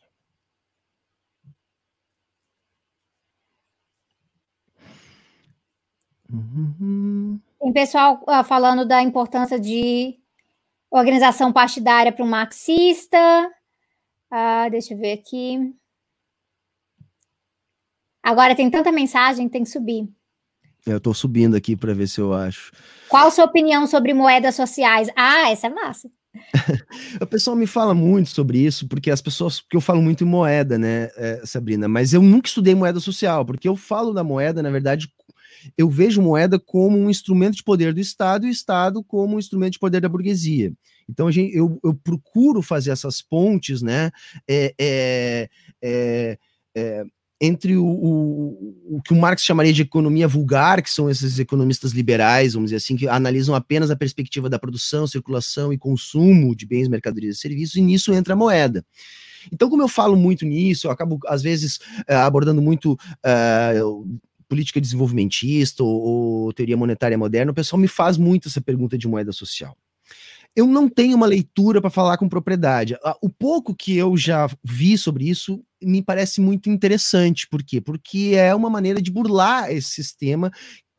Tem 7.60 7.73
pessoal 7.74 8.24
uh, 8.27 8.43
falando 8.44 8.86
da 8.86 9.02
importância 9.02 9.60
de 9.60 10.18
organização 10.90 11.52
partidária 11.52 12.12
para 12.12 12.24
um 12.24 12.28
marxista. 12.28 13.18
Uh, 14.32 14.70
deixa 14.70 14.94
eu 14.94 14.98
ver 14.98 15.12
aqui. 15.12 15.74
Agora 18.27 18.57
tem 18.57 18.69
tanta 18.69 18.90
mensagem, 18.90 19.48
tem 19.48 19.62
que 19.62 19.70
subir. 19.70 20.09
Eu 20.85 20.97
estou 20.97 21.15
subindo 21.15 21.55
aqui 21.55 21.77
para 21.77 21.94
ver 21.94 22.09
se 22.09 22.20
eu 22.20 22.35
acho. 22.35 22.73
Qual 23.09 23.28
a 23.28 23.31
sua 23.31 23.44
opinião 23.44 23.86
sobre 23.86 24.12
moedas 24.12 24.57
sociais? 24.57 25.09
Ah, 25.15 25.48
essa 25.48 25.69
é 25.69 25.70
massa. 25.70 26.11
o 27.23 27.27
pessoal 27.28 27.55
me 27.55 27.69
fala 27.69 27.94
muito 27.94 28.31
sobre 28.31 28.59
isso, 28.59 28.89
porque 28.89 29.12
as 29.12 29.23
pessoas, 29.23 29.61
porque 29.61 29.77
eu 29.77 29.81
falo 29.81 30.03
muito 30.03 30.24
em 30.24 30.27
moeda, 30.27 30.77
né, 30.77 31.09
é, 31.16 31.43
Sabrina, 31.44 31.86
mas 31.86 32.12
eu 32.12 32.20
nunca 32.20 32.48
estudei 32.48 32.74
moeda 32.74 32.98
social, 32.98 33.47
porque 33.47 33.69
eu 33.69 33.77
falo 33.77 34.12
da 34.12 34.24
moeda, 34.24 34.61
na 34.61 34.70
verdade, 34.70 35.09
eu 35.78 35.89
vejo 35.89 36.20
moeda 36.20 36.59
como 36.59 36.98
um 36.98 37.09
instrumento 37.09 37.55
de 37.55 37.62
poder 37.62 37.94
do 37.94 38.01
Estado 38.01 38.44
e 38.44 38.48
o 38.48 38.53
Estado 38.53 39.05
como 39.05 39.36
um 39.36 39.39
instrumento 39.39 39.74
de 39.74 39.78
poder 39.78 40.01
da 40.01 40.09
burguesia. 40.09 40.73
Então, 41.09 41.31
gente, 41.31 41.57
eu, 41.57 41.78
eu 41.85 41.94
procuro 41.94 42.61
fazer 42.61 42.90
essas 42.90 43.23
pontes, 43.23 43.82
né, 43.82 44.11
é, 44.48 44.74
é, 44.81 45.48
é, 45.81 46.39
é 46.74 47.05
entre 47.41 47.77
o, 47.77 47.85
o, 47.85 48.97
o, 48.97 49.03
que 49.03 49.13
o 49.13 49.17
Marx 49.17 49.43
chamaria 49.43 49.73
de 49.73 49.83
economia 49.83 50.27
vulgar, 50.27 50.83
que 50.83 50.91
são 50.91 51.11
esses 51.11 51.39
economistas 51.39 51.93
liberais, 51.93 52.55
vamos 52.55 52.71
dizer 52.71 52.77
assim, 52.77 52.97
que 52.97 53.07
analisam 53.07 53.55
apenas 53.55 53.91
a 53.91 53.97
perspectiva 53.97 54.49
da 54.49 54.59
produção, 54.59 55.07
circulação 55.07 55.73
e 55.73 55.79
consumo 55.79 56.56
de 56.56 56.66
bens, 56.66 56.89
mercadorias 56.89 57.37
e 57.37 57.40
serviços, 57.40 57.77
e 57.77 57.82
nisso 57.82 58.13
entra 58.13 58.32
a 58.32 58.37
moeda. 58.37 58.85
Então, 59.53 59.69
como 59.69 59.82
eu 59.82 59.89
falo 59.89 60.16
muito 60.16 60.45
nisso, 60.45 60.87
eu 60.87 60.90
acabo, 60.90 61.19
às 61.27 61.43
vezes, 61.43 61.77
uh, 62.09 62.24
abordando 62.24 62.63
muito 62.63 62.95
uh, 62.95 64.19
política 64.48 64.81
desenvolvimentista 64.81 65.85
ou, 65.85 66.47
ou 66.47 66.53
teoria 66.53 66.77
monetária 66.77 67.19
moderna, 67.19 67.53
o 67.53 67.55
pessoal 67.55 67.79
me 67.79 67.89
faz 67.89 68.16
muito 68.16 68.48
essa 68.48 68.61
pergunta 68.61 68.97
de 68.97 69.06
moeda 69.06 69.32
social 69.32 69.77
eu 70.56 70.66
não 70.66 70.89
tenho 70.89 71.15
uma 71.15 71.27
leitura 71.27 71.82
para 71.82 71.90
falar 71.90 72.16
com 72.16 72.31
propriedade. 72.31 72.97
O 73.21 73.29
pouco 73.29 73.74
que 73.74 73.95
eu 73.95 74.16
já 74.16 74.48
vi 74.65 74.97
sobre 74.97 75.29
isso 75.29 75.63
me 75.82 76.03
parece 76.03 76.40
muito 76.40 76.71
interessante. 76.71 77.48
Por 77.48 77.63
quê? 77.63 77.80
Porque 77.80 78.32
é 78.37 78.55
uma 78.55 78.71
maneira 78.71 79.01
de 79.01 79.11
burlar 79.11 79.71
esse 79.71 79.90
sistema 79.90 80.51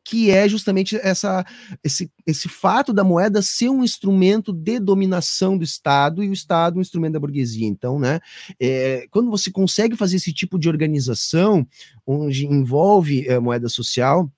que 0.08 0.30
é 0.30 0.48
justamente 0.48 0.96
essa, 0.96 1.44
esse, 1.84 2.10
esse 2.26 2.48
fato 2.48 2.94
da 2.94 3.04
moeda 3.04 3.42
ser 3.42 3.68
um 3.68 3.84
instrumento 3.84 4.54
de 4.54 4.80
dominação 4.80 5.58
do 5.58 5.62
Estado 5.62 6.24
e 6.24 6.30
o 6.30 6.32
Estado 6.32 6.78
um 6.78 6.80
instrumento 6.80 7.12
da 7.12 7.20
burguesia. 7.20 7.66
Então, 7.66 7.98
né, 7.98 8.18
é, 8.58 9.06
quando 9.10 9.30
você 9.30 9.50
consegue 9.50 9.96
fazer 9.96 10.16
esse 10.16 10.32
tipo 10.32 10.58
de 10.58 10.66
organização, 10.66 11.66
onde 12.06 12.46
envolve 12.46 13.28
é, 13.28 13.38
moeda 13.38 13.68
social, 13.68 14.32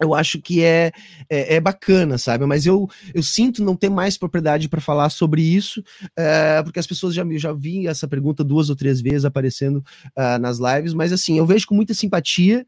eu 0.00 0.14
acho 0.14 0.40
que 0.40 0.62
é, 0.62 0.92
é, 1.28 1.56
é, 1.56 1.60
bacana, 1.60 2.18
sabe? 2.18 2.44
Mas 2.46 2.66
eu, 2.66 2.88
eu 3.14 3.22
sinto 3.22 3.62
não 3.64 3.76
ter 3.76 3.88
mais 3.88 4.16
propriedade 4.16 4.68
para 4.68 4.80
falar 4.80 5.10
sobre 5.10 5.42
isso, 5.42 5.82
é, 6.16 6.62
porque 6.62 6.78
as 6.78 6.86
pessoas 6.86 7.14
já, 7.14 7.24
já 7.32 7.52
vi 7.52 7.86
essa 7.86 8.06
pergunta 8.08 8.44
duas 8.44 8.70
ou 8.70 8.76
três 8.76 9.00
vezes 9.00 9.24
aparecendo 9.24 9.84
uh, 10.16 10.38
nas 10.40 10.58
lives, 10.58 10.94
mas 10.94 11.12
assim, 11.12 11.38
eu 11.38 11.46
vejo 11.46 11.66
com 11.66 11.74
muita 11.74 11.94
simpatia, 11.94 12.66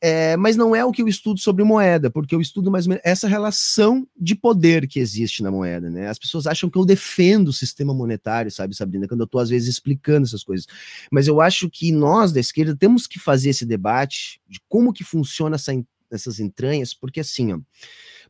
é, 0.00 0.36
mas 0.36 0.56
não 0.56 0.76
é 0.76 0.84
o 0.84 0.92
que 0.92 1.00
eu 1.00 1.08
estudo 1.08 1.40
sobre 1.40 1.64
moeda, 1.64 2.10
porque 2.10 2.34
eu 2.34 2.40
estudo 2.40 2.70
mais 2.70 2.86
essa 3.02 3.26
relação 3.26 4.06
de 4.16 4.34
poder 4.34 4.86
que 4.86 5.00
existe 5.00 5.42
na 5.42 5.50
moeda, 5.50 5.88
né? 5.88 6.08
As 6.08 6.18
pessoas 6.18 6.46
acham 6.46 6.68
que 6.68 6.76
eu 6.76 6.84
defendo 6.84 7.48
o 7.48 7.52
sistema 7.52 7.94
monetário, 7.94 8.50
sabe, 8.50 8.76
Sabrina, 8.76 9.08
quando 9.08 9.20
eu 9.20 9.24
estou 9.24 9.40
às 9.40 9.48
vezes 9.48 9.68
explicando 9.68 10.26
essas 10.26 10.44
coisas. 10.44 10.66
Mas 11.10 11.26
eu 11.26 11.40
acho 11.40 11.70
que 11.70 11.90
nós 11.92 12.30
da 12.30 12.40
esquerda 12.40 12.76
temos 12.76 13.06
que 13.06 13.18
fazer 13.18 13.50
esse 13.50 13.64
debate 13.64 14.38
de 14.46 14.60
como 14.68 14.92
que 14.92 15.02
funciona 15.02 15.56
essa 15.56 15.72
nessas 16.10 16.40
entranhas, 16.40 16.94
porque 16.94 17.20
assim, 17.20 17.52
ó, 17.52 17.58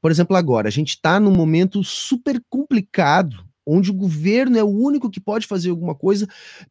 por 0.00 0.10
exemplo, 0.10 0.36
agora, 0.36 0.68
a 0.68 0.70
gente 0.70 0.90
está 0.90 1.18
num 1.18 1.32
momento 1.32 1.82
super 1.82 2.42
complicado, 2.48 3.44
onde 3.66 3.90
o 3.90 3.94
governo 3.94 4.56
é 4.56 4.62
o 4.62 4.68
único 4.68 5.10
que 5.10 5.18
pode 5.18 5.46
fazer 5.46 5.70
alguma 5.70 5.94
coisa 5.94 6.28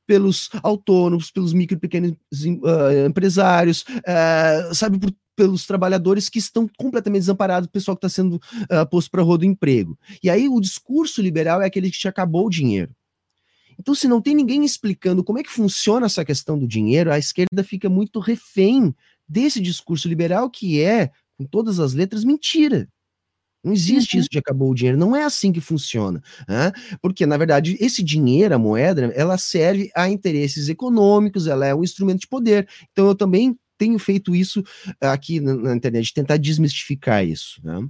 pelos 0.08 0.50
autônomos, 0.64 1.32
pelos 1.32 1.52
micro 1.52 1.76
e 1.76 1.80
pequenos 1.80 2.12
uh, 2.12 3.08
empresários, 3.08 3.82
uh, 3.82 4.74
sabe, 4.74 4.98
por, 4.98 5.14
pelos 5.36 5.66
trabalhadores 5.66 6.30
que 6.30 6.40
estão 6.40 6.70
completamente 6.78 7.24
desamparados, 7.24 7.68
o 7.68 7.72
pessoal 7.72 7.98
que 7.98 8.06
está 8.06 8.10
sendo 8.10 8.36
uh, 8.36 8.90
posto 8.90 9.12
para 9.12 9.22
rua 9.22 9.38
do 9.38 9.46
emprego. 9.46 10.00
E 10.24 10.30
aí 10.30 10.48
o 10.48 10.62
discurso 10.62 11.22
liberal 11.22 11.62
é 11.62 11.66
aquele 11.66 11.92
que 11.92 12.00
te 12.00 12.08
acabou 12.08 12.46
o 12.46 12.50
dinheiro. 12.50 12.96
Então, 13.78 13.94
se 13.94 14.08
não 14.08 14.22
tem 14.22 14.34
ninguém 14.34 14.64
explicando 14.64 15.22
como 15.22 15.40
é 15.40 15.44
que 15.44 15.52
funciona 15.52 16.06
essa 16.06 16.24
questão 16.24 16.58
do 16.58 16.66
dinheiro, 16.66 17.12
a 17.12 17.20
esquerda 17.20 17.62
fica 17.62 17.90
muito 17.90 18.20
refém 18.20 18.96
desse 19.28 19.60
discurso 19.60 20.08
liberal 20.08 20.50
que 20.50 20.82
é, 20.82 21.12
com 21.38 21.46
todas 21.46 21.80
as 21.80 21.94
letras, 21.94 22.24
mentira. 22.24 22.88
Não 23.64 23.74
existe 23.74 24.16
uhum. 24.16 24.20
isso 24.20 24.30
de 24.30 24.38
acabou 24.38 24.70
o 24.70 24.76
dinheiro, 24.76 24.98
não 24.98 25.16
é 25.16 25.24
assim 25.24 25.52
que 25.52 25.60
funciona. 25.60 26.22
Né? 26.48 26.72
Porque, 27.02 27.26
na 27.26 27.36
verdade, 27.36 27.76
esse 27.80 28.04
dinheiro, 28.04 28.54
a 28.54 28.60
moeda, 28.60 29.12
ela 29.16 29.40
serve 29.40 29.90
a 29.96 30.08
interesses 30.08 30.70
econômicos, 30.70 31.48
ela 31.48 31.66
é 31.66 31.74
um 31.74 31.84
instrumento 31.84 32.20
de 32.20 32.28
poder. 32.28 32.68
Então, 32.92 33.08
eu 33.08 33.16
também 33.16 33.58
tenho 33.76 33.98
feito 33.98 34.36
isso 34.36 34.64
aqui 35.02 35.40
na, 35.40 35.56
na 35.56 35.76
internet, 35.76 36.14
tentar 36.14 36.38
desmistificar 36.38 37.26
isso. 37.26 37.60
Né? 37.64 37.88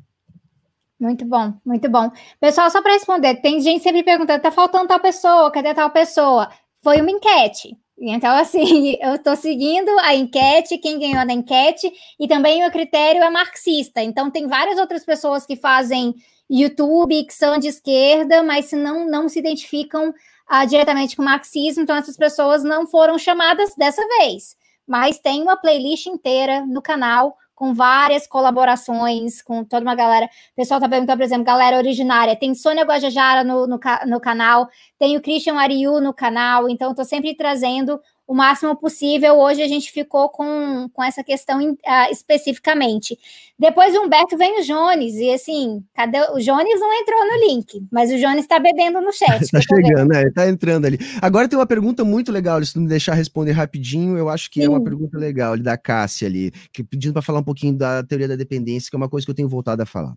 Muito 0.97 1.25
bom, 1.25 1.53
muito 1.65 1.89
bom. 1.89 2.09
Pessoal, 2.39 2.69
só 2.69 2.81
para 2.81 2.93
responder, 2.93 3.35
tem 3.41 3.59
gente 3.59 3.83
sempre 3.83 4.01
perguntando: 4.01 4.41
tá 4.41 4.51
faltando 4.51 4.87
tal 4.87 4.99
pessoa, 5.01 5.51
cadê 5.51 5.73
tal 5.73 5.89
pessoa? 5.91 6.49
Foi 6.81 7.01
uma 7.01 7.11
enquete. 7.11 7.77
Então, 7.97 8.35
assim, 8.35 8.97
eu 9.01 9.15
estou 9.15 9.35
seguindo 9.35 9.89
a 9.99 10.13
enquete, 10.13 10.77
quem 10.77 10.99
ganhou 10.99 11.25
na 11.25 11.33
enquete, 11.33 11.91
e 12.19 12.27
também 12.27 12.65
o 12.65 12.71
critério 12.71 13.23
é 13.23 13.29
marxista. 13.29 14.01
Então, 14.01 14.29
tem 14.29 14.47
várias 14.47 14.77
outras 14.77 15.05
pessoas 15.05 15.45
que 15.45 15.55
fazem 15.55 16.13
YouTube, 16.49 17.25
que 17.25 17.33
são 17.33 17.57
de 17.57 17.67
esquerda, 17.67 18.43
mas 18.43 18.71
não, 18.71 19.07
não 19.07 19.27
se 19.27 19.39
identificam 19.39 20.09
uh, 20.09 20.67
diretamente 20.67 21.15
com 21.15 21.21
o 21.21 21.25
marxismo, 21.25 21.83
então 21.83 21.95
essas 21.95 22.17
pessoas 22.17 22.63
não 22.63 22.85
foram 22.85 23.17
chamadas 23.17 23.73
dessa 23.75 24.01
vez. 24.19 24.55
Mas 24.87 25.17
tem 25.17 25.41
uma 25.41 25.57
playlist 25.57 26.05
inteira 26.05 26.63
no 26.65 26.81
canal 26.81 27.35
com 27.55 27.73
várias 27.73 28.27
colaborações, 28.27 29.41
com 29.41 29.63
toda 29.63 29.81
uma 29.81 29.95
galera. 29.95 30.25
O 30.25 30.55
pessoal 30.55 30.79
tá 30.79 30.89
perguntando, 30.89 31.17
por 31.17 31.23
exemplo, 31.23 31.45
galera 31.45 31.77
originária. 31.77 32.35
Tem 32.35 32.53
Sônia 32.53 32.83
Guajajara 32.83 33.43
no, 33.43 33.65
no, 33.65 33.79
no 34.05 34.19
canal, 34.19 34.67
tem 34.99 35.15
o 35.15 35.21
Christian 35.21 35.55
Ariu 35.55 36.01
no 36.01 36.13
canal, 36.13 36.69
então 36.69 36.93
tô 36.93 37.03
sempre 37.05 37.35
trazendo 37.35 37.99
o 38.27 38.33
máximo 38.33 38.75
possível. 38.75 39.35
Hoje 39.35 39.61
a 39.61 39.67
gente 39.67 39.91
ficou 39.91 40.29
com, 40.29 40.89
com 40.91 41.03
essa 41.03 41.23
questão 41.23 41.59
uh, 41.71 42.11
especificamente. 42.11 43.17
Depois 43.57 43.95
o 43.95 44.01
Humberto 44.01 44.37
vem 44.37 44.59
o 44.59 44.63
Jones, 44.63 45.15
e 45.15 45.31
assim, 45.31 45.81
cadê? 45.93 46.19
O 46.31 46.39
Jones 46.39 46.79
não 46.79 46.93
entrou 46.93 47.19
no 47.25 47.47
link, 47.47 47.87
mas 47.89 48.11
o 48.11 48.17
Jones 48.17 48.41
está 48.41 48.59
bebendo 48.59 48.99
no 48.99 49.13
chat. 49.13 49.47
tá 49.49 49.61
chegando, 49.61 50.09
né? 50.09 50.29
Tá 50.31 50.49
entrando 50.49 50.85
ali. 50.85 50.99
Agora 51.21 51.47
tem 51.47 51.57
uma 51.57 51.65
pergunta 51.65 52.03
muito 52.03 52.31
legal, 52.31 52.63
se 52.65 52.73
tu 52.73 52.81
me 52.81 52.87
deixar 52.87 53.13
responder 53.13 53.53
rapidinho, 53.53 54.17
eu 54.17 54.27
acho 54.27 54.51
que 54.51 54.59
Sim. 54.59 54.65
é 54.65 54.69
uma 54.69 54.83
pergunta 54.83 55.17
legal 55.17 55.53
ali 55.53 55.63
da 55.63 55.77
Cássia 55.77 56.27
ali, 56.27 56.51
que 56.73 56.83
pedindo 56.83 57.13
para 57.13 57.21
falar 57.21 57.39
um 57.39 57.43
pouquinho 57.43 57.73
da 57.77 58.03
teoria 58.03 58.27
da 58.27 58.35
dependência, 58.35 58.89
que 58.89 58.95
é 58.95 58.97
uma 58.97 59.09
coisa 59.09 59.25
que 59.25 59.31
eu 59.31 59.35
tenho 59.35 59.47
voltado 59.47 59.81
a 59.81 59.85
falar. 59.85 60.15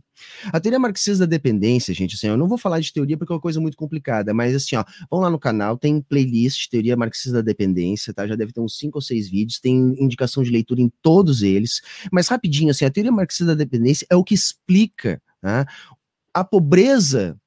A 0.52 0.58
teoria 0.58 0.80
marxista 0.80 1.24
da 1.24 1.30
dependência, 1.30 1.94
gente, 1.94 2.16
assim, 2.16 2.26
eu 2.26 2.36
não 2.36 2.48
vou 2.48 2.58
falar 2.58 2.80
de 2.80 2.92
teoria 2.92 3.16
porque 3.16 3.32
é 3.32 3.36
uma 3.36 3.40
coisa 3.40 3.60
muito 3.60 3.76
complicada, 3.76 4.34
mas 4.34 4.54
assim, 4.54 4.74
ó, 4.74 4.84
vão 5.08 5.20
lá 5.20 5.30
no 5.30 5.38
canal, 5.38 5.76
tem 5.76 6.00
playlist 6.00 6.68
teoria 6.68 6.96
marxista 6.96 7.34
da 7.34 7.40
dependência, 7.40 7.97
tá? 8.12 8.26
Já 8.26 8.34
deve 8.34 8.52
ter 8.52 8.60
uns 8.60 8.78
cinco 8.78 8.98
ou 8.98 9.02
seis 9.02 9.28
vídeos, 9.28 9.58
tem 9.58 9.94
indicação 10.02 10.42
de 10.42 10.50
leitura 10.50 10.80
em 10.80 10.90
todos 11.02 11.42
eles. 11.42 11.80
Mas 12.12 12.28
rapidinho, 12.28 12.70
assim, 12.70 12.84
a 12.84 12.90
teoria 12.90 13.12
marxista 13.12 13.46
da 13.46 13.54
dependência 13.54 14.06
é 14.10 14.16
o 14.16 14.24
que 14.24 14.34
explica 14.34 15.20
né, 15.42 15.64
a 16.32 16.44
pobreza 16.44 17.38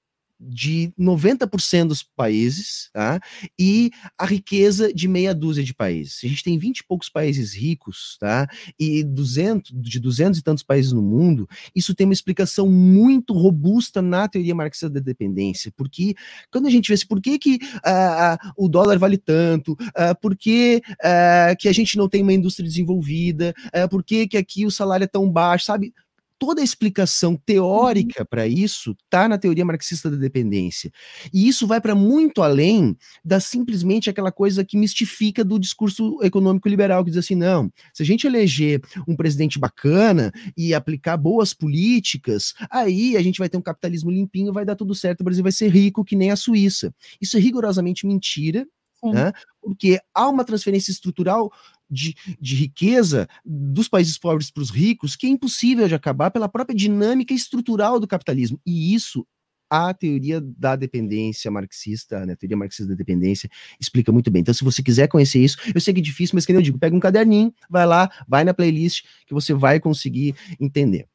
de 0.41 0.91
90% 0.99 1.87
dos 1.87 2.01
países 2.01 2.89
tá? 2.91 3.19
e 3.59 3.91
a 4.17 4.25
riqueza 4.25 4.91
de 4.91 5.07
meia 5.07 5.35
dúzia 5.35 5.63
de 5.63 5.73
países. 5.73 6.19
A 6.23 6.27
gente 6.27 6.43
tem 6.43 6.57
20 6.57 6.79
e 6.79 6.83
poucos 6.85 7.09
países 7.09 7.53
ricos 7.53 8.17
tá? 8.19 8.47
e 8.79 9.03
200, 9.03 9.71
de 9.73 9.99
200 9.99 10.39
e 10.39 10.43
tantos 10.43 10.63
países 10.63 10.91
no 10.91 11.01
mundo, 11.01 11.47
isso 11.75 11.93
tem 11.93 12.07
uma 12.07 12.13
explicação 12.13 12.67
muito 12.67 13.33
robusta 13.33 14.01
na 14.01 14.27
teoria 14.27 14.55
marxista 14.55 14.89
da 14.89 14.99
dependência, 14.99 15.71
porque 15.75 16.15
quando 16.51 16.67
a 16.67 16.71
gente 16.71 16.87
vê 16.87 16.95
assim, 16.95 17.07
por 17.07 17.21
que, 17.21 17.37
que 17.37 17.55
uh, 17.55 18.51
o 18.57 18.67
dólar 18.67 18.97
vale 18.97 19.17
tanto, 19.17 19.73
uh, 19.73 20.19
por 20.19 20.35
que, 20.35 20.81
uh, 20.93 21.55
que 21.59 21.67
a 21.67 21.73
gente 21.73 21.97
não 21.97 22.09
tem 22.09 22.23
uma 22.23 22.33
indústria 22.33 22.67
desenvolvida, 22.67 23.53
uh, 23.67 23.87
por 23.89 24.03
que, 24.03 24.27
que 24.27 24.37
aqui 24.37 24.65
o 24.65 24.71
salário 24.71 25.03
é 25.03 25.07
tão 25.07 25.29
baixo, 25.29 25.65
sabe? 25.65 25.93
Toda 26.41 26.59
a 26.59 26.63
explicação 26.63 27.39
teórica 27.45 28.25
para 28.25 28.47
isso 28.47 28.95
está 29.03 29.29
na 29.29 29.37
teoria 29.37 29.63
marxista 29.63 30.09
da 30.09 30.17
dependência. 30.17 30.91
E 31.31 31.47
isso 31.47 31.67
vai 31.67 31.79
para 31.79 31.93
muito 31.93 32.41
além 32.41 32.97
da 33.23 33.39
simplesmente 33.39 34.09
aquela 34.09 34.31
coisa 34.31 34.65
que 34.65 34.75
mistifica 34.75 35.43
do 35.43 35.59
discurso 35.59 36.17
econômico 36.23 36.67
liberal, 36.67 37.05
que 37.05 37.11
diz 37.11 37.19
assim: 37.19 37.35
não, 37.35 37.71
se 37.93 38.01
a 38.01 38.05
gente 38.05 38.25
eleger 38.25 38.81
um 39.07 39.15
presidente 39.15 39.59
bacana 39.59 40.31
e 40.57 40.73
aplicar 40.73 41.15
boas 41.15 41.53
políticas, 41.53 42.55
aí 42.71 43.15
a 43.15 43.21
gente 43.21 43.37
vai 43.37 43.47
ter 43.47 43.57
um 43.57 43.61
capitalismo 43.61 44.09
limpinho, 44.09 44.51
vai 44.51 44.65
dar 44.65 44.75
tudo 44.75 44.95
certo, 44.95 45.21
o 45.21 45.23
Brasil 45.23 45.43
vai 45.43 45.51
ser 45.51 45.69
rico 45.69 46.03
que 46.03 46.15
nem 46.15 46.31
a 46.31 46.35
Suíça. 46.35 46.91
Isso 47.21 47.37
é 47.37 47.39
rigorosamente 47.39 48.07
mentira. 48.07 48.65
Né? 49.03 49.31
Porque 49.59 49.99
há 50.13 50.29
uma 50.29 50.45
transferência 50.45 50.91
estrutural 50.91 51.51
de, 51.91 52.15
de 52.39 52.55
riqueza 52.55 53.27
dos 53.45 53.87
países 53.87 54.17
pobres 54.17 54.49
para 54.49 54.63
os 54.63 54.69
ricos 54.69 55.15
que 55.15 55.27
é 55.27 55.29
impossível 55.29 55.87
de 55.87 55.93
acabar 55.93 56.31
pela 56.31 56.47
própria 56.47 56.75
dinâmica 56.75 57.33
estrutural 57.33 57.99
do 57.99 58.07
capitalismo. 58.07 58.59
E 58.65 58.95
isso 58.95 59.27
a 59.69 59.93
teoria 59.93 60.41
da 60.41 60.75
dependência 60.75 61.49
marxista, 61.49 62.25
né, 62.25 62.33
a 62.33 62.35
teoria 62.35 62.57
marxista 62.57 62.91
da 62.91 62.93
dependência, 62.93 63.49
explica 63.79 64.11
muito 64.11 64.29
bem. 64.29 64.41
Então, 64.41 64.53
se 64.53 64.65
você 64.65 64.83
quiser 64.83 65.07
conhecer 65.07 65.39
isso, 65.39 65.57
eu 65.73 65.79
sei 65.79 65.93
que 65.93 66.01
é 66.01 66.03
difícil, 66.03 66.35
mas 66.35 66.45
que 66.45 66.51
eu 66.51 66.61
digo, 66.61 66.77
pega 66.77 66.93
um 66.93 66.99
caderninho, 66.99 67.53
vai 67.69 67.85
lá, 67.85 68.11
vai 68.27 68.43
na 68.43 68.53
playlist, 68.53 69.05
que 69.25 69.33
você 69.33 69.53
vai 69.53 69.79
conseguir 69.79 70.35
entender. 70.59 71.07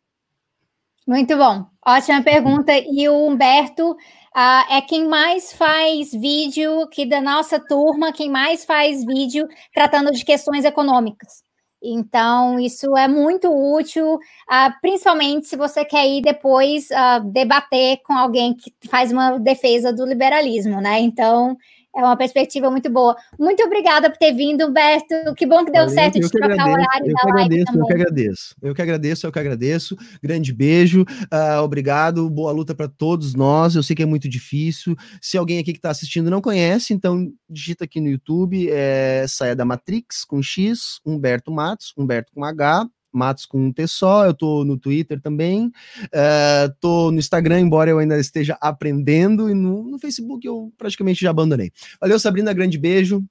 Muito 1.07 1.37
bom. 1.37 1.67
Ótima 1.87 2.23
pergunta. 2.23 2.73
E 2.77 3.09
o 3.09 3.29
Humberto 3.29 3.95
uh, 4.37 4.75
é 4.75 4.83
quem 4.83 5.09
mais 5.09 5.53
faz 5.53 6.13
vídeo 6.13 6.87
que 6.89 7.07
da 7.07 7.21
nossa 7.21 7.59
turma, 7.59 8.13
quem 8.13 8.31
mais 8.31 8.65
faz 8.65 9.05
vídeo 9.05 9.49
tratando 9.73 10.13
de 10.13 10.25
questões 10.25 10.65
econômicas. 10.65 11.45
Então, 11.83 12.59
isso 12.59 12.97
é 12.97 13.07
muito 13.07 13.49
útil, 13.49 14.15
uh, 14.15 14.81
principalmente 14.81 15.47
se 15.47 15.57
você 15.57 15.85
quer 15.85 16.07
ir 16.07 16.21
depois 16.23 16.89
uh, 16.91 17.25
debater 17.31 17.99
com 18.05 18.13
alguém 18.13 18.55
que 18.55 18.73
faz 18.89 19.13
uma 19.13 19.39
defesa 19.39 19.93
do 19.93 20.05
liberalismo, 20.05 20.81
né? 20.81 21.01
Então, 21.01 21.57
é 21.97 22.01
uma 22.01 22.17
perspectiva 22.17 22.71
muito 22.71 22.91
boa. 22.91 23.17
Muito 23.39 23.63
obrigada 23.65 24.11
por 24.11 24.19
ter 24.19 24.33
vindo, 24.35 24.67
Humberto. 24.67 25.35
Que 25.35 25.47
bom 25.47 25.65
que 25.65 25.73
deu 25.73 25.83
Valeu, 25.83 25.95
certo 25.95 26.21
de 26.21 26.31
trocar 26.31 26.53
agradeço, 26.53 26.69
o 26.69 26.73
horário 26.73 27.07
eu 27.07 27.15
da 27.15 27.35
live 27.35 27.45
agradeço, 27.45 27.65
também. 27.65 27.81
Eu 27.81 27.87
que 27.87 27.93
agradeço. 27.95 28.55
Eu 28.63 28.75
que 28.75 28.83
agradeço, 28.83 29.27
eu 29.27 29.33
que 29.33 29.39
agradeço. 29.39 29.97
Grande 30.23 30.53
beijo. 30.53 31.03
Uh, 31.03 31.63
obrigado. 31.63 32.29
Boa 32.29 32.53
luta 32.53 32.75
para 32.75 32.87
todos 32.87 33.35
nós. 33.35 33.75
Eu 33.75 33.83
sei 33.83 33.97
que 33.97 34.03
é 34.03 34.07
muito 34.07 34.29
difícil. 34.29 34.95
Se 35.23 35.39
alguém 35.39 35.59
aqui 35.59 35.73
que 35.73 35.79
está 35.79 35.91
assistindo 35.91 36.31
não 36.31 36.43
conhece, 36.43 36.93
então 36.93 37.33
digita 37.49 37.85
aqui 37.85 38.01
no 38.01 38.09
YouTube, 38.09 38.69
é 38.71 39.25
Saia 39.27 39.57
da 39.57 39.65
Matrix 39.65 40.25
com 40.25 40.43
X, 40.43 41.01
Humberto 41.05 41.51
Matos, 41.51 41.95
Humberto 41.97 42.31
com 42.35 42.45
H, 42.45 42.87
Matos 43.17 43.47
com 43.47 43.59
um 43.59 43.73
T 43.73 43.87
só, 43.87 44.25
eu 44.27 44.35
tô 44.35 44.65
no 44.65 44.77
Twitter 44.79 45.21
também, 45.21 45.67
uh, 45.67 46.75
tô 46.81 47.11
no 47.11 47.19
Instagram, 47.19 47.61
embora 47.61 47.91
eu 47.91 47.99
ainda 47.99 48.19
esteja 48.19 48.57
aprendendo, 48.61 49.51
e 49.51 49.55
no, 49.55 49.83
no 49.85 49.99
Facebook 49.99 50.47
eu 50.47 50.73
praticamente 50.77 51.21
já 51.23 51.31
abandonei. 51.31 51.73
Valeu, 52.01 52.19
Sabrina, 52.19 52.53
grande 52.53 52.79
beijo. 52.79 53.25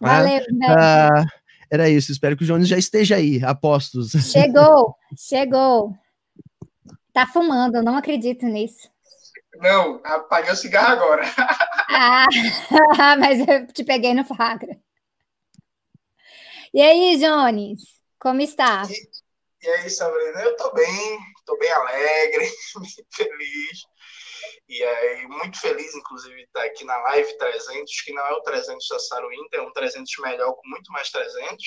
Valeu, 0.00 0.40
uh, 0.40 1.22
uh, 1.22 1.26
Era 1.70 1.88
isso, 1.88 2.12
espero 2.12 2.36
que 2.36 2.44
o 2.44 2.46
Jones 2.46 2.68
já 2.68 2.78
esteja 2.78 3.16
aí, 3.16 3.42
apostos. 3.42 4.12
Chegou, 4.30 4.94
chegou. 5.16 5.94
Tá 7.12 7.26
fumando, 7.26 7.76
eu 7.76 7.82
não 7.82 7.96
acredito 7.96 8.44
nisso. 8.46 8.90
Não, 9.58 10.00
apaguei 10.04 10.52
o 10.52 10.56
cigarro 10.56 10.92
agora. 10.92 11.24
ah, 11.88 12.26
mas 13.18 13.46
eu 13.46 13.66
te 13.68 13.82
peguei 13.84 14.12
no 14.12 14.24
flagra. 14.24 14.78
E 16.74 16.80
aí, 16.82 17.16
Jones? 17.16 17.95
Como 18.18 18.40
está? 18.40 18.82
E, 18.88 19.66
e 19.66 19.68
aí, 19.68 19.90
Sabrina? 19.90 20.42
Eu 20.42 20.56
tô 20.56 20.72
bem, 20.72 21.18
tô 21.44 21.56
bem 21.58 21.70
alegre, 21.70 22.50
feliz. 23.14 23.86
E 24.68 24.82
aí, 24.82 25.26
muito 25.28 25.60
feliz, 25.60 25.94
inclusive, 25.94 26.34
de 26.36 26.42
estar 26.42 26.64
aqui 26.64 26.84
na 26.84 26.96
live 26.98 27.38
300, 27.38 28.00
que 28.02 28.12
não 28.12 28.26
é 28.26 28.32
o 28.32 28.42
300 28.42 28.86
da 28.88 28.98
Saru 28.98 29.32
Inter, 29.32 29.60
é 29.60 29.62
um 29.62 29.72
300 29.72 30.12
melhor 30.20 30.52
com 30.54 30.68
muito 30.68 30.90
mais 30.92 31.10
300. 31.10 31.64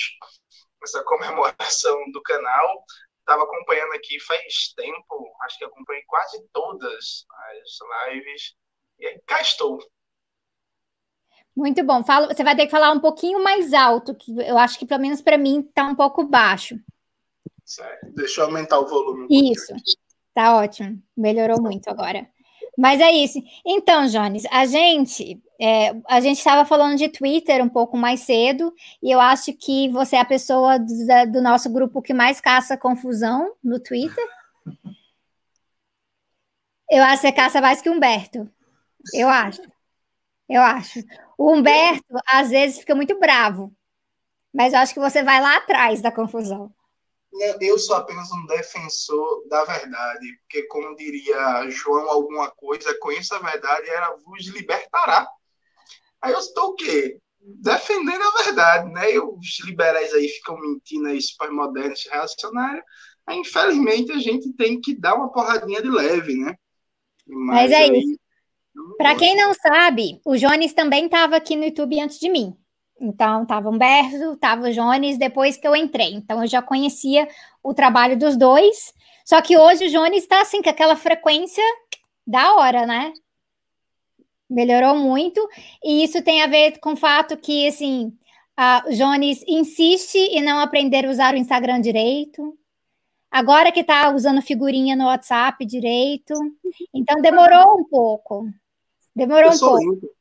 Essa 0.82 1.02
comemoração 1.04 2.10
do 2.12 2.22
canal. 2.22 2.84
Estava 3.20 3.44
acompanhando 3.44 3.92
aqui 3.92 4.18
faz 4.20 4.72
tempo, 4.74 5.32
acho 5.42 5.58
que 5.58 5.64
acompanhei 5.64 6.02
quase 6.06 6.42
todas 6.52 7.26
as 7.48 8.12
lives. 8.12 8.54
E 8.98 9.06
aí, 9.06 9.20
cá 9.26 9.40
estou. 9.40 9.78
Muito 11.56 11.84
bom. 11.84 12.02
Fala, 12.04 12.32
você 12.32 12.42
vai 12.44 12.56
ter 12.56 12.66
que 12.66 12.70
falar 12.70 12.92
um 12.92 13.00
pouquinho 13.00 13.42
mais 13.42 13.72
alto, 13.72 14.14
que 14.14 14.32
eu 14.38 14.56
acho 14.56 14.78
que 14.78 14.86
pelo 14.86 15.00
menos 15.00 15.20
para 15.20 15.36
mim 15.36 15.60
está 15.60 15.84
um 15.84 15.94
pouco 15.94 16.24
baixo. 16.24 16.78
Certo. 17.64 18.12
Deixa 18.14 18.40
eu 18.40 18.46
aumentar 18.46 18.78
o 18.78 18.86
volume. 18.86 19.26
Um 19.30 19.52
isso. 19.52 19.72
Tá 20.34 20.56
ótimo. 20.56 21.00
Melhorou 21.16 21.60
muito 21.60 21.88
agora. 21.88 22.26
Mas 22.76 23.00
é 23.00 23.10
isso. 23.10 23.38
Então, 23.66 24.06
Jones, 24.06 24.44
a 24.50 24.64
gente 24.64 25.42
é, 25.60 25.94
a 26.08 26.20
gente 26.20 26.38
estava 26.38 26.64
falando 26.64 26.96
de 26.96 27.10
Twitter 27.10 27.62
um 27.62 27.68
pouco 27.68 27.94
mais 27.94 28.20
cedo, 28.20 28.72
e 29.02 29.10
eu 29.10 29.20
acho 29.20 29.52
que 29.52 29.90
você 29.90 30.16
é 30.16 30.20
a 30.20 30.24
pessoa 30.24 30.78
do, 30.78 30.86
do 31.32 31.42
nosso 31.42 31.70
grupo 31.70 32.00
que 32.00 32.14
mais 32.14 32.40
caça 32.40 32.78
confusão 32.78 33.54
no 33.62 33.78
Twitter. 33.78 34.26
Eu 36.90 37.02
acho 37.04 37.20
que 37.20 37.28
você 37.28 37.32
caça 37.32 37.60
mais 37.60 37.82
que 37.82 37.90
Humberto. 37.90 38.50
Eu 39.12 39.28
acho. 39.28 39.60
Eu 40.48 40.62
acho. 40.62 41.00
O 41.40 41.54
Humberto, 41.54 42.18
às 42.28 42.50
vezes, 42.50 42.80
fica 42.80 42.94
muito 42.94 43.18
bravo. 43.18 43.72
Mas 44.52 44.74
eu 44.74 44.80
acho 44.80 44.92
que 44.92 45.00
você 45.00 45.22
vai 45.22 45.40
lá 45.40 45.56
atrás 45.56 46.02
da 46.02 46.12
confusão. 46.12 46.70
Eu 47.58 47.78
sou 47.78 47.96
apenas 47.96 48.30
um 48.30 48.44
defensor 48.44 49.48
da 49.48 49.64
verdade, 49.64 50.36
porque, 50.40 50.64
como 50.64 50.94
diria 50.94 51.66
João 51.70 52.10
alguma 52.10 52.50
coisa, 52.50 52.94
conheça 53.00 53.36
a 53.36 53.38
verdade 53.38 53.86
e 53.86 53.90
ela 53.90 54.14
vos 54.22 54.48
libertará. 54.48 55.26
Aí 56.20 56.30
eu 56.30 56.40
estou 56.40 56.72
o 56.72 56.74
quê? 56.74 57.18
Defendendo 57.40 58.22
a 58.22 58.42
verdade, 58.42 58.92
né? 58.92 59.14
E 59.14 59.18
os 59.18 59.64
liberais 59.64 60.12
aí 60.12 60.28
ficam 60.28 60.60
mentindo 60.60 61.08
aí, 61.08 61.18
pós-modernos, 61.38 62.06
reacionários. 62.12 62.84
Aí, 63.26 63.38
infelizmente, 63.38 64.12
a 64.12 64.18
gente 64.18 64.52
tem 64.52 64.78
que 64.78 64.94
dar 64.94 65.14
uma 65.14 65.32
porradinha 65.32 65.80
de 65.80 65.88
leve, 65.88 66.34
né? 66.34 66.54
Mas, 67.26 67.70
Mas 67.70 67.72
é 67.72 67.76
aí... 67.76 67.98
isso. 67.98 68.19
Para 68.96 69.14
quem 69.14 69.36
não 69.36 69.54
sabe, 69.54 70.20
o 70.24 70.36
Jones 70.36 70.72
também 70.72 71.06
estava 71.06 71.36
aqui 71.36 71.56
no 71.56 71.64
YouTube 71.64 72.00
antes 72.00 72.18
de 72.18 72.28
mim. 72.28 72.54
Então, 73.00 73.44
estava 73.44 73.70
Humberto, 73.70 74.34
estava 74.34 74.68
o 74.68 74.72
Jones 74.72 75.16
depois 75.16 75.56
que 75.56 75.66
eu 75.66 75.74
entrei. 75.74 76.12
Então, 76.12 76.42
eu 76.42 76.46
já 76.46 76.60
conhecia 76.60 77.26
o 77.62 77.72
trabalho 77.72 78.18
dos 78.18 78.36
dois. 78.36 78.92
Só 79.24 79.40
que 79.40 79.56
hoje 79.56 79.86
o 79.86 79.90
Jones 79.90 80.22
está 80.22 80.42
assim, 80.42 80.60
com 80.60 80.68
aquela 80.68 80.94
frequência 80.96 81.64
da 82.26 82.56
hora, 82.56 82.84
né? 82.84 83.12
Melhorou 84.50 84.96
muito. 84.96 85.40
E 85.82 86.04
isso 86.04 86.22
tem 86.22 86.42
a 86.42 86.46
ver 86.46 86.78
com 86.78 86.92
o 86.92 86.96
fato 86.96 87.38
que, 87.38 87.66
assim, 87.66 88.12
o 88.86 88.90
Jones 88.92 89.42
insiste 89.48 90.18
em 90.18 90.42
não 90.42 90.60
aprender 90.60 91.06
a 91.06 91.10
usar 91.10 91.32
o 91.32 91.38
Instagram 91.38 91.80
direito. 91.80 92.54
Agora 93.30 93.72
que 93.72 93.80
está 93.80 94.12
usando 94.12 94.42
figurinha 94.42 94.94
no 94.94 95.06
WhatsApp 95.06 95.64
direito. 95.64 96.34
Então, 96.92 97.22
demorou 97.22 97.80
um 97.80 97.84
pouco. 97.84 98.46
Demorou 99.20 99.52
um 99.52 99.58
pouco. 99.58 100.14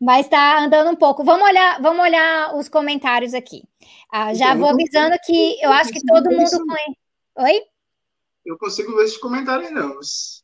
Mas 0.00 0.26
está 0.26 0.60
andando 0.60 0.90
um 0.90 0.96
pouco. 0.96 1.24
Vamos 1.24 1.48
olhar, 1.48 1.82
vamos 1.82 2.00
olhar 2.00 2.54
os 2.54 2.68
comentários 2.68 3.34
aqui. 3.34 3.64
Ah, 4.10 4.32
já 4.32 4.50
então, 4.54 4.60
vou 4.60 4.68
avisando 4.68 5.16
que 5.24 5.58
eu 5.60 5.72
acho 5.72 5.90
que 5.92 6.00
todo 6.06 6.30
mundo 6.30 6.64
conhece. 6.64 6.98
Oi? 7.38 7.62
Eu 8.46 8.56
consigo 8.56 8.94
ver 8.94 9.04
esses 9.04 9.18
comentários, 9.18 9.72
não. 9.72 9.98
Você 10.00 10.42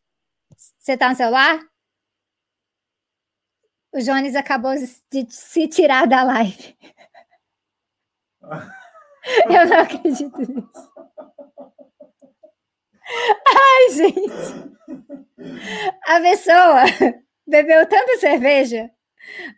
está 0.86 1.08
no 1.08 1.14
celular? 1.14 1.60
O 3.92 4.00
Jones 4.00 4.34
acabou 4.34 4.74
de 4.74 5.26
se 5.30 5.68
tirar 5.68 6.08
da 6.08 6.24
live. 6.24 6.76
Eu 9.48 9.66
não 9.68 9.78
acredito 9.78 10.38
nisso. 10.40 10.95
Ai, 13.08 13.90
gente. 13.90 14.76
A 16.06 16.20
pessoa 16.20 16.84
bebeu 17.46 17.88
tanta 17.88 18.16
cerveja 18.18 18.90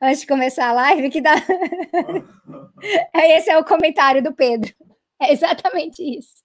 antes 0.03 0.21
de 0.21 0.27
começar 0.27 0.69
a 0.69 0.73
live 0.73 1.11
que 1.11 1.21
dá. 1.21 1.35
Esse 3.15 3.51
é 3.51 3.59
o 3.59 3.65
comentário 3.65 4.23
do 4.23 4.35
Pedro. 4.35 4.73
É 5.21 5.33
exatamente 5.33 6.03
isso. 6.03 6.43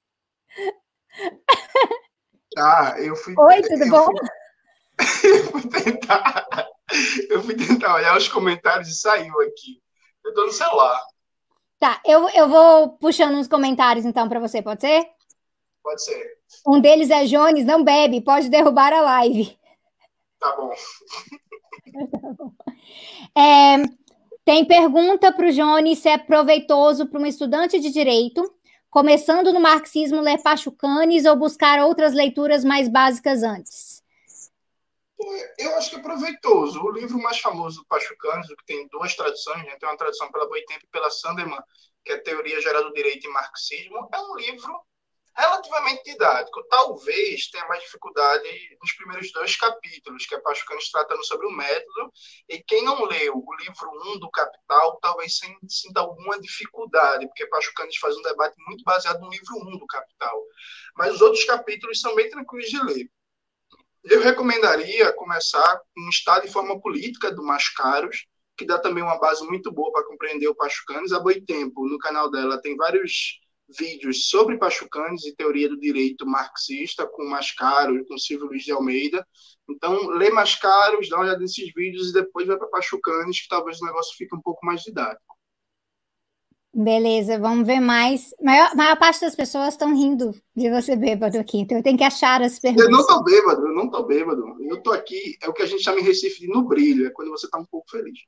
Ah, 2.57 2.95
eu 2.99 3.15
fui. 3.15 3.33
Oi, 3.37 3.61
tudo 3.61 3.83
eu 3.83 3.89
bom? 3.89 4.07
Fui, 5.19 5.43
fui 5.43 5.69
tentar, 5.69 6.47
eu 7.29 7.41
fui 7.41 7.55
tentar 7.55 7.95
olhar 7.95 8.15
os 8.15 8.27
comentários 8.27 8.87
e 8.89 8.95
saiu 8.95 9.41
aqui. 9.41 9.81
Eu 10.23 10.33
tô 10.35 10.45
no 10.45 10.51
celular. 10.51 11.01
Tá, 11.79 11.99
eu, 12.05 12.29
eu 12.29 12.47
vou 12.47 12.89
puxando 12.99 13.35
uns 13.35 13.47
comentários 13.47 14.05
então 14.05 14.29
para 14.29 14.39
você, 14.39 14.61
pode 14.61 14.81
ser? 14.81 15.03
Pode 15.83 16.03
ser. 16.03 16.37
Um 16.65 16.79
deles 16.79 17.09
é 17.09 17.25
Jones, 17.25 17.65
não 17.65 17.83
bebe, 17.83 18.21
pode 18.21 18.49
derrubar 18.49 18.93
a 18.93 19.01
live. 19.01 19.57
Tá 20.39 20.55
bom. 20.55 20.69
tá 20.69 22.29
bom. 22.39 22.53
É, 23.35 23.83
tem 24.45 24.65
pergunta 24.65 25.31
para 25.31 25.47
o 25.47 25.51
Jones 25.51 25.99
se 25.99 26.09
é 26.09 26.17
proveitoso 26.17 27.07
para 27.07 27.19
um 27.19 27.25
estudante 27.25 27.79
de 27.79 27.89
direito, 27.91 28.43
começando 28.89 29.51
no 29.51 29.59
marxismo, 29.59 30.21
ler 30.21 30.41
Pachucanes 30.41 31.25
ou 31.25 31.35
buscar 31.35 31.79
outras 31.79 32.13
leituras 32.13 32.63
mais 32.63 32.87
básicas 32.87 33.43
antes? 33.43 34.01
Eu 35.57 35.75
acho 35.75 35.89
que 35.89 35.95
é 35.95 36.01
proveitoso. 36.01 36.81
O 36.81 36.91
livro 36.91 37.17
mais 37.19 37.39
famoso 37.39 37.81
do 37.81 37.87
Pachucanes, 37.87 38.47
que 38.47 38.65
tem 38.65 38.87
duas 38.89 39.15
traduções, 39.15 39.63
né? 39.65 39.77
tem 39.79 39.87
uma 39.87 39.97
tradução 39.97 40.31
pela 40.31 40.47
Boitempo 40.47 40.85
e 40.85 40.89
pela 40.89 41.09
Sanderman, 41.09 41.59
que 42.03 42.11
é 42.11 42.17
Teoria 42.17 42.61
Geral 42.61 42.83
do 42.83 42.93
Direito 42.93 43.25
e 43.25 43.31
Marxismo, 43.31 44.09
é 44.13 44.19
um 44.19 44.35
livro 44.35 44.81
relativamente 45.35 46.03
didático. 46.03 46.63
Talvez 46.69 47.49
tenha 47.49 47.67
mais 47.67 47.81
dificuldade 47.83 48.77
nos 48.79 48.93
primeiros 48.93 49.31
dois 49.31 49.55
capítulos, 49.55 50.25
que 50.25 50.35
é 50.35 50.39
Pachucanes 50.39 50.91
tratando 50.91 51.23
sobre 51.25 51.47
o 51.47 51.51
método, 51.51 52.11
e 52.47 52.61
quem 52.63 52.83
não 52.83 53.03
leu 53.05 53.35
o 53.35 53.55
livro 53.55 53.89
1 54.07 54.11
um 54.11 54.19
do 54.19 54.29
Capital, 54.29 54.99
talvez 55.01 55.39
sinta 55.67 55.99
alguma 55.99 56.39
dificuldade, 56.39 57.27
porque 57.27 57.47
Pachucanes 57.47 57.97
faz 57.97 58.15
um 58.15 58.21
debate 58.21 58.55
muito 58.67 58.83
baseado 58.83 59.19
no 59.19 59.29
livro 59.29 59.55
1 59.55 59.73
um 59.73 59.77
do 59.77 59.87
Capital. 59.87 60.43
Mas 60.95 61.15
os 61.15 61.21
outros 61.21 61.43
capítulos 61.45 61.99
são 61.99 62.15
bem 62.15 62.29
tranquilos 62.29 62.69
de 62.69 62.83
ler. 62.83 63.09
Eu 64.03 64.21
recomendaria 64.21 65.13
começar 65.13 65.81
com 65.95 66.09
Estado 66.09 66.45
e 66.45 66.51
Forma 66.51 66.79
Política 66.79 67.31
do 67.31 67.41
Mascaros, 67.41 68.27
que 68.55 68.65
dá 68.65 68.77
também 68.77 69.03
uma 69.03 69.17
base 69.17 69.43
muito 69.45 69.71
boa 69.71 69.91
para 69.91 70.05
compreender 70.05 70.47
o 70.47 70.55
Pachucanes. 70.55 71.13
A 71.13 71.19
Boitempo, 71.19 71.87
no 71.87 71.97
canal 71.97 72.29
dela, 72.29 72.61
tem 72.61 72.75
vários 72.75 73.39
vídeos 73.77 74.29
sobre 74.29 74.57
Pachucanes 74.57 75.25
e 75.25 75.35
teoria 75.35 75.69
do 75.69 75.79
direito 75.79 76.25
marxista, 76.25 77.07
com 77.07 77.25
Mascaro 77.25 77.97
e 77.97 78.05
com 78.05 78.17
Silvio 78.17 78.47
Luiz 78.47 78.63
de 78.63 78.71
Almeida. 78.71 79.25
Então, 79.69 80.07
lê 80.09 80.29
Mascaros, 80.29 81.09
dá 81.09 81.17
uma 81.17 81.25
olhada 81.25 81.39
nesses 81.39 81.71
vídeos 81.73 82.09
e 82.09 82.13
depois 82.13 82.47
vai 82.47 82.57
para 82.57 82.67
Pachucanes, 82.67 83.41
que 83.41 83.47
talvez 83.47 83.81
o 83.81 83.85
negócio 83.85 84.15
fique 84.17 84.35
um 84.35 84.41
pouco 84.41 84.65
mais 84.65 84.81
didático. 84.81 85.33
Beleza, 86.75 87.37
vamos 87.37 87.67
ver 87.67 87.79
mais. 87.79 88.33
A 88.39 88.43
maior, 88.43 88.75
maior 88.75 88.97
parte 88.97 89.21
das 89.21 89.35
pessoas 89.35 89.69
estão 89.69 89.95
rindo 89.95 90.33
de 90.55 90.71
você 90.71 90.95
bêbado 90.95 91.37
aqui, 91.37 91.59
então 91.59 91.77
eu 91.77 91.83
tenho 91.83 91.97
que 91.97 92.03
achar 92.03 92.41
as 92.41 92.57
perguntas. 92.57 92.85
Eu 92.85 92.91
não 92.91 93.05
tô 93.05 93.23
bêbado, 93.23 93.67
eu 93.67 93.75
não 93.75 93.91
tô 93.91 94.03
bêbado. 94.03 94.43
Eu 94.59 94.81
tô 94.81 94.91
aqui, 94.91 95.37
é 95.43 95.47
o 95.47 95.53
que 95.53 95.61
a 95.61 95.67
gente 95.67 95.83
chama 95.83 95.99
em 95.99 96.03
Recife 96.03 96.39
de 96.39 96.47
no 96.47 96.63
brilho, 96.63 97.05
é 97.05 97.11
quando 97.11 97.29
você 97.29 97.47
tá 97.47 97.59
um 97.59 97.65
pouco 97.65 97.91
feliz. 97.91 98.19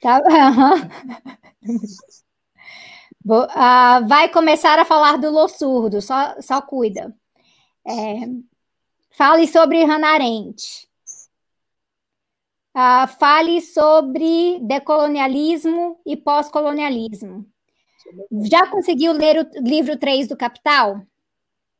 Tá, 0.00 0.20
uhum. 3.34 3.44
Uh, 3.44 4.08
vai 4.08 4.28
começar 4.28 4.78
a 4.78 4.84
falar 4.84 5.18
do 5.18 5.30
Lossurdo, 5.30 6.00
só, 6.00 6.34
só 6.40 6.60
cuida. 6.60 7.14
É, 7.86 8.26
fale 9.10 9.46
sobre 9.46 9.84
Hannah 9.84 10.14
Arendt. 10.14 10.88
Uh, 12.76 13.08
fale 13.18 13.60
sobre 13.60 14.60
decolonialismo 14.60 16.00
e 16.06 16.16
pós-colonialismo. 16.16 17.46
Já 18.48 18.66
conseguiu 18.68 19.12
ler 19.12 19.38
o 19.38 19.62
livro 19.62 19.98
3 19.98 20.28
do 20.28 20.36
Capital? 20.36 21.02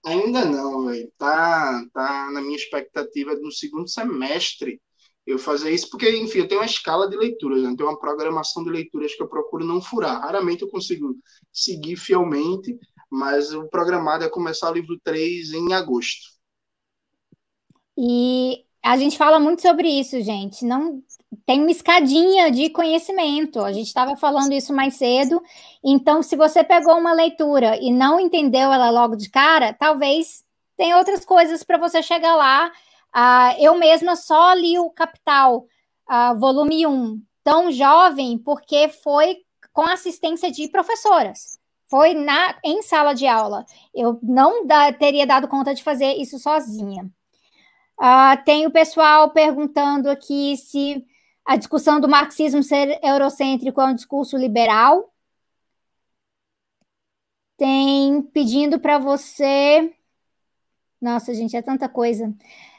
Ainda 0.04 0.44
não, 0.44 0.86
velho. 0.86 1.10
Tá, 1.16 1.84
tá 1.92 2.30
na 2.32 2.40
minha 2.40 2.56
expectativa 2.56 3.34
no 3.34 3.52
segundo 3.52 3.88
semestre 3.88 4.80
eu 5.28 5.38
fazer 5.38 5.70
isso, 5.70 5.90
porque, 5.90 6.10
enfim, 6.16 6.38
eu 6.38 6.48
tenho 6.48 6.62
uma 6.62 6.66
escala 6.66 7.06
de 7.06 7.14
leituras, 7.14 7.62
né? 7.62 7.70
eu 7.70 7.76
tenho 7.76 7.88
uma 7.90 7.98
programação 7.98 8.64
de 8.64 8.70
leituras 8.70 9.14
que 9.14 9.22
eu 9.22 9.28
procuro 9.28 9.62
não 9.62 9.78
furar. 9.78 10.22
Raramente 10.22 10.62
eu 10.62 10.68
consigo 10.68 11.14
seguir 11.52 11.96
fielmente, 11.96 12.78
mas 13.10 13.52
o 13.52 13.68
programado 13.68 14.24
é 14.24 14.28
começar 14.30 14.70
o 14.70 14.74
livro 14.74 14.98
3 15.04 15.52
em 15.52 15.74
agosto. 15.74 16.38
E 17.96 18.64
a 18.82 18.96
gente 18.96 19.18
fala 19.18 19.38
muito 19.38 19.60
sobre 19.60 19.88
isso, 19.88 20.18
gente. 20.22 20.64
Não 20.64 21.02
tem 21.44 21.60
uma 21.60 21.70
escadinha 21.70 22.50
de 22.50 22.70
conhecimento. 22.70 23.60
A 23.60 23.72
gente 23.72 23.88
estava 23.88 24.16
falando 24.16 24.52
isso 24.52 24.72
mais 24.72 24.94
cedo. 24.94 25.42
Então, 25.84 26.22
se 26.22 26.36
você 26.36 26.64
pegou 26.64 26.96
uma 26.96 27.12
leitura 27.12 27.76
e 27.76 27.92
não 27.92 28.18
entendeu 28.18 28.72
ela 28.72 28.88
logo 28.88 29.14
de 29.14 29.28
cara, 29.28 29.74
talvez 29.74 30.42
tem 30.74 30.94
outras 30.94 31.22
coisas 31.22 31.62
para 31.62 31.76
você 31.76 32.02
chegar 32.02 32.34
lá 32.34 32.72
Uh, 33.14 33.56
eu 33.58 33.76
mesma 33.76 34.16
só 34.16 34.52
li 34.52 34.78
o 34.78 34.90
Capital, 34.90 35.66
uh, 36.08 36.38
volume 36.38 36.86
1, 36.86 37.22
tão 37.42 37.72
jovem, 37.72 38.38
porque 38.38 38.88
foi 38.88 39.38
com 39.72 39.82
assistência 39.82 40.50
de 40.50 40.68
professoras. 40.68 41.58
Foi 41.88 42.12
na, 42.12 42.58
em 42.62 42.82
sala 42.82 43.14
de 43.14 43.26
aula. 43.26 43.64
Eu 43.94 44.18
não 44.22 44.66
da, 44.66 44.92
teria 44.92 45.26
dado 45.26 45.48
conta 45.48 45.74
de 45.74 45.82
fazer 45.82 46.14
isso 46.14 46.38
sozinha. 46.38 47.10
Uh, 47.98 48.44
tem 48.44 48.66
o 48.66 48.70
pessoal 48.70 49.30
perguntando 49.30 50.10
aqui 50.10 50.56
se 50.56 51.04
a 51.44 51.56
discussão 51.56 51.98
do 51.98 52.08
marxismo 52.08 52.62
ser 52.62 53.00
eurocêntrico 53.02 53.80
é 53.80 53.84
um 53.86 53.94
discurso 53.94 54.36
liberal. 54.36 55.12
Tem 57.56 58.22
pedindo 58.22 58.78
para 58.78 58.98
você. 58.98 59.92
Nossa, 61.00 61.32
gente, 61.32 61.56
é 61.56 61.62
tanta 61.62 61.88
coisa 61.88 62.32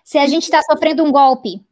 se 0.10 0.18
a 0.18 0.26
gente 0.26 0.42
está 0.42 0.60
sofrendo 0.64 1.04
um 1.04 1.12
golpe? 1.12 1.64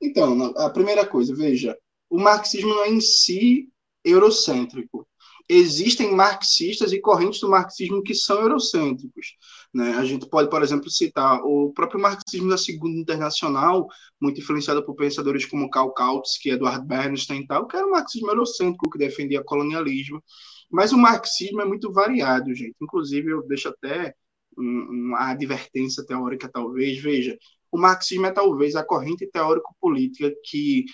Então, 0.00 0.54
a 0.58 0.70
primeira 0.70 1.04
coisa, 1.04 1.34
veja, 1.34 1.76
o 2.08 2.20
marxismo 2.20 2.68
não 2.68 2.84
é 2.84 2.88
em 2.88 3.00
si 3.00 3.68
eurocêntrico. 4.04 5.04
Existem 5.48 6.14
marxistas 6.14 6.92
e 6.92 7.00
correntes 7.00 7.40
do 7.40 7.48
marxismo 7.48 8.00
que 8.00 8.14
são 8.14 8.40
eurocêntricos. 8.42 9.34
Né? 9.74 9.96
A 9.96 10.04
gente 10.04 10.28
pode, 10.28 10.48
por 10.48 10.62
exemplo, 10.62 10.88
citar 10.88 11.40
o 11.42 11.72
próprio 11.72 12.00
marxismo 12.00 12.48
da 12.48 12.56
Segunda 12.56 12.96
Internacional, 12.96 13.88
muito 14.20 14.40
influenciado 14.40 14.86
por 14.86 14.94
pensadores 14.94 15.44
como 15.46 15.68
Karl 15.68 15.90
Kautsky, 15.90 16.50
Eduard 16.50 16.86
Bernstein 16.86 17.40
e 17.40 17.46
tal, 17.48 17.66
que 17.66 17.76
era 17.76 17.88
um 17.88 17.90
marxismo 17.90 18.30
eurocêntrico 18.30 18.88
que 18.88 18.98
defendia 18.98 19.42
colonialismo. 19.42 20.22
Mas 20.70 20.92
o 20.92 20.96
marxismo 20.96 21.60
é 21.60 21.64
muito 21.64 21.92
variado, 21.92 22.54
gente. 22.54 22.76
Inclusive, 22.80 23.32
eu 23.32 23.44
deixo 23.48 23.68
até 23.68 24.14
uma 24.56 25.30
advertência 25.30 26.04
teórica, 26.04 26.48
talvez. 26.48 27.00
Veja, 27.00 27.36
o 27.70 27.78
marxismo 27.78 28.26
é 28.26 28.32
talvez 28.32 28.74
a 28.76 28.84
corrente 28.84 29.26
teórico-política 29.26 30.32
que 30.44 30.84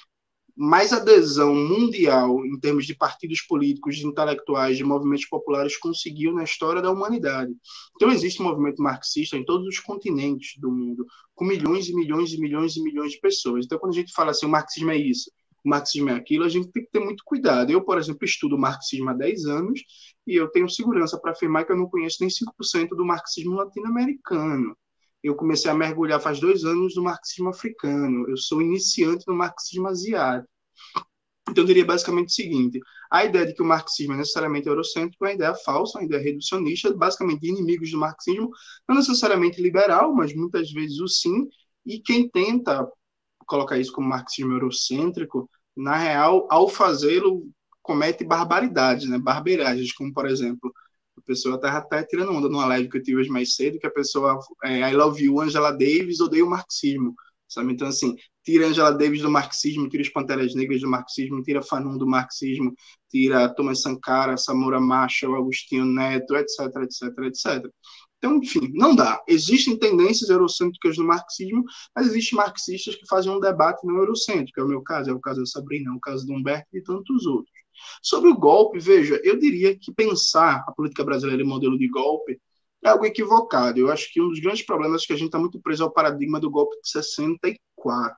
mais 0.54 0.92
adesão 0.92 1.54
mundial 1.54 2.44
em 2.44 2.58
termos 2.60 2.86
de 2.86 2.94
partidos 2.94 3.40
políticos, 3.40 3.96
de 3.96 4.06
intelectuais, 4.06 4.76
de 4.76 4.84
movimentos 4.84 5.26
populares 5.26 5.76
conseguiu 5.78 6.32
na 6.32 6.44
história 6.44 6.82
da 6.82 6.90
humanidade. 6.90 7.52
Então 7.96 8.10
existe 8.10 8.40
um 8.42 8.44
movimento 8.44 8.82
marxista 8.82 9.36
em 9.36 9.44
todos 9.44 9.66
os 9.66 9.78
continentes 9.78 10.60
do 10.60 10.70
mundo, 10.70 11.06
com 11.34 11.44
milhões 11.44 11.88
e 11.88 11.94
milhões 11.94 12.32
e 12.32 12.38
milhões 12.38 12.76
e 12.76 12.82
milhões 12.82 13.12
de 13.12 13.20
pessoas. 13.20 13.64
Então 13.64 13.78
quando 13.78 13.92
a 13.92 13.96
gente 13.96 14.12
fala 14.12 14.30
assim, 14.30 14.46
o 14.46 14.50
marxismo 14.50 14.90
é 14.90 14.96
isso, 14.96 15.30
o 15.64 15.68
marxismo 15.68 16.10
é 16.10 16.14
aquilo, 16.14 16.44
a 16.44 16.48
gente 16.48 16.70
tem 16.72 16.84
que 16.84 16.90
ter 16.90 17.00
muito 17.00 17.22
cuidado. 17.24 17.70
Eu, 17.70 17.82
por 17.84 17.98
exemplo, 17.98 18.24
estudo 18.24 18.58
marxismo 18.58 19.10
há 19.10 19.12
10 19.12 19.46
anos 19.46 19.80
e 20.26 20.34
eu 20.34 20.48
tenho 20.48 20.68
segurança 20.68 21.18
para 21.18 21.32
afirmar 21.32 21.64
que 21.64 21.72
eu 21.72 21.76
não 21.76 21.88
conheço 21.88 22.18
nem 22.20 22.28
5% 22.28 22.90
do 22.90 23.04
marxismo 23.04 23.54
latino-americano. 23.54 24.76
Eu 25.22 25.36
comecei 25.36 25.70
a 25.70 25.74
mergulhar 25.74 26.20
faz 26.20 26.40
dois 26.40 26.64
anos 26.64 26.96
no 26.96 27.02
marxismo 27.04 27.48
africano. 27.48 28.28
Eu 28.28 28.36
sou 28.36 28.60
iniciante 28.60 29.24
no 29.28 29.34
marxismo 29.34 29.86
asiático. 29.86 30.50
Então, 31.48 31.64
eu 31.64 31.66
diria 31.66 31.84
basicamente 31.84 32.28
o 32.28 32.32
seguinte: 32.32 32.80
a 33.10 33.24
ideia 33.24 33.46
de 33.46 33.54
que 33.54 33.62
o 33.62 33.64
marxismo 33.64 34.14
é 34.14 34.16
necessariamente 34.16 34.68
eurocêntrico 34.68 35.24
é 35.24 35.28
uma 35.28 35.34
ideia 35.34 35.54
falsa, 35.54 35.98
uma 35.98 36.04
ideia 36.04 36.22
reducionista, 36.22 36.92
basicamente 36.94 37.46
inimigos 37.46 37.90
do 37.90 37.98
marxismo, 37.98 38.50
não 38.88 38.96
necessariamente 38.96 39.60
liberal, 39.60 40.14
mas 40.14 40.34
muitas 40.34 40.72
vezes 40.72 40.98
o 41.00 41.06
sim. 41.06 41.48
E 41.84 42.00
quem 42.00 42.28
tenta 42.28 42.88
colocar 43.52 43.78
isso 43.78 43.92
como 43.92 44.08
marxismo 44.08 44.52
eurocêntrico, 44.52 45.48
na 45.76 45.94
real, 45.96 46.46
ao 46.50 46.68
fazê-lo, 46.68 47.46
comete 47.82 48.24
barbaridades, 48.24 49.06
né? 49.08 49.18
Barberagens, 49.18 49.92
como, 49.92 50.10
por 50.12 50.26
exemplo, 50.26 50.72
a 51.18 51.20
pessoa 51.20 51.60
tá 51.60 51.76
até 51.76 52.02
tirando 52.02 52.32
onda 52.32 52.48
numa 52.48 52.64
live 52.64 52.88
que 52.88 52.96
eu 52.96 53.02
tive 53.02 53.20
hoje 53.20 53.28
mais 53.28 53.54
cedo, 53.54 53.78
que 53.78 53.86
a 53.86 53.90
pessoa, 53.90 54.38
é, 54.64 54.90
I 54.90 54.94
love 54.94 55.22
you, 55.22 55.38
Angela 55.38 55.70
Davis, 55.70 56.20
odeia 56.20 56.44
o 56.44 56.48
marxismo, 56.48 57.14
sabe? 57.46 57.74
Então, 57.74 57.88
assim, 57.88 58.16
tira 58.42 58.68
Angela 58.68 58.90
Davis 58.92 59.20
do 59.20 59.30
marxismo, 59.30 59.88
tira 59.88 60.02
as 60.02 60.08
Panteras 60.08 60.54
Negras 60.54 60.80
do 60.80 60.88
marxismo, 60.88 61.42
tira 61.42 61.60
Fanon 61.60 61.98
do 61.98 62.06
marxismo, 62.06 62.72
tira 63.10 63.54
Thomas 63.54 63.82
Sankara, 63.82 64.38
Samura 64.38 64.80
Machel, 64.80 65.34
Agostinho 65.34 65.84
Neto, 65.84 66.34
etc, 66.36 66.60
etc, 66.82 67.18
etc. 67.26 67.70
Então, 68.22 68.36
enfim, 68.36 68.70
não 68.72 68.94
dá. 68.94 69.20
Existem 69.26 69.76
tendências 69.76 70.30
eurocêntricas 70.30 70.96
no 70.96 71.04
marxismo, 71.04 71.64
mas 71.94 72.06
existem 72.06 72.36
marxistas 72.36 72.94
que 72.94 73.04
fazem 73.04 73.32
um 73.32 73.40
debate 73.40 73.84
não 73.84 73.96
eurocêntrico. 73.96 74.60
É 74.60 74.62
o 74.62 74.68
meu 74.68 74.80
caso, 74.80 75.10
é 75.10 75.12
o 75.12 75.18
caso 75.18 75.40
da 75.40 75.46
Sabrina, 75.46 75.90
é 75.90 75.96
o 75.96 75.98
caso 75.98 76.24
do 76.24 76.32
Humberto 76.32 76.68
e 76.72 76.80
tantos 76.80 77.26
outros. 77.26 77.52
Sobre 78.00 78.30
o 78.30 78.36
golpe, 78.36 78.78
veja, 78.78 79.20
eu 79.24 79.36
diria 79.36 79.76
que 79.76 79.92
pensar 79.92 80.64
a 80.68 80.72
política 80.72 81.02
brasileira 81.02 81.42
em 81.42 81.46
modelo 81.46 81.76
de 81.76 81.88
golpe 81.88 82.40
é 82.84 82.90
algo 82.90 83.04
equivocado. 83.04 83.80
Eu 83.80 83.90
acho 83.90 84.12
que 84.12 84.20
um 84.22 84.28
dos 84.28 84.38
grandes 84.38 84.64
problemas 84.64 85.02
é 85.02 85.06
que 85.06 85.12
a 85.12 85.16
gente 85.16 85.26
está 85.26 85.38
muito 85.38 85.60
preso 85.60 85.82
ao 85.82 85.90
paradigma 85.90 86.38
do 86.38 86.48
golpe 86.48 86.80
de 86.80 86.90
64. 86.90 88.16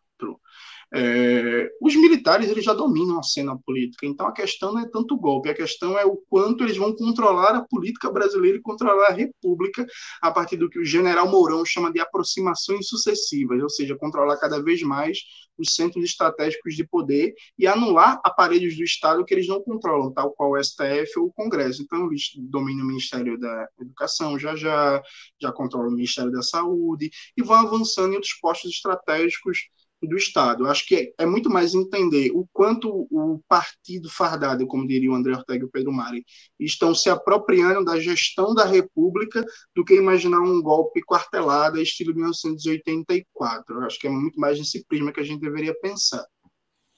84. 0.94 0.96
É, 0.96 1.70
os 1.80 1.96
militares 1.96 2.48
eles 2.48 2.64
já 2.64 2.72
dominam 2.72 3.18
a 3.18 3.22
cena 3.22 3.58
política, 3.66 4.06
então 4.06 4.26
a 4.26 4.32
questão 4.32 4.72
não 4.72 4.80
é 4.80 4.88
tanto 4.88 5.14
o 5.14 5.18
golpe, 5.18 5.48
a 5.48 5.54
questão 5.54 5.98
é 5.98 6.04
o 6.04 6.16
quanto 6.28 6.62
eles 6.62 6.76
vão 6.76 6.94
controlar 6.94 7.54
a 7.56 7.62
política 7.62 8.10
brasileira 8.10 8.58
e 8.58 8.62
controlar 8.62 9.08
a 9.08 9.12
república 9.12 9.84
a 10.22 10.30
partir 10.30 10.56
do 10.56 10.70
que 10.70 10.78
o 10.78 10.84
general 10.84 11.28
Mourão 11.28 11.64
chama 11.64 11.92
de 11.92 12.00
aproximações 12.00 12.86
sucessivas, 12.86 13.60
ou 13.62 13.68
seja, 13.68 13.96
controlar 13.96 14.36
cada 14.36 14.62
vez 14.62 14.82
mais 14.82 15.18
os 15.58 15.74
centros 15.74 16.04
estratégicos 16.04 16.74
de 16.74 16.84
poder 16.84 17.32
e 17.58 17.66
anular 17.66 18.20
aparelhos 18.24 18.76
do 18.76 18.82
Estado 18.82 19.24
que 19.24 19.32
eles 19.32 19.46
não 19.46 19.62
controlam, 19.62 20.12
tal 20.12 20.32
qual 20.32 20.52
o 20.52 20.62
STF 20.62 21.18
ou 21.18 21.26
o 21.26 21.32
Congresso. 21.32 21.82
Então, 21.82 22.06
eles 22.06 22.32
dominam 22.36 22.84
o 22.84 22.88
Ministério 22.88 23.38
da 23.38 23.68
Educação, 23.80 24.38
já 24.38 24.56
já, 24.56 25.02
já 25.40 25.52
controlam 25.52 25.90
o 25.90 25.94
Ministério 25.94 26.32
da 26.32 26.42
Saúde 26.42 27.10
e 27.36 27.42
vão 27.42 27.56
avançando 27.56 28.12
em 28.12 28.16
outros 28.16 28.34
postos 28.34 28.72
estratégicos 28.72 29.68
do 30.06 30.16
Estado. 30.16 30.64
Eu 30.64 30.70
acho 30.70 30.86
que 30.86 30.94
é, 30.94 31.22
é, 31.24 31.26
muito 31.26 31.50
mais 31.50 31.74
entender 31.74 32.30
o 32.32 32.46
quanto 32.52 33.06
o 33.10 33.40
partido 33.48 34.10
fardado, 34.10 34.66
como 34.66 34.86
diria 34.86 35.10
o 35.10 35.14
André 35.14 35.32
Ortega 35.32 35.64
e 35.64 35.66
o 35.66 35.70
Pedro 35.70 35.92
Mari, 35.92 36.24
estão 36.58 36.94
se 36.94 37.08
apropriando 37.10 37.84
da 37.84 37.98
gestão 37.98 38.54
da 38.54 38.64
República 38.64 39.44
do 39.74 39.84
que 39.84 39.94
imaginar 39.94 40.40
um 40.40 40.62
golpe 40.62 41.02
quartelado 41.02 41.80
estilo 41.80 42.14
1984. 42.14 43.76
Eu 43.76 43.82
acho 43.84 43.98
que 43.98 44.06
é 44.06 44.10
muito 44.10 44.38
mais 44.38 44.58
nesse 44.58 44.84
prisma 44.86 45.12
que 45.12 45.20
a 45.20 45.24
gente 45.24 45.40
deveria 45.40 45.74
pensar. 45.78 46.24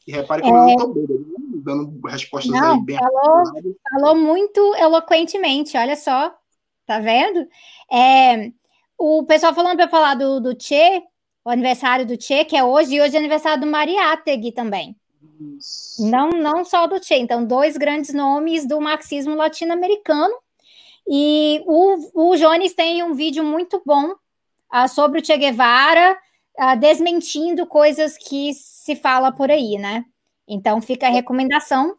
E 0.06 0.12
repare 0.12 0.42
que 0.42 0.48
é... 0.48 0.50
eu 0.50 0.54
não 0.54 0.68
estou 0.68 0.94
né? 0.94 1.02
dando 1.64 2.00
respostas 2.06 2.52
não, 2.52 2.74
aí 2.74 2.84
bem 2.84 2.96
falou, 2.96 3.76
falou 3.90 4.14
muito 4.14 4.74
eloquentemente, 4.76 5.76
olha 5.76 5.96
só, 5.96 6.32
tá 6.86 7.00
vendo? 7.00 7.46
É, 7.92 8.52
o 8.96 9.24
pessoal 9.24 9.54
falando 9.54 9.76
para 9.76 9.88
falar 9.88 10.14
do, 10.14 10.40
do 10.40 10.56
Che, 10.60 11.02
o 11.46 11.48
aniversário 11.48 12.04
do 12.04 12.20
Che, 12.20 12.44
que 12.44 12.56
é 12.56 12.64
hoje, 12.64 12.96
e 12.96 13.00
hoje 13.00 13.14
é 13.14 13.20
aniversário 13.20 13.60
do 13.60 13.68
Mariátegui 13.68 14.50
também. 14.50 14.96
Não, 16.00 16.30
não 16.30 16.64
só 16.64 16.88
do 16.88 17.00
Che, 17.00 17.14
então, 17.14 17.46
dois 17.46 17.76
grandes 17.76 18.12
nomes 18.12 18.66
do 18.66 18.80
marxismo 18.80 19.36
latino-americano. 19.36 20.34
E 21.08 21.62
o, 21.64 22.32
o 22.32 22.36
Jones 22.36 22.74
tem 22.74 23.00
um 23.04 23.14
vídeo 23.14 23.44
muito 23.44 23.80
bom 23.86 24.10
uh, 24.10 24.88
sobre 24.88 25.20
o 25.20 25.24
Che 25.24 25.36
Guevara, 25.36 26.18
uh, 26.58 26.80
desmentindo 26.80 27.64
coisas 27.64 28.18
que 28.18 28.52
se 28.52 28.96
fala 28.96 29.30
por 29.30 29.48
aí, 29.48 29.78
né? 29.78 30.04
Então, 30.48 30.82
fica 30.82 31.06
a 31.06 31.10
recomendação. 31.10 31.96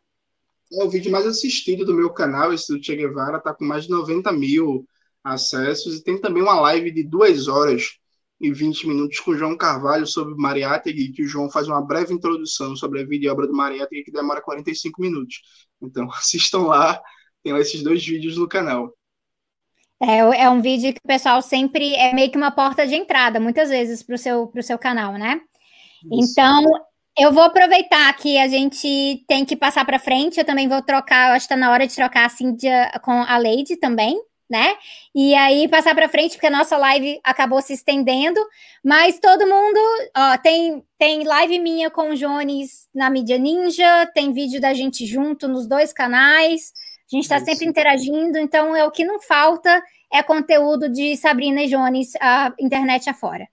É 0.73 0.83
o 0.83 0.89
vídeo 0.89 1.09
mais 1.09 1.25
assistido 1.25 1.85
do 1.85 1.93
meu 1.93 2.09
canal, 2.09 2.51
esse 2.51 2.67
do 2.67 2.83
Che 2.83 2.97
Guevara, 2.97 3.39
tá 3.39 3.53
com 3.53 3.63
mais 3.63 3.85
de 3.85 3.91
90 3.91 4.29
mil 4.33 4.85
acessos, 5.23 5.95
e 5.95 6.03
tem 6.03 6.19
também 6.19 6.43
uma 6.43 6.59
live 6.59 6.91
de 6.91 7.01
duas 7.01 7.47
horas 7.47 7.97
e 8.39 8.51
20 8.51 8.87
minutos 8.87 9.19
com 9.19 9.31
o 9.31 9.37
João 9.37 9.57
Carvalho 9.57 10.05
sobre 10.05 10.35
Mariátegui, 10.35 11.11
que 11.11 11.23
o 11.23 11.27
João 11.27 11.49
faz 11.49 11.67
uma 11.67 11.81
breve 11.81 12.13
introdução 12.13 12.75
sobre 12.75 13.01
a 13.01 13.05
vida 13.05 13.25
e 13.25 13.29
obra 13.29 13.47
do 13.47 13.53
Mariátegui, 13.53 14.03
que 14.03 14.11
demora 14.11 14.41
45 14.41 15.01
minutos. 15.01 15.41
Então, 15.81 16.07
assistam 16.13 16.63
lá, 16.63 17.01
tem 17.43 17.53
lá 17.53 17.59
esses 17.59 17.81
dois 17.81 18.05
vídeos 18.05 18.37
no 18.37 18.47
canal. 18.47 18.93
É, 19.99 20.17
é 20.43 20.49
um 20.49 20.61
vídeo 20.61 20.93
que 20.93 20.99
o 21.03 21.07
pessoal 21.07 21.41
sempre 21.41 21.95
é 21.95 22.13
meio 22.13 22.29
que 22.29 22.37
uma 22.37 22.51
porta 22.51 22.85
de 22.85 22.93
entrada, 22.93 23.39
muitas 23.39 23.69
vezes, 23.69 24.03
para 24.03 24.15
o 24.15 24.17
seu, 24.17 24.51
seu 24.61 24.77
canal, 24.77 25.13
né? 25.13 25.41
Isso. 26.11 26.31
Então, 26.31 26.63
eu 27.17 27.31
vou 27.31 27.41
aproveitar 27.41 28.15
que 28.15 28.37
a 28.37 28.47
gente 28.47 29.25
tem 29.27 29.43
que 29.43 29.55
passar 29.55 29.83
para 29.83 29.97
frente, 29.97 30.39
eu 30.39 30.45
também 30.45 30.67
vou 30.67 30.83
trocar, 30.83 31.29
eu 31.29 31.33
acho 31.33 31.47
que 31.47 31.53
está 31.53 31.55
na 31.55 31.71
hora 31.71 31.87
de 31.87 31.95
trocar 31.95 32.25
a 32.25 32.29
Cíntia 32.29 32.91
com 33.03 33.11
a 33.11 33.37
Leide 33.37 33.75
também, 33.77 34.21
né? 34.49 34.75
E 35.13 35.35
aí 35.35 35.67
passar 35.67 35.93
para 35.93 36.09
frente, 36.09 36.33
porque 36.33 36.47
a 36.47 36.51
nossa 36.51 36.77
live 36.77 37.19
acabou 37.23 37.61
se 37.61 37.73
estendendo, 37.73 38.39
mas 38.83 39.19
todo 39.19 39.47
mundo, 39.47 39.79
ó, 40.15 40.37
tem, 40.37 40.83
tem 40.97 41.23
live 41.23 41.59
minha 41.59 41.89
com 41.89 42.11
o 42.11 42.15
Jones 42.15 42.87
na 42.93 43.09
mídia 43.09 43.37
Ninja, 43.37 44.05
tem 44.13 44.31
vídeo 44.31 44.61
da 44.61 44.73
gente 44.73 45.05
junto 45.05 45.47
nos 45.47 45.67
dois 45.67 45.91
canais, 45.91 46.71
a 47.11 47.15
gente 47.15 47.23
está 47.23 47.39
sempre 47.39 47.65
interagindo, 47.65 48.37
então 48.37 48.75
é 48.75 48.85
o 48.85 48.91
que 48.91 49.05
não 49.05 49.19
falta 49.19 49.81
é 50.11 50.23
conteúdo 50.23 50.89
de 50.89 51.15
Sabrina 51.17 51.63
e 51.63 51.67
Jones, 51.67 52.13
a 52.19 52.53
internet 52.59 53.09
afora. 53.09 53.47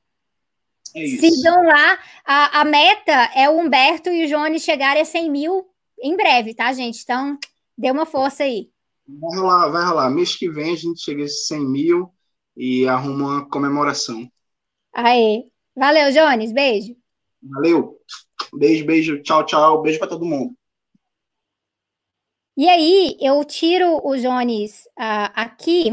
É 0.94 1.06
Sigam 1.06 1.64
lá, 1.64 1.98
a, 2.24 2.60
a 2.60 2.64
meta 2.64 3.30
é 3.34 3.48
o 3.48 3.58
Humberto 3.58 4.10
e 4.10 4.24
o 4.24 4.28
Jones 4.28 4.62
chegarem 4.62 5.02
a 5.02 5.04
100 5.04 5.30
mil 5.30 5.66
em 6.00 6.16
breve, 6.16 6.54
tá, 6.54 6.72
gente? 6.72 7.02
Então, 7.02 7.36
dê 7.76 7.90
uma 7.90 8.06
força 8.06 8.44
aí. 8.44 8.70
Vai 9.06 9.38
rolar, 9.38 9.68
vai 9.68 9.84
rolar. 9.84 10.10
Mês 10.10 10.36
que 10.36 10.48
vem 10.48 10.72
a 10.72 10.76
gente 10.76 11.00
chega 11.00 11.24
a 11.24 11.28
100 11.28 11.66
mil 11.66 12.10
e 12.56 12.86
arruma 12.86 13.24
uma 13.24 13.48
comemoração. 13.48 14.30
Aê. 14.92 15.44
Valeu, 15.76 16.12
Jones. 16.12 16.52
Beijo. 16.52 16.96
Valeu. 17.42 18.00
Beijo, 18.54 18.86
beijo. 18.86 19.22
Tchau, 19.22 19.44
tchau. 19.44 19.82
Beijo 19.82 19.98
para 19.98 20.08
todo 20.08 20.24
mundo. 20.24 20.54
E 22.56 22.68
aí, 22.68 23.16
eu 23.20 23.44
tiro 23.44 24.00
o 24.04 24.16
Jones 24.16 24.84
uh, 24.96 25.28
aqui 25.34 25.90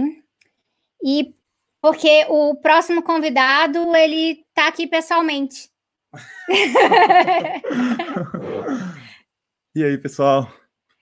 e 1.04 1.34
porque 1.82 2.28
o 2.30 2.56
próximo 2.56 3.02
convidado 3.02 3.96
ele 3.96 4.46
tá 4.54 4.68
aqui 4.68 4.86
pessoalmente. 4.86 5.72
e 9.76 9.84
aí, 9.84 9.98
pessoal? 9.98 10.48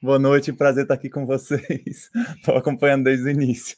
Boa 0.02 0.18
noite, 0.18 0.53
prazer 0.53 0.84
estar 0.84 0.94
aqui 0.94 1.10
com 1.10 1.26
vocês. 1.26 2.10
Estou 2.38 2.56
acompanhando 2.56 3.03
desde 3.03 3.26
o 3.26 3.30
início. 3.30 3.76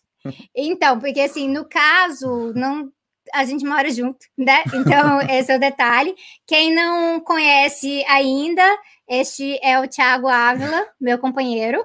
Então, 0.55 0.99
porque 0.99 1.19
assim, 1.19 1.49
no 1.49 1.65
caso, 1.65 2.53
não 2.53 2.91
a 3.33 3.43
gente 3.43 3.65
mora 3.65 3.89
junto, 3.89 4.19
né? 4.37 4.61
Então, 4.71 5.19
esse 5.27 5.51
é 5.51 5.57
o 5.57 5.59
detalhe. 5.59 6.13
Quem 6.45 6.75
não 6.75 7.19
conhece 7.21 8.05
ainda, 8.07 8.61
este 9.09 9.57
é 9.63 9.79
o 9.79 9.87
Thiago 9.87 10.27
Ávila, 10.27 10.87
meu 10.99 11.17
companheiro, 11.17 11.83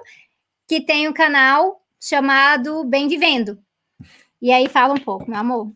que 0.67 0.81
tem 0.81 1.09
um 1.09 1.13
canal 1.13 1.81
chamado 1.99 2.83
Bem 2.83 3.07
Vivendo. 3.07 3.57
E 4.39 4.51
aí, 4.51 4.69
fala 4.69 4.93
um 4.93 4.99
pouco, 4.99 5.27
meu 5.27 5.39
amor. 5.39 5.73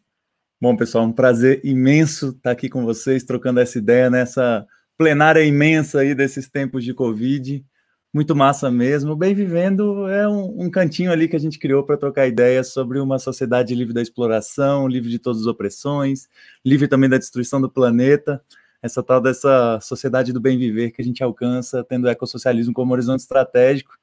Bom, 0.61 0.77
pessoal, 0.77 1.03
um 1.05 1.11
prazer 1.11 1.61
imenso 1.63 2.29
estar 2.29 2.51
aqui 2.51 2.69
com 2.69 2.85
vocês, 2.85 3.23
trocando 3.23 3.59
essa 3.59 3.79
ideia 3.79 4.07
nessa 4.07 4.67
plenária 4.95 5.43
imensa 5.43 6.01
aí 6.01 6.13
desses 6.13 6.47
tempos 6.47 6.83
de 6.83 6.93
Covid 6.93 7.65
muito 8.13 8.35
massa 8.35 8.69
mesmo. 8.69 9.15
Bem 9.15 9.33
Vivendo 9.33 10.07
é 10.07 10.27
um, 10.27 10.65
um 10.65 10.69
cantinho 10.69 11.11
ali 11.11 11.27
que 11.27 11.35
a 11.35 11.39
gente 11.39 11.57
criou 11.57 11.83
para 11.83 11.97
trocar 11.97 12.27
ideias 12.27 12.73
sobre 12.73 12.99
uma 12.99 13.17
sociedade 13.17 13.73
livre 13.73 13.93
da 13.93 14.01
exploração, 14.01 14.87
livre 14.87 15.09
de 15.09 15.19
todas 15.19 15.41
as 15.41 15.47
opressões, 15.47 16.27
livre 16.65 16.87
também 16.87 17.09
da 17.09 17.17
destruição 17.17 17.61
do 17.61 17.69
planeta. 17.69 18.43
Essa 18.81 19.01
tal 19.01 19.21
dessa 19.21 19.79
sociedade 19.81 20.33
do 20.33 20.41
bem 20.41 20.57
viver 20.57 20.91
que 20.91 21.01
a 21.01 21.05
gente 21.05 21.23
alcança 21.23 21.83
tendo 21.83 22.05
o 22.05 22.09
ecossocialismo 22.09 22.73
como 22.73 22.93
horizonte 22.93 23.21
estratégico. 23.21 23.95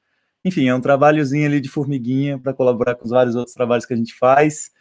Enfim, 0.43 0.69
é 0.69 0.73
um 0.75 0.81
trabalhozinho 0.81 1.45
ali 1.45 1.59
de 1.59 1.69
formiguinha 1.69 2.39
para 2.39 2.53
colaborar 2.53 2.95
com 2.95 3.03
os 3.05 3.11
vários 3.11 3.35
outros 3.35 3.53
trabalhos 3.53 3.85
que 3.85 3.93
a 3.93 3.97
gente 3.97 4.13
faz. 4.15 4.71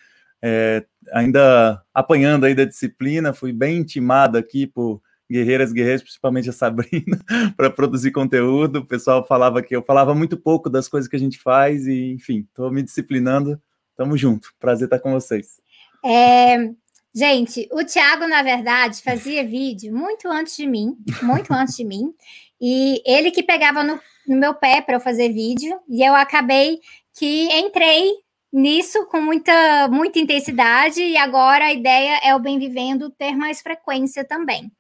É, 0.41 0.87
ainda 1.13 1.83
apanhando 1.93 2.47
aí 2.47 2.55
da 2.55 2.65
disciplina, 2.65 3.33
fui 3.33 3.53
bem 3.53 3.79
intimado 3.79 4.39
aqui 4.39 4.67
por 4.69 5.03
guerreiras, 5.31 5.73
guerreiros, 5.73 6.03
principalmente 6.03 6.49
a 6.49 6.53
Sabrina, 6.53 7.19
para 7.57 7.71
produzir 7.71 8.11
conteúdo. 8.11 8.81
O 8.81 8.87
pessoal 8.87 9.27
falava 9.27 9.63
que 9.63 9.75
eu 9.75 9.83
falava 9.83 10.15
muito 10.15 10.37
pouco 10.37 10.71
das 10.71 10.89
coisas 10.89 11.09
que 11.09 11.17
a 11.17 11.19
gente 11.21 11.39
faz 11.39 11.87
e, 11.87 12.13
enfim, 12.13 12.47
estou 12.49 12.71
me 12.71 12.83
disciplinando. 12.83 13.61
Tamo 13.97 14.17
junto. 14.17 14.53
Prazer 14.59 14.87
estar 14.87 14.99
com 14.99 15.13
vocês. 15.13 15.61
É, 16.05 16.71
gente, 17.15 17.69
o 17.73 17.85
Thiago, 17.85 18.27
na 18.27 18.43
verdade, 18.43 19.03
fazia 19.03 19.45
vídeo 19.45 19.95
muito 19.95 20.29
antes 20.29 20.57
de 20.57 20.67
mim, 20.67 20.97
muito 21.23 21.53
antes 21.53 21.77
de 21.77 21.85
mim, 21.85 22.15
e 22.61 23.03
ele 23.05 23.31
que 23.31 23.43
pegava 23.43 23.83
no, 23.83 24.01
no 24.27 24.37
meu 24.37 24.55
pé 24.55 24.81
para 24.81 24.97
eu 24.97 25.01
fazer 25.01 25.33
vídeo, 25.33 25.79
e 25.89 26.03
eu 26.05 26.15
acabei 26.15 26.81
que 27.19 27.49
entrei 27.53 28.13
nisso 28.53 29.05
com 29.07 29.21
muita, 29.21 29.89
muita 29.89 30.19
intensidade, 30.19 31.03
e 31.03 31.17
agora 31.17 31.67
a 31.67 31.73
ideia 31.73 32.21
é 32.23 32.35
o 32.35 32.41
Bem 32.41 32.59
Vivendo 32.59 33.11
ter 33.11 33.35
mais 33.35 33.61
frequência 33.61 34.25
também. 34.25 34.71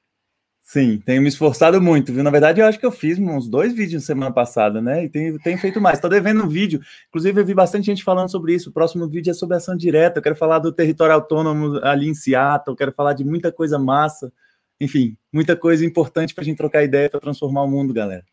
Sim, 0.70 0.98
tenho 0.98 1.22
me 1.22 1.28
esforçado 1.30 1.80
muito, 1.80 2.12
viu? 2.12 2.22
Na 2.22 2.28
verdade, 2.28 2.60
eu 2.60 2.66
acho 2.66 2.78
que 2.78 2.84
eu 2.84 2.92
fiz 2.92 3.18
uns 3.18 3.48
dois 3.48 3.72
vídeos 3.72 4.04
semana 4.04 4.30
passada, 4.30 4.82
né? 4.82 5.02
E 5.04 5.08
tenho, 5.08 5.38
tenho 5.38 5.56
feito 5.56 5.80
mais. 5.80 5.96
Estou 5.96 6.10
devendo 6.10 6.44
um 6.44 6.46
vídeo. 6.48 6.78
Inclusive, 7.08 7.40
eu 7.40 7.46
vi 7.46 7.54
bastante 7.54 7.86
gente 7.86 8.04
falando 8.04 8.30
sobre 8.30 8.54
isso. 8.54 8.68
O 8.68 8.72
próximo 8.74 9.08
vídeo 9.08 9.30
é 9.30 9.34
sobre 9.34 9.56
ação 9.56 9.74
direta. 9.74 10.18
Eu 10.18 10.22
quero 10.22 10.36
falar 10.36 10.58
do 10.58 10.70
território 10.70 11.14
autônomo 11.14 11.80
ali 11.82 12.06
em 12.06 12.12
Seattle. 12.12 12.74
Eu 12.74 12.76
quero 12.76 12.92
falar 12.92 13.14
de 13.14 13.24
muita 13.24 13.50
coisa 13.50 13.78
massa. 13.78 14.30
Enfim, 14.78 15.16
muita 15.32 15.56
coisa 15.56 15.86
importante 15.86 16.34
para 16.34 16.42
a 16.42 16.44
gente 16.44 16.58
trocar 16.58 16.84
ideia 16.84 17.08
para 17.08 17.18
transformar 17.18 17.62
o 17.62 17.68
mundo, 17.68 17.94
galera. 17.94 18.26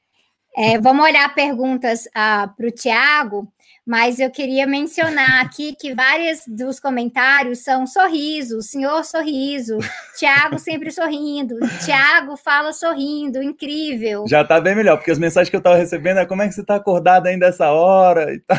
É, 0.58 0.78
vamos 0.78 1.06
olhar 1.06 1.34
perguntas 1.34 2.06
uh, 2.08 2.10
ah, 2.16 2.54
para 2.58 2.68
o 2.68 2.72
Tiago, 2.72 3.48
mas 3.86 4.20
eu 4.20 4.32
queria 4.32 4.66
mencionar 4.66 5.46
aqui 5.46 5.76
que 5.76 5.94
vários 5.94 6.42
dos 6.48 6.80
comentários 6.80 7.60
são 7.60 7.86
sorriso, 7.86 8.62
senhor 8.62 9.04
sorriso, 9.06 9.78
Tiago 10.18 10.58
sempre 10.58 10.90
sorrindo, 10.92 11.56
Tiago 11.86 12.36
fala 12.36 12.74
sorrindo, 12.74 13.44
incrível. 13.44 14.26
Já 14.28 14.42
está 14.42 14.60
bem 14.60 14.76
melhor, 14.76 14.98
porque 14.98 15.12
as 15.12 15.20
mensagens 15.20 15.50
que 15.50 15.56
eu 15.56 15.60
estava 15.60 15.76
recebendo 15.76 16.18
é 16.18 16.26
como 16.26 16.42
é 16.42 16.48
que 16.48 16.56
você 16.56 16.62
está 16.62 16.76
acordado 16.76 17.28
ainda 17.28 17.46
essa 17.46 17.72
hora 17.72 18.34
e 18.34 18.40
tal. 18.40 18.58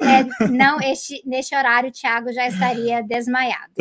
É, 0.00 0.48
não, 0.48 0.80
este, 0.80 1.22
neste 1.24 1.54
horário 1.54 1.90
o 1.90 1.92
Tiago 1.92 2.32
já 2.32 2.46
estaria 2.46 3.02
desmaiado. 3.02 3.72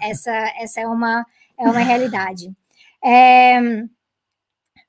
Essa, 0.00 0.32
essa 0.60 0.80
é, 0.80 0.86
uma, 0.86 1.26
é 1.58 1.64
uma 1.64 1.80
realidade. 1.80 2.50
É, 3.04 3.60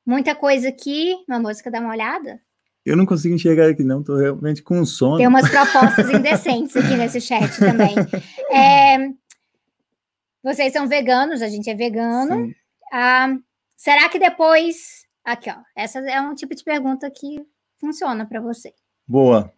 muita 0.06 0.36
coisa 0.36 0.70
aqui. 0.70 1.16
Uma 1.28 1.40
música, 1.40 1.72
dá 1.72 1.80
uma 1.80 1.92
olhada. 1.92 2.40
Eu 2.86 2.96
não 2.96 3.06
consigo 3.06 3.34
enxergar 3.34 3.70
aqui, 3.70 3.84
não, 3.84 4.04
tô 4.04 4.16
realmente 4.16 4.62
com 4.62 4.86
sono. 4.86 5.18
Tem 5.18 5.28
umas 5.28 5.50
propostas 5.50 6.08
indecentes 6.10 6.76
aqui 6.76 6.96
nesse 6.96 7.20
chat 7.20 7.58
também. 7.58 7.96
É, 8.52 9.10
vocês 10.44 10.72
são 10.72 10.88
veganos, 10.88 11.42
a 11.42 11.48
gente 11.48 11.70
é 11.70 11.74
vegano. 11.74 12.54
Ah, 12.94 13.36
será 13.76 14.08
que 14.08 14.20
depois. 14.20 15.04
Aqui, 15.24 15.50
ó. 15.50 15.56
Essa 15.76 16.00
é 16.00 16.22
um 16.22 16.36
tipo 16.36 16.54
de 16.54 16.64
pergunta 16.64 17.10
que 17.10 17.44
funciona 17.80 18.26
para 18.28 18.40
você. 18.40 18.72
Boa. 19.08 19.52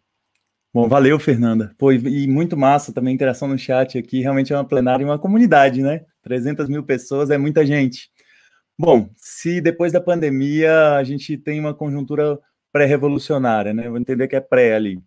Bom, 0.73 0.87
valeu, 0.87 1.19
Fernanda. 1.19 1.75
Pô, 1.77 1.91
e 1.91 2.27
muito 2.27 2.55
massa 2.55 2.93
também 2.93 3.11
a 3.11 3.15
interação 3.15 3.47
no 3.47 3.57
chat 3.57 3.97
aqui. 3.97 4.21
Realmente 4.21 4.53
é 4.53 4.55
uma 4.55 4.67
plenária 4.67 5.03
e 5.03 5.05
uma 5.05 5.19
comunidade, 5.19 5.81
né? 5.81 6.05
300 6.23 6.69
mil 6.69 6.83
pessoas 6.83 7.29
é 7.29 7.37
muita 7.37 7.65
gente. 7.65 8.09
Bom, 8.79 9.09
se 9.17 9.59
depois 9.59 9.91
da 9.91 9.99
pandemia 9.99 10.93
a 10.93 11.03
gente 11.03 11.37
tem 11.37 11.59
uma 11.59 11.73
conjuntura 11.73 12.39
pré-revolucionária, 12.71 13.73
né? 13.73 13.87
Eu 13.87 13.91
vou 13.91 13.99
entender 13.99 14.27
que 14.27 14.35
é 14.35 14.41
pré 14.41 14.75
ali. 14.75 15.01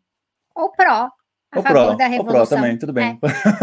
Ou 0.54 0.70
pró. 0.72 1.10
A 1.52 1.58
o 1.58 1.62
pró, 1.64 1.94
da 1.94 2.06
o 2.06 2.10
revolução. 2.10 2.32
pró 2.32 2.46
também, 2.46 2.78
tudo 2.78 2.92
bem. 2.92 3.18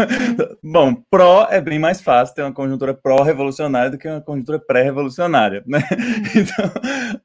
Bom, 0.62 0.94
pró 1.10 1.46
é 1.50 1.58
bem 1.58 1.78
mais 1.78 2.02
fácil 2.02 2.34
ter 2.34 2.42
uma 2.42 2.52
conjuntura 2.52 2.92
pró-revolucionária 2.92 3.90
do 3.90 3.96
que 3.96 4.06
uma 4.06 4.20
conjuntura 4.20 4.58
pré-revolucionária, 4.58 5.64
né? 5.66 5.78
Então, 6.36 6.70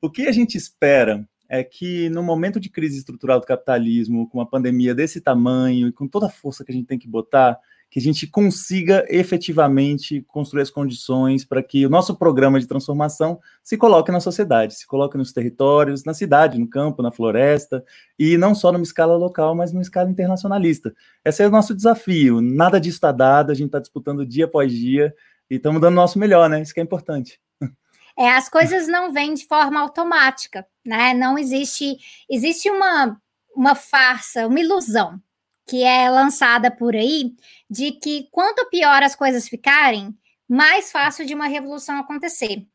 o 0.02 0.10
que 0.10 0.26
a 0.26 0.32
gente 0.32 0.56
espera 0.58 1.27
é 1.50 1.64
que 1.64 2.10
no 2.10 2.24
momento 2.24 2.61
de 2.61 2.69
crise 2.69 2.98
estrutural 2.98 3.42
do 3.42 3.45
capitalismo, 3.45 4.27
com 4.30 4.38
uma 4.38 4.50
pandemia 4.50 4.95
desse 4.95 5.19
tamanho 5.19 5.90
e 5.90 5.92
com 5.92 6.08
toda 6.08 6.27
a 6.27 6.32
força 6.32 6.64
que 6.64 6.72
a 6.72 6.76
gente 6.76 6.88
tem 6.88 6.98
que 6.98 7.10
botar, 7.10 7.60
que 7.94 8.00
a 8.00 8.02
gente 8.02 8.26
consiga 8.26 9.06
efetivamente 9.08 10.24
construir 10.24 10.64
as 10.64 10.72
condições 10.72 11.46
para 11.46 11.62
que 11.62 11.86
o 11.86 11.90
nosso 11.92 12.16
programa 12.16 12.60
de 12.60 12.66
transformação 12.66 13.40
se 13.62 13.78
coloque 13.78 14.12
na 14.12 14.20
sociedade, 14.20 14.74
se 14.74 14.88
coloque 14.88 15.16
nos 15.16 15.32
territórios, 15.32 16.04
na 16.04 16.12
cidade, 16.12 16.58
no 16.58 16.68
campo, 16.68 17.04
na 17.04 17.12
floresta, 17.12 17.86
e 18.18 18.36
não 18.36 18.56
só 18.56 18.72
numa 18.72 18.84
escala 18.84 19.16
local, 19.16 19.54
mas 19.54 19.72
numa 19.72 19.84
escala 19.84 20.10
internacionalista. 20.10 20.92
Esse 21.24 21.44
é 21.44 21.48
o 21.48 21.52
nosso 21.52 21.76
desafio. 21.76 22.42
Nada 22.42 22.80
disso 22.82 22.98
está 22.98 23.12
dado, 23.12 23.52
a 23.52 23.54
gente 23.54 23.68
está 23.68 23.78
disputando 23.78 24.26
dia 24.26 24.46
após 24.46 24.74
dia 24.74 25.14
e 25.48 25.58
estamos 25.58 25.80
dando 25.80 25.94
o 25.94 25.98
nosso 25.98 26.18
melhor, 26.18 26.50
né? 26.50 26.64
Isso 26.64 26.74
que 26.74 26.80
é 26.80 26.84
importante. 26.84 27.40
É, 28.18 28.32
as 28.32 28.50
coisas 28.50 28.88
não 28.88 29.14
vêm 29.14 29.36
de 29.36 29.46
forma 29.46 29.80
automática, 29.80 30.66
né? 30.84 31.14
Não 31.14 31.38
existe. 31.38 31.98
Existe 32.28 32.72
uma, 32.72 33.16
uma 33.56 33.76
farsa, 33.76 34.48
uma 34.48 34.60
ilusão 34.60 35.22
que 35.67 35.83
é 35.83 36.09
lançada 36.09 36.69
por 36.69 36.95
aí 36.95 37.33
de 37.69 37.92
que 37.93 38.27
quanto 38.32 38.69
pior 38.69 39.01
as 39.01 39.16
coisas 39.16 39.48
ficarem, 39.48 40.16
mais 40.48 40.92
fácil 40.92 41.25
de 41.25 41.33
uma 41.33 41.48
revolução 41.48 41.98
acontecer. 41.98 42.66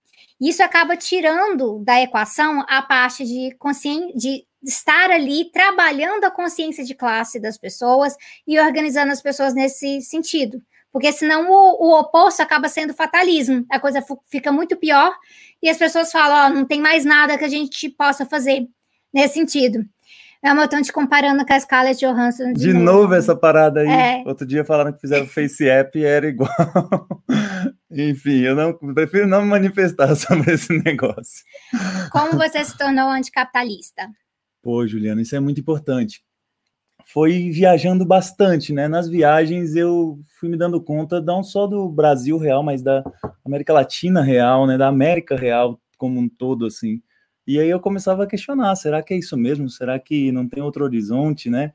Isso 0.40 0.62
acaba 0.62 0.96
tirando 0.96 1.82
da 1.84 2.00
equação 2.00 2.64
a 2.68 2.80
parte 2.82 3.24
de 3.24 3.54
consciência 3.58 4.14
de 4.14 4.46
estar 4.62 5.10
ali 5.10 5.50
trabalhando 5.52 6.24
a 6.24 6.30
consciência 6.30 6.84
de 6.84 6.94
classe 6.94 7.38
das 7.38 7.56
pessoas 7.56 8.16
e 8.46 8.58
organizando 8.58 9.12
as 9.12 9.22
pessoas 9.22 9.54
nesse 9.54 10.00
sentido. 10.00 10.60
Porque 10.92 11.12
senão 11.12 11.50
o, 11.50 11.86
o 11.88 12.00
oposto 12.00 12.40
acaba 12.40 12.68
sendo 12.68 12.94
fatalismo. 12.94 13.64
A 13.70 13.78
coisa 13.78 14.04
fica 14.30 14.50
muito 14.50 14.76
pior 14.76 15.14
e 15.62 15.68
as 15.68 15.76
pessoas 15.76 16.10
falam: 16.10 16.46
oh, 16.46 16.54
não 16.54 16.64
tem 16.64 16.80
mais 16.80 17.04
nada 17.04 17.36
que 17.36 17.44
a 17.44 17.48
gente 17.48 17.88
possa 17.90 18.24
fazer 18.24 18.66
nesse 19.12 19.34
sentido. 19.34 19.84
É, 20.42 20.54
mas 20.54 20.64
eu 20.64 20.68
tô 20.68 20.82
te 20.82 20.92
comparando 20.92 21.44
com 21.44 21.52
a 21.52 21.58
Scarlett 21.58 22.04
Johansson. 22.04 22.52
De, 22.52 22.60
de 22.60 22.72
novo. 22.72 23.02
novo. 23.02 23.14
essa 23.14 23.34
parada 23.34 23.80
aí. 23.80 23.88
É. 23.88 24.22
Outro 24.24 24.46
dia 24.46 24.64
falaram 24.64 24.92
que 24.92 25.00
fizeram 25.00 25.26
Face 25.26 25.68
App 25.68 25.98
e 25.98 26.04
era 26.04 26.28
igual. 26.28 26.48
Enfim, 27.90 28.42
eu 28.42 28.54
não 28.54 28.72
prefiro 28.94 29.26
não 29.26 29.42
me 29.42 29.48
manifestar 29.48 30.14
sobre 30.16 30.52
esse 30.52 30.72
negócio. 30.84 31.44
Como 32.12 32.38
você 32.38 32.64
se 32.64 32.76
tornou 32.76 33.08
anticapitalista? 33.08 34.08
Pô, 34.62 34.86
Juliana, 34.86 35.22
isso 35.22 35.34
é 35.34 35.40
muito 35.40 35.60
importante. 35.60 36.22
Foi 37.06 37.50
viajando 37.50 38.04
bastante, 38.04 38.72
né? 38.72 38.86
Nas 38.86 39.08
viagens 39.08 39.74
eu 39.74 40.20
fui 40.38 40.48
me 40.48 40.58
dando 40.58 40.80
conta 40.80 41.20
não 41.20 41.42
só 41.42 41.66
do 41.66 41.88
Brasil 41.88 42.36
real, 42.38 42.62
mas 42.62 42.82
da 42.82 43.02
América 43.44 43.72
Latina 43.72 44.22
real, 44.22 44.66
né? 44.66 44.76
Da 44.76 44.88
América 44.88 45.34
real 45.34 45.80
como 45.96 46.20
um 46.20 46.28
todo, 46.28 46.66
assim. 46.66 47.02
E 47.48 47.58
aí 47.58 47.70
eu 47.70 47.80
começava 47.80 48.24
a 48.24 48.26
questionar, 48.26 48.76
será 48.76 49.02
que 49.02 49.14
é 49.14 49.16
isso 49.16 49.34
mesmo? 49.34 49.70
Será 49.70 49.98
que 49.98 50.30
não 50.30 50.46
tem 50.46 50.62
outro 50.62 50.84
horizonte, 50.84 51.48
né? 51.48 51.72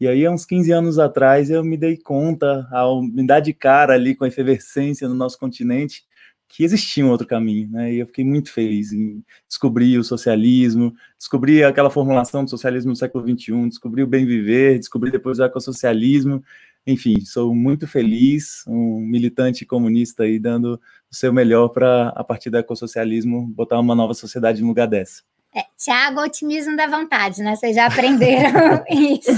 E 0.00 0.06
aí, 0.06 0.24
há 0.24 0.30
uns 0.30 0.46
15 0.46 0.70
anos 0.70 0.96
atrás, 0.96 1.50
eu 1.50 1.64
me 1.64 1.76
dei 1.76 1.96
conta, 1.96 2.68
ao 2.70 3.02
me 3.02 3.26
dar 3.26 3.40
de 3.40 3.52
cara 3.52 3.94
ali 3.94 4.14
com 4.14 4.24
a 4.24 4.28
efervescência 4.28 5.08
no 5.08 5.14
nosso 5.16 5.36
continente, 5.36 6.04
que 6.48 6.62
existia 6.62 7.04
um 7.04 7.10
outro 7.10 7.26
caminho, 7.26 7.68
né? 7.68 7.92
E 7.92 7.98
eu 7.98 8.06
fiquei 8.06 8.24
muito 8.24 8.52
feliz 8.52 8.92
em 8.92 9.24
descobrir 9.48 9.98
o 9.98 10.04
socialismo, 10.04 10.94
descobrir 11.18 11.64
aquela 11.64 11.90
formulação 11.90 12.44
do 12.44 12.50
socialismo 12.50 12.92
do 12.92 12.98
século 12.98 13.24
XXI, 13.26 13.68
descobrir 13.68 14.04
o 14.04 14.06
bem 14.06 14.24
viver, 14.24 14.78
descobrir 14.78 15.10
depois 15.10 15.40
o 15.40 15.44
ecossocialismo. 15.44 16.44
Enfim, 16.90 17.20
sou 17.20 17.54
muito 17.54 17.86
feliz, 17.86 18.64
um 18.66 19.00
militante 19.00 19.66
comunista 19.66 20.22
aí 20.22 20.38
dando 20.38 20.80
o 21.10 21.14
seu 21.14 21.30
melhor 21.30 21.68
para, 21.68 22.08
a 22.16 22.24
partir 22.24 22.48
do 22.48 22.56
ecossocialismo, 22.56 23.46
botar 23.48 23.78
uma 23.78 23.94
nova 23.94 24.14
sociedade 24.14 24.62
no 24.62 24.68
lugar 24.68 24.88
dessa. 24.88 25.22
É, 25.54 25.64
Tiago, 25.76 26.22
otimismo 26.22 26.74
da 26.78 26.86
vontade, 26.86 27.42
né? 27.42 27.56
Vocês 27.56 27.76
já 27.76 27.84
aprenderam 27.84 28.82
isso. 28.88 29.30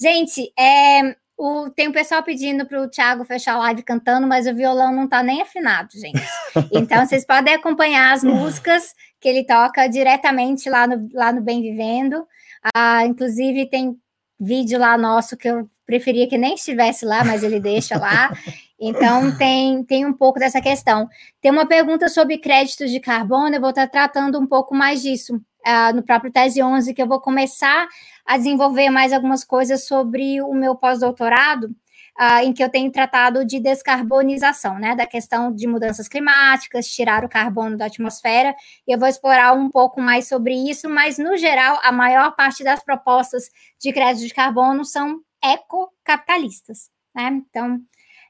Gente, 0.00 0.52
é, 0.56 1.16
o, 1.36 1.68
tem 1.70 1.88
o 1.88 1.92
pessoal 1.92 2.22
pedindo 2.22 2.64
para 2.64 2.80
o 2.80 2.88
Thiago 2.88 3.24
fechar 3.24 3.54
a 3.54 3.58
live 3.58 3.82
cantando, 3.82 4.28
mas 4.28 4.46
o 4.46 4.54
violão 4.54 4.94
não 4.94 5.06
está 5.06 5.24
nem 5.24 5.42
afinado, 5.42 5.90
gente. 5.94 6.22
Então, 6.70 7.04
vocês 7.04 7.26
podem 7.26 7.52
acompanhar 7.52 8.12
as 8.12 8.22
músicas 8.22 8.94
que 9.18 9.28
ele 9.28 9.44
toca 9.44 9.88
diretamente 9.88 10.70
lá 10.70 10.86
no, 10.86 11.08
lá 11.12 11.32
no 11.32 11.40
Bem 11.40 11.62
Vivendo. 11.62 12.24
Ah, 12.72 13.04
inclusive, 13.04 13.66
tem 13.66 13.98
vídeo 14.38 14.78
lá 14.78 14.96
nosso 14.96 15.36
que 15.36 15.48
eu 15.48 15.68
preferia 15.90 16.28
que 16.28 16.38
nem 16.38 16.54
estivesse 16.54 17.04
lá, 17.04 17.24
mas 17.24 17.42
ele 17.42 17.58
deixa 17.58 17.98
lá. 17.98 18.32
Então, 18.78 19.36
tem, 19.36 19.82
tem 19.82 20.06
um 20.06 20.12
pouco 20.12 20.38
dessa 20.38 20.60
questão. 20.60 21.08
Tem 21.40 21.50
uma 21.50 21.66
pergunta 21.66 22.08
sobre 22.08 22.38
créditos 22.38 22.92
de 22.92 23.00
carbono, 23.00 23.56
eu 23.56 23.60
vou 23.60 23.70
estar 23.70 23.88
tratando 23.88 24.38
um 24.38 24.46
pouco 24.46 24.72
mais 24.72 25.02
disso 25.02 25.34
uh, 25.34 25.94
no 25.94 26.02
próprio 26.02 26.32
Tese 26.32 26.62
11, 26.62 26.94
que 26.94 27.02
eu 27.02 27.08
vou 27.08 27.20
começar 27.20 27.88
a 28.24 28.36
desenvolver 28.36 28.88
mais 28.88 29.12
algumas 29.12 29.42
coisas 29.42 29.84
sobre 29.84 30.40
o 30.40 30.54
meu 30.54 30.76
pós-doutorado, 30.76 31.64
uh, 31.64 32.44
em 32.44 32.52
que 32.52 32.62
eu 32.62 32.68
tenho 32.68 32.92
tratado 32.92 33.44
de 33.44 33.58
descarbonização, 33.58 34.78
né, 34.78 34.94
da 34.94 35.06
questão 35.06 35.52
de 35.52 35.66
mudanças 35.66 36.06
climáticas, 36.06 36.86
tirar 36.86 37.24
o 37.24 37.28
carbono 37.28 37.76
da 37.76 37.86
atmosfera, 37.86 38.54
e 38.86 38.94
eu 38.94 38.98
vou 38.98 39.08
explorar 39.08 39.52
um 39.52 39.68
pouco 39.68 40.00
mais 40.00 40.28
sobre 40.28 40.54
isso, 40.54 40.88
mas, 40.88 41.18
no 41.18 41.36
geral, 41.36 41.80
a 41.82 41.90
maior 41.90 42.36
parte 42.36 42.62
das 42.62 42.82
propostas 42.82 43.50
de 43.80 43.92
crédito 43.92 44.26
de 44.26 44.32
carbono 44.32 44.84
são 44.84 45.20
ecocapitalistas, 45.42 46.90
né, 47.14 47.42
então 47.48 47.80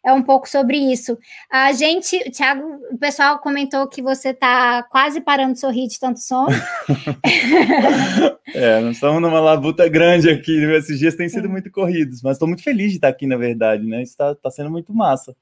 é 0.05 0.13
um 0.13 0.23
pouco 0.23 0.49
sobre 0.49 0.79
isso. 0.79 1.19
A 1.51 1.73
gente, 1.73 2.19
Thiago, 2.31 2.63
o 2.91 2.99
pessoal 2.99 3.39
comentou 3.39 3.87
que 3.87 4.01
você 4.01 4.31
está 4.31 4.83
quase 4.85 5.21
parando 5.21 5.55
de 5.55 5.61
sorrir 5.61 5.89
de 5.89 6.01
tanto 6.01 6.21
sono. 6.21 6.49
é, 8.55 8.81
nós 8.81 8.95
estamos 8.95 9.21
numa 9.21 9.41
labuta 9.41 9.87
grande 9.89 10.31
aqui. 10.31 10.65
Esses 10.73 10.99
dias 10.99 11.15
têm 11.15 11.29
sido 11.29 11.51
muito 11.51 11.71
corridos, 11.71 12.23
mas 12.23 12.33
estou 12.33 12.49
muito 12.49 12.63
feliz 12.63 12.91
de 12.91 12.97
estar 12.97 13.09
aqui, 13.09 13.27
na 13.27 13.37
verdade, 13.37 13.87
né? 13.87 14.03
Está 14.03 14.35
tá 14.35 14.51
sendo 14.51 14.71
muito 14.71 14.95
massa. 14.95 15.37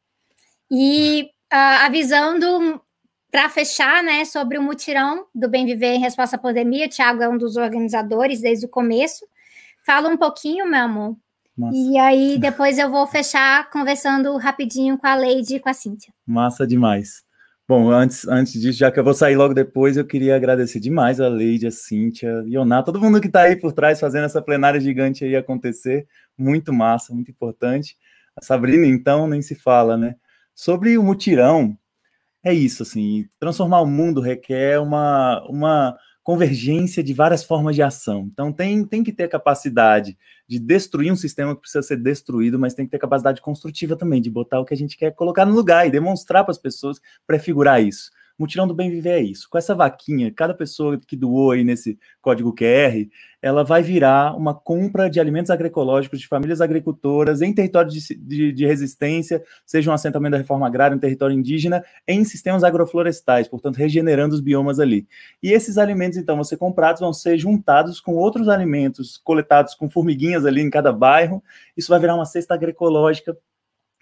E 0.69 1.31
uh, 1.53 1.87
avisando 1.87 2.81
para 3.31 3.49
fechar, 3.49 4.03
né, 4.03 4.25
sobre 4.25 4.59
o 4.59 4.63
mutirão 4.63 5.27
do 5.35 5.49
Bem 5.49 5.67
Viver 5.67 5.95
em 5.95 6.01
Resposta 6.01 6.37
à 6.37 6.39
Pandemia, 6.39 6.87
o 6.87 6.89
Thiago 6.89 7.23
é 7.23 7.29
um 7.29 7.37
dos 7.37 7.57
organizadores 7.57 8.41
desde 8.41 8.67
o 8.67 8.71
começo. 8.71 9.27
Fala 9.85 10.09
um 10.09 10.17
pouquinho, 10.17 10.67
meu 10.67 10.81
amor, 10.81 11.17
Massa. 11.59 11.77
E 11.77 11.99
aí 11.99 12.39
depois 12.39 12.79
eu 12.79 12.91
vou 12.91 13.07
fechar 13.07 13.69
conversando 13.71 14.37
rapidinho 14.37 14.97
com 14.97 15.07
a 15.07 15.17
Leide 15.17 15.57
e 15.57 15.61
com 15.61 15.69
a 15.69 15.75
Cíntia. 15.75 16.13
Massa 16.25 16.65
demais. 16.67 17.27
Bom, 17.67 17.91
antes, 17.91 18.27
antes 18.27 18.59
disso, 18.59 18.79
já 18.79 18.91
que 18.91 18.99
eu 18.99 19.05
vou 19.05 19.13
sair 19.13 19.37
logo 19.37 19.53
depois, 19.53 19.97
eu 19.97 20.07
queria 20.07 20.37
agradecer 20.37 20.81
demais 20.81 21.21
a 21.21 21.29
Leide, 21.29 21.67
a 21.67 21.71
Cíntia, 21.71 22.43
Ioná, 22.47 22.83
todo 22.83 23.01
mundo 23.01 23.21
que 23.21 23.27
está 23.27 23.43
aí 23.43 23.57
por 23.57 23.73
trás 23.73 24.01
fazendo 24.01 24.25
essa 24.25 24.41
plenária 24.41 24.81
gigante 24.81 25.23
aí 25.23 25.37
acontecer. 25.37 26.07
Muito 26.37 26.73
massa, 26.73 27.13
muito 27.13 27.31
importante. 27.31 27.95
A 28.35 28.43
Sabrina, 28.43 28.87
então, 28.87 29.27
nem 29.27 29.43
se 29.43 29.55
fala, 29.55 29.99
né? 29.99 30.15
Sobre 30.55 30.97
o 30.97 31.03
mutirão, 31.03 31.77
é 32.43 32.55
isso, 32.55 32.85
assim, 32.85 33.27
transformar 33.39 33.83
o 33.83 33.87
mundo 33.87 34.21
requer 34.23 34.81
uma, 34.81 35.45
uma 35.47 35.99
convergência 36.23 37.03
de 37.03 37.13
várias 37.13 37.45
formas 37.45 37.75
de 37.75 37.83
ação. 37.83 38.29
Então, 38.33 38.51
tem, 38.51 38.83
tem 38.85 39.05
que 39.05 39.13
ter 39.13 39.29
capacidade 39.29 40.17
de 40.49 40.59
destruir 40.59 41.13
um 41.13 41.17
sistema 41.17 41.55
que 41.55 41.61
precisa 41.61 41.83
ser 41.83 41.99
destruído, 41.99 42.59
mas 42.59 42.75
tem 42.75 42.87
que 42.87 42.91
ter 42.91 42.99
capacidade 42.99 43.41
construtiva 43.43 43.97
também, 43.97 44.23
de 44.23 44.31
botar 44.31 44.59
o 44.59 44.65
que 44.65 44.73
a 44.73 44.77
gente 44.77 44.97
quer 44.97 45.15
colocar 45.15 45.45
no 45.45 45.55
lugar 45.55 45.87
e 45.87 45.91
demonstrar 45.91 46.43
para 46.43 46.53
as 46.53 46.59
pessoas, 46.59 47.01
prefigurar 47.27 47.83
isso. 47.83 48.11
Mutirão 48.39 48.69
do 48.69 48.75
Bem 48.75 48.89
Viver 48.89 49.11
é 49.11 49.21
isso. 49.21 49.49
Com 49.51 49.59
essa 49.59 49.75
vaquinha, 49.75 50.33
cada 50.33 50.55
pessoa 50.55 50.99
que 50.99 51.17
doou 51.17 51.51
aí 51.51 51.65
nesse 51.65 51.99
código 52.23 52.55
QR, 52.55 53.09
ela 53.43 53.65
vai 53.65 53.83
virar 53.83 54.37
uma 54.37 54.55
compra 54.55 55.09
de 55.09 55.19
alimentos 55.19 55.51
agroecológicos 55.51 56.21
de 56.21 56.27
famílias 56.27 56.61
agricultoras 56.61 57.41
em 57.41 57.53
territórios 57.53 57.95
de, 57.95 58.15
de, 58.17 58.53
de, 58.53 58.67
resistência, 58.67 59.43
seja 59.67 59.91
um 59.91 59.95
assentamento 59.95 60.33
da 60.33 60.39
reforma 60.39 60.67
agrária, 60.67 60.97
um 60.97 61.01
território 61.01 61.37
indígena, 61.37 61.85
em 62.07 62.25
sistemas 62.25 62.65
agroflorestais, 62.65 63.49
portanto, 63.49 63.77
regenerando 63.77 64.35
os 64.35 64.41
biomas 64.41 64.79
ali. 64.79 65.07
E 65.43 65.53
esses 65.53 65.79
alimentos, 65.79 66.19
então, 66.19 66.37
vão 66.37 66.45
ser 66.45 66.57
comprados, 66.57 67.01
vão 67.01 67.13
ser 67.13 67.39
juntados 67.39 68.01
com 68.01 68.15
outros 68.15 68.49
alimentos 68.49 69.19
coletados 69.19 69.75
com 69.75 69.89
formiguinhas 69.89 70.45
ali 70.45 70.61
em 70.61 70.71
cada 70.71 70.93
bairro. 70.93 71.43
Isso 71.77 71.89
vai 71.89 71.99
virar 72.01 72.15
uma 72.15 72.25
cesta 72.25 72.55
agroecológica 72.55 73.37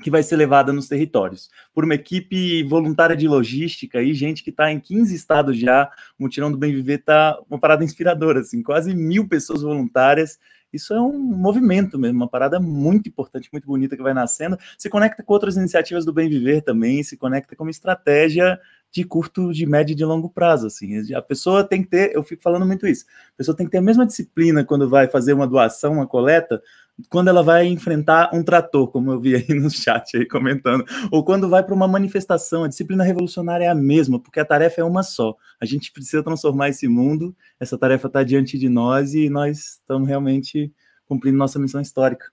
que 0.03 0.11
vai 0.11 0.23
ser 0.23 0.37
levada 0.37 0.73
nos 0.73 0.89
territórios, 0.89 1.49
por 1.73 1.85
uma 1.85 1.95
equipe 1.95 2.63
voluntária 2.65 3.17
de 3.17 3.27
logística 3.27 4.03
e 4.03 4.13
gente 4.13 4.43
que 4.45 4.51
está 4.51 4.71
em 4.71 4.79
15 4.79 5.15
estados 5.15 5.59
já, 5.59 5.91
o 6.19 6.25
Mutirão 6.25 6.51
do 6.51 6.59
Bem 6.59 6.73
Viver 6.73 7.01
está 7.01 7.39
uma 7.49 7.59
parada 7.59 7.83
inspiradora, 7.83 8.41
assim, 8.41 8.63
quase 8.63 8.95
mil 8.95 9.27
pessoas 9.27 9.63
voluntárias, 9.63 10.39
isso 10.73 10.93
é 10.93 11.01
um 11.01 11.19
movimento 11.19 11.99
mesmo, 11.99 12.19
uma 12.19 12.29
parada 12.29 12.61
muito 12.61 13.09
importante, 13.09 13.49
muito 13.51 13.67
bonita 13.67 13.97
que 13.97 14.03
vai 14.03 14.13
nascendo, 14.13 14.59
se 14.77 14.91
conecta 14.91 15.23
com 15.23 15.33
outras 15.33 15.57
iniciativas 15.57 16.05
do 16.05 16.13
Bem 16.13 16.29
Viver 16.29 16.61
também, 16.61 17.03
se 17.03 17.17
conecta 17.17 17.57
com 17.57 17.65
uma 17.65 17.71
estratégia 17.71 18.61
de 18.93 19.05
curto, 19.05 19.53
de 19.53 19.67
médio 19.67 19.93
e 19.93 19.97
de 19.97 20.05
longo 20.05 20.31
prazo, 20.31 20.67
assim, 20.67 21.13
a 21.15 21.21
pessoa 21.21 21.63
tem 21.63 21.83
que 21.83 21.89
ter, 21.89 22.15
eu 22.15 22.23
fico 22.23 22.43
falando 22.43 22.65
muito 22.65 22.87
isso, 22.87 23.05
a 23.35 23.37
pessoa 23.37 23.57
tem 23.57 23.67
que 23.67 23.73
ter 23.73 23.79
a 23.79 23.83
mesma 23.83 24.07
disciplina 24.07 24.65
quando 24.65 24.89
vai 24.89 25.07
fazer 25.07 25.33
uma 25.33 25.47
doação, 25.47 25.95
uma 25.95 26.07
coleta, 26.07 26.63
quando 27.11 27.29
ela 27.29 27.43
vai 27.43 27.67
enfrentar 27.67 28.31
um 28.33 28.43
trator, 28.43 28.89
como 28.89 29.11
eu 29.11 29.21
vi 29.21 29.37
aí 29.37 29.49
no 29.55 29.69
chat 29.71 30.17
aí 30.17 30.27
comentando, 30.27 30.85
ou 31.11 31.23
quando 31.23 31.49
vai 31.49 31.63
para 31.63 31.75
uma 31.75 31.87
manifestação, 31.87 32.65
a 32.65 32.69
disciplina 32.69 33.05
revolucionária 33.05 33.65
é 33.65 33.69
a 33.69 33.75
mesma, 33.75 34.19
porque 34.19 34.41
a 34.41 34.45
tarefa 34.45 34.81
é 34.81 34.85
uma 34.85 35.03
só. 35.03 35.37
A 35.61 35.67
gente 35.67 35.93
precisa 35.93 36.23
transformar 36.23 36.71
esse 36.71 36.89
mundo, 36.89 37.37
essa 37.61 37.77
tarefa 37.77 38.07
está 38.07 38.23
diante 38.23 38.59
de 38.59 38.69
nós 38.69 39.13
e 39.13 39.29
nós 39.29 39.59
estamos 39.59 40.09
realmente 40.09 40.73
cumprindo 41.07 41.37
nossa 41.37 41.59
missão 41.59 41.81
histórica. 41.81 42.27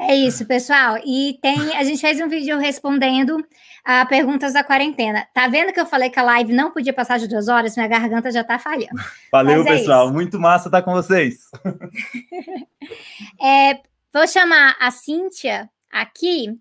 É 0.00 0.14
isso, 0.14 0.46
pessoal. 0.46 0.98
E 1.04 1.38
tem, 1.40 1.76
a 1.76 1.84
gente 1.84 2.00
fez 2.00 2.20
um 2.20 2.28
vídeo 2.28 2.58
respondendo 2.58 3.44
a 3.84 4.04
perguntas 4.06 4.52
da 4.52 4.64
quarentena. 4.64 5.26
Tá 5.32 5.48
vendo 5.48 5.72
que 5.72 5.80
eu 5.80 5.86
falei 5.86 6.10
que 6.10 6.18
a 6.18 6.22
live 6.22 6.52
não 6.52 6.70
podia 6.70 6.92
passar 6.92 7.18
de 7.18 7.28
duas 7.28 7.48
horas? 7.48 7.76
Minha 7.76 7.88
garganta 7.88 8.30
já 8.30 8.44
tá 8.44 8.58
falhando. 8.58 9.00
Valeu, 9.30 9.62
é 9.62 9.64
pessoal. 9.64 10.06
Isso. 10.06 10.14
Muito 10.14 10.38
massa 10.38 10.68
estar 10.68 10.82
com 10.82 10.92
vocês. 10.92 11.50
é, 13.40 13.80
Vou 14.12 14.26
chamar 14.26 14.74
a 14.80 14.90
Cíntia 14.90 15.70
aqui, 15.90 16.58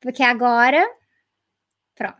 porque 0.00 0.22
agora. 0.22 0.86
Pronto. 1.94 2.16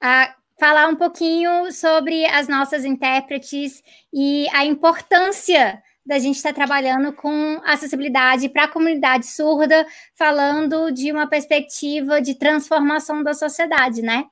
A 0.00 0.34
falar 0.58 0.88
um 0.88 0.96
pouquinho 0.96 1.70
sobre 1.70 2.26
as 2.26 2.48
nossas 2.48 2.84
intérpretes 2.84 3.82
e 4.12 4.48
a 4.52 4.64
importância 4.64 5.80
da 6.08 6.18
gente 6.18 6.36
estar 6.36 6.54
trabalhando 6.54 7.12
com 7.12 7.60
acessibilidade 7.66 8.48
para 8.48 8.64
a 8.64 8.68
comunidade 8.68 9.26
surda, 9.26 9.86
falando 10.16 10.90
de 10.90 11.12
uma 11.12 11.28
perspectiva 11.28 12.18
de 12.22 12.34
transformação 12.34 13.22
da 13.22 13.34
sociedade, 13.34 14.00
né? 14.00 14.24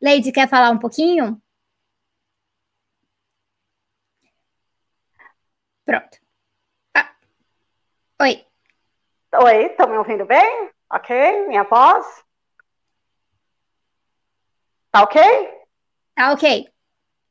Leide, 0.00 0.30
quer 0.30 0.48
falar 0.48 0.70
um 0.70 0.78
pouquinho? 0.78 1.42
Pronto. 5.84 6.18
Oi. 8.20 8.46
Oi, 9.34 9.66
estão 9.66 9.88
me 9.88 9.98
ouvindo 9.98 10.24
bem? 10.24 10.70
Ok? 10.88 11.48
Minha 11.48 11.64
voz? 11.64 12.06
Tá 14.92 15.02
ok? 15.02 15.20
Tá 16.14 16.32
ok. 16.32 16.68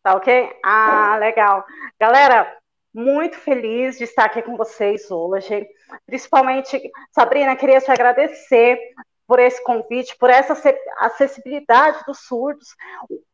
Tá 0.03 0.15
ok? 0.15 0.59
Ah, 0.61 1.15
legal. 1.17 1.65
Galera, 1.97 2.60
muito 2.93 3.37
feliz 3.37 3.97
de 3.97 4.03
estar 4.03 4.25
aqui 4.25 4.41
com 4.41 4.57
vocês 4.57 5.09
hoje. 5.09 5.67
Principalmente, 6.05 6.81
Sabrina, 7.11 7.55
queria 7.55 7.79
te 7.79 7.91
agradecer 7.91 8.79
por 9.27 9.39
esse 9.39 9.63
convite, 9.63 10.17
por 10.17 10.29
essa 10.29 10.53
acessibilidade 10.99 12.03
dos 12.05 12.19
surdos 12.19 12.75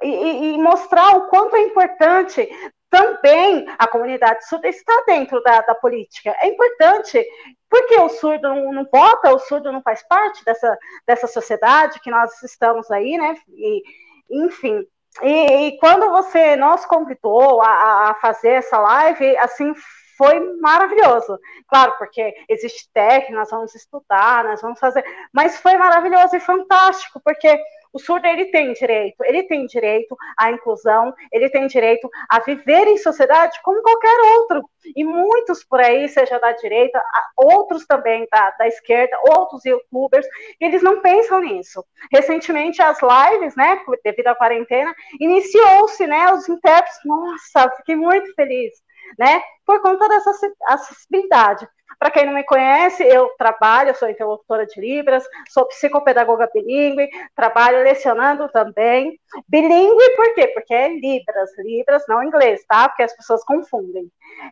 e, 0.03 0.53
e, 0.53 0.57
mostrar 0.59 1.15
o 1.15 1.27
quanto 1.27 1.55
é 1.55 1.61
importante 1.61 2.47
também 2.89 3.65
a 3.77 3.87
comunidade 3.87 4.47
surda 4.47 4.67
está 4.67 5.03
dentro 5.07 5.41
da, 5.41 5.61
da 5.61 5.75
política. 5.75 6.35
É 6.39 6.47
importante, 6.47 7.25
porque 7.69 7.95
o 7.99 8.09
surdo 8.09 8.47
não, 8.47 8.71
não, 8.71 8.87
vota, 8.91 9.33
o 9.33 9.39
surdo 9.39 9.71
não 9.71 9.81
faz 9.81 10.07
parte 10.07 10.45
dessa, 10.45 10.77
dessa 11.05 11.27
sociedade 11.27 11.99
que 11.99 12.11
nós 12.11 12.43
estamos 12.43 12.89
aí, 12.91 13.17
né? 13.17 13.35
E, 13.49 13.81
enfim. 14.29 14.85
E, 15.21 15.67
e 15.67 15.77
quando 15.79 16.09
você 16.09 16.55
nos 16.55 16.85
convidou 16.85 17.61
a, 17.61 18.09
a 18.09 18.13
fazer 18.15 18.49
essa 18.49 18.77
live, 18.77 19.37
assim, 19.37 19.73
foi 20.17 20.39
maravilhoso. 20.59 21.39
Claro, 21.67 21.93
porque 21.97 22.33
existe 22.49 22.89
técnica, 22.93 23.33
nós 23.33 23.49
vamos 23.49 23.75
estudar, 23.75 24.43
nós 24.43 24.61
vamos 24.61 24.79
fazer, 24.79 25.05
mas 25.31 25.59
foi 25.59 25.77
maravilhoso 25.77 26.35
e 26.35 26.39
fantástico, 26.39 27.21
porque 27.23 27.59
o 27.97 27.99
surdo 27.99 28.27
ele 28.27 28.45
tem 28.45 28.73
direito, 28.73 29.23
ele 29.23 29.41
tem 29.43 29.65
direito 29.65 30.15
à 30.37 30.51
inclusão, 30.51 31.11
ele 31.31 31.49
tem 31.49 31.65
direito 31.65 32.07
a 32.29 32.39
viver 32.39 32.87
em 32.87 32.97
sociedade 32.97 33.59
como 33.63 33.81
qualquer 33.81 34.19
outro. 34.37 34.69
E 34.95 35.03
muitos 35.03 35.63
por 35.63 35.79
aí, 35.79 36.07
seja 36.07 36.37
da 36.37 36.51
direita, 36.51 37.01
outros 37.35 37.87
também 37.87 38.27
da, 38.31 38.51
da 38.51 38.67
esquerda, 38.67 39.17
outros 39.27 39.65
youtubers, 39.65 40.27
eles 40.61 40.83
não 40.83 41.01
pensam 41.01 41.41
nisso. 41.41 41.83
Recentemente 42.11 42.83
as 42.83 42.99
lives, 43.01 43.55
né, 43.55 43.81
devido 44.03 44.27
à 44.27 44.35
quarentena, 44.35 44.93
iniciou-se, 45.19 46.05
né, 46.05 46.31
os 46.31 46.47
intérpretes, 46.47 46.99
nossa, 47.03 47.71
fiquei 47.77 47.95
muito 47.95 48.31
feliz 48.35 48.73
né? 49.17 49.41
Por 49.65 49.81
conta 49.81 50.07
dessa 50.07 50.31
acessibilidade. 50.67 51.67
Para 51.99 52.11
quem 52.11 52.25
não 52.25 52.33
me 52.33 52.43
conhece, 52.43 53.03
eu 53.03 53.29
trabalho, 53.37 53.95
sou 53.95 54.09
interlocutora 54.09 54.65
de 54.67 54.79
Libras, 54.79 55.23
sou 55.49 55.65
psicopedagoga 55.65 56.49
bilíngue, 56.53 57.09
trabalho 57.35 57.83
lecionando 57.83 58.47
também. 58.49 59.19
Bilíngue 59.47 60.15
por 60.15 60.33
quê? 60.35 60.47
Porque 60.49 60.73
é 60.73 60.89
Libras, 60.89 61.49
Libras 61.57 62.03
não 62.07 62.21
inglês, 62.21 62.63
tá? 62.67 62.87
Porque 62.87 63.03
as 63.03 63.15
pessoas 63.15 63.43
confundem. 63.43 64.11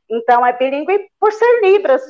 Então 0.10 0.46
é 0.46 0.54
bilíngue 0.54 1.08
por 1.20 1.32
ser 1.32 1.62
Libras, 1.62 2.02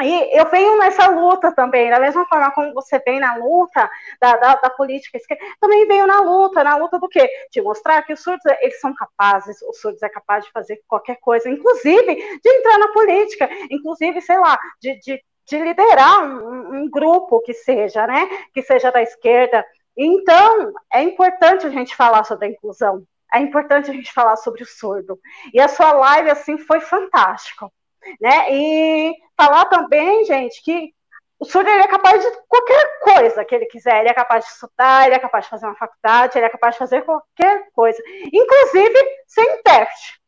e 0.00 0.38
eu 0.38 0.48
venho 0.48 0.78
nessa 0.78 1.08
luta 1.08 1.52
também, 1.52 1.90
da 1.90 1.98
mesma 1.98 2.24
forma 2.26 2.52
como 2.52 2.72
você 2.72 3.00
vem 3.00 3.18
na 3.18 3.34
luta 3.34 3.90
da, 4.20 4.36
da, 4.36 4.54
da 4.54 4.70
política 4.70 5.18
também 5.60 5.88
venho 5.88 6.06
na 6.06 6.20
luta, 6.20 6.62
na 6.62 6.76
luta 6.76 6.98
do 6.98 7.08
quê? 7.08 7.28
De 7.50 7.60
mostrar 7.60 8.02
que 8.02 8.12
os 8.12 8.22
surdos, 8.22 8.44
eles 8.60 8.80
são 8.80 8.94
capazes, 8.94 9.60
os 9.62 9.80
surdos 9.80 10.02
é 10.02 10.08
capaz 10.08 10.44
de 10.44 10.52
fazer 10.52 10.80
qualquer 10.86 11.16
coisa, 11.16 11.50
inclusive 11.50 12.14
de 12.14 12.50
entrar 12.50 12.78
na 12.78 12.88
política, 12.92 13.48
inclusive, 13.70 14.20
sei 14.20 14.38
lá, 14.38 14.56
de, 14.80 14.98
de, 15.00 15.20
de 15.46 15.58
liderar 15.58 16.22
um, 16.22 16.82
um 16.82 16.90
grupo 16.90 17.40
que 17.40 17.52
seja, 17.52 18.06
né, 18.06 18.28
que 18.54 18.62
seja 18.62 18.92
da 18.92 19.02
esquerda. 19.02 19.64
Então, 19.96 20.72
é 20.92 21.02
importante 21.02 21.66
a 21.66 21.70
gente 21.70 21.96
falar 21.96 22.22
sobre 22.22 22.46
a 22.46 22.50
inclusão, 22.50 23.02
é 23.34 23.40
importante 23.40 23.90
a 23.90 23.94
gente 23.94 24.12
falar 24.12 24.36
sobre 24.36 24.62
o 24.62 24.66
surdo. 24.66 25.18
E 25.52 25.60
a 25.60 25.66
sua 25.66 25.92
live, 25.92 26.30
assim, 26.30 26.56
foi 26.56 26.80
fantástico 26.80 27.72
né? 28.20 28.52
E 28.52 29.14
falar 29.36 29.66
também, 29.66 30.24
gente, 30.24 30.62
que 30.62 30.92
o 31.38 31.44
surdo 31.44 31.68
é 31.70 31.86
capaz 31.86 32.20
de 32.20 32.30
qualquer 32.48 33.00
coisa 33.00 33.44
que 33.44 33.54
ele 33.54 33.66
quiser. 33.66 34.00
Ele 34.00 34.08
é 34.08 34.14
capaz 34.14 34.44
de 34.44 34.50
estudar, 34.50 35.06
ele 35.06 35.14
é 35.14 35.18
capaz 35.18 35.44
de 35.44 35.50
fazer 35.50 35.66
uma 35.66 35.76
faculdade, 35.76 36.36
ele 36.36 36.46
é 36.46 36.50
capaz 36.50 36.74
de 36.74 36.78
fazer 36.80 37.02
qualquer 37.02 37.68
coisa, 37.72 38.02
inclusive 38.32 38.98
ser 39.26 39.42
intérprete. 39.42 40.18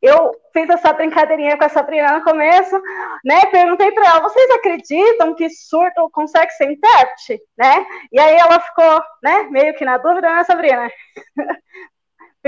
Eu 0.00 0.32
fiz 0.52 0.68
essa 0.70 0.92
brincadeirinha 0.92 1.56
com 1.56 1.64
a 1.64 1.68
Sabrina 1.68 2.18
no 2.18 2.24
começo, 2.24 2.80
né? 3.24 3.46
Perguntei 3.50 3.90
para 3.92 4.06
ela: 4.06 4.20
vocês 4.20 4.50
acreditam 4.50 5.34
que 5.34 5.48
surdo 5.50 6.08
consegue 6.10 6.52
ser 6.52 6.70
intérprete, 6.70 7.40
né? 7.56 7.86
E 8.12 8.20
aí 8.20 8.36
ela 8.36 8.60
ficou, 8.60 9.02
né? 9.22 9.44
Meio 9.50 9.74
que 9.74 9.84
na 9.84 9.98
dúvida, 9.98 10.32
né, 10.32 10.44
Sabrina? 10.44 10.88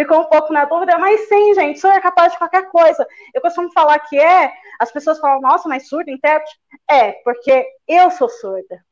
ficou 0.00 0.20
um 0.20 0.24
pouco 0.24 0.50
na 0.50 0.64
dúvida, 0.64 0.96
mas 0.98 1.28
sim, 1.28 1.52
gente, 1.54 1.78
surdo 1.78 1.98
é 1.98 2.00
capaz 2.00 2.32
de 2.32 2.38
qualquer 2.38 2.68
coisa. 2.70 3.06
Eu 3.34 3.40
costumo 3.42 3.70
falar 3.70 3.98
que 3.98 4.18
é, 4.18 4.50
as 4.78 4.90
pessoas 4.90 5.18
falam, 5.18 5.42
nossa, 5.42 5.68
mas 5.68 5.88
surdo, 5.88 6.10
intérprete? 6.10 6.58
É, 6.90 7.12
porque 7.22 7.66
eu 7.86 8.10
sou 8.10 8.28
surda. 8.28 8.82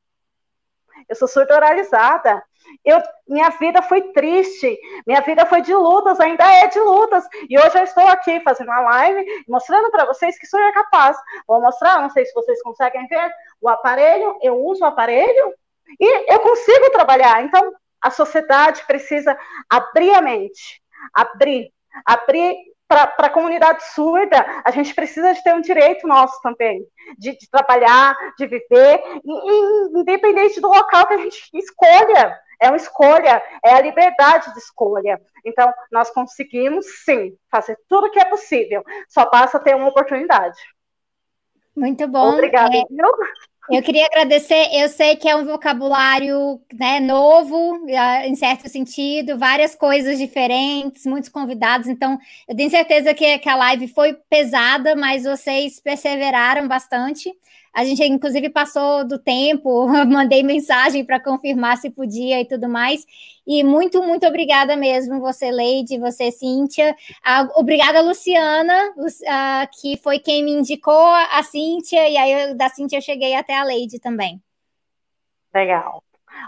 Eu 1.08 1.16
sou 1.16 1.26
surda 1.26 1.54
oralizada. 1.54 2.42
Eu, 2.84 3.00
minha 3.26 3.48
vida 3.50 3.80
foi 3.80 4.12
triste, 4.12 4.78
minha 5.06 5.22
vida 5.22 5.46
foi 5.46 5.62
de 5.62 5.74
lutas, 5.74 6.20
ainda 6.20 6.44
é 6.44 6.66
de 6.66 6.78
lutas. 6.78 7.24
E 7.48 7.58
hoje 7.58 7.78
eu 7.78 7.84
estou 7.84 8.06
aqui 8.06 8.40
fazendo 8.40 8.68
uma 8.68 8.80
live, 8.80 9.24
mostrando 9.48 9.90
para 9.90 10.04
vocês 10.04 10.38
que 10.38 10.46
sou 10.46 10.60
é 10.60 10.72
capaz. 10.72 11.16
Vou 11.46 11.62
mostrar, 11.62 12.02
não 12.02 12.10
sei 12.10 12.26
se 12.26 12.34
vocês 12.34 12.60
conseguem 12.62 13.06
ver, 13.06 13.32
o 13.62 13.68
aparelho, 13.70 14.38
eu 14.42 14.62
uso 14.62 14.82
o 14.82 14.86
aparelho 14.86 15.54
e 15.98 16.34
eu 16.34 16.40
consigo 16.40 16.90
trabalhar. 16.90 17.42
Então, 17.42 17.72
a 18.02 18.10
sociedade 18.10 18.84
precisa 18.86 19.36
abrir 19.70 20.14
a 20.14 20.20
mente 20.20 20.82
abrir, 21.14 21.72
abrir 22.04 22.56
para 22.88 23.12
a 23.18 23.30
comunidade 23.30 23.84
surda, 23.92 24.62
a 24.64 24.70
gente 24.70 24.94
precisa 24.94 25.34
de 25.34 25.42
ter 25.42 25.54
um 25.54 25.60
direito 25.60 26.06
nosso 26.06 26.40
também, 26.40 26.82
de, 27.18 27.36
de 27.36 27.50
trabalhar, 27.50 28.16
de 28.38 28.46
viver, 28.46 29.02
e, 29.24 29.30
e, 29.30 30.00
independente 30.00 30.58
do 30.58 30.68
local 30.68 31.06
que 31.06 31.14
a 31.14 31.18
gente 31.18 31.50
escolha. 31.52 32.40
é 32.60 32.68
uma 32.68 32.76
escolha, 32.76 33.42
é 33.62 33.74
a 33.74 33.80
liberdade 33.80 34.52
de 34.54 34.58
escolha. 34.58 35.20
Então, 35.44 35.72
nós 35.92 36.10
conseguimos, 36.10 36.86
sim, 37.04 37.36
fazer 37.50 37.78
tudo 37.88 38.06
o 38.06 38.10
que 38.10 38.18
é 38.18 38.24
possível, 38.24 38.82
só 39.08 39.28
basta 39.30 39.60
ter 39.60 39.76
uma 39.76 39.88
oportunidade. 39.88 40.58
Muito 41.76 42.08
bom. 42.08 42.32
Obrigada. 42.32 42.74
É, 42.74 42.82
eu 43.70 43.82
queria 43.82 44.06
agradecer, 44.06 44.68
eu 44.72 44.88
sei 44.88 45.16
que 45.16 45.28
é 45.28 45.36
um 45.36 45.44
vocabulário 45.44 46.60
né, 46.72 47.00
novo, 47.00 47.86
em 48.24 48.34
certo 48.34 48.68
sentido, 48.68 49.38
várias 49.38 49.74
coisas 49.74 50.18
diferentes, 50.18 51.04
muitos 51.04 51.28
convidados, 51.28 51.88
então 51.88 52.18
eu 52.48 52.56
tenho 52.56 52.70
certeza 52.70 53.12
que, 53.14 53.38
que 53.38 53.48
a 53.48 53.56
live 53.56 53.88
foi 53.88 54.14
pesada, 54.28 54.96
mas 54.96 55.24
vocês 55.24 55.80
perseveraram 55.80 56.66
bastante. 56.66 57.30
A 57.74 57.84
gente, 57.84 58.02
inclusive, 58.04 58.50
passou 58.50 59.06
do 59.06 59.18
tempo, 59.18 59.86
mandei 60.06 60.42
mensagem 60.42 61.04
para 61.04 61.22
confirmar 61.22 61.76
se 61.76 61.90
podia 61.90 62.40
e 62.40 62.44
tudo 62.44 62.68
mais. 62.68 63.04
E 63.46 63.62
muito, 63.62 64.02
muito 64.02 64.26
obrigada 64.26 64.76
mesmo, 64.76 65.20
você, 65.20 65.50
Leide, 65.50 65.98
você, 65.98 66.30
Cíntia. 66.30 66.94
Ah, 67.24 67.48
obrigada, 67.56 68.00
Luciana, 68.00 68.92
que 69.80 69.96
foi 69.98 70.18
quem 70.18 70.44
me 70.44 70.52
indicou 70.52 70.94
a 70.94 71.42
Cíntia, 71.42 72.08
e 72.08 72.16
aí 72.16 72.50
eu, 72.50 72.56
da 72.56 72.68
Cíntia 72.68 72.98
eu 72.98 73.02
cheguei 73.02 73.34
até 73.34 73.56
a 73.56 73.64
Leide 73.64 73.98
também. 73.98 74.42
Legal. 75.54 76.02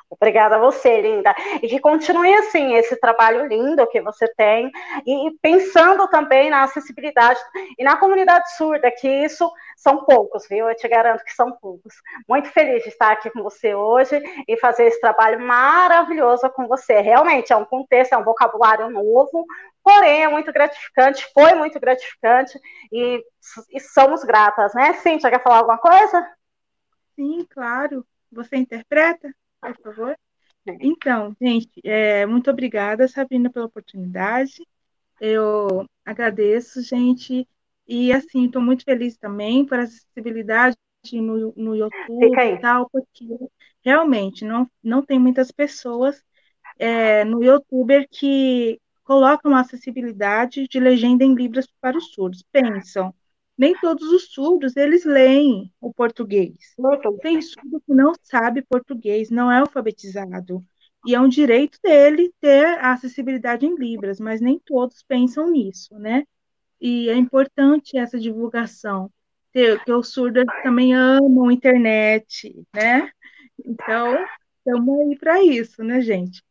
Obrigada 0.09 0.57
a 0.57 0.59
você, 0.59 1.01
linda. 1.01 1.35
E 1.63 1.69
que 1.69 1.81
continue 1.81 2.33
assim, 2.35 2.75
esse 2.75 2.97
trabalho 2.97 3.47
lindo 3.47 3.87
que 3.87 4.01
você 4.01 4.29
tem, 4.35 4.71
e 5.07 5.31
pensando 5.41 6.09
também 6.09 6.51
na 6.51 6.65
acessibilidade 6.65 7.41
e 7.79 7.85
na 7.85 7.97
comunidade 7.97 8.55
surda, 8.57 8.91
que 8.91 9.09
isso 9.09 9.51
são 9.77 10.05
poucos, 10.05 10.47
viu? 10.49 10.69
Eu 10.69 10.77
te 10.77 10.87
garanto 10.89 11.25
que 11.25 11.33
são 11.33 11.53
poucos. 11.53 11.95
Muito 12.29 12.49
feliz 12.51 12.83
de 12.83 12.91
estar 12.91 13.13
aqui 13.13 13.31
com 13.31 13.43
você 13.43 13.75
hoje 13.75 14.21
e 14.47 14.57
fazer 14.59 14.85
esse 14.85 15.01
trabalho 15.01 15.41
maravilhoso 15.41 16.49
com 16.51 16.67
você. 16.67 17.01
Realmente 17.01 17.53
é 17.53 17.57
um 17.57 17.65
contexto, 17.65 18.13
é 18.13 18.19
um 18.19 18.25
vocabulário 18.25 18.91
novo, 18.91 19.47
porém 19.83 20.25
é 20.25 20.29
muito 20.29 20.53
gratificante, 20.53 21.27
foi 21.33 21.55
muito 21.55 21.81
gratificante 21.81 22.59
e, 22.93 23.25
e 23.71 23.81
somos 23.81 24.23
gratas, 24.23 24.75
né? 24.75 24.95
Cíntia, 24.95 25.31
quer 25.31 25.43
falar 25.43 25.59
alguma 25.59 25.79
coisa? 25.79 26.29
Sim, 27.17 27.47
claro. 27.51 28.07
Você 28.33 28.57
interpreta? 28.57 29.35
Por 29.61 29.83
favor? 29.83 30.17
Então, 30.81 31.35
gente, 31.41 31.71
é, 31.85 32.27
muito 32.27 32.51
obrigada, 32.51 33.09
Sabrina, 33.09 33.51
pela 33.51 33.67
oportunidade. 33.67 34.67
Eu 35.21 35.87
agradeço, 36.05 36.83
gente. 36.83 37.47
E, 37.87 38.13
assim, 38.13 38.47
estou 38.47 38.63
muito 38.63 38.85
feliz 38.85 39.17
também 39.17 39.65
por 39.65 39.79
acessibilidade 39.79 40.77
no, 41.13 41.53
no 41.57 41.75
YouTube 41.75 42.39
e 42.39 42.61
tal, 42.61 42.89
porque 42.91 43.27
realmente 43.83 44.45
não, 44.45 44.71
não 44.83 45.05
tem 45.05 45.19
muitas 45.19 45.51
pessoas 45.51 46.23
é, 46.79 47.25
no 47.25 47.43
YouTube 47.43 48.07
que 48.09 48.81
colocam 49.03 49.57
acessibilidade 49.57 50.69
de 50.69 50.79
legenda 50.79 51.25
em 51.25 51.35
Libras 51.35 51.67
para 51.81 51.99
os 51.99 52.13
surdos. 52.13 52.45
Pensam, 52.53 53.15
nem 53.61 53.79
todos 53.79 54.11
os 54.11 54.33
surdos 54.33 54.75
eles 54.75 55.05
leem 55.05 55.71
o 55.79 55.93
português. 55.93 56.57
Tem 57.21 57.43
surdo 57.43 57.79
que 57.83 57.93
não 57.93 58.15
sabe 58.23 58.63
português, 58.63 59.29
não 59.29 59.53
é 59.53 59.59
alfabetizado. 59.59 60.65
E 61.07 61.15
é 61.15 61.21
um 61.21 61.29
direito 61.29 61.79
dele 61.83 62.33
ter 62.41 62.65
a 62.79 62.93
acessibilidade 62.93 63.67
em 63.67 63.77
Libras, 63.77 64.19
mas 64.19 64.41
nem 64.41 64.59
todos 64.59 65.03
pensam 65.03 65.51
nisso, 65.51 65.99
né? 65.99 66.25
E 66.81 67.11
é 67.11 67.15
importante 67.15 67.99
essa 67.99 68.19
divulgação, 68.19 69.13
que 69.53 69.93
os 69.93 70.09
surdos 70.09 70.47
também 70.63 70.95
amam 70.95 71.51
internet, 71.51 72.67
né? 72.75 73.11
Então, 73.63 74.25
estamos 74.57 75.01
aí 75.01 75.19
para 75.19 75.45
isso, 75.45 75.85
né, 75.85 76.01
gente? 76.01 76.43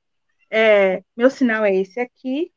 É, 0.47 1.03
meu 1.17 1.31
sinal 1.31 1.65
é 1.65 1.75
esse 1.75 1.99
aqui. 1.99 2.51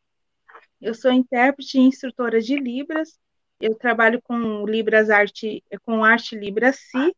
Eu 0.79 0.93
sou 0.93 1.11
intérprete 1.11 1.79
e 1.79 1.81
instrutora 1.81 2.39
de 2.39 2.55
Libras 2.57 3.19
eu 3.63 3.77
trabalho 3.77 4.21
com 4.21 4.67
Libras 4.67 5.09
Arte, 5.09 5.63
com 5.85 6.05
Arte 6.05 6.35
Libra 6.35 6.73
Si, 6.73 7.17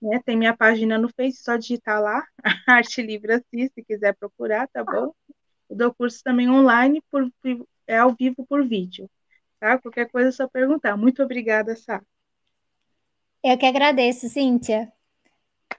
né? 0.00 0.20
Tem 0.26 0.36
minha 0.36 0.54
página 0.54 0.98
no 0.98 1.08
Face, 1.08 1.42
só 1.42 1.56
digitar 1.56 2.02
lá, 2.02 2.22
Arte 2.68 3.00
Libra 3.00 3.42
Si, 3.50 3.70
se 3.74 3.82
quiser 3.82 4.14
procurar, 4.14 4.68
tá 4.68 4.84
bom? 4.84 5.14
Eu 5.70 5.76
dou 5.76 5.94
curso 5.94 6.22
também 6.22 6.50
online, 6.50 7.02
por, 7.10 7.26
é 7.86 7.96
ao 7.96 8.14
vivo 8.14 8.46
por 8.46 8.62
vídeo, 8.68 9.10
tá? 9.58 9.78
Qualquer 9.78 10.10
coisa 10.10 10.28
é 10.28 10.32
só 10.32 10.46
perguntar. 10.46 10.98
Muito 10.98 11.22
obrigada, 11.22 11.74
Sá. 11.74 12.02
Eu 13.42 13.56
que 13.56 13.64
agradeço, 13.64 14.28
Cíntia. 14.28 14.92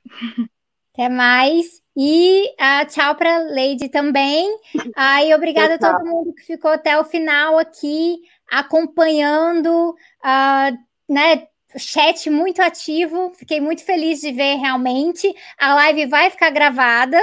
Até 0.98 1.10
mais. 1.10 1.84
E 1.96 2.54
uh, 2.54 2.88
tchau 2.88 3.16
para 3.16 3.38
Lady 3.54 3.88
também. 3.88 4.60
Ah, 4.96 5.24
e 5.24 5.32
obrigada 5.36 5.76
a 5.76 5.78
todo 5.78 6.04
mundo 6.04 6.34
que 6.34 6.42
ficou 6.44 6.72
até 6.72 7.00
o 7.00 7.04
final 7.04 7.60
aqui 7.60 8.18
acompanhando, 8.50 9.92
uh, 9.92 10.78
né? 11.14 11.48
Chat 11.78 12.30
muito 12.30 12.62
ativo, 12.62 13.32
fiquei 13.36 13.60
muito 13.60 13.84
feliz 13.84 14.22
de 14.22 14.32
ver 14.32 14.56
realmente. 14.56 15.34
A 15.60 15.76
live 15.76 16.06
vai 16.06 16.30
ficar 16.30 16.50
gravada 16.50 17.20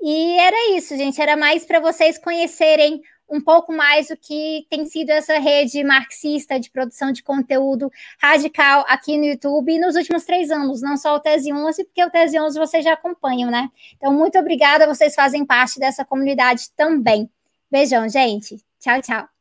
e 0.00 0.38
era 0.38 0.76
isso, 0.76 0.96
gente. 0.96 1.20
Era 1.20 1.36
mais 1.36 1.64
para 1.64 1.80
vocês 1.80 2.16
conhecerem 2.16 3.02
um 3.28 3.40
pouco 3.40 3.72
mais 3.72 4.08
o 4.10 4.16
que 4.16 4.66
tem 4.70 4.86
sido 4.86 5.10
essa 5.10 5.38
rede 5.38 5.84
marxista 5.84 6.58
de 6.58 6.70
produção 6.70 7.12
de 7.12 7.22
conteúdo 7.22 7.90
radical 8.18 8.84
aqui 8.88 9.18
no 9.18 9.26
YouTube 9.26 9.78
nos 9.78 9.96
últimos 9.96 10.24
três 10.24 10.50
anos, 10.50 10.80
não 10.80 10.96
só 10.96 11.16
o 11.16 11.20
Tese 11.20 11.52
11, 11.52 11.84
porque 11.84 12.04
o 12.04 12.10
Tese 12.10 12.40
11 12.40 12.58
vocês 12.58 12.84
já 12.84 12.94
acompanham, 12.94 13.50
né? 13.50 13.68
Então, 13.96 14.12
muito 14.12 14.38
obrigada, 14.38 14.86
vocês 14.86 15.14
fazem 15.14 15.44
parte 15.44 15.78
dessa 15.78 16.04
comunidade 16.04 16.70
também. 16.74 17.28
Beijão, 17.70 18.08
gente. 18.08 18.64
Tchau, 18.80 19.02
tchau. 19.02 19.37